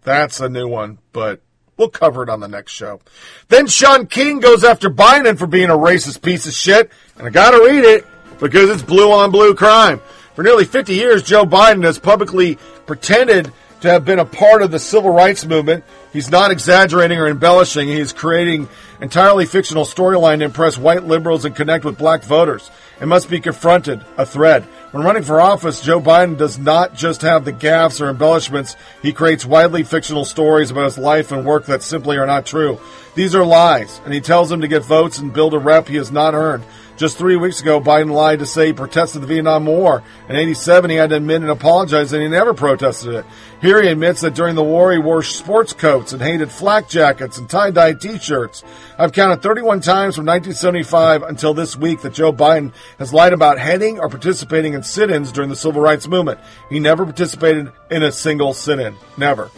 That's 0.03 0.39
a 0.39 0.47
new 0.47 0.69
one, 0.69 0.99
but 1.11 1.41
we'll 1.77 1.89
cover 1.89 2.23
it 2.23 2.29
on 2.29 2.39
the 2.39 2.47
next 2.47 2.73
show. 2.73 2.99
Then 3.47 3.67
Shaun 3.67 4.07
King 4.07 4.39
goes 4.39 4.63
after 4.63 4.89
Biden 4.89 5.37
for 5.37 5.47
being 5.47 5.69
a 5.69 5.77
racist 5.77 6.21
piece 6.21 6.47
of 6.47 6.53
shit, 6.53 6.91
and 7.17 7.27
I 7.27 7.29
gotta 7.29 7.63
read 7.63 7.83
it 7.83 8.05
because 8.39 8.69
it's 8.69 8.81
blue 8.81 9.11
on 9.11 9.31
blue 9.31 9.55
crime. 9.55 10.01
For 10.35 10.43
nearly 10.43 10.65
50 10.65 10.93
years, 10.93 11.23
Joe 11.23 11.45
Biden 11.45 11.83
has 11.83 11.97
publicly 11.97 12.57
pretended 12.85 13.51
to 13.81 13.89
have 13.89 14.05
been 14.05 14.19
a 14.19 14.25
part 14.25 14.61
of 14.61 14.71
the 14.71 14.79
civil 14.79 15.11
rights 15.11 15.45
movement. 15.45 15.83
He's 16.13 16.31
not 16.31 16.51
exaggerating 16.51 17.19
or 17.19 17.27
embellishing. 17.27 17.87
He 17.87 17.99
is 17.99 18.13
creating 18.13 18.67
entirely 19.01 19.45
fictional 19.45 19.85
storyline 19.85 20.39
to 20.39 20.45
impress 20.45 20.77
white 20.77 21.03
liberals 21.03 21.45
and 21.45 21.55
connect 21.55 21.85
with 21.85 21.97
black 21.97 22.23
voters. 22.23 22.71
It 22.99 23.07
must 23.07 23.29
be 23.29 23.39
confronted, 23.39 24.03
a 24.17 24.25
thread. 24.25 24.67
When 24.91 25.03
running 25.03 25.23
for 25.23 25.41
office, 25.41 25.81
Joe 25.81 25.99
Biden 25.99 26.37
does 26.37 26.57
not 26.57 26.95
just 26.95 27.21
have 27.21 27.43
the 27.43 27.51
gaffes 27.51 27.99
or 27.99 28.09
embellishments. 28.09 28.77
He 29.01 29.11
creates 29.11 29.45
widely 29.45 29.83
fictional 29.83 30.23
stories 30.23 30.71
about 30.71 30.85
his 30.85 30.97
life 30.97 31.33
and 31.33 31.45
work 31.45 31.65
that 31.65 31.83
simply 31.83 32.17
are 32.17 32.25
not 32.25 32.45
true. 32.45 32.79
These 33.13 33.35
are 33.35 33.43
lies, 33.43 33.99
and 34.05 34.13
he 34.13 34.21
tells 34.21 34.49
them 34.49 34.61
to 34.61 34.67
get 34.67 34.85
votes 34.85 35.19
and 35.19 35.33
build 35.33 35.53
a 35.53 35.59
rep 35.59 35.89
he 35.89 35.97
has 35.97 36.09
not 36.09 36.33
earned. 36.33 36.63
Just 36.97 37.19
three 37.19 37.35
weeks 37.35 37.61
ago, 37.61 37.79
Biden 37.79 38.11
lied 38.11 38.39
to 38.39 38.47
say 38.47 38.67
he 38.67 38.73
protested 38.73 39.21
the 39.21 39.27
Vietnam 39.27 39.67
War. 39.67 40.01
In 40.27 40.35
87, 40.35 40.89
he 40.89 40.95
had 40.95 41.11
to 41.11 41.17
admit 41.17 41.43
and 41.43 41.51
apologize 41.51 42.09
that 42.09 42.21
he 42.21 42.27
never 42.27 42.55
protested 42.55 43.13
it. 43.13 43.25
Here 43.61 43.79
he 43.83 43.89
admits 43.89 44.21
that 44.21 44.33
during 44.33 44.55
the 44.55 44.63
war, 44.63 44.91
he 44.91 44.97
wore 44.97 45.21
sports 45.21 45.73
coats 45.73 46.11
and 46.11 46.21
hated 46.23 46.51
flak 46.51 46.89
jackets 46.89 47.37
and 47.37 47.47
tie-dye 47.47 47.93
t-shirts. 47.93 48.63
I've 48.97 49.13
counted 49.13 49.43
31 49.43 49.81
times 49.81 50.15
from 50.15 50.25
1975 50.25 51.21
until 51.21 51.53
this 51.53 51.77
week 51.77 52.01
that 52.01 52.15
Joe 52.15 52.33
Biden 52.33 52.73
has 52.97 53.13
lied 53.13 53.33
about 53.33 53.59
heading 53.59 53.99
or 53.99 54.09
participating 54.09 54.73
in 54.73 54.81
sit-ins 54.81 55.31
during 55.31 55.51
the 55.51 55.55
civil 55.55 55.81
rights 55.83 56.07
movement. 56.07 56.39
He 56.67 56.79
never 56.79 57.05
participated 57.05 57.71
in 57.91 58.01
a 58.01 58.11
single 58.11 58.53
sit-in. 58.53 58.95
Never. 59.17 59.51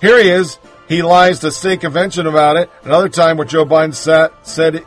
Here 0.00 0.22
he 0.22 0.30
is. 0.30 0.58
He 0.88 1.02
lies 1.02 1.40
to 1.40 1.50
state 1.50 1.80
convention 1.80 2.26
about 2.26 2.56
it. 2.56 2.70
Another 2.84 3.10
time 3.10 3.36
where 3.36 3.46
Joe 3.46 3.66
Biden 3.66 3.94
sat, 3.94 4.32
said 4.46 4.86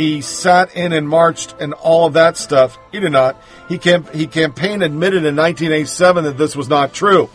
he 0.00 0.22
sat 0.22 0.74
in 0.74 0.94
and 0.94 1.06
marched 1.06 1.54
and 1.60 1.74
all 1.74 2.06
of 2.06 2.14
that 2.14 2.38
stuff. 2.38 2.78
He 2.90 3.00
did 3.00 3.12
not. 3.12 3.36
He 3.68 3.76
camp- 3.76 4.12
he 4.14 4.26
campaigned 4.26 4.82
admitted 4.82 5.26
in 5.26 5.36
1987 5.36 6.24
that 6.24 6.38
this 6.38 6.56
was 6.56 6.70
not 6.70 6.94
true. 6.94 7.28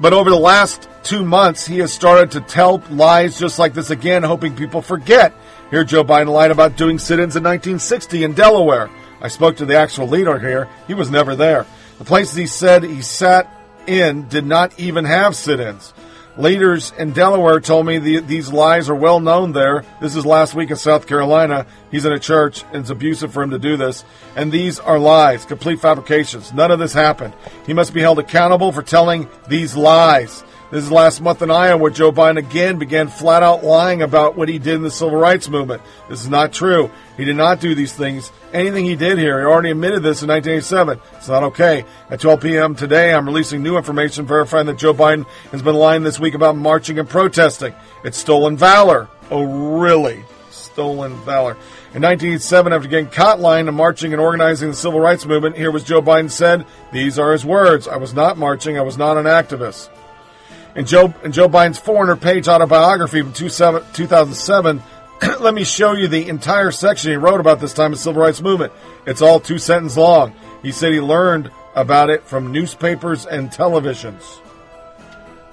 But 0.00 0.12
over 0.12 0.30
the 0.30 0.36
last 0.36 0.88
two 1.02 1.24
months, 1.24 1.66
he 1.66 1.80
has 1.80 1.92
started 1.92 2.30
to 2.32 2.40
tell 2.40 2.80
lies 2.90 3.38
just 3.38 3.58
like 3.58 3.74
this 3.74 3.90
again, 3.90 4.22
hoping 4.22 4.54
people 4.54 4.82
forget. 4.82 5.34
Here, 5.70 5.82
Joe 5.82 6.04
Biden 6.04 6.28
lied 6.28 6.52
about 6.52 6.76
doing 6.76 6.98
sit-ins 6.98 7.34
in 7.36 7.42
1960 7.42 8.22
in 8.22 8.32
Delaware. 8.32 8.88
I 9.20 9.28
spoke 9.28 9.56
to 9.56 9.66
the 9.66 9.76
actual 9.76 10.06
leader 10.06 10.38
here. 10.38 10.68
He 10.86 10.94
was 10.94 11.10
never 11.10 11.34
there. 11.34 11.66
The 11.98 12.04
places 12.04 12.36
he 12.36 12.46
said 12.46 12.84
he 12.84 13.02
sat 13.02 13.52
in 13.86 14.28
did 14.28 14.46
not 14.46 14.78
even 14.78 15.04
have 15.04 15.34
sit-ins. 15.34 15.92
Leaders 16.36 16.92
in 16.96 17.12
Delaware 17.12 17.60
told 17.60 17.86
me 17.86 17.98
the, 17.98 18.20
these 18.20 18.52
lies 18.52 18.88
are 18.88 18.94
well 18.94 19.20
known 19.20 19.52
there. 19.52 19.84
This 20.00 20.14
is 20.14 20.24
last 20.24 20.54
week 20.54 20.70
in 20.70 20.76
South 20.76 21.06
Carolina. 21.06 21.66
He's 21.90 22.04
in 22.04 22.12
a 22.12 22.20
church, 22.20 22.62
and 22.72 22.76
it's 22.76 22.90
abusive 22.90 23.32
for 23.32 23.42
him 23.42 23.50
to 23.50 23.58
do 23.58 23.76
this. 23.76 24.04
And 24.36 24.52
these 24.52 24.78
are 24.78 24.98
lies, 24.98 25.44
complete 25.44 25.80
fabrications. 25.80 26.52
None 26.52 26.70
of 26.70 26.78
this 26.78 26.92
happened. 26.92 27.34
He 27.66 27.74
must 27.74 27.92
be 27.92 28.00
held 28.00 28.18
accountable 28.18 28.70
for 28.70 28.82
telling 28.82 29.28
these 29.48 29.74
lies. 29.76 30.44
This 30.70 30.84
is 30.84 30.92
last 30.92 31.20
month 31.20 31.42
in 31.42 31.50
Iowa 31.50 31.76
where 31.76 31.90
Joe 31.90 32.12
Biden 32.12 32.38
again 32.38 32.78
began 32.78 33.08
flat 33.08 33.42
out 33.42 33.64
lying 33.64 34.02
about 34.02 34.36
what 34.36 34.48
he 34.48 34.60
did 34.60 34.74
in 34.74 34.82
the 34.82 34.90
civil 34.90 35.16
rights 35.16 35.48
movement. 35.48 35.82
This 36.08 36.20
is 36.20 36.28
not 36.28 36.52
true. 36.52 36.92
He 37.16 37.24
did 37.24 37.34
not 37.34 37.60
do 37.60 37.74
these 37.74 37.92
things. 37.92 38.30
Anything 38.52 38.84
he 38.84 38.94
did 38.94 39.18
here, 39.18 39.40
he 39.40 39.46
already 39.46 39.72
admitted 39.72 40.04
this 40.04 40.22
in 40.22 40.28
1987. 40.28 41.00
It's 41.16 41.28
not 41.28 41.42
okay. 41.42 41.84
At 42.08 42.20
12 42.20 42.40
p.m. 42.40 42.74
today, 42.76 43.12
I'm 43.12 43.26
releasing 43.26 43.64
new 43.64 43.76
information 43.76 44.26
verifying 44.26 44.66
that 44.66 44.78
Joe 44.78 44.94
Biden 44.94 45.26
has 45.50 45.60
been 45.60 45.74
lying 45.74 46.04
this 46.04 46.20
week 46.20 46.34
about 46.34 46.56
marching 46.56 47.00
and 47.00 47.08
protesting. 47.08 47.74
It's 48.04 48.18
stolen 48.18 48.56
valor. 48.56 49.08
Oh, 49.28 49.80
really? 49.80 50.22
Stolen 50.50 51.16
valor. 51.24 51.56
In 51.94 52.02
1987, 52.02 52.72
after 52.72 52.88
getting 52.88 53.08
caught 53.08 53.40
lying 53.40 53.66
and 53.66 53.76
marching 53.76 54.12
and 54.12 54.22
organizing 54.22 54.70
the 54.70 54.76
civil 54.76 55.00
rights 55.00 55.26
movement, 55.26 55.56
here 55.56 55.72
was 55.72 55.82
Joe 55.82 56.00
Biden 56.00 56.30
said, 56.30 56.64
these 56.92 57.18
are 57.18 57.32
his 57.32 57.44
words. 57.44 57.88
I 57.88 57.96
was 57.96 58.14
not 58.14 58.38
marching. 58.38 58.78
I 58.78 58.82
was 58.82 58.96
not 58.96 59.16
an 59.16 59.24
activist. 59.26 59.88
In 60.76 60.86
Joe, 60.86 61.12
in 61.24 61.32
Joe 61.32 61.48
Biden's 61.48 61.78
400 61.78 62.20
page 62.20 62.46
autobiography 62.46 63.22
from 63.22 63.32
2007, 63.32 64.82
let 65.40 65.54
me 65.54 65.64
show 65.64 65.92
you 65.92 66.06
the 66.06 66.28
entire 66.28 66.70
section 66.70 67.10
he 67.10 67.16
wrote 67.16 67.40
about 67.40 67.60
this 67.60 67.74
time 67.74 67.92
of 67.92 67.98
civil 67.98 68.22
rights 68.22 68.40
movement. 68.40 68.72
It's 69.04 69.20
all 69.20 69.40
two 69.40 69.58
sentences 69.58 69.98
long. 69.98 70.32
He 70.62 70.70
said 70.70 70.92
he 70.92 71.00
learned 71.00 71.50
about 71.74 72.10
it 72.10 72.24
from 72.24 72.52
newspapers 72.52 73.26
and 73.26 73.50
televisions. 73.50 74.40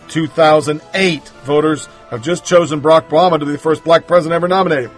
2008, 0.09 1.27
voters 1.43 1.87
have 2.09 2.21
just 2.21 2.45
chosen 2.45 2.79
Barack 2.79 3.09
Obama 3.09 3.39
to 3.39 3.45
be 3.45 3.51
the 3.51 3.57
first 3.57 3.83
black 3.83 4.07
president 4.07 4.35
ever 4.35 4.47
nominated. 4.47 4.91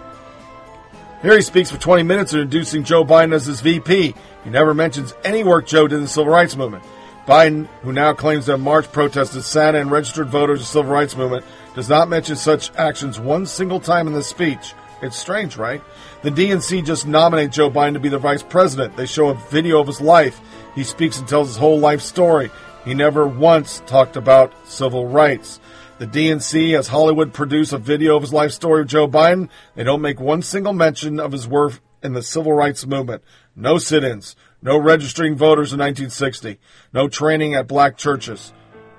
Here 1.22 1.34
he 1.34 1.42
speaks 1.42 1.70
for 1.70 1.78
20 1.78 2.02
minutes 2.02 2.32
introducing 2.32 2.84
Joe 2.84 3.04
Biden 3.04 3.34
as 3.34 3.46
his 3.46 3.60
VP. 3.60 4.14
He 4.44 4.50
never 4.50 4.74
mentions 4.74 5.14
any 5.24 5.44
work 5.44 5.66
Joe 5.66 5.88
did 5.88 5.96
in 5.96 6.02
the 6.02 6.08
civil 6.08 6.32
rights 6.32 6.56
movement. 6.56 6.84
Biden, 7.30 7.68
who 7.82 7.92
now 7.92 8.12
claims 8.12 8.46
to 8.46 8.50
have 8.50 8.60
marched, 8.60 8.90
protested, 8.90 9.44
sat 9.44 9.76
and 9.76 9.88
registered 9.88 10.26
voters 10.26 10.58
of 10.58 10.66
the 10.66 10.72
civil 10.72 10.90
rights 10.90 11.16
movement, 11.16 11.44
does 11.76 11.88
not 11.88 12.08
mention 12.08 12.34
such 12.34 12.74
actions 12.74 13.20
one 13.20 13.46
single 13.46 13.78
time 13.78 14.08
in 14.08 14.12
this 14.12 14.26
speech. 14.26 14.74
It's 15.00 15.16
strange, 15.16 15.56
right? 15.56 15.80
The 16.22 16.32
DNC 16.32 16.84
just 16.84 17.06
nominated 17.06 17.52
Joe 17.52 17.70
Biden 17.70 17.92
to 17.92 18.00
be 18.00 18.08
the 18.08 18.18
vice 18.18 18.42
president. 18.42 18.96
They 18.96 19.06
show 19.06 19.28
a 19.28 19.34
video 19.48 19.78
of 19.78 19.86
his 19.86 20.00
life. 20.00 20.40
He 20.74 20.82
speaks 20.82 21.20
and 21.20 21.28
tells 21.28 21.46
his 21.46 21.56
whole 21.56 21.78
life 21.78 22.00
story. 22.00 22.50
He 22.84 22.94
never 22.94 23.28
once 23.28 23.80
talked 23.86 24.16
about 24.16 24.52
civil 24.66 25.06
rights. 25.06 25.60
The 25.98 26.08
DNC 26.08 26.74
has 26.74 26.88
Hollywood 26.88 27.32
produce 27.32 27.72
a 27.72 27.78
video 27.78 28.16
of 28.16 28.22
his 28.22 28.32
life 28.32 28.50
story 28.50 28.80
of 28.80 28.88
Joe 28.88 29.06
Biden. 29.06 29.50
They 29.76 29.84
don't 29.84 30.02
make 30.02 30.18
one 30.18 30.42
single 30.42 30.72
mention 30.72 31.20
of 31.20 31.30
his 31.30 31.46
work 31.46 31.74
in 32.02 32.12
the 32.12 32.24
civil 32.24 32.54
rights 32.54 32.86
movement. 32.86 33.22
No 33.54 33.78
sit-ins. 33.78 34.34
No 34.62 34.76
registering 34.76 35.36
voters 35.36 35.72
in 35.72 35.78
1960. 35.78 36.58
No 36.92 37.08
training 37.08 37.54
at 37.54 37.66
black 37.66 37.96
churches. 37.96 38.52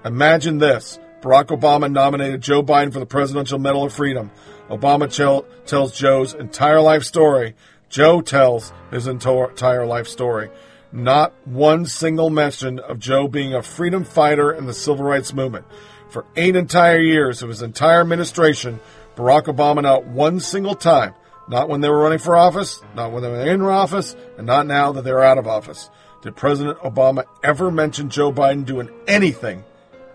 Imagine 0.03 0.57
this. 0.57 0.99
Barack 1.22 1.48
Obama 1.48 1.91
nominated 1.91 2.41
Joe 2.41 2.64
Biden 2.64 2.91
for 2.91 2.99
the 2.99 3.06
Presidential 3.06 3.59
Medal 3.59 3.83
of 3.83 3.93
Freedom. 3.93 4.31
Obama 4.69 5.14
tell, 5.14 5.43
tells 5.67 5.95
Joe's 5.95 6.33
entire 6.33 6.81
life 6.81 7.03
story. 7.03 7.56
Joe 7.90 8.22
tells 8.22 8.73
his 8.90 9.06
entire 9.06 9.85
life 9.85 10.07
story. 10.07 10.49
Not 10.91 11.33
one 11.45 11.85
single 11.85 12.31
mention 12.31 12.80
of 12.80 12.98
Joe 12.98 13.27
being 13.27 13.53
a 13.53 13.61
freedom 13.61 14.03
fighter 14.03 14.51
in 14.51 14.65
the 14.65 14.73
civil 14.73 15.06
rights 15.06 15.31
movement. 15.31 15.65
For 16.09 16.25
eight 16.35 16.56
entire 16.56 16.99
years 16.99 17.43
of 17.43 17.49
his 17.49 17.61
entire 17.61 18.01
administration, 18.01 18.80
Barack 19.15 19.43
Obama 19.43 19.83
not 19.83 20.07
one 20.07 20.40
single 20.40 20.75
time 20.75 21.14
not 21.48 21.70
when 21.70 21.82
they 21.82 21.90
were 21.90 22.00
running 22.00 22.20
for 22.20 22.36
office, 22.36 22.82
not 22.95 23.11
when 23.11 23.24
they 23.24 23.30
were 23.30 23.45
in 23.45 23.61
office, 23.61 24.16
and 24.38 24.48
not 24.48 24.68
now 24.68 24.92
that 24.94 25.03
they're 25.03 25.24
out 25.24 25.38
of 25.38 25.48
office. 25.48 25.90
Did 26.22 26.36
President 26.36 26.78
Obama 26.80 27.26
ever 27.44 27.72
mention 27.72 28.10
Joe 28.10 28.32
Biden 28.32 28.66
doing 28.66 28.90
anything 29.08 29.64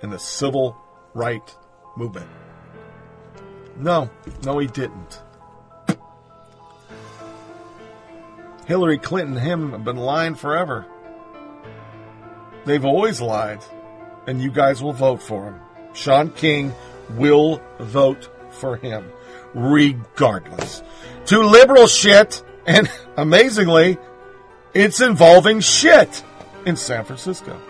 in 0.02 0.10
the 0.10 0.18
civil 0.18 0.76
rights 1.14 1.56
movement? 1.96 2.28
No, 3.76 4.08
no, 4.44 4.58
he 4.58 4.68
didn't. 4.68 5.22
Hillary 8.66 8.98
Clinton 8.98 9.36
and 9.36 9.46
him 9.46 9.70
have 9.72 9.84
been 9.84 9.96
lying 9.96 10.34
forever. 10.34 10.86
They've 12.64 12.84
always 12.84 13.20
lied, 13.20 13.60
and 14.26 14.40
you 14.40 14.50
guys 14.50 14.82
will 14.82 14.92
vote 14.92 15.22
for 15.22 15.44
him. 15.44 15.60
Shaun 15.92 16.30
King 16.30 16.74
will 17.10 17.60
vote 17.78 18.28
for 18.50 18.76
him, 18.76 19.10
regardless 19.54 20.82
to 21.26 21.40
liberal 21.40 21.86
shit, 21.86 22.42
and 22.66 22.90
amazingly, 23.16 23.98
it's 24.74 25.00
involving 25.00 25.60
shit 25.60 26.22
in 26.64 26.76
San 26.76 27.04
Francisco. 27.04 27.60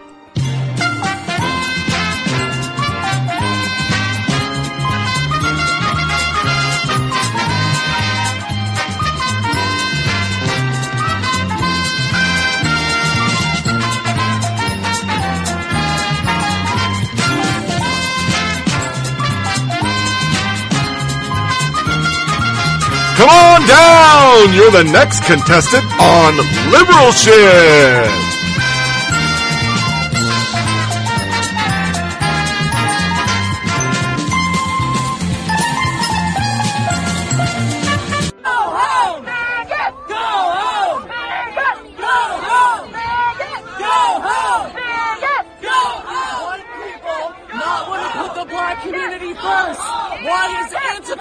Come 23.27 23.35
on 23.35 23.67
down. 23.67 24.55
You're 24.55 24.71
the 24.71 24.85
next 24.85 25.25
contestant 25.25 25.85
on 26.01 26.37
Liberal 26.71 27.11
Shit. 27.13 28.36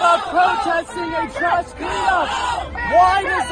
Antifa 0.06 0.30
protesting 0.30 1.14
a 1.14 1.34
trash 1.34 1.66
cleanup? 1.74 2.28
Why 2.94 3.24
does 3.24 3.50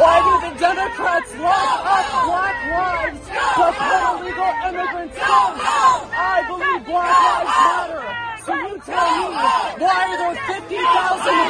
why 0.00 0.16
do 0.26 0.32
the 0.48 0.58
Democrats 0.60 1.32
lock 1.36 1.86
up 1.86 2.06
black 2.26 2.56
lives 2.70 3.20
to 3.26 3.40
put 3.56 3.74
illegal 4.04 4.52
immigrants 4.68 5.18
out? 5.20 5.56
I 6.12 6.44
believe 6.48 6.86
Black 6.86 7.44
Lives 7.44 7.96
Matter. 7.96 8.25
So 8.46 8.54
you 8.54 8.78
tell 8.78 8.94
me, 8.94 9.34
why 9.82 10.06
are 10.06 10.14
there 10.18 10.38
50,000 10.54 10.78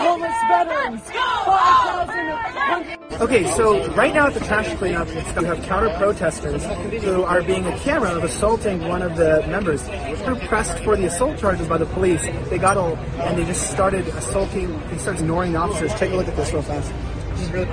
homeless 0.01 0.41
veterans? 0.49 1.05
5,000 1.11 3.21
Okay, 3.21 3.45
so 3.51 3.87
right 3.93 4.15
now 4.15 4.29
at 4.29 4.35
the 4.35 4.41
trash 4.41 4.75
cleanup, 4.79 5.07
we 5.09 5.45
have 5.45 5.63
counter 5.65 5.91
protesters 5.99 6.65
who 7.03 7.23
are 7.23 7.43
being 7.43 7.67
a 7.67 7.79
camera 7.81 8.15
of 8.15 8.25
assaulting 8.25 8.89
one 8.89 9.03
of 9.03 9.15
the 9.17 9.45
members. 9.49 9.83
They're 9.83 10.37
pressed 10.37 10.79
for 10.79 10.97
the 10.97 11.05
assault 11.05 11.39
charges 11.39 11.69
by 11.69 11.77
the 11.77 11.85
police. 11.85 12.23
They 12.49 12.57
got 12.57 12.79
all, 12.79 12.97
and 12.97 13.37
they 13.37 13.45
just 13.45 13.71
started 13.71 14.09
assaulting, 14.09 14.81
they 14.89 14.97
started 14.97 15.21
ignoring 15.21 15.53
the 15.53 15.59
officers. 15.59 15.93
Take 15.97 16.13
a 16.13 16.17
look 16.17 16.29
at 16.29 16.37
this 16.37 16.51
real 16.51 16.63
fast. 16.63 16.91
This 17.33 17.43
is 17.43 17.51
really. 17.53 17.69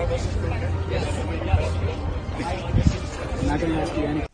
I'm 3.40 3.48
not 3.48 3.60
going 3.61 3.72
to 3.72 3.82
ask 3.82 3.95
you 3.95 4.03
anything. 4.03 4.33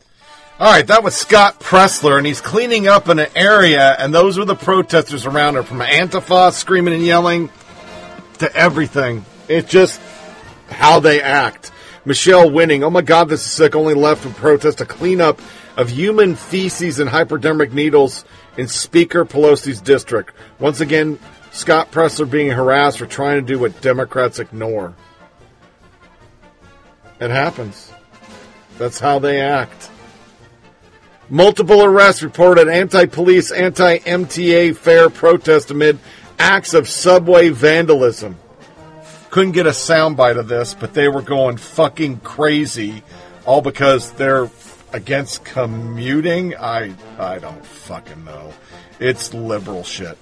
All 0.60 0.70
right, 0.70 0.86
that 0.88 1.02
was 1.02 1.14
Scott 1.14 1.58
Presler, 1.58 2.18
and 2.18 2.26
he's 2.26 2.42
cleaning 2.42 2.86
up 2.86 3.08
in 3.08 3.18
an 3.18 3.30
area, 3.34 3.96
and 3.98 4.12
those 4.12 4.38
were 4.38 4.44
the 4.44 4.54
protesters 4.54 5.24
around 5.24 5.56
him, 5.56 5.64
from 5.64 5.78
Antifa 5.78 6.52
screaming 6.52 6.92
and 6.92 7.02
yelling 7.02 7.48
to 8.40 8.54
everything. 8.54 9.24
It's 9.48 9.70
just 9.70 9.98
how 10.68 11.00
they 11.00 11.22
act. 11.22 11.72
Michelle 12.04 12.50
Winning, 12.50 12.84
oh 12.84 12.90
my 12.90 13.00
God, 13.00 13.30
this 13.30 13.40
is 13.40 13.50
sick. 13.50 13.74
Only 13.74 13.94
left 13.94 14.20
from 14.20 14.34
protest 14.34 14.82
a 14.82 14.84
cleanup 14.84 15.40
of 15.78 15.88
human 15.88 16.34
feces 16.34 16.98
and 16.98 17.08
hypodermic 17.08 17.72
needles 17.72 18.26
in 18.58 18.68
Speaker 18.68 19.24
Pelosi's 19.24 19.80
district. 19.80 20.34
Once 20.58 20.82
again, 20.82 21.18
Scott 21.52 21.90
Presler 21.90 22.30
being 22.30 22.50
harassed 22.50 22.98
for 22.98 23.06
trying 23.06 23.36
to 23.36 23.46
do 23.46 23.58
what 23.58 23.80
Democrats 23.80 24.38
ignore. 24.38 24.94
It 27.18 27.30
happens. 27.30 27.90
That's 28.76 29.00
how 29.00 29.20
they 29.20 29.40
act. 29.40 29.89
Multiple 31.30 31.84
arrests 31.84 32.24
reported 32.24 32.68
anti-police, 32.68 33.52
anti-MTA 33.52 34.76
fare 34.76 35.08
protest 35.08 35.70
amid 35.70 35.98
acts 36.40 36.74
of 36.74 36.88
subway 36.88 37.50
vandalism. 37.50 38.36
Couldn't 39.30 39.52
get 39.52 39.66
a 39.66 39.70
soundbite 39.70 40.38
of 40.38 40.48
this, 40.48 40.74
but 40.74 40.92
they 40.92 41.06
were 41.08 41.22
going 41.22 41.56
fucking 41.56 42.18
crazy, 42.20 43.04
all 43.46 43.62
because 43.62 44.10
they're 44.12 44.50
against 44.92 45.44
commuting. 45.44 46.56
I 46.56 46.94
I 47.16 47.38
don't 47.38 47.64
fucking 47.64 48.24
know. 48.24 48.52
It's 48.98 49.32
liberal 49.32 49.84
shit. 49.84 50.18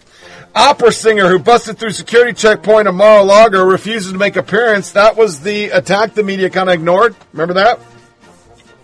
Opera 0.54 0.92
singer 0.92 1.28
who 1.28 1.38
busted 1.38 1.78
through 1.78 1.92
security 1.92 2.34
checkpoint 2.34 2.86
at 2.86 2.94
Mar-a-Lago 2.94 3.64
refuses 3.64 4.12
to 4.12 4.18
make 4.18 4.36
appearance. 4.36 4.92
That 4.92 5.16
was 5.16 5.40
the 5.40 5.70
attack 5.70 6.14
the 6.14 6.22
media 6.22 6.50
kind 6.50 6.68
of 6.68 6.74
ignored. 6.74 7.16
Remember 7.32 7.54
that? 7.54 7.80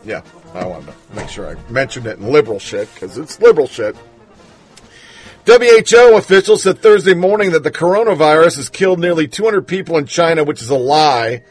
Yeah, 0.05 0.23
I 0.55 0.65
wanted 0.67 0.87
to 0.87 1.17
make 1.17 1.29
sure 1.29 1.49
I 1.49 1.71
mentioned 1.71 2.07
it 2.07 2.19
in 2.19 2.31
liberal 2.31 2.61
shit 2.61 2.93
because 2.95 3.19
it's 3.19 3.41
liberal 3.41 3.67
shit. 3.67 3.97
WHO 5.47 6.17
officials 6.17 6.63
said 6.63 6.79
Thursday 6.79 7.13
morning 7.13 7.51
that 7.51 7.65
the 7.65 7.71
coronavirus 7.71 8.57
has 8.57 8.69
killed 8.71 8.99
nearly 8.99 9.29
200 9.29 9.67
people 9.67 9.99
in 9.99 10.07
China, 10.07 10.45
which 10.45 10.63
is 10.63 10.71
a 10.71 10.77
lie, 10.77 11.43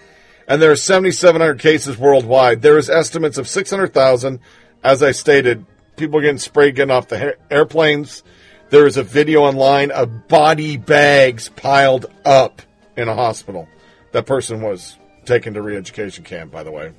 and 0.48 0.62
there 0.62 0.72
are 0.72 0.76
7,700 0.76 1.60
cases 1.60 1.98
worldwide. 1.98 2.62
There 2.62 2.78
is 2.78 2.90
estimates 2.90 3.38
of 3.38 3.48
600,000. 3.48 4.40
As 4.84 5.04
I 5.04 5.12
stated, 5.12 5.66
people 5.96 6.22
getting 6.22 6.40
sprayed 6.40 6.76
getting 6.76 6.92
off 6.92 7.08
the 7.08 7.38
airplanes. 7.52 8.24
There 8.70 8.88
is 8.88 8.98
a 8.98 9.04
video 9.04 9.44
online 9.44 9.92
of 9.92 10.28
body 10.28 10.78
bags 10.78 11.50
piled 11.50 12.08
up 12.26 12.64
in 12.98 13.08
a 13.08 13.14
hospital. 13.14 13.68
That 14.12 14.26
person 14.26 14.62
was 14.62 14.98
taken 15.26 15.54
to 15.54 15.62
re-education 15.62 16.24
camp, 16.24 16.52
by 16.52 16.64
the 16.64 16.72
way. 16.72 16.94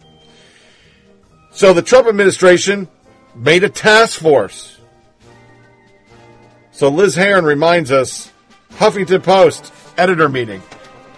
So 1.54 1.72
the 1.72 1.82
Trump 1.82 2.08
administration 2.08 2.88
made 3.34 3.62
a 3.62 3.68
task 3.68 4.20
force. 4.20 4.78
So 6.72 6.88
Liz 6.88 7.14
Heron 7.14 7.44
reminds 7.44 7.92
us, 7.92 8.30
Huffington 8.72 9.22
Post 9.22 9.72
editor 9.96 10.28
meeting. 10.28 10.62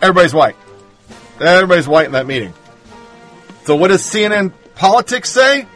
Everybody's 0.03 0.35
white. 0.35 0.57
Everybody's 1.41 1.89
white 1.89 2.07
in 2.07 2.13
that 2.13 2.27
meeting. 2.27 2.53
So 3.65 3.77
what 3.77 3.89
does 3.89 4.03
CNN 4.03 4.53
politics 4.75 5.31
say? 5.31 5.67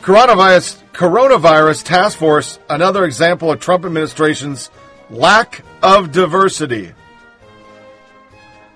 Coronavirus 0.00 0.82
coronavirus 0.94 1.84
task 1.84 2.18
force, 2.18 2.58
another 2.70 3.04
example 3.04 3.52
of 3.52 3.60
Trump 3.60 3.84
administration's 3.84 4.70
lack 5.10 5.62
of 5.82 6.10
diversity. 6.10 6.92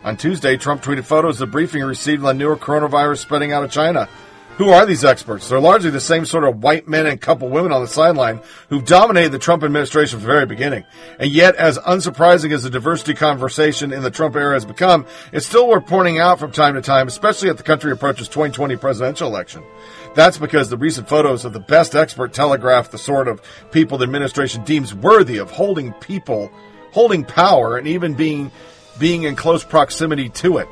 On 0.04 0.18
Tuesday, 0.18 0.58
Trump 0.58 0.82
tweeted 0.82 1.04
photos 1.04 1.40
of 1.40 1.48
the 1.48 1.52
briefing 1.52 1.82
received 1.82 2.22
on 2.24 2.36
newer 2.36 2.58
coronavirus 2.58 3.18
spreading 3.18 3.52
out 3.52 3.64
of 3.64 3.70
China. 3.70 4.06
Who 4.56 4.68
are 4.68 4.86
these 4.86 5.04
experts? 5.04 5.48
They're 5.48 5.58
largely 5.58 5.90
the 5.90 6.00
same 6.00 6.24
sort 6.24 6.44
of 6.44 6.62
white 6.62 6.86
men 6.86 7.06
and 7.06 7.20
couple 7.20 7.48
women 7.48 7.72
on 7.72 7.82
the 7.82 7.88
sideline 7.88 8.40
who've 8.68 8.84
dominated 8.84 9.32
the 9.32 9.38
Trump 9.40 9.64
administration 9.64 10.20
from 10.20 10.28
the 10.28 10.32
very 10.32 10.46
beginning. 10.46 10.84
And 11.18 11.32
yet, 11.32 11.56
as 11.56 11.76
unsurprising 11.78 12.52
as 12.54 12.62
the 12.62 12.70
diversity 12.70 13.14
conversation 13.14 13.92
in 13.92 14.04
the 14.04 14.12
Trump 14.12 14.36
era 14.36 14.54
has 14.54 14.64
become, 14.64 15.06
it's 15.32 15.44
still 15.44 15.66
worth 15.66 15.86
pointing 15.86 16.20
out 16.20 16.38
from 16.38 16.52
time 16.52 16.74
to 16.74 16.82
time, 16.82 17.08
especially 17.08 17.50
as 17.50 17.56
the 17.56 17.64
country 17.64 17.90
approaches 17.90 18.28
2020 18.28 18.76
presidential 18.76 19.26
election. 19.26 19.64
That's 20.14 20.38
because 20.38 20.70
the 20.70 20.78
recent 20.78 21.08
photos 21.08 21.44
of 21.44 21.52
the 21.52 21.58
best 21.58 21.96
expert 21.96 22.32
telegraph 22.32 22.92
the 22.92 22.98
sort 22.98 23.26
of 23.26 23.42
people 23.72 23.98
the 23.98 24.04
administration 24.04 24.62
deems 24.62 24.94
worthy 24.94 25.38
of 25.38 25.50
holding 25.50 25.92
people, 25.94 26.48
holding 26.92 27.24
power, 27.24 27.76
and 27.76 27.88
even 27.88 28.14
being 28.14 28.52
being 29.00 29.24
in 29.24 29.34
close 29.34 29.64
proximity 29.64 30.28
to 30.28 30.58
it. 30.58 30.68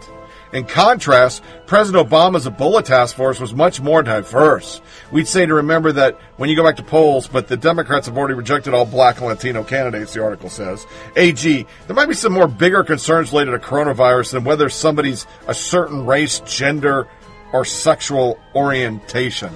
In 0.53 0.67
contrast, 0.67 1.43
President 1.67 2.09
Obama's 2.09 2.47
Ebola 2.47 2.85
task 2.85 3.17
force 3.17 3.41
was 3.41 3.55
much 3.55 3.81
more 3.81 4.03
diverse. 4.03 4.83
We'd 5.11 5.27
say 5.27 5.47
to 5.47 5.55
remember 5.55 5.93
that 5.93 6.19
when 6.37 6.51
you 6.51 6.57
go 6.57 6.65
back 6.65 6.77
to 6.77 6.83
polls, 6.83 7.27
but 7.27 7.49
the 7.49 7.57
Democrats 7.57 8.07
have 8.07 8.19
already 8.19 8.35
rejected 8.35 8.75
all 8.75 8.85
black 8.85 9.19
and 9.19 9.27
Latino 9.27 9.65
candidates, 9.65 10.13
the 10.13 10.23
article 10.23 10.51
says. 10.51 10.87
AG, 11.17 11.67
there 11.87 11.97
might 11.97 12.09
be 12.09 12.15
some 12.15 12.33
more 12.33 12.49
bigger 12.49 12.85
concerns 12.85 13.33
related 13.33 13.53
to 13.53 13.59
coronavirus 13.59 14.33
than 14.33 14.45
whether 14.45 14.69
somebody's 14.69 15.27
a 15.49 15.55
certain 15.55 16.05
race, 16.05 16.41
gender, 16.41 17.09
or 17.55 17.65
sexual 17.65 18.39
orientation. 18.55 19.53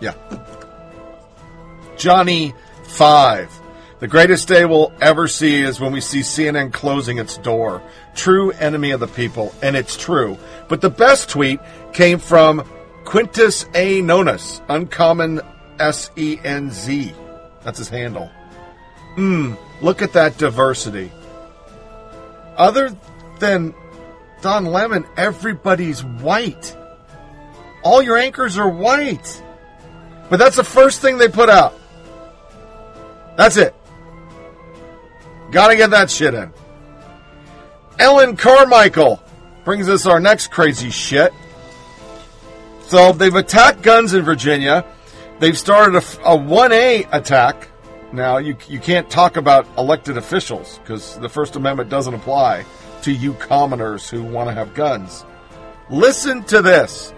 Yeah. 0.00 0.14
Johnny 1.96 2.54
5. 2.84 3.60
The 3.98 4.08
greatest 4.08 4.46
day 4.46 4.66
we'll 4.66 4.92
ever 5.00 5.26
see 5.26 5.62
is 5.62 5.80
when 5.80 5.90
we 5.90 6.02
see 6.02 6.20
CNN 6.20 6.70
closing 6.70 7.16
its 7.16 7.38
door. 7.38 7.82
True 8.16 8.50
enemy 8.50 8.90
of 8.90 9.00
the 9.00 9.06
people, 9.06 9.54
and 9.62 9.76
it's 9.76 9.96
true. 9.96 10.38
But 10.68 10.80
the 10.80 10.90
best 10.90 11.28
tweet 11.28 11.60
came 11.92 12.18
from 12.18 12.66
Quintus 13.04 13.66
A. 13.74 14.00
Nonus, 14.00 14.60
uncommon 14.68 15.40
S 15.78 16.10
E 16.16 16.38
N 16.42 16.70
Z. 16.70 17.12
That's 17.62 17.78
his 17.78 17.88
handle. 17.88 18.30
Mmm, 19.16 19.56
look 19.80 20.02
at 20.02 20.14
that 20.14 20.38
diversity. 20.38 21.12
Other 22.56 22.96
than 23.38 23.74
Don 24.40 24.66
Lemon, 24.66 25.04
everybody's 25.16 26.02
white. 26.02 26.76
All 27.82 28.02
your 28.02 28.16
anchors 28.16 28.58
are 28.58 28.68
white. 28.68 29.42
But 30.28 30.38
that's 30.38 30.56
the 30.56 30.64
first 30.64 31.00
thing 31.00 31.18
they 31.18 31.28
put 31.28 31.48
out. 31.48 31.78
That's 33.36 33.56
it. 33.56 33.74
Gotta 35.50 35.76
get 35.76 35.90
that 35.90 36.10
shit 36.10 36.34
in. 36.34 36.52
Ellen 37.98 38.36
Carmichael 38.36 39.22
brings 39.64 39.88
us 39.88 40.06
our 40.06 40.20
next 40.20 40.50
crazy 40.50 40.90
shit. 40.90 41.32
So 42.82 43.12
they've 43.12 43.34
attacked 43.34 43.82
guns 43.82 44.12
in 44.12 44.22
Virginia. 44.22 44.84
They've 45.38 45.56
started 45.56 45.96
a, 45.96 46.32
a 46.32 46.38
1A 46.38 47.08
attack. 47.12 47.68
Now, 48.12 48.36
you, 48.36 48.56
you 48.68 48.78
can't 48.78 49.08
talk 49.10 49.36
about 49.36 49.66
elected 49.76 50.16
officials 50.16 50.78
because 50.78 51.18
the 51.18 51.28
First 51.28 51.56
Amendment 51.56 51.90
doesn't 51.90 52.14
apply 52.14 52.64
to 53.02 53.12
you 53.12 53.34
commoners 53.34 54.08
who 54.08 54.22
want 54.22 54.48
to 54.48 54.54
have 54.54 54.74
guns. 54.74 55.24
Listen 55.90 56.44
to 56.44 56.62
this. 56.62 57.12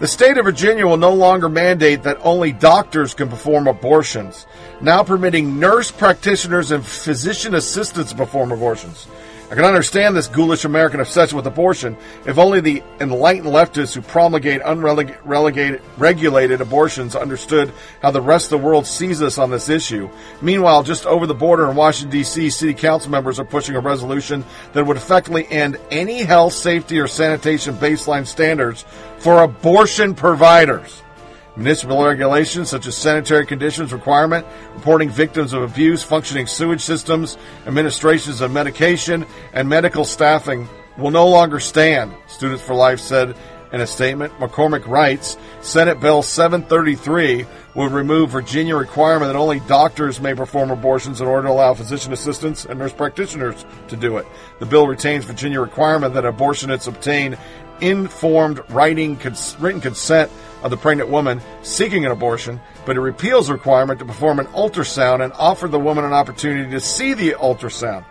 The 0.00 0.08
state 0.08 0.38
of 0.38 0.44
Virginia 0.44 0.86
will 0.86 0.96
no 0.96 1.14
longer 1.14 1.48
mandate 1.48 2.02
that 2.02 2.18
only 2.22 2.50
doctors 2.50 3.14
can 3.14 3.28
perform 3.28 3.68
abortions, 3.68 4.46
now 4.80 5.04
permitting 5.04 5.60
nurse 5.60 5.90
practitioners 5.90 6.72
and 6.72 6.84
physician 6.84 7.54
assistants 7.54 8.10
to 8.10 8.16
perform 8.16 8.50
abortions. 8.50 9.06
I 9.54 9.56
can 9.56 9.66
understand 9.66 10.16
this 10.16 10.26
ghoulish 10.26 10.64
American 10.64 10.98
obsession 10.98 11.36
with 11.36 11.46
abortion 11.46 11.96
if 12.26 12.38
only 12.38 12.60
the 12.60 12.82
enlightened 12.98 13.54
leftists 13.54 13.94
who 13.94 14.02
promulgate 14.02 14.60
unregulated 14.64 16.60
abortions 16.60 17.14
understood 17.14 17.72
how 18.02 18.10
the 18.10 18.20
rest 18.20 18.46
of 18.46 18.58
the 18.58 18.66
world 18.66 18.84
sees 18.84 19.22
us 19.22 19.38
on 19.38 19.52
this 19.52 19.68
issue. 19.68 20.10
Meanwhile, 20.42 20.82
just 20.82 21.06
over 21.06 21.28
the 21.28 21.36
border 21.36 21.70
in 21.70 21.76
Washington, 21.76 22.18
D.C., 22.18 22.50
city 22.50 22.74
council 22.74 23.12
members 23.12 23.38
are 23.38 23.44
pushing 23.44 23.76
a 23.76 23.80
resolution 23.80 24.44
that 24.72 24.84
would 24.84 24.96
effectively 24.96 25.46
end 25.46 25.78
any 25.88 26.24
health, 26.24 26.54
safety, 26.54 26.98
or 26.98 27.06
sanitation 27.06 27.76
baseline 27.76 28.26
standards 28.26 28.84
for 29.18 29.44
abortion 29.44 30.16
providers. 30.16 31.03
Municipal 31.56 32.04
regulations 32.04 32.68
such 32.68 32.86
as 32.86 32.96
sanitary 32.96 33.46
conditions 33.46 33.92
requirement, 33.92 34.44
reporting 34.74 35.08
victims 35.08 35.52
of 35.52 35.62
abuse, 35.62 36.02
functioning 36.02 36.46
sewage 36.46 36.80
systems, 36.80 37.38
administrations 37.66 38.40
of 38.40 38.50
medication, 38.50 39.24
and 39.52 39.68
medical 39.68 40.04
staffing 40.04 40.68
will 40.98 41.12
no 41.12 41.28
longer 41.28 41.60
stand, 41.60 42.12
Students 42.26 42.62
for 42.62 42.74
Life 42.74 43.00
said 43.00 43.36
in 43.72 43.80
a 43.80 43.86
statement. 43.86 44.32
McCormick 44.34 44.86
writes, 44.86 45.36
Senate 45.60 45.98
Bill 45.98 46.22
733 46.22 47.44
would 47.74 47.90
remove 47.90 48.30
Virginia 48.30 48.76
requirement 48.76 49.32
that 49.32 49.38
only 49.38 49.58
doctors 49.60 50.20
may 50.20 50.32
perform 50.32 50.70
abortions 50.70 51.20
in 51.20 51.26
order 51.26 51.48
to 51.48 51.52
allow 51.52 51.74
physician 51.74 52.12
assistants 52.12 52.64
and 52.64 52.78
nurse 52.78 52.92
practitioners 52.92 53.66
to 53.88 53.96
do 53.96 54.16
it. 54.16 54.26
The 54.60 54.66
bill 54.66 54.86
retains 54.86 55.24
Virginia 55.24 55.60
requirement 55.60 56.14
that 56.14 56.22
abortionists 56.22 56.86
obtain 56.86 57.36
informed 57.80 58.60
writing 58.68 59.16
cons- 59.16 59.56
written 59.58 59.80
consent 59.80 60.30
of 60.62 60.70
the 60.70 60.76
pregnant 60.76 61.10
woman 61.10 61.40
seeking 61.62 62.04
an 62.04 62.10
abortion, 62.10 62.60
but 62.86 62.96
it 62.96 63.00
repeals 63.00 63.46
the 63.48 63.52
requirement 63.52 63.98
to 63.98 64.04
perform 64.04 64.38
an 64.40 64.46
ultrasound 64.46 65.22
and 65.22 65.32
offer 65.34 65.68
the 65.68 65.78
woman 65.78 66.04
an 66.04 66.12
opportunity 66.12 66.70
to 66.70 66.80
see 66.80 67.14
the 67.14 67.32
ultrasound. 67.32 68.04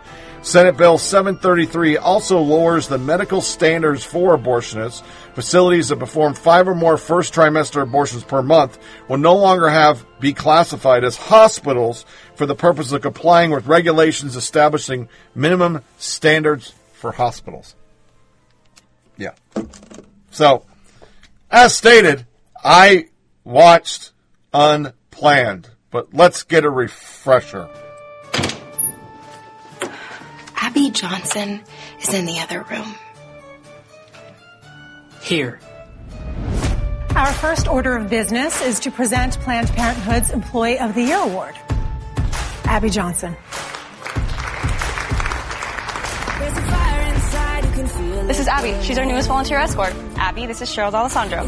Senate 0.44 0.76
Bill 0.76 0.98
733 0.98 1.96
also 1.96 2.38
lowers 2.38 2.86
the 2.86 2.98
medical 2.98 3.40
standards 3.40 4.04
for 4.04 4.36
abortionists. 4.36 5.02
Facilities 5.34 5.88
that 5.88 5.98
perform 5.98 6.34
five 6.34 6.68
or 6.68 6.74
more 6.74 6.98
first 6.98 7.32
trimester 7.32 7.80
abortions 7.80 8.22
per 8.22 8.42
month 8.42 8.78
will 9.08 9.16
no 9.16 9.34
longer 9.34 9.70
have 9.70 10.04
be 10.20 10.34
classified 10.34 11.02
as 11.02 11.16
hospitals 11.16 12.04
for 12.34 12.44
the 12.44 12.54
purpose 12.54 12.92
of 12.92 13.00
complying 13.00 13.52
with 13.52 13.66
regulations 13.66 14.36
establishing 14.36 15.08
minimum 15.34 15.82
standards 15.96 16.74
for 16.92 17.12
hospitals. 17.12 17.74
Yeah. 19.16 19.32
So, 20.30 20.64
as 21.50 21.76
stated, 21.76 22.26
I 22.64 23.08
watched 23.44 24.12
Unplanned, 24.52 25.70
but 25.90 26.14
let's 26.14 26.42
get 26.42 26.64
a 26.64 26.70
refresher. 26.70 27.68
Abby 30.56 30.90
Johnson 30.90 31.62
is 32.00 32.12
in 32.14 32.24
the 32.26 32.40
other 32.40 32.62
room. 32.62 32.94
Here. 35.22 35.60
Our 37.14 37.32
first 37.34 37.68
order 37.68 37.96
of 37.96 38.10
business 38.10 38.60
is 38.60 38.80
to 38.80 38.90
present 38.90 39.38
Planned 39.40 39.68
Parenthood's 39.68 40.30
Employee 40.30 40.80
of 40.80 40.94
the 40.94 41.02
Year 41.02 41.18
Award. 41.18 41.54
Abby 42.64 42.90
Johnson. 42.90 43.36
This 48.26 48.38
is 48.38 48.48
Abby. 48.48 48.74
She's 48.82 48.96
our 48.96 49.04
newest 49.04 49.28
volunteer 49.28 49.58
escort. 49.58 49.94
Abby, 50.16 50.46
this 50.46 50.62
is 50.62 50.70
Cheryl 50.70 50.90
D'Alessandro. 50.90 51.46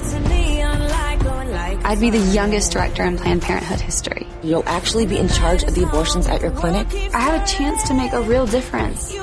I'd 1.86 2.00
be 2.00 2.10
the 2.10 2.18
youngest 2.18 2.70
director 2.70 3.02
in 3.02 3.16
Planned 3.16 3.40
Parenthood 3.40 3.80
history. 3.80 4.26
You'll 4.42 4.68
actually 4.68 5.06
be 5.06 5.16
in 5.16 5.28
charge 5.28 5.62
of 5.62 5.74
the 5.74 5.84
abortions 5.84 6.26
at 6.26 6.42
your 6.42 6.50
clinic? 6.50 6.86
I 7.14 7.20
have 7.20 7.42
a 7.42 7.46
chance 7.46 7.82
to 7.84 7.94
make 7.94 8.12
a 8.12 8.20
real 8.20 8.46
difference. 8.46 9.14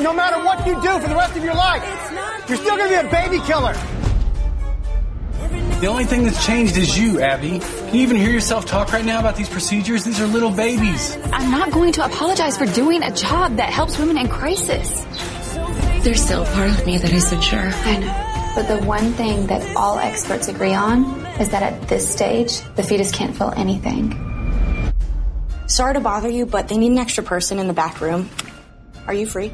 No 0.00 0.12
matter 0.12 0.44
what 0.44 0.66
you 0.66 0.74
do 0.82 0.98
for 0.98 1.08
the 1.08 1.14
rest 1.14 1.36
of 1.36 1.44
your 1.44 1.54
life, 1.54 1.84
you're 2.48 2.58
still 2.58 2.76
going 2.76 2.90
to 2.90 3.00
be 3.00 3.06
a 3.06 3.10
baby 3.10 3.38
killer. 3.46 3.74
The 5.80 5.86
only 5.86 6.04
thing 6.04 6.24
that's 6.24 6.44
changed 6.44 6.76
is 6.76 6.98
you, 6.98 7.20
Abby. 7.20 7.60
Can 7.60 7.94
you 7.94 8.02
even 8.02 8.16
hear 8.16 8.32
yourself 8.32 8.66
talk 8.66 8.92
right 8.92 9.04
now 9.04 9.20
about 9.20 9.36
these 9.36 9.48
procedures? 9.48 10.02
These 10.02 10.20
are 10.20 10.26
little 10.26 10.50
babies. 10.50 11.16
I'm 11.32 11.52
not 11.52 11.70
going 11.70 11.92
to 11.92 12.04
apologize 12.04 12.58
for 12.58 12.66
doing 12.66 13.04
a 13.04 13.12
job 13.12 13.54
that 13.56 13.70
helps 13.70 13.96
women 13.96 14.18
in 14.18 14.28
crisis. 14.28 15.04
There's 16.08 16.24
still 16.24 16.42
a 16.42 16.46
part 16.46 16.70
of 16.70 16.86
me 16.86 16.96
that 16.96 17.12
isn't 17.12 17.42
sure. 17.42 17.60
I 17.60 17.98
know. 17.98 18.52
But 18.54 18.66
the 18.66 18.78
one 18.86 19.12
thing 19.12 19.46
that 19.48 19.76
all 19.76 19.98
experts 19.98 20.48
agree 20.48 20.72
on 20.72 21.04
is 21.38 21.50
that 21.50 21.62
at 21.62 21.86
this 21.86 22.10
stage, 22.10 22.62
the 22.76 22.82
fetus 22.82 23.12
can't 23.12 23.36
feel 23.36 23.52
anything. 23.54 24.14
Sorry 25.66 25.92
to 25.92 26.00
bother 26.00 26.30
you, 26.30 26.46
but 26.46 26.68
they 26.68 26.78
need 26.78 26.92
an 26.92 26.98
extra 26.98 27.22
person 27.22 27.58
in 27.58 27.66
the 27.66 27.74
back 27.74 28.00
room. 28.00 28.30
Are 29.06 29.12
you 29.12 29.26
free? 29.26 29.52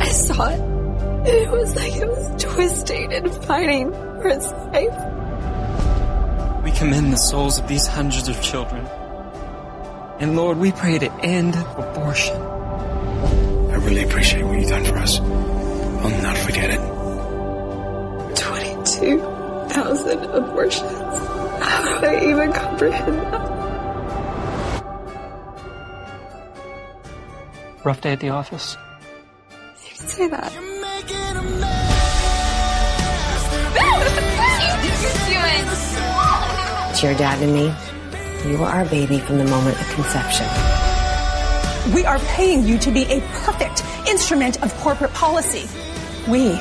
I 0.00 0.08
saw 0.08 0.48
it. 0.48 0.58
And 0.58 1.28
it 1.28 1.50
was 1.50 1.76
like 1.76 1.96
it 1.96 2.08
was 2.08 2.42
twisting 2.42 3.12
and 3.12 3.30
fighting 3.44 3.92
for 3.92 4.28
its 4.28 4.50
life. 4.72 6.64
We 6.64 6.70
commend 6.70 7.12
the 7.12 7.18
souls 7.18 7.58
of 7.58 7.68
these 7.68 7.86
hundreds 7.86 8.28
of 8.28 8.40
children. 8.40 8.85
And 10.18 10.34
Lord, 10.34 10.56
we 10.56 10.72
pray 10.72 10.98
to 10.98 11.12
end 11.22 11.54
abortion. 11.76 12.36
I 12.36 13.74
really 13.84 14.02
appreciate 14.02 14.44
what 14.44 14.58
you've 14.58 14.70
done 14.70 14.84
for 14.84 14.96
us. 14.96 15.20
I'll 15.20 16.22
not 16.22 16.38
forget 16.38 16.70
it. 16.70 16.80
22,000 18.36 20.24
abortions. 20.24 20.90
How 21.60 22.00
do 22.00 22.06
I 22.06 22.24
even 22.30 22.50
comprehend 22.52 23.18
that? 23.18 23.56
Rough 27.84 28.00
day 28.00 28.12
at 28.12 28.20
the 28.20 28.30
office. 28.30 28.76
You 29.84 29.90
can 29.96 30.08
say 30.08 30.28
that. 30.28 30.52
It's 36.96 37.02
your 37.02 37.14
dad 37.14 37.42
and 37.42 37.52
me. 37.52 37.95
You 38.46 38.62
are 38.62 38.70
our 38.70 38.84
baby 38.84 39.18
from 39.18 39.38
the 39.38 39.44
moment 39.44 39.80
of 39.80 39.88
conception. 39.88 40.46
We 41.92 42.04
are 42.04 42.20
paying 42.20 42.62
you 42.62 42.78
to 42.78 42.92
be 42.92 43.02
a 43.02 43.20
perfect 43.42 43.84
instrument 44.06 44.62
of 44.62 44.72
corporate 44.76 45.12
policy. 45.14 45.68
We 46.30 46.52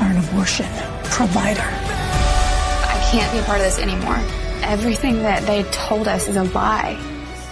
are 0.00 0.10
an 0.10 0.16
abortion 0.16 0.66
provider. 1.04 1.62
I 1.62 3.08
can't 3.12 3.32
be 3.32 3.38
a 3.38 3.42
part 3.42 3.58
of 3.58 3.66
this 3.66 3.78
anymore. 3.78 4.18
Everything 4.62 5.22
that 5.22 5.44
they 5.46 5.62
told 5.70 6.08
us 6.08 6.26
is 6.26 6.34
a 6.34 6.42
lie. 6.42 6.98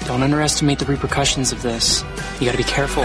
Don't 0.06 0.24
underestimate 0.24 0.80
the 0.80 0.86
repercussions 0.86 1.52
of 1.52 1.62
this. 1.62 2.02
You 2.40 2.46
gotta 2.46 2.58
be 2.58 2.64
careful. 2.64 3.04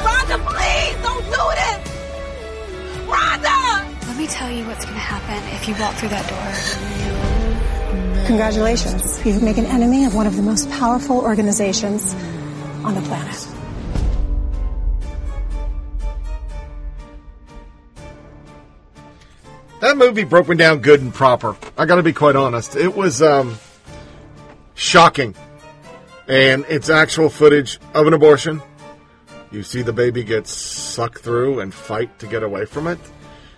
Rhonda, 0.00 0.36
please 0.46 0.96
don't 1.00 1.24
do 1.26 1.44
this! 1.62 1.88
Rhonda! 3.06 4.08
Let 4.08 4.16
me 4.16 4.26
tell 4.26 4.50
you 4.50 4.66
what's 4.66 4.84
gonna 4.84 4.98
happen 4.98 5.42
if 5.54 5.68
you 5.68 5.76
walk 5.80 5.94
through 5.94 6.08
that 6.08 6.28
door. 6.28 7.21
Congratulations. 8.26 9.24
You've 9.26 9.42
made 9.42 9.58
an 9.58 9.66
enemy 9.66 10.04
of 10.04 10.14
one 10.14 10.26
of 10.26 10.36
the 10.36 10.42
most 10.42 10.70
powerful 10.70 11.18
organizations 11.18 12.14
on 12.84 12.94
the 12.94 13.00
planet. 13.02 13.48
That 19.80 19.96
movie 19.96 20.22
broke 20.22 20.48
me 20.48 20.54
down 20.54 20.78
good 20.78 21.00
and 21.00 21.12
proper. 21.12 21.56
I 21.76 21.86
got 21.86 21.96
to 21.96 22.04
be 22.04 22.12
quite 22.12 22.36
honest. 22.36 22.76
It 22.76 22.94
was 22.94 23.20
um, 23.20 23.58
shocking. 24.74 25.34
And 26.28 26.64
it's 26.68 26.88
actual 26.88 27.28
footage 27.28 27.80
of 27.92 28.06
an 28.06 28.12
abortion. 28.12 28.62
You 29.50 29.64
see 29.64 29.82
the 29.82 29.92
baby 29.92 30.22
get 30.22 30.46
sucked 30.46 31.18
through 31.18 31.58
and 31.58 31.74
fight 31.74 32.20
to 32.20 32.28
get 32.28 32.44
away 32.44 32.64
from 32.64 32.86
it. 32.86 32.98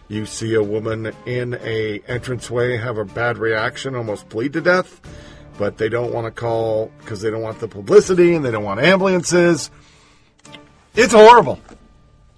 You 0.09 0.27
see 0.27 0.55
a 0.55 0.63
woman 0.63 1.13
in 1.25 1.55
a 1.63 2.01
entranceway 2.07 2.77
have 2.77 2.99
a 2.99 3.05
bad 3.05 3.39
reaction, 3.39 3.95
almost 3.95 4.29
bleed 4.29 4.53
to 4.53 4.61
death, 4.61 5.01
but 5.59 5.79
they 5.79 5.89
don't 5.89 6.13
want 6.13 6.27
to 6.27 6.31
call 6.31 6.93
because 6.99 7.23
they 7.23 7.31
don't 7.31 7.43
want 7.43 7.61
the 7.61 7.69
publicity 7.69 8.35
and 8.35 8.45
they 8.45 8.51
don't 8.51 8.65
want 8.65 8.81
ambulances. 8.81 9.71
It's 10.95 11.15
horrible. 11.15 11.59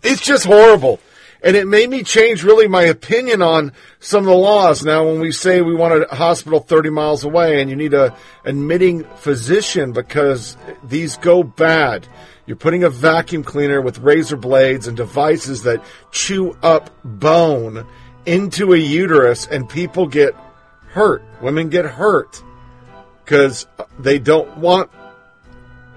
It's 0.03 0.25
just 0.25 0.45
horrible. 0.45 1.01
And 1.43 1.57
it 1.57 1.67
made 1.67 1.91
me 1.91 2.03
change 2.03 2.43
really 2.43 2.67
my 2.67 2.83
opinion 2.83 3.43
on 3.43 3.73
some 4.01 4.20
of 4.20 4.27
the 4.27 4.36
laws. 4.36 4.85
Now, 4.85 5.05
when 5.07 5.20
we 5.20 5.33
say 5.33 5.61
we 5.61 5.75
want 5.75 6.07
a 6.11 6.15
hospital 6.15 6.61
30 6.61 6.91
miles 6.91 7.25
away 7.25 7.61
and 7.61 7.69
you 7.69 7.77
need 7.77 7.95
a 7.95 8.17
admitting 8.45 9.05
physician 9.17 9.93
because 9.93 10.57
these 10.83 11.17
go 11.19 11.43
bad, 11.43 12.09
you're 12.47 12.57
putting 12.57 12.84
a 12.84 12.91
vacuum 12.91 13.42
cleaner 13.42 13.81
with 13.81 13.99
razor 13.99 14.36
blades 14.36 14.86
and 14.86 14.97
devices 14.97 15.62
that 15.65 15.84
chew 16.12 16.57
up 16.62 16.91
bone 17.05 17.86
into 18.25 18.73
a 18.73 18.76
uterus 18.76 19.47
and 19.47 19.68
people 19.68 20.07
get 20.07 20.34
hurt. 20.89 21.23
Women 21.42 21.68
get 21.68 21.84
hurt 21.84 22.42
because 23.25 23.66
they 23.99 24.18
don't 24.18 24.58
want 24.58 24.91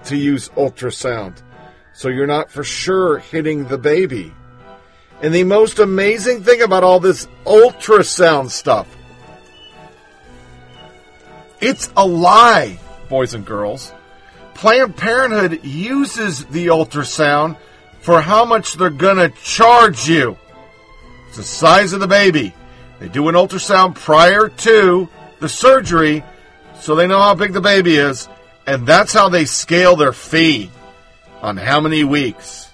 to 0.05 0.15
use 0.15 0.49
ultrasound. 0.49 1.41
So 1.93 2.09
you're 2.09 2.27
not 2.27 2.49
for 2.49 2.63
sure 2.63 3.19
hitting 3.19 3.67
the 3.67 3.77
baby. 3.77 4.33
And 5.21 5.33
the 5.33 5.43
most 5.43 5.79
amazing 5.79 6.43
thing 6.43 6.61
about 6.61 6.83
all 6.83 6.99
this 6.99 7.27
ultrasound 7.45 8.51
stuff 8.51 8.87
It's 11.61 11.91
a 11.97 12.07
lie, 12.07 12.79
boys 13.09 13.33
and 13.33 13.45
girls. 13.45 13.91
Planned 14.59 14.97
Parenthood 14.97 15.63
uses 15.63 16.43
the 16.47 16.67
ultrasound 16.67 17.55
for 18.01 18.19
how 18.19 18.43
much 18.43 18.73
they're 18.73 18.89
going 18.89 19.15
to 19.15 19.29
charge 19.41 20.09
you. 20.09 20.37
It's 21.29 21.37
the 21.37 21.43
size 21.43 21.93
of 21.93 22.01
the 22.01 22.09
baby. 22.09 22.53
They 22.99 23.07
do 23.07 23.29
an 23.29 23.35
ultrasound 23.35 23.95
prior 23.95 24.49
to 24.49 25.07
the 25.39 25.47
surgery 25.47 26.25
so 26.77 26.93
they 26.93 27.07
know 27.07 27.21
how 27.21 27.35
big 27.35 27.53
the 27.53 27.61
baby 27.61 27.95
is, 27.95 28.27
and 28.67 28.85
that's 28.85 29.13
how 29.13 29.29
they 29.29 29.45
scale 29.45 29.95
their 29.95 30.11
fee 30.11 30.69
on 31.41 31.55
how 31.55 31.79
many 31.79 32.03
weeks. 32.03 32.69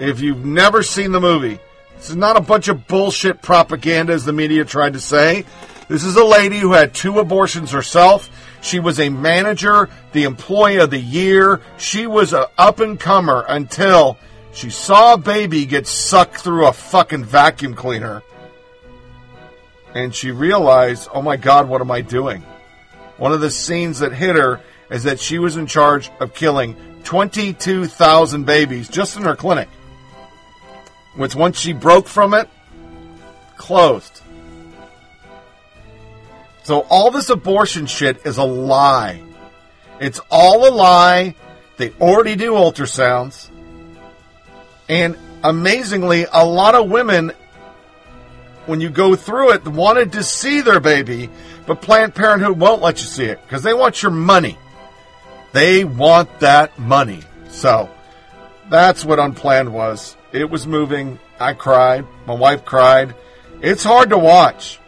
If 0.00 0.20
you've 0.20 0.44
never 0.44 0.82
seen 0.82 1.12
the 1.12 1.20
movie, 1.20 1.60
this 1.98 2.10
is 2.10 2.16
not 2.16 2.36
a 2.36 2.40
bunch 2.40 2.66
of 2.66 2.88
bullshit 2.88 3.42
propaganda 3.42 4.12
as 4.12 4.24
the 4.24 4.32
media 4.32 4.64
tried 4.64 4.94
to 4.94 5.00
say. 5.00 5.44
This 5.86 6.02
is 6.02 6.16
a 6.16 6.24
lady 6.24 6.58
who 6.58 6.72
had 6.72 6.94
two 6.94 7.20
abortions 7.20 7.70
herself. 7.70 8.28
She 8.60 8.80
was 8.80 9.00
a 9.00 9.08
manager, 9.08 9.88
the 10.12 10.24
employee 10.24 10.76
of 10.76 10.90
the 10.90 10.98
year. 10.98 11.60
She 11.78 12.06
was 12.06 12.32
a 12.32 12.48
up 12.58 12.80
and 12.80 12.98
comer 12.98 13.44
until 13.48 14.18
she 14.52 14.70
saw 14.70 15.14
a 15.14 15.18
baby 15.18 15.64
get 15.66 15.86
sucked 15.86 16.38
through 16.38 16.66
a 16.66 16.72
fucking 16.72 17.24
vacuum 17.24 17.74
cleaner. 17.74 18.22
And 19.94 20.14
she 20.14 20.30
realized, 20.30 21.08
oh 21.12 21.22
my 21.22 21.36
God, 21.36 21.68
what 21.68 21.80
am 21.80 21.90
I 21.90 22.00
doing? 22.00 22.42
One 23.16 23.32
of 23.32 23.40
the 23.40 23.50
scenes 23.50 23.98
that 24.00 24.12
hit 24.12 24.36
her 24.36 24.60
is 24.90 25.04
that 25.04 25.20
she 25.20 25.38
was 25.38 25.56
in 25.56 25.66
charge 25.66 26.10
of 26.20 26.34
killing 26.34 26.76
22,000 27.04 28.44
babies 28.44 28.88
just 28.88 29.16
in 29.16 29.22
her 29.22 29.36
clinic. 29.36 29.68
Which 31.16 31.34
once 31.34 31.58
she 31.58 31.72
broke 31.72 32.06
from 32.06 32.34
it, 32.34 32.48
closed. 33.56 34.19
So 36.62 36.80
all 36.90 37.10
this 37.10 37.30
abortion 37.30 37.86
shit 37.86 38.26
is 38.26 38.38
a 38.38 38.44
lie. 38.44 39.22
It's 40.00 40.20
all 40.30 40.68
a 40.68 40.72
lie. 40.72 41.34
They 41.76 41.90
already 42.00 42.36
do 42.36 42.52
ultrasounds. 42.52 43.48
And 44.88 45.16
amazingly, 45.42 46.26
a 46.30 46.44
lot 46.44 46.74
of 46.74 46.90
women, 46.90 47.32
when 48.66 48.80
you 48.80 48.90
go 48.90 49.14
through 49.14 49.52
it, 49.52 49.66
wanted 49.66 50.12
to 50.12 50.24
see 50.24 50.60
their 50.60 50.80
baby, 50.80 51.30
but 51.66 51.80
Planned 51.80 52.14
Parenthood 52.14 52.58
won't 52.58 52.82
let 52.82 53.00
you 53.00 53.06
see 53.06 53.24
it 53.24 53.40
because 53.42 53.62
they 53.62 53.74
want 53.74 54.02
your 54.02 54.10
money. 54.10 54.58
They 55.52 55.84
want 55.84 56.40
that 56.40 56.78
money. 56.78 57.22
So 57.48 57.88
that's 58.68 59.04
what 59.04 59.18
Unplanned 59.18 59.72
was. 59.72 60.16
It 60.32 60.50
was 60.50 60.66
moving. 60.66 61.18
I 61.38 61.54
cried. 61.54 62.06
My 62.26 62.34
wife 62.34 62.64
cried. 62.64 63.14
It's 63.62 63.84
hard 63.84 64.10
to 64.10 64.18
watch. 64.18 64.79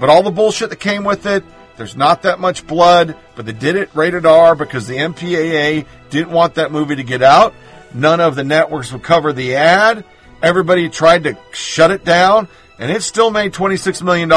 But 0.00 0.08
all 0.08 0.22
the 0.22 0.30
bullshit 0.30 0.70
that 0.70 0.76
came 0.76 1.04
with 1.04 1.26
it, 1.26 1.44
there's 1.76 1.96
not 1.96 2.22
that 2.22 2.40
much 2.40 2.66
blood, 2.66 3.16
but 3.36 3.46
they 3.46 3.52
did 3.52 3.76
it 3.76 3.90
rated 3.94 4.26
R 4.26 4.54
because 4.54 4.86
the 4.86 4.96
MPAA 4.96 5.86
didn't 6.10 6.32
want 6.32 6.54
that 6.54 6.72
movie 6.72 6.96
to 6.96 7.04
get 7.04 7.22
out. 7.22 7.54
None 7.94 8.20
of 8.20 8.34
the 8.34 8.44
networks 8.44 8.92
would 8.92 9.02
cover 9.02 9.32
the 9.32 9.54
ad. 9.54 10.04
Everybody 10.42 10.88
tried 10.88 11.24
to 11.24 11.36
shut 11.52 11.90
it 11.90 12.04
down, 12.04 12.48
and 12.78 12.90
it 12.90 13.02
still 13.02 13.30
made 13.30 13.52
$26 13.52 14.02
million. 14.02 14.30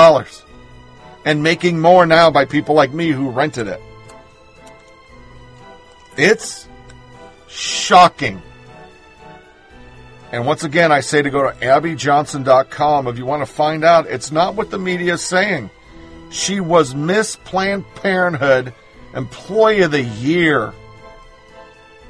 And 1.25 1.43
making 1.43 1.79
more 1.79 2.05
now 2.05 2.31
by 2.31 2.45
people 2.45 2.73
like 2.73 2.93
me 2.93 3.09
who 3.09 3.29
rented 3.29 3.67
it. 3.67 3.79
It's 6.17 6.67
shocking. 7.47 8.41
And 10.31 10.45
once 10.45 10.63
again, 10.63 10.91
I 10.91 11.01
say 11.01 11.21
to 11.21 11.29
go 11.29 11.43
to 11.43 11.57
abbyjohnson.com 11.57 13.07
if 13.07 13.17
you 13.17 13.25
want 13.25 13.45
to 13.45 13.53
find 13.53 13.83
out. 13.83 14.07
It's 14.07 14.31
not 14.31 14.55
what 14.55 14.71
the 14.71 14.79
media 14.79 15.13
is 15.13 15.21
saying. 15.21 15.69
She 16.29 16.61
was 16.61 16.95
Miss 16.95 17.35
Planned 17.35 17.85
Parenthood 17.95 18.73
Employee 19.13 19.81
of 19.81 19.91
the 19.91 20.01
Year. 20.01 20.73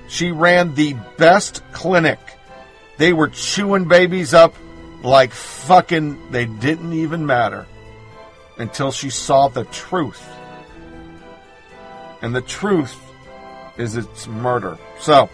She 0.07 0.31
ran 0.31 0.75
the 0.75 0.95
best 1.17 1.63
clinic. 1.71 2.19
They 2.97 3.13
were 3.13 3.29
chewing 3.29 3.87
babies 3.87 4.33
up 4.33 4.53
like 5.01 5.31
fucking 5.31 6.31
they 6.31 6.45
didn't 6.45 6.93
even 6.93 7.25
matter 7.25 7.65
until 8.57 8.91
she 8.91 9.09
saw 9.09 9.47
the 9.47 9.63
truth. 9.65 10.21
And 12.21 12.35
the 12.35 12.41
truth 12.41 12.95
is 13.77 13.95
it's 13.95 14.27
murder. 14.27 14.77
So, 14.99 15.29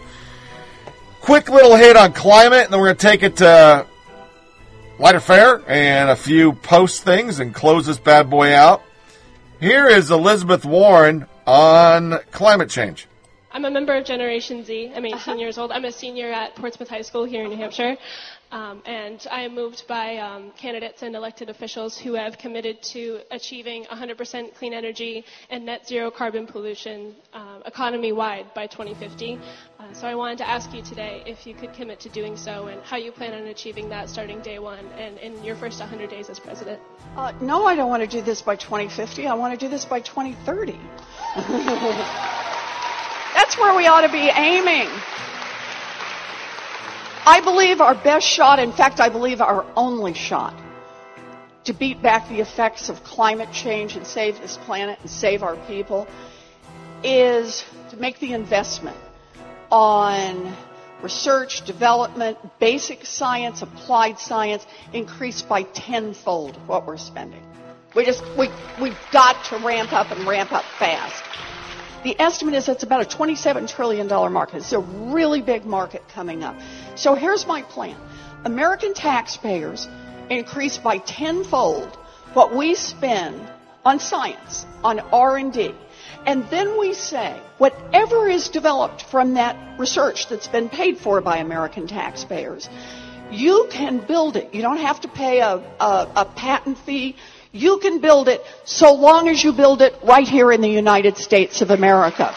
quick 1.20 1.48
little 1.48 1.76
hit 1.76 1.96
on 1.96 2.12
climate, 2.12 2.64
and 2.64 2.72
then 2.72 2.80
we're 2.80 2.86
going 2.86 2.96
to 2.96 3.06
take 3.06 3.22
it 3.22 3.36
to 3.36 3.86
lighter 4.98 5.20
fare 5.20 5.62
and 5.70 6.10
a 6.10 6.16
few 6.16 6.52
post 6.52 7.04
things 7.04 7.38
and 7.38 7.54
close 7.54 7.86
this 7.86 7.98
bad 7.98 8.28
boy 8.28 8.54
out. 8.54 8.82
Here 9.60 9.86
is 9.86 10.10
Elizabeth 10.10 10.64
Warren 10.64 11.26
on 11.46 12.18
climate 12.30 12.70
change. 12.70 13.08
I'm 13.50 13.64
a 13.64 13.70
member 13.70 13.94
of 13.96 14.04
Generation 14.04 14.64
Z. 14.64 14.92
I'm 14.94 15.06
18 15.06 15.38
years 15.38 15.58
old. 15.58 15.72
I'm 15.72 15.84
a 15.84 15.92
senior 15.92 16.30
at 16.30 16.54
Portsmouth 16.54 16.88
High 16.88 17.02
School 17.02 17.24
here 17.24 17.44
in 17.44 17.50
New 17.50 17.56
Hampshire. 17.56 17.96
Um, 18.50 18.82
and 18.86 19.26
I 19.30 19.42
am 19.42 19.54
moved 19.54 19.86
by 19.86 20.16
um, 20.16 20.52
candidates 20.52 21.02
and 21.02 21.14
elected 21.14 21.50
officials 21.50 21.98
who 21.98 22.14
have 22.14 22.38
committed 22.38 22.82
to 22.94 23.20
achieving 23.30 23.84
100% 23.84 24.54
clean 24.54 24.72
energy 24.72 25.24
and 25.50 25.66
net 25.66 25.86
zero 25.86 26.10
carbon 26.10 26.46
pollution 26.46 27.14
um, 27.34 27.62
economy 27.66 28.12
wide 28.12 28.46
by 28.54 28.66
2050. 28.66 29.38
Uh, 29.78 29.92
so 29.92 30.06
I 30.06 30.14
wanted 30.14 30.38
to 30.38 30.48
ask 30.48 30.72
you 30.72 30.82
today 30.82 31.22
if 31.26 31.46
you 31.46 31.54
could 31.54 31.74
commit 31.74 32.00
to 32.00 32.08
doing 32.08 32.36
so 32.36 32.68
and 32.68 32.80
how 32.82 32.96
you 32.96 33.12
plan 33.12 33.34
on 33.34 33.46
achieving 33.48 33.90
that 33.90 34.08
starting 34.08 34.40
day 34.40 34.58
one 34.58 34.86
and 34.96 35.18
in 35.18 35.44
your 35.44 35.56
first 35.56 35.78
100 35.78 36.08
days 36.08 36.30
as 36.30 36.40
president. 36.40 36.80
Uh, 37.16 37.32
no, 37.42 37.66
I 37.66 37.76
don't 37.76 37.90
want 37.90 38.02
to 38.02 38.08
do 38.08 38.22
this 38.22 38.40
by 38.40 38.56
2050. 38.56 39.26
I 39.26 39.34
want 39.34 39.58
to 39.58 39.66
do 39.66 39.68
this 39.70 39.84
by 39.84 40.00
2030. 40.00 40.72
That's 43.34 43.58
where 43.58 43.76
we 43.76 43.86
ought 43.86 44.00
to 44.00 44.10
be 44.10 44.30
aiming. 44.34 44.88
I 47.28 47.42
believe 47.42 47.82
our 47.82 47.94
best 47.94 48.26
shot, 48.26 48.58
in 48.58 48.72
fact, 48.72 49.00
I 49.00 49.10
believe 49.10 49.42
our 49.42 49.66
only 49.76 50.14
shot 50.14 50.58
to 51.64 51.74
beat 51.74 52.00
back 52.00 52.26
the 52.30 52.40
effects 52.40 52.88
of 52.88 53.04
climate 53.04 53.52
change 53.52 53.96
and 53.96 54.06
save 54.06 54.40
this 54.40 54.56
planet 54.56 54.98
and 55.02 55.10
save 55.10 55.42
our 55.42 55.56
people 55.66 56.08
is 57.04 57.66
to 57.90 57.98
make 57.98 58.18
the 58.18 58.32
investment 58.32 58.96
on 59.70 60.56
research, 61.02 61.66
development, 61.66 62.38
basic 62.58 63.04
science, 63.04 63.60
applied 63.60 64.18
science 64.18 64.66
increase 64.94 65.42
by 65.42 65.64
tenfold 65.64 66.56
what 66.66 66.86
we're 66.86 66.96
spending. 66.96 67.42
We 67.94 68.06
just, 68.06 68.24
we, 68.38 68.48
we've 68.80 68.96
got 69.12 69.44
to 69.50 69.58
ramp 69.58 69.92
up 69.92 70.10
and 70.10 70.26
ramp 70.26 70.50
up 70.52 70.64
fast. 70.78 71.22
The 72.04 72.18
estimate 72.20 72.54
is 72.54 72.68
it's 72.68 72.84
about 72.84 73.02
a 73.02 73.16
$27 73.16 73.68
trillion 73.68 74.06
market. 74.06 74.58
It's 74.58 74.72
a 74.72 74.78
really 74.78 75.42
big 75.42 75.66
market 75.66 76.02
coming 76.08 76.44
up. 76.44 76.56
So 76.98 77.14
here's 77.14 77.46
my 77.46 77.62
plan. 77.62 77.96
American 78.44 78.92
taxpayers 78.92 79.86
increase 80.30 80.78
by 80.78 80.98
tenfold 80.98 81.94
what 82.32 82.54
we 82.54 82.74
spend 82.74 83.40
on 83.84 84.00
science, 84.00 84.66
on 84.82 84.98
R&D. 84.98 85.74
And 86.26 86.44
then 86.50 86.76
we 86.76 86.94
say, 86.94 87.40
whatever 87.58 88.26
is 88.28 88.48
developed 88.48 89.02
from 89.02 89.34
that 89.34 89.78
research 89.78 90.28
that's 90.28 90.48
been 90.48 90.68
paid 90.68 90.98
for 90.98 91.20
by 91.20 91.36
American 91.36 91.86
taxpayers, 91.86 92.68
you 93.30 93.68
can 93.70 94.04
build 94.04 94.36
it. 94.36 94.52
You 94.52 94.62
don't 94.62 94.78
have 94.78 95.00
to 95.02 95.08
pay 95.08 95.38
a, 95.38 95.54
a, 95.54 96.12
a 96.16 96.24
patent 96.24 96.78
fee. 96.78 97.14
You 97.52 97.78
can 97.78 98.00
build 98.00 98.28
it 98.28 98.42
so 98.64 98.94
long 98.94 99.28
as 99.28 99.42
you 99.42 99.52
build 99.52 99.82
it 99.82 99.94
right 100.02 100.26
here 100.26 100.50
in 100.50 100.62
the 100.62 100.68
United 100.68 101.16
States 101.16 101.62
of 101.62 101.70
America. 101.70 102.34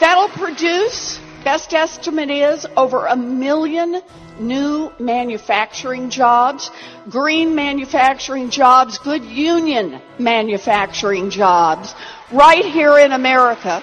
That'll 0.00 0.30
produce, 0.30 1.20
best 1.48 1.72
estimate 1.72 2.28
is, 2.28 2.66
over 2.76 3.06
a 3.06 3.16
million 3.16 4.02
new 4.38 4.92
manufacturing 4.98 6.10
jobs, 6.10 6.70
green 7.08 7.54
manufacturing 7.54 8.50
jobs, 8.50 8.98
good 8.98 9.24
union 9.24 9.98
manufacturing 10.18 11.30
jobs, 11.30 11.94
right 12.30 12.66
here 12.66 12.98
in 12.98 13.12
America. 13.12 13.82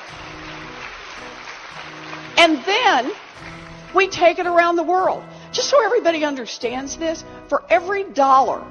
And 2.38 2.64
then 2.66 3.12
we 3.96 4.10
take 4.10 4.38
it 4.38 4.46
around 4.46 4.76
the 4.76 4.84
world. 4.84 5.24
Just 5.52 5.72
so 5.72 5.84
everybody 5.84 6.24
understands 6.24 6.98
this, 6.98 7.26
for 7.50 7.64
every 7.68 8.04
dollar 8.04 8.64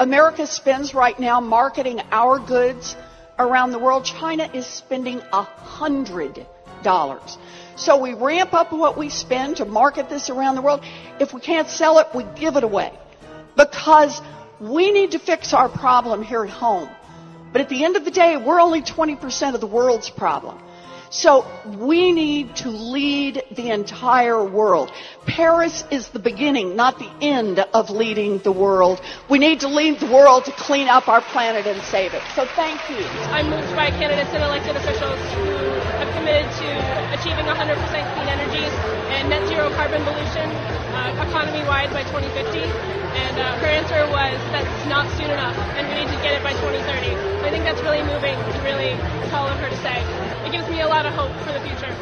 America 0.00 0.48
spends 0.48 0.94
right 0.94 1.18
now 1.20 1.38
marketing 1.38 2.00
our 2.10 2.40
goods 2.40 2.96
around 3.38 3.70
the 3.70 3.78
world, 3.78 4.04
China 4.04 4.50
is 4.52 4.66
spending 4.66 5.20
a 5.32 5.42
hundred 5.42 6.44
dollars. 6.82 7.38
So 7.76 7.96
we 7.96 8.14
ramp 8.14 8.52
up 8.54 8.72
what 8.72 8.96
we 8.98 9.08
spend 9.08 9.56
to 9.56 9.64
market 9.64 10.08
this 10.08 10.30
around 10.30 10.56
the 10.56 10.62
world. 10.62 10.84
If 11.18 11.32
we 11.32 11.40
can't 11.40 11.68
sell 11.68 11.98
it, 11.98 12.08
we 12.14 12.24
give 12.36 12.56
it 12.56 12.64
away. 12.64 12.92
Because 13.56 14.20
we 14.60 14.90
need 14.90 15.12
to 15.12 15.18
fix 15.18 15.52
our 15.52 15.68
problem 15.68 16.22
here 16.22 16.44
at 16.44 16.50
home. 16.50 16.88
But 17.52 17.60
at 17.60 17.68
the 17.68 17.84
end 17.84 17.96
of 17.96 18.04
the 18.04 18.10
day, 18.10 18.36
we're 18.36 18.60
only 18.60 18.82
20% 18.82 19.54
of 19.54 19.60
the 19.60 19.66
world's 19.66 20.08
problem. 20.08 20.58
So 21.12 21.44
we 21.78 22.10
need 22.10 22.56
to 22.64 22.70
lead 22.70 23.44
the 23.50 23.68
entire 23.68 24.42
world. 24.42 24.90
Paris 25.26 25.84
is 25.90 26.08
the 26.08 26.18
beginning, 26.18 26.74
not 26.74 26.98
the 26.98 27.10
end 27.20 27.58
of 27.58 27.90
leading 27.90 28.38
the 28.38 28.50
world. 28.50 28.98
We 29.28 29.38
need 29.38 29.60
to 29.60 29.68
lead 29.68 30.00
the 30.00 30.06
world 30.06 30.46
to 30.46 30.52
clean 30.52 30.88
up 30.88 31.08
our 31.08 31.20
planet 31.20 31.66
and 31.66 31.82
save 31.82 32.14
it. 32.14 32.22
So 32.34 32.46
thank 32.46 32.80
you. 32.88 33.04
I'm 33.28 33.50
moved 33.50 33.76
by 33.76 33.90
candidates 33.90 34.30
and 34.32 34.42
elected 34.42 34.74
officials 34.74 35.20
who 35.36 35.52
have 36.00 36.08
committed 36.16 36.48
to 36.48 36.68
achieving 37.20 37.44
100% 37.44 37.76
clean 38.16 38.28
energy 38.32 38.64
and 39.12 39.28
net 39.28 39.46
zero 39.48 39.68
carbon 39.76 40.02
pollution 40.04 40.48
uh, 40.96 41.28
economy-wide 41.28 41.90
by 41.92 42.04
2050. 42.04 43.01
And 43.14 43.38
uh, 43.38 43.58
her 43.58 43.66
answer 43.66 44.06
was 44.10 44.38
that's 44.52 44.88
not 44.88 45.10
soon 45.16 45.30
enough, 45.30 45.56
and 45.56 45.88
we 45.88 45.94
need 45.94 46.16
to 46.16 46.22
get 46.22 46.34
it 46.34 46.42
by 46.42 46.52
2030. 46.52 47.14
I 47.46 47.50
think 47.50 47.64
that's 47.64 47.80
really 47.82 48.02
moving 48.02 48.34
and 48.34 48.64
really 48.64 48.96
tall 49.30 49.48
of 49.48 49.58
her 49.58 49.68
to 49.68 49.76
say. 49.78 50.02
It 50.46 50.52
gives 50.52 50.68
me 50.68 50.80
a 50.80 50.88
lot 50.88 51.06
of 51.06 51.12
hope 51.12 51.32
for 51.44 51.52
the 51.52 51.60
future. 51.60 51.94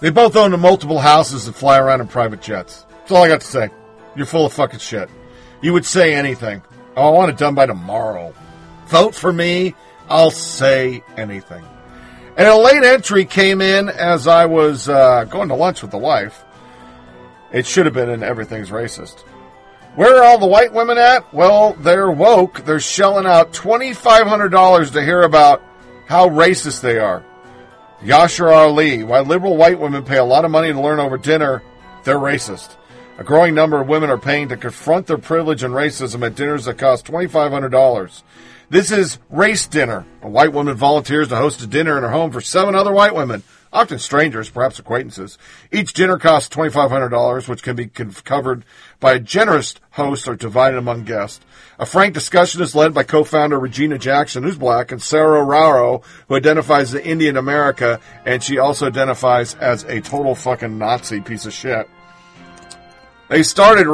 They 0.00 0.10
both 0.10 0.36
own 0.36 0.58
multiple 0.60 0.98
houses 0.98 1.46
and 1.46 1.54
fly 1.56 1.78
around 1.78 2.00
in 2.00 2.08
private 2.08 2.42
jets. 2.42 2.84
That's 2.90 3.12
all 3.12 3.22
I 3.22 3.28
got 3.28 3.40
to 3.40 3.46
say. 3.46 3.70
You're 4.14 4.26
full 4.26 4.46
of 4.46 4.52
fucking 4.52 4.80
shit. 4.80 5.08
You 5.62 5.72
would 5.72 5.86
say 5.86 6.14
anything. 6.14 6.62
Oh, 6.96 7.08
I 7.08 7.10
want 7.10 7.30
it 7.30 7.38
done 7.38 7.54
by 7.54 7.66
tomorrow. 7.66 8.34
Vote 8.86 9.14
for 9.14 9.32
me. 9.32 9.74
I'll 10.08 10.30
say 10.30 11.02
anything. 11.16 11.64
And 12.36 12.48
a 12.48 12.56
late 12.56 12.82
entry 12.82 13.24
came 13.24 13.60
in 13.60 13.88
as 13.88 14.26
I 14.26 14.46
was 14.46 14.88
uh, 14.88 15.24
going 15.24 15.48
to 15.48 15.54
lunch 15.54 15.82
with 15.82 15.90
the 15.90 15.98
wife. 15.98 16.44
It 17.52 17.64
should 17.64 17.86
have 17.86 17.94
been 17.94 18.10
in 18.10 18.22
Everything's 18.22 18.70
Racist. 18.70 19.24
Where 19.96 20.18
are 20.18 20.24
all 20.24 20.38
the 20.38 20.46
white 20.46 20.74
women 20.74 20.98
at? 20.98 21.32
Well, 21.32 21.72
they're 21.72 22.10
woke. 22.10 22.66
They're 22.66 22.80
shelling 22.80 23.24
out 23.24 23.54
$2,500 23.54 24.92
to 24.92 25.02
hear 25.02 25.22
about 25.22 25.62
how 26.06 26.28
racist 26.28 26.82
they 26.82 26.98
are. 26.98 27.24
Yashar 28.02 28.54
Ali, 28.54 29.04
why 29.04 29.20
liberal 29.20 29.56
white 29.56 29.80
women 29.80 30.04
pay 30.04 30.18
a 30.18 30.24
lot 30.24 30.44
of 30.44 30.50
money 30.50 30.70
to 30.70 30.78
learn 30.78 31.00
over 31.00 31.16
dinner, 31.16 31.62
they're 32.04 32.18
racist. 32.18 32.76
A 33.16 33.24
growing 33.24 33.54
number 33.54 33.80
of 33.80 33.88
women 33.88 34.10
are 34.10 34.18
paying 34.18 34.50
to 34.50 34.58
confront 34.58 35.06
their 35.06 35.16
privilege 35.16 35.62
and 35.62 35.72
racism 35.72 36.26
at 36.26 36.34
dinners 36.34 36.66
that 36.66 36.76
cost 36.76 37.06
$2,500. 37.06 38.22
This 38.68 38.90
is 38.90 39.18
Race 39.30 39.66
Dinner. 39.66 40.04
A 40.20 40.28
white 40.28 40.52
woman 40.52 40.74
volunteers 40.74 41.28
to 41.28 41.36
host 41.36 41.62
a 41.62 41.66
dinner 41.66 41.96
in 41.96 42.02
her 42.02 42.10
home 42.10 42.32
for 42.32 42.42
seven 42.42 42.74
other 42.74 42.92
white 42.92 43.14
women, 43.14 43.42
often 43.76 43.98
strangers, 43.98 44.48
perhaps 44.48 44.78
acquaintances. 44.78 45.36
Each 45.70 45.92
dinner 45.92 46.18
costs 46.18 46.54
$2,500, 46.54 47.46
which 47.46 47.62
can 47.62 47.76
be 47.76 47.86
covered 47.86 48.64
by 49.00 49.12
a 49.12 49.20
generous 49.20 49.74
host 49.90 50.26
or 50.26 50.34
divided 50.34 50.78
among 50.78 51.04
guests. 51.04 51.44
A 51.78 51.84
frank 51.84 52.14
discussion 52.14 52.62
is 52.62 52.74
led 52.74 52.94
by 52.94 53.02
co-founder 53.02 53.60
Regina 53.60 53.98
Jackson, 53.98 54.44
who's 54.44 54.56
black, 54.56 54.92
and 54.92 55.00
Saira 55.00 55.46
Rao, 55.46 56.00
who 56.26 56.36
identifies 56.36 56.94
as 56.94 57.02
Indian 57.02 57.36
America, 57.36 58.00
and 58.24 58.42
she 58.42 58.58
also 58.58 58.86
identifies 58.86 59.54
as 59.56 59.84
a 59.84 60.00
total 60.00 60.34
fucking 60.34 60.78
Nazi 60.78 61.20
piece 61.20 61.44
of 61.44 61.52
shit. 61.52 61.86
They 63.28 63.42
started 63.42 63.88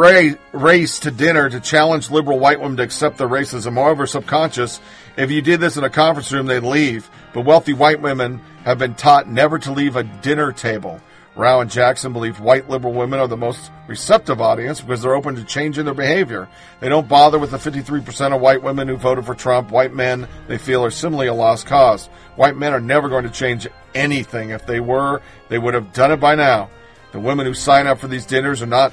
race 0.53 0.99
to 1.01 1.11
dinner 1.11 1.49
to 1.49 1.59
challenge 1.59 2.11
liberal 2.11 2.39
white 2.39 2.61
women 2.61 2.77
to 2.77 2.83
accept 2.83 3.17
their 3.17 3.29
racism. 3.29 3.75
However, 3.75 4.07
subconscious, 4.07 4.79
if 5.17 5.31
you 5.31 5.41
did 5.41 5.59
this 5.59 5.79
in 5.79 5.85
a 5.85 5.91
conference 5.91 6.31
room, 6.33 6.47
they'd 6.47 6.61
leave. 6.61 7.09
But 7.33 7.47
wealthy 7.47 7.73
white 7.73 8.03
women 8.03 8.43
have 8.65 8.77
been 8.77 8.95
taught 8.95 9.29
never 9.29 9.59
to 9.61 9.73
leave 9.73 9.97
a 9.97 10.03
dinner 10.03 10.53
table. 10.53 11.01
Rao 11.35 11.61
and 11.61 11.71
Jackson 11.71 12.13
believe 12.13 12.41
white 12.41 12.69
liberal 12.69 12.93
women 12.93 13.21
are 13.21 13.27
the 13.27 13.39
most 13.39 13.73
receptive 13.87 14.43
audience 14.43 14.83
because 14.83 15.01
they're 15.01 15.15
open 15.15 15.35
to 15.37 15.45
changing 15.45 15.87
their 15.87 15.95
behavior. 15.95 16.47
They 16.81 16.91
don't 16.91 17.09
bother 17.09 17.39
with 17.39 17.53
the 17.53 17.57
53% 17.57 18.35
of 18.35 18.41
white 18.43 18.63
women 18.63 18.87
who 18.87 18.99
voted 18.99 19.25
for 19.25 19.35
Trump. 19.35 19.71
White 19.71 19.95
men 19.95 20.29
they 20.47 20.59
feel 20.59 20.85
are 20.85 20.91
similarly 20.91 21.29
a 21.29 21.35
lost 21.35 21.65
cause. 21.65 22.09
White 22.37 22.59
men 22.59 22.75
are 22.75 22.81
never 22.81 23.09
going 23.09 23.25
to 23.25 23.31
change 23.31 23.67
anything. 23.95 24.51
If 24.51 24.67
they 24.67 24.81
were, 24.81 25.23
they 25.49 25.59
would 25.59 25.73
have 25.73 25.95
done 25.95 26.13
it 26.13 26.21
by 26.21 26.35
now. 26.35 26.69
The 27.13 27.21
women 27.21 27.47
who 27.47 27.55
sign 27.55 27.87
up 27.87 27.99
for 27.99 28.09
these 28.09 28.27
dinners 28.27 28.61
are 28.61 28.67
not 28.67 28.93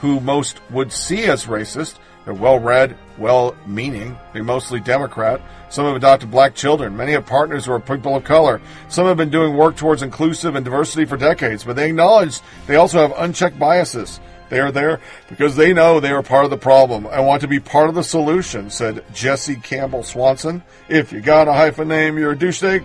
who 0.00 0.20
most 0.20 0.60
would 0.70 0.92
see 0.92 1.24
as 1.24 1.46
racist. 1.46 1.96
They're 2.24 2.34
well 2.34 2.58
read, 2.58 2.96
well 3.16 3.56
meaning. 3.66 4.18
They're 4.32 4.44
mostly 4.44 4.80
Democrat. 4.80 5.40
Some 5.70 5.86
have 5.86 5.96
adopted 5.96 6.30
black 6.30 6.54
children. 6.54 6.96
Many 6.96 7.12
have 7.12 7.26
partners 7.26 7.64
who 7.64 7.72
are 7.72 7.80
people 7.80 8.16
of 8.16 8.24
color. 8.24 8.60
Some 8.88 9.06
have 9.06 9.16
been 9.16 9.30
doing 9.30 9.56
work 9.56 9.76
towards 9.76 10.02
inclusive 10.02 10.54
and 10.54 10.64
diversity 10.64 11.04
for 11.04 11.16
decades, 11.16 11.64
but 11.64 11.76
they 11.76 11.88
acknowledge 11.88 12.40
they 12.66 12.76
also 12.76 13.00
have 13.00 13.14
unchecked 13.16 13.58
biases. 13.58 14.20
They 14.48 14.60
are 14.60 14.72
there 14.72 15.00
because 15.28 15.56
they 15.56 15.72
know 15.72 16.00
they 16.00 16.10
are 16.10 16.22
part 16.22 16.44
of 16.44 16.50
the 16.50 16.56
problem 16.56 17.06
I 17.06 17.20
want 17.20 17.42
to 17.42 17.48
be 17.48 17.60
part 17.60 17.88
of 17.88 17.94
the 17.94 18.02
solution, 18.02 18.70
said 18.70 19.04
Jesse 19.12 19.56
Campbell 19.56 20.02
Swanson. 20.02 20.62
If 20.88 21.12
you 21.12 21.20
got 21.20 21.48
a 21.48 21.52
hyphen 21.52 21.88
name, 21.88 22.18
you're 22.18 22.32
a 22.32 22.36
douchebag. 22.36 22.84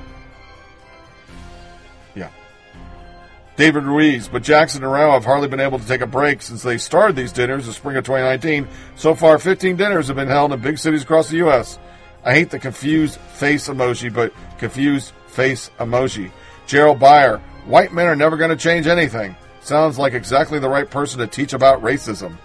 David 3.56 3.84
Ruiz, 3.84 4.28
but 4.28 4.42
Jackson 4.42 4.84
and 4.84 4.92
Rao 4.92 5.12
have 5.12 5.26
hardly 5.26 5.48
been 5.48 5.60
able 5.60 5.78
to 5.78 5.88
take 5.88 6.02
a 6.02 6.08
break 6.08 6.42
since 6.42 6.64
they 6.64 6.80
started 6.80 7.16
these 7.16 7.32
dinners 7.32 7.68
in 7.68 7.74
spring 7.74 7.98
of 7.98 8.04
2019. 8.04 8.68
So 8.96 9.14
far, 9.14 9.38
15 9.38 9.76
dinners 9.76 10.08
have 10.08 10.16
been 10.16 10.28
held 10.28 10.54
in 10.54 10.60
big 10.60 10.80
cities 10.80 11.04
across 11.04 11.30
the 11.30 11.38
U.S. 11.38 11.78
I 12.26 12.34
hate 12.34 12.50
the 12.50 12.58
confused 12.58 13.20
face 13.20 13.68
emoji, 13.70 14.12
but 14.12 14.34
confused 14.58 15.14
face 15.28 15.70
emoji. 15.80 16.32
Gerald 16.66 17.00
Byer, 17.00 17.40
white 17.66 17.94
men 17.94 18.08
are 18.08 18.16
never 18.16 18.38
going 18.38 18.50
to 18.50 18.56
change 18.56 18.88
anything. 18.88 19.36
Sounds 19.62 20.00
like 20.00 20.14
exactly 20.14 20.58
the 20.60 20.70
right 20.70 20.90
person 20.90 21.20
to 21.20 21.28
teach 21.28 21.54
about 21.54 21.82
racism. 21.82 22.38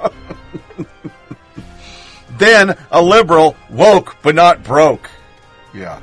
then 2.38 2.76
a 2.90 3.00
liberal, 3.00 3.56
woke 3.70 4.16
but 4.22 4.34
not 4.34 4.64
broke. 4.64 5.08
Yeah. 5.72 6.00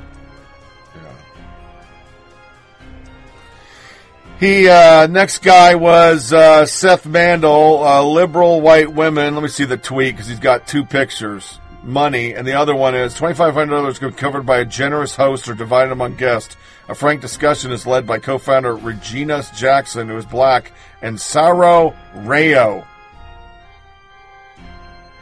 He 4.38 4.68
uh, 4.68 5.06
next 5.06 5.38
guy 5.38 5.76
was 5.76 6.30
uh, 6.30 6.66
Seth 6.66 7.06
Mandel, 7.06 7.82
uh, 7.82 8.02
liberal 8.02 8.60
white 8.60 8.92
women. 8.92 9.34
Let 9.34 9.42
me 9.42 9.48
see 9.48 9.64
the 9.64 9.78
tweet 9.78 10.14
because 10.14 10.28
he's 10.28 10.40
got 10.40 10.66
two 10.66 10.84
pictures. 10.84 11.58
Money, 11.82 12.34
and 12.34 12.46
the 12.46 12.52
other 12.52 12.74
one 12.74 12.94
is 12.94 13.14
twenty 13.14 13.34
five 13.34 13.54
hundred 13.54 13.76
dollars 13.76 13.98
covered 14.16 14.44
by 14.44 14.58
a 14.58 14.64
generous 14.64 15.14
host 15.14 15.48
or 15.48 15.54
divided 15.54 15.92
among 15.92 16.16
guests. 16.16 16.56
A 16.88 16.94
frank 16.94 17.20
discussion 17.20 17.72
is 17.72 17.86
led 17.86 18.06
by 18.06 18.18
co-founder 18.18 18.76
Regina 18.76 19.42
Jackson, 19.54 20.08
who 20.08 20.16
is 20.16 20.26
black, 20.26 20.72
and 21.00 21.16
Saira 21.16 21.94
Rao. 22.14 22.86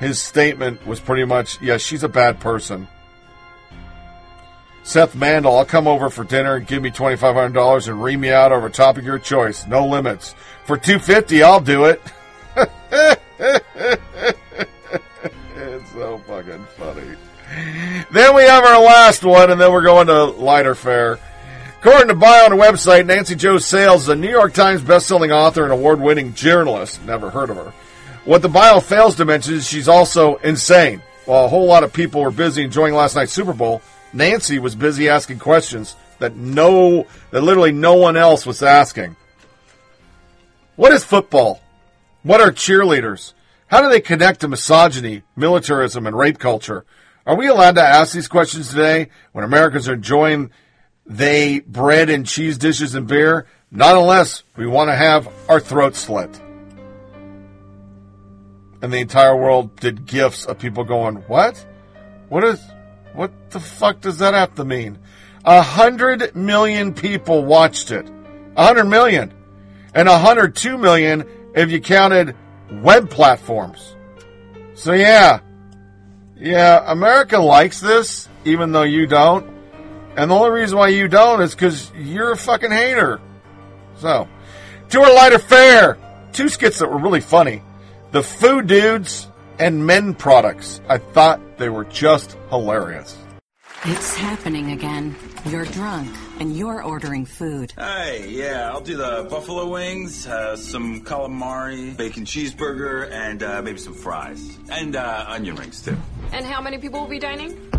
His 0.00 0.20
statement 0.20 0.86
was 0.86 1.00
pretty 1.00 1.24
much, 1.24 1.60
"Yeah, 1.60 1.76
she's 1.76 2.02
a 2.02 2.08
bad 2.08 2.40
person." 2.40 2.88
Seth 4.84 5.14
Mandel, 5.14 5.56
I'll 5.56 5.64
come 5.64 5.88
over 5.88 6.10
for 6.10 6.24
dinner 6.24 6.56
and 6.56 6.66
give 6.66 6.82
me 6.82 6.90
twenty 6.90 7.16
five 7.16 7.34
hundred 7.34 7.54
dollars 7.54 7.88
and 7.88 8.02
ream 8.02 8.20
me 8.20 8.30
out 8.30 8.52
over 8.52 8.66
a 8.66 8.70
topic 8.70 9.02
of 9.02 9.06
your 9.06 9.18
choice. 9.18 9.66
No 9.66 9.86
limits. 9.86 10.34
For 10.66 10.76
two 10.76 10.98
fifty, 10.98 11.42
I'll 11.42 11.60
do 11.60 11.86
it. 11.86 12.02
it's 12.56 13.18
so 15.92 16.18
fucking 16.26 16.66
funny. 16.76 17.16
Then 18.12 18.36
we 18.36 18.42
have 18.42 18.64
our 18.64 18.82
last 18.82 19.24
one, 19.24 19.50
and 19.50 19.60
then 19.60 19.72
we're 19.72 19.82
going 19.82 20.06
to 20.08 20.24
lighter 20.24 20.74
fare. 20.74 21.18
According 21.80 22.08
to 22.08 22.14
bio 22.14 22.44
on 22.44 22.50
the 22.50 22.62
website, 22.62 23.06
Nancy 23.06 23.34
Jo 23.34 23.58
Sales 23.58 24.02
is 24.02 24.08
a 24.08 24.16
New 24.16 24.30
York 24.30 24.52
Times 24.52 24.82
bestselling 24.82 25.30
author 25.30 25.64
and 25.64 25.72
award-winning 25.72 26.34
journalist. 26.34 27.04
Never 27.04 27.30
heard 27.30 27.50
of 27.50 27.56
her. 27.56 27.72
What 28.24 28.42
the 28.42 28.48
bio 28.48 28.80
fails 28.80 29.16
to 29.16 29.24
mention 29.24 29.54
is 29.54 29.68
she's 29.68 29.88
also 29.88 30.36
insane. 30.36 31.02
While 31.26 31.44
a 31.44 31.48
whole 31.48 31.66
lot 31.66 31.84
of 31.84 31.92
people 31.92 32.22
were 32.22 32.30
busy 32.30 32.62
enjoying 32.62 32.94
last 32.94 33.16
night's 33.16 33.32
Super 33.32 33.52
Bowl, 33.52 33.82
Nancy 34.14 34.58
was 34.58 34.74
busy 34.74 35.08
asking 35.08 35.40
questions 35.40 35.96
that 36.20 36.36
no, 36.36 37.06
that 37.30 37.42
literally 37.42 37.72
no 37.72 37.94
one 37.94 38.16
else 38.16 38.46
was 38.46 38.62
asking. 38.62 39.16
What 40.76 40.92
is 40.92 41.04
football? 41.04 41.60
What 42.22 42.40
are 42.40 42.50
cheerleaders? 42.50 43.32
How 43.66 43.82
do 43.82 43.88
they 43.88 44.00
connect 44.00 44.40
to 44.40 44.48
misogyny, 44.48 45.22
militarism, 45.36 46.06
and 46.06 46.16
rape 46.16 46.38
culture? 46.38 46.84
Are 47.26 47.36
we 47.36 47.48
allowed 47.48 47.76
to 47.76 47.82
ask 47.82 48.12
these 48.12 48.28
questions 48.28 48.70
today 48.70 49.08
when 49.32 49.44
Americans 49.44 49.88
are 49.88 49.94
enjoying 49.94 50.50
they 51.06 51.60
bread 51.60 52.08
and 52.08 52.26
cheese 52.26 52.56
dishes 52.56 52.94
and 52.94 53.06
beer? 53.06 53.46
Not 53.70 53.96
unless 53.96 54.42
we 54.56 54.66
want 54.66 54.90
to 54.90 54.96
have 54.96 55.28
our 55.48 55.58
throats 55.58 55.98
slit. 55.98 56.40
And 58.80 58.92
the 58.92 58.98
entire 58.98 59.36
world 59.36 59.74
did 59.76 60.06
gifs 60.06 60.44
of 60.44 60.58
people 60.58 60.84
going, 60.84 61.16
what? 61.26 61.64
What 62.28 62.44
is, 62.44 62.60
what 63.14 63.50
the 63.50 63.60
fuck 63.60 64.00
does 64.00 64.18
that 64.18 64.34
have 64.34 64.54
to 64.56 64.64
mean? 64.64 64.98
A 65.44 65.62
hundred 65.62 66.34
million 66.34 66.94
people 66.94 67.44
watched 67.44 67.90
it. 67.90 68.10
A 68.56 68.66
hundred 68.66 68.84
million. 68.84 69.32
And 69.94 70.08
a 70.08 70.18
hundred 70.18 70.56
two 70.56 70.76
million 70.76 71.24
if 71.54 71.70
you 71.70 71.80
counted 71.80 72.34
web 72.70 73.10
platforms. 73.10 73.94
So 74.74 74.92
yeah. 74.92 75.40
Yeah, 76.36 76.82
America 76.86 77.38
likes 77.38 77.80
this, 77.80 78.28
even 78.44 78.72
though 78.72 78.82
you 78.82 79.06
don't. 79.06 79.48
And 80.16 80.30
the 80.30 80.34
only 80.34 80.50
reason 80.50 80.76
why 80.78 80.88
you 80.88 81.08
don't 81.08 81.40
is 81.42 81.54
because 81.54 81.92
you're 81.96 82.32
a 82.32 82.36
fucking 82.36 82.70
hater. 82.70 83.20
So, 83.96 84.28
to 84.90 85.00
our 85.00 85.14
lighter 85.14 85.38
fare, 85.38 85.98
two 86.32 86.48
skits 86.48 86.80
that 86.80 86.90
were 86.90 86.98
really 86.98 87.20
funny. 87.20 87.62
The 88.10 88.22
food 88.22 88.66
dudes 88.66 89.28
and 89.58 89.86
men 89.86 90.14
products. 90.14 90.80
I 90.88 90.98
thought 90.98 91.58
they 91.58 91.68
were 91.68 91.84
just 91.84 92.36
hilarious. 92.50 93.16
It's 93.86 94.16
happening 94.16 94.72
again. 94.72 95.14
You're 95.44 95.66
drunk, 95.66 96.10
and 96.40 96.56
you're 96.56 96.82
ordering 96.82 97.26
food. 97.26 97.74
Hey, 97.76 98.28
yeah, 98.30 98.70
I'll 98.70 98.80
do 98.80 98.96
the 98.96 99.26
buffalo 99.28 99.68
wings, 99.68 100.26
uh, 100.26 100.56
some 100.56 101.02
calamari, 101.04 101.94
bacon 101.94 102.24
cheeseburger, 102.24 103.10
and 103.10 103.42
uh, 103.42 103.60
maybe 103.60 103.78
some 103.78 103.92
fries. 103.92 104.58
And 104.70 104.96
uh, 104.96 105.26
onion 105.28 105.56
rings, 105.56 105.82
too. 105.82 105.98
And 106.32 106.46
how 106.46 106.62
many 106.62 106.78
people 106.78 107.00
will 107.00 107.08
be 107.08 107.18
dining? 107.18 107.70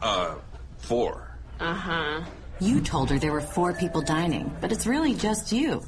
Uh, 0.00 0.36
four. 0.76 1.36
Uh 1.58 1.74
huh. 1.74 2.24
You 2.60 2.80
told 2.80 3.10
her 3.10 3.18
there 3.18 3.32
were 3.32 3.40
four 3.40 3.72
people 3.72 4.02
dining, 4.02 4.54
but 4.60 4.70
it's 4.70 4.86
really 4.86 5.14
just 5.14 5.50
you. 5.50 5.82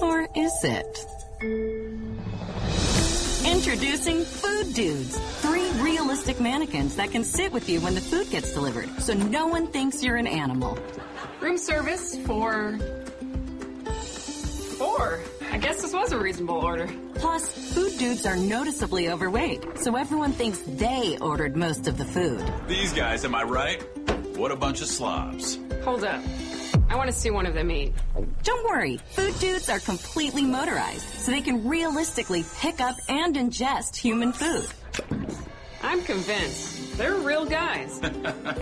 Or 0.00 0.26
is 0.34 0.52
it? 0.64 0.98
Introducing 3.44 4.24
Food 4.24 4.72
Dudes. 4.72 5.18
Three 5.40 5.68
realistic 5.80 6.40
mannequins 6.40 6.94
that 6.96 7.10
can 7.10 7.24
sit 7.24 7.52
with 7.52 7.68
you 7.68 7.80
when 7.80 7.94
the 7.94 8.00
food 8.00 8.30
gets 8.30 8.52
delivered, 8.54 8.88
so 9.00 9.14
no 9.14 9.46
one 9.46 9.66
thinks 9.66 10.02
you're 10.02 10.16
an 10.16 10.28
animal. 10.28 10.78
Room 11.40 11.58
service 11.58 12.16
for. 12.18 12.78
Four. 14.78 15.20
I 15.50 15.58
guess 15.58 15.82
this 15.82 15.92
was 15.92 16.12
a 16.12 16.18
reasonable 16.18 16.56
order. 16.56 16.88
Plus, 17.14 17.50
Food 17.74 17.98
Dudes 17.98 18.26
are 18.26 18.36
noticeably 18.36 19.10
overweight, 19.10 19.78
so 19.78 19.96
everyone 19.96 20.32
thinks 20.32 20.60
they 20.66 21.18
ordered 21.20 21.56
most 21.56 21.88
of 21.88 21.98
the 21.98 22.04
food. 22.04 22.42
These 22.68 22.92
guys, 22.92 23.24
am 23.24 23.34
I 23.34 23.42
right? 23.42 23.82
What 24.36 24.52
a 24.52 24.56
bunch 24.56 24.80
of 24.82 24.86
slobs. 24.86 25.58
Hold 25.84 26.04
up. 26.04 26.22
I 26.88 26.96
want 26.96 27.08
to 27.08 27.16
see 27.16 27.30
one 27.30 27.46
of 27.46 27.54
them 27.54 27.70
eat. 27.70 27.92
Don't 28.42 28.64
worry, 28.68 28.98
Food 29.12 29.38
Dudes 29.38 29.68
are 29.68 29.78
completely 29.78 30.42
motorized, 30.42 31.02
so 31.20 31.30
they 31.30 31.40
can 31.40 31.68
realistically 31.68 32.44
pick 32.56 32.80
up 32.80 32.96
and 33.08 33.36
ingest 33.36 33.96
human 33.96 34.32
food. 34.32 34.66
I'm 35.82 36.02
convinced. 36.04 36.96
They're 36.96 37.14
real 37.14 37.44
guys. 37.44 38.00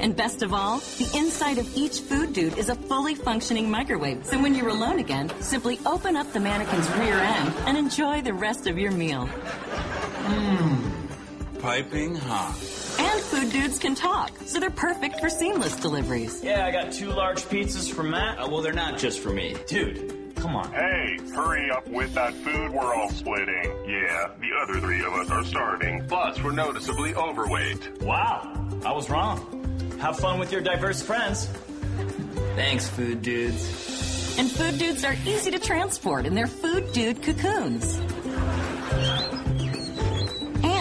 And 0.00 0.16
best 0.16 0.42
of 0.42 0.55
all, 0.55 0.78
the 0.98 1.10
inside 1.14 1.58
of 1.58 1.76
each 1.76 2.00
Food 2.00 2.32
Dude 2.32 2.56
is 2.56 2.70
a 2.70 2.74
fully 2.74 3.14
functioning 3.14 3.70
microwave, 3.70 4.24
so 4.24 4.40
when 4.40 4.55
you're 4.55 4.68
alone 4.68 4.98
again, 4.98 5.30
simply 5.40 5.78
open 5.84 6.16
up 6.16 6.32
the 6.32 6.40
mannequin's 6.40 6.89
rear 6.92 7.18
end 7.18 7.55
and 7.66 7.76
enjoy 7.76 8.22
the 8.22 8.32
rest 8.32 8.66
of 8.66 8.78
your 8.78 8.92
meal. 8.92 9.28
Mmm. 10.24 11.60
Piping 11.60 12.14
hot. 12.16 12.80
And 12.98 13.20
Food 13.22 13.50
Dudes 13.52 13.78
can 13.78 13.94
talk, 13.94 14.32
so 14.44 14.60
they're 14.60 14.70
perfect 14.70 15.20
for 15.20 15.28
seamless 15.28 15.76
deliveries. 15.76 16.42
Yeah, 16.42 16.66
I 16.66 16.70
got 16.70 16.92
two 16.92 17.08
large 17.10 17.42
pizzas 17.42 17.92
for 17.92 18.02
Matt. 18.02 18.38
Uh, 18.38 18.48
well, 18.50 18.62
they're 18.62 18.72
not 18.72 18.98
just 18.98 19.20
for 19.20 19.30
me. 19.30 19.56
Dude, 19.66 20.34
come 20.36 20.54
on. 20.56 20.70
Hey, 20.72 21.18
hurry 21.34 21.70
up 21.70 21.86
with 21.88 22.14
that 22.14 22.34
food 22.34 22.70
we're 22.72 22.94
all 22.94 23.10
splitting. 23.10 23.64
Yeah, 23.86 24.30
the 24.40 24.50
other 24.62 24.80
three 24.80 25.02
of 25.04 25.12
us 25.14 25.30
are 25.30 25.44
starving. 25.44 26.06
Plus, 26.08 26.42
we're 26.42 26.52
noticeably 26.52 27.14
overweight. 27.14 28.02
Wow, 28.02 28.68
I 28.84 28.92
was 28.92 29.08
wrong. 29.10 29.96
Have 30.00 30.18
fun 30.18 30.38
with 30.38 30.50
your 30.52 30.60
diverse 30.62 31.02
friends. 31.02 31.46
Thanks, 32.56 32.88
food 32.88 33.22
dudes. 33.22 34.36
And 34.38 34.50
Food 34.50 34.78
Dudes 34.78 35.04
are 35.04 35.16
easy 35.26 35.50
to 35.50 35.58
transport 35.58 36.24
in 36.24 36.34
their 36.34 36.46
Food 36.46 36.92
Dude 36.92 37.22
cocoons. 37.22 38.00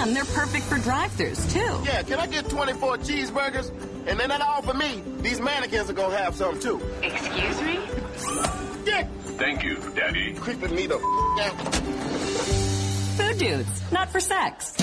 And 0.02 0.16
they're 0.16 0.24
perfect 0.26 0.66
for 0.66 0.78
drive-thrus, 0.80 1.54
too. 1.54 1.82
Yeah, 1.84 2.04
can 2.04 2.20
I 2.20 2.28
get 2.28 2.50
24 2.50 2.98
cheeseburgers? 3.00 3.70
And 4.08 4.20
then 4.20 4.30
that 4.30 4.42
all 4.42 4.62
for 4.62 4.74
me. 4.74 5.04
These 5.22 5.40
mannequins 5.42 5.90
are 5.90 5.94
gonna 5.94 6.16
have 6.18 6.34
some 6.36 6.60
too. 6.60 6.80
Excuse 7.04 7.62
me? 7.62 7.80
Dick! 8.86 9.08
Thank 9.38 9.64
you, 9.64 9.76
Daddy. 9.96 10.34
Creeping 10.36 10.74
me 10.74 10.88
the 10.88 10.96
f- 10.96 11.02
out. 11.46 11.76
Food 13.18 13.38
Dudes, 13.38 13.92
not 13.92 14.10
for 14.10 14.20
sex. 14.20 14.74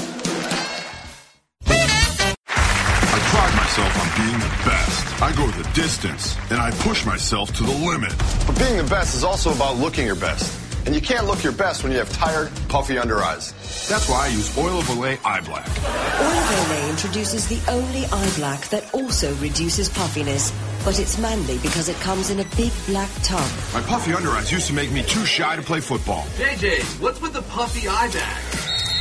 I 2.59 3.19
pride 3.33 3.55
myself 3.57 3.93
on 4.01 4.27
being 4.27 4.39
the 4.39 4.53
best. 4.65 5.23
I 5.23 5.33
go 5.35 5.47
the 5.62 5.69
distance, 5.73 6.36
and 6.51 6.61
I 6.61 6.70
push 6.83 7.05
myself 7.07 7.53
to 7.55 7.65
the 7.65 7.73
limit. 7.73 8.12
But 8.47 8.59
being 8.59 8.77
the 8.77 8.85
best 8.85 9.15
is 9.17 9.25
also 9.25 9.53
about 9.53 9.77
looking 9.77 10.07
your 10.07 10.15
best. 10.17 10.53
And 10.86 10.94
you 10.94 11.00
can't 11.00 11.26
look 11.26 11.42
your 11.42 11.52
best 11.52 11.82
when 11.82 11.90
you 11.90 11.98
have 11.98 12.10
tired, 12.12 12.48
puffy 12.68 12.97
under 12.97 13.18
eyes. 13.18 13.52
That's 13.89 14.08
why 14.08 14.26
I 14.26 14.28
use 14.28 14.56
Oil 14.56 14.78
of 14.78 14.84
Olay 14.84 15.18
Eye 15.24 15.40
Black. 15.40 15.66
Oil 15.66 16.39
of 16.39 16.68
Olay 16.68 16.90
introduces 16.90 17.48
the 17.48 17.60
only 17.68 18.05
eye 18.06 18.32
black 18.36 18.68
that 18.68 18.94
also 18.94 19.34
reduces 19.36 19.89
puffiness. 19.89 20.52
But 20.84 21.00
it's 21.00 21.18
manly 21.18 21.58
because 21.58 21.89
it 21.89 21.97
comes 21.97 22.31
in 22.31 22.39
a 22.39 22.44
big 22.56 22.70
black 22.86 23.10
tub. 23.24 23.50
My 23.74 23.81
puffy 23.81 24.15
under 24.15 24.31
eyes 24.31 24.52
used 24.52 24.68
to 24.68 24.73
make 24.73 24.92
me 24.92 25.02
too 25.02 25.26
shy 25.26 25.56
to 25.56 25.62
play 25.62 25.81
football. 25.81 26.23
JJ, 26.39 27.00
what's 27.00 27.20
with 27.20 27.32
the 27.32 27.42
puffy 27.42 27.89
eye 27.89 28.08
bag? 28.12 28.42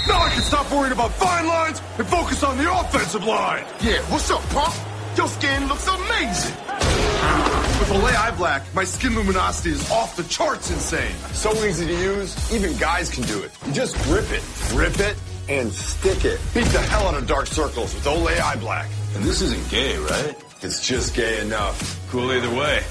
Now 0.08 0.24
I 0.24 0.30
can 0.32 0.42
stop 0.42 0.72
worrying 0.72 0.92
about 0.92 1.12
fine 1.14 1.46
lines 1.46 1.82
and 2.00 2.08
focus 2.08 2.44
on 2.44 2.58
the 2.58 2.80
offensive 2.80 3.24
line. 3.24 3.64
Yeah, 3.82 4.02
what's 4.12 4.32
up, 4.32 4.42
punk? 4.50 4.74
Your 5.18 5.28
skin 5.28 5.68
looks 5.68 5.88
amazing. 5.88 7.65
With 7.80 7.90
Olay 7.90 8.16
Eye 8.16 8.32
Black, 8.38 8.64
my 8.74 8.86
skin 8.86 9.16
luminosity 9.16 9.72
is 9.72 9.92
off 9.92 10.16
the 10.16 10.24
charts 10.24 10.72
insane. 10.72 11.14
So 11.34 11.52
easy 11.66 11.86
to 11.86 11.94
use, 11.94 12.54
even 12.54 12.76
guys 12.78 13.10
can 13.10 13.24
do 13.24 13.44
it. 13.44 13.52
You 13.66 13.74
just 13.74 14.02
grip 14.04 14.32
it, 14.32 14.44
grip 14.70 14.98
it, 15.00 15.18
and 15.50 15.72
stick 15.72 16.24
it. 16.24 16.40
Beat 16.54 16.66
the 16.68 16.80
hell 16.80 17.08
out 17.08 17.16
of 17.16 17.28
dark 17.28 17.48
circles 17.48 17.94
with 17.94 18.06
Olay 18.06 18.40
Eye 18.40 18.56
Black. 18.56 18.90
And 19.16 19.26
this 19.26 19.42
isn't 19.42 19.70
gay, 19.70 19.98
right? 19.98 20.36
It's 20.62 20.88
just 20.88 21.16
gay 21.16 21.42
enough. 21.42 22.00
Cool 22.10 22.32
either 22.32 22.50
way. 22.50 22.82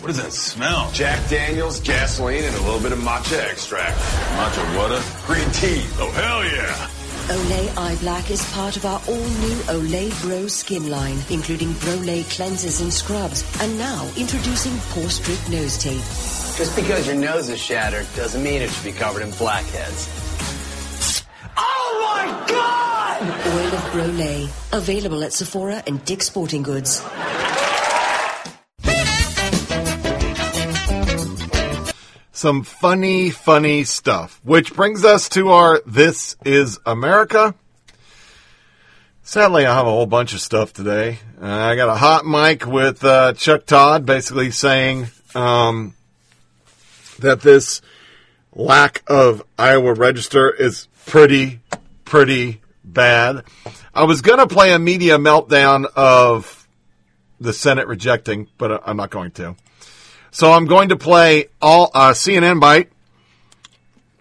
What 0.00 0.06
does 0.06 0.22
that 0.22 0.32
smell? 0.32 0.90
Jack 0.92 1.28
Daniels, 1.28 1.80
gasoline, 1.80 2.44
and 2.44 2.54
a 2.54 2.62
little 2.62 2.80
bit 2.80 2.92
of 2.92 3.00
matcha 3.00 3.42
extract. 3.50 3.98
Matcha 3.98 4.76
water? 4.78 5.02
Green 5.26 5.50
tea. 5.50 5.84
Oh, 5.98 6.10
hell 6.12 6.44
yeah. 6.44 6.90
Olay 7.28 7.76
Eye 7.76 7.96
Black 7.96 8.30
is 8.30 8.44
part 8.52 8.76
of 8.76 8.84
our 8.84 9.00
all-new 9.08 9.56
Olay 9.66 10.22
Bro 10.22 10.46
skin 10.46 10.88
line, 10.88 11.18
including 11.28 11.70
Brolay 11.70 12.22
cleansers 12.22 12.80
and 12.80 12.92
scrubs, 12.92 13.44
and 13.60 13.76
now 13.76 14.08
introducing 14.16 14.78
Pore 14.90 15.10
Strip 15.10 15.48
Nose 15.48 15.76
Tape. 15.76 15.96
Just 16.56 16.76
because 16.76 17.04
your 17.04 17.16
nose 17.16 17.48
is 17.48 17.60
shattered 17.60 18.06
doesn't 18.14 18.44
mean 18.44 18.62
it 18.62 18.70
should 18.70 18.84
be 18.84 18.92
covered 18.92 19.22
in 19.22 19.32
blackheads. 19.32 20.08
Oh 21.56 22.14
my 22.14 22.46
God! 22.46 23.22
Oil 23.22 23.74
of 23.74 23.82
Brolay, 23.90 24.48
available 24.72 25.24
at 25.24 25.32
Sephora 25.32 25.82
and 25.88 26.04
Dick's 26.04 26.26
Sporting 26.26 26.62
Goods. 26.62 27.02
Some 32.46 32.62
funny, 32.62 33.30
funny 33.30 33.82
stuff. 33.82 34.40
Which 34.44 34.72
brings 34.72 35.04
us 35.04 35.28
to 35.30 35.48
our 35.48 35.82
This 35.84 36.36
is 36.44 36.78
America. 36.86 37.56
Sadly, 39.24 39.66
I 39.66 39.74
have 39.74 39.88
a 39.88 39.90
whole 39.90 40.06
bunch 40.06 40.32
of 40.32 40.40
stuff 40.40 40.72
today. 40.72 41.18
Uh, 41.42 41.44
I 41.44 41.74
got 41.74 41.88
a 41.88 41.96
hot 41.96 42.24
mic 42.24 42.64
with 42.64 43.04
uh, 43.04 43.32
Chuck 43.32 43.66
Todd 43.66 44.06
basically 44.06 44.52
saying 44.52 45.08
um, 45.34 45.94
that 47.18 47.40
this 47.40 47.82
lack 48.54 49.02
of 49.08 49.42
Iowa 49.58 49.94
register 49.94 50.48
is 50.48 50.86
pretty, 51.04 51.58
pretty 52.04 52.60
bad. 52.84 53.42
I 53.92 54.04
was 54.04 54.22
going 54.22 54.38
to 54.38 54.46
play 54.46 54.72
a 54.72 54.78
media 54.78 55.18
meltdown 55.18 55.86
of 55.96 56.68
the 57.40 57.52
Senate 57.52 57.88
rejecting, 57.88 58.46
but 58.56 58.88
I'm 58.88 58.96
not 58.96 59.10
going 59.10 59.32
to. 59.32 59.56
So 60.36 60.52
I'm 60.52 60.66
going 60.66 60.90
to 60.90 60.98
play 60.98 61.46
all 61.62 61.90
uh, 61.94 62.10
CNN 62.10 62.60
bite. 62.60 62.90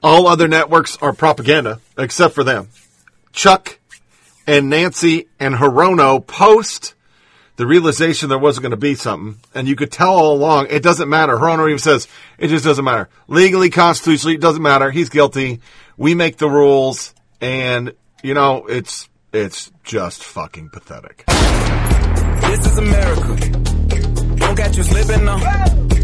All 0.02 0.28
other 0.28 0.48
networks 0.48 0.96
are 1.02 1.12
propaganda 1.12 1.82
except 1.98 2.34
for 2.36 2.46
them. 2.46 2.70
Chuck 3.34 3.80
and 4.48 4.70
Nancy 4.70 5.28
and 5.42 5.56
Hirono 5.56 6.26
post 6.26 6.94
the 7.58 7.68
realization 7.68 8.30
there 8.30 8.38
wasn't 8.38 8.62
going 8.62 8.72
to 8.72 8.78
be 8.78 8.96
something, 8.96 9.42
and 9.54 9.68
you 9.68 9.76
could 9.76 9.92
tell 9.92 10.14
all 10.14 10.34
along 10.34 10.68
it 10.70 10.82
doesn't 10.82 11.10
matter. 11.10 11.36
Hirono 11.36 11.68
even 11.68 11.80
says 11.80 12.08
it 12.38 12.48
just 12.48 12.64
doesn't 12.64 12.86
matter. 12.86 13.10
Legally, 13.28 13.70
constitutionally, 13.70 14.36
it 14.36 14.42
doesn't 14.42 14.64
matter. 14.64 14.92
He's 14.92 15.10
guilty. 15.10 15.60
We 15.98 16.16
make 16.16 16.38
the 16.38 16.50
rules, 16.50 17.14
and 17.42 17.94
you 18.24 18.36
know 18.36 18.68
it's 18.68 19.10
it's 19.34 19.70
just 19.84 20.24
fucking 20.24 20.70
pathetic. 20.70 21.26
This 21.28 22.66
is 22.68 22.78
America. 22.78 23.50
Don't 24.38 24.56
catch 24.56 24.78
you 24.78 24.84
slipping 24.84 25.26
now. 25.26 25.95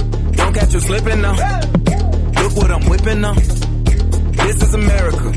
Don't 0.52 0.60
catch 0.60 0.74
you 0.74 0.80
slipping 0.82 1.22
now. 1.22 1.32
Look 1.32 2.56
what 2.58 2.72
I'm 2.72 2.90
whipping 2.90 3.22
now. 3.22 3.34
This 3.36 4.62
is 4.62 4.74
America. 4.74 5.32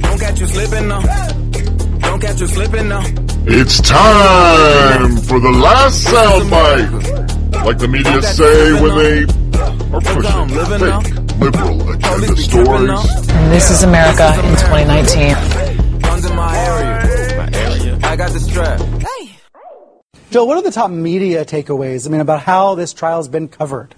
Don't 0.00 0.18
catch 0.18 0.40
you 0.40 0.46
slipping 0.46 0.88
now. 0.88 1.02
Don't 2.00 2.20
catch 2.20 2.40
you 2.40 2.48
slipping 2.48 2.88
now. 2.88 3.04
It's 3.46 3.80
time 3.80 5.18
for 5.18 5.38
the 5.38 5.52
last 5.52 6.04
soundbite. 6.04 7.64
Like 7.64 7.78
the 7.78 7.86
media 7.86 8.20
say 8.22 8.82
when 8.82 8.98
they 8.98 9.22
are 9.94 10.00
pushing 10.00 10.48
fake 10.48 11.38
liberal 11.38 11.88
agenda 11.88 12.36
stories. 12.38 13.30
And 13.30 13.52
this 13.52 13.70
is 13.70 13.84
America 13.84 14.34
in 14.34 14.56
2019. 14.56 16.00
Guns 16.00 16.24
in 16.24 16.34
my 16.34 16.58
area. 16.58 17.36
My 17.36 17.50
area. 17.56 17.98
I 18.02 18.16
got 18.16 18.32
the 18.32 18.40
strap. 18.40 18.80
Jill, 20.30 20.46
what 20.46 20.58
are 20.58 20.62
the 20.62 20.72
top 20.72 20.90
media 20.90 21.44
takeaways? 21.44 22.06
I 22.06 22.10
mean, 22.10 22.20
about 22.20 22.42
how 22.42 22.74
this 22.74 22.92
trial 22.92 23.16
has 23.18 23.28
been 23.28 23.46
covered? 23.46 23.94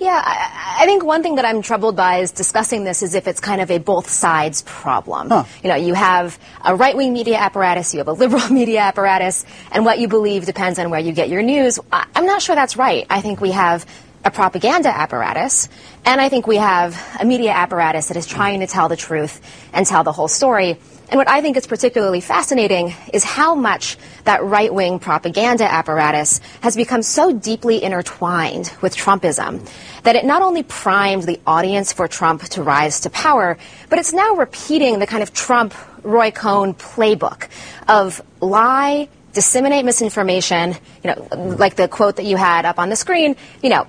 Yeah, 0.00 0.18
I, 0.24 0.78
I, 0.80 0.86
think 0.86 1.04
one 1.04 1.22
thing 1.22 1.34
that 1.34 1.44
I'm 1.44 1.60
troubled 1.60 1.94
by 1.94 2.20
is 2.20 2.32
discussing 2.32 2.84
this 2.84 3.02
as 3.02 3.14
if 3.14 3.28
it's 3.28 3.38
kind 3.38 3.60
of 3.60 3.70
a 3.70 3.76
both 3.76 4.08
sides 4.08 4.62
problem. 4.62 5.28
Huh. 5.28 5.44
You 5.62 5.68
know, 5.68 5.74
you 5.74 5.92
have 5.92 6.38
a 6.64 6.74
right 6.74 6.96
wing 6.96 7.12
media 7.12 7.36
apparatus, 7.36 7.92
you 7.92 7.98
have 7.98 8.08
a 8.08 8.12
liberal 8.12 8.48
media 8.50 8.80
apparatus, 8.80 9.44
and 9.70 9.84
what 9.84 9.98
you 9.98 10.08
believe 10.08 10.46
depends 10.46 10.78
on 10.78 10.88
where 10.88 11.00
you 11.00 11.12
get 11.12 11.28
your 11.28 11.42
news. 11.42 11.78
I, 11.92 12.06
I'm 12.14 12.24
not 12.24 12.40
sure 12.40 12.54
that's 12.54 12.78
right. 12.78 13.06
I 13.10 13.20
think 13.20 13.42
we 13.42 13.50
have 13.50 13.84
a 14.24 14.30
propaganda 14.30 14.88
apparatus, 14.88 15.68
and 16.06 16.18
I 16.18 16.30
think 16.30 16.46
we 16.46 16.56
have 16.56 16.98
a 17.20 17.26
media 17.26 17.50
apparatus 17.50 18.08
that 18.08 18.16
is 18.16 18.26
trying 18.26 18.60
to 18.60 18.66
tell 18.66 18.88
the 18.88 18.96
truth 18.96 19.42
and 19.74 19.86
tell 19.86 20.02
the 20.02 20.12
whole 20.12 20.28
story. 20.28 20.78
And 21.10 21.18
what 21.18 21.28
I 21.28 21.42
think 21.42 21.56
is 21.56 21.66
particularly 21.66 22.20
fascinating 22.20 22.94
is 23.12 23.24
how 23.24 23.56
much 23.56 23.98
that 24.24 24.44
right 24.44 24.72
wing 24.72 25.00
propaganda 25.00 25.64
apparatus 25.64 26.40
has 26.60 26.76
become 26.76 27.02
so 27.02 27.32
deeply 27.32 27.82
intertwined 27.82 28.72
with 28.80 28.96
Trumpism 28.96 29.68
that 30.04 30.14
it 30.14 30.24
not 30.24 30.40
only 30.40 30.62
primed 30.62 31.24
the 31.24 31.40
audience 31.44 31.92
for 31.92 32.06
Trump 32.06 32.44
to 32.50 32.62
rise 32.62 33.00
to 33.00 33.10
power, 33.10 33.58
but 33.88 33.98
it's 33.98 34.12
now 34.12 34.34
repeating 34.34 35.00
the 35.00 35.06
kind 35.06 35.24
of 35.24 35.34
Trump 35.34 35.74
Roy 36.04 36.30
Cohn 36.30 36.74
playbook 36.74 37.48
of 37.88 38.22
lie, 38.40 39.08
disseminate 39.32 39.84
misinformation, 39.84 40.76
you 41.02 41.10
know, 41.10 41.28
like 41.58 41.74
the 41.74 41.88
quote 41.88 42.16
that 42.16 42.24
you 42.24 42.36
had 42.36 42.64
up 42.64 42.78
on 42.78 42.88
the 42.88 42.96
screen, 42.96 43.34
you 43.64 43.70
know, 43.70 43.88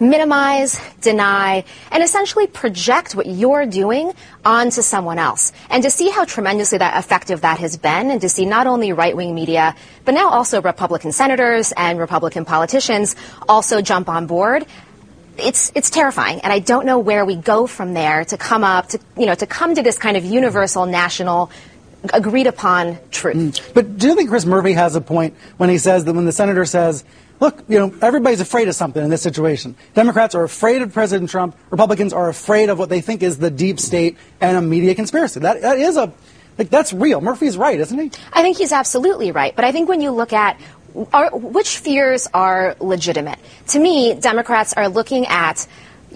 minimize, 0.00 0.80
deny, 1.00 1.64
and 1.90 2.02
essentially 2.02 2.46
project 2.46 3.14
what 3.14 3.26
you're 3.26 3.66
doing 3.66 4.12
onto 4.44 4.82
someone 4.82 5.18
else. 5.18 5.52
And 5.70 5.82
to 5.82 5.90
see 5.90 6.10
how 6.10 6.24
tremendously 6.24 6.78
that 6.78 6.98
effective 6.98 7.40
that 7.42 7.58
has 7.58 7.76
been, 7.76 8.10
and 8.10 8.20
to 8.20 8.28
see 8.28 8.44
not 8.44 8.66
only 8.66 8.92
right 8.92 9.16
wing 9.16 9.34
media, 9.34 9.74
but 10.04 10.12
now 10.14 10.28
also 10.28 10.62
Republican 10.62 11.12
senators 11.12 11.72
and 11.76 11.98
Republican 11.98 12.44
politicians 12.44 13.16
also 13.48 13.80
jump 13.80 14.08
on 14.08 14.26
board. 14.26 14.66
It's 15.36 15.70
it's 15.74 15.90
terrifying, 15.90 16.40
and 16.40 16.52
I 16.52 16.58
don't 16.58 16.84
know 16.84 16.98
where 16.98 17.24
we 17.24 17.36
go 17.36 17.68
from 17.68 17.94
there 17.94 18.24
to 18.24 18.36
come 18.36 18.64
up 18.64 18.88
to 18.88 18.98
you 19.16 19.26
know 19.26 19.36
to 19.36 19.46
come 19.46 19.74
to 19.74 19.82
this 19.82 19.96
kind 19.96 20.16
of 20.16 20.24
universal 20.24 20.84
national 20.86 21.52
agreed 22.12 22.46
upon 22.46 22.98
truth. 23.10 23.36
Mm. 23.36 23.74
But 23.74 23.98
do 23.98 24.08
you 24.08 24.16
think 24.16 24.30
Chris 24.30 24.44
Murphy 24.44 24.72
has 24.72 24.96
a 24.96 25.00
point 25.00 25.34
when 25.56 25.68
he 25.68 25.78
says 25.78 26.04
that 26.04 26.12
when 26.12 26.24
the 26.24 26.32
senator 26.32 26.64
says 26.64 27.04
look, 27.40 27.62
you 27.68 27.78
know, 27.78 27.94
everybody's 28.02 28.40
afraid 28.40 28.68
of 28.68 28.74
something 28.74 29.02
in 29.02 29.10
this 29.10 29.22
situation. 29.22 29.76
Democrats 29.94 30.34
are 30.34 30.44
afraid 30.44 30.82
of 30.82 30.92
President 30.92 31.30
Trump. 31.30 31.56
Republicans 31.70 32.12
are 32.12 32.28
afraid 32.28 32.68
of 32.68 32.78
what 32.78 32.88
they 32.88 33.00
think 33.00 33.22
is 33.22 33.38
the 33.38 33.50
deep 33.50 33.80
state 33.80 34.16
and 34.40 34.56
a 34.56 34.60
media 34.60 34.94
conspiracy. 34.94 35.40
That, 35.40 35.62
that 35.62 35.78
is 35.78 35.96
a, 35.96 36.12
like, 36.56 36.70
that's 36.70 36.92
real. 36.92 37.20
Murphy's 37.20 37.56
right, 37.56 37.78
isn't 37.78 37.98
he? 37.98 38.10
I 38.32 38.42
think 38.42 38.56
he's 38.56 38.72
absolutely 38.72 39.32
right. 39.32 39.54
But 39.54 39.64
I 39.64 39.72
think 39.72 39.88
when 39.88 40.00
you 40.00 40.10
look 40.10 40.32
at 40.32 40.60
are, 41.12 41.30
which 41.36 41.78
fears 41.78 42.26
are 42.34 42.76
legitimate, 42.80 43.38
to 43.68 43.78
me, 43.78 44.14
Democrats 44.14 44.72
are 44.72 44.88
looking 44.88 45.26
at 45.26 45.66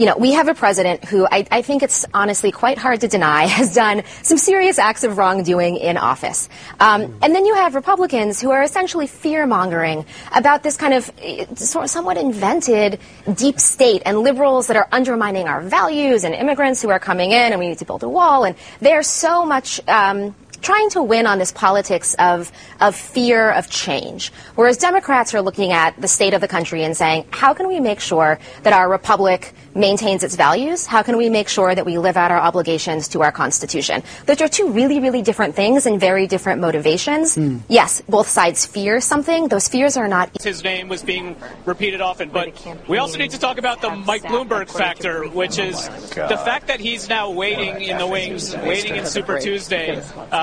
you 0.02 0.08
know, 0.08 0.16
we 0.16 0.32
have 0.32 0.48
a 0.48 0.54
president 0.54 1.04
who 1.04 1.28
I, 1.30 1.46
I, 1.48 1.62
think 1.62 1.84
it's 1.84 2.04
honestly 2.12 2.50
quite 2.50 2.76
hard 2.76 3.02
to 3.02 3.06
deny 3.06 3.46
has 3.46 3.72
done 3.72 4.02
some 4.24 4.36
serious 4.36 4.76
acts 4.76 5.04
of 5.04 5.16
wrongdoing 5.16 5.76
in 5.76 5.96
office. 5.96 6.48
Um, 6.80 7.16
and 7.22 7.32
then 7.32 7.46
you 7.46 7.54
have 7.54 7.76
Republicans 7.76 8.40
who 8.40 8.50
are 8.50 8.64
essentially 8.64 9.06
fear 9.06 9.46
mongering 9.46 10.04
about 10.34 10.64
this 10.64 10.76
kind 10.76 10.92
of 10.92 11.08
somewhat 11.56 12.16
invented 12.16 12.98
deep 13.32 13.60
state 13.60 14.02
and 14.04 14.18
liberals 14.22 14.66
that 14.66 14.76
are 14.76 14.88
undermining 14.90 15.46
our 15.46 15.60
values 15.60 16.24
and 16.24 16.34
immigrants 16.34 16.82
who 16.82 16.90
are 16.90 16.98
coming 16.98 17.30
in 17.30 17.52
and 17.52 17.60
we 17.60 17.68
need 17.68 17.78
to 17.78 17.84
build 17.84 18.02
a 18.02 18.08
wall. 18.08 18.42
And 18.42 18.56
they're 18.80 19.04
so 19.04 19.46
much. 19.46 19.80
Um, 19.86 20.34
trying 20.62 20.88
to 20.90 21.02
win 21.02 21.26
on 21.26 21.38
this 21.38 21.52
politics 21.52 22.14
of, 22.18 22.50
of 22.80 22.94
fear 22.94 23.50
of 23.50 23.68
change. 23.68 24.32
Whereas 24.54 24.78
Democrats 24.78 25.34
are 25.34 25.42
looking 25.42 25.72
at 25.72 26.00
the 26.00 26.08
state 26.08 26.34
of 26.34 26.40
the 26.40 26.48
country 26.48 26.84
and 26.84 26.96
saying, 26.96 27.26
how 27.30 27.52
can 27.52 27.68
we 27.68 27.80
make 27.80 28.00
sure 28.00 28.38
that 28.62 28.72
our 28.72 28.88
republic 28.88 29.52
maintains 29.74 30.22
its 30.22 30.36
values? 30.36 30.86
How 30.86 31.02
can 31.02 31.16
we 31.16 31.28
make 31.28 31.48
sure 31.48 31.74
that 31.74 31.86
we 31.86 31.98
live 31.98 32.16
out 32.16 32.30
our 32.30 32.38
obligations 32.38 33.08
to 33.08 33.22
our 33.22 33.32
Constitution? 33.32 34.02
Those 34.26 34.40
are 34.40 34.48
two 34.48 34.70
really, 34.70 35.00
really 35.00 35.22
different 35.22 35.54
things 35.54 35.86
and 35.86 36.00
very 36.00 36.26
different 36.26 36.60
motivations. 36.60 37.36
Mm. 37.36 37.60
Yes, 37.68 38.02
both 38.08 38.28
sides 38.28 38.66
fear 38.66 39.00
something. 39.00 39.48
Those 39.48 39.68
fears 39.68 39.96
are 39.96 40.08
not. 40.08 40.42
His 40.42 40.62
name 40.62 40.88
was 40.88 41.02
being 41.02 41.36
repeated 41.64 42.00
often, 42.00 42.30
but 42.30 42.54
we 42.88 42.98
also 42.98 43.18
need 43.18 43.30
to 43.30 43.38
talk 43.38 43.58
about 43.58 43.80
the 43.80 43.90
Mike 43.90 44.22
Bloomberg 44.22 44.70
factor, 44.70 45.28
which 45.28 45.58
is 45.58 45.88
oh 45.88 46.28
the 46.28 46.36
fact 46.36 46.66
that 46.66 46.80
he's 46.80 47.08
now 47.08 47.30
waiting 47.30 47.82
in 47.82 47.98
the 47.98 48.06
wings, 48.06 48.56
waiting 48.56 48.96
in 48.96 49.06
Super 49.06 49.38
Tuesday. 49.38 50.02
Uh, 50.30 50.42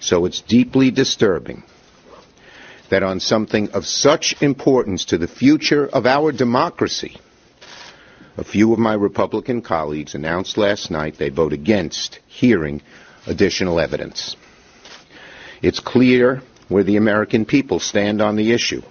so 0.00 0.24
it's 0.24 0.40
deeply 0.40 0.90
disturbing 0.90 1.64
that 2.88 3.02
on 3.02 3.20
something 3.20 3.70
of 3.70 3.86
such 3.86 4.40
importance 4.42 5.04
to 5.06 5.18
the 5.18 5.26
future 5.26 5.88
of 5.88 6.06
our 6.06 6.32
democracy, 6.32 7.16
a 8.36 8.44
few 8.44 8.72
of 8.72 8.78
my 8.78 8.92
Republican 8.94 9.62
colleagues 9.62 10.14
announced 10.14 10.58
last 10.58 10.90
night 10.90 11.16
they 11.16 11.30
vote 11.30 11.52
against 11.52 12.20
hearing 12.26 12.82
additional 13.26 13.80
evidence. 13.80 14.36
It's 15.62 15.80
clear 15.80 16.42
where 16.68 16.84
the 16.84 16.96
American 16.96 17.46
people 17.46 17.80
stand 17.80 18.20
on 18.20 18.36
the 18.36 18.52
issue. 18.52 18.82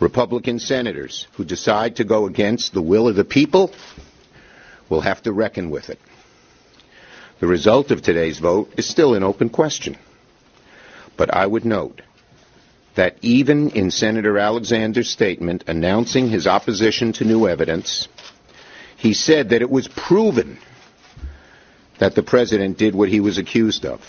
Republican 0.00 0.58
senators 0.58 1.26
who 1.34 1.44
decide 1.44 1.96
to 1.96 2.04
go 2.04 2.26
against 2.26 2.72
the 2.72 2.82
will 2.82 3.06
of 3.06 3.16
the 3.16 3.24
people 3.24 3.72
will 4.88 5.02
have 5.02 5.22
to 5.22 5.32
reckon 5.32 5.70
with 5.70 5.90
it. 5.90 5.98
The 7.40 7.46
result 7.46 7.90
of 7.90 8.00
today's 8.00 8.38
vote 8.38 8.72
is 8.76 8.88
still 8.88 9.14
an 9.14 9.22
open 9.22 9.50
question. 9.50 9.98
But 11.16 11.32
I 11.34 11.46
would 11.46 11.64
note 11.64 12.00
that 12.94 13.16
even 13.22 13.70
in 13.70 13.90
Senator 13.90 14.38
Alexander's 14.38 15.10
statement 15.10 15.64
announcing 15.66 16.28
his 16.28 16.46
opposition 16.46 17.12
to 17.14 17.24
new 17.24 17.46
evidence, 17.48 18.08
he 19.04 19.12
said 19.12 19.50
that 19.50 19.60
it 19.60 19.68
was 19.68 19.86
proven 19.86 20.56
that 21.98 22.14
the 22.14 22.22
president 22.22 22.78
did 22.78 22.94
what 22.94 23.10
he 23.10 23.20
was 23.20 23.36
accused 23.36 23.84
of. 23.84 24.00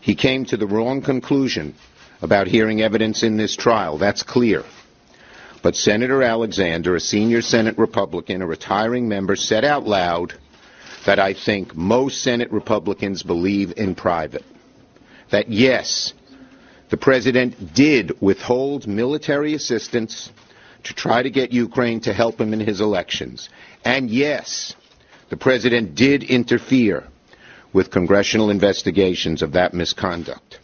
He 0.00 0.14
came 0.14 0.44
to 0.46 0.56
the 0.56 0.68
wrong 0.68 1.02
conclusion 1.02 1.74
about 2.22 2.46
hearing 2.46 2.80
evidence 2.80 3.24
in 3.24 3.36
this 3.36 3.56
trial. 3.56 3.98
That's 3.98 4.22
clear. 4.22 4.62
But 5.64 5.74
Senator 5.74 6.22
Alexander, 6.22 6.94
a 6.94 7.00
senior 7.00 7.42
Senate 7.42 7.76
Republican, 7.76 8.40
a 8.40 8.46
retiring 8.46 9.08
member, 9.08 9.34
said 9.34 9.64
out 9.64 9.84
loud 9.84 10.32
that 11.04 11.18
I 11.18 11.34
think 11.34 11.74
most 11.74 12.22
Senate 12.22 12.52
Republicans 12.52 13.24
believe 13.24 13.72
in 13.76 13.96
private 13.96 14.44
that 15.30 15.48
yes, 15.50 16.12
the 16.90 16.96
president 16.96 17.74
did 17.74 18.20
withhold 18.20 18.86
military 18.86 19.54
assistance 19.54 20.30
to 20.84 20.94
try 20.94 21.22
to 21.22 21.30
get 21.30 21.52
Ukraine 21.52 22.00
to 22.00 22.12
help 22.12 22.40
him 22.40 22.52
in 22.52 22.60
his 22.60 22.80
elections. 22.80 23.48
And 23.84 24.10
yes, 24.10 24.74
the 25.30 25.36
president 25.36 25.94
did 25.94 26.22
interfere 26.22 27.04
with 27.72 27.90
congressional 27.90 28.50
investigations 28.50 29.42
of 29.42 29.52
that 29.52 29.74
misconduct. 29.74 30.58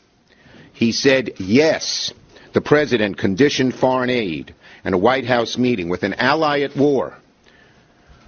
He 0.73 0.93
said 0.93 1.33
yes, 1.41 2.13
the 2.53 2.61
president 2.61 3.19
conditioned 3.19 3.75
foreign 3.75 4.11
aid 4.11 4.55
and 4.85 4.95
a 4.95 4.99
White 4.99 5.27
House 5.27 5.59
meeting 5.59 5.89
with 5.89 6.03
an 6.03 6.15
ally 6.15 6.61
at 6.61 6.77
war 6.77 7.17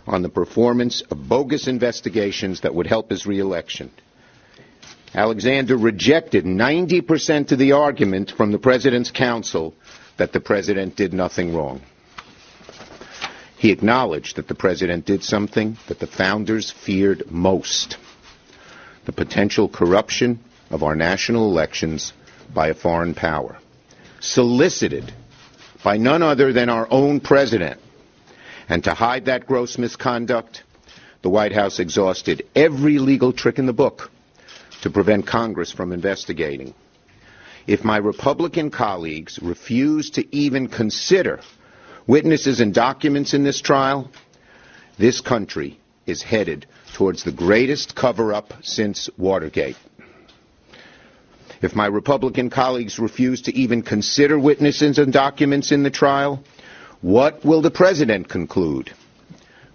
on 0.06 0.22
the 0.22 0.28
performance 0.28 1.02
of 1.10 1.28
bogus 1.28 1.68
investigations 1.68 2.62
that 2.62 2.74
would 2.74 2.86
help 2.86 3.10
his 3.10 3.26
reelection. 3.26 3.90
Alexander 5.14 5.76
rejected 5.76 6.44
90% 6.44 7.52
of 7.52 7.58
the 7.58 7.72
argument 7.72 8.30
from 8.36 8.52
the 8.52 8.58
President's 8.58 9.10
counsel 9.10 9.74
that 10.16 10.32
the 10.32 10.40
President 10.40 10.96
did 10.96 11.12
nothing 11.12 11.54
wrong. 11.54 11.80
He 13.60 13.72
acknowledged 13.72 14.36
that 14.36 14.48
the 14.48 14.54
President 14.54 15.04
did 15.04 15.22
something 15.22 15.76
that 15.86 15.98
the 15.98 16.06
founders 16.06 16.70
feared 16.70 17.30
most 17.30 17.98
the 19.04 19.12
potential 19.12 19.68
corruption 19.68 20.40
of 20.70 20.82
our 20.82 20.96
national 20.96 21.44
elections 21.50 22.14
by 22.54 22.68
a 22.68 22.74
foreign 22.74 23.12
power, 23.12 23.58
solicited 24.18 25.12
by 25.84 25.98
none 25.98 26.22
other 26.22 26.54
than 26.54 26.70
our 26.70 26.88
own 26.90 27.20
President. 27.20 27.78
And 28.66 28.82
to 28.84 28.94
hide 28.94 29.26
that 29.26 29.46
gross 29.46 29.76
misconduct, 29.76 30.62
the 31.20 31.28
White 31.28 31.52
House 31.52 31.80
exhausted 31.80 32.46
every 32.56 32.98
legal 32.98 33.34
trick 33.34 33.58
in 33.58 33.66
the 33.66 33.74
book 33.74 34.10
to 34.80 34.88
prevent 34.88 35.26
Congress 35.26 35.70
from 35.70 35.92
investigating. 35.92 36.72
If 37.66 37.84
my 37.84 37.98
Republican 37.98 38.70
colleagues 38.70 39.38
refuse 39.42 40.08
to 40.12 40.34
even 40.34 40.68
consider 40.68 41.40
witnesses 42.10 42.58
and 42.58 42.74
documents 42.74 43.34
in 43.34 43.44
this 43.44 43.60
trial, 43.60 44.10
this 44.98 45.20
country 45.20 45.78
is 46.06 46.24
headed 46.24 46.66
towards 46.92 47.22
the 47.22 47.30
greatest 47.30 47.94
cover 47.94 48.34
up 48.34 48.52
since 48.62 49.08
Watergate. 49.16 49.76
If 51.62 51.76
my 51.76 51.86
Republican 51.86 52.50
colleagues 52.50 52.98
refuse 52.98 53.42
to 53.42 53.54
even 53.54 53.82
consider 53.82 54.36
witnesses 54.36 54.98
and 54.98 55.12
documents 55.12 55.70
in 55.70 55.84
the 55.84 55.90
trial, 55.90 56.42
what 57.00 57.44
will 57.44 57.62
the 57.62 57.70
President 57.70 58.28
conclude? 58.28 58.90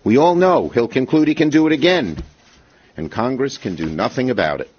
We 0.03 0.17
all 0.17 0.35
know 0.35 0.67
he'll 0.67 0.89
conclude 0.89 1.30
he 1.30 1.35
can 1.35 1.49
do 1.49 1.67
it 1.67 1.73
again, 1.73 2.22
and 2.97 3.09
Congress 3.09 3.57
can 3.57 3.75
do 3.75 3.85
nothing 3.85 4.30
about 4.30 4.59
it. 4.59 4.69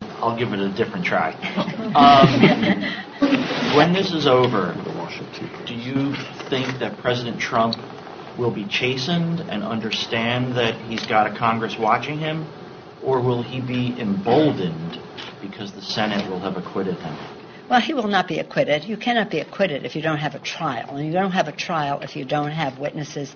I'll 0.00 0.36
give 0.36 0.52
it 0.52 0.58
a 0.58 0.74
different 0.74 1.06
try. 1.06 1.30
Um, 1.94 3.76
when 3.76 3.92
this 3.92 4.10
is 4.10 4.26
over, 4.26 4.74
think 6.54 6.78
that 6.78 6.96
President 6.98 7.40
Trump 7.40 7.74
will 8.38 8.52
be 8.52 8.64
chastened 8.66 9.40
and 9.40 9.64
understand 9.64 10.54
that 10.54 10.76
he's 10.82 11.04
got 11.04 11.26
a 11.26 11.34
Congress 11.34 11.76
watching 11.76 12.16
him, 12.16 12.46
or 13.02 13.20
will 13.20 13.42
he 13.42 13.60
be 13.60 14.00
emboldened 14.00 15.00
because 15.40 15.72
the 15.72 15.82
Senate 15.82 16.30
will 16.30 16.38
have 16.38 16.56
acquitted 16.56 16.94
him? 16.94 17.16
Well, 17.68 17.80
he 17.80 17.92
will 17.92 18.06
not 18.06 18.28
be 18.28 18.38
acquitted. 18.38 18.84
You 18.84 18.96
cannot 18.96 19.30
be 19.30 19.40
acquitted 19.40 19.84
if 19.84 19.96
you 19.96 20.02
don't 20.02 20.18
have 20.18 20.36
a 20.36 20.38
trial. 20.38 20.96
And 20.96 21.04
you 21.04 21.12
don't 21.12 21.32
have 21.32 21.48
a 21.48 21.52
trial 21.52 22.00
if 22.02 22.14
you 22.14 22.24
don't 22.24 22.52
have 22.52 22.78
witnesses 22.78 23.34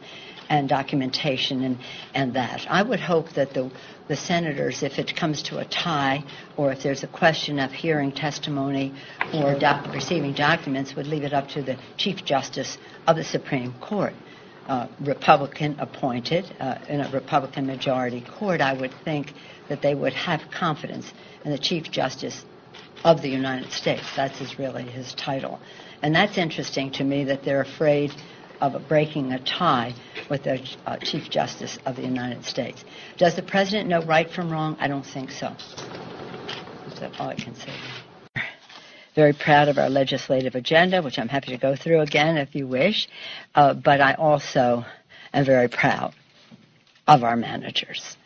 and 0.49 0.68
documentation 0.68 1.62
and, 1.62 1.78
and 2.15 2.35
that. 2.35 2.67
I 2.68 2.83
would 2.83 3.01
hope 3.01 3.31
that 3.35 3.55
the, 3.55 3.70
the 4.09 4.17
senators, 4.17 4.83
if 4.83 4.99
it 4.99 5.15
comes 5.15 5.43
to 5.44 5.59
a 5.59 5.65
tie 5.65 6.25
or 6.57 6.73
if 6.73 6.83
there's 6.83 7.02
a 7.02 7.09
question 7.09 7.59
of 7.59 7.73
hearing 7.73 8.12
testimony 8.12 8.94
or 9.35 9.59
doc- 9.59 9.93
receiving 9.93 10.33
documents, 10.33 10.94
would 10.97 11.07
leave 11.07 11.25
it 11.25 11.33
up 11.33 11.49
to 11.49 11.62
the 11.62 11.78
Chief 11.97 12.25
Justice 12.25 12.78
of 13.07 13.17
the 13.17 13.25
Supreme 13.25 13.75
Court. 13.81 14.15
Uh, 14.67 14.86
Republican 15.01 15.78
appointed 15.81 16.55
uh, 16.60 16.78
in 16.89 17.01
a 17.01 17.10
Republican 17.10 17.67
majority 17.67 18.20
court, 18.20 18.60
I 18.60 18.75
would 18.75 18.93
think 19.02 19.33
that 19.70 19.81
they 19.81 19.94
would 19.94 20.12
have 20.12 20.43
confidence 20.51 21.10
in 21.44 21.51
the 21.51 21.59
Chief 21.59 21.91
Justice 21.91 22.44
of 23.05 23.23
the 23.23 23.28
United 23.28 23.73
States. 23.73 24.05
That's 24.15 24.39
his, 24.39 24.59
really 24.59 24.83
his 24.83 25.15
title. 25.15 25.59
And 26.02 26.15
that's 26.15 26.36
interesting 26.39 26.91
to 26.93 27.05
me 27.05 27.25
that 27.25 27.44
they're 27.44 27.62
afraid 27.62 28.12
of 28.61 28.89
breaking 28.89 29.33
a 29.33 29.39
tie 29.39 29.95
with 30.28 30.45
the 30.45 30.61
uh, 30.87 30.97
Chief 30.99 31.31
Justice 31.31 31.78
of 31.87 31.97
the 31.97 32.03
United 32.03 32.45
States. 32.45 32.85
Does 33.17 33.37
the 33.37 33.43
President 33.43 33.89
know 33.89 34.03
right 34.03 34.31
from 34.31 34.51
wrong? 34.51 34.77
I 34.81 34.89
don't 34.89 35.07
think 35.07 35.31
so. 35.31 35.55
That's 37.01 37.20
all 37.20 37.28
I 37.28 37.35
can 37.35 37.55
say. 37.55 37.73
Very 39.15 39.33
proud 39.33 39.69
of 39.69 39.78
our 39.78 39.91
legislative 39.91 40.55
agenda, 40.55 41.03
which 41.03 41.19
I'm 41.19 41.28
happy 41.28 41.51
to 41.53 41.59
go 41.59 41.75
through 41.75 42.01
again 42.01 42.37
if 42.37 42.55
you 42.55 42.67
wish. 42.67 43.09
Uh, 43.55 43.75
but 43.75 44.01
I 44.01 44.15
also 44.15 44.85
am 45.33 45.45
very 45.45 45.69
proud 45.69 46.15
of 47.07 47.25
our 47.25 47.37
managers. 47.37 48.17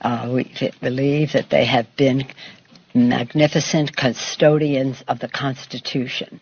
Uh, 0.00 0.30
we 0.32 0.50
believe 0.80 1.32
that 1.32 1.50
they 1.50 1.64
have 1.64 1.86
been 1.96 2.24
magnificent 2.94 3.94
custodians 3.96 5.02
of 5.08 5.18
the 5.18 5.28
Constitution 5.28 6.40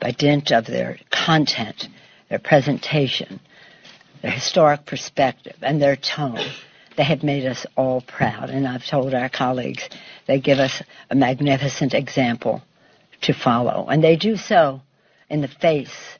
by 0.00 0.10
dint 0.10 0.50
of 0.50 0.66
their 0.66 0.98
content, 1.10 1.88
their 2.30 2.38
presentation, 2.38 3.40
their 4.22 4.30
historic 4.30 4.86
perspective, 4.86 5.56
and 5.60 5.82
their 5.82 5.96
tone. 5.96 6.40
They 6.96 7.04
have 7.04 7.22
made 7.22 7.46
us 7.46 7.66
all 7.76 8.00
proud, 8.00 8.48
and 8.48 8.66
I've 8.66 8.86
told 8.86 9.12
our 9.14 9.28
colleagues 9.28 9.88
they 10.26 10.40
give 10.40 10.58
us 10.58 10.82
a 11.10 11.14
magnificent 11.14 11.92
example 11.92 12.62
to 13.22 13.34
follow, 13.34 13.86
and 13.88 14.02
they 14.02 14.16
do 14.16 14.36
so 14.36 14.80
in 15.28 15.42
the 15.42 15.48
face 15.48 16.18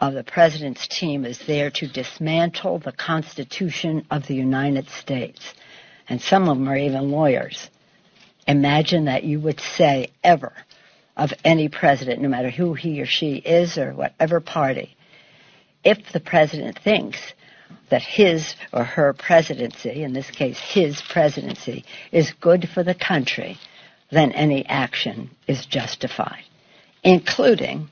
of 0.00 0.14
the 0.14 0.24
president's 0.24 0.86
team 0.88 1.24
is 1.24 1.38
there 1.46 1.70
to 1.70 1.86
dismantle 1.86 2.80
the 2.80 2.92
Constitution 2.92 4.04
of 4.10 4.26
the 4.26 4.34
United 4.34 4.88
States. 4.90 5.54
And 6.08 6.20
some 6.20 6.48
of 6.48 6.58
them 6.58 6.68
are 6.68 6.76
even 6.76 7.10
lawyers 7.10 7.70
imagine 8.46 9.04
that 9.04 9.24
you 9.24 9.40
would 9.40 9.60
say 9.60 10.08
ever 10.24 10.52
of 11.16 11.32
any 11.44 11.68
president, 11.68 12.20
no 12.20 12.28
matter 12.28 12.50
who 12.50 12.74
he 12.74 13.00
or 13.00 13.06
she 13.06 13.36
is 13.36 13.78
or 13.78 13.92
whatever 13.92 14.40
party, 14.40 14.96
if 15.84 16.12
the 16.12 16.20
president 16.20 16.78
thinks 16.78 17.18
that 17.90 18.02
his 18.02 18.54
or 18.72 18.84
her 18.84 19.12
presidency, 19.12 20.02
in 20.02 20.12
this 20.12 20.30
case 20.30 20.58
his 20.58 21.02
presidency, 21.02 21.84
is 22.10 22.32
good 22.40 22.68
for 22.68 22.82
the 22.82 22.94
country, 22.94 23.58
then 24.10 24.32
any 24.32 24.64
action 24.66 25.30
is 25.46 25.66
justified, 25.66 26.44
including 27.02 27.88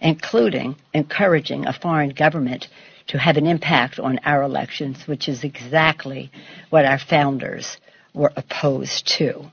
including 0.00 0.76
encouraging 0.92 1.66
a 1.66 1.72
foreign 1.72 2.10
government 2.10 2.68
to 3.08 3.18
have 3.18 3.36
an 3.36 3.46
impact 3.46 3.98
on 3.98 4.18
our 4.24 4.42
elections, 4.42 5.06
which 5.06 5.28
is 5.28 5.44
exactly 5.44 6.30
what 6.70 6.84
our 6.84 6.98
founders 6.98 7.78
were 8.12 8.32
opposed 8.36 9.06
to. 9.06 9.50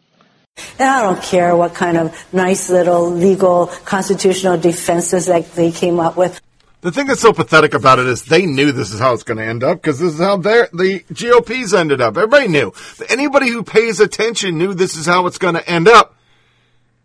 And 0.79 0.89
I 0.89 1.01
don't 1.01 1.21
care 1.21 1.55
what 1.55 1.73
kind 1.73 1.97
of 1.97 2.33
nice 2.33 2.69
little 2.69 3.09
legal 3.09 3.67
constitutional 3.85 4.57
defenses 4.57 5.27
that 5.27 5.53
they 5.53 5.71
came 5.71 5.99
up 5.99 6.17
with. 6.17 6.39
The 6.83 6.91
thing 6.91 7.07
that's 7.07 7.21
so 7.21 7.31
pathetic 7.31 7.73
about 7.73 7.99
it 7.99 8.07
is 8.07 8.25
they 8.25 8.45
knew 8.45 8.73
this 8.73 8.91
is 8.91 8.99
how 8.99 9.13
it's 9.13 9.23
going 9.23 9.37
to 9.37 9.45
end 9.45 9.63
up 9.63 9.81
because 9.81 9.99
this 9.99 10.15
is 10.15 10.19
how 10.19 10.35
the 10.35 11.01
GOP's 11.13 11.73
ended 11.73 12.01
up. 12.01 12.17
Everybody 12.17 12.49
knew. 12.49 12.73
Anybody 13.07 13.49
who 13.49 13.63
pays 13.63 14.01
attention 14.01 14.57
knew 14.57 14.73
this 14.73 14.97
is 14.97 15.05
how 15.05 15.25
it's 15.25 15.37
going 15.37 15.55
to 15.55 15.65
end 15.67 15.87
up. 15.87 16.17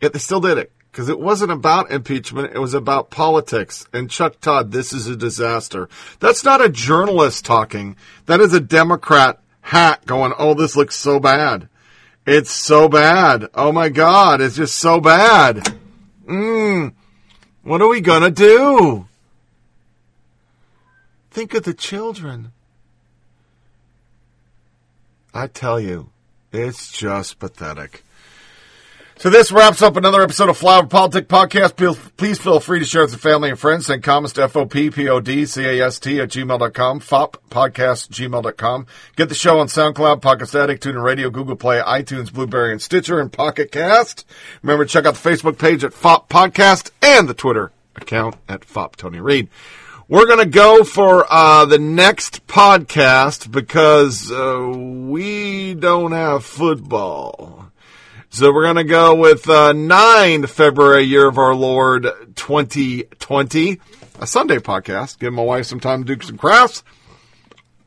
Yet 0.01 0.13
they 0.13 0.19
still 0.19 0.41
did 0.41 0.59
it 0.59 0.73
because 0.91 1.09
it 1.09 1.21
wasn't 1.21 1.53
about 1.53 1.93
impeachment. 1.93 2.57
It 2.57 2.59
was 2.59 2.75
about 2.75 3.11
politics. 3.11 3.87
And 3.93 4.11
Chuck 4.11 4.41
Todd, 4.41 4.73
this 4.73 4.93
is 4.93 5.07
a 5.07 5.15
disaster. 5.15 5.89
That's 6.19 6.43
not 6.43 6.61
a 6.61 6.69
journalist 6.69 7.45
talking. 7.45 7.95
That 8.27 8.41
is 8.41 8.53
a 8.53 8.61
Democrat 8.61 9.39
hat 9.61 10.05
going, 10.07 10.33
oh, 10.39 10.55
this 10.55 10.75
looks 10.75 10.97
so 10.97 11.21
bad. 11.21 11.69
It's 12.27 12.51
so 12.51 12.89
bad. 12.89 13.49
Oh 13.55 13.71
my 13.71 13.91
God, 13.91 14.41
it's 14.41 14.57
just 14.57 14.77
so 14.77 15.01
bad. 15.01 15.73
Mmm. 16.27 16.95
What 17.63 17.81
are 17.81 17.89
we 17.89 18.01
gonna 18.01 18.33
do? 18.33 19.08
Think 21.31 21.55
of 21.55 21.65
the 21.65 21.75
children. 21.75 22.53
I 25.35 25.47
tell 25.47 25.79
you, 25.79 26.11
it's 26.53 26.91
just 26.91 27.39
pathetic. 27.39 28.03
So 29.19 29.31
this 29.31 29.51
wraps 29.51 29.83
up 29.83 29.97
another 29.97 30.23
episode 30.23 30.49
of 30.49 30.57
Flyover 30.61 30.89
Politic 30.89 31.27
Podcast. 31.27 31.75
Please 32.17 32.39
feel 32.39 32.61
free 32.61 32.79
to 32.79 32.85
share 32.85 33.03
with 33.03 33.11
your 33.11 33.19
family 33.19 33.51
and 33.51 33.59
friends. 33.59 33.87
Send 33.87 34.05
comments 34.05 34.33
to 34.35 34.43
FOPPODCAST 34.43 36.23
at 36.23 36.29
gmail.com, 36.29 37.01
FOPPodcast 37.01 38.09
gmail.com. 38.11 38.87
Get 39.17 39.29
the 39.29 39.35
show 39.35 39.59
on 39.59 39.67
SoundCloud, 39.67 40.23
Pocket 40.23 40.55
Addict, 40.55 40.85
TuneIn 40.85 41.03
Radio, 41.03 41.31
Google 41.31 41.57
Play, 41.57 41.81
iTunes, 41.81 42.33
Blubrry, 42.33 42.71
and 42.71 42.81
Stitcher, 42.81 43.19
and 43.19 43.33
Pocket 43.33 43.73
Cast. 43.73 44.25
Remember 44.63 44.85
to 44.85 44.91
check 44.91 45.05
out 45.05 45.17
the 45.17 45.29
Facebook 45.29 45.59
page 45.59 45.83
at 45.83 45.93
FOP 45.95 46.29
Podcast 46.29 46.93
and 47.03 47.29
the 47.29 47.35
Twitter 47.35 47.73
account 47.97 48.37
at 48.49 48.61
FOP 48.61 48.95
Tony 48.95 49.19
Reed. 49.19 49.49
We're 50.11 50.25
going 50.25 50.39
to 50.39 50.47
go 50.47 50.85
for 50.85 51.27
uh, 51.31 51.67
the 51.67 51.79
next 51.79 52.47
podcast 52.47 53.51
because 53.51 54.33
uh, 54.33 54.67
we 54.67 55.75
don't 55.75 56.13
have 56.13 56.47
football. 56.47 57.71
So 58.31 58.51
we're 58.51 58.63
going 58.63 58.77
to 58.77 58.85
go 58.85 59.15
with 59.15 59.47
uh, 59.51 59.75
9 59.75 60.47
February, 60.47 61.03
year 61.03 61.29
of 61.29 61.37
our 61.37 61.55
Lord 61.55 62.05
2020, 62.37 63.81
a 64.19 64.27
Sunday 64.27 64.57
podcast. 64.57 65.19
Give 65.19 65.35
my 65.35 65.43
wife 65.43 65.67
some 65.67 65.79
time 65.79 66.05
to 66.05 66.17
do 66.17 66.25
some 66.25 66.39
crafts 66.39 66.83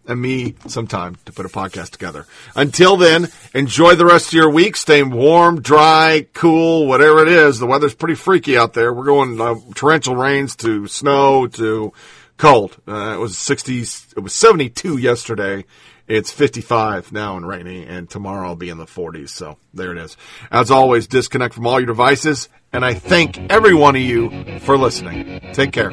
and 0.07 0.21
me 0.21 0.55
some 0.67 0.88
time 0.88 1.17
to 1.25 1.31
put 1.31 1.45
a 1.45 1.49
podcast 1.49 1.91
together. 1.91 2.25
Until 2.55 2.97
then, 2.97 3.30
enjoy 3.53 3.95
the 3.95 4.05
rest 4.05 4.27
of 4.27 4.33
your 4.33 4.49
week. 4.49 4.75
Stay 4.75 5.03
warm, 5.03 5.61
dry, 5.61 6.27
cool, 6.33 6.88
whatever 6.88 7.21
it 7.21 7.27
is. 7.27 7.59
The 7.59 7.67
weather's 7.67 7.95
pretty 7.95 8.15
freaky 8.15 8.57
out 8.57 8.73
there. 8.73 8.93
We're 8.93 9.05
going 9.05 9.39
uh, 9.39 9.55
torrential 9.75 10.15
rains 10.15 10.55
to 10.57 10.88
snow 10.88 11.47
to 11.47 11.93
cold. 12.38 12.77
Uh, 12.88 13.13
it 13.15 13.19
was 13.19 13.38
60, 13.38 13.81
it 13.81 14.19
was 14.19 14.33
72 14.33 14.97
yesterday 14.97 15.65
it's 16.11 16.30
55 16.30 17.13
now 17.13 17.38
and 17.38 17.47
rainy, 17.47 17.85
and 17.85 18.09
tomorrow 18.09 18.49
I'll 18.49 18.55
be 18.57 18.69
in 18.69 18.77
the 18.77 18.85
40s. 18.85 19.30
So 19.30 19.57
there 19.73 19.93
it 19.93 19.97
is. 19.97 20.17
As 20.51 20.69
always, 20.69 21.07
disconnect 21.07 21.53
from 21.53 21.65
all 21.65 21.80
your 21.80 21.88
devices, 21.88 22.49
and 22.73 22.83
I 22.83 22.95
thank 22.95 23.38
every 23.49 23.73
one 23.73 23.95
of 23.95 24.01
you 24.01 24.59
for 24.59 24.77
listening. 24.77 25.39
Take 25.53 25.71
care. 25.71 25.91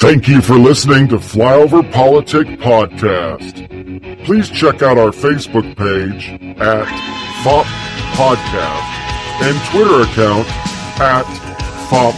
Thank 0.00 0.28
you 0.28 0.40
for 0.40 0.54
listening 0.56 1.08
to 1.08 1.16
Flyover 1.16 1.82
Politic 1.92 2.46
Podcast. 2.58 3.68
Please 4.24 4.48
check 4.48 4.80
out 4.80 4.96
our 4.96 5.10
Facebook 5.10 5.76
page 5.76 6.30
at 6.58 6.86
FOP 7.44 7.66
Podcast 8.16 8.90
and 9.42 9.60
Twitter 9.70 10.00
account 10.02 10.48
at 11.00 11.24
FOP 11.90 12.14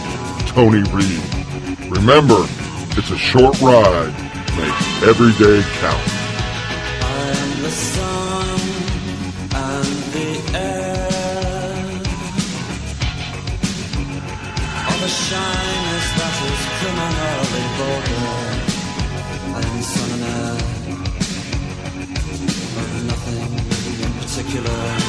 Tony 0.47 0.83
Reed. 0.93 1.91
Remember, 1.91 2.45
it's 2.97 3.11
a 3.11 3.17
short 3.17 3.59
ride 3.61 4.13
Make 4.55 5.03
every 5.03 5.33
day 5.33 5.61
count. 5.79 6.13
Particular. 24.53 25.02